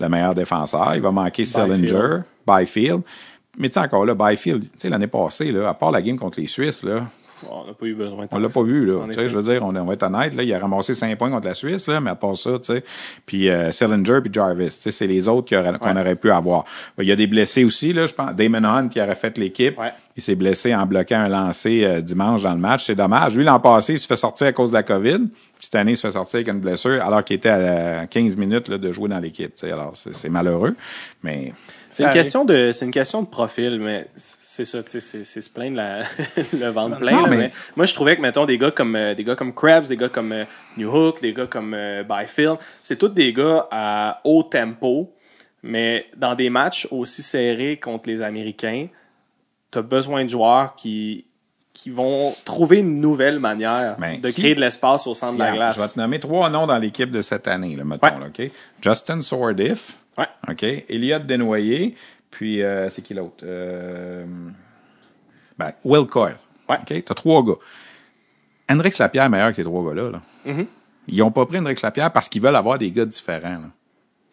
le 0.00 0.08
meilleur 0.08 0.34
défenseur. 0.34 0.95
Il 0.96 1.02
va 1.02 1.10
manquer 1.12 1.42
Byfield. 1.44 1.72
Sillinger, 1.74 2.16
Byfield. 2.46 3.02
Mais 3.58 3.68
tu 3.68 3.74
sais, 3.74 3.80
encore 3.80 4.04
là, 4.04 4.14
Byfield, 4.14 4.62
tu 4.64 4.68
sais, 4.78 4.88
l'année 4.90 5.06
passée, 5.06 5.50
là, 5.52 5.68
à 5.70 5.74
part 5.74 5.90
la 5.90 6.02
game 6.02 6.18
contre 6.18 6.40
les 6.40 6.46
Suisses, 6.46 6.82
là, 6.82 7.06
On 7.50 7.66
n'a 7.66 7.74
pas 7.74 7.84
eu 7.86 7.94
besoin 7.94 8.24
de 8.24 8.28
on 8.32 8.38
l'a 8.38 8.48
pas 8.48 8.62
vu, 8.62 8.86
là. 8.86 8.94
Je 9.14 9.36
veux 9.36 9.42
dire, 9.42 9.62
on, 9.62 9.74
on 9.76 9.84
va 9.84 9.92
être 9.92 10.02
honnête, 10.04 10.34
là. 10.34 10.42
Il 10.42 10.52
a 10.54 10.58
ramassé 10.58 10.94
5 10.94 11.16
points 11.18 11.30
contre 11.30 11.46
la 11.48 11.54
Suisse, 11.54 11.86
là, 11.86 12.00
mais 12.00 12.10
à 12.10 12.14
part 12.14 12.36
ça, 12.36 12.52
tu 12.58 12.64
sais. 12.72 12.84
Puis, 13.26 13.50
euh, 13.50 13.70
Sillinger 13.72 14.20
puis 14.22 14.32
Jarvis, 14.32 14.68
tu 14.68 14.72
sais, 14.82 14.90
c'est 14.90 15.06
les 15.06 15.28
autres 15.28 15.48
qu'on 15.54 15.62
Ouais. 15.86 16.00
aurait 16.00 16.16
pu 16.16 16.30
avoir. 16.30 16.64
Il 16.98 17.06
y 17.06 17.12
a 17.12 17.16
des 17.16 17.26
blessés 17.26 17.64
aussi, 17.64 17.92
là, 17.92 18.06
je 18.06 18.14
pense. 18.14 18.34
Damon 18.34 18.64
Hunt 18.64 18.88
qui 18.88 19.00
aurait 19.02 19.14
fait 19.16 19.36
l'équipe. 19.38 19.78
Ouais. 19.78 19.92
Il 20.16 20.22
s'est 20.22 20.34
blessé 20.34 20.74
en 20.74 20.86
bloquant 20.86 21.20
un 21.20 21.28
lancer 21.28 21.84
euh, 21.84 22.00
dimanche 22.00 22.42
dans 22.42 22.54
le 22.54 22.58
match. 22.60 22.86
C'est 22.86 22.94
dommage. 22.94 23.36
Lui, 23.36 23.44
l'an 23.44 23.60
passé, 23.60 23.92
il 23.94 23.98
se 23.98 24.06
fait 24.06 24.16
sortir 24.16 24.46
à 24.46 24.52
cause 24.52 24.70
de 24.70 24.74
la 24.74 24.82
COVID. 24.82 25.28
Cette 25.60 25.74
année, 25.74 25.92
il 25.92 25.96
se 25.96 26.06
fait 26.06 26.12
sortir 26.12 26.36
avec 26.38 26.48
une 26.48 26.60
blessure 26.60 27.02
alors 27.02 27.24
qu'il 27.24 27.36
était 27.36 27.48
à 27.48 28.06
15 28.06 28.36
minutes 28.36 28.68
là, 28.68 28.78
de 28.78 28.92
jouer 28.92 29.08
dans 29.08 29.18
l'équipe. 29.18 29.52
Alors, 29.64 29.94
c'est 29.96 30.28
malheureux. 30.28 30.76
Mais 31.22 31.52
C'est 31.90 32.04
une 32.04 32.10
question 32.10 32.44
de 32.44 32.72
c'est 32.72 32.84
une 32.84 32.90
question 32.90 33.22
de 33.22 33.26
profil, 33.26 33.78
mais 33.80 34.06
c'est 34.16 34.64
ça, 34.66 34.82
tu 34.82 34.90
sais, 34.92 35.00
c'est 35.00 35.24
c'est 35.24 35.40
se 35.40 35.50
plaindre 35.50 35.76
la, 35.76 36.00
le 36.52 36.68
ventre 36.68 36.98
plein. 36.98 37.12
Non, 37.12 37.22
là, 37.24 37.28
mais- 37.30 37.36
mais... 37.36 37.52
moi 37.74 37.86
je 37.86 37.94
trouvais 37.94 38.16
que 38.16 38.22
mettons 38.22 38.44
des 38.46 38.58
gars 38.58 38.70
comme 38.70 38.96
euh, 38.96 39.14
des 39.14 39.24
gars 39.24 39.34
comme 39.34 39.54
Krabs, 39.54 39.86
des 39.86 39.96
gars 39.96 40.08
comme 40.10 40.32
euh, 40.32 40.44
New 40.76 40.94
Hook, 40.94 41.20
des 41.22 41.32
gars 41.32 41.46
comme 41.46 41.74
euh, 41.74 42.02
Byfield, 42.04 42.56
c'est 42.82 42.96
tous 42.96 43.08
des 43.08 43.32
gars 43.32 43.66
à 43.70 44.20
haut 44.24 44.42
tempo, 44.42 45.12
mais 45.62 46.06
dans 46.16 46.34
des 46.34 46.50
matchs 46.50 46.86
aussi 46.90 47.22
serrés 47.22 47.78
contre 47.78 48.08
les 48.08 48.20
Américains, 48.22 48.88
tu 49.72 49.78
as 49.78 49.82
besoin 49.82 50.24
de 50.24 50.28
joueurs 50.30 50.74
qui 50.74 51.24
qui 51.76 51.90
vont 51.90 52.34
trouver 52.44 52.78
une 52.80 53.00
nouvelle 53.00 53.38
manière 53.38 53.96
Ben, 53.98 54.18
de 54.20 54.30
qui- 54.30 54.40
créer 54.40 54.54
de 54.54 54.60
l'espace 54.60 55.06
au 55.06 55.14
centre 55.14 55.34
de 55.34 55.38
la 55.40 55.52
Regarde, 55.52 55.74
Je 55.74 55.80
vais 55.80 55.84
glace. 55.84 55.94
te 55.94 56.00
nommer 56.00 56.18
trois 56.18 56.48
noms 56.50 56.66
dans 56.66 56.78
l'équipe 56.78 57.10
de 57.10 57.20
cette 57.22 57.46
année, 57.46 57.76
là, 57.76 57.84
mettons, 57.84 58.06
Ouais. 58.06 58.18
là, 58.18 58.26
OK? 58.26 58.50
Justin 58.82 59.20
Sordiff, 59.20 59.94
Ouais. 60.18 60.26
OK? 60.48 60.62
Elliott 60.88 61.26
Desnoyers, 61.26 61.94
puis 62.30 62.62
euh, 62.62 62.88
c'est 62.90 63.02
qui 63.02 63.14
l'autre? 63.14 63.44
Euh, 63.44 64.24
ben, 65.58 65.72
Will 65.84 66.06
Coyle. 66.06 66.38
Ouais. 66.68 66.78
OK? 66.80 67.04
T'as 67.04 67.14
trois 67.14 67.42
gars. 67.44 67.54
Hendrix 68.70 68.94
Lapierre 68.98 69.24
est 69.24 69.28
meilleur 69.28 69.50
que 69.50 69.56
ces 69.56 69.64
trois 69.64 69.84
gars-là. 69.94 70.10
Là. 70.10 70.20
Mm-hmm. 70.46 70.66
Ils 71.08 71.22
ont 71.22 71.30
pas 71.30 71.46
pris 71.46 71.58
Hendrix 71.58 71.76
Lapierre 71.82 72.12
parce 72.12 72.28
qu'ils 72.28 72.42
veulent 72.42 72.56
avoir 72.56 72.78
des 72.78 72.90
gars 72.90 73.04
différents. 73.04 73.50
Là. 73.50 73.70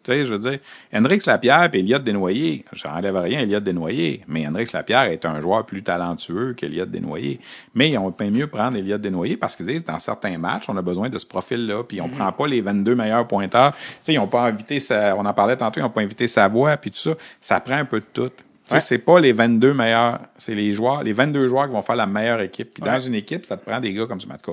Tu 0.04 0.12
sais, 0.12 0.26
je 0.26 0.32
veux 0.34 0.38
dire, 0.38 0.58
Hendrix 0.94 1.20
Lapierre 1.26 1.70
et 1.72 1.78
Elliott 1.78 2.04
Desnoyers, 2.04 2.64
j'enlève 2.72 3.16
rien 3.16 3.38
à 3.38 3.42
Elliott 3.42 3.64
Desnoyers, 3.64 4.22
mais 4.28 4.46
Hendrix 4.46 4.68
Lapierre 4.72 5.04
est 5.04 5.24
un 5.24 5.40
joueur 5.40 5.64
plus 5.64 5.82
talentueux 5.82 6.52
qu'Elliott 6.54 6.90
Desnoyers. 6.90 7.40
Mais 7.74 7.90
ils 7.90 7.98
ont 7.98 8.12
pas 8.12 8.28
mieux 8.30 8.46
prendre 8.46 8.76
Elliott 8.76 9.00
Desnoyers 9.00 9.36
parce 9.38 9.56
que 9.56 9.64
dans 9.80 9.98
certains 9.98 10.36
matchs, 10.36 10.64
on 10.68 10.76
a 10.76 10.82
besoin 10.82 11.08
de 11.08 11.18
ce 11.18 11.26
profil-là, 11.26 11.84
puis 11.84 12.00
on 12.00 12.08
prend 12.10 12.30
pas 12.32 12.46
les 12.46 12.60
22 12.60 12.94
meilleurs 12.94 13.26
pointeurs. 13.26 13.72
Tu 13.72 13.78
sais, 14.02 14.12
ils 14.12 14.18
ont 14.18 14.28
pas 14.28 14.42
invité 14.42 14.78
sa, 14.78 15.16
on 15.16 15.24
en 15.24 15.32
parlait 15.32 15.56
tantôt, 15.56 15.80
ils 15.80 15.84
ont 15.84 15.90
pas 15.90 16.02
invité 16.02 16.28
sa 16.28 16.48
voix, 16.48 16.76
puis 16.76 16.90
tout 16.90 16.98
ça. 16.98 17.14
Ça 17.40 17.60
prend 17.60 17.76
un 17.76 17.84
peu 17.86 18.00
de 18.00 18.06
tout. 18.12 18.28
Tu 18.28 18.34
sais, 18.70 18.74
Ouais. 18.74 18.80
c'est 18.80 18.98
pas 18.98 19.20
les 19.20 19.32
22 19.32 19.74
meilleurs, 19.74 20.20
c'est 20.38 20.54
les 20.54 20.72
joueurs, 20.72 21.02
les 21.02 21.12
22 21.12 21.48
joueurs 21.48 21.66
qui 21.66 21.72
vont 21.72 21.82
faire 21.82 21.96
la 21.96 22.06
meilleure 22.06 22.40
équipe. 22.40 22.72
Puis 22.74 22.82
dans 22.82 22.98
une 23.00 23.14
équipe, 23.14 23.44
ça 23.44 23.56
te 23.58 23.64
prend 23.68 23.78
des 23.78 23.92
gars 23.92 24.06
comme 24.06 24.20
cas 24.20 24.52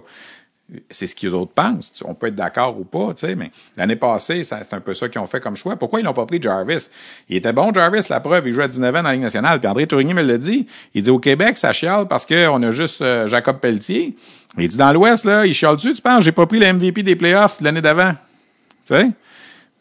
c'est 0.89 1.07
ce 1.07 1.15
qu'ils 1.15 1.33
autres 1.33 1.51
pensent. 1.51 1.93
On 2.05 2.13
peut 2.13 2.27
être 2.27 2.35
d'accord 2.35 2.79
ou 2.79 2.83
pas, 2.83 3.13
tu 3.13 3.27
sais, 3.27 3.35
mais 3.35 3.51
l'année 3.75 3.95
passée, 3.95 4.43
c'est 4.43 4.73
un 4.73 4.79
peu 4.79 4.93
ça 4.93 5.09
qu'ils 5.09 5.19
ont 5.19 5.27
fait 5.27 5.41
comme 5.41 5.55
choix. 5.55 5.75
Pourquoi 5.75 5.99
ils 5.99 6.03
n'ont 6.03 6.13
pas 6.13 6.25
pris 6.25 6.41
Jarvis? 6.41 6.89
Il 7.27 7.35
était 7.35 7.53
bon, 7.53 7.73
Jarvis, 7.73 8.07
la 8.09 8.19
preuve, 8.19 8.47
il 8.47 8.53
jouait 8.53 8.63
à 8.63 8.67
19 8.67 8.95
ans 8.95 8.97
dans 8.99 9.03
la 9.03 9.13
Ligue 9.13 9.21
nationale. 9.21 9.59
Puis 9.59 9.69
André 9.69 9.87
Tourigny 9.87 10.13
me 10.13 10.21
l'a 10.21 10.37
dit. 10.37 10.67
Il 10.93 11.03
dit 11.03 11.09
au 11.09 11.19
Québec, 11.19 11.57
ça 11.57 11.73
chiale 11.73 12.07
parce 12.07 12.25
qu'on 12.25 12.63
a 12.63 12.71
juste 12.71 13.01
euh, 13.01 13.27
Jacob 13.27 13.59
Pelletier. 13.59 14.15
Il 14.57 14.67
dit 14.67 14.77
dans 14.77 14.93
l'Ouest, 14.93 15.25
là, 15.25 15.45
il 15.45 15.53
chiale 15.53 15.75
dessus. 15.75 15.93
Tu 15.93 16.01
penses, 16.01 16.23
j'ai 16.23 16.31
pas 16.31 16.45
pris 16.45 16.59
le 16.59 16.71
MVP 16.71 17.03
des 17.03 17.15
playoffs 17.15 17.59
l'année 17.61 17.81
d'avant. 17.81 18.13
Tu 18.85 18.95
sais? 18.95 19.09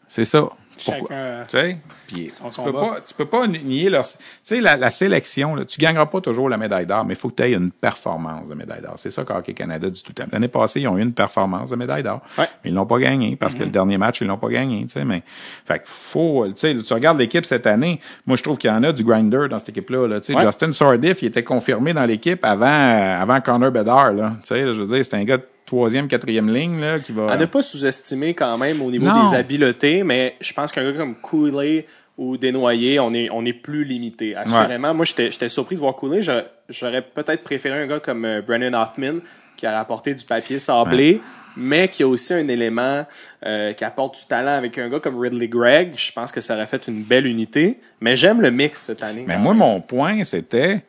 C'est 0.07 0.25
ça. 0.25 0.49
Chacun- 0.83 1.43
Tu 1.47 1.57
sais? 1.57 1.77
Puis 2.07 2.29
Son 2.29 2.49
tu 2.49 2.61
peux 2.61 2.73
pas, 2.73 2.97
tu 3.05 3.13
peux 3.13 3.25
pas 3.25 3.47
nier 3.47 3.89
leur, 3.89 4.03
tu 4.07 4.15
sais, 4.43 4.59
la, 4.61 4.75
la 4.77 4.91
sélection, 4.91 5.55
là, 5.55 5.65
tu 5.65 5.79
gagneras 5.79 6.07
pas 6.07 6.19
toujours 6.21 6.49
la 6.49 6.57
médaille 6.57 6.85
d'or, 6.85 7.05
mais 7.05 7.13
il 7.13 7.17
faut 7.17 7.29
que 7.29 7.35
tu 7.35 7.43
aies 7.43 7.53
une 7.53 7.71
performance 7.71 8.47
de 8.47 8.55
médaille 8.55 8.81
d'or. 8.81 8.93
C'est 8.97 9.11
ça 9.11 9.23
qu'Hockey 9.23 9.53
Canada 9.53 9.89
dit 9.89 10.01
tout 10.03 10.11
le 10.17 10.23
temps. 10.23 10.29
L'année 10.31 10.47
passée, 10.47 10.81
ils 10.81 10.87
ont 10.87 10.97
eu 10.97 11.01
une 11.01 11.13
performance 11.13 11.69
de 11.69 11.75
médaille 11.75 12.03
d'or. 12.03 12.21
Ouais. 12.37 12.45
Mais 12.63 12.71
ils 12.71 12.73
l'ont 12.73 12.85
pas 12.85 12.99
gagné 12.99 13.35
parce 13.35 13.53
que 13.53 13.63
le 13.63 13.69
dernier 13.69 13.97
match, 13.97 14.21
ils 14.21 14.27
l'ont 14.27 14.37
pas 14.37 14.49
gagné, 14.49 14.83
tu 14.85 14.89
sais, 14.91 15.05
mais, 15.05 15.23
fait 15.65 15.79
que 15.79 15.85
faut, 15.87 16.45
tu 16.47 16.53
sais, 16.57 16.75
tu 16.75 16.93
regardes 16.93 17.19
l'équipe 17.19 17.45
cette 17.45 17.67
année. 17.67 17.99
Moi, 18.25 18.37
je 18.37 18.43
trouve 18.43 18.57
qu'il 18.57 18.69
y 18.69 18.73
en 18.73 18.83
a 18.83 18.91
du 18.91 19.03
grinder 19.03 19.47
dans 19.49 19.59
cette 19.59 19.69
équipe-là, 19.69 20.07
là. 20.07 20.19
Tu 20.19 20.27
sais, 20.33 20.35
Ouais. 20.35 20.45
Justin 20.45 20.71
Sardif, 20.71 21.21
il 21.21 21.27
était 21.27 21.43
confirmé 21.43 21.93
dans 21.93 22.05
l'équipe 22.05 22.43
avant, 22.43 22.65
euh, 22.65 23.21
avant 23.21 23.39
Connor 23.41 23.71
Bedard, 23.71 24.13
là. 24.13 24.33
Tu 24.41 24.47
sais, 24.49 24.61
je 24.61 24.81
veux 24.81 24.87
dire, 24.95 25.05
c'est 25.05 25.15
un 25.15 25.23
gars 25.23 25.37
troisième, 25.77 26.07
quatrième 26.09 26.53
ligne, 26.53 26.81
là, 26.81 26.99
qui 26.99 27.13
va. 27.13 27.31
À 27.31 27.37
ne 27.37 27.45
pas 27.45 27.61
sous-estimer 27.61 28.33
quand 28.33 28.57
même 28.57 28.81
au 28.81 28.91
niveau 28.91 29.05
Non. 29.05 29.29
des 29.29 29.35
habiletés, 29.35 30.03
mais 30.03 30.35
je 30.41 30.51
pense 30.53 30.71
qu'un 30.71 30.83
gars 30.83 30.97
comme 30.97 31.15
Cooley 31.15 31.85
ou 32.17 32.37
Desnoyers, 32.37 32.99
on 32.99 33.13
est, 33.13 33.29
on 33.31 33.45
est 33.45 33.53
plus 33.53 33.85
limité. 33.85 34.35
Assurément, 34.35 34.93
moi, 34.93 35.05
j'étais 35.05 35.49
surpris 35.49 35.75
de 35.75 35.79
voir 35.79 35.95
Cooley. 35.95 36.21
J'aurais 36.69 37.01
peut-être 37.01 37.43
préféré 37.43 37.81
un 37.81 37.87
gars 37.87 37.99
comme 38.01 38.25
euh, 38.25 38.41
Brennan 38.41 38.75
Hoffman, 38.75 39.19
qui 39.55 39.65
a 39.65 39.77
rapporté 39.77 40.13
du 40.13 40.25
papier 40.25 40.59
sablé, 40.59 41.21
mais 41.55 41.87
qui 41.87 42.03
a 42.03 42.07
aussi 42.07 42.33
un 42.33 42.47
élément 42.49 43.05
euh, 43.45 43.71
qui 43.73 43.83
apporte 43.85 44.19
du 44.19 44.25
talent 44.25 44.55
avec 44.57 44.77
un 44.77 44.89
gars 44.89 44.99
comme 44.99 45.17
Ridley 45.19 45.47
Gregg. 45.47 45.93
Je 45.95 46.11
pense 46.11 46.31
que 46.33 46.41
ça 46.41 46.55
aurait 46.55 46.67
fait 46.67 46.85
une 46.87 47.03
belle 47.03 47.27
unité. 47.27 47.79
Mais 48.01 48.15
j'aime 48.17 48.41
le 48.41 48.51
mix 48.51 48.81
cette 48.81 49.03
année. 49.03 49.23
Mais 49.25 49.37
moi, 49.37 49.53
même. 49.53 49.59
mon 49.59 49.79
point, 49.81 50.23
c'était 50.25 50.83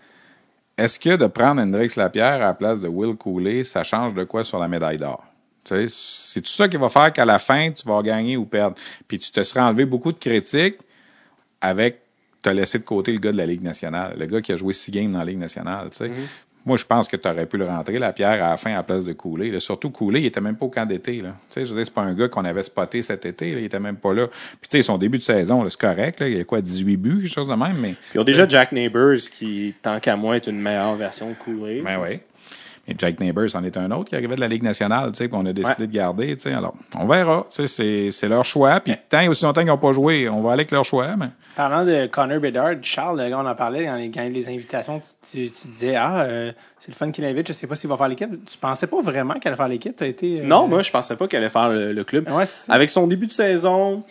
est-ce 0.77 0.99
que 0.99 1.17
de 1.17 1.27
prendre 1.27 1.61
Hendrix 1.61 1.93
Lapierre 1.97 2.35
à 2.35 2.47
la 2.47 2.55
place 2.55 2.81
de 2.81 2.89
Will 2.89 3.17
Cooley, 3.17 3.65
ça 3.65 3.85
change 3.85 4.15
de 4.15 4.25
quoi 4.25 4.45
sur 4.45 4.59
la 4.59 4.69
médaille 4.69 4.99
d'or? 4.99 5.25
C'est 5.65 6.41
tout 6.41 6.51
ça 6.51 6.69
qui 6.69 6.77
va 6.77 6.89
faire 6.89 7.13
qu'à 7.13 7.25
la 7.25 7.39
fin, 7.39 7.71
tu 7.71 7.87
vas 7.87 8.03
gagner 8.03 8.37
ou 8.37 8.45
perdre. 8.45 8.77
Puis 9.07 9.19
tu 9.19 9.31
te 9.31 9.43
seras 9.43 9.69
enlevé 9.69 9.85
beaucoup 9.85 10.11
de 10.11 10.19
critiques 10.19 10.79
avec 11.61 12.01
t'as 12.43 12.53
laissé 12.53 12.79
de 12.79 12.85
côté 12.85 13.13
le 13.13 13.19
gars 13.19 13.31
de 13.31 13.37
la 13.37 13.47
Ligue 13.47 13.63
nationale, 13.63 14.17
le 14.19 14.27
gars 14.27 14.41
qui 14.41 14.53
a 14.53 14.57
joué 14.57 14.73
six 14.73 14.91
games 14.91 15.13
dans 15.13 15.21
la 15.21 15.25
Ligue 15.25 15.39
nationale. 15.39 15.89
sais. 15.93 16.11
Moi, 16.65 16.77
je 16.77 16.85
pense 16.85 17.09
que 17.09 17.17
tu 17.17 17.29
aurais 17.29 17.47
pu 17.47 17.57
le 17.59 17.67
rentrer, 17.67 17.99
la 17.99 18.13
pierre, 18.13 18.45
à 18.45 18.51
la 18.51 18.57
fin, 18.57 18.71
à 18.71 18.77
la 18.77 18.83
place 18.85 19.05
de 19.05 19.13
Cooley. 19.13 19.51
Là, 19.51 19.59
surtout 19.59 19.91
Cooley, 19.91 20.21
il 20.21 20.27
était 20.27 20.41
même 20.41 20.55
pas 20.57 20.67
au 20.67 20.71
camp 20.71 20.87
d'été. 20.87 21.21
Là. 21.21 21.31
Tu 21.51 21.55
sais, 21.61 21.67
je 21.67 21.71
veux 21.71 21.77
dire, 21.77 21.87
c'est 21.87 21.95
pas 21.95 22.03
un 22.03 22.15
gars 22.15 22.29
qu'on 22.29 22.45
avait 22.45 22.63
spoté 22.63 23.03
cet 23.03 23.27
été. 23.27 23.53
Là, 23.55 23.59
il 23.61 23.65
était 23.65 23.81
même 23.81 23.97
pas 23.97 24.15
là. 24.15 24.29
Puis 24.61 24.71
tu 24.71 24.77
sais, 24.79 24.83
son 24.83 24.97
début 24.97 25.19
de 25.19 25.23
saison, 25.25 25.69
c'est 25.69 25.81
correct. 25.81 26.21
Là, 26.21 26.29
il 26.29 26.37
y 26.37 26.41
a 26.41 26.45
quoi, 26.45 26.61
18 26.61 26.97
buts, 26.97 27.23
quelque 27.23 27.33
chose 27.35 27.49
de 27.49 27.55
même, 27.55 27.77
mais. 27.81 27.95
Ils 28.15 28.21
ont 28.21 28.25
déjà 28.25 28.47
Jack 28.47 28.71
Neighbors 28.73 29.17
qui, 29.35 29.75
tant 29.83 29.99
qu'à 29.99 30.15
moi, 30.17 30.37
est 30.37 30.47
une 30.47 30.61
meilleure 30.61 30.95
version 30.95 31.31
de 31.31 31.35
Cooley. 31.35 31.81
Ben 31.83 31.99
oui. 32.01 32.21
Et 32.89 32.95
Jack 32.99 33.21
Neighbors 33.21 33.55
en 33.55 33.63
est 33.63 33.77
un 33.77 33.91
autre 33.93 34.11
qui 34.11 34.17
arrivait 34.17 34.35
de 34.35 34.41
la 34.41 34.49
Ligue 34.49 34.65
nationale, 34.65 35.13
tu 35.13 35.19
sais, 35.19 35.29
qu'on 35.29 35.47
a 35.47 35.53
décidé 35.53 35.83
Ouais. 35.83 35.87
de 35.89 35.93
garder, 35.93 36.37
tu 36.37 36.43
sais. 36.43 36.53
Alors, 36.53 36.75
on 36.99 37.07
verra, 37.07 37.47
tu 37.49 37.57
sais, 37.57 37.69
c'est, 37.69 38.11
c'est 38.11 38.29
leur 38.29 38.45
choix. 38.45 38.81
Puis 38.81 38.95
tant 39.09 39.21
et 39.21 39.29
aussi 39.29 39.45
longtemps 39.45 39.61
qu'ils 39.61 39.71
n'ont 39.71 39.79
pas 39.79 39.93
joué, 39.93 40.29
on 40.29 40.43
va 40.43 40.51
aller 40.53 40.61
avec 40.63 40.71
leur 40.73 40.85
choix, 40.85 41.17
mais. 41.17 41.27
Parlant 41.55 41.85
de 41.85 42.07
Connor 42.07 42.41
Bedard, 42.41 42.77
Charles, 42.83 43.23
le 43.23 43.29
gars, 43.29 43.39
on 43.39 43.47
en 43.47 43.55
parlait 43.55 43.85
quand 43.85 43.97
il 43.97 44.11
gagnait 44.11 44.31
les 44.31 44.49
invitations. 44.49 45.01
Tu, 45.31 45.49
tu- 45.49 45.51
tu 45.51 45.69
disais, 45.69 45.95
ah, 45.97 46.23
euh, 46.23 46.53
c'est 46.79 46.89
le 46.89 46.95
fun 46.95 47.11
qu'il 47.11 47.25
invite, 47.27 47.47
je 47.49 47.53
sais 47.53 47.67
pas 47.67 47.75
s'il 47.75 47.91
va 47.91 47.97
faire 47.99 48.09
l'équipe. 48.09 48.31
Tu 48.47 48.57
pensais 48.59 48.87
pas 48.87 49.01
vraiment 49.03 49.35
qu'elle 49.35 49.53
allait 49.53 49.57
faire 49.59 49.69
l'équipe? 49.69 49.95
T'as 49.95 50.07
été. 50.07 50.41
euh, 50.41 50.45
Non, 50.45 50.67
moi, 50.67 50.83
je 50.83 50.91
pensais 50.91 51.15
pas 51.17 51.29
qu'elle 51.29 51.41
allait 51.43 51.51
faire 51.51 51.69
le, 51.69 51.93
le 51.93 52.05
club. 52.05 52.29
Ouais. 52.31 52.45
Avec 52.69 52.89
son 52.89 53.07
début 53.07 53.27
de 53.27 53.33
saison, 53.33 54.03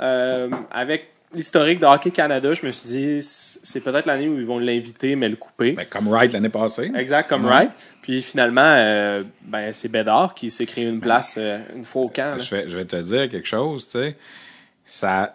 euh, 0.00 0.50
avec 0.70 1.08
l'historique 1.34 1.80
de 1.80 1.86
Hockey 1.86 2.10
Canada, 2.10 2.52
je 2.52 2.66
me 2.66 2.70
suis 2.72 2.88
dit, 2.88 3.18
c'est 3.22 3.80
peut-être 3.80 4.04
l'année 4.04 4.28
où 4.28 4.38
ils 4.38 4.44
vont 4.44 4.58
l'inviter, 4.58 5.16
mais 5.16 5.30
le 5.30 5.36
couper. 5.36 5.72
Ben, 5.72 5.86
comme 5.88 6.08
Wright 6.08 6.30
l'année 6.34 6.50
passée. 6.50 6.92
Exact, 6.94 7.26
comme. 7.26 7.46
Wright. 7.46 7.70
Puis 8.02 8.20
finalement, 8.20 8.60
euh, 8.66 9.22
ben, 9.46 9.72
c'est 9.72 9.88
Bédard 9.88 10.34
qui 10.34 10.50
s'est 10.50 10.66
créé 10.66 10.84
une 10.86 11.00
place 11.00 11.36
euh, 11.38 11.58
une 11.74 11.84
fois 11.84 12.02
au 12.02 12.08
camp. 12.08 12.36
Je 12.38 12.54
vais, 12.54 12.68
je 12.68 12.76
vais 12.76 12.84
te 12.84 12.96
dire 12.96 13.30
quelque 13.30 13.48
chose, 13.48 13.86
tu 13.88 13.92
sais. 13.98 14.16
Ça, 14.84 15.34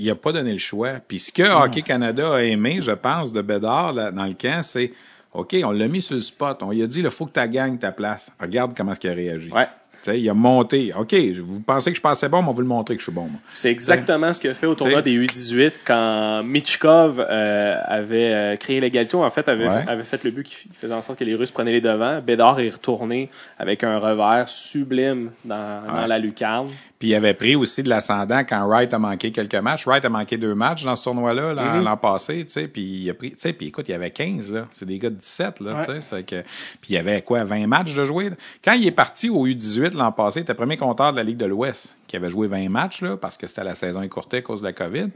il 0.00 0.10
a 0.10 0.14
pas 0.14 0.32
donné 0.32 0.52
le 0.52 0.58
choix. 0.58 0.94
Puis 1.06 1.18
ce 1.18 1.32
que 1.32 1.42
Hockey 1.42 1.82
Canada 1.82 2.34
a 2.34 2.42
aimé, 2.42 2.78
je 2.80 2.92
pense, 2.92 3.32
de 3.32 3.42
Bédard 3.42 3.92
là, 3.92 4.10
dans 4.10 4.26
le 4.26 4.34
camp, 4.34 4.62
c'est 4.62 4.92
OK, 5.32 5.54
on 5.62 5.70
l'a 5.70 5.86
mis 5.86 6.02
sur 6.02 6.14
le 6.16 6.20
spot. 6.20 6.62
On 6.62 6.70
lui 6.70 6.82
a 6.82 6.86
dit, 6.86 7.00
il 7.00 7.10
faut 7.10 7.26
que 7.26 7.40
tu 7.40 7.48
gagnes 7.48 7.78
ta 7.78 7.92
place. 7.92 8.32
Regarde 8.40 8.72
comment 8.76 8.92
est-ce 8.92 9.00
qu'il 9.00 9.10
a 9.10 9.14
réagi. 9.14 9.50
Ouais. 9.52 9.68
Il 10.08 10.28
a 10.30 10.34
monté. 10.34 10.92
OK, 10.98 11.14
vous 11.44 11.60
pensez 11.60 11.90
que 11.90 11.96
je 11.96 12.02
passais 12.02 12.28
bon, 12.28 12.38
mais 12.38 12.44
on 12.44 12.46
va 12.48 12.54
vous 12.54 12.60
le 12.62 12.66
montrer 12.66 12.96
que 12.96 13.00
je 13.00 13.04
suis 13.04 13.12
bon. 13.12 13.28
C'est 13.52 13.70
exactement 13.70 14.32
ce 14.32 14.40
qu'il 14.40 14.48
a 14.48 14.54
fait 14.54 14.66
au 14.66 14.74
tournoi 14.74 15.02
des 15.02 15.18
U18 15.18 15.80
quand 15.84 16.42
Michkov 16.42 17.20
euh, 17.28 17.76
avait 17.84 18.32
euh, 18.32 18.56
créé 18.56 18.80
l'égalité, 18.80 19.16
en 19.16 19.28
fait 19.28 19.46
avait, 19.48 19.68
Ouais. 19.68 19.84
avait 19.86 20.04
fait 20.04 20.24
le 20.24 20.30
but 20.30 20.44
qui 20.44 20.56
faisait 20.72 20.94
en 20.94 21.02
sorte 21.02 21.18
que 21.18 21.24
les 21.24 21.34
Russes 21.34 21.50
prenaient 21.50 21.72
les 21.72 21.82
devants. 21.82 22.20
Bédard 22.22 22.60
est 22.60 22.70
retourné 22.70 23.28
avec 23.58 23.84
un 23.84 23.98
revers 23.98 24.48
sublime 24.48 25.32
dans, 25.44 26.06
la 26.06 26.18
lucarne. 26.18 26.70
Puis 27.00 27.08
il 27.08 27.14
avait 27.14 27.32
pris 27.34 27.56
aussi 27.56 27.82
de 27.82 27.88
l'ascendant 27.88 28.40
quand 28.40 28.64
Wright 28.68 28.92
a 28.94 28.98
manqué 28.98 29.32
quelques 29.32 29.54
matchs. 29.56 29.86
Wright 29.86 30.04
a 30.04 30.08
manqué 30.10 30.36
deux 30.36 30.54
matchs 30.54 30.84
dans 30.84 30.94
ce 30.94 31.02
tournoi-là 31.02 31.54
l'an 31.54 31.76
Mhm. 31.78 31.84
l'an 31.84 31.96
passé, 31.96 32.44
tu 32.44 32.52
sais. 32.52 32.68
Puis 32.68 32.82
il 32.82 33.10
a 33.10 33.14
pris, 33.14 33.30
tu 33.30 33.36
sais, 33.38 33.52
puis 33.54 33.68
écoute, 33.68 33.88
il 33.88 33.92
y 33.92 33.94
avait 33.94 34.10
15 34.10 34.50
là. 34.50 34.68
C'est 34.72 34.84
des 34.84 34.98
gars 34.98 35.08
de 35.10 35.14
17 35.16 35.60
là, 35.60 35.76
Ouais. 35.78 35.86
tu 35.86 35.92
sais. 35.94 36.00
c'est 36.02 36.22
que- 36.24 36.42
Puis 36.82 36.90
il 36.90 36.94
y 36.94 36.98
avait 36.98 37.22
quoi, 37.22 37.42
20 37.44 37.66
matchs 37.66 37.94
de 37.94 38.04
jouer. 38.04 38.28
là. 38.30 38.36
Quand 38.62 38.72
il 38.74 38.86
est 38.86 38.90
parti 38.92 39.30
au 39.30 39.46
U18 39.46 39.94
l'an 39.94 40.12
passé, 40.12 40.40
il 40.40 40.42
était 40.42 40.52
premier 40.54 40.76
compteur 40.76 41.10
de 41.12 41.16
la 41.16 41.24
Ligue 41.24 41.38
de 41.38 41.46
l'Ouest, 41.46 41.96
qui 42.06 42.16
avait 42.16 42.30
joué 42.30 42.48
20 42.48 42.68
matchs 42.68 43.00
là, 43.00 43.16
parce 43.16 43.38
que 43.38 43.46
c'était 43.46 43.64
la 43.64 43.74
saison 43.74 44.02
écourtée 44.02 44.36
à 44.36 44.42
cause 44.42 44.60
de 44.60 44.66
la 44.66 44.74
COVID. 44.74 45.08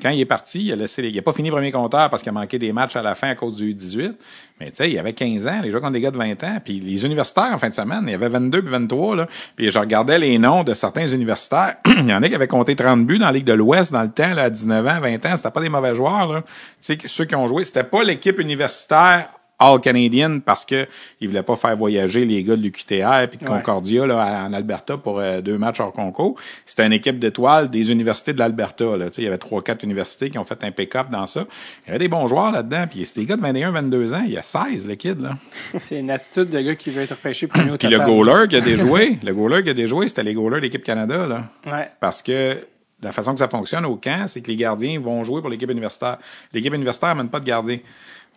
Quand 0.00 0.10
il 0.10 0.20
est 0.20 0.26
parti, 0.26 0.64
il 0.64 0.72
a 0.72 0.76
laissé 0.76 1.02
les... 1.02 1.10
il 1.10 1.18
a 1.18 1.22
pas 1.22 1.32
fini 1.32 1.50
premier 1.50 1.70
compteur 1.70 2.10
parce 2.10 2.22
qu'il 2.22 2.30
a 2.30 2.32
manqué 2.32 2.58
des 2.58 2.72
matchs 2.72 2.96
à 2.96 3.02
la 3.02 3.14
fin 3.14 3.28
à 3.28 3.34
cause 3.34 3.56
du 3.56 3.74
U18. 3.74 4.14
Mais 4.58 4.70
tu 4.70 4.76
sais, 4.76 4.90
il 4.90 4.98
avait 4.98 5.12
15 5.12 5.46
ans, 5.46 5.60
les 5.62 5.70
joueurs 5.70 5.80
contre 5.80 5.94
des 5.94 6.00
gars 6.00 6.10
de 6.10 6.18
20 6.18 6.44
ans, 6.44 6.58
puis 6.62 6.80
les 6.80 7.04
universitaires 7.04 7.50
en 7.52 7.58
fin 7.58 7.68
de 7.68 7.74
semaine, 7.74 8.04
il 8.06 8.10
y 8.10 8.14
avait 8.14 8.28
22 8.28 8.62
puis 8.62 8.70
23 8.70 9.16
là. 9.16 9.26
Puis 9.56 9.70
je 9.70 9.78
regardais 9.78 10.18
les 10.18 10.38
noms 10.38 10.64
de 10.64 10.74
certains 10.74 11.08
universitaires, 11.08 11.76
il 11.86 12.08
y 12.08 12.14
en 12.14 12.22
a 12.22 12.28
qui 12.28 12.34
avaient 12.34 12.46
compté 12.46 12.76
30 12.76 13.06
buts 13.06 13.18
dans 13.18 13.26
la 13.26 13.32
Ligue 13.32 13.46
de 13.46 13.52
l'Ouest 13.52 13.92
dans 13.92 14.02
le 14.02 14.10
temps 14.10 14.34
là, 14.34 14.44
à 14.44 14.50
19 14.50 14.86
ans, 14.86 15.00
20 15.00 15.26
ans, 15.26 15.36
c'était 15.36 15.50
pas 15.50 15.60
des 15.60 15.68
mauvais 15.68 15.94
joueurs 15.94 16.32
là. 16.32 16.42
Tu 16.82 16.94
sais 16.94 16.98
ceux 17.06 17.24
qui 17.24 17.34
ont 17.34 17.48
joué, 17.48 17.64
c'était 17.64 17.84
pas 17.84 18.02
l'équipe 18.02 18.38
universitaire 18.38 19.28
all 19.60 19.80
canadienne 19.80 20.40
parce 20.40 20.64
que 20.64 20.86
ils 21.20 21.28
voulaient 21.28 21.42
pas 21.42 21.56
faire 21.56 21.76
voyager 21.76 22.24
les 22.24 22.42
gars 22.42 22.56
de 22.56 22.62
l'UQTR 22.62 23.28
puis 23.28 23.38
de. 23.38 23.44
Concordia 23.44 24.06
là, 24.06 24.44
en 24.46 24.52
Alberta 24.52 24.96
pour 24.96 25.18
euh, 25.18 25.40
deux 25.40 25.58
matchs 25.58 25.80
hors 25.80 25.92
concours. 25.92 26.36
C'était 26.66 26.86
une 26.86 26.92
équipe 26.92 27.18
d'étoiles 27.18 27.68
des 27.70 27.90
universités 27.90 28.32
de 28.32 28.38
l'Alberta. 28.38 28.96
Là. 28.96 29.06
Tu 29.06 29.16
sais, 29.16 29.22
Il 29.22 29.24
y 29.24 29.28
avait 29.28 29.38
trois, 29.38 29.62
quatre 29.62 29.82
universités 29.84 30.30
qui 30.30 30.38
ont 30.38 30.44
fait 30.44 30.62
un 30.64 30.70
pick-up 30.70 31.10
dans 31.10 31.26
ça. 31.26 31.46
Il 31.84 31.88
y 31.88 31.90
avait 31.90 31.98
des 31.98 32.08
bons 32.08 32.26
joueurs 32.26 32.50
là-dedans. 32.50 32.86
Puis 32.90 33.04
c'était 33.04 33.20
des 33.20 33.26
gars 33.26 33.36
de 33.36 33.42
21, 33.42 33.70
22 33.70 34.14
ans. 34.14 34.22
Il 34.24 34.32
y 34.32 34.38
a 34.38 34.42
16, 34.42 34.86
le 34.86 34.94
kid. 34.94 35.20
Là. 35.20 35.36
C'est 35.78 36.00
une 36.00 36.10
attitude 36.10 36.48
de 36.48 36.60
gars 36.60 36.74
qui 36.74 36.90
veut 36.90 37.02
être 37.02 37.10
repêché 37.10 37.46
premier 37.46 37.72
au 37.72 37.76
Puis 37.76 37.88
le 37.88 37.98
goaler 37.98 38.48
qui 38.48 38.56
a 38.56 38.60
déjoué, 38.62 39.18
le 39.22 39.32
goaler 39.32 39.62
qui 39.62 39.70
a 39.70 39.74
déjoué, 39.74 40.08
c'était 40.08 40.22
les 40.22 40.34
goalers 40.34 40.56
de 40.56 40.62
l'équipe 40.62 40.82
Canada. 40.82 41.26
Là. 41.26 41.44
Ouais. 41.66 41.90
Parce 42.00 42.22
que 42.22 42.56
la 43.02 43.12
façon 43.12 43.32
que 43.32 43.38
ça 43.38 43.48
fonctionne 43.48 43.86
au 43.86 43.96
camp, 43.96 44.26
c'est 44.26 44.40
que 44.40 44.48
les 44.48 44.56
gardiens 44.56 45.00
vont 45.00 45.24
jouer 45.24 45.40
pour 45.40 45.50
l'équipe 45.50 45.70
universitaire. 45.70 46.18
L'équipe 46.52 46.72
universitaire 46.74 47.14
mène 47.14 47.28
pas 47.28 47.40
de 47.40 47.46
gardien. 47.46 47.78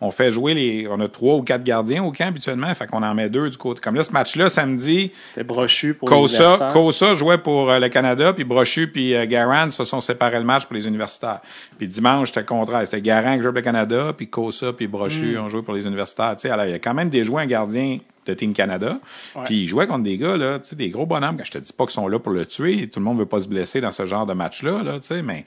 On 0.00 0.10
fait 0.10 0.32
jouer 0.32 0.54
les, 0.54 0.88
on 0.88 0.98
a 1.00 1.08
trois 1.08 1.36
ou 1.36 1.42
quatre 1.42 1.62
gardiens 1.62 2.02
au 2.02 2.10
camp 2.10 2.26
habituellement, 2.26 2.74
fait 2.74 2.86
qu'on 2.86 3.02
en 3.02 3.14
met 3.14 3.28
deux 3.28 3.48
du 3.48 3.56
côté. 3.56 3.80
Comme 3.80 3.94
là, 3.94 4.02
ce 4.02 4.10
match-là, 4.10 4.48
samedi, 4.48 5.12
C'était 5.28 5.44
brochu 5.44 5.94
pour 5.94 6.10
universitaires. 6.12 6.72
Kosa 6.72 7.14
jouait 7.14 7.38
pour 7.38 7.70
euh, 7.70 7.78
le 7.78 7.88
Canada, 7.88 8.32
puis 8.32 8.44
Brochu 8.44 8.88
puis 8.88 9.14
euh, 9.14 9.24
Garand 9.26 9.70
se 9.70 9.84
sont 9.84 10.00
séparés 10.00 10.38
le 10.38 10.44
match 10.44 10.66
pour 10.66 10.74
les 10.74 10.86
universitaires. 10.86 11.40
Puis 11.78 11.86
dimanche, 11.86 12.28
c'était 12.28 12.40
le 12.40 12.46
contraire. 12.46 12.82
C'était 12.84 13.02
Garand 13.02 13.36
qui 13.36 13.42
jouait 13.42 13.50
pour 13.50 13.56
le 13.56 13.62
Canada, 13.62 14.12
puis 14.16 14.28
Kosa 14.28 14.72
puis 14.72 14.88
Brochu 14.88 15.38
ont 15.38 15.48
joué 15.48 15.62
pour 15.62 15.74
les 15.74 15.86
universitaires. 15.86 16.36
Tu 16.36 16.48
sais, 16.48 16.50
alors, 16.50 16.66
il 16.66 16.72
y 16.72 16.74
a 16.74 16.78
quand 16.80 16.94
même 16.94 17.08
des 17.08 17.24
joueurs 17.24 17.46
gardiens 17.46 17.98
de 18.26 18.34
Team 18.34 18.52
Canada. 18.52 18.98
Puis 19.44 19.62
il 19.62 19.68
jouait 19.68 19.86
contre 19.86 20.04
des 20.04 20.16
gars, 20.18 20.36
là, 20.36 20.58
tu 20.58 20.70
sais, 20.70 20.76
des 20.76 20.90
gros 20.90 21.06
bonhommes. 21.06 21.38
Je 21.44 21.50
te 21.50 21.58
dis 21.58 21.72
pas 21.72 21.84
qu'ils 21.84 21.92
sont 21.94 22.08
là 22.08 22.18
pour 22.18 22.32
le 22.32 22.46
tuer. 22.46 22.88
Tout 22.88 23.00
le 23.00 23.04
monde 23.04 23.18
veut 23.18 23.26
pas 23.26 23.40
se 23.42 23.48
blesser 23.48 23.80
dans 23.80 23.92
ce 23.92 24.06
genre 24.06 24.26
de 24.26 24.32
match-là, 24.34 24.82
là, 24.82 25.00
tu 25.00 25.08
sais, 25.08 25.22
mais 25.22 25.44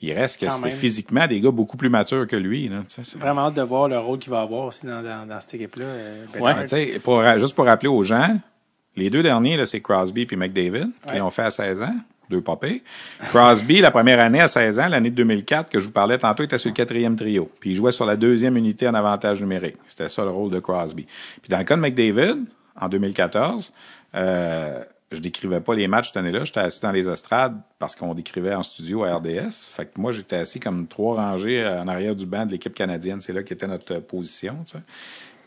il 0.00 0.12
reste 0.12 0.40
que 0.40 0.46
Quand 0.46 0.52
c'était 0.56 0.70
physiquement 0.70 1.26
des 1.26 1.40
gars 1.40 1.50
beaucoup 1.50 1.76
plus 1.76 1.90
matures 1.90 2.26
que 2.26 2.36
lui, 2.36 2.68
là, 2.68 2.82
Vraiment 3.16 3.46
hâte 3.46 3.54
de 3.54 3.62
voir 3.62 3.88
le 3.88 3.98
rôle 3.98 4.18
qu'il 4.18 4.30
va 4.30 4.40
avoir 4.40 4.66
aussi 4.66 4.86
dans, 4.86 5.02
dans, 5.02 5.26
dans 5.28 5.40
cette 5.40 5.54
équipe-là. 5.54 5.84
euh. 5.84 6.24
Ouais. 6.40 6.54
Mais 6.54 6.62
tu 6.62 6.68
sais, 6.68 7.00
pour, 7.02 7.22
juste 7.38 7.54
pour 7.54 7.66
rappeler 7.66 7.88
aux 7.88 8.02
gens, 8.04 8.38
les 8.96 9.10
deux 9.10 9.22
derniers, 9.22 9.56
là, 9.56 9.66
c'est 9.66 9.80
Crosby 9.80 10.26
puis 10.26 10.36
McDavid, 10.36 10.90
qui 11.06 11.12
Ouais. 11.12 11.18
l'ont 11.18 11.30
fait 11.30 11.42
à 11.42 11.50
16 11.50 11.82
ans. 11.82 11.94
Deux 12.30 12.40
papés. 12.40 12.84
Crosby, 13.30 13.80
la 13.80 13.90
première 13.90 14.20
année 14.20 14.40
à 14.40 14.46
16 14.46 14.78
ans, 14.78 14.88
l'année 14.88 15.10
de 15.10 15.16
2004, 15.16 15.68
que 15.68 15.80
je 15.80 15.86
vous 15.86 15.92
parlais 15.92 16.16
tantôt, 16.16 16.44
était 16.44 16.58
sur 16.58 16.70
le 16.70 16.74
quatrième 16.74 17.16
trio. 17.16 17.50
Puis 17.58 17.70
il 17.70 17.76
jouait 17.76 17.90
sur 17.90 18.06
la 18.06 18.16
deuxième 18.16 18.56
unité 18.56 18.86
en 18.88 18.94
avantage 18.94 19.40
numérique. 19.40 19.76
C'était 19.88 20.08
ça 20.08 20.24
le 20.24 20.30
rôle 20.30 20.50
de 20.50 20.60
Crosby. 20.60 21.06
Puis 21.42 21.50
dans 21.50 21.58
le 21.58 21.64
cas 21.64 21.74
de 21.74 21.80
McDavid, 21.80 22.44
en 22.80 22.88
2014, 22.88 23.72
euh, 24.14 24.82
je 25.10 25.18
décrivais 25.18 25.60
pas 25.60 25.74
les 25.74 25.88
matchs 25.88 26.08
cette 26.08 26.18
année-là. 26.18 26.44
J'étais 26.44 26.60
assis 26.60 26.80
dans 26.80 26.92
les 26.92 27.08
estrades 27.08 27.60
parce 27.80 27.96
qu'on 27.96 28.14
décrivait 28.14 28.54
en 28.54 28.62
studio 28.62 29.02
à 29.02 29.16
RDS. 29.16 29.68
Fait 29.68 29.86
que 29.86 30.00
moi, 30.00 30.12
j'étais 30.12 30.36
assis 30.36 30.60
comme 30.60 30.86
trois 30.86 31.16
rangées 31.16 31.66
en 31.66 31.88
arrière 31.88 32.14
du 32.14 32.26
banc 32.26 32.46
de 32.46 32.52
l'équipe 32.52 32.74
canadienne. 32.74 33.20
C'est 33.20 33.32
là 33.32 33.42
qu'était 33.42 33.66
notre 33.66 33.98
position. 33.98 34.56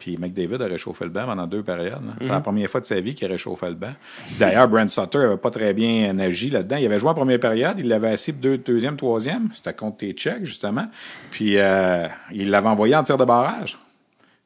Puis 0.03 0.17
McDavid 0.17 0.61
a 0.61 0.65
réchauffé 0.65 1.05
le 1.05 1.11
banc 1.11 1.23
pendant 1.25 1.47
deux 1.47 1.63
périodes. 1.63 2.01
C'est 2.19 2.27
la 2.27 2.41
première 2.41 2.69
fois 2.69 2.81
de 2.81 2.85
sa 2.85 2.99
vie 2.99 3.15
qu'il 3.15 3.25
réchauffait 3.29 3.69
le 3.69 3.75
banc. 3.75 3.93
D'ailleurs, 4.37 4.67
Brent 4.67 4.89
Sutter 4.89 5.19
avait 5.19 5.37
pas 5.37 5.49
très 5.49 5.73
bien 5.73 6.19
agi 6.19 6.49
là-dedans. 6.49 6.75
Il 6.75 6.85
avait 6.85 6.99
joué 6.99 7.11
en 7.11 7.13
première 7.13 7.39
période, 7.39 7.77
il 7.79 7.87
l'avait 7.87 8.09
assis 8.09 8.33
deux, 8.33 8.57
deuxième, 8.57 8.97
troisième. 8.97 9.47
C'était 9.53 9.73
contre 9.73 9.99
tes 9.99 10.11
Tchèques, 10.11 10.43
justement. 10.43 10.87
Puis 11.31 11.57
euh, 11.57 12.05
il 12.33 12.49
l'avait 12.49 12.67
envoyé 12.67 12.97
en 12.97 13.03
tir 13.03 13.15
de 13.15 13.23
barrage. 13.23 13.79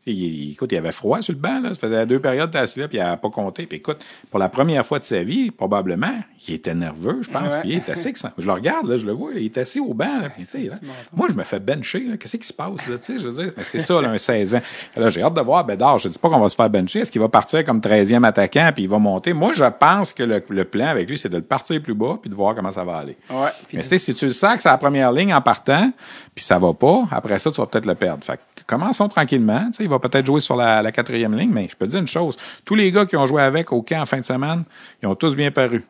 Il, 0.05 0.51
écoute, 0.51 0.71
il 0.71 0.77
avait 0.77 0.91
froid 0.91 1.23
sur 1.23 1.33
le 1.33 1.39
banc, 1.39 1.59
là. 1.59 1.69
Ça 1.69 1.79
faisait 1.79 2.05
deux 2.05 2.19
périodes 2.19 2.55
assis 2.55 2.79
là, 2.79 2.87
puis 2.87 2.99
il 2.99 3.01
n'avait 3.01 3.17
pas 3.17 3.31
compté. 3.31 3.65
Puis 3.65 3.79
écoute, 3.79 4.05
pour 4.29 4.39
la 4.39 4.49
première 4.49 4.85
fois 4.85 4.99
de 4.99 5.05
sa 5.05 5.23
vie, 5.23 5.49
probablement, 5.49 6.13
il 6.47 6.53
était 6.53 6.75
nerveux, 6.75 7.19
je 7.21 7.29
pense. 7.31 7.53
Puis 7.61 7.69
il 7.71 7.75
est 7.77 7.89
assis. 7.89 8.13
que 8.13 8.19
ça- 8.19 8.33
Je 8.37 8.45
le 8.45 8.51
regarde, 8.51 8.87
là, 8.87 8.97
je 8.97 9.05
le 9.05 9.11
vois, 9.11 9.31
il 9.35 9.45
est 9.45 9.57
assis 9.57 9.79
au 9.79 9.93
banc, 9.93 10.19
là. 10.21 10.29
Sais, 10.47 10.59
là, 10.63 10.75
moi, 11.13 11.27
je 11.29 11.35
me 11.35 11.43
fais 11.43 11.59
bencher. 11.59 12.05
Qu'est-ce 12.19 12.37
qui 12.37 12.47
se 12.47 12.53
passe, 12.53 12.87
là? 12.87 12.95
Je 13.07 13.27
veux 13.27 13.43
dire, 13.43 13.53
mais 13.57 13.63
c'est 13.63 13.79
ça, 13.79 14.01
là, 14.01 14.09
un 14.11 14.17
16 14.17 14.55
ans. 14.55 14.61
Là, 14.95 15.09
j'ai 15.09 15.21
hâte 15.21 15.33
de 15.33 15.41
voir 15.41 15.65
Bédard. 15.65 15.99
Je 15.99 16.09
dis 16.09 16.17
pas 16.19 16.29
qu'on 16.29 16.39
va 16.39 16.49
se 16.49 16.55
faire 16.55 16.69
bencher. 16.69 16.99
Est-ce 16.99 17.11
qu'il 17.11 17.21
va 17.21 17.29
partir 17.29 17.63
comme 17.63 17.79
13e 17.81 18.23
attaquant, 18.23 18.71
puis 18.73 18.83
il 18.83 18.89
va 18.89 18.97
monter? 18.99 19.33
Moi, 19.33 19.53
je 19.55 19.63
pense 19.79 20.13
que 20.13 20.23
le, 20.23 20.41
le 20.49 20.63
plan 20.65 20.87
avec 20.87 21.09
lui, 21.09 21.17
c'est 21.17 21.29
de 21.29 21.37
le 21.37 21.43
partir 21.43 21.81
plus 21.81 21.93
bas, 21.95 22.17
puis 22.21 22.29
de 22.29 22.35
voir 22.35 22.55
comment 22.55 22.71
ça 22.71 22.83
va 22.83 22.97
aller. 22.97 23.17
Ouais. 23.29 23.49
Mais 23.73 23.81
tu 23.81 23.87
sais, 23.89 23.97
si 23.97 24.13
tu 24.13 24.25
le 24.27 24.31
sens 24.33 24.55
que 24.57 24.61
c'est 24.61 24.69
la 24.69 24.77
première 24.77 25.11
ligne 25.11 25.33
en 25.33 25.41
partant, 25.41 25.91
puis 26.35 26.43
ça 26.45 26.59
va 26.59 26.73
pas, 26.73 27.03
après 27.11 27.39
ça, 27.39 27.51
tu 27.51 27.59
vas 27.59 27.67
peut-être 27.67 27.85
le 27.87 27.95
perdre. 27.95 28.23
Fait 28.23 28.37
que 28.37 28.61
commençons 28.67 29.09
tranquillement. 29.09 29.69
Il 29.79 29.89
va 29.89 29.99
peut-être 29.99 30.25
jouer 30.25 30.41
sur 30.41 30.55
la, 30.55 30.81
la 30.81 30.91
quatrième 30.91 31.35
ligne, 31.37 31.51
mais 31.51 31.67
je 31.69 31.75
peux 31.75 31.85
te 31.85 31.91
dire 31.91 31.99
une 32.01 32.07
chose. 32.07 32.37
Tous 32.63 32.75
les 32.75 32.91
gars 32.91 33.05
qui 33.05 33.15
ont 33.15 33.25
joué 33.25 33.41
avec 33.41 33.71
au 33.71 33.81
camp 33.81 34.01
en 34.01 34.05
fin 34.05 34.19
de 34.19 34.25
semaine, 34.25 34.63
ils 35.01 35.07
ont 35.07 35.15
tous 35.15 35.35
bien 35.35 35.51
paru. 35.51 35.83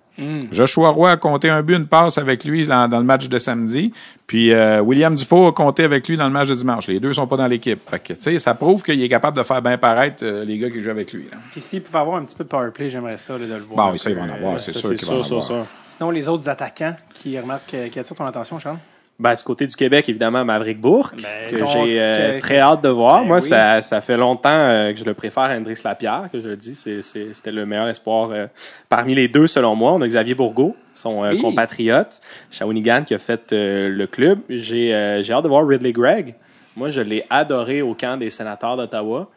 Joshua 0.51 0.89
Roy 0.89 1.11
a 1.11 1.17
compté 1.17 1.49
un 1.49 1.61
but, 1.61 1.75
une 1.75 1.87
passe 1.87 2.17
avec 2.17 2.43
lui 2.43 2.65
dans, 2.65 2.87
dans 2.89 2.97
le 2.99 3.03
match 3.03 3.27
de 3.29 3.39
samedi. 3.39 3.93
Puis 4.25 4.51
euh, 4.51 4.81
William 4.81 5.15
Dufault 5.15 5.47
a 5.47 5.51
compté 5.51 5.83
avec 5.83 6.07
lui 6.07 6.17
dans 6.17 6.25
le 6.25 6.31
match 6.33 6.49
de 6.49 6.55
dimanche. 6.55 6.87
Les 6.87 6.99
deux 6.99 7.13
sont 7.13 7.27
pas 7.27 7.37
dans 7.37 7.47
l'équipe. 7.47 7.79
Fait 7.89 7.99
que, 7.99 8.13
tu 8.13 8.21
sais, 8.21 8.39
ça 8.39 8.53
prouve 8.55 8.83
qu'il 8.83 9.01
est 9.01 9.07
capable 9.09 9.37
de 9.37 9.43
faire 9.43 9.61
bien 9.61 9.77
paraître 9.77 10.23
euh, 10.25 10.43
les 10.43 10.57
gars 10.57 10.69
qui 10.69 10.81
jouent 10.83 10.89
avec 10.89 11.13
lui. 11.13 11.27
là. 11.31 11.37
Puis 11.51 11.61
s'il 11.61 11.81
pouvait 11.83 11.99
avoir 11.99 12.17
un 12.17 12.25
petit 12.25 12.35
peu 12.35 12.43
de 12.43 12.49
power 12.49 12.71
play, 12.73 12.89
j'aimerais 12.89 13.17
ça 13.17 13.37
là, 13.37 13.45
de 13.45 13.53
le 13.53 13.59
voir. 13.61 13.91
Bon, 13.91 13.97
ça, 13.97 14.09
il 14.09 14.15
va 14.15 14.23
en 14.23 14.29
avoir, 14.29 14.55
Euh, 14.55 14.57
c'est 14.57 14.71
sûr 14.71 14.89
c'est 14.89 14.95
qu'il 14.95 15.07
va 15.07 15.13
en 15.15 15.21
avoir. 15.23 15.43
sûr. 15.43 15.65
Sinon, 15.83 16.09
les 16.11 16.27
autres 16.27 16.49
attaquants 16.49 16.95
qui 17.13 17.39
remarquent, 17.39 17.73
euh, 17.75 17.87
qui 17.87 17.99
attirent 17.99 18.15
ton 18.17 18.25
attention, 18.25 18.59
Charles? 18.59 18.77
Ben, 19.19 19.33
du 19.33 19.41
côté 19.43 19.65
du 19.65 19.75
Québec, 19.75 20.07
évidemment, 20.09 20.45
Maverick 20.45 20.79
Bourque, 20.79 21.15
Ben, 21.23 21.49
que 21.49 21.57
j'ai 21.65 21.99
euh, 21.99 22.35
que- 22.35 22.39
très 22.39 22.59
hâte 22.59 22.83
de 22.83 22.89
voir. 22.89 23.21
Ben 23.21 23.27
Moi, 23.27 23.37
oui. 23.37 23.47
ça, 23.47 23.81
ça 23.81 23.99
fait 23.99 24.15
longtemps 24.15 24.49
euh, 24.51 24.93
que 24.93 24.99
je 24.99 25.05
le 25.05 25.15
préfère 25.15 25.43
à 25.43 25.55
Hendrix 25.57 25.79
Lapierre, 25.83 26.29
que 26.31 26.39
je 26.39 26.47
le 26.49 26.55
dis. 26.55 26.75
C'est, 26.75 27.01
c'est- 27.01 27.33
c'était 27.33 27.51
le 27.51 27.65
meilleur 27.65 27.87
espoir 27.87 28.29
euh, 28.31 28.45
parmi 28.89 29.15
les 29.15 29.27
deux, 29.27 29.47
selon 29.47 29.73
moi. 29.75 29.93
On 29.93 30.01
a 30.01 30.07
Xavier 30.07 30.35
Bourgault, 30.35 30.75
son 30.93 31.23
euh, 31.23 31.31
Oui. 31.31 31.41
compatriote, 31.41 32.19
Shawinigan, 32.51 33.03
qui 33.05 33.15
a 33.15 33.17
fait 33.17 33.51
euh, 33.53 33.89
le 33.89 34.05
club. 34.05 34.39
J'ai, 34.49 34.93
euh, 34.93 35.23
j'ai 35.23 35.33
hâte 35.33 35.43
de 35.45 35.49
voir 35.49 35.67
Ridley 35.67 35.93
Gregg. 35.93 36.35
Moi, 36.75 36.91
je 36.91 37.01
l'ai 37.01 37.25
adoré 37.31 37.81
au 37.81 37.95
camp 37.95 38.17
des 38.17 38.29
sénateurs 38.29 38.77
d'Ottawa. 38.77 39.31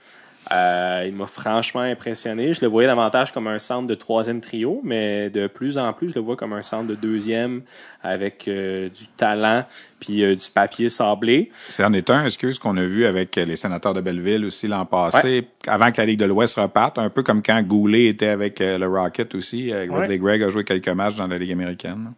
Euh, 0.53 1.05
il 1.07 1.15
m'a 1.15 1.27
franchement 1.27 1.83
impressionné. 1.83 2.53
Je 2.53 2.61
le 2.61 2.67
voyais 2.67 2.89
davantage 2.89 3.33
comme 3.33 3.47
un 3.47 3.61
centre 3.61 3.87
de 3.87 3.95
troisième 3.95 4.41
trio, 4.41 4.81
mais 4.83 5.31
de 5.31 5.47
plus 5.47 5.79
en 5.79 5.93
plus, 5.93 6.09
je 6.09 6.15
le 6.17 6.21
vois 6.21 6.35
comme 6.35 6.53
un 6.53 6.63
centre 6.63 6.89
de 6.89 6.97
deuxième 6.97 7.63
avec 8.03 8.49
euh, 8.49 8.89
du 8.89 9.07
talent 9.17 9.65
puis 10.01 10.25
euh, 10.25 10.35
du 10.35 10.51
papier 10.51 10.89
sablé. 10.89 11.53
C'est 11.69 11.85
en 11.85 11.93
est 11.93 12.11
un, 12.11 12.25
excuse, 12.25 12.59
qu'on 12.59 12.77
a 12.79 12.85
vu 12.85 13.05
avec 13.05 13.37
les 13.37 13.57
sénateurs 13.57 13.95
de 13.95 14.01
Belleville 14.01 14.45
aussi 14.45 14.67
l'an 14.67 14.87
passé, 14.87 15.47
avant 15.67 15.93
que 15.93 16.01
la 16.01 16.07
Ligue 16.07 16.19
de 16.19 16.25
l'Ouest 16.25 16.59
reparte, 16.59 16.99
un 16.99 17.11
peu 17.11 17.23
comme 17.23 17.43
quand 17.43 17.63
Goulet 17.63 18.07
était 18.07 18.29
avec 18.29 18.59
le 18.59 18.87
Rocket 18.87 19.35
aussi. 19.35 19.71
Ouais. 19.71 19.87
Ridley 19.89 20.19
Gregg 20.19 20.43
a 20.43 20.49
joué 20.49 20.65
quelques 20.65 20.89
matchs 20.89 21.17
dans 21.17 21.27
la 21.27 21.39
Ligue 21.39 21.53
américaine. 21.53 22.13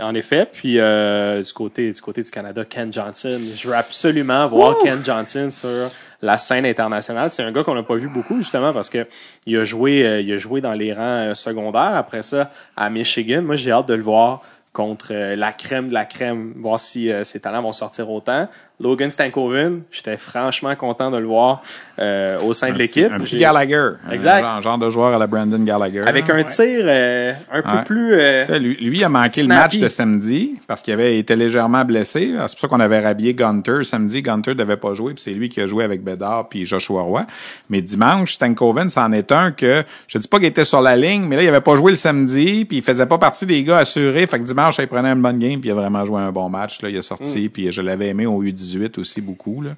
En 0.00 0.14
effet, 0.14 0.46
puis 0.50 0.78
euh, 0.78 1.42
du 1.42 1.52
côté 1.52 1.90
du 1.90 2.00
côté 2.00 2.22
du 2.22 2.30
Canada, 2.30 2.64
Ken 2.64 2.92
Johnson, 2.92 3.38
je 3.38 3.68
veux 3.68 3.74
absolument 3.74 4.46
voir 4.46 4.78
Ken 4.82 5.04
Johnson 5.04 5.48
sur 5.50 5.90
la 6.22 6.38
scène 6.38 6.66
internationale. 6.66 7.30
C'est 7.30 7.42
un 7.42 7.52
gars 7.52 7.64
qu'on 7.64 7.74
n'a 7.74 7.82
pas 7.82 7.94
vu 7.94 8.08
beaucoup 8.08 8.36
justement 8.36 8.72
parce 8.72 8.90
que 8.90 9.06
il 9.46 9.56
a 9.56 9.64
joué 9.64 10.06
euh, 10.06 10.20
il 10.20 10.32
a 10.32 10.38
joué 10.38 10.60
dans 10.60 10.72
les 10.72 10.92
rangs 10.92 11.02
euh, 11.02 11.34
secondaires. 11.34 11.94
Après 11.94 12.22
ça, 12.22 12.50
à 12.76 12.90
Michigan, 12.90 13.42
moi 13.42 13.56
j'ai 13.56 13.70
hâte 13.70 13.88
de 13.88 13.94
le 13.94 14.02
voir 14.02 14.42
contre 14.72 15.12
euh, 15.12 15.36
la 15.36 15.52
crème 15.52 15.88
de 15.88 15.94
la 15.94 16.04
crème, 16.04 16.54
voir 16.56 16.80
si 16.80 17.10
ses 17.24 17.40
talents 17.40 17.62
vont 17.62 17.72
sortir 17.72 18.10
autant. 18.10 18.48
Logan 18.80 19.10
Stankoven, 19.10 19.82
j'étais 19.90 20.16
franchement 20.16 20.74
content 20.76 21.10
de 21.10 21.16
le 21.18 21.26
voir 21.26 21.62
euh, 21.98 22.40
au 22.42 22.54
sein 22.54 22.68
Un 22.68 22.72
de 22.74 22.78
l'équipe. 22.78 23.10
Un 23.10 23.18
petit 23.18 23.36
Gallagher. 23.38 23.90
Exact. 24.12 24.44
Un 24.44 24.60
genre, 24.60 24.78
de 24.78 24.88
joueur 24.88 25.14
à 25.14 25.18
la 25.18 25.26
Brandon 25.26 25.58
Gallagher. 25.58 26.02
Avec 26.06 26.30
un 26.30 26.44
tir 26.44 26.82
euh, 26.84 27.32
un 27.50 27.62
peu 27.62 27.84
plus 27.84 28.12
euh, 28.12 28.58
Lui, 28.58 28.76
lui 28.76 29.02
a 29.02 29.08
manqué 29.08 29.42
Snappy. 29.42 29.48
le 29.48 29.48
match 29.48 29.78
de 29.78 29.88
samedi 29.88 30.60
parce 30.68 30.80
qu'il 30.82 30.94
avait 30.94 31.18
été 31.18 31.34
légèrement 31.34 31.84
blessé. 31.84 32.34
C'est 32.36 32.50
pour 32.52 32.60
ça 32.60 32.68
qu'on 32.68 32.78
avait 32.78 33.00
rhabillé 33.00 33.34
Gunter 33.34 33.82
samedi. 33.82 34.22
Gunter 34.22 34.54
devait 34.54 34.76
pas 34.76 34.94
jouer, 34.94 35.14
puis 35.14 35.22
c'est 35.24 35.32
lui 35.32 35.48
qui 35.48 35.60
a 35.60 35.66
joué 35.66 35.82
avec 35.82 36.04
Bédard 36.04 36.48
puis 36.48 36.64
Joshua 36.64 37.02
Roy. 37.02 37.26
Mais 37.70 37.82
dimanche, 37.82 38.34
Stankoven, 38.34 38.88
c'en 38.88 39.10
est 39.10 39.32
un 39.32 39.50
que 39.50 39.82
je 40.06 40.18
dis 40.18 40.28
pas 40.28 40.38
qu'il 40.38 40.46
était 40.46 40.64
sur 40.64 40.80
la 40.82 40.94
ligne, 40.94 41.24
mais 41.24 41.34
là, 41.34 41.42
il 41.42 41.48
avait 41.48 41.60
pas 41.60 41.74
joué 41.74 41.90
le 41.90 41.96
samedi, 41.96 42.64
puis 42.64 42.76
il 42.76 42.84
faisait 42.84 43.06
pas 43.06 43.18
partie 43.18 43.44
des 43.44 43.64
gars 43.64 43.78
assurés. 43.78 44.26
Fait 44.28 44.38
que 44.38 44.44
dimanche, 44.44 44.78
il 44.78 44.86
prenait 44.86 45.08
une 45.10 45.22
bonne 45.22 45.40
game, 45.40 45.58
puis 45.58 45.68
il 45.68 45.72
a 45.72 45.74
vraiment 45.74 46.04
joué 46.06 46.20
un 46.20 46.30
bon 46.30 46.48
match. 46.48 46.80
Là, 46.80 46.90
il 46.90 46.96
a 46.98 47.02
sorti, 47.02 47.46
Mm. 47.46 47.50
puis 47.50 47.72
je 47.72 47.82
l'avais 47.82 48.06
aimé 48.08 48.24
au 48.26 48.40
U18 48.44 48.67
aussi 48.98 49.20
beaucoup. 49.20 49.62
Là. 49.62 49.70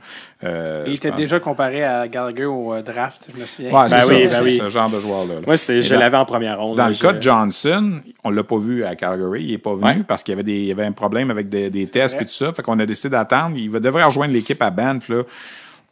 Euh, 0.44 0.84
il 0.86 0.94
était 0.94 1.10
pense- 1.10 1.18
déjà 1.18 1.40
comparé 1.40 1.84
à 1.84 2.08
Gallagher 2.08 2.46
au 2.46 2.72
euh, 2.74 2.82
draft, 2.82 3.28
je 3.34 3.40
me 3.40 3.46
souviens. 3.46 3.70
Ouais, 3.72 3.88
Ben 3.88 4.00
ça, 4.00 4.06
oui, 4.06 4.26
ben 4.28 4.42
oui. 4.42 4.58
ce 4.62 4.70
genre 4.70 4.90
de 4.90 4.98
joueur-là. 5.00 5.34
là. 5.34 5.40
Moi, 5.46 5.56
je 5.56 5.92
dans- 5.92 5.98
l'avais 6.00 6.16
en 6.16 6.24
première 6.24 6.60
ronde. 6.60 6.76
Dans 6.76 6.84
là, 6.84 6.88
le 6.90 6.94
je- 6.94 7.00
cas 7.02 7.12
de 7.12 7.22
Johnson, 7.22 8.00
on 8.24 8.30
l'a 8.30 8.42
pas 8.44 8.58
vu 8.58 8.84
à 8.84 8.94
Calgary, 8.96 9.42
il 9.44 9.52
est 9.52 9.58
pas 9.58 9.74
venu 9.74 9.84
Ouais. 9.84 10.04
parce 10.06 10.22
qu'il 10.22 10.32
y 10.32 10.34
avait 10.34 10.42
des, 10.44 10.58
il 10.58 10.64
y 10.66 10.72
avait 10.72 10.84
un 10.84 10.92
problème 10.92 11.30
avec 11.30 11.48
des, 11.48 11.70
des 11.70 11.86
tests 11.86 12.16
et 12.20 12.24
tout 12.24 12.30
ça. 12.30 12.52
Fait 12.52 12.62
qu'on 12.62 12.78
a 12.78 12.86
décidé 12.86 13.10
d'attendre. 13.10 13.56
Il 13.56 13.70
va 13.70 13.80
devrait 13.80 14.04
rejoindre 14.04 14.32
l'équipe 14.32 14.60
à 14.62 14.70
Banff, 14.70 15.08
là. 15.08 15.22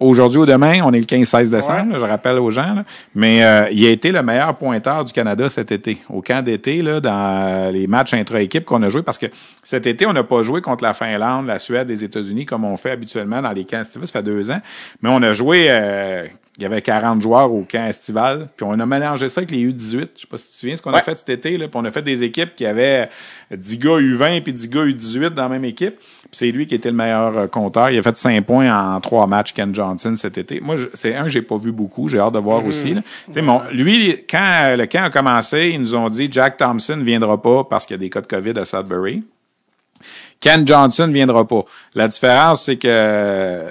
Aujourd'hui 0.00 0.38
ou 0.38 0.46
demain, 0.46 0.80
on 0.84 0.92
est 0.92 1.00
le 1.00 1.06
15-16 1.06 1.50
décembre, 1.50 1.94
je 1.96 2.00
rappelle 2.00 2.38
aux 2.38 2.52
gens. 2.52 2.72
là. 2.72 2.84
Mais 3.16 3.44
euh, 3.44 3.68
il 3.72 3.84
a 3.84 3.90
été 3.90 4.12
le 4.12 4.22
meilleur 4.22 4.56
pointeur 4.56 5.04
du 5.04 5.12
Canada 5.12 5.48
cet 5.48 5.72
été. 5.72 5.98
Au 6.08 6.22
camp 6.22 6.44
d'été, 6.44 6.82
là, 6.82 7.00
dans 7.00 7.72
les 7.72 7.88
matchs 7.88 8.14
intra-équipe 8.14 8.64
qu'on 8.64 8.80
a 8.84 8.90
joué, 8.90 9.02
parce 9.02 9.18
que 9.18 9.26
cet 9.64 9.88
été, 9.88 10.06
on 10.06 10.12
n'a 10.12 10.22
pas 10.22 10.44
joué 10.44 10.60
contre 10.60 10.84
la 10.84 10.94
Finlande, 10.94 11.46
la 11.46 11.58
Suède, 11.58 11.88
les 11.88 12.04
États-Unis, 12.04 12.46
comme 12.46 12.64
on 12.64 12.76
fait 12.76 12.92
habituellement 12.92 13.42
dans 13.42 13.50
les 13.50 13.64
camps 13.64 13.80
estivaux. 13.80 14.06
Ça 14.06 14.12
fait 14.12 14.22
deux 14.22 14.52
ans. 14.52 14.60
Mais 15.02 15.10
on 15.10 15.20
a 15.20 15.32
joué 15.32 15.66
euh, 15.68 16.26
il 16.58 16.62
y 16.62 16.66
avait 16.66 16.82
40 16.82 17.22
joueurs 17.22 17.52
au 17.52 17.62
camp 17.62 17.86
estival, 17.86 18.48
puis 18.56 18.66
on 18.68 18.72
a 18.72 18.84
mélangé 18.84 19.28
ça 19.28 19.40
avec 19.42 19.52
les 19.52 19.64
U18. 19.64 20.08
Je 20.16 20.22
sais 20.22 20.26
pas 20.28 20.38
si 20.38 20.46
tu 20.46 20.52
te 20.52 20.56
souviens 20.58 20.76
ce 20.76 20.82
qu'on 20.82 20.92
a 20.92 21.02
fait 21.02 21.16
cet 21.16 21.28
été, 21.28 21.56
là, 21.56 21.68
puis 21.68 21.80
on 21.80 21.84
a 21.84 21.92
fait 21.92 22.02
des 22.02 22.24
équipes 22.24 22.56
qui 22.56 22.66
avaient 22.66 23.08
10 23.52 23.78
gars 23.78 23.98
U20 23.98 24.42
puis 24.42 24.52
10 24.52 24.68
gars 24.68 24.84
U18 24.84 25.28
dans 25.30 25.44
la 25.44 25.48
même 25.50 25.64
équipe. 25.64 25.98
Puis 25.98 26.28
c'est 26.32 26.50
lui 26.50 26.66
qui 26.66 26.74
était 26.74 26.90
le 26.90 26.96
meilleur 26.96 27.38
euh, 27.38 27.46
compteur. 27.46 27.90
Il 27.90 27.98
a 27.98 28.02
fait 28.02 28.16
5 28.16 28.44
points 28.44 28.70
en 28.70 29.00
trois 29.00 29.28
matchs, 29.28 29.52
Ken 29.54 29.72
Johnson, 29.72 30.14
cet 30.16 30.36
été. 30.36 30.60
Moi, 30.60 30.74
c'est 30.94 31.14
un 31.14 31.22
que 31.22 31.28
j'ai 31.28 31.42
pas 31.42 31.56
vu 31.58 31.70
beaucoup. 31.70 32.08
J'ai 32.08 32.18
hâte 32.18 32.34
de 32.34 32.40
voir 32.40 32.64
aussi. 32.66 32.94
là. 32.94 33.02
Mon, 33.40 33.62
lui, 33.70 34.16
quand 34.28 34.74
le 34.76 34.86
camp 34.86 35.04
a 35.04 35.10
commencé, 35.10 35.70
ils 35.74 35.80
nous 35.80 35.94
ont 35.94 36.08
dit 36.08 36.28
Jack 36.30 36.56
Thompson 36.56 36.96
ne 36.96 37.04
viendra 37.04 37.40
pas 37.40 37.62
parce 37.64 37.86
qu'il 37.86 37.94
y 37.94 37.98
a 37.98 38.00
des 38.00 38.10
cas 38.10 38.20
de 38.20 38.26
COVID 38.26 38.58
à 38.58 38.64
Sudbury. 38.64 39.22
Ken 40.40 40.66
Johnson 40.66 41.08
viendra 41.12 41.46
pas. 41.46 41.62
La 41.94 42.06
différence, 42.08 42.64
c'est 42.64 42.76
que 42.76 42.86
euh, 42.88 43.70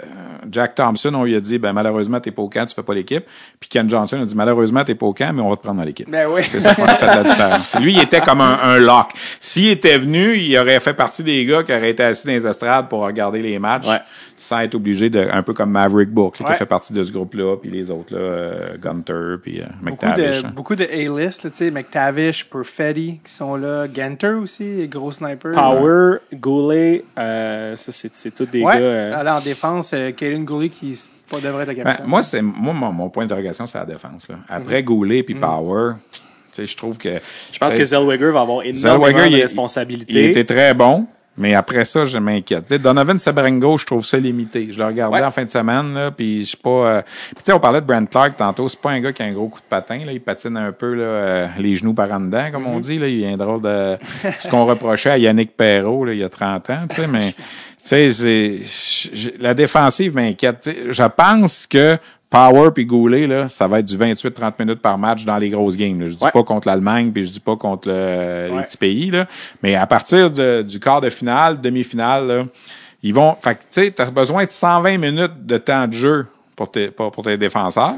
Jack 0.51 0.75
Thompson, 0.75 1.13
on 1.13 1.23
lui 1.23 1.35
a 1.35 1.39
dit, 1.39 1.57
ben 1.59 1.71
malheureusement, 1.73 2.19
t'es 2.19 2.31
pas 2.31 2.41
au 2.41 2.49
camp, 2.49 2.65
tu 2.65 2.75
fais 2.75 2.83
pas 2.83 2.93
l'équipe. 2.93 3.23
Puis 3.59 3.69
Ken 3.69 3.89
Johnson 3.89 4.21
a 4.21 4.25
dit, 4.25 4.35
malheureusement, 4.35 4.83
t'es 4.83 4.95
pas 4.95 5.05
au 5.05 5.13
camp, 5.13 5.33
mais 5.33 5.41
on 5.41 5.49
va 5.49 5.55
te 5.55 5.61
prendre 5.61 5.79
dans 5.79 5.85
l'équipe. 5.85 6.09
Ben 6.09 6.27
oui. 6.29 6.41
C'est 6.43 6.59
ça 6.59 6.75
qu'on 6.75 6.83
a 6.85 6.95
fait 6.95 7.05
la 7.05 7.23
différence. 7.23 7.75
Lui, 7.79 7.93
il 7.93 7.99
était 8.01 8.21
comme 8.21 8.41
un, 8.41 8.59
un 8.61 8.77
lock. 8.79 9.11
S'il 9.39 9.67
était 9.69 9.97
venu, 9.97 10.35
il 10.37 10.57
aurait 10.57 10.79
fait 10.79 10.93
partie 10.93 11.23
des 11.23 11.45
gars 11.45 11.63
qui 11.63 11.71
auraient 11.71 11.91
été 11.91 12.03
assis 12.03 12.27
dans 12.27 12.33
les 12.33 12.45
estrades 12.47 12.89
pour 12.89 12.99
regarder 13.05 13.41
les 13.41 13.59
matchs 13.59 13.87
Ouais. 13.87 13.99
sans 14.35 14.59
être 14.59 14.75
obligé 14.75 15.09
de, 15.09 15.25
un 15.31 15.43
peu 15.43 15.53
comme 15.53 15.71
Maverick 15.71 16.09
Book, 16.09 16.35
qui 16.35 16.43
Ouais. 16.43 16.53
fait 16.53 16.65
partie 16.65 16.91
de 16.93 17.03
ce 17.03 17.11
groupe-là, 17.11 17.55
puis 17.57 17.69
les 17.69 17.89
autres, 17.91 18.13
là, 18.13 18.19
euh, 18.19 18.77
Gunter, 18.77 19.35
puis 19.41 19.61
euh, 19.61 19.65
Beaucoup 19.81 20.05
McTavish. 20.05 20.43
de, 20.43 20.47
beaucoup 20.49 20.75
de 20.75 20.83
A-list, 20.83 21.43
là, 21.45 21.49
tu 21.49 21.57
sais, 21.57 21.71
McTavish, 21.71 22.45
Perfetti 22.49 23.19
qui 23.23 23.31
sont 23.33 23.55
là, 23.55 23.87
Ganter 23.87 24.33
aussi, 24.41 24.87
gros 24.87 25.11
sniper. 25.11 25.51
Power, 25.53 26.17
Goulet, 26.61 27.03
euh, 27.17 27.75
ça 27.75 27.91
c'est 27.91 28.33
tous 28.33 28.45
des 28.45 28.61
Ouais. 28.63 28.73
gars. 28.75 28.79
euh, 28.81 29.19
Alors, 29.19 29.37
en 29.37 29.41
défense, 29.41 29.91
euh, 29.93 30.11
Kaylin 30.11 30.43
Goulet 30.43 30.69
qui 30.69 30.99
pas 31.29 31.39
devrait 31.39 31.63
être 31.63 31.69
le 31.69 31.75
Ben, 31.75 31.83
capitaine. 31.83 32.07
moi, 32.07 32.23
c'est 32.23 32.41
moi 32.41 32.73
mon, 32.73 32.91
mon 32.91 33.09
point 33.09 33.25
d'interrogation, 33.25 33.67
c'est 33.67 33.77
la 33.77 33.85
défense. 33.85 34.27
Là. 34.29 34.35
Après 34.49 34.81
Goulet 34.83 35.23
puis 35.23 35.35
Power, 35.35 35.93
tu 36.11 36.19
sais, 36.51 36.65
je 36.65 36.75
trouve 36.77 36.97
que 36.97 37.09
je 37.51 37.57
pense 37.59 37.75
que 37.75 37.83
Zellweger 37.83 38.31
va 38.31 38.41
avoir 38.41 38.63
énormément 38.63 39.05
Zellweger, 39.05 39.29
de 39.31 39.35
il- 39.37 39.41
responsabilités. 39.41 40.13
il 40.13 40.17
était 40.29 40.45
très 40.45 40.73
bon. 40.73 41.05
Mais 41.37 41.53
après 41.53 41.85
ça, 41.85 42.05
je 42.05 42.17
m'inquiète. 42.17 42.73
Donovan 42.73 43.19
Sabrango, 43.19 43.77
je 43.77 43.85
trouve 43.85 44.03
ça 44.03 44.17
limité. 44.17 44.69
Je 44.71 44.77
le 44.79 44.85
regardais 44.85 45.17
Ouais. 45.19 45.23
en 45.23 45.29
fin 45.31 45.45
de 45.45 45.51
semaine, 45.51 45.93
là, 45.93 46.09
puis 46.11 46.41
je 46.41 46.47
suis 46.47 46.57
pas. 46.57 46.69
euh, 46.69 47.01
tu 47.35 47.43
sais, 47.43 47.53
on 47.53 47.59
parlait 47.59 47.79
de 47.81 47.85
Brent 47.85 48.09
Clark 48.09 48.35
tantôt. 48.35 48.67
C'est 48.67 48.81
pas 48.81 48.89
un 48.91 48.99
gars 48.99 49.13
qui 49.13 49.21
a 49.21 49.25
un 49.25 49.33
gros 49.33 49.47
coup 49.47 49.59
de 49.59 49.65
patin. 49.69 49.99
Là, 50.05 50.11
il 50.13 50.19
patine 50.21 50.57
un 50.57 50.71
peu 50.71 50.93
là, 50.95 51.03
euh, 51.03 51.47
les 51.59 51.75
genoux 51.75 51.93
par 51.93 52.11
en 52.11 52.19
dedans, 52.21 52.49
comme 52.51 52.65
on 52.65 52.79
dit. 52.79 52.97
Là, 52.97 53.07
il 53.07 53.23
un 53.25 53.37
drôle 53.37 53.61
de 53.61 53.97
ce 54.39 54.47
qu'on 54.49 54.65
reprochait 54.65 55.11
à 55.11 55.17
Yannick 55.17 55.55
Perrault 55.55 56.05
là, 56.05 56.13
il 56.13 56.19
y 56.19 56.23
a 56.23 56.29
30 56.29 56.69
ans. 56.71 56.85
Tu 56.89 57.01
sais, 57.01 57.07
mais 57.07 57.33
tu 57.87 58.11
sais, 58.11 58.59
la 59.39 59.53
défensive 59.53 60.15
m'inquiète. 60.15 60.69
Je 60.89 61.03
pense 61.03 61.67
que 61.67 61.97
Power 62.29 62.71
puis 62.73 62.85
Goulet, 62.85 63.25
là, 63.25 63.47
ça 63.47 63.67
va 63.67 63.79
être 63.79 63.85
du 63.85 63.97
28-30 63.97 64.53
minutes 64.59 64.81
par 64.81 64.97
match 64.97 65.23
dans 65.23 65.37
les 65.37 65.49
grosses 65.49 65.77
games. 65.77 65.99
là. 66.01 66.07
Je 66.07 66.13
dis 66.15 66.23
Ouais. 66.23 66.31
pas 66.31 66.43
contre 66.43 66.67
l'Allemagne, 66.67 67.11
puis 67.11 67.25
je 67.25 67.31
dis 67.31 67.39
pas 67.39 67.55
contre 67.55 67.87
le- 67.87 68.55
les 68.57 68.63
petits 68.63 68.77
pays, 68.77 69.11
là. 69.11 69.25
Mais 69.63 69.75
à 69.75 69.87
partir 69.87 70.29
de- 70.29 70.61
du 70.61 70.79
quart 70.79 70.99
de 70.99 71.09
finale, 71.09 71.61
demi-finale, 71.61 72.47
ils 73.01 73.13
vont. 73.13 73.35
Fait 73.41 73.55
que, 73.55 73.59
tu 73.61 73.67
sais, 73.83 73.91
t'as 73.91 74.11
besoin 74.11 74.43
de 74.45 74.51
120 74.51 74.97
minutes 74.97 75.45
de 75.45 75.57
temps 75.57 75.87
de 75.87 75.93
jeu 75.93 76.27
pour 76.55 76.69
tes, 76.69 76.89
pour, 76.91 77.11
pour 77.11 77.23
tes 77.23 77.37
défenseurs. 77.37 77.95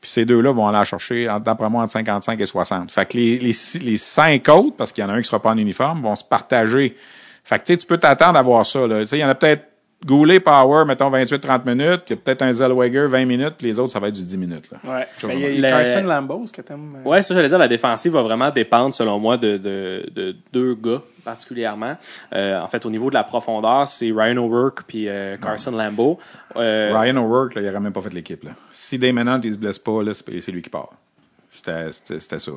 Puis 0.00 0.10
ces 0.10 0.24
deux-là 0.24 0.50
vont 0.50 0.66
aller 0.68 0.78
en 0.78 0.84
chercher, 0.84 1.28
d'après 1.44 1.70
moi, 1.70 1.84
entre 1.84 1.92
55 1.92 2.38
et 2.40 2.44
60. 2.46 2.90
Fait 2.90 3.06
que 3.08 3.16
les, 3.16 3.38
les, 3.38 3.54
les 3.82 3.96
cinq 3.96 4.48
autres, 4.48 4.76
parce 4.76 4.90
qu'il 4.92 5.02
y 5.02 5.06
en 5.06 5.10
a 5.10 5.14
un 5.14 5.22
qui 5.22 5.28
sera 5.28 5.40
pas 5.40 5.50
en 5.50 5.56
uniforme, 5.58 6.02
vont 6.02 6.16
se 6.16 6.24
partager. 6.24 6.96
Fait 7.44 7.58
que, 7.60 7.64
tu 7.64 7.72
sais, 7.72 7.78
tu 7.78 7.86
peux 7.86 7.98
t'attendre 7.98 8.36
à 8.38 8.42
voir 8.42 8.66
ça, 8.66 8.86
là. 8.86 9.00
Tu 9.02 9.06
sais, 9.06 9.16
il 9.18 9.20
y 9.20 9.24
en 9.24 9.28
a 9.28 9.34
peut-être 9.36 9.64
Goulet, 10.04 10.40
Power, 10.40 10.84
mettons 10.84 11.10
28-30 11.10 11.64
minutes. 11.66 12.02
Il 12.08 12.10
y 12.10 12.12
a 12.14 12.16
peut-être 12.16 12.42
un 12.42 12.52
Zellweger 12.52 13.06
20 13.08 13.24
minutes, 13.24 13.54
puis 13.56 13.68
les 13.68 13.78
autres, 13.78 13.92
ça 13.92 14.00
va 14.00 14.08
être 14.08 14.14
du 14.14 14.24
10 14.24 14.36
minutes, 14.38 14.64
là. 14.70 14.78
Ouais. 14.84 15.06
Ben, 15.22 15.38
il 15.38 15.60
y 15.60 15.64
a, 15.66 15.70
Carson 15.70 16.06
Lambeau, 16.06 16.46
ce 16.46 16.52
que 16.52 16.60
t'aimes. 16.62 16.96
euh, 17.04 17.08
Ouais, 17.08 17.22
ça 17.22 17.34
j'allais 17.34 17.48
dire, 17.48 17.58
la 17.58 17.68
défensive 17.68 18.12
va 18.12 18.22
vraiment 18.22 18.50
dépendre, 18.50 18.92
selon 18.92 19.18
moi, 19.18 19.36
de, 19.36 19.56
de, 19.58 20.04
de 20.14 20.36
deux 20.52 20.74
gars 20.74 21.02
particulièrement. 21.24 21.96
Euh, 22.34 22.60
en 22.60 22.66
fait, 22.66 22.84
au 22.84 22.90
niveau 22.90 23.08
de 23.08 23.14
la 23.14 23.22
profondeur, 23.22 23.86
c'est 23.86 24.10
Ryan 24.10 24.38
O'Rourke 24.38 24.82
puis 24.88 25.08
euh, 25.08 25.36
Carson 25.36 25.70
Lambeau. 25.70 26.18
Euh, 26.56 26.90
Ryan 26.98 27.16
O'Rourke, 27.18 27.54
là, 27.54 27.62
il 27.62 27.68
aurait 27.68 27.78
même 27.78 27.92
pas 27.92 28.02
fait 28.02 28.12
l'équipe. 28.12 28.42
Là. 28.42 28.50
Si 28.72 28.98
Damon 28.98 29.28
Hunt, 29.28 29.40
il 29.44 29.52
se 29.52 29.58
blesse 29.58 29.78
pas, 29.78 30.02
là, 30.02 30.12
c'est 30.14 30.50
lui 30.50 30.62
qui 30.62 30.70
part. 30.70 30.90
C'était- 31.64 32.38
ça. 32.38 32.50
Là. 32.50 32.56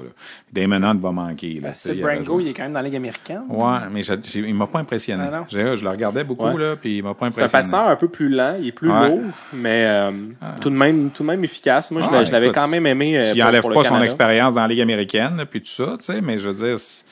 Damon 0.51 0.83
Hunt 0.83 0.95
va 0.95 1.11
manquer. 1.11 1.59
Là, 1.61 1.71
Ben, 1.85 2.01
Brango, 2.01 2.39
il 2.39 2.47
est 2.49 2.53
quand 2.53 2.63
même 2.63 2.73
dans 2.73 2.79
la 2.79 2.85
Ligue 2.87 2.95
américaine. 2.95 3.43
Ouais, 3.49 3.77
mais 3.91 4.01
j'ai- 4.03 4.15
j'ai- 4.23 4.39
il 4.39 4.55
m'a 4.55 4.67
pas 4.67 4.79
impressionné. 4.79 5.23
Ah 5.31 5.45
Je 5.49 5.57
le 5.83 5.89
regardais 5.89 6.23
beaucoup, 6.23 6.45
Ouais. 6.45 6.57
là, 6.59 6.75
puis 6.75 6.97
il 6.97 7.03
m'a 7.03 7.13
pas 7.13 7.29
c'est 7.31 7.41
un 7.41 7.45
impressionné. 7.45 7.63
patineur 7.71 7.87
un 7.89 7.95
peu 7.95 8.07
plus 8.07 8.29
lent, 8.29 8.55
il 8.59 8.67
est 8.67 8.71
plus 8.71 8.89
Ouais. 8.91 9.09
lourd, 9.09 9.21
mais 9.53 9.85
euh, 9.85 10.11
tout 10.61 10.69
de 10.69 10.75
même 10.75 11.09
tout 11.11 11.23
de 11.23 11.27
même 11.27 11.43
efficace. 11.43 11.91
Moi, 11.91 12.01
je 12.01 12.07
Ah, 12.11 12.23
je 12.23 12.31
l'avais 12.31 12.51
quand 12.51 12.67
même 12.67 12.85
aimé. 12.87 13.17
euh, 13.17 13.31
Il 13.35 13.39
pour- 13.39 13.47
enlève 13.49 13.61
pour 13.61 13.69
le 13.71 13.75
pas 13.75 13.83
son 13.83 14.01
expérience 14.01 14.53
dans 14.55 14.61
la 14.61 14.67
Ligue 14.67 14.81
américaine, 14.81 15.43
puis 15.49 15.61
tout 15.61 15.67
ça, 15.67 15.95
tu 15.99 16.05
sais, 16.05 16.21
mais 16.21 16.39
je 16.39 16.47
veux 16.49 16.55
dire... 16.55 16.79
c'est- 16.79 17.03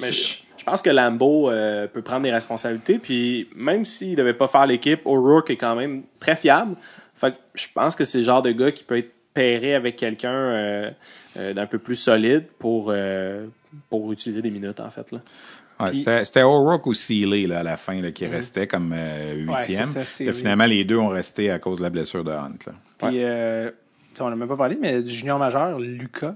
Mais 0.00 0.12
je, 0.12 0.38
je 0.58 0.64
pense 0.64 0.82
que 0.82 0.90
Lambeau 0.90 1.50
euh, 1.50 1.86
peut 1.86 2.02
prendre 2.02 2.22
des 2.22 2.30
responsabilités. 2.32 2.98
Puis 2.98 3.48
même 3.56 3.84
s'il 3.84 4.16
devait 4.16 4.34
pas 4.34 4.46
faire 4.48 4.66
l'équipe, 4.66 5.00
O'Rourke 5.06 5.50
est 5.50 5.56
quand 5.56 5.74
même 5.76 6.02
très 6.20 6.36
fiable. 6.36 6.74
Fait 7.14 7.30
que 7.32 7.36
je 7.54 7.66
pense 7.74 7.96
que 7.96 8.04
c'est 8.04 8.18
le 8.18 8.24
genre 8.24 8.42
de 8.42 8.50
gars 8.50 8.70
qui 8.72 8.84
peut 8.84 8.98
être 8.98 9.10
pairé 9.36 9.74
avec 9.74 9.96
quelqu'un 9.96 10.32
euh, 10.32 10.90
euh, 11.36 11.52
d'un 11.52 11.66
peu 11.66 11.78
plus 11.78 11.94
solide 11.96 12.46
pour, 12.58 12.86
euh, 12.88 13.46
pour 13.90 14.10
utiliser 14.10 14.40
des 14.40 14.50
minutes, 14.50 14.80
en 14.80 14.88
fait. 14.90 15.12
Là. 15.12 15.20
Ouais, 15.78 15.90
Puis- 15.90 16.04
c'était 16.24 16.42
O'Rourke 16.42 16.86
ou 16.86 16.94
Sealy 16.94 17.46
là, 17.46 17.60
à 17.60 17.62
la 17.62 17.76
fin 17.76 18.00
là, 18.00 18.10
qui 18.10 18.26
restait 18.26 18.66
comme 18.66 18.94
euh, 18.96 19.44
Ouais, 19.46 19.66
huitième. 19.68 20.32
finalement, 20.32 20.64
les 20.64 20.84
deux 20.84 20.96
ont 20.96 21.08
resté 21.08 21.50
à 21.50 21.58
cause 21.58 21.76
de 21.78 21.82
la 21.82 21.90
blessure 21.90 22.24
de 22.24 22.30
Hunt. 22.32 22.56
Là. 22.66 22.72
Puis, 22.98 23.18
euh, 23.22 23.70
on 24.18 24.30
n'a 24.30 24.36
même 24.36 24.48
pas 24.48 24.56
parlé, 24.56 24.78
mais 24.80 25.02
du 25.02 25.12
junior 25.12 25.38
majeur, 25.38 25.78
Lucas. 25.78 26.34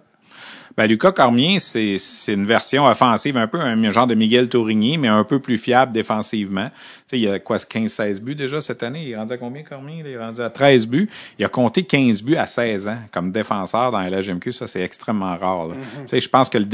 Ben, 0.80 0.86
Lucas 0.86 1.12
Cormier, 1.12 1.58
c'est 1.58 1.98
c'est 1.98 2.32
une 2.32 2.46
version 2.46 2.86
offensive, 2.86 3.36
un 3.36 3.46
peu 3.46 3.60
un 3.60 3.90
genre 3.90 4.06
de 4.06 4.14
Miguel 4.14 4.48
Tourigny, 4.48 4.96
mais 4.96 5.08
un 5.08 5.24
peu 5.24 5.38
plus 5.38 5.58
fiable 5.58 5.92
défensivement. 5.92 6.70
Tu 6.70 6.72
sais, 7.06 7.18
il 7.18 7.20
y 7.20 7.28
a 7.28 7.38
quoi, 7.38 7.58
15-16 7.58 8.20
buts 8.20 8.34
déjà 8.34 8.62
cette 8.62 8.82
année? 8.82 9.02
Il 9.04 9.10
est 9.10 9.16
rendu 9.16 9.34
à 9.34 9.36
combien, 9.36 9.62
Cormier? 9.62 9.96
Il 10.00 10.06
est 10.06 10.16
rendu 10.16 10.40
à 10.40 10.48
13 10.48 10.86
buts. 10.86 11.10
Il 11.38 11.44
a 11.44 11.50
compté 11.50 11.82
15 11.82 12.22
buts 12.22 12.36
à 12.36 12.46
16 12.46 12.88
ans 12.88 12.96
comme 13.12 13.30
défenseur 13.30 13.90
dans 13.92 13.98
la 13.98 14.08
LHMQ. 14.08 14.52
Ça, 14.52 14.66
c'est 14.66 14.80
extrêmement 14.80 15.36
rare. 15.36 15.68
là. 15.68 15.74
Tu 15.74 16.08
sais, 16.08 16.20
je 16.22 16.28
pense 16.30 16.48
que 16.48 16.56
le 16.56 16.64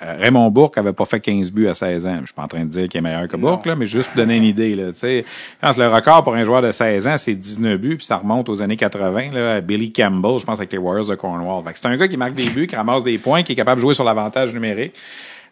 Raymond 0.00 0.50
Bourque 0.50 0.78
avait 0.78 0.94
pas 0.94 1.04
fait 1.04 1.20
15 1.20 1.50
buts 1.50 1.68
à 1.68 1.74
16 1.74 2.06
ans. 2.06 2.16
Je 2.20 2.26
suis 2.26 2.34
pas 2.34 2.44
en 2.44 2.48
train 2.48 2.64
de 2.64 2.70
dire 2.70 2.88
qu'il 2.88 2.98
est 2.98 3.02
meilleur 3.02 3.28
que 3.28 3.36
Bourque, 3.36 3.66
là, 3.66 3.76
mais 3.76 3.86
juste 3.86 4.08
pour 4.08 4.16
donner 4.16 4.36
une 4.36 4.44
idée. 4.44 4.74
Là, 4.74 4.92
tu 4.92 5.00
sais. 5.00 5.24
je 5.28 5.66
pense 5.66 5.76
que 5.76 5.82
le 5.82 5.88
record 5.88 6.24
pour 6.24 6.34
un 6.34 6.44
joueur 6.44 6.62
de 6.62 6.72
16 6.72 7.06
ans, 7.06 7.16
c'est 7.18 7.34
19 7.34 7.78
buts, 7.78 7.96
puis 7.96 8.06
ça 8.06 8.16
remonte 8.16 8.48
aux 8.48 8.62
années 8.62 8.76
80. 8.76 9.32
Là, 9.32 9.56
à 9.56 9.60
Billy 9.60 9.92
Campbell, 9.92 10.38
je 10.38 10.46
pense, 10.46 10.58
avec 10.58 10.72
les 10.72 10.78
Warriors 10.78 11.06
de 11.06 11.14
Cornwall. 11.14 11.62
C'est 11.74 11.86
un 11.86 11.96
gars 11.96 12.08
qui 12.08 12.16
marque 12.16 12.34
des 12.34 12.48
buts, 12.48 12.66
qui 12.66 12.76
ramasse 12.76 13.04
des 13.04 13.18
points, 13.18 13.42
qui 13.42 13.52
est 13.52 13.56
capable 13.56 13.80
de 13.80 13.82
jouer 13.82 13.94
sur 13.94 14.04
l'avantage 14.04 14.54
numérique. 14.54 14.94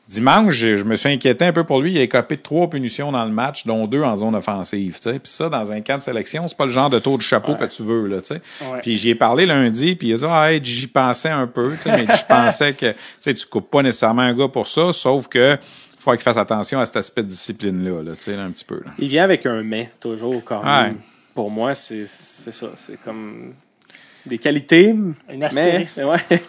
Dimanche, 0.09 0.55
je, 0.55 0.83
me 0.83 0.97
suis 0.97 1.09
inquiété 1.09 1.45
un 1.47 1.53
peu 1.53 1.65
pour 1.65 1.81
lui. 1.81 1.93
Il 1.93 1.99
a 1.99 2.03
écopé 2.03 2.37
de 2.37 2.43
trois 2.43 2.69
punitions 2.69 3.13
dans 3.13 3.25
le 3.25 3.31
match, 3.31 3.67
dont 3.67 3.87
deux 3.87 4.03
en 4.03 4.17
zone 4.17 4.35
offensive. 4.35 4.97
tu 4.97 5.11
sais. 5.11 5.19
Puis 5.19 5.33
ça, 5.33 5.49
dans 5.49 5.71
un 5.73 5.81
camp 5.81 5.97
de 5.99 6.03
sélection, 6.03 6.47
c'est 6.49 6.57
pas 6.57 6.67
le 6.67 6.73
genre 6.73 6.91
de 6.91 6.99
tour 6.99 7.17
de 7.17 7.23
chapeau 7.23 7.55
que 7.55 7.65
tu 7.65 7.83
veux. 7.83 8.09
Là, 8.09 8.21
tu 8.21 8.29
sais. 8.29 8.43
Ouais. 8.63 8.81
Puis 8.83 8.99
j'y 8.99 9.11
ai 9.11 9.15
parlé 9.15 9.47
lundi, 9.47 9.95
puis 9.95 10.09
il 10.09 10.15
a 10.15 10.17
dit 10.19 10.25
ah, 10.29 10.53
hey, 10.53 10.61
j'y 10.63 10.87
pensais 10.87 11.31
un 11.31 11.47
peu, 11.47 11.73
tu 11.77 11.83
sais, 11.83 11.97
mais 11.97 12.15
je 12.15 12.27
pensais 12.27 12.73
que 12.75 12.91
tu 12.91 12.97
sais, 13.21 13.35
tu 13.35 13.47
coupes 13.47 13.71
pas 13.71 13.83
nécessairement 13.83 14.23
un 14.23 14.35
gars 14.35 14.49
pour 14.49 14.67
ça, 14.67 14.93
sauf 14.93 15.29
que 15.29 15.57
faut 15.99 16.11
qu'il 16.11 16.21
fasse 16.21 16.37
attention 16.37 16.81
à 16.81 16.85
cet 16.87 16.97
aspect 16.97 17.23
de 17.23 17.29
discipline-là, 17.29 18.03
là, 18.03 18.13
tu 18.17 18.23
sais, 18.23 18.37
là, 18.37 18.43
un 18.43 18.51
petit 18.51 18.65
peu. 18.65 18.81
Là. 18.85 18.91
Il 18.99 19.09
vient 19.09 19.23
avec 19.25 19.47
un 19.47 19.63
mais, 19.63 19.93
toujours, 20.01 20.43
quand 20.45 20.63
Ouais. 20.63 20.83
même. 20.83 20.97
Pour 21.35 21.51
moi, 21.51 21.73
c'est 21.75 22.05
c'est 22.07 22.53
ça. 22.53 22.73
C'est 22.75 23.01
comme 23.03 23.55
des 24.27 24.37
qualités, 24.39 24.89
Une 24.91 25.15
mais... 25.31 25.45
astérisque. 25.45 25.99
Ouais. 25.99 26.43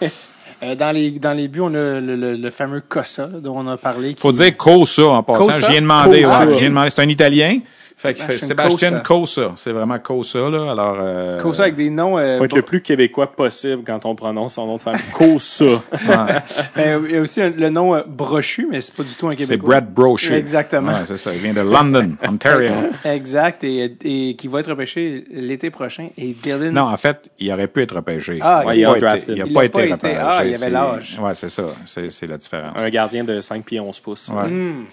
Euh, 0.64 0.76
dans, 0.76 0.92
les, 0.92 1.12
dans 1.12 1.34
les 1.34 1.48
buts, 1.50 1.60
on 1.62 1.74
a 1.74 2.00
le, 2.00 2.16
le, 2.16 2.36
le 2.38 2.50
fameux 2.50 2.82
Cossa 2.88 3.28
dont 3.28 3.58
on 3.58 3.68
a 3.68 3.76
parlé. 3.78 4.14
qui- 4.14 4.22
Faut 4.22 4.32
dire 4.32 4.56
Cosa 4.56 5.08
en 5.08 5.24
passant. 5.24 5.46
Cosa? 5.48 5.70
J'y 5.70 5.76
ai 5.78 5.82
demandé, 5.82 6.26
ouais, 6.26 6.62
demandé. 6.70 6.90
C'est 6.90 7.02
un 7.02 7.10
Italien. 7.10 7.60
Fait 7.96 8.14
que 8.14 8.38
Sébastien 8.38 9.00
Cosa. 9.00 9.52
C'est 9.56 9.72
vraiment 9.72 10.00
Cosa, 10.00 10.50
là. 10.50 10.72
Alors, 10.72 10.98
euh, 11.00 11.40
Cossa 11.42 11.64
avec 11.64 11.76
des 11.76 11.90
noms. 11.90 12.18
euh, 12.18 12.38
Faut 12.38 12.46
être 12.46 12.52
bon- 12.52 12.58
le 12.58 12.62
plus 12.64 12.82
québécois 12.82 13.32
possible 13.32 13.84
quand 13.86 14.06
on 14.06 14.16
prononce 14.16 14.56
son 14.56 14.66
nom 14.66 14.78
de 14.78 14.82
famille. 14.82 15.00
Kosa. 15.14 15.66
ouais. 15.66 15.80
Euh, 16.78 17.02
il 17.08 17.16
y 17.16 17.18
a 17.18 17.22
aussi 17.22 17.42
un- 17.42 17.50
le 17.52 17.70
nom 17.70 17.96
euh, 17.96 18.02
brochu, 18.08 18.68
mais 18.70 18.82
c'est 18.82 18.94
pas 18.96 19.04
du 19.04 19.14
tout 19.14 19.28
un 19.28 19.32
c'est 19.32 19.38
Québécois. 19.38 19.70
Brad 19.82 19.94
Brochu. 19.94 20.34
Exactement. 20.34 20.92
Ouais, 20.92 20.98
c'est 21.06 21.18
ça. 21.18 21.34
Il 21.34 21.40
vient 21.40 21.54
de 21.54 21.62
London, 21.62 22.12
Ontario. 22.28 22.72
Exact, 23.06 23.64
et, 23.64 23.96
et 24.04 24.36
qui 24.36 24.48
va 24.48 24.60
être 24.60 24.70
repêché 24.72 25.24
l'été 25.32 25.70
prochain. 25.70 26.10
Et 26.18 26.34
Dylan. 26.34 26.72
Non, 26.74 26.84
en 26.84 26.98
fait, 26.98 27.30
il 27.40 27.52
aurait 27.52 27.68
pu 27.68 27.82
être 27.84 27.96
repêché. 27.96 28.40
Ah, 28.42 28.64
il 28.74 28.80
il 28.80 28.86
a 28.86 28.98
été, 29.16 29.32
il 29.34 29.42
a 29.42 29.46
Il 29.46 29.54
pas 29.54 29.62
a 29.62 29.66
été 29.66 29.78
pas 29.78 29.84
été. 29.84 29.94
repêché. 29.94 30.18
Ah, 30.20 30.42
il 30.44 30.48
avait 30.50 30.58
C'est- 30.58 30.70
l'âge. 30.70 31.20
Ouais, 31.22 31.36
c'est 31.36 31.50
ça. 31.50 31.66
C'est 31.86 32.12
c'est 32.12 32.28
la 32.28 32.38
différence. 32.38 32.74
Un 32.78 32.90
gardien 32.90 33.24
de 33.24 33.40
5 33.40 33.64
pieds 33.64 33.80
11 33.80 34.00
pouces. 34.00 34.30
Ouais. 34.30 34.50
Hmm. 34.50 34.86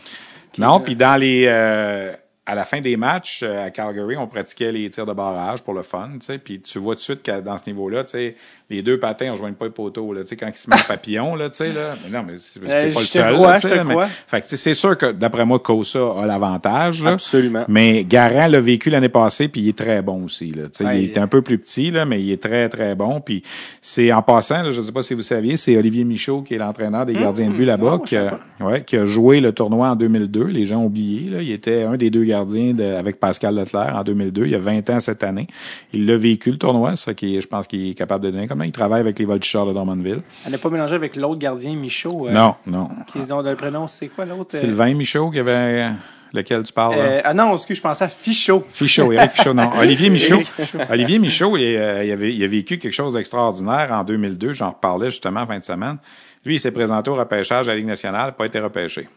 Non, 0.59 0.81
puis 0.81 0.97
dans 0.97 1.18
les 1.18 1.44
euh, 1.48 2.12
à 2.47 2.55
la 2.55 2.65
fin 2.65 2.81
des 2.81 2.97
matchs 2.97 3.43
euh, 3.43 3.67
à 3.67 3.71
Calgary, 3.71 4.17
on 4.17 4.27
pratiquait 4.27 4.73
les 4.73 4.89
tirs 4.91 5.07
de 5.07 5.12
barrage 5.12 5.62
pour 5.62 5.75
le 5.75 5.83
fun, 5.83 6.11
tu 6.15 6.27
sais, 6.27 6.39
puis 6.39 6.61
tu 6.61 6.79
vois 6.79 6.95
tout 6.95 7.01
de 7.01 7.03
suite 7.03 7.23
que 7.23 7.41
dans 7.41 7.59
ce 7.59 7.65
niveau-là, 7.67 8.05
tu 8.05 8.12
sais, 8.12 8.37
les 8.70 8.82
deux 8.82 8.98
patins 8.98 9.26
on 9.30 9.32
rejoignent 9.32 9.55
pas 9.55 9.66
les 9.66 9.70
poteaux 9.72 10.12
là, 10.12 10.22
tu 10.22 10.28
sais 10.28 10.36
quand 10.36 10.48
ils 10.48 10.56
se 10.56 10.70
mettent 10.70 10.86
papillon 10.88 11.34
là, 11.34 11.51
tu 11.51 11.56
sais 11.56 11.72
là, 11.72 11.92
mais 12.05 12.16
non 12.18 12.24
mais 12.26 12.34
c'est 12.38 12.60
Euh, 12.62 12.92
pas 12.92 13.01
le 13.01 13.06
seul, 13.06 13.34
crois, 13.34 13.52
là, 13.52 13.60
tu 13.60 13.62
je 13.62 13.68
sais, 13.68 13.74
te 13.74 13.78
là, 13.78 13.84
mais- 13.84 13.94
crois. 13.94 14.06
fait 14.28 14.40
que 14.42 14.56
c'est 14.56 14.74
sûr 14.74 14.97
que 14.97 15.12
d'après 15.12 15.44
moi 15.44 15.59
Kosa 15.59 16.12
a 16.22 16.26
l'avantage 16.26 17.02
là. 17.02 17.12
Absolument. 17.12 17.64
Mais 17.68 18.05
Garant 18.05 18.47
l'a 18.47 18.60
vécu 18.60 18.90
l'année 18.90 19.09
passée, 19.09 19.48
puis 19.48 19.60
il 19.62 19.68
est 19.68 19.76
très 19.78 20.02
bon 20.02 20.24
aussi. 20.24 20.52
Là. 20.52 20.64
Tu 20.64 20.70
sais, 20.78 20.84
Ouais, 20.84 21.02
il 21.02 21.10
est 21.10 21.18
un 21.18 21.26
peu 21.26 21.42
plus 21.42 21.59
petit, 21.59 21.90
là, 21.90 22.05
mais 22.05 22.22
il 22.22 22.30
est 22.30 22.42
très, 22.42 22.68
très 22.68 22.94
bon. 22.94 23.20
Puis 23.20 23.42
c'est 23.80 24.12
en 24.12 24.22
passant, 24.22 24.62
là, 24.62 24.70
je 24.70 24.80
ne 24.80 24.86
sais 24.86 24.92
pas 24.92 25.02
si 25.02 25.14
vous 25.14 25.22
saviez, 25.22 25.56
c'est 25.56 25.76
Olivier 25.76 26.05
Michaud 26.05 26.42
qui 26.42 26.55
est 26.55 26.59
l'entraîneur 26.59 27.06
des 27.06 27.14
gardiens 27.14 27.48
de 27.51 27.55
but 27.55 27.64
là-bas, 27.64 27.90
non, 27.92 27.98
qui, 27.98 28.16
a, 28.16 28.38
ouais, 28.60 28.82
qui 28.84 28.97
a 28.97 29.05
joué 29.06 29.40
le 29.40 29.52
tournoi 29.52 29.88
en 29.90 29.97
2002. 29.97 30.44
Les 30.44 30.66
gens 30.66 30.78
ont 30.82 30.86
oublié. 30.86 31.30
Là. 31.30 31.42
Il 31.42 31.51
était 31.51 31.82
un 31.82 31.97
des 31.97 32.10
deux 32.10 32.24
gardiens 32.24 32.72
de, 32.72 32.84
avec 32.84 33.18
Pascal 33.20 33.55
Leclerc 33.56 33.94
en 33.97 34.02
2002. 34.05 34.44
Il 34.47 34.51
y 34.52 34.55
a 34.55 34.59
20 34.59 34.88
ans 34.90 35.01
cette 35.01 35.22
année. 35.22 35.47
Il 35.92 36.06
l'a 36.06 36.16
vécu 36.16 36.51
le 36.51 36.59
tournoi, 36.59 36.97
ça 36.97 37.14
qui, 37.14 37.40
je 37.40 37.47
pense 37.47 37.66
qu'il 37.66 37.90
est 37.90 37.94
capable 37.94 38.24
de 38.24 38.30
donner. 38.30 38.47
Il 38.65 38.73
travaille 38.73 39.01
avec 39.01 39.19
les 39.19 39.24
Voltigeurs 39.24 39.66
de 39.66 39.73
Drummondville? 39.73 40.23
Elle 40.45 40.53
n'est 40.53 40.59
pas 40.59 40.70
mélangée 40.70 40.95
avec 40.95 41.16
l'autre 41.16 41.39
gardien, 41.39 41.74
Michaud. 41.77 42.28
euh, 42.28 42.32
non, 42.32 42.55
non. 42.66 42.89
Qui, 43.07 43.20
dont 43.20 43.43
le 43.43 43.55
prénom, 43.57 43.87
c'est 43.87 44.09
quoi 44.09 44.24
l'autre? 44.24 44.57
euh, 44.57 44.61
Sylvain 44.61 44.95
Michaud, 44.95 45.31
qui 45.31 45.39
avait, 45.39 45.89
lequel 46.32 46.62
tu 46.62 46.73
parles? 46.73 46.95
euh, 46.99 47.20
ah 47.24 47.35
non, 47.35 47.55
excuse, 47.55 47.77
je 47.78 47.82
pensais 47.82 48.05
à 48.05 48.09
Fichot. 48.09 48.65
Fichot, 48.70 49.12
Eric 49.12 49.31
Fichot, 49.32 49.55
non. 49.55 49.70
Olivier 49.78 50.11
Michaud. 50.11 50.41
Olivier 50.89 51.19
Michaud, 51.19 51.57
il, 51.57 51.62
il 51.65 51.77
avait, 52.12 52.35
il 52.35 52.43
a 52.45 52.49
vécu 52.49 52.78
quelque 52.78 52.93
chose 52.95 53.15
d'extraordinaire 53.15 53.93
en 53.93 54.05
2002. 54.05 54.53
J'en 54.53 54.70
reparlais 54.70 55.11
justement 55.11 55.41
en 55.41 55.47
fin 55.47 55.59
de 55.59 55.65
semaine. 55.65 55.97
Lui, 56.45 56.55
il 56.57 56.61
s'est 56.61 56.70
présenté 56.73 57.11
au 57.11 57.15
repêchage 57.16 57.69
à 57.69 57.73
la 57.73 57.77
Ligue 57.77 57.87
nationale, 57.87 58.35
pas 58.35 58.47
été 58.47 58.59
repêché. 58.61 59.09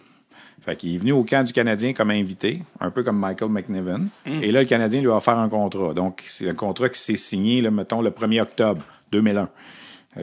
Fait 0.66 0.78
qu'il 0.78 0.96
est 0.96 0.98
venu 0.98 1.12
au 1.12 1.24
camp 1.24 1.46
du 1.46 1.52
Canadien 1.52 1.92
comme 1.94 2.10
invité, 2.10 2.62
un 2.80 2.90
peu 2.90 3.04
comme 3.04 3.18
Michael 3.20 3.50
McNiven. 3.50 4.08
Et 4.26 4.50
là, 4.52 4.62
le 4.62 4.66
Canadien 4.66 5.02
lui 5.02 5.10
a 5.10 5.16
offert 5.18 5.38
un 5.38 5.50
contrat. 5.50 5.94
Donc, 5.94 6.22
c'est 6.26 6.50
un 6.50 6.54
contrat 6.54 6.88
qui 6.88 7.00
s'est 7.02 7.18
signé, 7.18 7.62
là, 7.62 7.70
mettons, 7.70 8.02
le 8.02 8.12
1er 8.12 8.42
octobre 8.42 8.82
2001. 9.14 9.50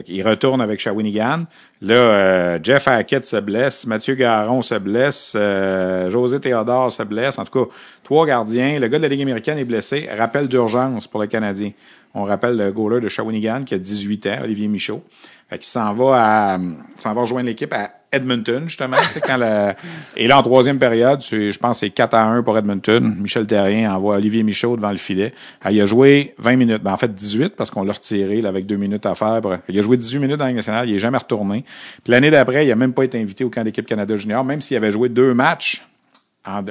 Il 0.07 0.25
retourne 0.25 0.61
avec 0.61 0.79
Shawinigan. 0.79 1.45
Là, 1.81 1.95
euh, 1.95 2.59
Jeff 2.63 2.87
Hackett 2.87 3.25
se 3.25 3.37
blesse, 3.37 3.85
Mathieu 3.85 4.15
Garon 4.15 4.61
se 4.61 4.75
blesse, 4.75 5.33
euh, 5.35 6.09
José 6.09 6.39
Théodore 6.39 6.91
se 6.91 7.03
blesse. 7.03 7.37
En 7.39 7.43
tout 7.43 7.65
cas, 7.65 7.71
trois 8.03 8.25
gardiens. 8.25 8.79
Le 8.79 8.87
gars 8.87 8.97
de 8.97 9.03
la 9.03 9.09
Ligue 9.09 9.21
américaine 9.21 9.57
est 9.57 9.65
blessé. 9.65 10.07
Rappel 10.17 10.47
d'urgence 10.47 11.07
pour 11.07 11.19
le 11.19 11.27
Canadien. 11.27 11.71
On 12.13 12.23
rappelle 12.23 12.57
le 12.57 12.71
goaler 12.71 13.01
de 13.01 13.09
Shawinigan 13.09 13.63
qui 13.65 13.73
a 13.73 13.77
18 13.77 14.27
ans, 14.27 14.37
Olivier 14.43 14.67
Michaud. 14.67 15.03
Fait 15.49 15.57
qu'il 15.57 15.67
s'en 15.67 15.93
va 15.93 16.53
à, 16.53 16.59
s'en 16.97 17.13
va 17.13 17.21
rejoindre 17.21 17.47
l'équipe 17.47 17.73
à 17.73 17.91
Edmonton, 18.11 18.63
justement. 18.67 18.97
quand 19.25 19.37
la... 19.37 19.75
Et 20.17 20.27
là, 20.27 20.37
en 20.37 20.43
troisième 20.43 20.79
période, 20.79 21.21
je 21.21 21.57
pense 21.57 21.77
que 21.77 21.85
c'est 21.85 21.89
4 21.91 22.13
à 22.13 22.23
1 22.23 22.43
pour 22.43 22.57
Edmonton. 22.57 23.15
Michel 23.19 23.47
Terrien 23.47 23.93
envoie 23.93 24.15
Olivier 24.15 24.43
Michaud 24.43 24.75
devant 24.75 24.91
le 24.91 24.97
filet. 24.97 25.33
Ah, 25.61 25.71
il 25.71 25.79
a 25.81 25.85
joué 25.85 26.33
20 26.37 26.55
minutes. 26.57 26.83
Ben, 26.83 26.91
en 26.91 26.97
fait, 26.97 27.13
18 27.13 27.55
parce 27.55 27.71
qu'on 27.71 27.83
l'a 27.83 27.93
retiré 27.93 28.41
là, 28.41 28.49
avec 28.49 28.65
deux 28.65 28.77
minutes 28.77 29.05
à 29.05 29.15
faire. 29.15 29.41
Il 29.69 29.79
a 29.79 29.81
joué 29.81 29.97
18 29.97 30.19
minutes 30.19 30.37
dans 30.37 30.45
la 30.45 30.53
nationale. 30.53 30.89
Il 30.89 30.95
est 30.95 30.99
jamais 30.99 31.17
retourné. 31.17 31.63
Puis 32.03 32.11
l'année 32.11 32.31
d'après, 32.31 32.65
il 32.65 32.71
a 32.71 32.75
même 32.75 32.93
pas 32.93 33.03
été 33.03 33.19
invité 33.19 33.43
au 33.43 33.49
camp 33.49 33.63
d'équipe 33.63 33.85
Canada 33.85 34.17
Junior, 34.17 34.43
même 34.43 34.61
s'il 34.61 34.75
avait 34.77 34.91
joué 34.91 35.09
deux 35.09 35.33
matchs 35.33 35.83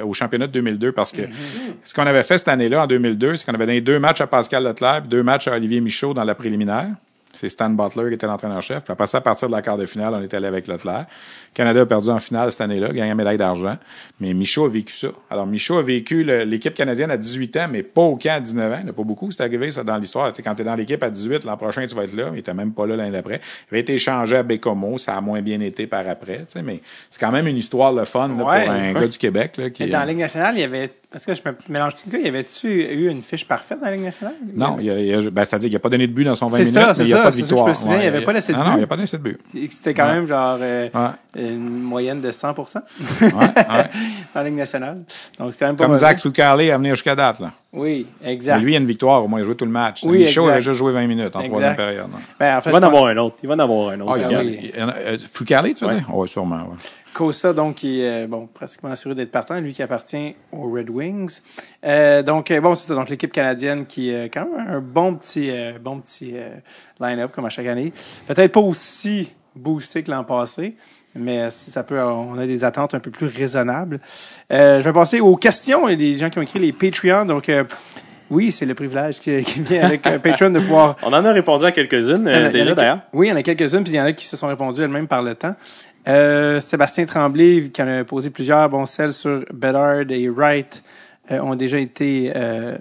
au 0.03 0.13
championnat 0.13 0.47
de 0.47 0.51
2002 0.51 0.91
parce 0.91 1.11
que 1.13 1.21
mm-hmm. 1.21 1.75
ce 1.83 1.93
qu'on 1.93 2.05
avait 2.05 2.23
fait 2.23 2.37
cette 2.37 2.49
année-là 2.49 2.83
en 2.83 2.87
2002, 2.87 3.37
c'est 3.37 3.45
qu'on 3.45 3.53
avait 3.53 3.65
donné 3.65 3.81
deux 3.81 3.99
matchs 3.99 4.21
à 4.21 4.27
Pascal 4.27 4.63
Leclerc, 4.63 5.03
deux 5.03 5.23
matchs 5.23 5.47
à 5.47 5.55
Olivier 5.55 5.79
Michaud 5.79 6.13
dans 6.13 6.25
la 6.25 6.35
préliminaire. 6.35 6.89
C'est 7.33 7.49
Stan 7.49 7.69
Butler 7.69 8.09
qui 8.09 8.13
était 8.15 8.27
l'entraîneur-chef. 8.27 8.83
Puis 8.83 8.91
après 8.91 9.07
ça, 9.07 9.19
à 9.19 9.21
partir 9.21 9.47
de 9.47 9.53
la 9.53 9.61
quart 9.61 9.77
de 9.77 9.85
finale, 9.85 10.13
on 10.13 10.21
était 10.21 10.37
allé 10.37 10.47
avec 10.47 10.67
Leclerc. 10.67 11.05
Canada 11.53 11.81
a 11.81 11.85
perdu 11.85 12.09
en 12.09 12.19
finale 12.19 12.51
cette 12.51 12.61
année-là, 12.61 12.89
gagné 12.89 13.11
une 13.11 13.17
médaille 13.17 13.37
d'argent. 13.37 13.77
Mais 14.19 14.33
Michaud 14.33 14.65
a 14.65 14.69
vécu 14.69 14.93
ça. 14.93 15.09
Alors, 15.29 15.47
Michaud 15.47 15.77
a 15.77 15.81
vécu 15.81 16.23
l'équipe 16.23 16.73
canadienne 16.73 17.11
à 17.11 17.17
18 17.17 17.57
ans, 17.57 17.67
mais 17.69 17.83
pas 17.83 18.01
au 18.01 18.15
camp 18.15 18.35
à 18.35 18.39
19 18.39 18.73
ans. 18.73 18.77
Il 18.81 18.85
n'a 18.85 18.93
pas 18.93 19.03
beaucoup. 19.03 19.31
C'est 19.31 19.41
arrivé, 19.41 19.71
ça, 19.71 19.83
dans 19.83 19.97
l'histoire. 19.97 20.31
Tu 20.31 20.37
sais, 20.37 20.43
quand 20.43 20.55
tu 20.55 20.61
es 20.61 20.65
dans 20.65 20.75
l'équipe 20.75 21.01
à 21.03 21.09
18, 21.09 21.43
l'an 21.43 21.57
prochain, 21.57 21.85
tu 21.87 21.95
vas 21.95 22.03
être 22.03 22.15
là, 22.15 22.31
mais 22.31 22.41
tu 22.41 22.53
même 22.53 22.73
pas 22.73 22.85
là 22.85 22.95
l'année 22.95 23.11
d'après. 23.11 23.41
Il 23.69 23.75
avait 23.75 23.81
été 23.81 23.93
échangé 23.95 24.35
à 24.35 24.43
Bécomo. 24.43 24.97
Ça 24.97 25.15
a 25.15 25.21
moins 25.21 25.41
bien 25.41 25.59
été 25.61 25.87
par 25.87 26.07
après. 26.07 26.39
Tu 26.39 26.45
sais, 26.49 26.63
mais 26.63 26.81
c'est 27.09 27.19
quand 27.19 27.31
même 27.31 27.47
une 27.47 27.57
histoire 27.57 27.91
le 27.93 28.05
fun 28.05 28.29
pour 28.29 28.49
un 28.51 28.93
gars 28.93 29.07
du 29.07 29.17
Québec. 29.17 29.57
Là, 29.57 29.69
qui, 29.69 29.89
dans 29.89 29.99
la 29.99 30.05
Ligue 30.05 30.19
nationale, 30.19 30.55
il 30.55 30.61
y 30.61 30.63
avait 30.63 30.91
est-ce 31.13 31.25
que 31.25 31.35
je 31.35 31.41
me 31.43 31.53
mélange 31.67 31.95
tout 31.95 32.03
le 32.09 32.17
cas? 32.17 32.23
Y 32.23 32.27
avait-tu 32.29 32.69
eu 32.69 33.09
une 33.09 33.21
fiche 33.21 33.45
parfaite 33.45 33.79
dans 33.81 33.87
la 33.87 33.91
Ligue 33.91 34.05
nationale? 34.05 34.35
Non, 34.55 34.77
il 34.79 34.85
y 34.85 35.13
a, 35.13 35.29
ben, 35.29 35.43
c'est-à-dire 35.43 35.67
qu'il 35.67 35.73
n'a 35.73 35.79
pas 35.79 35.89
donné 35.89 36.07
de 36.07 36.13
but 36.13 36.23
dans 36.23 36.35
son 36.35 36.47
20 36.47 36.57
minutes, 36.59 36.73
mais 36.73 36.93
il 36.99 37.05
n'y 37.05 37.13
a 37.13 37.23
pas 37.23 37.31
de 37.31 37.35
victoire. 37.35 37.65
je 37.65 37.69
me 37.69 37.75
souviens, 37.75 37.97
il 37.97 38.01
n'y 38.01 38.07
avait 38.07 38.21
pas 38.21 38.31
laissé 38.31 38.53
de 38.53 38.57
but. 38.57 38.63
Non, 38.63 38.71
il 38.73 38.77
n'y 38.77 38.83
a 38.83 38.87
pas 38.87 38.95
laissé 38.95 39.17
de 39.17 39.23
but. 39.23 39.39
C'était 39.69 39.93
quand 39.93 40.07
même 40.07 40.25
genre 40.25 40.57
euh, 40.61 40.89
une 41.35 41.81
moyenne 41.81 42.21
de 42.21 42.31
100 42.31 42.57
ouais, 42.57 42.65
dans 43.31 43.87
la 44.35 44.43
Ligue 44.45 44.55
nationale. 44.55 45.03
Donc, 45.37 45.51
c'est 45.51 45.59
quand 45.59 45.67
même 45.67 45.75
pas 45.75 45.85
Comme 45.85 45.95
Zach 45.95 46.19
Foucalé 46.19 46.71
à 46.71 46.77
venir 46.77 46.95
jusqu'à 46.95 47.15
date, 47.15 47.41
là. 47.41 47.51
Oui, 47.73 48.05
exact. 48.23 48.57
Mais 48.57 48.63
lui, 48.63 48.73
il 48.73 48.75
a 48.75 48.79
une 48.79 48.85
victoire, 48.85 49.23
au 49.23 49.27
moins, 49.27 49.39
il 49.39 49.43
a 49.43 49.45
joué 49.45 49.55
tout 49.55 49.65
le 49.65 49.71
match. 49.71 50.03
Oui, 50.03 50.19
Michaud 50.19 50.47
a 50.47 50.55
déjà 50.55 50.73
joué 50.73 50.91
20 50.91 51.07
minutes 51.07 51.35
en 51.35 51.43
troisième 51.43 51.75
période. 51.75 52.07
Ben, 52.39 52.57
en 52.57 52.61
fait, 52.61 52.69
il 52.69 52.73
va 52.73 52.79
en 52.79 52.83
avoir 52.83 53.05
un 53.07 53.17
autre. 53.17 53.35
Il 53.43 53.47
va 53.49 53.55
en 53.55 53.59
avoir 53.59 53.89
un 53.89 53.99
autre. 54.01 54.17
Ah, 54.17 54.41
oui. 54.41 54.71
Euh, 54.77 55.17
Foucalé, 55.33 55.73
tu 55.73 55.85
veux 55.85 55.93
dire? 55.93 56.05
Oui, 56.09 56.27
sûrement, 56.27 56.69
Kosa, 57.13 57.53
donc, 57.53 57.75
qui 57.75 58.01
est 58.01 58.27
bon, 58.27 58.47
pratiquement 58.47 58.89
assuré 58.89 59.15
d'être 59.15 59.31
partant, 59.31 59.59
lui 59.59 59.73
qui 59.73 59.83
appartient 59.83 60.35
aux 60.51 60.71
Red 60.71 60.89
Wings. 60.89 61.39
Euh, 61.83 62.23
donc, 62.23 62.51
euh, 62.51 62.61
bon, 62.61 62.75
c'est 62.75 62.87
ça. 62.87 62.95
Donc, 62.95 63.09
l'équipe 63.09 63.31
canadienne 63.31 63.85
qui 63.85 64.11
est 64.11 64.29
quand 64.29 64.45
même 64.45 64.67
un 64.67 64.79
bon 64.79 65.15
petit, 65.15 65.49
euh, 65.51 65.73
bon 65.79 65.99
petit 65.99 66.31
euh, 66.35 66.49
line-up, 66.99 67.31
comme 67.33 67.45
à 67.45 67.49
chaque 67.49 67.67
année. 67.67 67.93
Peut-être 68.27 68.51
pas 68.51 68.61
aussi 68.61 69.31
boosté 69.55 70.03
que 70.03 70.11
l'an 70.11 70.23
passé, 70.23 70.75
mais 71.13 71.49
si 71.49 71.71
ça 71.71 71.83
peut, 71.83 72.01
on 72.01 72.37
a 72.37 72.47
des 72.47 72.63
attentes 72.63 72.93
un 72.93 72.99
peu 72.99 73.11
plus 73.11 73.27
raisonnables. 73.27 73.99
je 74.49 74.81
vais 74.81 74.93
passer 74.93 75.19
aux 75.19 75.35
questions 75.35 75.89
et 75.89 75.97
les 75.97 76.17
gens 76.17 76.29
qui 76.29 76.39
ont 76.39 76.41
écrit 76.41 76.59
les 76.59 76.71
Patreons. 76.71 77.25
Donc, 77.25 77.51
oui, 78.29 78.49
c'est 78.49 78.65
le 78.65 78.73
privilège 78.73 79.19
qui, 79.19 79.43
qui 79.43 79.59
vient 79.59 79.83
avec 79.83 80.03
Patreon 80.03 80.51
de 80.51 80.61
pouvoir. 80.61 80.95
On 81.03 81.11
en 81.11 81.25
a 81.25 81.31
répondu 81.33 81.65
à 81.65 81.73
quelques-unes 81.73 82.23
déjà 82.23 82.73
d'ailleurs. 82.73 82.99
Oui, 83.11 83.27
il 83.27 83.29
y 83.29 83.33
en 83.33 83.35
a 83.35 83.43
quelques-unes, 83.43 83.83
puis 83.83 83.91
il 83.91 83.97
y 83.97 84.01
en 84.01 84.05
a 84.05 84.13
qui 84.13 84.25
se 84.25 84.37
sont 84.37 84.47
répondues 84.47 84.81
elles-mêmes 84.81 85.09
par 85.09 85.21
le 85.21 85.35
temps. 85.35 85.55
Euh, 86.07 86.59
Sébastien 86.59 87.05
Tremblay, 87.05 87.69
qui 87.71 87.81
en 87.81 87.87
a 87.87 88.03
posé 88.03 88.29
plusieurs, 88.29 88.69
bon, 88.69 88.85
celles 88.85 89.13
sur 89.13 89.45
Bedard 89.53 90.09
et 90.09 90.29
Wright 90.29 90.83
euh, 91.31 91.39
ont 91.39 91.55
déjà 91.55 91.77
été 91.77 92.31
euh, 92.35 92.75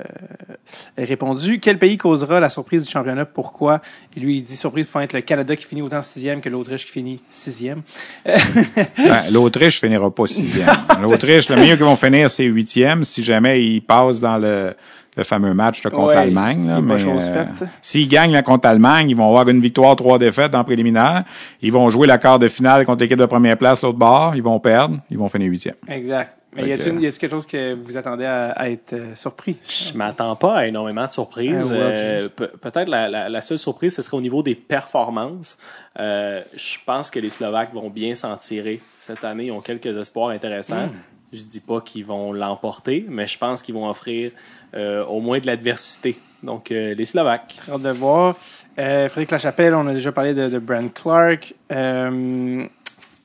répondues. 0.97 1.61
Quel 1.61 1.79
pays 1.79 1.99
causera 1.99 2.41
la 2.41 2.49
surprise 2.49 2.83
du 2.83 2.91
championnat? 2.91 3.27
Pourquoi? 3.27 3.83
Et 4.17 4.21
lui, 4.21 4.39
il 4.39 4.43
dit 4.43 4.57
surprise 4.57 4.87
pour 4.87 5.03
être 5.03 5.13
le 5.13 5.21
Canada 5.21 5.55
qui 5.55 5.67
finit 5.67 5.83
autant 5.83 6.03
sixième 6.03 6.41
que 6.41 6.49
l'Autriche 6.49 6.87
qui 6.87 6.93
finit 6.93 7.21
sixième. 7.29 7.83
ben, 8.25 9.23
L'Autriche 9.31 9.81
finira 9.81 10.11
pas 10.11 10.27
sixième. 10.27 10.69
L'Autriche, 11.03 11.51
le 11.51 11.57
mieux 11.57 11.77
qu'ils 11.77 11.85
vont 11.85 11.97
finir, 11.97 12.31
c'est 12.31 12.45
huitième 12.45 13.05
si 13.05 13.23
jamais 13.23 13.63
ils 13.63 13.83
passent 13.83 14.21
dans 14.21 14.39
le 14.39 14.75
le 15.17 15.25
fameux 15.25 15.55
match 15.55 15.83
contre 15.83 16.15
l'Allemagne. 16.15 16.69
Euh, 16.71 17.45
s'ils 17.83 18.09
gagnent 18.09 18.41
contre 18.43 18.67
l'Allemagne, 18.67 19.11
ils 19.11 19.17
vont 19.17 19.27
avoir 19.27 19.49
une 19.49 19.61
victoire, 19.61 19.97
trois 19.97 20.19
défaites 20.19 20.55
en 20.55 20.65
préliminaire. 20.65 21.25
Ils 21.63 21.73
vont 21.73 21.91
jouer 21.91 22.07
la 22.07 22.19
quart 22.19 22.39
de 22.39 22.49
finale 22.49 22.87
contre 22.87 23.03
l'équipe 23.03 23.19
de 23.19 23.27
première 23.27 23.57
place, 23.57 23.83
l'autre 23.83 23.99
bord. 23.99 24.35
Ils 24.37 24.43
vont 24.43 24.59
perdre. 24.61 24.99
Ils 25.11 25.19
vont 25.19 25.29
finir 25.29 25.51
huitième. 25.51 25.75
Exact. 25.89 26.37
Mais 26.53 26.69
y 26.69 26.73
a-t-il 26.73 26.99
quelque 27.01 27.31
chose 27.31 27.47
que 27.47 27.75
vous 27.75 27.97
attendez 27.97 28.25
à, 28.25 28.69
être 28.69 28.93
euh, 28.95 29.15
surpris? 29.15 29.57
Je 29.69 29.97
m'attends 29.97 30.35
pas 30.35 30.57
à 30.57 30.67
énormément 30.67 31.07
de 31.07 31.13
surprises. 31.13 31.71
Euh, 31.73 32.29
peut-être 32.29 32.89
la, 32.89 33.41
seule 33.41 33.59
surprise, 33.59 33.95
ce 33.95 34.03
serait 34.03 34.17
au 34.17 34.21
niveau 34.21 34.43
des 34.43 34.57
performances. 34.57 35.59
je 35.97 36.77
pense 36.85 37.09
que 37.11 37.21
les 37.21 37.31
Slovaques 37.31 37.73
vont 37.73 37.89
bien 37.89 38.17
s'en 38.17 38.37
tirer 38.37 38.81
cette 38.99 39.25
année. 39.25 39.47
Ils 39.47 39.53
ont 39.53 39.61
quelques 39.61 39.97
espoirs 39.97 40.31
intéressants. 40.31 40.87
Hmm. 40.87 41.20
Je 41.33 41.43
dis 41.43 41.61
pas 41.61 41.81
qu'ils 41.81 42.05
vont 42.05 42.33
l'emporter, 42.33 43.07
mais 43.09 43.27
je 43.27 43.39
pense 43.39 43.63
qu'ils 43.63 43.75
vont 43.75 43.89
offrir 43.89 44.33
euh, 44.75 45.05
au 45.05 45.21
moins 45.21 45.39
de 45.39 45.47
l'adversité. 45.47 46.19
Donc, 46.43 46.73
euh, 46.73 46.95
les 46.95 47.05
Slovaques. 47.05 47.55
Très 47.57 47.79
de 47.79 47.91
voir. 47.91 48.37
Euh, 48.79 49.09
Frédéric 49.09 49.31
Lachapelle, 49.31 49.75
on 49.75 49.87
a 49.87 49.95
déjà 49.95 50.11
parlé 50.11 50.35
de, 50.35 50.49
de 50.49 50.89
Clark. 50.89 51.55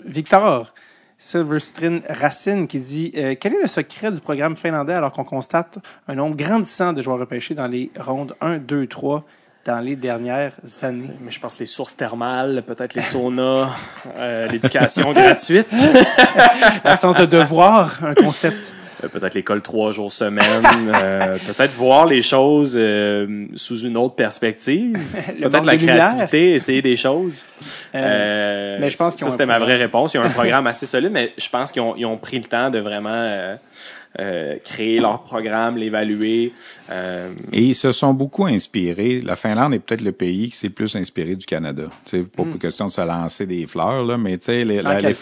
Victor 0.05 0.73
Silverstrin 1.17 2.01
Racine 2.07 2.67
qui 2.67 2.77
dit 2.77 3.11
Quel 3.39 3.53
est 3.53 3.61
le 3.61 3.67
secret 3.67 4.11
du 4.11 4.21
programme 4.21 4.55
finlandais 4.55 4.93
alors 4.93 5.11
qu'on 5.11 5.23
constate 5.23 5.79
un 6.07 6.15
nombre 6.15 6.35
grandissant 6.35 6.93
de 6.93 7.01
joueurs 7.01 7.17
repêchés 7.17 7.55
dans 7.55 7.67
les 7.67 7.89
rondes 7.97 8.35
1, 8.41 8.57
2, 8.57 8.85
3 8.85 9.25
dans 9.65 9.79
les 9.79 9.95
dernières 9.95 10.53
années. 10.83 11.09
Mais 11.21 11.31
je 11.31 11.39
pense 11.39 11.57
les 11.59 11.65
sources 11.65 11.97
thermales, 11.97 12.63
peut-être 12.65 12.93
les 12.93 13.01
saunas, 13.01 13.69
euh, 14.15 14.47
l'éducation 14.47 15.11
gratuite. 15.11 15.67
L'absence 16.83 17.17
de 17.17 17.25
devoir, 17.25 17.99
un 18.03 18.13
concept. 18.13 18.73
Euh, 19.03 19.09
peut-être 19.09 19.33
l'école 19.33 19.61
trois 19.61 19.91
jours 19.91 20.11
semaine, 20.11 20.63
euh, 20.93 21.37
peut-être 21.39 21.73
voir 21.73 22.05
les 22.05 22.21
choses 22.21 22.79
sous 23.55 23.79
une 23.79 23.97
autre 23.97 24.15
perspective, 24.15 24.97
peut-être 25.41 25.65
la 25.65 25.77
créativité, 25.77 26.53
essayer 26.53 26.81
des 26.81 26.95
choses. 26.95 27.45
mais 27.93 28.89
je 28.89 28.95
pense 28.95 29.17
ça 29.17 29.29
c'était 29.29 29.45
ma 29.47 29.59
vraie 29.59 29.75
réponse. 29.75 30.13
Il 30.13 30.17
y 30.17 30.19
a 30.19 30.23
un 30.23 30.29
programme 30.29 30.67
assez 30.67 30.85
solide, 30.85 31.11
mais 31.11 31.33
je 31.37 31.49
pense 31.49 31.71
qu'ils 31.71 31.81
ont, 31.81 31.95
ont, 31.97 32.17
pris 32.17 32.37
le 32.37 32.45
temps 32.45 32.69
de 32.69 32.79
vraiment 32.79 33.57
euh, 34.19 34.55
créer 34.63 34.99
leur 34.99 35.23
programme, 35.23 35.77
l'évaluer. 35.77 36.53
Euh... 36.89 37.33
Et 37.51 37.63
ils 37.63 37.75
se 37.75 37.91
sont 37.91 38.13
beaucoup 38.13 38.45
inspirés. 38.45 39.21
La 39.21 39.35
Finlande 39.35 39.73
est 39.73 39.79
peut-être 39.79 40.01
le 40.01 40.11
pays 40.11 40.49
qui 40.49 40.57
s'est 40.57 40.69
plus 40.69 40.95
inspiré 40.95 41.35
du 41.35 41.45
Canada. 41.45 41.83
C'est 42.05 42.23
pas 42.23 42.43
mm. 42.43 42.57
question 42.57 42.87
de 42.87 42.91
se 42.91 43.01
lancer 43.01 43.45
des 43.45 43.67
fleurs 43.67 44.05
là, 44.05 44.17
mais 44.17 44.37
tu 44.37 44.45
sais 44.45 44.63
les, 44.63 44.81
la, 44.81 44.99
les 44.99 45.15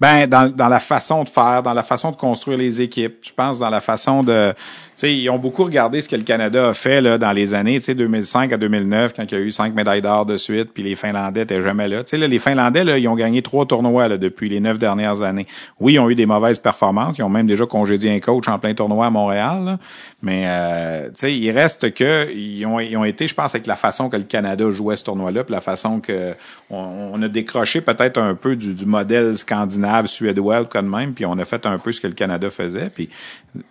ben 0.00 0.26
dans, 0.26 0.50
dans 0.50 0.68
la 0.68 0.80
façon 0.80 1.24
de 1.24 1.28
faire, 1.28 1.62
dans 1.62 1.74
la 1.74 1.82
façon 1.82 2.10
de 2.10 2.16
construire 2.16 2.58
les 2.58 2.80
équipes. 2.80 3.18
Je 3.22 3.32
pense 3.32 3.58
dans 3.58 3.70
la 3.70 3.80
façon 3.80 4.22
de 4.22 4.54
ils 5.02 5.30
ont 5.30 5.38
beaucoup 5.38 5.64
regardé 5.64 6.00
ce 6.00 6.08
que 6.08 6.16
le 6.16 6.22
Canada 6.22 6.68
a 6.68 6.74
fait 6.74 7.00
là, 7.00 7.18
dans 7.18 7.32
les 7.32 7.54
années 7.54 7.80
2005 7.80 8.52
à 8.52 8.56
2009, 8.56 9.12
quand 9.14 9.24
il 9.30 9.38
y 9.38 9.40
a 9.40 9.40
eu 9.40 9.50
cinq 9.50 9.74
médailles 9.74 10.02
d'or 10.02 10.26
de 10.26 10.36
suite, 10.36 10.70
puis 10.72 10.82
les 10.82 10.96
Finlandais 10.96 11.42
étaient 11.42 11.62
jamais 11.62 11.88
là. 11.88 12.02
Là, 12.12 12.28
les 12.28 12.38
Finlandais, 12.38 12.84
là, 12.84 12.98
ils 12.98 13.08
ont 13.08 13.14
gagné 13.14 13.42
trois 13.42 13.66
tournois 13.66 14.08
là, 14.08 14.18
depuis 14.18 14.48
les 14.48 14.60
neuf 14.60 14.78
dernières 14.78 15.22
années. 15.22 15.46
Oui, 15.78 15.94
ils 15.94 15.98
ont 15.98 16.10
eu 16.10 16.14
des 16.14 16.26
mauvaises 16.26 16.58
performances. 16.58 17.16
Ils 17.18 17.22
ont 17.22 17.28
même 17.28 17.46
déjà 17.46 17.66
congédié 17.66 18.14
un 18.14 18.20
coach 18.20 18.48
en 18.48 18.58
plein 18.58 18.74
tournoi 18.74 19.06
à 19.06 19.10
Montréal. 19.10 19.78
Mais 20.22 20.44
euh, 20.46 21.08
il 21.22 21.50
reste 21.50 21.94
que 21.94 22.30
ils 22.32 22.66
ont, 22.66 22.78
ils 22.80 22.96
ont 22.96 23.04
été, 23.04 23.26
je 23.26 23.34
pense, 23.34 23.54
avec 23.54 23.66
la 23.66 23.76
façon 23.76 24.08
que 24.08 24.16
le 24.16 24.24
Canada 24.24 24.70
jouait 24.70 24.96
ce 24.96 25.04
tournoi-là, 25.04 25.44
puis 25.44 25.52
la 25.52 25.60
façon 25.60 26.00
que 26.00 26.34
on, 26.68 27.20
a 27.22 27.28
décroché 27.28 27.80
peut-être 27.80 28.18
un 28.18 28.34
peu 28.34 28.56
du, 28.56 28.74
du 28.74 28.86
modèle 28.86 29.36
scandinave, 29.38 30.06
suédois, 30.06 30.64
quand 30.64 30.82
même, 30.82 31.14
puis 31.14 31.26
on 31.26 31.38
a 31.38 31.44
fait 31.44 31.66
un 31.66 31.78
peu 31.78 31.92
ce 31.92 32.00
que 32.00 32.06
le 32.06 32.14
Canada 32.14 32.50
faisait. 32.50 32.90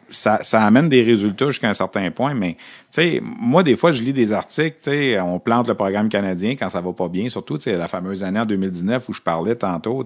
Ça, 0.09 0.39
ça 0.41 0.63
amène 0.63 0.89
des 0.89 1.03
résultats 1.03 1.18
jusqu'à 1.19 1.69
un 1.69 1.73
certain 1.73 2.11
point, 2.11 2.33
mais 2.33 2.57
moi, 3.21 3.63
des 3.63 3.75
fois, 3.75 3.91
je 3.91 4.01
lis 4.01 4.13
des 4.13 4.33
articles, 4.33 4.77
on 5.23 5.39
plante 5.39 5.67
le 5.67 5.75
programme 5.75 6.09
canadien 6.09 6.55
quand 6.57 6.69
ça 6.69 6.81
va 6.81 6.91
pas 6.93 7.07
bien, 7.07 7.29
surtout, 7.29 7.59
la 7.65 7.87
fameuse 7.87 8.23
année 8.23 8.39
en 8.39 8.45
2019 8.45 9.07
où 9.09 9.13
je 9.13 9.21
parlais 9.21 9.55
tantôt, 9.55 10.03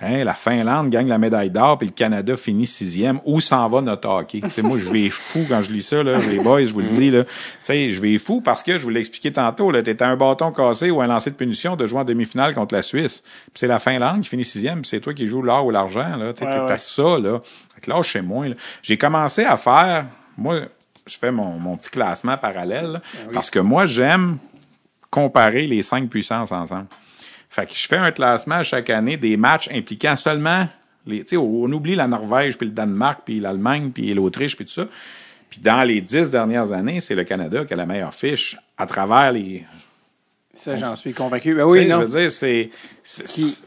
hein, 0.00 0.24
la 0.24 0.34
Finlande 0.34 0.90
gagne 0.90 1.08
la 1.08 1.18
médaille 1.18 1.50
d'or, 1.50 1.78
puis 1.78 1.88
le 1.88 1.94
Canada 1.94 2.36
finit 2.36 2.66
sixième. 2.66 3.20
Où 3.24 3.40
s'en 3.40 3.68
va 3.68 3.80
notre 3.80 4.08
hockey? 4.08 4.40
Tu 4.40 4.50
sais, 4.50 4.62
moi, 4.62 4.78
je 4.78 4.90
vais 4.90 5.08
fou 5.08 5.44
quand 5.48 5.62
je 5.62 5.72
lis 5.72 5.82
ça, 5.82 6.02
là, 6.02 6.18
les 6.18 6.38
boys, 6.38 6.64
je 6.64 6.72
vous 6.72 6.80
le 6.80 6.88
dis, 6.88 7.10
là. 7.10 7.24
Je 7.66 8.00
vais 8.00 8.18
fou 8.18 8.40
parce 8.40 8.62
que, 8.62 8.78
je 8.78 8.82
vous 8.82 8.90
l'ai 8.90 9.00
expliqué 9.00 9.32
tantôt, 9.32 9.70
là, 9.70 9.82
t'étais 9.82 10.04
un 10.04 10.16
bâton 10.16 10.50
cassé 10.52 10.90
ou 10.90 11.00
un 11.00 11.06
lancer 11.06 11.30
de 11.30 11.36
punition 11.36 11.76
de 11.76 11.86
jouer 11.86 12.00
en 12.00 12.04
demi-finale 12.04 12.54
contre 12.54 12.74
la 12.74 12.82
Suisse. 12.82 13.22
Puis 13.22 13.52
c'est 13.54 13.66
la 13.66 13.78
Finlande 13.78 14.22
qui 14.22 14.28
finit 14.28 14.44
sixième, 14.44 14.84
c'est 14.84 15.00
toi 15.00 15.14
qui 15.14 15.26
joues 15.26 15.42
l'or 15.42 15.66
ou 15.66 15.70
l'argent, 15.70 16.16
là. 16.16 16.32
Tu 16.32 16.44
sais, 16.44 16.50
t'as 16.50 16.78
ça, 16.78 17.18
là. 17.18 17.40
là, 17.86 18.02
chez 18.02 18.20
moi, 18.20 18.46
J'ai 18.82 18.98
commencé 18.98 19.44
à 19.44 19.56
faire, 19.56 20.06
moi, 20.36 20.60
je 21.06 21.16
fais 21.18 21.30
mon, 21.30 21.58
mon 21.58 21.76
petit 21.76 21.90
classement 21.90 22.36
parallèle. 22.36 23.00
Ben 23.26 23.32
parce 23.32 23.50
que 23.50 23.58
moi, 23.58 23.86
j'aime 23.86 24.38
comparer 25.10 25.66
les 25.66 25.82
cinq 25.82 26.08
puissances 26.08 26.52
ensemble. 26.52 26.86
Fait 27.48 27.66
que 27.66 27.74
je 27.74 27.86
fais 27.86 27.96
un 27.96 28.10
classement 28.10 28.62
chaque 28.62 28.90
année 28.90 29.16
des 29.16 29.36
matchs 29.36 29.68
impliquant 29.72 30.16
seulement 30.16 30.68
les, 31.06 31.20
tu 31.20 31.30
sais, 31.30 31.36
on 31.36 31.64
oublie 31.72 31.94
la 31.94 32.08
Norvège, 32.08 32.58
puis 32.58 32.66
le 32.66 32.72
Danemark, 32.72 33.20
puis 33.24 33.38
l'Allemagne, 33.40 33.90
puis 33.92 34.12
l'Autriche, 34.12 34.56
puis 34.56 34.64
tout 34.64 34.72
ça. 34.72 34.86
Puis 35.48 35.60
dans 35.60 35.84
les 35.84 36.00
dix 36.00 36.30
dernières 36.30 36.72
années, 36.72 37.00
c'est 37.00 37.14
le 37.14 37.24
Canada 37.24 37.64
qui 37.64 37.72
a 37.72 37.76
la 37.76 37.86
meilleure 37.86 38.14
fiche 38.14 38.56
à 38.76 38.86
travers 38.86 39.32
les. 39.32 39.64
Ça, 40.56 40.74
j'en 40.76 40.96
suis 40.96 41.12
convaincu. 41.12 41.54
Ben 41.54 41.64
oui, 41.64 41.86
non. 41.86 42.00
Je 42.00 42.06
veux 42.06 42.20
dire, 42.20 42.32
c'est, 42.32 42.70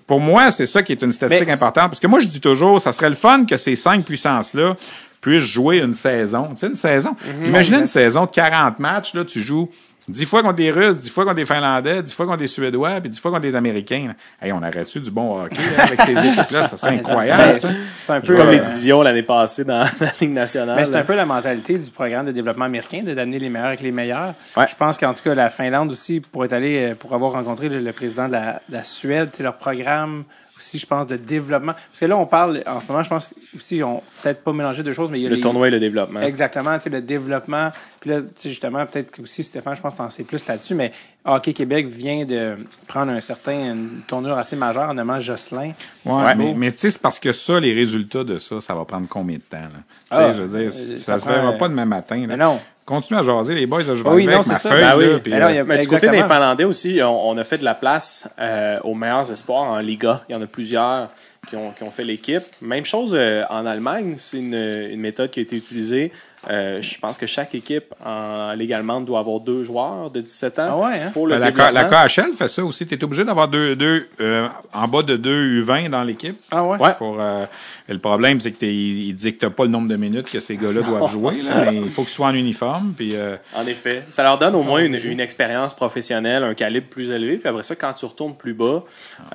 pour 0.08 0.20
moi, 0.20 0.52
c'est 0.52 0.66
ça 0.66 0.84
qui 0.84 0.92
est 0.92 1.02
une 1.02 1.12
statistique 1.12 1.48
Mais- 1.48 1.54
importante. 1.54 1.92
Parce 1.92 2.00
que 2.00 2.08
moi, 2.08 2.20
je 2.20 2.28
dis 2.28 2.42
toujours, 2.42 2.82
ça 2.82 2.92
serait 2.92 3.10
le 3.10 3.16
fun 3.16 3.46
que 3.46 3.58
ces 3.58 3.76
cinq 3.76 4.04
puissances-là 4.04 4.76
puissent 5.22 5.44
jouer 5.44 5.80
une 5.80 5.94
saison. 5.94 6.50
Tu 6.52 6.58
sais, 6.58 6.68
une 6.68 6.76
saison. 6.76 7.16
Imaginez 7.44 7.80
une 7.80 7.86
saison 7.86 8.26
de 8.26 8.32
40 8.32 8.80
matchs, 8.80 9.14
là, 9.14 9.26
tu 9.26 9.42
joues 9.42 9.70
10 10.10 10.26
fois 10.26 10.42
contre 10.42 10.56
des 10.56 10.72
Russes, 10.72 10.98
10 10.98 11.10
fois 11.12 11.24
contre 11.24 11.36
des 11.36 11.46
Finlandais, 11.46 12.02
10 12.02 12.14
fois 12.14 12.26
contre 12.26 12.40
des 12.40 12.48
Suédois, 12.48 13.00
puis 13.00 13.10
10 13.12 13.20
fois 13.20 13.32
contre 13.32 13.44
des 13.44 13.56
Américains. 13.56 14.14
Hey, 14.42 14.52
on 14.52 14.62
arrête-tu 14.62 15.00
du 15.00 15.12
bon 15.12 15.40
hockey 15.40 15.56
là, 15.78 15.84
avec 15.84 16.02
ces 16.02 16.12
équipes-là? 16.28 16.68
Ça 16.68 16.78
serait 16.78 16.96
incroyable. 16.96 17.44
Ben, 17.44 17.60
tu 17.60 17.68
sais. 17.68 17.74
c'est 18.00 18.12
un 18.12 18.22
peu. 18.22 18.36
Comme 18.36 18.48
euh, 18.48 18.52
les 18.52 18.60
divisions 18.60 19.02
l'année 19.04 19.24
passée 19.24 19.64
dans 19.64 19.80
la 20.00 20.12
Ligue 20.20 20.32
nationale. 20.32 20.76
Mais 20.78 20.86
c'est 20.86 20.94
là. 20.94 21.00
un 21.00 21.04
peu 21.04 21.16
la 21.16 21.28
mentalité 21.28 21.78
du 21.78 21.92
programme 21.92 22.26
de 22.26 22.32
développement 22.32 22.66
américain, 22.66 23.04
de 23.04 23.14
d'amener 23.14 23.38
les 23.38 23.50
meilleurs 23.50 23.68
avec 23.68 23.82
les 23.82 23.92
meilleurs. 23.92 24.34
Ouais. 24.58 24.66
Je 24.68 24.76
pense 24.76 24.98
qu'en 24.98 25.14
tout 25.14 25.24
cas, 25.24 25.36
la 25.36 25.52
Finlande 25.52 25.92
aussi, 25.92 26.22
pour 26.22 26.44
être 26.44 26.54
allé, 26.54 26.92
euh, 26.92 26.96
pour 26.96 27.14
avoir 27.14 27.34
rencontré 27.34 27.70
le, 27.70 27.80
le 27.80 27.94
président 27.94 28.28
de 28.28 28.34
la, 28.34 28.62
de 28.68 28.74
la 28.74 28.84
Suède, 28.84 29.30
c'est 29.34 29.44
leur 29.44 29.58
programme 29.58 30.24
aussi, 30.60 30.78
je 30.78 30.86
pense, 30.86 31.08
de 31.08 31.16
développement. 31.16 31.74
Parce 31.74 32.00
que 32.00 32.06
là, 32.06 32.16
on 32.18 32.26
parle, 32.28 32.62
en 32.68 32.80
ce 32.80 32.88
moment, 32.88 33.02
je 33.04 33.10
pense 33.10 33.34
aussi, 33.56 33.82
on 33.82 34.04
peut-être 34.22 34.44
pas 34.44 34.54
mélanger 34.54 34.84
deux 34.84 34.94
choses, 34.94 35.10
mais 35.10 35.20
il 35.20 35.24
y 35.24 35.26
a 35.26 35.30
le 35.30 35.36
les- 35.38 35.42
tournoi 35.42 35.70
et 35.70 35.72
le 35.72 35.80
développement. 35.80 36.22
Exactement, 36.22 36.76
tu 36.78 36.84
sais, 36.84 36.90
le 36.90 37.02
développement. 37.02 37.72
Puis 38.00 38.10
là, 38.12 38.22
tu 38.22 38.28
sais, 38.36 38.50
justement, 38.50 38.86
peut-être 38.86 39.12
que 39.12 39.22
aussi, 39.22 39.44
Stéphane, 39.44 39.76
je 39.76 39.82
pense 39.82 39.94
que 39.94 39.98
t'en 39.98 40.10
sais 40.10 40.24
plus 40.24 40.46
là-dessus, 40.48 40.76
mais 40.76 40.92
Hockey 41.26 41.54
Québec 41.54 41.88
vient 41.88 42.26
de 42.26 42.58
prendre 42.88 43.12
un 43.12 43.22
certain, 43.22 43.74
une 43.74 44.02
tournure 44.08 44.38
assez 44.38 44.56
majeure 44.56 44.90
en 44.90 44.94
nommant 44.94 45.20
Jocelyn. 45.20 45.74
Ouais, 46.06 46.36
mais, 46.36 46.54
mais 46.56 46.72
tu 46.72 46.78
sais, 46.80 46.92
c'est 46.92 47.02
parce 47.02 47.20
que 47.20 47.32
ça, 47.34 47.60
les 47.60 47.74
résultats 47.74 48.24
de 48.24 48.38
ça, 48.38 48.62
ça 48.62 48.76
va 48.76 48.86
prendre 48.86 49.08
combien 49.08 49.38
de 49.38 49.42
temps? 49.42 49.58
Là? 49.58 49.70
Tu 49.70 50.08
Ah, 50.12 50.28
sais, 50.32 50.38
je 50.38 50.42
veux 50.44 50.60
dire, 50.60 50.68
euh, 50.70 50.98
ça, 50.98 50.98
ça 50.98 51.20
se 51.20 51.28
verra 51.28 51.50
prend- 51.50 51.58
pas 51.58 51.70
demain 51.70 51.86
matin. 51.86 52.18
Là. 52.22 52.28
Mais 52.28 52.38
non. 52.38 52.60
Continue 52.90 53.20
à 53.20 53.24
jaser, 53.24 53.54
les 53.54 53.68
boys. 53.68 53.82
je 53.84 53.92
vais 53.94 54.02
Oui, 54.10 54.24
arriver 54.24 54.34
non, 54.36 54.42
c'est 54.42 54.56
ça. 54.56 54.70
feuille. 54.72 54.82
Ben 54.82 54.98
oui. 54.98 55.06
là, 55.14 55.20
puis, 55.20 55.32
là, 55.32 55.48
euh, 55.50 55.62
a- 55.62 55.64
Mais 55.64 55.78
du 55.78 55.88
côté 55.88 56.10
des 56.10 56.24
Finlandais 56.24 56.64
aussi, 56.64 57.00
on, 57.04 57.30
on 57.30 57.38
a 57.38 57.44
fait 57.44 57.60
de 57.60 57.64
la 57.64 57.76
place 57.76 58.28
euh, 58.40 58.80
aux 58.84 58.96
meilleurs 58.96 59.32
espoirs 59.32 59.62
en 59.64 59.78
Liga. 59.78 60.24
Il 60.28 60.32
y 60.34 60.36
en 60.36 60.42
a 60.42 60.48
plusieurs 60.48 61.10
qui 61.48 61.56
ont, 61.56 61.72
qui 61.72 61.84
ont 61.84 61.92
fait 61.92 62.04
l'équipe. 62.04 62.42
Même 62.64 62.86
chose 62.86 63.14
euh, 63.16 63.44
en 63.52 63.66
Allemagne, 63.68 64.16
c'est 64.18 64.38
une, 64.38 64.56
une 64.56 65.00
méthode 65.00 65.30
qui 65.30 65.40
a 65.40 65.44
été 65.44 65.56
utilisée. 65.56 66.12
Euh, 66.50 66.80
je 66.82 66.98
pense 67.00 67.18
que 67.18 67.26
chaque 67.26 67.54
équipe 67.54 67.94
en 68.06 68.54
Ligue 68.54 68.72
allemande 68.72 69.04
doit 69.06 69.20
avoir 69.20 69.42
deux 69.42 69.64
joueurs 69.64 70.10
de 70.10 70.22
17 70.22 70.60
ans 70.60 70.68
Ah 70.70 70.78
ouais, 70.78 71.00
hein? 71.02 71.10
pour 71.12 71.28
le 71.28 71.34
Ben, 71.36 71.40
la, 71.40 71.52
K- 71.52 71.74
développement. 71.74 72.00
la 72.00 72.08
KHL 72.08 72.34
fait 72.34 72.48
ça 72.48 72.64
aussi. 72.64 72.88
Tu 72.88 72.96
es 72.96 73.04
obligé 73.04 73.26
d'avoir 73.26 73.50
deux, 73.50 73.76
deux 73.76 74.08
euh, 74.22 74.48
en 74.74 74.88
bas 74.88 75.04
de 75.04 75.18
deux 75.18 75.62
U20 75.64 75.90
dans 75.90 76.04
l'équipe. 76.04 76.40
Ah 76.52 76.64
ouais? 76.64 76.78
Ouais. 76.78 76.94
Pour, 76.98 77.18
euh, 77.20 77.46
le 77.90 78.00
problème, 78.00 78.40
c'est 78.40 78.52
que 78.54 78.58
t'es- 78.60 78.74
il 78.74 79.14
dicte 79.14 79.50
pas 79.50 79.64
le 79.66 79.70
nombre 79.70 79.90
de 79.90 79.98
minutes 79.98 80.32
que 80.32 80.40
ces 80.40 80.56
gars-là 80.56 80.82
doivent 80.82 81.10
jouer, 81.12 81.42
là, 81.42 81.66
mais 81.72 81.76
il 81.78 81.90
faut 81.90 82.04
qu'ils 82.04 82.12
soient 82.12 82.28
en 82.28 82.34
uniforme. 82.34 82.94
Puis, 82.96 83.16
euh, 83.16 83.36
En 83.54 83.66
effet. 83.68 84.04
Ça 84.10 84.24
leur 84.24 84.38
donne 84.38 84.56
au 84.56 84.64
moins 84.64 84.80
une, 84.84 84.96
une 84.96 85.20
expérience 85.20 85.74
professionnelle, 85.74 86.44
un 86.46 86.54
calibre 86.54 86.88
plus 86.90 87.12
élevé. 87.12 87.36
Puis 87.38 87.50
après 87.50 87.64
ça, 87.64 87.76
quand 87.76 87.92
tu 87.94 88.06
retournes 88.06 88.36
plus 88.36 88.54
bas, 88.54 88.84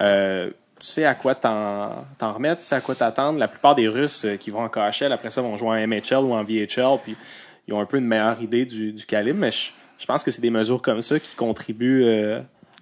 euh, 0.01 0.49
tu 0.81 0.87
sais 0.87 1.05
à 1.05 1.15
quoi 1.15 1.35
t'en 1.35 2.05
t'en 2.19 2.33
remettre, 2.33 2.61
tu 2.61 2.67
sais 2.67 2.75
à 2.75 2.81
quoi 2.81 2.95
t'attendre. 2.95 3.39
La 3.39 3.49
plupart 3.49 3.75
des 3.75 3.89
Russes 3.89 4.25
euh, 4.25 4.37
qui 4.37 4.51
vont 4.51 4.61
en 4.61 4.69
KHL, 4.69 5.13
après 5.13 5.31
ça, 5.31 5.41
vont 5.43 5.57
jouer 5.57 5.69
en 5.83 5.87
MHL 5.87 6.25
ou 6.25 6.35
en 6.35 6.43
VHL. 6.45 6.99
Puis 7.03 7.17
ils 7.69 7.75
ont 7.75 7.81
un 7.81 7.87
peu 7.87 7.99
une 7.99 8.07
meilleure 8.07 8.41
idée 8.43 8.65
du, 8.67 8.93
du 8.93 9.07
calibre. 9.07 9.39
Mais 9.39 9.51
je, 9.51 9.71
je 9.99 10.05
pense 10.07 10.23
que 10.25 10.31
c'est 10.31 10.43
des 10.43 10.51
mesures 10.51 10.83
comme 10.83 11.01
ça 11.03 11.19
qui 11.21 11.35
contribuent 11.37 12.05
euh, 12.05 12.41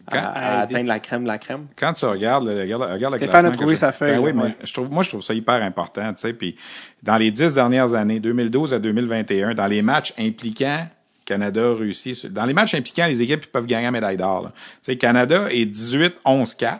à, 0.08 0.60
atteindre 0.62 0.88
la 0.88 0.98
crème 0.98 1.22
de 1.22 1.28
la 1.28 1.38
crème. 1.38 1.66
quand 1.76 1.92
tu 1.92 2.04
regardes, 2.06 2.44
le- 2.46 2.60
regarde, 2.60 2.82
regarde 2.82 3.12
le 3.12 3.18
Stéphane 3.18 3.36
a 3.46 3.48
classement 3.50 3.56
trouvé 3.58 3.74
je- 3.76 3.80
sa 3.80 3.92
feuille, 3.92 4.16
Ben 4.16 4.20
oui, 4.20 4.32
mais 4.34 4.56
je 4.64 4.72
trouve, 4.72 4.90
moi, 4.90 5.02
je 5.04 5.10
trouve 5.10 5.22
ça 5.22 5.32
hyper 5.34 5.62
important. 5.62 6.12
Tu 6.14 6.22
sais, 6.22 6.32
puis 6.32 6.56
dans 7.02 7.16
les 7.18 7.30
dix 7.30 7.54
dernières 7.54 7.94
années, 7.94 8.18
2012 8.18 8.74
à 8.74 8.78
2021, 8.80 9.54
dans 9.54 9.66
les 9.66 9.80
matchs 9.82 10.12
impliquant 10.18 10.88
Canada, 11.24 11.70
Russie, 11.74 12.20
dans 12.30 12.46
les 12.46 12.52
matchs 12.52 12.74
impliquant 12.74 13.06
les 13.06 13.22
équipes 13.22 13.42
qui 13.42 13.46
peuvent 13.48 13.66
gagner 13.66 13.84
la 13.84 13.90
médaille 13.92 14.16
d'or, 14.16 14.50
tu 14.54 14.60
sais, 14.82 14.96
Canada 14.96 15.46
est 15.50 15.66
18-11-4. 15.66 16.78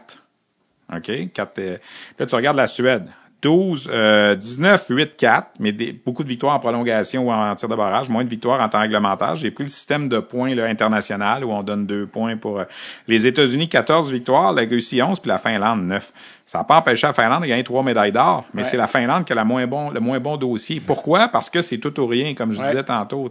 OK? 0.97 1.09
Euh, 1.11 1.77
là, 2.19 2.27
tu 2.27 2.35
regardes 2.35 2.57
la 2.57 2.67
Suède. 2.69 3.07
12, 3.43 3.91
euh, 3.93 4.37
19, 4.37 4.87
8, 4.89 5.17
4, 5.17 5.49
mais 5.59 5.73
des- 5.73 5.93
beaucoup 5.93 6.23
de 6.23 6.29
victoires 6.29 6.55
en 6.55 6.61
prolongation 6.61 7.27
ou 7.27 7.33
en 7.33 7.57
tir 7.57 7.69
de 7.69 7.75
barrage, 7.75 8.09
moins 8.09 8.23
de 8.23 8.29
victoires 8.29 8.61
en 8.61 8.69
temps 8.69 8.79
réglementaire. 8.81 9.35
J'ai 9.35 9.51
pris 9.51 9.65
le 9.65 9.69
système 9.69 10.09
de 10.09 10.21
points 10.21 10.55
là, 10.55 10.67
international 10.67 11.45
où 11.45 11.51
on 11.51 11.65
donne 11.65 11.85
deux 11.85 12.07
points 12.07 12.37
pour 12.37 12.61
euh, 12.61 12.65
les 13.09 13.27
États-Unis, 13.27 13.69
14 13.69 14.13
victoires, 14.13 14.53
la 14.53 14.63
Russie 14.63 15.03
11, 15.03 15.19
puis 15.19 15.29
la 15.29 15.39
Finlande 15.41 15.83
9. 15.83 16.13
Ça 16.53 16.59
n'a 16.59 16.65
pas 16.65 16.77
empêché 16.77 17.07
la 17.07 17.15
Finlande 17.15 17.45
de 17.45 17.47
gagner 17.49 17.65
trois 17.65 17.83
médailles 17.83 18.13
d'or, 18.13 18.45
mais 18.53 18.61
Ouais. 18.63 18.69
c'est 18.69 18.77
la 18.77 18.87
Finlande 18.87 19.25
qui 19.25 19.33
a 19.33 19.35
la 19.37 19.43
moins 19.43 19.67
bon, 19.67 19.89
le 19.89 20.01
moins 20.01 20.21
bon 20.21 20.37
dossier. 20.37 20.83
Pourquoi? 20.87 21.29
Parce 21.29 21.49
que 21.49 21.63
c'est 21.63 21.79
tout 21.79 21.99
ou 21.99 22.07
rien, 22.07 22.35
comme 22.35 22.53
je 22.53 22.61
Ouais. 22.61 22.67
disais 22.69 22.83
tantôt. 22.83 23.27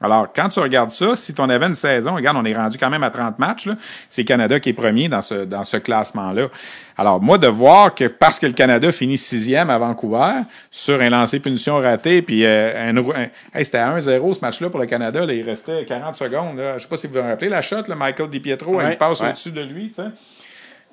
Alors, 0.00 0.28
quand 0.32 0.48
tu 0.48 0.60
regardes 0.60 0.90
ça, 0.92 1.16
si 1.16 1.34
tu 1.34 1.42
avais 1.42 1.66
une 1.66 1.74
saison, 1.74 2.14
regarde, 2.14 2.36
on 2.36 2.44
est 2.44 2.54
rendu 2.54 2.78
quand 2.78 2.88
même 2.88 3.02
à 3.02 3.10
30 3.10 3.40
matchs, 3.40 3.68
c'est 4.08 4.24
Canada 4.24 4.60
qui 4.60 4.68
est 4.68 4.74
premier 4.74 5.08
dans 5.08 5.22
ce, 5.22 5.44
dans 5.44 5.64
ce 5.64 5.76
classement-là. 5.76 6.50
Alors, 6.96 7.20
moi, 7.20 7.36
de 7.36 7.48
voir 7.48 7.96
que 7.96 8.06
parce 8.06 8.38
que 8.38 8.46
le 8.46 8.52
Canada 8.52 8.92
finit 8.92 9.18
sixième 9.18 9.68
à 9.68 9.78
Vancouver, 9.78 10.42
sur 10.70 11.00
un 11.00 11.10
lancer 11.10 11.40
punition 11.40 11.80
raté, 11.80 12.22
puis 12.22 12.44
euh, 12.46 12.90
un, 12.92 12.96
un- 12.96 13.28
hey, 13.58 13.64
c'était 13.64 13.78
à 13.78 13.88
1-0 13.90 14.34
ce 14.34 14.40
match-là 14.40 14.70
pour 14.70 14.78
le 14.78 14.86
Canada, 14.86 15.26
là, 15.26 15.34
il 15.34 15.42
restait 15.42 15.84
40 15.84 16.14
secondes. 16.14 16.58
Là. 16.58 16.78
Je 16.78 16.82
sais 16.84 16.88
pas 16.88 16.96
si 16.96 17.08
vous 17.08 17.14
vous 17.14 17.22
rappelez 17.22 17.48
la 17.50 17.60
shot, 17.60 17.82
là, 17.88 17.96
Michael 17.96 18.30
DiPietro, 18.30 18.76
Ouais, 18.76 18.92
il 18.92 18.98
passe 18.98 19.20
au-dessus 19.20 19.50
de 19.50 19.62
lui, 19.62 19.88
tu 19.88 19.94
sais 19.94 20.10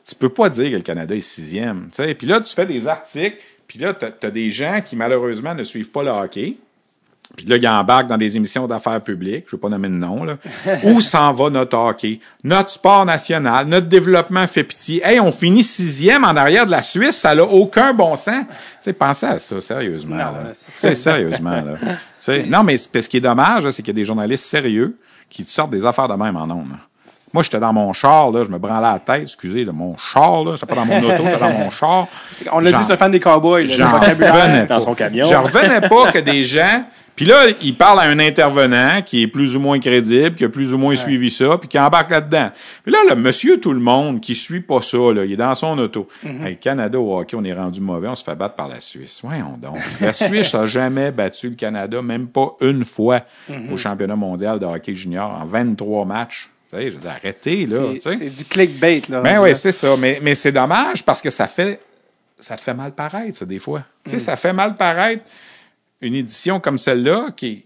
tu 0.07 0.15
peux 0.15 0.29
pas 0.29 0.49
dire 0.49 0.71
que 0.71 0.75
le 0.75 0.81
Canada 0.81 1.15
est 1.15 1.21
sixième. 1.21 1.89
tu 1.93 2.03
sais. 2.03 2.13
Puis 2.15 2.27
là, 2.27 2.41
tu 2.41 2.53
fais 2.53 2.65
des 2.65 2.87
articles, 2.87 3.37
puis 3.67 3.79
là, 3.79 3.93
tu 3.93 4.05
as, 4.25 4.31
des 4.31 4.51
gens 4.51 4.81
qui, 4.83 4.95
malheureusement, 4.95 5.53
ne 5.53 5.63
suivent 5.63 5.91
pas 5.91 6.03
le 6.03 6.09
hockey. 6.09 6.57
Puis 7.37 7.45
là, 7.45 7.57
ils 7.57 7.67
embarquent 7.67 8.07
dans 8.07 8.17
des 8.17 8.35
émissions 8.37 8.65
d'affaires 8.65 9.01
publiques, 9.01 9.45
je 9.47 9.55
ne 9.55 9.59
vais 9.59 9.61
pas 9.61 9.69
nommer 9.69 9.87
de 9.87 9.93
nom, 9.93 10.23
là. 10.23 10.37
Où 10.83 10.99
s'en 10.99 11.31
va 11.31 11.51
notre 11.51 11.77
hockey? 11.77 12.19
Notre 12.43 12.71
sport 12.71 13.05
national, 13.05 13.67
notre 13.67 13.87
développement 13.87 14.47
fait 14.47 14.63
pitié. 14.63 15.01
Hey, 15.05 15.19
on 15.19 15.31
finit 15.31 15.61
sixième 15.61 16.23
en 16.23 16.35
arrière 16.35 16.65
de 16.65 16.71
la 16.71 16.81
Suisse, 16.81 17.17
ça 17.17 17.35
n'a 17.35 17.43
aucun 17.43 17.93
bon 17.93 18.15
sens. 18.15 18.45
Tu 18.47 18.55
sais, 18.81 18.93
pensez 18.93 19.27
à 19.27 19.37
ça, 19.37 19.61
sérieusement. 19.61 20.15
Non, 20.15 20.33
c'est- 20.53 20.95
sérieusement, 20.95 21.61
là. 21.61 21.75
Non, 22.47 22.63
mais 22.63 22.77
ce 22.77 22.87
qui 23.09 23.17
est 23.17 23.21
dommage, 23.21 23.69
c'est 23.71 23.81
qu'il 23.81 23.87
y 23.87 23.97
a 23.97 24.01
des 24.01 24.05
journalistes 24.05 24.45
sérieux 24.45 24.97
qui 25.29 25.43
te 25.43 25.49
sortent 25.49 25.71
des 25.71 25.85
affaires 25.85 26.07
de 26.07 26.13
même 26.13 26.35
en 26.35 26.43
ondes. 26.43 26.77
Moi, 27.33 27.43
j'étais 27.43 27.59
dans 27.59 27.73
mon 27.73 27.93
char, 27.93 28.31
là, 28.31 28.43
je 28.43 28.49
me 28.49 28.57
branlais 28.57 28.81
la 28.87 28.99
tête, 28.99 29.23
excusez, 29.23 29.65
de 29.65 29.71
mon 29.71 29.95
char, 29.97 30.43
là. 30.43 30.53
J'étais 30.55 30.65
pas 30.65 30.75
dans 30.75 30.85
mon 30.85 30.97
auto, 30.97 31.23
j'étais 31.23 31.39
dans 31.39 31.51
mon 31.51 31.69
char. 31.69 32.07
On 32.51 32.59
l'a 32.59 32.71
dit, 32.71 32.83
c'est 32.85 32.93
un 32.93 32.97
fan 32.97 33.11
des 33.11 33.19
Cowboys. 33.19 33.65
là, 33.67 33.75
J'en 33.75 33.99
revenais 33.99 34.61
Dans 34.61 34.75
pas. 34.75 34.79
son 34.79 34.93
camion. 34.95 35.27
J'en 35.29 35.43
revenais 35.43 35.81
pas 35.87 36.11
que 36.11 36.19
des 36.19 36.43
gens. 36.45 36.83
Puis 37.15 37.25
là, 37.27 37.47
il 37.61 37.75
parle 37.75 37.99
à 37.99 38.03
un 38.03 38.17
intervenant 38.19 39.01
qui 39.05 39.23
est 39.23 39.27
plus 39.27 39.53
ou 39.57 39.59
moins 39.59 39.77
crédible, 39.79 40.35
qui 40.37 40.45
a 40.45 40.49
plus 40.49 40.73
ou 40.73 40.77
moins 40.77 40.95
suivi 40.95 41.29
ça, 41.29 41.57
puis 41.57 41.67
qui 41.67 41.77
embarque 41.77 42.09
là-dedans. 42.11 42.49
Puis 42.81 42.93
là, 42.93 42.99
le 43.09 43.15
monsieur 43.17 43.59
tout 43.59 43.73
le 43.73 43.81
monde 43.81 44.21
qui 44.21 44.33
suit 44.35 44.61
pas 44.61 44.81
ça, 44.81 44.97
là, 45.13 45.25
il 45.25 45.33
est 45.33 45.35
dans 45.35 45.53
son 45.53 45.77
auto. 45.79 46.07
Mhm. 46.23 46.45
Hey, 46.47 46.55
Canada 46.55 46.97
au 46.97 47.17
hockey, 47.19 47.35
on 47.37 47.43
est 47.43 47.51
rendu 47.53 47.81
mauvais, 47.81 48.07
on 48.07 48.15
se 48.15 48.23
fait 48.23 48.35
battre 48.35 48.55
par 48.55 48.69
la 48.69 48.79
Suisse. 48.79 49.19
Voyons 49.21 49.57
donc. 49.61 49.75
La 49.99 50.13
Suisse 50.13 50.55
a 50.55 50.65
jamais 50.65 51.11
battu 51.11 51.49
le 51.49 51.55
Canada, 51.55 52.01
même 52.01 52.27
pas 52.27 52.55
une 52.61 52.85
fois 52.85 53.19
Mhm. 53.49 53.73
au 53.73 53.75
championnat 53.75 54.15
mondial 54.15 54.57
de 54.57 54.65
hockey 54.65 54.95
junior 54.95 55.29
en 55.29 55.45
23 55.45 56.05
matchs. 56.05 56.49
Je 56.71 57.07
arrêtez, 57.07 57.65
là. 57.65 57.93
C'est- 58.01 58.29
du 58.29 58.45
clickbait, 58.45 59.01
là. 59.09 59.21
Ben 59.21 59.41
oui, 59.41 59.55
c'est 59.55 59.71
ça. 59.71 59.95
Mais, 59.97 60.19
mais 60.21 60.35
c'est 60.35 60.51
dommage 60.51 61.03
parce 61.03 61.21
que 61.21 61.29
ça 61.29 61.47
fait 61.47 61.79
ça 62.39 62.55
te 62.55 62.61
fait 62.61 62.73
mal 62.73 62.93
paraître, 62.93 63.37
ça, 63.39 63.45
des 63.45 63.59
fois. 63.59 63.83
Tu 64.05 64.11
sais, 64.11 64.19
ça 64.19 64.37
fait 64.37 64.53
mal 64.53 64.75
paraître 64.75 65.23
une 66.01 66.15
édition 66.15 66.59
comme 66.59 66.77
celle-là 66.77 67.27
qui. 67.35 67.65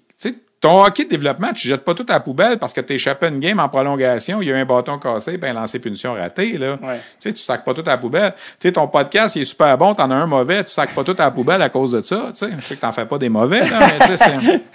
Ton 0.63 0.81
hockey 0.85 1.03
de 1.03 1.09
développement, 1.09 1.51
tu 1.53 1.67
jettes 1.67 1.83
pas 1.83 1.93
tout 1.93 2.05
à 2.07 2.13
la 2.13 2.19
poubelle 2.21 2.57
parce 2.57 2.71
que 2.71 2.79
tu 2.79 2.93
échappé 2.93 3.27
une 3.27 3.39
game 3.41 3.59
en 3.59 3.67
prolongation, 3.67 4.41
il 4.41 4.47
y 4.47 4.51
a 4.53 4.57
eu 4.57 4.61
un 4.61 4.65
bâton 4.65 4.97
cassé, 4.97 5.37
ben 5.37 5.53
lancer 5.53 5.77
punition 5.77 6.13
raté, 6.13 6.57
là. 6.57 6.77
Ouais. 6.81 6.99
Tu 7.19 7.27
sais, 7.29 7.33
tu 7.33 7.43
sacs 7.43 7.65
pas 7.65 7.73
tout 7.73 7.83
à 7.85 7.89
la 7.89 7.97
poubelle. 7.97 8.33
Tu 8.61 8.69
sais, 8.69 8.71
ton 8.71 8.87
podcast, 8.87 9.35
il 9.35 9.41
est 9.41 9.45
super 9.45 9.77
bon, 9.77 9.93
t'en 9.93 10.09
as 10.09 10.15
un 10.15 10.25
mauvais, 10.25 10.63
tu 10.63 10.71
sacs 10.71 10.95
pas 10.95 11.03
tout 11.03 11.15
à 11.19 11.23
la 11.25 11.31
poubelle 11.31 11.61
à 11.61 11.67
cause 11.67 11.91
de 11.91 12.01
ça, 12.01 12.31
tu 12.33 12.45
sais. 12.45 12.51
Je 12.57 12.63
sais 12.65 12.75
que 12.77 12.79
t'en 12.81 12.93
fais 12.93 13.05
pas 13.05 13.17
des 13.17 13.27
mauvais, 13.27 13.59
là, 13.59 13.79
mais 13.81 14.07
tu 14.07 14.17
sais, 14.17 14.25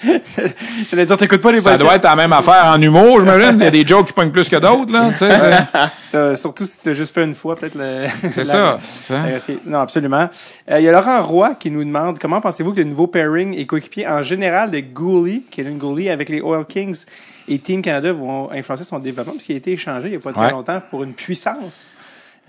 c'est- 0.02 0.15
J'allais 0.90 1.06
dire, 1.06 1.16
t'écoutes 1.16 1.40
pas 1.40 1.52
les 1.52 1.59
ça 1.62 1.70
podcasts. 1.70 1.81
doit 1.85 1.94
être 1.97 2.05
la 2.05 2.16
même 2.16 2.32
affaire 2.35 2.66
en 2.66 2.82
humour, 2.82 3.20
j'imagine. 3.20 3.56
Il 3.59 3.65
y 3.65 3.69
a 3.69 3.70
des 3.70 3.86
jokes 3.86 4.09
qui 4.09 4.12
pognent 4.12 4.31
plus 4.31 4.48
que 4.48 4.56
d'autres, 4.56 4.93
là, 4.93 5.09
tu 5.10 5.24
sais. 6.01 6.36
surtout 6.36 6.66
si 6.66 6.82
tu 6.82 6.89
l'as 6.89 6.94
juste 6.94 7.15
fait 7.15 7.24
une 7.24 7.35
fois, 7.35 7.56
peut-être 7.56 7.77
le. 7.77 8.05
C'est 8.32 8.44
ça. 8.44 8.78
Euh, 9.10 9.39
Non, 9.66 9.78
absolument. 9.81 10.28
Euh, 10.70 10.78
Il 10.81 10.85
y 10.85 10.89
a 10.89 10.93
Laurent 10.93 11.23
Roy 11.23 11.55
qui 11.59 11.70
nous 11.70 11.82
demande 11.85 12.19
comment 12.19 12.40
pensez-vous 12.43 12.73
que 12.73 12.78
le 12.78 12.85
nouveau 12.85 13.06
pairing 13.06 13.55
et 13.56 13.65
coéquipier 13.66 14.06
en 14.06 14.23
général 14.23 14.70
de 14.70 14.81
Gooley, 14.81 15.43
Kevin 15.51 15.78
Avec 16.11 16.29
les 16.29 16.41
Oil 16.41 16.65
Kings 16.67 17.05
et 17.49 17.59
Team 17.59 17.83
Canada 17.83 18.13
vont 18.13 18.51
influencer 18.51 18.85
son 18.85 18.99
développement, 18.99 19.33
parce 19.35 19.45
qu'il 19.45 19.55
a 19.55 19.59
été 19.59 19.73
échangé 19.73 20.09
il 20.09 20.11
n'y 20.11 20.17
a 20.17 20.21
pas 20.21 20.33
très 20.33 20.47
Ouais. 20.47 20.51
longtemps 20.53 20.81
pour 20.91 21.03
une 21.05 21.15
puissance. 21.15 21.93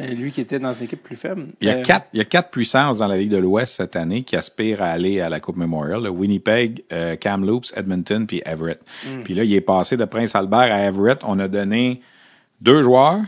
Euh, 0.02 0.08
lui 0.14 0.32
qui 0.32 0.40
était 0.40 0.60
dans 0.60 0.72
une 0.74 0.84
équipe 0.86 1.04
plus 1.04 1.18
faible. 1.18 1.48
Il 1.60 1.68
y 1.68 1.72
a 1.72 1.76
Euh, 1.80 1.82
quatre, 1.82 2.08
il 2.14 2.20
y 2.20 2.22
a 2.22 2.26
quatre 2.26 2.52
puissances 2.52 3.00
dans 3.00 3.08
la 3.08 3.18
Ligue 3.18 3.32
de 3.32 3.38
l'Ouest 3.38 3.76
cette 3.76 3.98
année 3.98 4.24
qui 4.24 4.38
aspirent 4.38 4.82
à 4.82 4.86
aller 4.92 5.20
à 5.20 5.28
la 5.28 5.42
Coupe 5.42 5.58
Memorial. 5.58 6.02
là. 6.02 6.10
Winnipeg, 6.10 6.84
euh, 6.94 7.18
Kamloops, 7.18 7.74
Edmonton 7.76 8.26
puis 8.26 8.42
Everett. 8.46 8.80
Mm. 9.06 9.24
Puis 9.24 9.34
là, 9.34 9.44
il 9.44 9.54
est 9.54 9.60
passé 9.60 9.98
de 9.98 10.06
Prince 10.06 10.36
Albert 10.36 10.72
à 10.72 10.80
Everett. 10.86 11.20
On 11.26 11.38
a 11.40 11.50
donné 11.50 12.02
deux 12.62 12.82
joueurs, 12.82 13.20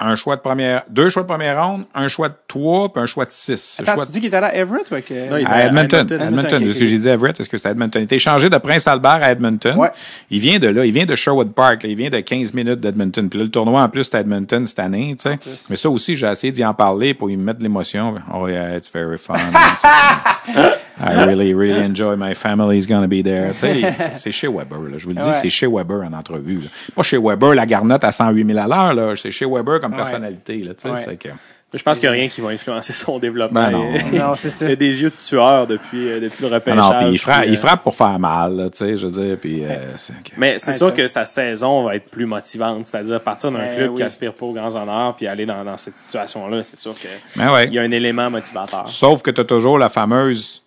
un 0.00 0.14
choix 0.14 0.34
de 0.36 0.40
première, 0.40 0.82
deux 0.88 1.10
choix 1.10 1.22
de 1.22 1.28
première 1.28 1.62
ronde, 1.64 1.84
un 1.94 2.08
choix 2.08 2.30
de 2.30 2.34
trois, 2.48 2.90
puis 2.92 3.02
un 3.02 3.06
choix 3.06 3.26
de 3.26 3.30
six. 3.30 3.76
Attends, 3.78 3.94
choix 3.94 4.06
tu 4.06 4.12
dis 4.12 4.18
qu'il 4.20 4.28
était 4.28 4.36
allé 4.38 4.46
à 4.46 4.56
Everett 4.56 4.90
ou 4.90 4.94
euh, 4.94 5.30
Non, 5.30 5.36
il 5.36 5.46
à 5.46 5.66
Edmonton. 5.66 6.00
Edmonton. 6.00 6.20
Edmonton. 6.28 6.62
ok, 6.62 6.68
Est-ce 6.68 6.78
que 6.78 6.84
ok. 6.84 6.90
j'ai 6.90 6.98
dit 6.98 7.08
Everett? 7.08 7.38
Est-ce 7.40 7.48
que 7.48 7.56
c'était 7.58 7.70
Edmonton? 7.70 8.00
Il 8.00 8.04
était 8.04 8.16
échangé 8.16 8.48
de 8.48 8.56
Prince 8.56 8.86
Albert 8.86 9.20
à 9.22 9.30
Edmonton. 9.30 9.76
Ouais. 9.76 9.90
Il 10.30 10.40
vient 10.40 10.58
de 10.58 10.68
là. 10.68 10.86
Il 10.86 10.92
vient 10.92 11.04
de 11.06 11.14
Sherwood 11.14 11.52
Park. 11.52 11.82
là. 11.82 11.88
Il 11.90 11.96
vient 11.96 12.10
de 12.10 12.18
15 12.20 12.54
minutes 12.54 12.80
d'Edmonton. 12.80 13.28
Puis 13.28 13.38
là, 13.38 13.44
le 13.44 13.50
tournoi, 13.50 13.82
en 13.82 13.88
plus, 13.90 14.04
c'était 14.04 14.16
à 14.16 14.20
Edmonton 14.20 14.66
cette 14.66 14.78
année, 14.78 15.14
tu 15.22 15.28
sais. 15.28 15.38
Mais 15.68 15.76
ça 15.76 15.90
aussi, 15.90 16.16
j'ai 16.16 16.26
essayé 16.26 16.50
d'y 16.52 16.64
en 16.64 16.72
parler 16.74 17.12
pour 17.12 17.30
y 17.30 17.36
mettre 17.36 17.58
de 17.58 17.64
l'émotion. 17.64 18.14
Oh 18.32 18.48
yeah, 18.48 18.76
it's 18.76 18.90
very 18.92 19.18
fun. 19.18 19.34
I 21.00 21.24
really, 21.26 21.54
really 21.54 21.80
enjoy 21.82 22.16
my 22.16 22.34
family's 22.34 22.86
gonna 22.86 23.06
be 23.06 23.22
there. 23.24 23.52
Tu 23.54 23.58
sais, 23.60 23.94
c'est- 24.16 24.32
chez 24.32 24.48
Weber, 24.48 24.80
là. 24.82 24.98
Je 24.98 25.04
vous 25.04 25.10
le 25.14 25.20
dis, 25.20 25.26
Ouais. 25.26 25.32
c'est 25.32 25.50
chez 25.50 25.66
Weber 25.66 26.02
en 26.02 26.12
entrevue, 26.12 26.60
là. 26.60 26.68
Pas 26.94 27.02
chez 27.02 27.18
Weber, 27.18 27.54
la 27.54 27.66
garnotte 27.66 28.04
à 28.04 28.12
108 28.12 28.44
000 28.46 28.58
à 28.58 28.66
l'heure, 28.66 28.94
là. 28.94 29.14
C'est 29.16 29.30
chez 29.32 29.46
Weber 29.46 29.80
comme 29.80 29.92
Ouais. 29.92 29.96
personnalité, 29.98 30.58
là. 30.58 30.74
Tu 30.74 30.82
sais, 30.88 30.90
Ouais. 30.90 31.00
c'est 31.04 31.16
que... 31.16 31.28
Je 31.72 31.84
pense 31.84 32.00
qu'il 32.00 32.08
n'y 32.10 32.16
a 32.16 32.18
rien 32.18 32.28
qui 32.28 32.40
va 32.40 32.48
influencer 32.48 32.92
son 32.92 33.20
développement. 33.20 33.62
Ben 33.62 33.70
non. 33.70 33.92
Non, 34.12 34.34
c'est 34.34 34.50
ça. 34.50 34.66
Il 34.66 34.72
a 34.72 34.76
des 34.76 35.02
yeux 35.02 35.10
de 35.10 35.14
tueur 35.14 35.68
depuis, 35.68 36.10
euh, 36.10 36.18
depuis 36.18 36.42
le 36.44 36.50
Ah 36.50 36.54
repêchage. 36.56 36.78
non, 36.80 36.98
puis 36.98 37.08
il 37.12 37.18
frappe, 37.18 37.42
puis, 37.42 37.50
il 37.52 37.56
euh, 37.56 37.60
frappe 37.60 37.82
pour 37.84 37.94
faire 37.94 38.18
mal, 38.18 38.56
là, 38.56 38.70
tu 38.70 38.78
sais, 38.78 38.98
je 38.98 39.06
veux 39.06 39.12
dire, 39.22 39.36
puis 39.40 39.64
euh, 39.64 39.76
c'est 39.96 40.14
que- 40.20 40.30
Mais 40.36 40.58
c'est 40.58 40.72
Ouais, 40.72 40.76
sûr 40.76 40.92
que 40.92 41.06
sa 41.06 41.24
saison 41.26 41.84
va 41.84 41.94
être 41.94 42.10
plus 42.10 42.26
motivante, 42.26 42.86
c'est-à-dire 42.86 43.20
partir 43.20 43.52
d'un 43.52 43.60
Ben 43.60 43.76
club 43.76 43.94
qui 43.94 44.02
aspire 44.02 44.34
pas 44.34 44.46
aux 44.46 44.52
grands 44.52 44.74
honneurs 44.74 45.14
puis 45.14 45.28
aller 45.28 45.46
dans, 45.46 45.62
dans 45.64 45.76
cette 45.76 45.96
situation-là, 45.96 46.60
c'est 46.64 46.76
sûr 46.76 46.92
que 46.94 47.06
Mais 47.36 47.48
ouais. 47.48 47.68
il 47.68 47.74
y 47.74 47.78
a 47.78 47.82
un 47.82 47.90
élément 47.92 48.28
motivateur. 48.30 48.88
Sauf 48.88 49.22
que 49.22 49.30
tu 49.30 49.40
as 49.40 49.44
toujours 49.44 49.78
la 49.78 49.88
fameuse. 49.88 50.64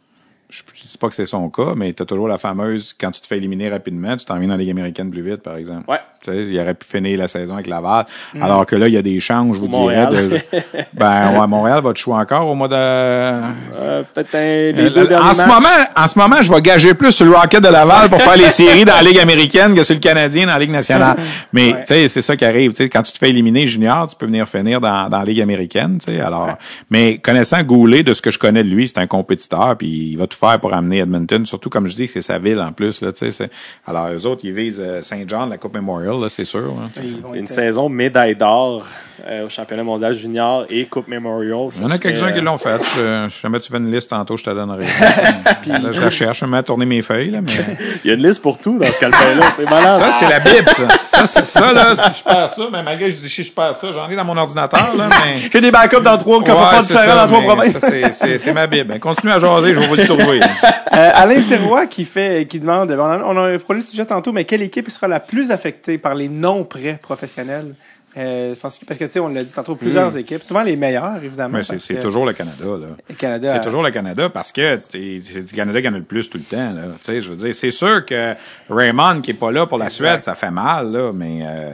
Je, 0.56 0.62
je 0.76 0.84
dis 0.88 0.98
pas 1.00 1.10
que 1.10 1.16
c'est 1.16 1.26
son 1.26 1.50
cas, 1.50 1.74
mais 1.76 1.94
tu 1.94 2.04
as 2.04 2.06
toujours 2.06 2.28
la 2.28 2.38
fameuse 2.38 2.94
quand 3.00 3.10
tu 3.10 3.20
te 3.22 3.26
fais 3.26 3.38
éliminer 3.38 3.70
rapidement, 3.70 4.16
tu 4.16 4.24
t'en 4.24 4.38
viens 4.38 4.50
dans 4.50 4.54
la 4.54 4.60
Ligue 4.60 4.70
américaine 4.70 5.10
plus 5.10 5.24
vite, 5.24 5.38
par 5.42 5.56
exemple. 5.56 5.90
Ouais. 5.90 5.98
Tu 6.24 6.32
sais, 6.32 6.44
il 6.46 6.60
aurait 6.60 6.76
pu 6.76 6.86
finir 6.88 7.18
la 7.18 7.28
saison 7.28 7.56
avec 7.56 7.66
Laval. 7.66 8.06
Alors 8.40 8.66
que 8.68 8.76
là, 8.76 8.88
il 8.88 8.94
y 8.94 8.98
a 8.98 9.02
des 9.02 9.20
chances, 9.20 9.56
je 9.56 9.60
vous 9.62 9.66
Ou 9.66 9.70
dirais. 9.90 10.06
De, 10.12 10.38
ben, 10.94 11.40
ouais, 11.40 11.48
Montréal 11.48 11.82
va 11.84 11.92
te 11.92 12.00
jouer 12.00 12.14
encore 12.14 12.48
au 12.48 12.54
mois 12.56 12.68
de. 12.68 12.76
Euh, 12.78 14.04
Peut-être 14.14 14.36
un- 14.36 14.40
les 14.40 14.74
Euh, 14.86 14.90
deux 14.92 15.08
derniers 15.08 15.30
en 15.30 15.34
ce 15.34 15.46
moment, 15.46 15.68
en 15.98 16.08
ce 16.08 16.20
moment, 16.20 16.36
je 16.42 16.54
vais 16.54 16.62
gager 16.62 16.94
plus 16.94 17.12
sur 17.12 17.26
le 17.26 17.36
Rocket 17.36 17.62
de 17.64 17.68
Laval 17.68 18.10
pour 18.10 18.22
faire 18.22 18.38
les 18.38 18.50
séries 18.52 18.86
dans 18.86 18.94
la 18.96 19.02
Ligue 19.02 19.20
américaine 19.20 19.76
que 19.76 19.84
sur 19.84 19.96
le 19.96 20.00
Canadien 20.00 20.46
dans 20.46 20.54
la 20.54 20.60
Ligue 20.60 20.70
nationale. 20.72 21.18
Mais 21.52 21.74
Ouais. 21.74 21.80
tu 21.80 21.94
sais, 21.94 22.08
c'est 22.08 22.22
ça 22.22 22.38
qui 22.38 22.46
arrive. 22.46 22.72
Tu 22.72 22.78
sais, 22.84 22.90
quand 22.90 23.02
tu 23.04 23.12
te 23.12 23.18
fais 23.18 23.30
éliminer 23.30 23.66
junior, 23.68 24.08
tu 24.08 24.16
peux 24.16 24.26
venir 24.28 24.48
finir 24.48 24.80
dans, 24.80 25.10
dans 25.10 25.20
la 25.20 25.26
Ligue 25.26 25.42
américaine. 25.42 25.98
Tu 25.98 26.14
sais, 26.14 26.20
alors, 26.22 26.58
mais 26.90 27.18
connaissant 27.18 27.62
Goulet, 27.64 28.04
de 28.04 28.14
ce 28.14 28.22
que 28.22 28.30
je 28.32 28.38
connais 28.40 28.64
de 28.64 28.70
lui, 28.70 28.88
c'est 28.88 29.00
un 29.00 29.08
compétiteur, 29.08 29.76
puis 29.78 30.12
il 30.12 30.18
va 30.18 30.28
tout 30.28 30.38
faire 30.50 30.60
pour 30.60 30.74
amener 30.74 31.00
Edmonton. 31.00 31.46
Surtout 31.46 31.70
comme 31.70 31.88
je 31.88 31.96
dis, 31.96 32.08
que 32.08 32.14
c'est 32.14 32.22
sa 32.22 32.40
ville 32.40 32.60
en 32.60 32.72
plus. 32.72 33.02
Là, 33.02 33.12
tu 33.12 33.26
sais, 33.26 33.32
c'est- 33.32 33.52
alors 33.88 34.10
eux 34.10 34.26
autres, 34.26 34.42
ils 34.44 34.54
visent 34.54 34.82
euh, 34.84 35.02
Saint 35.02 35.24
John, 35.28 35.50
la 35.50 35.58
Coupe 35.58 35.76
Memorial, 35.76 36.30
c'est 36.30 36.46
sûr. 36.46 36.62
là. 36.62 36.90
Vont 37.24 37.34
Une 37.34 37.48
saison 37.48 37.90
médaille 37.90 38.36
d'or 38.36 38.86
euh, 39.28 39.46
au 39.46 39.50
championnat 39.50 39.84
mondial 39.84 40.14
junior 40.16 40.66
et 40.70 40.86
Coupe 40.86 41.08
Memorial. 41.08 41.68
Il 41.78 41.82
y 41.82 41.86
en 41.86 41.90
a 41.90 41.98
quelques-uns 41.98 42.32
qui 42.32 42.42
l'ont 42.42 42.58
fait. 42.58 42.82
Je, 42.96 43.28
si 43.30 43.40
jamais 43.42 43.60
tu 43.60 43.72
veux 43.72 43.80
une 43.80 43.92
liste 43.92 44.10
tantôt, 44.10 44.36
je 44.38 44.44
te 44.44 44.50
donnerai. 44.50 44.84
là, 45.68 45.92
je 45.92 46.02
la 46.02 46.10
cherche, 46.10 46.40
je 46.40 46.46
me 46.46 46.52
mets 46.52 46.58
à 46.58 46.64
tourner 46.64 46.86
mes 46.86 47.02
feuilles, 47.02 47.32
là, 47.32 47.40
mais. 47.42 47.52
Il 48.04 48.08
y 48.10 48.12
a 48.12 48.16
une 48.16 48.24
liste 48.26 48.42
pour 48.42 48.58
tout 48.60 48.78
dans 48.80 48.92
ce 48.92 49.00
calepin-là. 49.00 49.50
C'est 49.52 49.70
malade. 49.70 50.00
Ça, 50.00 50.12
c'est 50.20 50.28
la 50.30 50.40
Bible, 50.40 50.70
ça. 50.70 50.88
Ça, 51.06 51.28
c'est 51.28 51.46
ça, 51.60 51.74
là, 51.74 51.96
si 51.96 52.20
je 52.20 52.24
perds 52.24 52.50
ça, 52.50 52.64
mais 52.72 52.84
malgré 52.84 53.10
que 53.10 53.16
je 53.16 53.22
dis 53.22 53.30
si 53.30 53.44
je 53.44 53.52
perds 53.52 53.76
ça, 53.76 53.88
j'en 53.94 54.10
ai 54.10 54.16
dans 54.16 54.26
mon 54.26 54.36
ordinateur, 54.38 54.96
là, 54.98 55.08
mais. 55.10 55.40
J'ai 55.52 55.62
des 55.62 55.72
backups 55.72 56.02
dans 56.04 56.18
trois, 56.18 56.40
Ouais, 56.40 56.82
ça, 56.82 57.16
dans 57.16 57.28
trois 57.28 57.42
provinces. 57.44 57.78
ça, 57.78 57.90
c'est- 58.12 58.54
ma 58.54 58.68
Bible. 58.68 59.00
Continue 59.00 59.32
à 59.32 59.40
jaser, 59.40 59.74
je 59.74 59.80
vais 59.80 59.88
vous 59.88 59.96
le 59.96 60.06
Euh, 60.94 61.10
Alain 61.12 61.42
Serrois 61.42 61.88
qui 61.88 62.06
fait, 62.06 62.46
qui 62.48 62.60
demande, 62.60 62.92
on 62.92 63.04
a, 63.04 63.24
on 63.24 63.36
a 63.38 63.58
frôlé 63.58 63.80
le 63.80 63.86
sujet 63.86 64.06
tantôt, 64.06 64.32
mais 64.32 64.46
quelle 64.46 64.62
équipe 64.62 64.92
sera 64.92 65.08
la 65.08 65.20
plus 65.20 65.50
affectée 65.50 65.98
par 65.98 66.14
les 66.14 66.30
non 66.30 66.64
prêts 66.66 67.00
professionnels? 67.02 67.74
Euh, 68.16 68.54
parce 68.62 68.78
que 68.78 68.86
tu 68.86 69.10
sais, 69.10 69.20
on 69.20 69.28
l'a 69.30 69.44
dit 69.44 69.52
tantôt, 69.52 69.74
plusieurs 69.76 70.16
équipes, 70.16 70.44
souvent 70.44 70.62
les 70.62 70.76
meilleures, 70.76 71.18
évidemment. 71.24 71.58
Mais 71.58 71.80
c'est 71.80 72.00
toujours 72.00 72.28
le 72.28 72.34
Canada, 72.34 72.64
là. 72.66 72.88
le 73.10 73.16
Canada. 73.16 73.54
C'est 73.56 73.66
toujours 73.68 73.82
le 73.82 73.90
Canada 73.90 74.30
parce 74.30 74.52
que 74.52 74.78
c'est 74.78 75.42
du 75.42 75.52
Canada 75.56 75.82
qui 75.82 75.88
en 75.88 75.94
a 75.96 75.98
le 75.98 76.04
plus 76.04 76.30
tout 76.30 76.38
le 76.38 76.44
temps. 76.44 76.74
Là. 76.74 76.82
Tu 77.00 77.06
sais, 77.12 77.22
je 77.22 77.30
veux 77.32 77.38
dire, 77.38 77.56
c'est 77.56 77.72
sûr 77.72 78.06
que 78.06 78.36
Raymond 78.70 79.22
qui 79.22 79.32
est 79.32 79.36
pas 79.36 79.52
là 79.52 79.66
pour 79.66 79.80
la 79.80 79.90
Suède, 79.90 80.22
ça 80.22 80.36
fait 80.36 80.52
mal, 80.52 80.92
là, 80.92 81.12
mais 81.12 81.40
euh, 81.42 81.72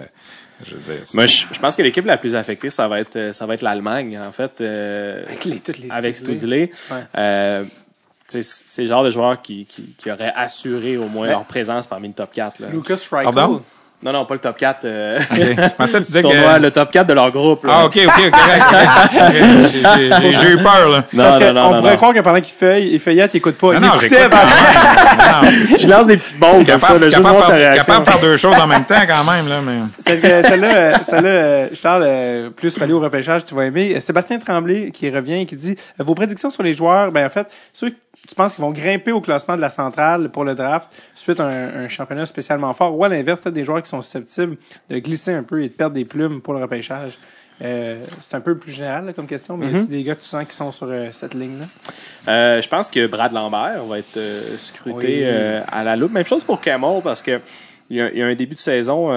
je 0.65 0.76
veux 0.76 0.94
dire. 0.94 1.03
Moi, 1.14 1.26
je, 1.26 1.44
je 1.52 1.60
pense 1.60 1.76
que 1.76 1.81
l'équipe 1.81 2.06
la 2.06 2.15
plus 2.15 2.36
affectée, 2.36 2.69
ça 2.69 2.88
va 2.88 3.02
être, 3.02 3.34
ça 3.34 3.45
va 3.45 3.56
être 3.56 3.61
l'Allemagne, 3.64 4.18
en 4.26 4.31
fait. 4.31 4.61
euh, 4.61 5.26
Avec 5.27 5.44
les- 5.44 5.60
toutes 5.60 5.80
les 5.80 5.91
avec. 5.91 6.15
Ouais. 6.90 7.65
Tu 8.30 8.43
sais, 8.43 8.64
c'est 8.68 8.81
le 8.84 8.88
genre 8.88 9.03
de 9.03 9.10
joueurs 9.11 9.41
qui, 9.41 9.65
qui, 9.65 9.95
qui 9.97 10.11
auraient 10.11 10.34
assuré 10.35 10.97
au 10.97 11.06
moins 11.07 11.26
Ouais. 11.26 11.31
leur 11.34 11.45
présence 11.45 11.88
parmi 11.88 12.07
le 12.10 12.14
top 12.14 12.30
4. 12.34 12.60
Là. 12.60 12.68
Lucas. 12.72 12.95
Pardon? 13.10 13.61
Non, 14.01 14.14
non, 14.14 14.23
pas 14.26 14.35
le 14.35 14.39
top 14.39 14.56
4. 14.57 14.85
Euh, 14.85 15.19
Ok. 15.30 15.38
Je 15.38 15.69
pensais 15.76 15.91
que 15.91 15.97
tu 15.97 16.03
disais 16.06 16.22
que. 16.23 16.60
le 16.61 16.72
top 16.72 16.89
4 16.89 17.06
de 17.07 17.11
leur 17.14 17.31
groupe. 17.31 17.65
Là. 17.65 17.73
Ah, 17.80 17.85
ok, 17.85 17.99
ok, 18.07 18.31
correct. 18.31 18.64
J'ai- 19.34 20.10
j'ai- 20.22 20.31
J'ai 20.31 20.49
eu 20.51 20.57
peur, 20.57 20.88
là. 20.89 21.03
Non, 21.11 21.23
Parce 21.26 21.38
non, 21.39 21.47
qu'on 21.47 21.53
non, 21.53 21.69
non, 21.72 21.77
pourrait 21.80 21.91
non. 21.91 21.97
croire 21.97 22.14
que 22.14 22.19
pendant 22.22 22.39
qu'il 22.39 22.53
feuille, 22.56 22.89
il 22.93 22.99
feuillette, 23.01 23.34
il 23.34 23.38
écoute 23.38 23.57
pas. 23.57 23.73
Non, 23.73 23.73
il 23.73 23.81
non, 23.81 23.95
écoutait, 23.95 24.30
ben- 24.30 24.38
Je 25.80 25.88
lance 25.88 26.07
des 26.07 26.15
petites 26.15 26.39
bombes 26.39 26.65
comme 26.65 26.80
ça, 26.80 26.88
capable, 26.88 27.06
là, 27.06 27.10
juste 27.10 27.22
voir 27.22 27.34
sa 27.34 27.39
de 27.41 27.45
faire- 27.47 27.56
réaction. 27.72 27.93
capable 27.93 28.06
de 28.06 28.11
faire 28.11 28.22
deux 28.22 28.38
choses 28.38 28.56
en 28.57 28.68
même 28.68 28.85
temps, 28.85 29.01
quand 29.06 29.23
même, 29.31 29.49
là, 29.49 29.56
mais. 29.65 29.80
Celle- 29.99 30.45
Celle-là, 30.45 30.76
euh, 30.76 30.93
celle-là, 31.03 31.30
euh, 31.30 31.68
Charles, 31.73 32.03
euh, 32.06 32.49
plus 32.51 32.77
relié 32.77 32.93
au 32.93 32.99
repêchage, 33.01 33.43
tu 33.43 33.53
vas 33.53 33.65
aimer. 33.65 33.95
Euh, 33.95 33.99
Sébastien 33.99 34.39
Tremblay 34.39 34.91
qui 34.91 35.10
revient 35.10 35.41
et 35.41 35.45
qui 35.45 35.56
dit 35.57 35.76
Vos 35.97 36.15
prédictions 36.15 36.49
sur 36.49 36.64
les 36.64 36.73
joueurs, 36.73 37.11
ben 37.11 37.26
en 37.26 37.30
fait, 37.30 37.47
ceux 37.73 37.91
tu 38.28 38.36
penses 38.36 38.56
qu'ils 38.56 38.64
vont 38.64 38.72
grimper 38.72 39.12
au 39.12 39.22
classement 39.22 39.56
de 39.56 39.62
la 39.62 39.70
centrale 39.70 40.30
pour 40.30 40.44
le 40.46 40.54
draft 40.56 40.88
suite 41.16 41.40
à 41.40 41.46
un, 41.48 41.86
un 41.86 41.88
championnat 41.88 42.26
spécialement 42.26 42.74
fort, 42.74 42.96
ou 42.98 43.04
à 43.04 43.10
l'inverse, 43.10 43.48
des 43.48 43.64
joueurs 43.64 43.82
qui 43.82 43.90
sont 43.90 44.02
susceptibles 44.02 44.58
de 44.90 45.00
glisser 45.00 45.34
un 45.34 45.44
peu 45.44 45.64
et 45.64 45.70
de 45.70 45.74
perdre 45.74 45.96
des 45.96 46.06
plumes 46.06 46.41
pour 46.41 46.54
le 46.54 46.62
repêchage? 46.62 47.18
Euh, 47.62 47.98
c'est 48.22 48.36
un 48.38 48.40
peu 48.41 48.58
plus 48.58 48.72
général 48.72 49.06
là, 49.08 49.12
comme 49.14 49.28
question, 49.28 49.58
mais 49.58 49.68
Mm-hmm. 49.68 49.82
c'est 49.82 49.88
des 49.90 50.04
gars 50.04 50.16
que 50.16 50.22
tu 50.22 50.28
sens 50.28 50.46
qui 50.46 50.56
sont 50.56 50.72
sur 50.72 50.88
euh, 50.90 51.10
cette 51.12 51.34
ligne-là? 51.34 51.66
Euh, 52.30 52.62
je 52.62 52.70
pense 52.70 52.90
que 52.90 53.06
Brad 53.06 53.34
Lambert 53.34 53.84
va 53.84 54.00
être 54.00 54.16
euh, 54.16 54.58
scruté 54.58 55.08
Oui. 55.08 55.22
euh, 55.24 55.62
à 55.68 55.84
la 55.84 55.98
loupe. 55.98 56.14
Même 56.14 56.26
chose 56.26 56.44
pour 56.46 56.62
Camel 56.62 57.02
parce 57.04 57.22
que 57.22 57.41
il 57.90 57.98
y, 57.98 58.02
a, 58.02 58.12
il 58.12 58.18
y 58.18 58.22
a 58.22 58.28
un 58.28 58.36
début 58.36 58.56
de 58.56 58.60
saison 58.62 59.12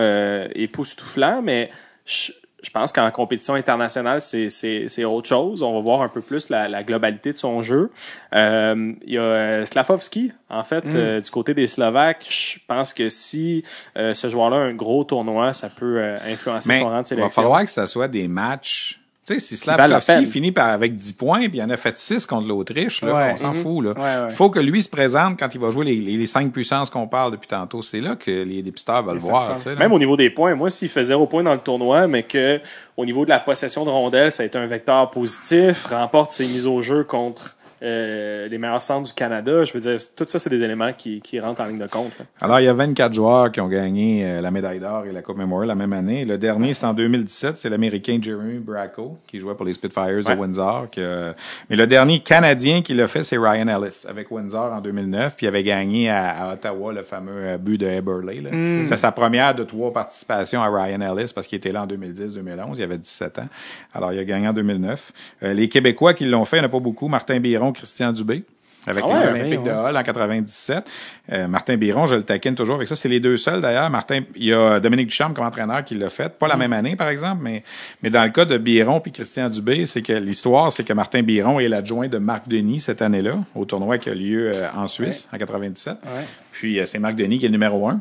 époustouflant, 0.55 1.43
mais 1.43 1.71
je, 2.05 2.33
je 2.63 2.71
pense 2.71 2.93
qu'en 2.93 3.11
compétition 3.11 3.55
internationale, 3.55 4.21
c'est, 4.21 4.49
c'est, 4.49 4.87
c'est 4.89 5.05
autre 5.05 5.29
chose. 5.29 5.63
On 5.63 5.75
va 5.75 5.81
voir 5.81 6.03
un 6.03 6.09
peu 6.09 6.21
plus 6.21 6.49
la, 6.49 6.69
la 6.69 6.83
globalité 6.85 7.33
de 7.33 7.39
son 7.39 7.61
jeu. 7.61 7.91
Euh, 8.35 8.93
il 9.05 9.13
y 9.15 9.19
a 9.19 9.23
euh, 9.23 9.65
Slavovski, 9.67 10.33
en 10.49 10.63
fait, 10.65 10.85
euh, 10.95 11.21
du 11.21 11.31
côté 11.31 11.55
des 11.55 11.67
Slovaques. 11.67 12.25
Je 12.29 12.59
pense 12.69 12.95
que 12.95 13.09
si 13.09 13.65
euh, 13.99 14.15
ce 14.15 14.29
joueur-là 14.29 14.57
a 14.59 14.61
un 14.61 14.75
gros 14.75 15.03
tournoi, 15.05 15.53
ça 15.53 15.69
peut 15.69 15.99
euh, 15.99 16.19
influencer 16.27 16.69
Mais 16.69 16.79
son 16.79 16.85
rang 16.89 16.91
de 16.91 16.95
il 16.95 16.99
va 17.01 17.05
sélection. 17.05 17.43
falloir 17.43 17.65
que 17.65 17.71
ça 17.71 17.87
soit 17.87 18.09
des 18.09 18.29
matchs. 18.29 19.01
Tu 19.25 19.35
sais, 19.35 19.39
si 19.41 19.57
Slavkovski 19.57 20.27
finit 20.27 20.51
par 20.51 20.71
avec 20.71 20.97
10 20.97 21.13
points, 21.13 21.49
puis 21.49 21.59
il 21.59 21.63
en 21.63 21.71
a 21.71 21.77
fait 21.77 21.97
6 21.97 22.27
contre 22.27 22.49
l'Autriche, 22.49 23.03
là, 23.03 23.15
Ouais. 23.15 23.31
on 23.35 23.37
s'en 23.37 23.49
Mhm. 23.53 23.55
fout. 23.63 23.85
Là. 23.85 23.91
Ouais, 23.93 24.27
ouais. 24.27 24.33
faut 24.33 24.51
que 24.51 24.59
lui 24.59 24.83
se 24.83 24.89
présente 24.89 25.39
quand 25.39 25.55
il 25.55 25.61
va 25.61 25.71
jouer 25.71 25.85
les, 25.85 25.95
les, 25.95 26.17
les 26.17 26.27
cinq 26.27 26.51
puissances 26.53 26.91
qu'on 26.91 27.07
parle 27.07 27.31
depuis 27.31 27.47
tantôt. 27.47 27.83
C'est 27.83 28.01
là 28.01 28.17
que 28.17 28.31
les 28.43 28.63
dépisteurs 28.65 29.01
veulent 29.05 29.19
voir. 29.19 29.57
Même 29.79 29.93
au 29.93 29.99
niveau 30.01 30.17
des 30.17 30.29
points, 30.29 30.57
moi, 30.57 30.71
s'il 30.71 30.89
fait 30.89 31.05
zéro 31.05 31.29
point 31.29 31.45
dans 31.45 31.55
le 31.55 31.61
tournoi, 31.61 32.09
mais 32.09 32.25
que 32.25 32.61
au 32.97 33.05
niveau 33.05 33.25
de 33.25 33.31
la 33.31 33.39
possession 33.39 33.85
de 33.85 33.91
rondelles, 33.91 34.33
ça 34.33 34.43
a 34.43 34.47
été 34.47 34.59
un 34.59 34.67
vecteur 34.67 35.09
positif, 35.11 35.85
remporte 35.87 36.33
ses 36.33 36.47
mises 36.47 36.67
au 36.67 36.81
jeu 36.83 37.05
contre 37.05 37.55
euh, 37.83 38.49
les 38.49 38.59
meilleurs 38.59 38.81
centres 38.81 39.09
du 39.09 39.13
Canada, 39.15 39.65
je 39.65 39.73
veux 39.73 39.81
dire, 39.81 39.97
tout 40.17 40.25
ça, 40.29 40.39
c'est 40.39 40.51
des 40.51 40.63
éléments 40.63 40.93
qui, 40.93 41.21
qui 41.21 41.41
rentrent 41.41 41.61
en 41.63 41.67
ligne 41.67 41.79
de 41.79 41.87
compte. 41.87 42.13
là. 42.19 42.25
Alors, 42.41 42.61
il 42.61 42.65
y 42.65 42.69
a 42.69 42.75
24 42.75 43.13
joueurs 43.13 43.51
qui 43.51 43.61
ont 43.61 43.69
gagné 43.69 44.25
euh, 44.25 44.41
la 44.41 44.51
médaille 44.51 44.79
d'or 44.81 45.05
et 45.07 45.13
la 45.13 45.23
Coupe 45.23 45.39
Memorial 45.39 45.69
la 45.69 45.75
même 45.75 45.93
année. 45.93 46.25
Le 46.25 46.39
dernier, 46.39 46.75
c'est 46.75 46.87
en 46.87 46.95
2017. 46.95 47.59
C'est 47.59 47.69
l'Américain 47.69 48.19
Jeremy 48.23 48.59
Bracco, 48.59 49.19
qui 49.27 49.41
jouait 49.41 49.55
pour 49.55 49.65
les 49.67 49.73
Spitfires 49.73 50.03
Ouais. 50.27 50.35
de 50.37 50.41
Windsor. 50.41 50.89
que- 50.91 51.33
Mais 51.71 51.77
le 51.77 51.87
dernier 51.87 52.21
Canadien 52.21 52.83
qui 52.83 52.95
l'a 52.95 53.09
fait, 53.09 53.23
c'est 53.25 53.37
Ryan 53.39 53.67
Ellis, 53.69 54.05
avec 54.09 54.31
Windsor 54.31 54.73
en 54.73 54.81
2009. 54.81 55.35
Puis 55.37 55.47
il 55.47 55.49
avait 55.49 55.63
gagné 55.65 56.09
à, 56.11 56.31
à 56.51 56.53
Ottawa 56.55 56.93
le 56.93 57.03
fameux 57.03 57.33
euh, 57.37 57.59
but 57.59 57.79
de 57.79 57.87
Eberle. 57.87 58.31
là. 58.43 58.51
C'est 58.87 58.97
sa 58.97 59.11
première 59.13 59.55
de 59.55 59.65
trois 59.65 59.93
participations 59.93 60.63
à 60.63 60.69
Ryan 60.69 61.01
Ellis, 61.01 61.33
parce 61.35 61.47
qu'il 61.47 61.57
était 61.57 61.73
là 61.73 61.83
en 61.83 61.87
2010-2011. 61.87 62.75
Il 62.77 62.83
avait 62.83 62.99
17 62.99 63.39
ans. 63.41 63.49
Alors, 63.95 64.13
il 64.13 64.19
a 64.19 64.25
gagné 64.25 64.49
en 64.49 64.53
2009. 64.53 65.13
Euh, 65.43 65.53
les 65.53 65.69
Québécois 65.69 66.15
qui 66.15 66.27
l'ont 66.27 66.45
fait, 66.45 66.59
il 66.59 66.61
n'y 66.61 66.67
en 66.67 66.69
a 66.69 66.73
pas 66.73 66.81
beaucoup. 66.81 67.09
Martin 67.09 67.41
Biron, 67.41 67.72
Christian 67.73 68.13
Dubé 68.13 68.45
avec 68.85 69.05
Ah 69.07 69.25
les 69.25 69.31
Olympiques 69.31 69.61
ouais. 69.61 69.71
de 69.71 69.77
Hall 69.77 69.97
en 69.97 70.03
97. 70.03 70.85
Euh, 71.31 71.47
Martin 71.47 71.77
Biron, 71.77 72.07
je 72.07 72.17
le 72.17 72.25
taquine 72.25 72.57
toujours 72.57 72.75
avec 72.75 72.89
ça. 72.89 72.97
C'est 72.97 73.09
les 73.09 73.21
deux 73.21 73.37
seuls 73.37 73.61
d'ailleurs. 73.61 73.89
Martin, 73.91 74.23
il 74.35 74.47
y 74.47 74.53
a 74.53 74.81
Dominique 74.81 75.07
Duchamp 75.07 75.35
comme 75.35 75.47
entraîneur 75.47 75.85
qui 75.85 75.95
l'a 75.95 76.11
fait. 76.11 76.37
Pas 76.37 76.49
la 76.49 76.57
même 76.57 76.73
année, 76.73 76.97
par 76.97 77.09
exemple, 77.09 77.43
mais, 77.43 77.63
mais 78.03 78.11
dans 78.11 78.25
le 78.25 78.31
cas 78.31 78.45
de 78.45 78.59
Biron 78.59 78.99
puis 78.99 79.13
Christian 79.13 79.49
Dubé, 79.49 79.87
c'est 79.87 80.03
que 80.03 80.13
l'histoire, 80.13 80.73
c'est 80.73 80.83
que 80.83 80.93
Martin 80.93 81.23
Biron 81.23 81.61
est 81.61 81.69
l'adjoint 81.69 82.09
de 82.09 82.19
Marc 82.19 82.49
Denis 82.49 82.81
cette 82.81 83.03
année-là, 83.03 83.37
au 83.55 83.65
tournoi 83.65 83.99
qui 83.99 84.11
a 84.11 84.15
lieu 84.15 84.51
euh, 84.53 84.67
en 84.75 84.89
Suisse 84.89 85.29
en 85.33 85.39
97. 85.39 85.99
Ouais. 86.03 86.11
Puis 86.51 86.81
euh, 86.81 86.85
c'est 86.85 86.99
Marc 86.99 87.15
Denis 87.15 87.39
qui 87.39 87.45
est 87.45 87.49
le 87.49 87.53
numéro 87.53 87.89
un. 87.89 88.01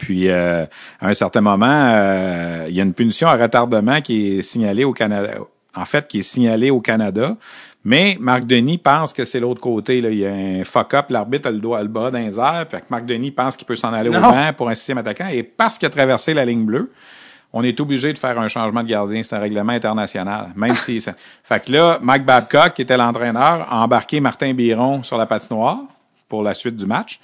Puis 0.00 0.28
euh, 0.28 0.64
à 1.00 1.08
un 1.08 1.14
certain 1.14 1.42
moment, 1.42 1.66
euh, 1.68 2.64
il 2.68 2.74
y 2.74 2.80
a 2.80 2.84
une 2.84 2.94
punition 2.94 3.28
à 3.28 3.36
retardement 3.36 4.00
qui 4.00 4.38
est 4.38 4.42
signalée 4.42 4.84
au 4.84 4.92
Canada. 4.92 5.34
En 5.74 5.84
fait, 5.84 6.08
qui 6.08 6.18
est 6.18 6.22
signalée 6.22 6.70
au 6.70 6.80
Canada. 6.80 7.36
Mais 7.82 8.18
Marc 8.20 8.44
Denis 8.44 8.76
pense 8.78 9.12
que 9.14 9.24
c'est 9.24 9.40
l'autre 9.40 9.60
côté. 9.60 10.00
Là. 10.02 10.10
Il 10.10 10.18
y 10.18 10.26
a 10.26 10.30
un 10.32 10.64
fuck-up, 10.64 11.06
l'arbitre 11.08 11.48
a 11.48 11.50
le 11.50 11.58
doigt, 11.58 11.80
le 11.80 11.88
bras 11.88 12.10
dans 12.10 12.18
les 12.18 12.38
airs. 12.38 12.66
Puis 12.68 12.78
que 12.78 12.84
Marc 12.90 13.06
Denis 13.06 13.30
pense 13.30 13.56
qu'il 13.56 13.66
peut 13.66 13.76
s'en 13.76 13.92
aller 13.94 14.10
au 14.10 14.12
banc 14.12 14.52
pour 14.56 14.68
un 14.68 14.74
sixième 14.74 14.98
attaquant. 14.98 15.28
Et 15.32 15.42
parce 15.42 15.78
qu'il 15.78 15.86
a 15.86 15.90
traversé 15.90 16.34
la 16.34 16.44
ligne 16.44 16.64
bleue, 16.64 16.92
on 17.54 17.64
est 17.64 17.80
obligé 17.80 18.12
de 18.12 18.18
faire 18.18 18.38
un 18.38 18.48
changement 18.48 18.82
de 18.82 18.88
gardien. 18.88 19.22
C'est 19.22 19.34
un 19.34 19.38
règlement 19.38 19.72
international. 19.72 20.48
Même 20.56 20.74
si 20.76 21.00
ça... 21.00 21.14
Fait 21.42 21.64
que 21.64 21.72
là, 21.72 21.98
Mike 22.02 22.24
Babcock, 22.26 22.74
qui 22.74 22.82
était 22.82 22.98
l'entraîneur, 22.98 23.66
a 23.70 23.82
embarqué 23.82 24.20
Martin 24.20 24.52
Biron 24.52 25.02
sur 25.02 25.16
la 25.16 25.24
patinoire 25.26 25.78
pour 26.28 26.42
la 26.42 26.52
suite 26.52 26.76
du 26.76 26.84
match. 26.84 27.18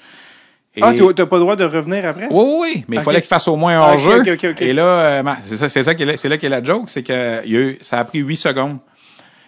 Et- 0.74 0.80
Ah, 0.82 0.92
tu 0.94 1.02
t'as 1.14 1.26
pas 1.26 1.36
le 1.36 1.40
droit 1.42 1.56
de 1.56 1.64
revenir 1.64 2.04
après? 2.06 2.28
oui, 2.30 2.44
oui, 2.44 2.56
oui, 2.76 2.84
mais 2.88 2.96
il 2.96 3.02
fallait 3.02 3.20
qu'il 3.20 3.28
fasse 3.28 3.46
au 3.48 3.56
moins 3.56 3.76
un 3.78 3.82
Ah, 3.82 3.86
ok, 3.88 3.92
hors-jeu. 3.92 4.20
ok, 4.20 4.28
ok, 4.32 4.44
ok. 4.52 4.62
Et 4.62 4.72
là, 4.72 4.82
euh, 4.84 5.22
c'est 5.44 5.56
ça, 5.58 5.68
c'est 5.68 5.82
ça 5.82 5.94
qui 5.94 6.02
est, 6.02 6.06
la- 6.06 6.16
c'est 6.16 6.28
là 6.30 6.38
qu'est 6.38 6.48
la 6.48 6.62
joke, 6.64 6.84
c'est 6.88 7.02
que 7.02 7.44
il 7.46 7.52
y 7.52 7.56
a 7.56 7.60
eu, 7.60 7.78
ça 7.82 7.98
a 7.98 8.04
pris 8.04 8.18
huit 8.20 8.36
secondes. 8.36 8.78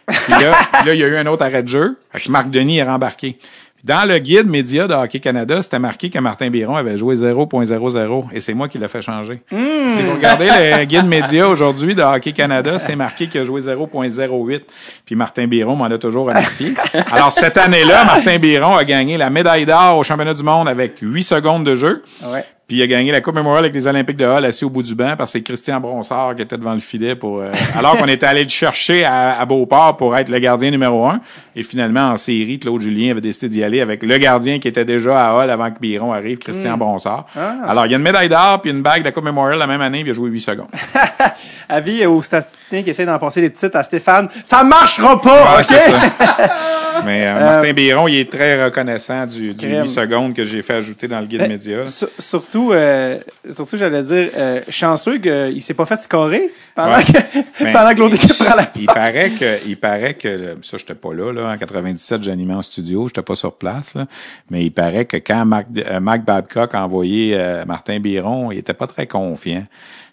Puis 0.08 0.32
là, 0.32 0.58
puis 0.72 0.86
là, 0.86 0.94
il 0.94 1.00
y 1.00 1.04
a 1.04 1.06
eu 1.06 1.16
un 1.16 1.26
autre 1.26 1.44
arrêt 1.44 1.62
de 1.62 1.68
jeu. 1.68 1.96
Que 2.12 2.30
Marc 2.30 2.50
Denis 2.50 2.78
est 2.78 2.84
rembarqué. 2.84 3.38
Puis 3.76 3.86
Dans 3.86 4.08
le 4.08 4.18
guide 4.18 4.48
média 4.48 4.88
de 4.88 4.94
Hockey 4.94 5.20
Canada, 5.20 5.62
c'était 5.62 5.78
marqué 5.78 6.10
que 6.10 6.18
Martin 6.18 6.50
Biron 6.50 6.74
avait 6.74 6.96
joué 6.96 7.14
0.00 7.14 8.24
et 8.32 8.40
c'est 8.40 8.54
moi 8.54 8.66
qui 8.66 8.76
l'ai 8.76 8.88
fait 8.88 9.02
changer. 9.02 9.40
Hmm. 9.52 9.88
Si 9.88 10.02
vous 10.02 10.14
regardez 10.14 10.46
le 10.46 10.84
guide 10.84 11.06
média 11.06 11.48
aujourd'hui 11.48 11.94
de 11.94 12.02
Hockey 12.02 12.32
Canada, 12.32 12.80
c'est 12.80 12.96
marqué 12.96 13.28
qu'il 13.28 13.40
a 13.40 13.44
joué 13.44 13.60
0.08. 13.60 14.62
Puis 15.06 15.14
Martin 15.14 15.46
Biron 15.46 15.76
m'en 15.76 15.84
a 15.84 15.98
toujours 15.98 16.26
remercié. 16.26 16.74
Alors 17.12 17.32
cette 17.32 17.56
année-là, 17.56 18.04
Martin 18.04 18.38
Biron 18.38 18.74
a 18.74 18.84
gagné 18.84 19.16
la 19.16 19.30
médaille 19.30 19.64
d'or 19.64 19.98
au 19.98 20.02
championnat 20.02 20.34
du 20.34 20.42
monde 20.42 20.68
avec 20.68 20.98
8 21.00 21.22
secondes 21.22 21.64
de 21.64 21.76
jeu. 21.76 22.02
Ouais. 22.24 22.44
Puis 22.68 22.76
il 22.76 22.82
a 22.82 22.86
gagné 22.86 23.10
la 23.10 23.22
Coupe 23.22 23.34
Memorial 23.34 23.64
avec 23.64 23.74
les 23.74 23.86
Olympiques 23.86 24.18
de 24.18 24.26
Hall 24.26 24.44
assis 24.44 24.62
au 24.62 24.68
bout 24.68 24.82
du 24.82 24.94
banc 24.94 25.14
parce 25.16 25.32
que 25.32 25.38
c'est 25.38 25.42
Christian 25.42 25.80
Bronsard 25.80 26.34
qui 26.34 26.42
était 26.42 26.58
devant 26.58 26.74
le 26.74 26.80
filet 26.80 27.14
pour 27.16 27.38
euh, 27.40 27.50
alors 27.78 27.96
qu'on 27.96 28.06
était 28.08 28.26
allé 28.26 28.42
le 28.42 28.50
chercher 28.50 29.06
à, 29.06 29.40
à 29.40 29.46
Beauport 29.46 29.96
pour 29.96 30.14
être 30.14 30.28
le 30.28 30.38
gardien 30.38 30.70
numéro 30.70 31.06
un. 31.06 31.18
Et 31.56 31.62
finalement, 31.62 32.10
en 32.10 32.18
série, 32.18 32.58
Claude 32.58 32.82
Julien 32.82 33.12
avait 33.12 33.22
décidé 33.22 33.48
d'y 33.48 33.64
aller 33.64 33.80
avec 33.80 34.02
le 34.02 34.18
gardien 34.18 34.58
qui 34.58 34.68
était 34.68 34.84
déjà 34.84 35.30
à 35.30 35.34
Hall 35.34 35.50
avant 35.50 35.70
que 35.70 35.80
Biron 35.80 36.12
arrive, 36.12 36.36
Christian 36.36 36.76
Bronsard. 36.76 37.24
Alors, 37.34 37.86
il 37.86 37.92
y 37.92 37.94
a 37.94 37.96
une 37.96 38.02
médaille 38.02 38.28
d'or 38.28 38.60
puis 38.60 38.70
une 38.70 38.82
bague 38.82 39.00
de 39.00 39.06
la 39.06 39.12
Coupe 39.12 39.24
Memorial 39.24 39.58
la 39.58 39.66
même 39.66 39.80
année, 39.80 40.00
puis 40.00 40.10
il 40.10 40.12
a 40.12 40.14
joué 40.14 40.28
8 40.28 40.40
secondes. 40.40 40.68
Avis 41.68 42.06
aux 42.06 42.22
statisticiens 42.22 42.82
qui 42.82 42.90
essaient 42.90 43.04
d'en 43.06 43.18
passer 43.18 43.40
des 43.40 43.50
petites 43.50 43.74
à 43.76 43.82
Stéphane. 43.82 44.28
Ça 44.44 44.64
marchera 44.64 45.20
pas, 45.20 45.56
Ouais, 45.56 45.60
OK? 45.60 45.64
ça. 45.66 46.48
Mais 47.04 47.26
euh, 47.28 47.38
Martin 47.38 47.72
Biron, 47.72 48.08
il 48.08 48.16
est 48.16 48.30
très 48.30 48.64
reconnaissant 48.64 49.24
du, 49.26 49.54
du 49.54 49.66
Crème. 49.68 49.82
8 49.84 49.88
secondes 49.88 50.34
que 50.34 50.44
j'ai 50.44 50.62
fait 50.62 50.74
ajouter 50.74 51.06
dans 51.06 51.20
le 51.20 51.26
guide 51.26 51.40
Ben, 51.42 51.48
média. 51.48 51.86
Sur- 51.86 52.08
surtout, 52.18 52.72
euh, 52.72 53.18
surtout, 53.52 53.76
j'allais 53.76 54.02
dire, 54.02 54.30
euh, 54.36 54.60
chanceux 54.68 55.18
qu'il 55.18 55.62
s'est 55.62 55.74
pas 55.74 55.86
fait 55.86 56.00
scorer 56.02 56.50
pendant 56.74 56.96
Ouais. 56.96 57.04
que, 57.04 57.12
Ben, 57.64 57.72
pendant 57.72 57.94
que 57.94 57.98
l'autre 58.00 58.14
équipe 58.16 58.36
prend 58.36 58.56
la 58.56 58.64
Il 58.74 58.86
paraît 58.86 59.30
que, 59.30 59.58
il 59.68 59.76
paraît 59.76 60.14
que, 60.14 60.56
ça, 60.62 60.76
j'étais 60.76 60.94
pas 60.96 61.12
là, 61.14 61.32
là, 61.32 61.52
en 61.52 61.56
97, 61.58 62.22
j'animais 62.22 62.54
en 62.54 62.62
studio, 62.62 63.06
j'étais 63.06 63.22
pas 63.22 63.36
sur 63.36 63.52
place, 63.54 63.94
là, 63.94 64.06
mais 64.50 64.64
il 64.64 64.70
paraît 64.70 65.04
que 65.04 65.18
quand 65.18 65.44
Mac, 65.44 65.66
euh, 65.76 66.00
Mac 66.00 66.24
Babcock 66.24 66.74
a 66.74 66.84
envoyé 66.84 67.34
euh, 67.36 67.64
Martin 67.64 68.00
Biron, 68.00 68.50
il 68.50 68.58
était 68.58 68.74
pas 68.74 68.86
très 68.88 69.06
confiant. 69.06 69.64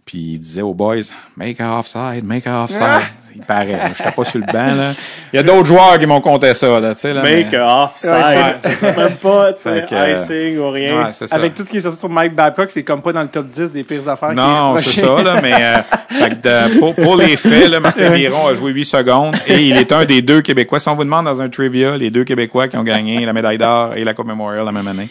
Puis 0.06 0.34
il 0.34 0.40
disait 0.40 0.62
aux 0.62 0.74
boys, 0.74 0.98
make 1.36 1.60
a 1.60 1.80
offside, 1.80 2.24
make 2.24 2.46
a 2.46 2.64
offside. 2.64 2.80
Ah! 2.82 3.02
Il 3.38 3.42
paraît, 3.42 3.74
là, 3.74 3.90
j'étais 3.98 4.12
pas 4.12 4.24
sur 4.24 4.40
le 4.40 4.46
banc, 4.46 4.76
là. 4.76 4.94
Il 5.34 5.36
y 5.36 5.40
a 5.40 5.44
d'autres 5.44 5.66
joueurs 5.66 6.00
qui 6.00 6.06
m'ont 6.06 6.22
compté 6.22 6.54
ça, 6.54 6.80
là, 6.80 6.96
tu 6.96 7.02
sais, 7.02 7.14
là. 7.14 7.22
Make 7.22 7.48
mais- 7.52 7.58
a 7.58 7.84
offside. 7.84 8.10
Ouais, 8.12 8.56
c'est 8.60 8.96
même 8.98 9.16
pas, 9.16 9.52
que, 9.52 9.94
euh, 9.94 10.14
icing 10.14 10.58
ou 10.58 10.70
rien. 10.70 10.98
Ouais, 11.04 11.10
c'est 11.12 11.28
ça. 11.28 11.36
Avec 11.36 11.54
tout 11.54 11.66
ce 11.66 11.70
qui 11.70 11.76
est 11.76 11.82
sorti 11.82 12.00
sur 12.00 12.08
Mike 12.08 12.34
Babcock, 12.34 12.70
c'est 12.70 12.84
comme 12.84 13.02
pas 13.02 13.12
dans 13.12 13.24
le 13.24 13.28
top 13.28 13.50
10 13.50 13.72
des 13.74 13.84
pires 13.84 14.08
affaires. 14.08 14.32
Non, 14.32 14.78
c'est 14.78 15.02
ça, 15.02 15.22
là, 15.22 15.42
mais 15.42 15.54
euh, 15.54 15.82
fait 16.08 16.30
que 16.30 16.36
de- 16.76 16.80
pour, 16.80 16.96
pour 16.96 17.18
les 17.18 17.36
faits, 17.36 17.68
là, 17.68 17.82
Martin 17.82 18.10
Biron 18.14 18.48
a 18.48 18.56
joué 18.56 18.72
8 18.72 18.86
secondes 18.86 19.36
et 19.48 19.60
il 19.68 19.76
est 19.76 19.92
un 19.92 20.06
des 20.06 20.22
deux 20.22 20.42
Québécois. 20.42 20.80
Si 20.80 20.88
on 20.88 20.96
vous 20.96 21.04
demande 21.04 21.26
dans 21.26 21.42
un 21.42 21.50
trivia, 21.50 21.98
les 21.98 22.12
deux 22.12 22.24
Québécois 22.24 22.70
qui 22.70 22.78
ont 22.78 22.84
gagné 22.84 23.26
la 23.26 23.34
médaille 23.34 23.58
d'or 23.58 23.96
et 23.98 24.06
la 24.06 24.14
Coupe 24.14 24.28
Memorial 24.28 24.64
la 24.64 24.72
même 24.72 24.88
année, 24.88 25.10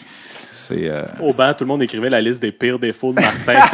c'est 0.67 0.89
euh, 0.89 1.03
Au 1.21 1.33
banc, 1.33 1.53
tout 1.53 1.63
le 1.63 1.67
monde 1.67 1.83
écrivait 1.83 2.09
la 2.09 2.21
liste 2.21 2.41
des 2.41 2.51
pires 2.51 2.79
défauts 2.79 3.13
de 3.13 3.21
Martin. 3.21 3.53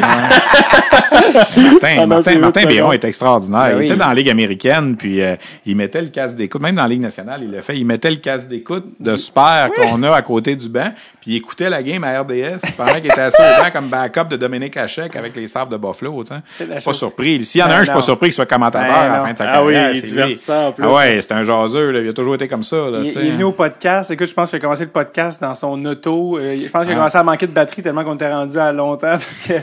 Martin. 1.12 1.80
Pendant 1.80 2.08
Martin, 2.08 2.38
Martin 2.40 2.62
secondes. 2.62 2.94
est 2.94 3.04
extraordinaire. 3.04 3.62
Ben 3.62 3.72
il 3.74 3.78
oui. 3.80 3.86
était 3.88 3.96
dans 3.96 4.08
la 4.08 4.14
Ligue 4.14 4.30
américaine, 4.30 4.96
puis 4.98 5.22
euh, 5.22 5.36
il 5.66 5.76
mettait 5.76 6.02
le 6.02 6.08
casque 6.10 6.36
d'écoute. 6.36 6.62
Même 6.62 6.76
dans 6.76 6.84
la 6.84 6.88
Ligue 6.88 7.02
nationale, 7.02 7.42
il 7.44 7.52
l'a 7.52 7.62
fait. 7.62 7.78
Il 7.78 7.86
mettait 7.86 8.10
le 8.12 8.18
casque 8.18 8.48
d'écoute 8.48 8.86
de 9.00 9.16
super 9.18 9.70
qu'on 9.76 10.02
a 10.04 10.12
à 10.14 10.22
côté 10.22 10.56
du 10.56 10.70
banc, 10.70 10.92
puis 11.22 11.32
il 11.32 11.36
écoutait 11.38 11.70
la 11.70 11.84
game 11.84 12.04
à 12.04 12.20
RDS 12.22 12.60
pendant 12.78 12.94
qu'il 12.94 13.06
était 13.06 13.20
assis 13.22 13.38
au 13.42 13.64
banc 13.64 13.70
comme 13.72 13.88
backup 13.88 14.26
de 14.30 14.38
Dominique 14.38 14.78
Hachek 14.78 15.16
avec 15.16 15.36
les 15.36 15.48
Sabres 15.48 15.72
de 15.72 15.78
Buffalo. 15.78 16.24
tu 16.24 16.34
sais. 16.34 16.42
C'est 16.52 16.68
la 16.68 16.76
Pas 16.76 16.82
chose- 16.82 16.98
surpris. 16.98 17.44
S'il 17.46 17.60
y 17.60 17.64
en 17.64 17.68
a 17.68 17.70
Ben 17.70 17.76
un, 17.76 17.80
je 17.80 17.86
suis 17.86 17.94
pas 17.94 18.02
surpris 18.02 18.28
qu'il 18.28 18.34
soit 18.36 18.46
commentateur 18.46 18.88
Ben 18.92 19.12
à 19.12 19.18
la 19.18 19.26
fin 19.26 19.34
de 19.34 19.38
sa 19.38 19.46
Ah 19.50 19.64
oui, 19.64 19.74
carrière. 19.74 19.92
il 19.92 19.98
est 19.98 20.02
c'est 20.02 20.08
divertissant, 20.08 20.68
en 20.68 20.72
plus. 20.72 20.84
Ah 20.86 20.92
ouais, 20.94 21.20
c'est 21.22 21.32
un 21.34 21.44
jaseux. 21.44 21.92
Là. 21.92 22.00
Il 22.02 22.10
a 22.10 22.14
toujours 22.14 22.36
été 22.36 22.48
comme 22.48 22.64
ça. 22.64 22.76
Là, 22.90 23.00
Il, 23.02 23.08
tu 23.08 23.12
sais. 23.12 23.20
il 23.22 23.28
est 23.28 23.32
venu 23.32 23.44
au 23.46 23.52
podcast. 23.52 24.12
Écoute, 24.12 24.28
je 24.28 24.34
pense 24.34 24.50
qu'il 24.50 24.58
a 24.58 24.60
commencé 24.62 24.84
le 24.84 24.90
podcast 24.90 25.42
dans 25.42 25.56
son 25.56 25.84
auto. 25.86 26.38
Euh, 26.38 26.56
je 26.64 26.70
pense 26.70 26.81
a 26.90 26.92
Ah. 26.94 26.96
commencé 26.96 27.18
à 27.18 27.24
manquer 27.24 27.48
de 27.48 27.52
batterie 27.52 27.82
tellement 27.82 28.04
qu'on 28.04 28.16
était 28.16 28.32
rendu 28.32 28.58
à 28.58 28.72
longtemps 28.72 29.12
parce 29.18 29.42
que 29.48 29.54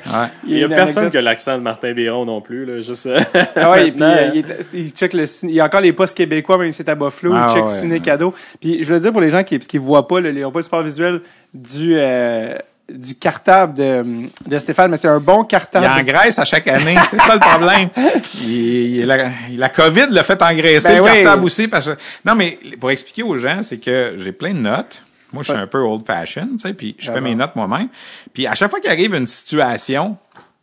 Il 0.46 0.58
y 0.58 0.64
a 0.64 0.68
personne 0.68 1.04
anecdote- 1.04 1.10
qui 1.12 1.18
a 1.18 1.22
l'accent 1.22 1.56
de 1.58 1.62
Martin 1.62 1.92
Biron 1.92 2.24
non 2.24 2.40
plus, 2.40 2.64
là. 2.64 2.80
Juste, 2.80 3.06
euh, 3.06 3.20
Ah 3.56 3.70
ouais, 3.70 3.88
et 3.88 3.90
puis 3.92 4.00
maintenant, 4.00 4.16
euh, 4.16 4.30
il, 4.34 4.78
il 4.80 4.90
check 4.90 5.12
le 5.12 5.24
il 5.44 5.50
y 5.50 5.60
a 5.60 5.64
encore 5.64 5.80
les 5.80 5.92
postes 5.92 6.16
québécois 6.16 6.58
même 6.58 6.70
si 6.72 6.78
c'est 6.78 6.88
à 6.88 6.94
Buffalo, 6.94 7.32
Ah 7.34 7.46
il 7.48 7.54
check 7.54 7.64
ouais. 7.66 7.80
ciné 7.80 8.00
cadeau. 8.00 8.32
Puis 8.60 8.84
je 8.84 8.92
veux 8.92 9.00
dire 9.00 9.12
pour 9.12 9.20
les 9.20 9.30
gens 9.30 9.42
qui 9.42 9.58
qu'ils 9.58 9.80
voient 9.80 10.06
pas 10.06 10.20
le, 10.20 10.32
ils 10.32 10.44
ont 10.44 10.52
pas 10.52 10.60
le 10.60 10.62
support 10.64 10.82
visuel 10.82 11.20
du 11.52 11.94
euh, 11.96 12.54
du 12.90 13.14
cartable 13.16 13.74
de, 13.74 14.02
de 14.46 14.58
Stéphane, 14.58 14.90
mais 14.90 14.96
c'est 14.96 15.08
un 15.08 15.20
bon 15.20 15.42
Il 15.42 15.46
cartable. 15.46 15.84
engraisse 15.86 16.38
à 16.38 16.46
chaque 16.46 16.66
année. 16.68 16.94
C'est 17.10 17.20
ça 17.20 17.34
le 17.34 17.38
problème. 17.40 17.90
Il- 18.44 19.00
il- 19.00 19.04
la, 19.06 19.16
la 19.58 19.68
COVID 19.68 20.06
l'a 20.08 20.24
fait 20.24 20.40
engraisser 20.42 20.88
Ben 20.88 20.96
le 20.96 21.02
oui. 21.02 21.22
cartable 21.22 21.44
aussi. 21.44 21.68
Parce 21.68 21.86
que, 21.92 21.98
non, 22.24 22.34
mais 22.34 22.58
pour 22.80 22.90
expliquer 22.90 23.22
aux 23.24 23.36
gens, 23.36 23.58
c'est 23.62 23.76
que 23.76 24.14
j'ai 24.16 24.32
plein 24.32 24.54
de 24.54 24.60
notes. 24.60 25.02
Moi, 25.32 25.42
je 25.42 25.52
suis 25.52 25.60
un 25.60 25.66
peu 25.66 25.80
old-fashioned, 25.80 26.52
tu 26.52 26.58
sais, 26.58 26.74
puis 26.74 26.96
je 26.98 27.10
fais 27.10 27.18
Ah 27.18 27.20
mes 27.20 27.34
notes 27.34 27.54
moi-même. 27.54 27.88
Puis 28.32 28.46
à 28.46 28.54
chaque 28.54 28.70
fois 28.70 28.80
qu'il 28.80 28.90
arrive 28.90 29.14
une 29.14 29.26
situation 29.26 30.16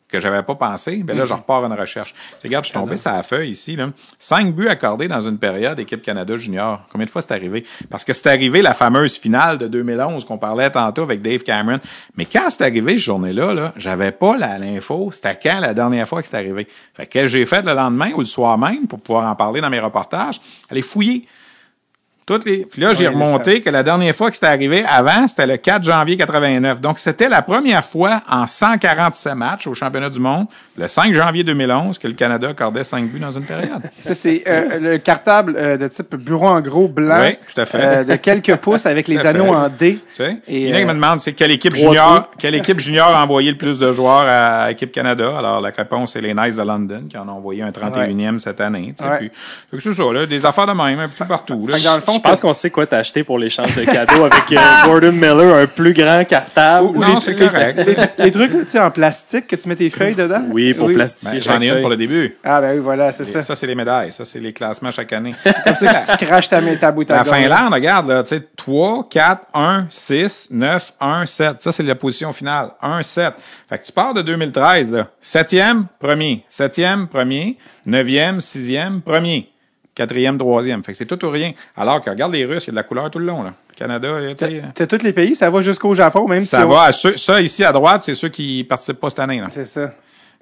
que 0.07 0.21
j'avais 0.21 0.43
pas 0.43 0.55
pensé, 0.55 0.97
ben 0.97 1.17
là, 1.17 1.25
je 1.25 1.33
repars 1.33 1.65
une 1.65 1.73
recherche. 1.73 2.13
Tu 2.13 2.19
sais, 2.19 2.47
Regarde, 2.47 2.63
je 2.63 2.69
suis 2.69 2.73
tombé 2.73 2.95
sur 2.95 3.11
la 3.11 3.23
feuille 3.23 3.49
ici, 3.49 3.75
là. 3.75 3.89
Cinq 4.19 4.53
buts 4.53 4.67
accordés 4.67 5.07
dans 5.07 5.21
une 5.21 5.37
période 5.37 5.79
équipe 5.79 6.01
Canada 6.03 6.37
junior. 6.37 6.81
Combien 6.91 7.05
de 7.05 7.11
fois 7.11 7.21
c'est 7.21 7.33
arrivé? 7.33 7.65
Parce 7.89 8.03
que 8.03 8.13
c'est 8.13 8.27
arrivé 8.27 8.61
la 8.61 8.73
fameuse 8.73 9.17
finale 9.17 9.57
de 9.57 9.67
2011 9.67 10.25
qu'on 10.25 10.37
parlait 10.37 10.69
tantôt 10.69 11.01
avec 11.01 11.21
Dave 11.21 11.43
Cameron. 11.43 11.79
Mais 12.17 12.25
quand 12.25 12.49
c'est 12.49 12.63
arrivé, 12.63 12.93
cette 12.93 13.05
journée-là, 13.05 13.53
là, 13.53 13.73
j'avais 13.77 14.11
pas 14.11 14.37
l'info. 14.37 15.11
C'était 15.11 15.37
quand 15.41 15.59
la 15.59 15.73
dernière 15.73 16.07
fois 16.07 16.21
que 16.21 16.27
c'est 16.27 16.37
arrivé? 16.37 16.67
Fait 16.93 17.07
que 17.07 17.25
j'ai 17.25 17.45
fait 17.45 17.63
le 17.63 17.73
lendemain 17.73 18.11
ou 18.15 18.19
le 18.19 18.25
soir 18.25 18.57
même 18.57 18.87
pour 18.87 18.99
pouvoir 18.99 19.29
en 19.29 19.35
parler 19.35 19.59
dans 19.59 19.69
mes 19.69 19.79
reportages? 19.79 20.39
Aller 20.69 20.83
fouiller. 20.83 21.27
Toutes 22.25 22.45
les... 22.45 22.65
Puis 22.65 22.81
là, 22.81 22.95
j'ai 22.95 23.07
remonté 23.07 23.61
que 23.61 23.69
la 23.69 23.83
dernière 23.83 24.15
fois 24.15 24.29
que 24.29 24.33
c'était 24.35 24.47
arrivé, 24.47 24.83
avant, 24.83 25.27
c'était 25.27 25.45
le 25.45 25.57
4 25.57 25.83
janvier 25.83 26.17
89. 26.17 26.81
Donc, 26.81 26.97
c'était 26.97 27.29
la 27.29 27.43
première 27.43 27.85
fois 27.85 28.21
en 28.27 28.47
147 28.47 29.35
matchs 29.35 29.67
au 29.67 29.75
championnat 29.75 30.09
du 30.09 30.19
monde, 30.19 30.47
le 30.75 30.87
5 30.87 31.13
janvier 31.13 31.43
2011, 31.43 31.99
que 31.99 32.07
le 32.07 32.15
Canada 32.15 32.49
accordait 32.49 32.83
5 32.83 33.05
buts 33.09 33.19
dans 33.19 33.29
une 33.31 33.43
période. 33.43 33.79
Ça 33.99 34.15
c'est 34.15 34.43
euh, 34.47 34.79
le 34.79 34.97
cartable 34.97 35.55
euh, 35.55 35.77
de 35.77 35.87
type 35.87 36.15
bureau 36.15 36.47
en 36.47 36.61
gros 36.61 36.87
blanc 36.87 37.19
Oui, 37.21 37.37
tout 37.53 37.61
à 37.61 37.65
fait. 37.65 37.77
euh, 37.79 38.03
de 38.03 38.15
quelques 38.15 38.55
pouces 38.55 38.87
avec 38.87 39.07
les 39.09 39.23
anneaux 39.23 39.53
en 39.53 39.69
D. 39.69 39.99
Tu 40.15 40.23
sais? 40.23 40.37
Et, 40.47 40.61
Il 40.63 40.69
y 40.69 40.71
en 40.73 40.75
a 40.77 40.79
qui 40.79 40.85
me 40.85 40.93
demande 40.93 41.19
c'est 41.19 41.33
quelle 41.33 41.51
équipe 41.51 41.75
junior, 41.75 42.31
quelle 42.39 42.55
équipe 42.55 42.79
junior 42.79 43.07
a 43.07 43.23
envoyé 43.23 43.51
le 43.51 43.57
plus 43.57 43.77
de 43.77 43.93
joueurs 43.93 44.25
à 44.27 44.71
Équipe 44.71 44.91
Canada? 44.91 45.37
Alors, 45.37 45.61
la 45.61 45.69
réponse, 45.69 46.13
c'est 46.13 46.21
les 46.21 46.33
Knights 46.33 46.55
de 46.57 46.63
London, 46.63 47.03
qui 47.07 47.17
en 47.19 47.29
ont 47.29 47.33
envoyé 47.33 47.61
un 47.61 47.69
31e 47.69 48.39
cette 48.39 48.61
année. 48.61 48.95
tu 48.97 49.03
sais. 49.03 49.09
Ouais. 49.11 49.17
Puis, 49.71 49.79
c'est 49.79 49.93
ça, 49.93 50.11
là, 50.11 50.25
des 50.25 50.43
affaires 50.43 50.65
de 50.65 50.73
même, 50.73 50.99
un 50.99 51.07
peu 51.07 51.25
partout. 51.25 51.67
Là. 51.67 51.75
Fait 51.75 51.81
que 51.81 51.85
dans 51.85 51.95
le 51.95 52.01
fond, 52.01 52.14
Je 52.15 52.19
pense 52.21 52.39
qu'on 52.39 52.53
sait 52.53 52.69
quoi 52.69 52.85
t'as 52.85 52.99
acheté 52.99 53.23
pour 53.23 53.37
l'échange 53.39 53.75
de 53.75 53.83
cadeaux 53.83 54.23
avec 54.25 54.51
euh, 54.51 54.57
Gordon 54.85 55.11
Miller, 55.11 55.55
un 55.55 55.67
plus 55.67 55.93
grand 55.93 56.23
cartable. 56.25 56.87
ou 56.87 56.99
Non, 56.99 57.15
les- 57.15 57.21
c'est 57.21 57.33
les- 57.33 57.47
correct. 57.47 57.85
Les, 58.17 58.25
les 58.25 58.31
trucs 58.31 58.53
là, 58.53 58.59
tu 58.65 58.71
sais, 58.71 58.79
en 58.79 58.91
plastique 58.91 59.47
que 59.47 59.55
tu 59.55 59.67
mets 59.69 59.75
tes 59.75 59.89
feuilles 59.89 60.15
dedans? 60.15 60.43
Oui, 60.49 60.73
pour 60.73 60.87
plastifier 60.91 61.39
Ben, 61.39 61.41
J'en 61.43 61.61
ai 61.61 61.67
une 61.69 61.81
pour 61.81 61.89
le 61.89 61.97
début. 61.97 62.37
Ah 62.43 62.61
ben 62.61 62.73
oui, 62.75 62.79
voilà, 62.79 63.11
c'est 63.11 63.25
ça. 63.25 63.43
Ça, 63.43 63.55
c'est 63.55 63.67
les 63.67 63.75
médailles. 63.75 64.11
Ça, 64.11 64.25
c'est 64.25 64.39
les 64.39 64.53
classements 64.53 64.91
chaque 64.91 65.13
année. 65.13 65.35
Comme 65.63 65.75
ça, 65.75 66.03
si 66.09 66.17
tu 66.17 66.25
craches 66.25 66.49
ta, 66.49 66.61
ta 66.75 66.91
boîte 66.91 67.11
à 67.11 67.15
La. 67.17 67.23
Finlande, 67.25 67.73
regarde, 67.73 68.07
là, 68.09 68.23
tu 68.23 68.29
sais, 68.35 68.41
3, 68.55 69.07
4, 69.09 69.41
1, 69.53 69.87
6, 69.89 70.47
9, 70.51 70.93
1, 70.99 71.25
7. 71.25 71.61
Ça, 71.61 71.71
c'est 71.71 71.83
la 71.83 71.95
position 71.95 72.31
finale. 72.33 72.69
1, 72.81 73.01
7. 73.01 73.33
Fait 73.69 73.77
que 73.79 73.85
tu 73.85 73.91
pars 73.91 74.13
de 74.13 74.21
2013, 74.21 74.91
là. 74.91 75.07
Septième, 75.21 75.85
premier. 75.99 76.43
Septième, 76.49 77.07
premier. 77.07 77.57
Neuvième, 77.85 78.41
sixième, 78.41 79.01
premier. 79.01 79.49
Quatrième, 79.95 80.37
troisième. 80.37 80.83
Fait 80.83 80.91
que 80.91 80.97
c'est 80.97 81.05
tout 81.05 81.23
ou 81.25 81.29
rien. 81.31 81.53
Alors 81.77 82.01
que, 82.01 82.09
regarde 82.09 82.33
les 82.33 82.43
Russes, 82.45 82.65
il 82.65 82.67
y 82.67 82.69
a 82.69 82.71
de 82.73 82.75
la 82.75 82.83
couleur 82.83 83.09
tout 83.09 83.19
le 83.19 83.25
long, 83.25 83.43
là. 83.43 83.53
Canada, 83.75 84.09
tu 84.37 84.45
sais. 84.45 84.63
T'as 84.73 84.85
tous 84.87 85.01
les 85.03 85.11
pays, 85.13 85.35
ça 85.35 85.49
va 85.49 85.61
jusqu'au 85.61 85.93
Japon, 85.93 86.27
même 86.27 86.45
Ça 86.45 86.59
si 86.59 86.63
on- 86.65 86.69
va 86.69 86.83
à 86.83 86.91
ceux, 86.91 87.15
ça, 87.17 87.41
ici, 87.41 87.63
à 87.63 87.71
droite, 87.71 88.03
c'est 88.03 88.15
ceux 88.15 88.29
qui 88.29 88.63
participent 88.67 88.99
pas 88.99 89.09
cette 89.09 89.19
année, 89.19 89.39
là. 89.39 89.47
C'est 89.49 89.65
ça. 89.65 89.91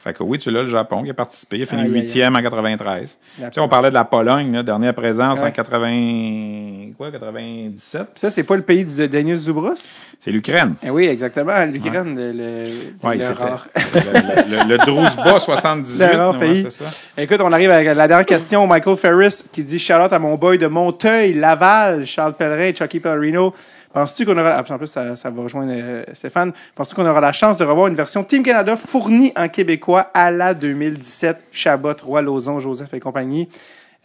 Fait 0.03 0.13
que 0.13 0.21
oui, 0.21 0.37
tu 0.37 0.51
l'as, 0.51 0.63
le 0.63 0.69
Japon 0.69 1.01
qui 1.01 1.11
a 1.11 1.13
participé. 1.13 1.57
Il 1.57 1.63
a 1.63 1.65
fini 1.65 1.83
huitième 1.87 2.35
en 2.35 2.41
93. 2.41 3.17
La 3.39 3.47
Tu 3.47 3.53
sais, 3.53 3.61
on 3.61 3.69
parlait 3.69 3.87
de 3.87 3.93
la 3.93 4.03
Pologne, 4.03 4.51
là, 4.51 4.61
dernière 4.61 4.93
présence 4.93 5.39
en 5.39 5.45
Ouais. 5.45 5.51
80, 5.53 6.91
quoi, 6.97 7.09
97. 7.09 8.07
Ça, 8.15 8.29
c'est 8.29 8.43
pas 8.43 8.57
le 8.57 8.63
pays 8.63 8.83
de 8.83 9.07
Denis 9.07 9.37
Zubrus? 9.37 9.95
C'est 10.19 10.31
l'Ukraine. 10.31 10.75
Eh 10.83 10.89
oui, 10.89 11.05
exactement. 11.05 11.63
L'Ukraine, 11.65 12.15
le, 12.17 12.31
le, 12.33 13.33
rare. 13.33 13.67
le, 13.95 14.69
le, 14.69 14.77
Druzhba 14.77 15.39
78. 15.39 15.99
Le 15.99 16.17
rare 16.17 16.37
pays. 16.37 16.65
ça. 16.69 16.85
Écoute, 17.17 17.39
on 17.41 17.51
arrive 17.53 17.71
à 17.71 17.81
la 17.81 18.07
dernière 18.07 18.25
question. 18.25 18.67
Michael 18.67 18.97
Ferris 18.97 19.41
qui 19.53 19.63
dit 19.63 19.79
Charlotte 19.79 20.11
à 20.11 20.19
mon 20.19 20.35
boy 20.35 20.57
de 20.57 20.67
Monteuil, 20.67 21.33
Laval, 21.33 22.05
Charles 22.05 22.33
Pellerin, 22.33 22.73
Chucky 22.75 22.99
Pellerino. 22.99 23.53
Penses-tu 23.93 24.25
qu'on 24.25 24.37
aura, 24.37 24.59
en 24.59 24.77
plus, 24.77 24.87
ça, 24.87 25.15
ça 25.15 25.29
va 25.29 25.43
rejoindre 25.43 25.71
euh, 25.73 26.03
Stéphane, 26.13 26.51
penses-tu 26.75 26.95
qu'on 26.95 27.05
aura 27.05 27.21
la 27.21 27.31
chance 27.31 27.57
de 27.57 27.63
revoir 27.63 27.87
une 27.87 27.93
version 27.93 28.23
Team 28.23 28.41
Canada 28.43 28.75
fournie 28.75 29.31
en 29.35 29.47
québécois 29.49 30.09
à 30.13 30.31
la 30.31 30.53
2017, 30.53 31.43
Chabot, 31.51 31.93
Roy, 32.01 32.21
Lozon, 32.23 32.59
Joseph 32.59 32.93
et 32.93 32.99
compagnie? 32.99 33.47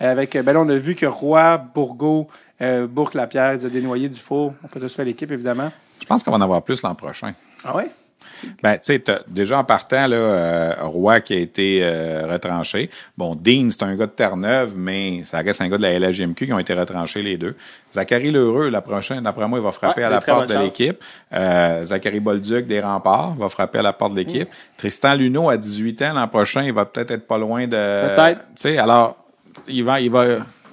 Avec, 0.00 0.36
ben 0.36 0.52
là, 0.52 0.60
on 0.60 0.68
a 0.68 0.76
vu 0.76 0.94
que 0.94 1.06
Roy, 1.06 1.56
Bourgault, 1.74 2.28
euh, 2.60 2.86
Bourque-Lapierre, 2.86 3.56
Desnoyers, 3.58 4.08
Dufour, 4.08 4.54
on 4.62 4.68
peut 4.68 4.78
tous 4.78 4.94
faire 4.94 5.04
l'équipe, 5.04 5.30
évidemment. 5.32 5.72
Je 6.00 6.06
pense 6.06 6.22
qu'on 6.22 6.30
va 6.30 6.36
en 6.36 6.40
avoir 6.40 6.62
plus 6.62 6.82
l'an 6.82 6.94
prochain. 6.94 7.32
Ah 7.64 7.74
ouais? 7.74 7.90
Ben, 8.62 8.74
tu 8.74 8.94
sais, 8.94 9.02
déjà 9.28 9.58
en 9.58 9.64
partant, 9.64 10.06
là, 10.06 10.16
euh, 10.16 10.74
Roy 10.82 11.20
qui 11.20 11.34
a 11.34 11.38
été 11.38 11.80
euh, 11.82 12.26
retranché. 12.26 12.90
Bon, 13.16 13.34
Dean, 13.34 13.68
c'est 13.70 13.82
un 13.82 13.94
gars 13.96 14.06
de 14.06 14.12
Terre-Neuve, 14.12 14.72
mais 14.76 15.22
ça 15.24 15.38
reste 15.38 15.60
un 15.60 15.68
gars 15.68 15.76
de 15.76 15.82
la 15.82 15.98
LHJMQ 15.98 16.46
qui 16.46 16.52
ont 16.52 16.58
été 16.58 16.74
retranchés 16.74 17.22
les 17.22 17.36
deux. 17.36 17.56
Zachary 17.92 18.30
Lheureux, 18.30 18.68
la 18.70 18.80
prochaine, 18.80 19.22
d'après 19.24 19.48
moi, 19.48 19.58
il 19.58 19.64
va 19.64 19.72
frapper 19.72 20.00
Ouais, 20.00 20.06
à 20.06 20.10
la 20.10 20.20
porte 20.20 20.48
de 20.48 20.58
l'équipe. 20.58 21.02
Euh, 21.32 21.84
Zachary 21.84 22.20
Bolduc 22.20 22.66
des 22.66 22.80
Remparts 22.80 23.34
va 23.36 23.48
frapper 23.48 23.78
à 23.78 23.82
la 23.82 23.92
porte 23.92 24.12
de 24.12 24.18
l'équipe. 24.18 24.48
Tristan 24.76 25.14
Luneau, 25.14 25.48
à 25.48 25.56
18 25.56 26.02
ans, 26.02 26.12
l'an 26.14 26.28
prochain, 26.28 26.62
il 26.62 26.72
va 26.72 26.84
peut-être 26.84 27.10
être 27.10 27.26
pas 27.26 27.38
loin 27.38 27.66
de... 27.66 27.70
Peut-être. 27.70 28.40
Tu 28.54 28.62
sais, 28.62 28.78
alors, 28.78 29.16
il 29.66 29.84
va... 29.84 30.00
Il 30.00 30.10
va 30.10 30.24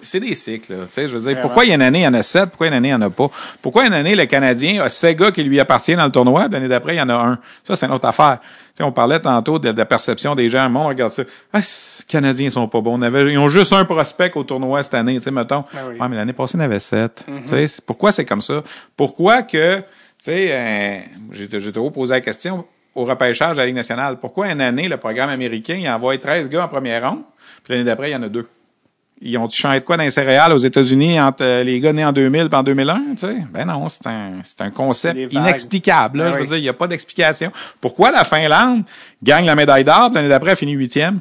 c'est 0.06 0.20
des 0.20 0.36
cycles, 0.36 0.74
là. 0.74 0.84
Tu 0.86 0.94
sais, 0.94 1.08
je 1.08 1.14
veux 1.14 1.20
dire, 1.22 1.32
Vraiment. 1.32 1.42
pourquoi 1.42 1.66
il 1.66 1.70
y 1.70 1.72
a 1.72 1.76
une 1.76 1.82
année, 1.82 2.00
il 2.00 2.04
y 2.04 2.08
en 2.08 2.14
a 2.14 2.24
sept, 2.24 2.50
pourquoi 2.50 2.68
une 2.68 2.74
année, 2.74 2.90
il 2.90 2.96
n'y 2.96 3.04
en 3.04 3.08
a 3.08 3.10
pas? 3.10 3.30
Pourquoi 3.62 3.86
une 3.88 3.94
année, 3.94 4.16
le 4.16 4.26
Canadien 4.26 4.82
a 4.84 4.90
six 4.90 5.16
gars 5.16 5.32
qui 5.32 5.44
lui 5.44 5.60
appartiennent 5.60 5.98
dans 5.98 6.06
le 6.06 6.12
tournoi, 6.12 6.44
puis 6.46 6.54
l'année 6.54 6.68
d'après, 6.68 6.96
il 6.96 6.98
y 7.00 7.02
en 7.02 7.10
a 7.10 7.16
un? 7.16 7.40
Ça, 7.64 7.76
c'est 7.76 7.86
une 7.86 7.92
autre 7.92 8.08
affaire. 8.08 8.40
Tu 8.42 8.48
sais, 8.78 8.84
on 8.84 8.92
parlait 8.92 9.20
tantôt 9.20 9.58
de, 9.60 9.72
de 9.72 9.78
la 9.78 9.86
perception 9.86 10.36
des 10.36 10.50
gens. 10.50 10.70
Monde 10.70 10.88
regarde 10.88 11.12
ça. 11.12 11.24
Ah, 11.54 11.60
les 11.60 11.66
Canadiens 12.08 12.50
sont 12.50 12.68
pas 12.68 12.82
bons. 12.82 12.98
On 13.00 13.02
avait, 13.02 13.32
ils 13.32 13.38
ont 13.38 13.48
juste 13.50 13.72
un 13.74 13.86
prospect 13.86 14.32
au 14.36 14.44
tournoi 14.44 14.84
cette 14.84 14.94
année, 14.96 15.16
tu 15.16 15.22
sais, 15.22 15.32
mettons. 15.32 15.64
Ben 15.74 15.80
oui. 15.90 15.96
Ah, 16.00 16.10
mais 16.10 16.16
l'année 16.18 16.34
passée, 16.34 16.58
il 16.58 16.60
y 16.60 16.64
en 16.64 16.66
avait 16.66 16.80
sept. 16.80 17.26
Tu 17.26 17.48
sais, 17.50 17.68
c'est- 17.68 17.82
pourquoi 17.86 18.12
c'est 18.12 18.26
comme 18.26 18.42
ça? 18.42 18.64
Pourquoi 18.98 19.44
que, 19.44 19.78
tu 19.78 19.84
sais, 20.20 20.50
euh, 20.52 21.00
j'ai 21.32 21.48
j'ai 21.60 21.72
trop 21.72 21.90
posé 21.92 22.14
la 22.16 22.22
question 22.22 22.66
au 22.94 23.06
repêchage 23.06 23.52
de 23.54 23.58
la 23.58 23.66
Ligue 23.66 23.76
nationale. 23.76 24.18
Pourquoi 24.22 24.50
une 24.50 24.62
année, 24.62 24.88
le 24.88 24.98
programme 24.98 25.30
américain, 25.30 25.76
il 25.80 25.90
envoie 25.90 26.18
13 26.18 26.48
gars 26.50 26.64
en 26.64 26.68
première 26.70 27.10
ronde, 27.10 27.24
puis 27.64 27.74
l'année 27.74 27.84
d'après, 27.86 28.10
il 28.10 28.14
y 28.14 28.16
en 28.16 28.24
a 28.24 28.30
deux? 28.30 28.48
Ils 29.22 29.38
ont 29.38 29.50
changé 29.50 29.80
de 29.80 29.86
quoi 29.86 29.96
dans 29.96 30.04
les 30.04 30.12
céréales 30.12 30.52
aux 30.52 30.58
États-Unis 30.58 31.20
entre 31.22 31.44
euh, 31.44 31.64
les 31.64 31.80
gars 31.80 31.94
nés 31.94 32.04
en 32.04 32.12
2000 32.12 32.50
et 32.52 32.56
en 32.56 32.64
2001, 32.64 33.02
tu 33.12 33.18
sais? 33.26 33.38
Ben 33.52 33.66
non, 33.66 33.88
c'est 33.88 34.06
un, 34.08 34.34
c'est 34.44 34.62
un 34.62 34.72
concept 34.72 35.18
inexplicable, 35.32 36.20
là. 36.20 36.32
Ben 36.32 36.36
je 36.36 36.40
veux 36.42 36.48
dire, 36.48 36.58
il 36.58 36.64
n'y 36.64 36.70
a 36.70 36.74
pas 36.74 36.88
d'explication. 36.88 37.52
Pourquoi 37.80 38.12
la 38.12 38.26
Finlande 38.26 38.84
gagne 39.24 39.46
la 39.46 39.56
médaille 39.56 39.86
d'or, 39.86 40.12
l'année 40.14 40.28
d'après, 40.30 40.52
elle 40.52 40.58
finit 40.58 40.74
huitième? 40.74 41.20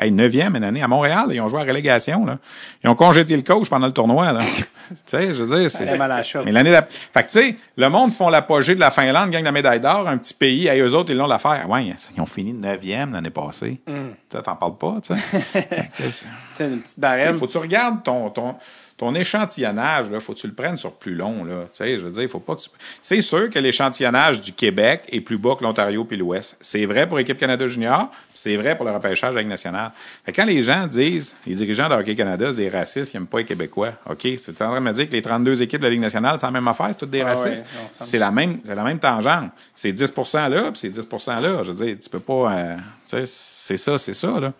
Hey, 0.00 0.10
neuvième 0.10 0.56
une 0.56 0.64
année 0.64 0.82
à 0.82 0.88
Montréal, 0.88 1.26
ils 1.30 1.42
ont 1.42 1.50
joué 1.50 1.60
à 1.60 1.64
relégation, 1.64 2.24
là. 2.24 2.38
Ils 2.82 2.88
ont 2.88 2.94
congédié 2.94 3.36
le 3.36 3.42
coach 3.42 3.68
pendant 3.68 3.86
le 3.86 3.92
tournoi, 3.92 4.32
là. 4.32 4.40
tu 4.88 4.96
sais, 5.04 5.34
je 5.34 5.42
veux 5.42 5.60
dire, 5.60 5.70
c'est. 5.70 5.84
La. 5.84 6.22
Mais 6.42 6.52
l'année 6.52 6.70
d'après. 6.70 6.94
Fait 7.12 7.22
que, 7.24 7.30
tu 7.30 7.38
sais, 7.38 7.56
le 7.76 7.88
monde 7.90 8.10
font 8.10 8.30
l'apogée 8.30 8.74
de 8.74 8.80
la 8.80 8.90
Finlande, 8.90 9.28
gagne 9.28 9.44
la 9.44 9.52
médaille 9.52 9.80
d'or, 9.80 10.08
un 10.08 10.16
petit 10.16 10.32
pays, 10.32 10.68
et 10.68 10.80
eux 10.80 10.94
autres, 10.94 11.10
ils 11.10 11.18
l'ont 11.18 11.26
l'affaire. 11.26 11.68
Ouais, 11.68 11.84
ils 11.84 12.20
ont 12.20 12.24
fini 12.24 12.54
neuvième 12.54 13.12
l'année 13.12 13.28
passée. 13.28 13.78
Mm. 13.86 13.92
Tu 14.30 14.42
t'en 14.42 14.56
parles 14.56 14.78
pas, 14.78 14.96
tu 15.02 15.14
sais. 15.14 16.24
Une 16.64 16.80
petite 16.80 16.98
barème. 16.98 17.36
faut 17.36 17.46
que 17.46 17.52
tu 17.52 17.58
regardes 17.58 18.02
ton, 18.02 18.30
ton, 18.30 18.54
ton 19.00 19.14
échantillonnage, 19.14 20.10
là, 20.10 20.20
faut 20.20 20.34
que 20.34 20.38
tu 20.38 20.46
le 20.46 20.52
prennes 20.52 20.76
sur 20.76 20.92
plus 20.92 21.14
long, 21.14 21.42
là. 21.44 21.64
Tu 21.72 21.78
sais, 21.78 21.98
je 21.98 22.04
veux 22.04 22.10
dire, 22.10 22.28
faut 22.28 22.40
pas 22.40 22.54
que 22.54 22.60
tu... 22.60 22.68
C'est 23.00 23.22
sûr 23.22 23.48
que 23.48 23.58
l'échantillonnage 23.58 24.40
du 24.42 24.52
Québec 24.52 25.04
est 25.10 25.20
plus 25.22 25.38
bas 25.38 25.54
que 25.58 25.64
l'Ontario 25.64 26.04
puis 26.04 26.16
l'Ouest. 26.18 26.56
C'est 26.60 26.84
vrai 26.84 27.08
pour 27.08 27.16
l'équipe 27.16 27.38
Canada 27.38 27.66
Junior, 27.66 28.10
c'est 28.34 28.56
vrai 28.56 28.76
pour 28.76 28.84
le 28.84 28.92
repêchage 28.92 29.34
avec 29.34 29.46
national. 29.46 29.90
Fait 30.24 30.32
quand 30.32 30.44
les 30.44 30.62
gens 30.62 30.86
disent, 30.86 31.34
les 31.46 31.54
dirigeants 31.54 31.88
de 31.88 31.94
Hockey 31.94 32.14
Canada, 32.14 32.46
c'est 32.50 32.56
des 32.56 32.68
racistes, 32.68 33.12
ils 33.14 33.16
n'aiment 33.16 33.26
pas 33.26 33.38
les 33.38 33.44
Québécois. 33.46 33.92
OK? 34.08 34.20
C'est 34.38 34.50
en 34.62 34.70
train 34.70 34.80
de 34.80 34.84
me 34.84 34.92
dire 34.92 35.08
que 35.08 35.12
les 35.12 35.22
32 35.22 35.62
équipes 35.62 35.80
de 35.80 35.86
la 35.86 35.90
Ligue 35.90 36.00
nationale, 36.00 36.36
c'est 36.38 36.46
la 36.46 36.52
même 36.52 36.68
affaire, 36.68 36.88
c'est 36.90 36.98
toutes 36.98 37.10
des 37.10 37.22
Ah 37.22 37.26
ouais, 37.26 37.32
racistes? 37.34 37.64
me- 37.64 38.04
c'est 38.06 38.18
la 38.18 38.30
même, 38.30 38.60
c'est 38.64 38.74
la 38.74 38.84
même 38.84 38.98
tangente. 38.98 39.50
C'est 39.74 39.92
10% 39.92 40.48
là, 40.50 40.70
puis 40.72 40.78
c'est 40.80 40.90
10% 40.90 41.40
là. 41.40 41.62
Je 41.64 41.70
veux 41.72 41.86
dire, 41.86 41.96
tu 42.02 42.10
peux 42.10 42.20
pas, 42.20 42.52
euh, 42.52 42.76
tu 43.08 43.16
sais, 43.16 43.24
c'est 43.26 43.76
ça, 43.78 43.98
c'est 43.98 44.12
ça, 44.14 44.38
là. 44.40 44.52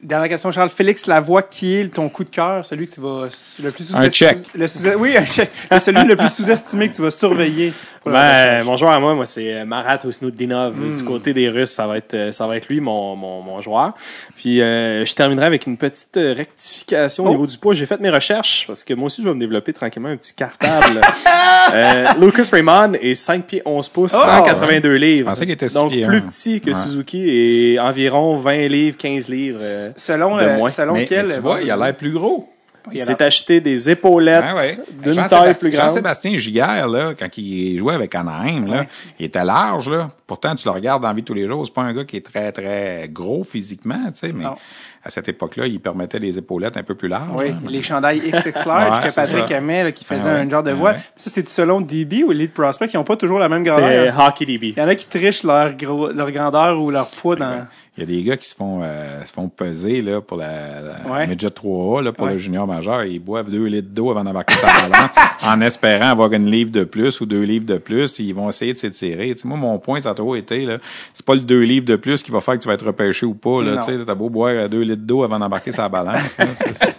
Dernière 0.00 0.28
question, 0.28 0.52
Charles. 0.52 0.68
Félix 0.70 1.06
Lavoie, 1.06 1.42
qui 1.42 1.74
est 1.74 1.88
ton 1.92 2.08
coup 2.08 2.22
de 2.22 2.28
cœur, 2.30 2.64
celui 2.64 2.86
que 2.86 2.94
tu 2.94 3.00
vas 3.00 3.26
le 3.60 3.70
plus 3.72 3.92
Un 3.94 4.08
check. 4.10 4.38
Le 4.54 4.68
sous- 4.68 4.86
oui, 4.96 5.16
un 5.16 5.26
check. 5.26 5.50
celui 5.80 6.04
le 6.06 6.14
plus 6.14 6.28
sous-estimé 6.32 6.88
que 6.88 6.94
tu 6.94 7.02
vas 7.02 7.10
surveiller? 7.10 7.72
Ben, 8.06 8.64
mon 8.64 8.76
joueur 8.76 8.92
à 8.92 9.00
moi, 9.00 9.14
moi, 9.14 9.26
c'est 9.26 9.52
euh, 9.60 9.64
Marat 9.64 9.98
Osnudinov. 10.04 10.74
Hmm. 10.76 10.96
Du 10.96 11.04
côté 11.04 11.32
des 11.34 11.48
Russes, 11.48 11.70
ça 11.70 11.86
va 11.86 11.96
être, 11.98 12.14
euh, 12.14 12.32
ça 12.32 12.46
va 12.46 12.56
être 12.56 12.68
lui, 12.68 12.80
mon, 12.80 13.16
mon, 13.16 13.42
mon 13.42 13.60
joueur. 13.60 13.92
Puis, 14.36 14.60
euh, 14.62 15.04
je 15.04 15.14
terminerai 15.14 15.46
avec 15.46 15.66
une 15.66 15.76
petite 15.76 16.16
euh, 16.16 16.32
rectification 16.34 17.24
Oh. 17.24 17.28
au 17.28 17.30
niveau 17.32 17.46
du 17.46 17.56
poids. 17.58 17.74
J'ai 17.74 17.86
fait 17.86 18.00
mes 18.00 18.10
recherches 18.10 18.64
parce 18.66 18.84
que 18.84 18.94
moi 18.94 19.06
aussi, 19.06 19.22
je 19.22 19.28
vais 19.28 19.34
me 19.34 19.40
développer 19.40 19.72
tranquillement 19.72 20.08
un 20.10 20.16
petit 20.16 20.34
cartable. 20.34 21.00
euh, 21.74 22.06
Lucas 22.20 22.48
Raymond 22.52 22.92
est 23.00 23.14
5 23.14 23.44
pieds 23.44 23.62
11 23.64 23.88
pouces, 23.88 24.14
Oh! 24.16 24.22
182 24.24 24.94
livres. 24.94 25.30
pensais 25.30 25.44
qu'il 25.44 25.52
était 25.54 25.68
six 25.68 25.74
Donc, 25.74 25.90
pieds 25.92 26.06
plus 26.06 26.22
petit 26.22 26.60
que 26.60 26.70
Ouais. 26.70 26.74
Suzuki 26.76 27.28
et 27.28 27.78
environ 27.80 28.36
20 28.36 28.68
livres, 28.68 28.96
15 28.96 29.28
livres. 29.28 29.58
euh, 29.62 29.90
selon, 29.96 30.36
de 30.36 30.56
moins. 30.56 30.68
selon 30.70 30.94
Mais, 30.94 31.04
quel. 31.06 31.26
mais 31.26 31.34
tu 31.34 31.40
vois, 31.40 31.60
il 31.62 31.70
a 31.70 31.76
l'air 31.76 31.94
plus 31.96 32.12
gros. 32.12 32.48
Il 32.92 33.00
s'est 33.02 33.22
acheté 33.22 33.60
des 33.60 33.90
épaulettes 33.90 34.44
ouais. 34.56 34.78
d'une 35.02 35.12
Jean-Sébastien- 35.14 35.28
taille 35.28 35.54
plus 35.54 35.70
grande. 35.70 35.88
Jean-Sébastien 35.88 36.36
Giguère, 36.38 36.88
là, 36.88 37.12
quand 37.18 37.28
il 37.38 37.78
jouait 37.78 37.94
avec 37.94 38.14
Anaheim, 38.14 38.66
là, 38.66 38.86
il 39.18 39.26
était 39.26 39.44
large, 39.44 39.88
là. 39.88 40.10
Pourtant, 40.26 40.54
tu 40.54 40.66
le 40.68 40.72
regardes 40.72 41.02
dans 41.02 41.08
la 41.08 41.14
vie 41.14 41.22
de 41.22 41.26
tous 41.26 41.32
les 41.34 41.46
jours. 41.46 41.64
C'est 41.64 41.72
pas 41.72 41.82
un 41.82 41.94
gars 41.94 42.04
qui 42.04 42.16
est 42.18 42.24
très, 42.24 42.52
très 42.52 43.08
gros 43.10 43.44
physiquement, 43.44 43.94
tu 44.08 44.26
sais, 44.26 44.32
mais 44.34 44.44
Non. 44.44 44.56
à 45.02 45.08
cette 45.08 45.26
époque-là, 45.28 45.66
il 45.66 45.80
permettait 45.80 46.20
des 46.20 46.36
épaulettes 46.36 46.76
un 46.76 46.82
peu 46.82 46.94
plus 46.94 47.08
larges. 47.08 47.30
Oui, 47.34 47.48
là. 47.48 47.56
les 47.66 47.80
chandails 47.80 48.20
XXL 48.30 48.52
large 48.66 49.02
Ouais, 49.04 49.08
que 49.08 49.14
Patrick 49.14 49.50
aimait, 49.50 49.84
là, 49.84 49.92
qui 49.92 50.04
faisait 50.04 50.20
Ah 50.24 50.34
ouais. 50.34 50.40
un 50.40 50.50
genre 50.50 50.62
de 50.62 50.72
voile. 50.72 50.96
ouais. 50.96 51.00
Ça, 51.16 51.30
c'est 51.32 51.48
selon 51.48 51.80
DB 51.80 52.24
ou 52.24 52.32
Elite 52.32 52.52
Prospect, 52.52 52.88
ils 52.92 52.96
n'ont 52.98 53.04
pas 53.04 53.16
toujours 53.16 53.38
la 53.38 53.48
même 53.48 53.64
C'est 53.64 53.70
grandeur. 53.70 54.20
Hockey 54.20 54.44
DB. 54.44 54.74
Il 54.76 54.78
y 54.78 54.82
en 54.82 54.88
a 54.88 54.94
qui 54.94 55.06
trichent 55.06 55.44
leur, 55.44 55.72
gros, 55.74 56.10
leur 56.12 56.30
grandeur 56.30 56.78
ou 56.78 56.90
leur 56.90 57.08
poids 57.08 57.36
dans. 57.36 57.66
Il 57.98 58.02
y 58.02 58.04
a 58.04 58.16
des 58.16 58.22
gars 58.22 58.36
qui 58.36 58.48
se 58.48 58.54
font, 58.54 58.78
euh, 58.80 59.24
se 59.24 59.32
font 59.32 59.48
peser, 59.48 60.02
là, 60.02 60.20
pour 60.20 60.36
la, 60.36 60.46
la 60.80 61.12
Ouais. 61.12 61.26
Midget 61.26 61.48
3A, 61.48 62.00
là, 62.04 62.12
pour 62.12 62.26
Ouais. 62.26 62.34
le 62.34 62.38
junior 62.38 62.64
majeur. 62.64 63.02
Ils 63.04 63.18
boivent 63.18 63.50
deux 63.50 63.64
litres 63.64 63.88
d'eau 63.92 64.12
avant 64.12 64.22
d'embarquer 64.22 64.54
sa 64.54 64.68
balance, 64.88 65.10
en 65.42 65.60
espérant 65.62 66.10
avoir 66.10 66.32
une 66.32 66.48
livre 66.48 66.70
de 66.70 66.84
plus 66.84 67.20
ou 67.20 67.26
deux 67.26 67.42
livres 67.42 67.66
de 67.66 67.76
plus. 67.76 68.20
Ils 68.20 68.32
vont 68.32 68.48
essayer 68.50 68.72
de 68.72 68.78
s'étirer. 68.78 69.34
Tu 69.34 69.42
sais, 69.42 69.48
moi, 69.48 69.58
mon 69.58 69.78
point, 69.80 70.00
ça 70.00 70.10
a 70.10 70.14
trop 70.14 70.36
été, 70.36 70.64
là, 70.64 70.78
c'est 71.12 71.26
pas 71.26 71.34
le 71.34 71.40
deux 71.40 71.62
livres 71.62 71.86
de 71.86 71.96
plus 71.96 72.22
qui 72.22 72.30
va 72.30 72.40
faire 72.40 72.54
que 72.54 72.60
tu 72.60 72.68
vas 72.68 72.74
être 72.74 72.86
repêché 72.86 73.26
ou 73.26 73.34
pas, 73.34 73.64
là. 73.64 73.78
Tu 73.78 73.90
sais, 73.92 73.98
t'as 74.06 74.14
beau 74.14 74.30
boire 74.30 74.52
euh, 74.54 74.68
deux 74.68 74.82
litres 74.82 75.02
d'eau 75.04 75.24
avant 75.24 75.40
d'embarquer 75.40 75.72
sa 75.72 75.88
balance. 75.88 76.38
là, 76.38 76.44
c'est- 76.54 76.94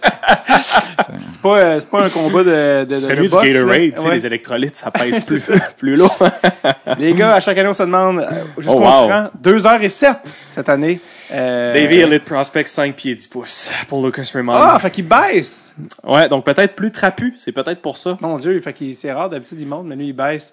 C'est 1.18 1.40
pas, 1.40 1.58
euh, 1.58 1.80
c'est 1.80 1.88
pas 1.88 2.04
un 2.04 2.08
combat 2.08 2.44
de, 2.44 2.84
de, 2.84 2.94
de 2.94 3.22
du 3.22 3.28
boxe, 3.28 3.44
là. 3.46 3.50
Gatorade, 3.50 3.80
tu 3.94 4.00
sais, 4.02 4.08
Ouais. 4.08 4.14
les 4.14 4.26
électrolytes, 4.26 4.76
ça 4.76 4.90
pèse 4.90 5.20
plus, 5.24 5.42
plus 5.76 5.96
lourd. 5.96 6.18
Les 6.98 7.12
gars, 7.14 7.34
à 7.34 7.40
chaque 7.40 7.56
année, 7.58 7.68
on 7.68 7.74
se 7.74 7.82
demande 7.82 8.18
euh, 8.20 8.30
jusqu'où 8.58 8.74
Oh, 8.76 8.82
on 8.82 9.02
wow. 9.02 9.08
se 9.08 9.12
rend? 9.12 9.30
2 9.40 9.66
heures 9.66 9.82
et 9.82 9.88
7 9.88 10.16
cette 10.46 10.68
année. 10.68 10.89
Euh, 11.32 11.74
Davy 11.74 12.00
Elite 12.00 12.24
Prospect 12.24 12.66
5 12.66 12.96
pieds 12.96 13.14
10 13.14 13.28
pouces 13.28 13.70
pour 13.88 14.04
Lucas 14.04 14.30
Raymond. 14.32 14.54
Ah, 14.56 14.78
fait 14.78 14.90
qu'il 14.90 15.06
baisse. 15.06 15.74
Ouais, 16.04 16.28
donc 16.28 16.44
peut-être 16.44 16.74
plus 16.74 16.90
trapu, 16.90 17.34
c'est 17.36 17.52
peut-être 17.52 17.80
pour 17.80 17.98
ça. 17.98 18.18
Mon 18.20 18.38
Dieu, 18.38 18.58
fait 18.60 18.72
qu'il 18.72 18.96
c'est 18.96 19.12
rare 19.12 19.30
d'habitude 19.30 19.60
il 19.60 19.66
monte, 19.66 19.86
mais 19.86 19.96
lui 19.96 20.08
il 20.08 20.12
baisse. 20.12 20.52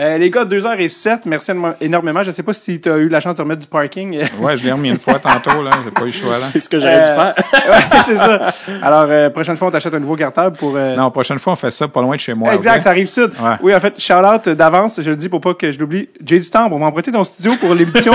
Euh, 0.00 0.16
les 0.16 0.30
gars, 0.30 0.44
2 0.44 0.64
heures 0.64 0.78
et 0.78 0.88
7 0.88 1.26
merci 1.26 1.50
énormément. 1.80 2.22
Je 2.22 2.30
sais 2.30 2.44
pas 2.44 2.52
si 2.52 2.80
tu 2.80 2.88
as 2.88 2.98
eu 2.98 3.08
la 3.08 3.18
chance 3.18 3.34
de 3.34 3.42
remettre 3.42 3.60
du 3.62 3.66
parking. 3.66 4.16
Ouais, 4.40 4.56
je 4.56 4.64
l'ai 4.64 4.70
remis 4.72 4.90
une 4.90 4.98
fois 4.98 5.18
tantôt, 5.18 5.60
là. 5.62 5.70
J'ai 5.84 5.90
pas 5.90 6.02
eu 6.02 6.06
le 6.06 6.10
choix, 6.12 6.38
là. 6.38 6.44
C'est 6.52 6.60
ce 6.60 6.68
que 6.68 6.78
j'aurais 6.78 7.00
dû 7.00 7.06
Euh, 7.06 7.16
faire. 7.16 7.34
ouais, 7.68 8.02
c'est 8.06 8.16
ça. 8.16 8.52
Alors, 8.82 9.06
euh, 9.08 9.28
prochaine 9.30 9.56
fois, 9.56 9.68
on 9.68 9.70
t'achète 9.72 9.92
un 9.94 9.98
nouveau 9.98 10.14
cartable 10.14 10.56
pour. 10.56 10.74
euh, 10.76 10.94
Non, 10.94 11.10
prochaine 11.10 11.38
fois, 11.40 11.54
on 11.54 11.56
fait 11.56 11.72
ça 11.72 11.88
pas 11.88 12.00
loin 12.00 12.14
de 12.14 12.20
chez 12.20 12.34
moi. 12.34 12.54
exact, 12.54 12.82
ça 12.82 12.90
arrive 12.90 13.08
sud. 13.08 13.32
Ouais. 13.42 13.56
Oui, 13.60 13.74
en 13.74 13.80
fait, 13.80 13.98
shout 14.00 14.12
out 14.14 14.48
d'avance, 14.50 15.00
je 15.02 15.10
le 15.10 15.16
dis 15.16 15.28
pour 15.28 15.40
pas 15.40 15.54
que 15.54 15.72
je 15.72 15.78
l'oublie. 15.80 16.08
Jay 16.24 16.38
du 16.38 16.48
temps, 16.48 16.68
on 16.70 16.78
va 16.78 16.86
emprunter 16.86 17.10
ton 17.10 17.24
studio 17.24 17.52
pour 17.60 17.74
l'émission 17.74 18.12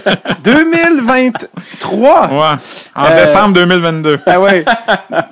2023. 0.44 2.28
Ouais. 2.30 2.56
En 2.94 3.04
Euh, 3.04 3.20
décembre 3.20 3.52
2022. 3.54 4.20
Ah 4.26 4.40
ouais. 4.40 4.64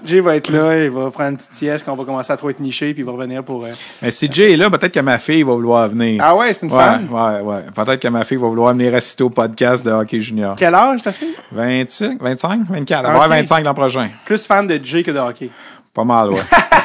Jay 0.04 0.20
va 0.20 0.36
être 0.36 0.50
là, 0.50 0.76
il 0.84 0.90
va 0.90 1.10
prendre 1.10 1.30
une 1.30 1.36
petite 1.36 1.54
sieste, 1.54 1.84
qu'on 1.86 1.94
va 1.96 2.04
commencer 2.04 2.32
à 2.32 2.36
trop 2.36 2.50
être 2.50 2.60
niché, 2.60 2.92
puis 2.92 3.02
il 3.02 3.06
va 3.06 3.12
revenir 3.12 3.42
pour. 3.42 3.64
euh, 3.64 3.68
Mais 4.02 4.10
si 4.10 4.28
Jay 4.30 4.52
est 4.52 4.56
là, 4.56 4.68
peut-être 4.70 4.92
que 4.92 5.00
ma 5.00 5.18
fille 5.18 5.42
va 5.42 5.52
vouloir 5.54 5.88
venir. 5.94 6.22
Ah 6.24 6.36
ouais, 6.36 6.52
c'est 6.52 6.66
une 6.66 6.72
Ouais, 6.72 6.78
femme? 6.78 7.08
ouais, 7.10 7.40
ouais. 7.40 7.62
Peut-être 7.74 8.00
que 8.00 8.08
ma 8.08 8.24
fille 8.24 8.36
va 8.38 8.48
vouloir 8.48 8.72
venir 8.72 8.94
assister 8.94 9.22
au 9.24 9.30
podcast 9.30 9.84
de 9.84 9.90
hockey 9.90 10.20
junior. 10.20 10.54
Quel 10.56 10.74
âge 10.74 11.02
ta 11.02 11.12
fille? 11.12 11.34
25, 11.52 12.20
25, 12.20 12.60
24. 12.68 12.70
Ah, 12.70 12.98
Elle 12.98 13.02
va 13.04 13.08
avoir 13.10 13.26
ok. 13.26 13.34
25 13.34 13.64
l'an 13.64 13.74
prochain. 13.74 14.08
Plus 14.24 14.44
fan 14.46 14.66
de 14.66 14.78
Jay 14.82 15.02
que 15.02 15.10
de 15.10 15.18
hockey. 15.18 15.50
Pas 15.94 16.04
mal, 16.04 16.30
ouais. 16.30 16.40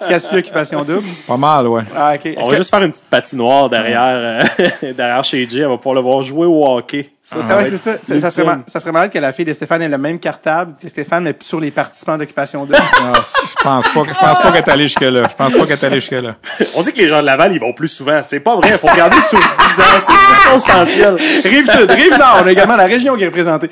Est-ce 0.00 0.08
qu'elle 0.08 0.20
suit 0.20 0.36
occupation 0.38 0.84
double? 0.84 1.06
Pas 1.26 1.36
mal, 1.36 1.66
ouais. 1.68 1.82
Ah, 1.96 2.14
On 2.36 2.42
va 2.44 2.50
que- 2.50 2.56
juste 2.56 2.70
faire 2.70 2.82
une 2.82 2.90
petite 2.90 3.08
patinoire 3.10 3.68
derrière, 3.68 4.02
euh, 4.04 4.42
derrière 4.96 5.24
chez 5.24 5.48
Jay. 5.48 5.64
On 5.66 5.70
va 5.70 5.76
pouvoir 5.76 5.94
le 5.96 6.00
voir 6.00 6.22
jouer 6.22 6.46
au 6.46 6.64
hockey. 6.66 7.10
Ça, 7.22 7.36
Ah 7.50 7.56
ouais, 7.56 7.70
ça. 7.70 7.76
Ça, 7.76 8.20
ça 8.20 8.30
serait, 8.30 8.56
ça 8.68 8.92
malade 8.92 9.10
que 9.12 9.18
la 9.18 9.32
fille 9.32 9.44
de 9.44 9.52
Stéphane 9.52 9.82
ait 9.82 9.88
le 9.88 9.98
même 9.98 10.20
cartable 10.20 10.74
que 10.80 10.88
Stéphane, 10.88 11.24
mais 11.24 11.34
sur 11.40 11.58
les 11.58 11.72
participants 11.72 12.16
d'occupation 12.16 12.64
double. 12.64 12.78
Ah, 13.08 13.12
je 13.58 13.62
pense 13.64 13.88
pas, 13.88 14.02
je 14.04 14.14
pense 14.14 14.38
pas 14.38 14.52
qu'elle 14.52 14.56
est 14.62 14.68
allée 14.68 14.84
jusque-là. 14.84 15.22
Je 15.28 15.34
pense 15.34 15.52
pas 15.52 15.66
qu'elle 15.66 15.70
est 15.76 15.84
allée 15.84 15.96
jusque-là. 16.00 16.36
On 16.76 16.82
dit 16.82 16.92
que 16.92 16.98
les 16.98 17.08
gens 17.08 17.20
de 17.20 17.26
Laval, 17.26 17.52
ils 17.52 17.58
vont 17.58 17.72
plus 17.72 17.88
souvent. 17.88 18.20
C'est 18.22 18.38
pas 18.38 18.54
vrai. 18.54 18.78
Faut 18.78 18.86
regarder 18.86 19.16
sur 19.28 19.38
10 19.38 19.80
ans. 19.80 19.84
C'est 19.98 20.12
circonstanciel. 20.34 21.16
rive 21.42 21.66
sud, 21.68 21.90
rive 21.90 22.16
nord. 22.16 22.38
On 22.44 22.46
a 22.46 22.52
également 22.52 22.76
la 22.76 22.84
région 22.86 23.16
qui 23.16 23.24
est 23.24 23.26
représentée. 23.26 23.68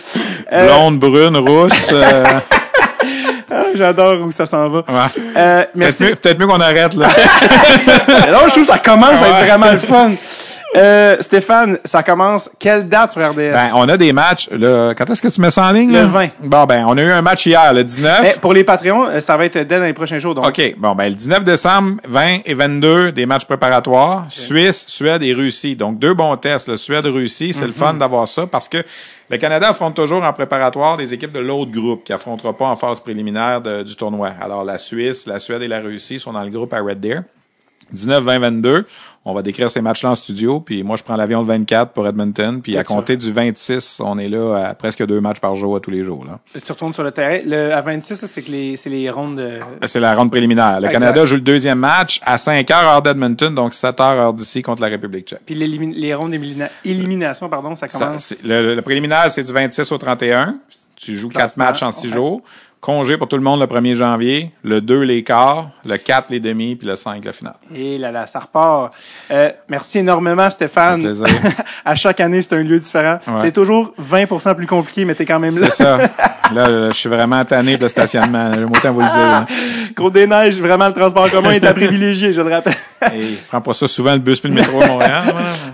Euh, 0.52 0.66
Blonde, 0.66 0.98
brune, 0.98 1.36
rousse, 1.36 1.90
euh, 1.92 2.24
Ah, 3.54 3.64
J'adore 3.74 4.20
où 4.26 4.32
ça 4.32 4.46
s'en 4.46 4.68
va. 4.68 4.78
Ouais. 4.78 4.84
Euh, 5.36 5.58
Peut-être 5.62 5.70
merci. 5.74 6.02
mieux, 6.04 6.14
peut-être 6.16 6.38
mieux 6.38 6.46
qu'on 6.46 6.60
arrête, 6.60 6.94
là. 6.94 7.06
Mais 8.08 8.30
là, 8.30 8.38
je 8.44 8.50
trouve 8.50 8.62
que 8.62 8.64
ça 8.64 8.78
commence 8.78 9.22
à 9.22 9.28
être 9.28 9.46
vraiment 9.46 9.70
le 9.70 9.78
fun. 9.78 10.10
Euh, 10.76 11.16
Stéphane, 11.20 11.78
ça 11.84 12.02
commence. 12.02 12.50
Quelle 12.58 12.88
date 12.88 13.12
sur 13.12 13.20
RDS? 13.22 13.36
ben, 13.52 13.70
on 13.74 13.88
a 13.88 13.96
des 13.96 14.12
matchs, 14.12 14.48
là. 14.50 14.92
Quand 14.94 15.08
est-ce 15.08 15.22
que 15.22 15.28
tu 15.28 15.40
mets 15.40 15.50
ça 15.50 15.66
en 15.66 15.70
ligne, 15.72 15.92
Le 15.92 16.00
là? 16.00 16.06
20. 16.06 16.28
Bon, 16.40 16.64
ben, 16.64 16.84
on 16.88 16.98
a 16.98 17.02
eu 17.02 17.10
un 17.10 17.22
match 17.22 17.46
hier, 17.46 17.72
le 17.72 17.84
19. 17.84 18.22
Mais 18.22 18.34
pour 18.40 18.52
les 18.52 18.64
Patreons, 18.64 19.06
euh, 19.08 19.20
ça 19.20 19.36
va 19.36 19.44
être 19.44 19.58
dès 19.58 19.78
dans 19.78 19.84
les 19.84 19.92
prochains 19.92 20.18
jours. 20.18 20.34
Donc, 20.34 20.46
OK. 20.46 20.74
Bon, 20.78 20.94
ben, 20.94 21.08
le 21.08 21.14
19 21.14 21.44
décembre, 21.44 22.00
20 22.08 22.38
et 22.44 22.54
22, 22.54 23.12
des 23.12 23.26
matchs 23.26 23.44
préparatoires. 23.44 24.26
Suisse, 24.28 24.84
Suède 24.88 25.22
et 25.22 25.32
Russie. 25.32 25.76
Donc, 25.76 25.98
deux 25.98 26.14
bons 26.14 26.36
tests, 26.36 26.68
le 26.68 26.76
Suède-Russie. 26.76 27.52
C'est 27.52 27.60
le 27.62 27.66
Mhm. 27.68 27.72
fun 27.72 27.94
d'avoir 27.94 28.26
ça 28.26 28.46
parce 28.46 28.68
que 28.68 28.78
le 29.30 29.36
Canada 29.38 29.68
affronte 29.68 29.94
toujours 29.94 30.22
en 30.24 30.32
préparatoire 30.32 30.96
des 30.96 31.14
équipes 31.14 31.32
de 31.32 31.40
l'autre 31.40 31.70
groupe 31.70 32.04
qui 32.04 32.12
affrontera 32.12 32.52
pas 32.52 32.66
en 32.66 32.76
phase 32.76 33.00
préliminaire 33.00 33.60
de- 33.60 33.82
du 33.82 33.96
tournoi. 33.96 34.30
Alors, 34.40 34.64
la 34.64 34.76
Suisse, 34.78 35.26
la 35.26 35.38
Suède 35.40 35.62
et 35.62 35.68
la 35.68 35.80
Russie 35.80 36.18
sont 36.18 36.32
dans 36.32 36.42
le 36.42 36.50
groupe 36.50 36.74
à 36.74 36.80
Red 36.80 37.00
Deer. 37.00 37.20
19, 37.92 38.22
20, 38.24 38.38
22. 38.38 38.86
On 39.26 39.32
va 39.32 39.40
décrire 39.40 39.70
ces 39.70 39.80
matchs-là 39.80 40.10
en 40.10 40.14
studio. 40.14 40.60
Puis 40.60 40.82
moi, 40.82 40.96
je 40.96 41.02
prends 41.02 41.16
l'avion 41.16 41.40
le 41.40 41.46
24 41.46 41.92
pour 41.92 42.06
Edmonton. 42.06 42.60
Puis 42.60 42.76
à 42.76 42.84
compter 42.84 43.16
du 43.16 43.32
26, 43.32 44.00
on 44.04 44.18
est 44.18 44.28
là 44.28 44.54
à 44.68 44.74
presque 44.74 45.04
deux 45.06 45.18
matchs 45.22 45.40
par 45.40 45.56
jour 45.56 45.74
à 45.76 45.80
tous 45.80 45.90
les 45.90 46.04
jours. 46.04 46.26
Là. 46.26 46.38
tu 46.60 46.70
retournes 46.72 46.92
sur 46.92 47.02
le 47.02 47.10
terrain. 47.10 47.40
Le, 47.46 47.72
à 47.72 47.80
26, 47.80 48.20
là, 48.20 48.28
c'est 48.28 48.42
que 48.42 48.50
les, 48.50 48.76
c'est 48.76 48.90
les 48.90 49.08
rondes 49.08 49.36
de... 49.38 49.60
C'est 49.86 50.00
la 50.00 50.14
ronde 50.14 50.30
préliminaire. 50.30 50.78
Le 50.78 50.86
Exact. 50.88 50.92
Canada 51.00 51.24
joue 51.24 51.36
le 51.36 51.40
deuxième 51.40 51.78
match 51.78 52.20
à 52.26 52.36
5 52.36 52.70
heures 52.70 52.84
heure 52.86 53.00
d'Edmonton, 53.02 53.54
donc 53.54 53.72
7 53.72 53.98
heures 54.00 54.06
heure 54.20 54.34
d'ici 54.34 54.60
contre 54.60 54.82
la 54.82 54.88
République 54.88 55.26
tchèque. 55.28 55.40
Puis 55.46 55.54
les 55.54 56.14
rondes 56.14 56.32
d'élimina- 56.32 56.68
élimination, 56.84 57.48
pardon, 57.48 57.74
ça 57.74 57.88
commence. 57.88 58.34
le, 58.44 58.74
le 58.74 58.82
préliminaire, 58.82 59.30
c'est 59.30 59.42
du 59.42 59.52
26 59.52 59.90
au 59.90 59.96
31. 59.96 60.56
Tu 60.96 61.16
joues 61.18 61.30
quatre 61.30 61.56
matchs 61.56 61.82
en 61.82 61.92
six 61.92 62.10
jours. 62.12 62.42
Congé 62.84 63.16
pour 63.16 63.28
tout 63.28 63.36
le 63.36 63.42
monde 63.42 63.60
le 63.60 63.66
1er 63.66 63.94
janvier. 63.94 64.50
Le 64.62 64.82
2, 64.82 65.00
les 65.04 65.22
quarts. 65.22 65.70
Le 65.86 65.96
4, 65.96 66.26
les 66.28 66.38
demi. 66.38 66.76
Puis 66.76 66.86
le 66.86 66.96
5, 66.96 67.24
le 67.24 67.32
final. 67.32 67.54
Et 67.74 67.96
là, 67.96 68.12
là, 68.12 68.26
ça 68.26 68.40
repart. 68.40 68.92
Euh, 69.30 69.50
merci 69.70 70.00
énormément, 70.00 70.50
Stéphane. 70.50 71.16
À 71.86 71.94
chaque 71.94 72.20
année, 72.20 72.42
c'est 72.42 72.54
un 72.54 72.62
lieu 72.62 72.78
différent. 72.78 73.18
Ouais. 73.26 73.34
C'est 73.42 73.52
toujours 73.52 73.94
20% 74.02 74.54
plus 74.54 74.66
compliqué, 74.66 75.04
mais 75.06 75.14
t'es 75.14 75.24
quand 75.24 75.38
même 75.38 75.58
là. 75.58 75.68
C'est 75.70 75.82
ça. 75.84 75.96
Là, 76.54 76.68
là, 76.68 76.88
je 76.90 76.94
suis 76.96 77.08
vraiment 77.08 77.42
tanné 77.44 77.74
pour 77.76 77.84
le 77.84 77.88
stationnement. 77.88 78.52
J'aime 78.52 78.70
autant 78.70 78.92
vous 78.92 79.00
le 79.00 79.06
dire. 79.06 79.16
hein. 79.16 79.46
Côte 79.96 80.12
des 80.14 80.26
Neiges, 80.26 80.60
vraiment, 80.60 80.86
le 80.88 80.92
transport 80.94 81.24
en 81.24 81.28
commun 81.30 81.50
est 81.52 81.64
à 81.64 81.72
privilégier, 81.74 82.32
je 82.34 82.40
le 82.42 82.50
rappelle. 82.50 82.74
Et 83.14 83.28
je 83.30 83.46
prends 83.48 83.60
pas 83.60 83.74
ça 83.74 83.86
souvent, 83.88 84.12
le 84.12 84.18
bus 84.18 84.40
puis 84.40 84.48
le 84.50 84.54
métro 84.56 84.80
à 84.82 84.86
Montréal. 84.86 85.22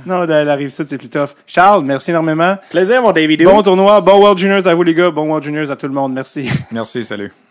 non, 0.07 0.25
de 0.27 0.33
la 0.33 0.55
rive 0.55 0.71
sud, 0.71 0.87
c'est 0.89 0.99
plus 0.99 1.09
tough. 1.09 1.31
Charles, 1.47 1.85
merci 1.85 2.11
énormément. 2.11 2.57
Plaisir, 2.71 3.03
mon 3.03 3.13
David. 3.13 3.43
Bon 3.45 3.63
tournoi, 3.63 4.01
bon 4.01 4.19
World 4.21 4.39
Juniors 4.39 4.67
à 4.67 4.75
vous, 4.75 4.83
les 4.83 4.95
gars. 4.95 5.11
Bon 5.11 5.27
World 5.29 5.45
Juniors 5.45 5.71
à 5.71 5.77
tout 5.77 5.87
le 5.87 5.93
monde. 5.93 6.13
Merci. 6.13 6.49
Merci, 6.73 7.00
salut. 7.05 7.50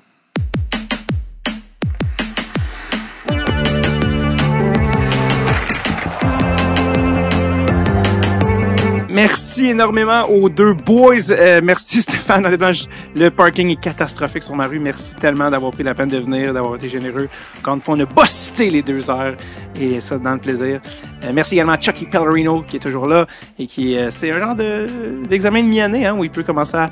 Merci 9.22 9.72
énormément 9.72 10.24
aux 10.30 10.48
deux 10.48 10.74
boys. 10.74 11.30
Euh, 11.30 11.60
merci 11.62 12.00
Stéphane. 12.08 12.46
Honnêtement, 12.46 12.72
le 13.18 13.28
parking 13.28 13.70
est 13.70 13.76
catastrophique 13.76 14.44
sur 14.44 14.56
ma 14.56 14.66
rue. 14.66 14.80
Merci 14.80 15.14
tellement 15.14 15.52
d'avoir 15.52 15.74
pris 15.74 15.84
la 15.84 15.94
peine 15.94 16.08
de 16.08 16.20
venir, 16.20 16.54
d'avoir 16.54 16.76
été 16.76 16.88
généreux. 16.88 17.28
Fois, 17.62 17.80
on 17.90 18.00
a 18.00 18.06
bossé 18.06 18.70
les 18.70 18.82
deux 18.82 19.10
heures 19.10 19.36
et 19.78 20.00
ça 20.00 20.18
dans 20.18 20.36
le 20.36 20.40
plaisir. 20.40 20.80
Euh, 21.26 21.32
merci 21.34 21.56
également 21.56 21.74
à 21.74 21.82
Chucky 21.82 22.06
Pellerino 22.06 22.62
qui 22.62 22.78
est 22.78 22.80
toujours 22.80 23.10
là 23.10 23.28
et 23.60 23.66
qui 23.66 23.98
euh, 23.98 24.10
c'est 24.10 24.32
un 24.32 24.40
genre 24.40 24.56
de 24.56 24.86
d'examen 25.28 25.64
de 25.64 25.68
mi-année 25.68 26.06
hein, 26.06 26.16
où 26.18 26.24
il 26.24 26.32
peut 26.32 26.44
commencer 26.44 26.78
à 26.78 26.90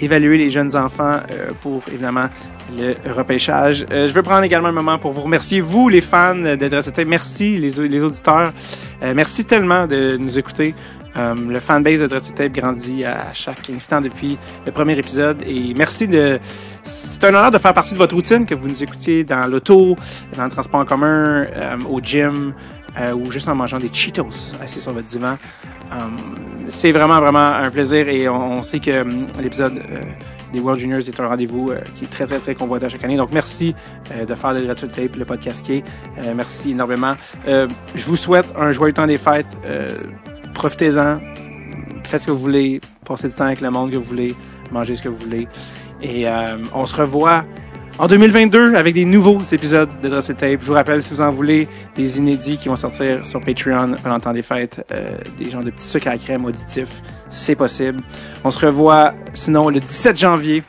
évaluer 0.00 0.38
les 0.38 0.50
jeunes 0.50 0.74
enfants 0.76 1.20
euh, 1.32 1.50
pour 1.62 1.82
évidemment 1.88 2.26
le 2.78 2.94
repêchage. 3.12 3.84
Euh, 3.90 4.08
je 4.08 4.12
veux 4.12 4.22
prendre 4.22 4.44
également 4.44 4.68
un 4.68 4.72
moment 4.72 4.98
pour 4.98 5.12
vous 5.12 5.22
remercier, 5.22 5.60
vous 5.60 5.88
les 5.88 6.00
fans 6.00 6.34
de 6.34 6.68
Dress 6.68 6.90
Tape. 6.92 7.06
Merci 7.06 7.58
les, 7.58 7.88
les 7.88 8.02
auditeurs. 8.02 8.52
Euh, 9.02 9.12
merci 9.14 9.44
tellement 9.44 9.86
de 9.86 10.16
nous 10.16 10.38
écouter. 10.38 10.74
Euh, 11.16 11.34
le 11.34 11.58
fanbase 11.60 12.00
de 12.00 12.06
Dress 12.06 12.32
Tape 12.34 12.52
grandit 12.52 13.04
à 13.04 13.32
chaque 13.32 13.68
instant 13.70 14.00
depuis 14.00 14.38
le 14.64 14.72
premier 14.72 14.96
épisode 14.96 15.42
et 15.44 15.74
merci 15.76 16.06
de 16.06 16.38
c'est 16.82 17.24
un 17.24 17.28
honneur 17.30 17.50
de 17.50 17.58
faire 17.58 17.74
partie 17.74 17.94
de 17.94 17.98
votre 17.98 18.14
routine 18.14 18.46
que 18.46 18.54
vous 18.54 18.68
nous 18.68 18.82
écoutiez 18.82 19.24
dans 19.24 19.46
l'auto, 19.46 19.96
dans 20.36 20.44
le 20.44 20.50
transport 20.50 20.80
en 20.80 20.84
commun, 20.84 21.42
euh, 21.42 21.76
au 21.88 22.00
gym 22.00 22.54
euh, 22.98 23.12
ou 23.12 23.30
juste 23.30 23.48
en 23.48 23.54
mangeant 23.54 23.78
des 23.78 23.90
Cheetos 23.92 24.54
assis 24.62 24.80
sur 24.80 24.92
votre 24.92 25.06
divan. 25.06 25.36
C'est 26.68 26.92
vraiment, 26.92 27.20
vraiment 27.20 27.46
un 27.56 27.70
plaisir 27.70 28.08
et 28.08 28.28
on, 28.28 28.62
sait 28.62 28.78
que 28.78 29.04
l'épisode 29.40 29.82
des 30.52 30.60
World 30.60 30.80
Juniors 30.80 31.00
est 31.00 31.20
un 31.20 31.26
rendez-vous 31.26 31.72
qui 31.96 32.04
est 32.04 32.08
très, 32.08 32.26
très, 32.26 32.38
très 32.38 32.54
convoité 32.54 32.86
à 32.86 32.88
chaque 32.88 33.02
année. 33.02 33.16
Donc, 33.16 33.32
merci 33.32 33.74
de 34.16 34.32
faire 34.36 34.54
de 34.54 34.60
Gratuit 34.60 34.86
Tape, 34.86 35.16
le 35.16 35.24
podcast 35.24 35.66
qui 35.66 35.78
est. 35.78 35.84
Merci 36.36 36.70
énormément. 36.70 37.14
Je 37.44 38.06
vous 38.06 38.14
souhaite 38.14 38.46
un 38.56 38.70
joyeux 38.70 38.94
temps 38.94 39.08
des 39.08 39.18
fêtes. 39.18 39.56
Profitez-en. 40.60 41.20
Faites 42.04 42.20
ce 42.20 42.26
que 42.26 42.32
vous 42.32 42.36
voulez. 42.36 42.82
Passez 43.06 43.28
du 43.28 43.34
temps 43.34 43.46
avec 43.46 43.62
le 43.62 43.70
monde 43.70 43.90
que 43.90 43.96
vous 43.96 44.04
voulez. 44.04 44.34
Mangez 44.70 44.94
ce 44.94 45.00
que 45.00 45.08
vous 45.08 45.16
voulez. 45.16 45.48
Et 46.02 46.28
euh, 46.28 46.58
on 46.74 46.84
se 46.84 46.94
revoit 46.94 47.46
en 47.98 48.06
2022 48.06 48.74
avec 48.74 48.92
des 48.92 49.06
nouveaux 49.06 49.40
épisodes 49.40 49.88
de 50.02 50.08
Dressed 50.10 50.36
Tape. 50.36 50.60
Je 50.60 50.66
vous 50.66 50.74
rappelle, 50.74 51.02
si 51.02 51.14
vous 51.14 51.22
en 51.22 51.30
voulez, 51.30 51.66
des 51.94 52.18
inédits 52.18 52.58
qui 52.58 52.68
vont 52.68 52.76
sortir 52.76 53.26
sur 53.26 53.40
Patreon 53.40 53.94
pendant 54.02 54.18
le 54.28 54.34
des 54.34 54.42
fêtes, 54.42 54.84
euh, 54.92 55.06
des 55.38 55.48
gens 55.48 55.60
de 55.60 55.70
petits 55.70 55.86
sucres 55.86 56.08
à 56.08 56.10
la 56.10 56.18
crème 56.18 56.44
auditifs, 56.44 57.00
c'est 57.30 57.56
possible. 57.56 57.98
On 58.44 58.50
se 58.50 58.58
revoit 58.58 59.14
sinon 59.32 59.70
le 59.70 59.80
17 59.80 60.18
janvier 60.18 60.62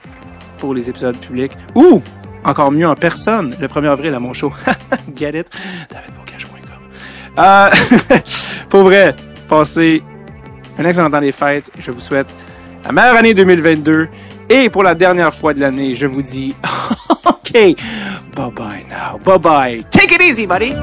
pour 0.58 0.74
les 0.74 0.90
épisodes 0.90 1.18
publics 1.18 1.52
ou 1.76 2.02
encore 2.46 2.72
mieux 2.72 2.88
en 2.88 2.96
personne 2.96 3.54
le 3.60 3.68
1er 3.68 3.90
avril 3.90 4.14
à 4.14 4.22
mon 4.22 4.32
show. 4.32 4.54
Get 5.18 5.38
it? 5.38 5.48
davidbocage.com. 5.90 7.40
Euh, 7.40 7.70
pour 8.70 8.84
vrai, 8.84 9.16
passez 9.52 10.02
un 10.80 10.86
excellent 10.86 11.12
temps 11.12 11.20
des 11.20 11.34
fêtes. 11.34 11.70
Je 11.78 11.92
vous 11.92 12.00
souhaite 12.00 12.34
la 12.86 12.94
meilleure 12.94 13.18
année 13.18 13.34
2022. 13.34 14.08
Et 14.50 14.70
pour 14.70 14.82
la 14.82 14.96
dernière 14.96 15.34
fois 15.34 15.54
de 15.54 15.60
l'année, 15.60 15.94
je 15.94 16.08
vous 16.08 16.22
dis, 16.22 16.56
OK, 17.26 17.52
bye 17.54 17.76
bye 18.56 18.86
now. 18.90 19.20
Bye 19.24 19.40
bye. 19.40 19.86
Take 19.92 20.16
it 20.16 20.22
easy, 20.22 20.48
buddy. 20.48 20.74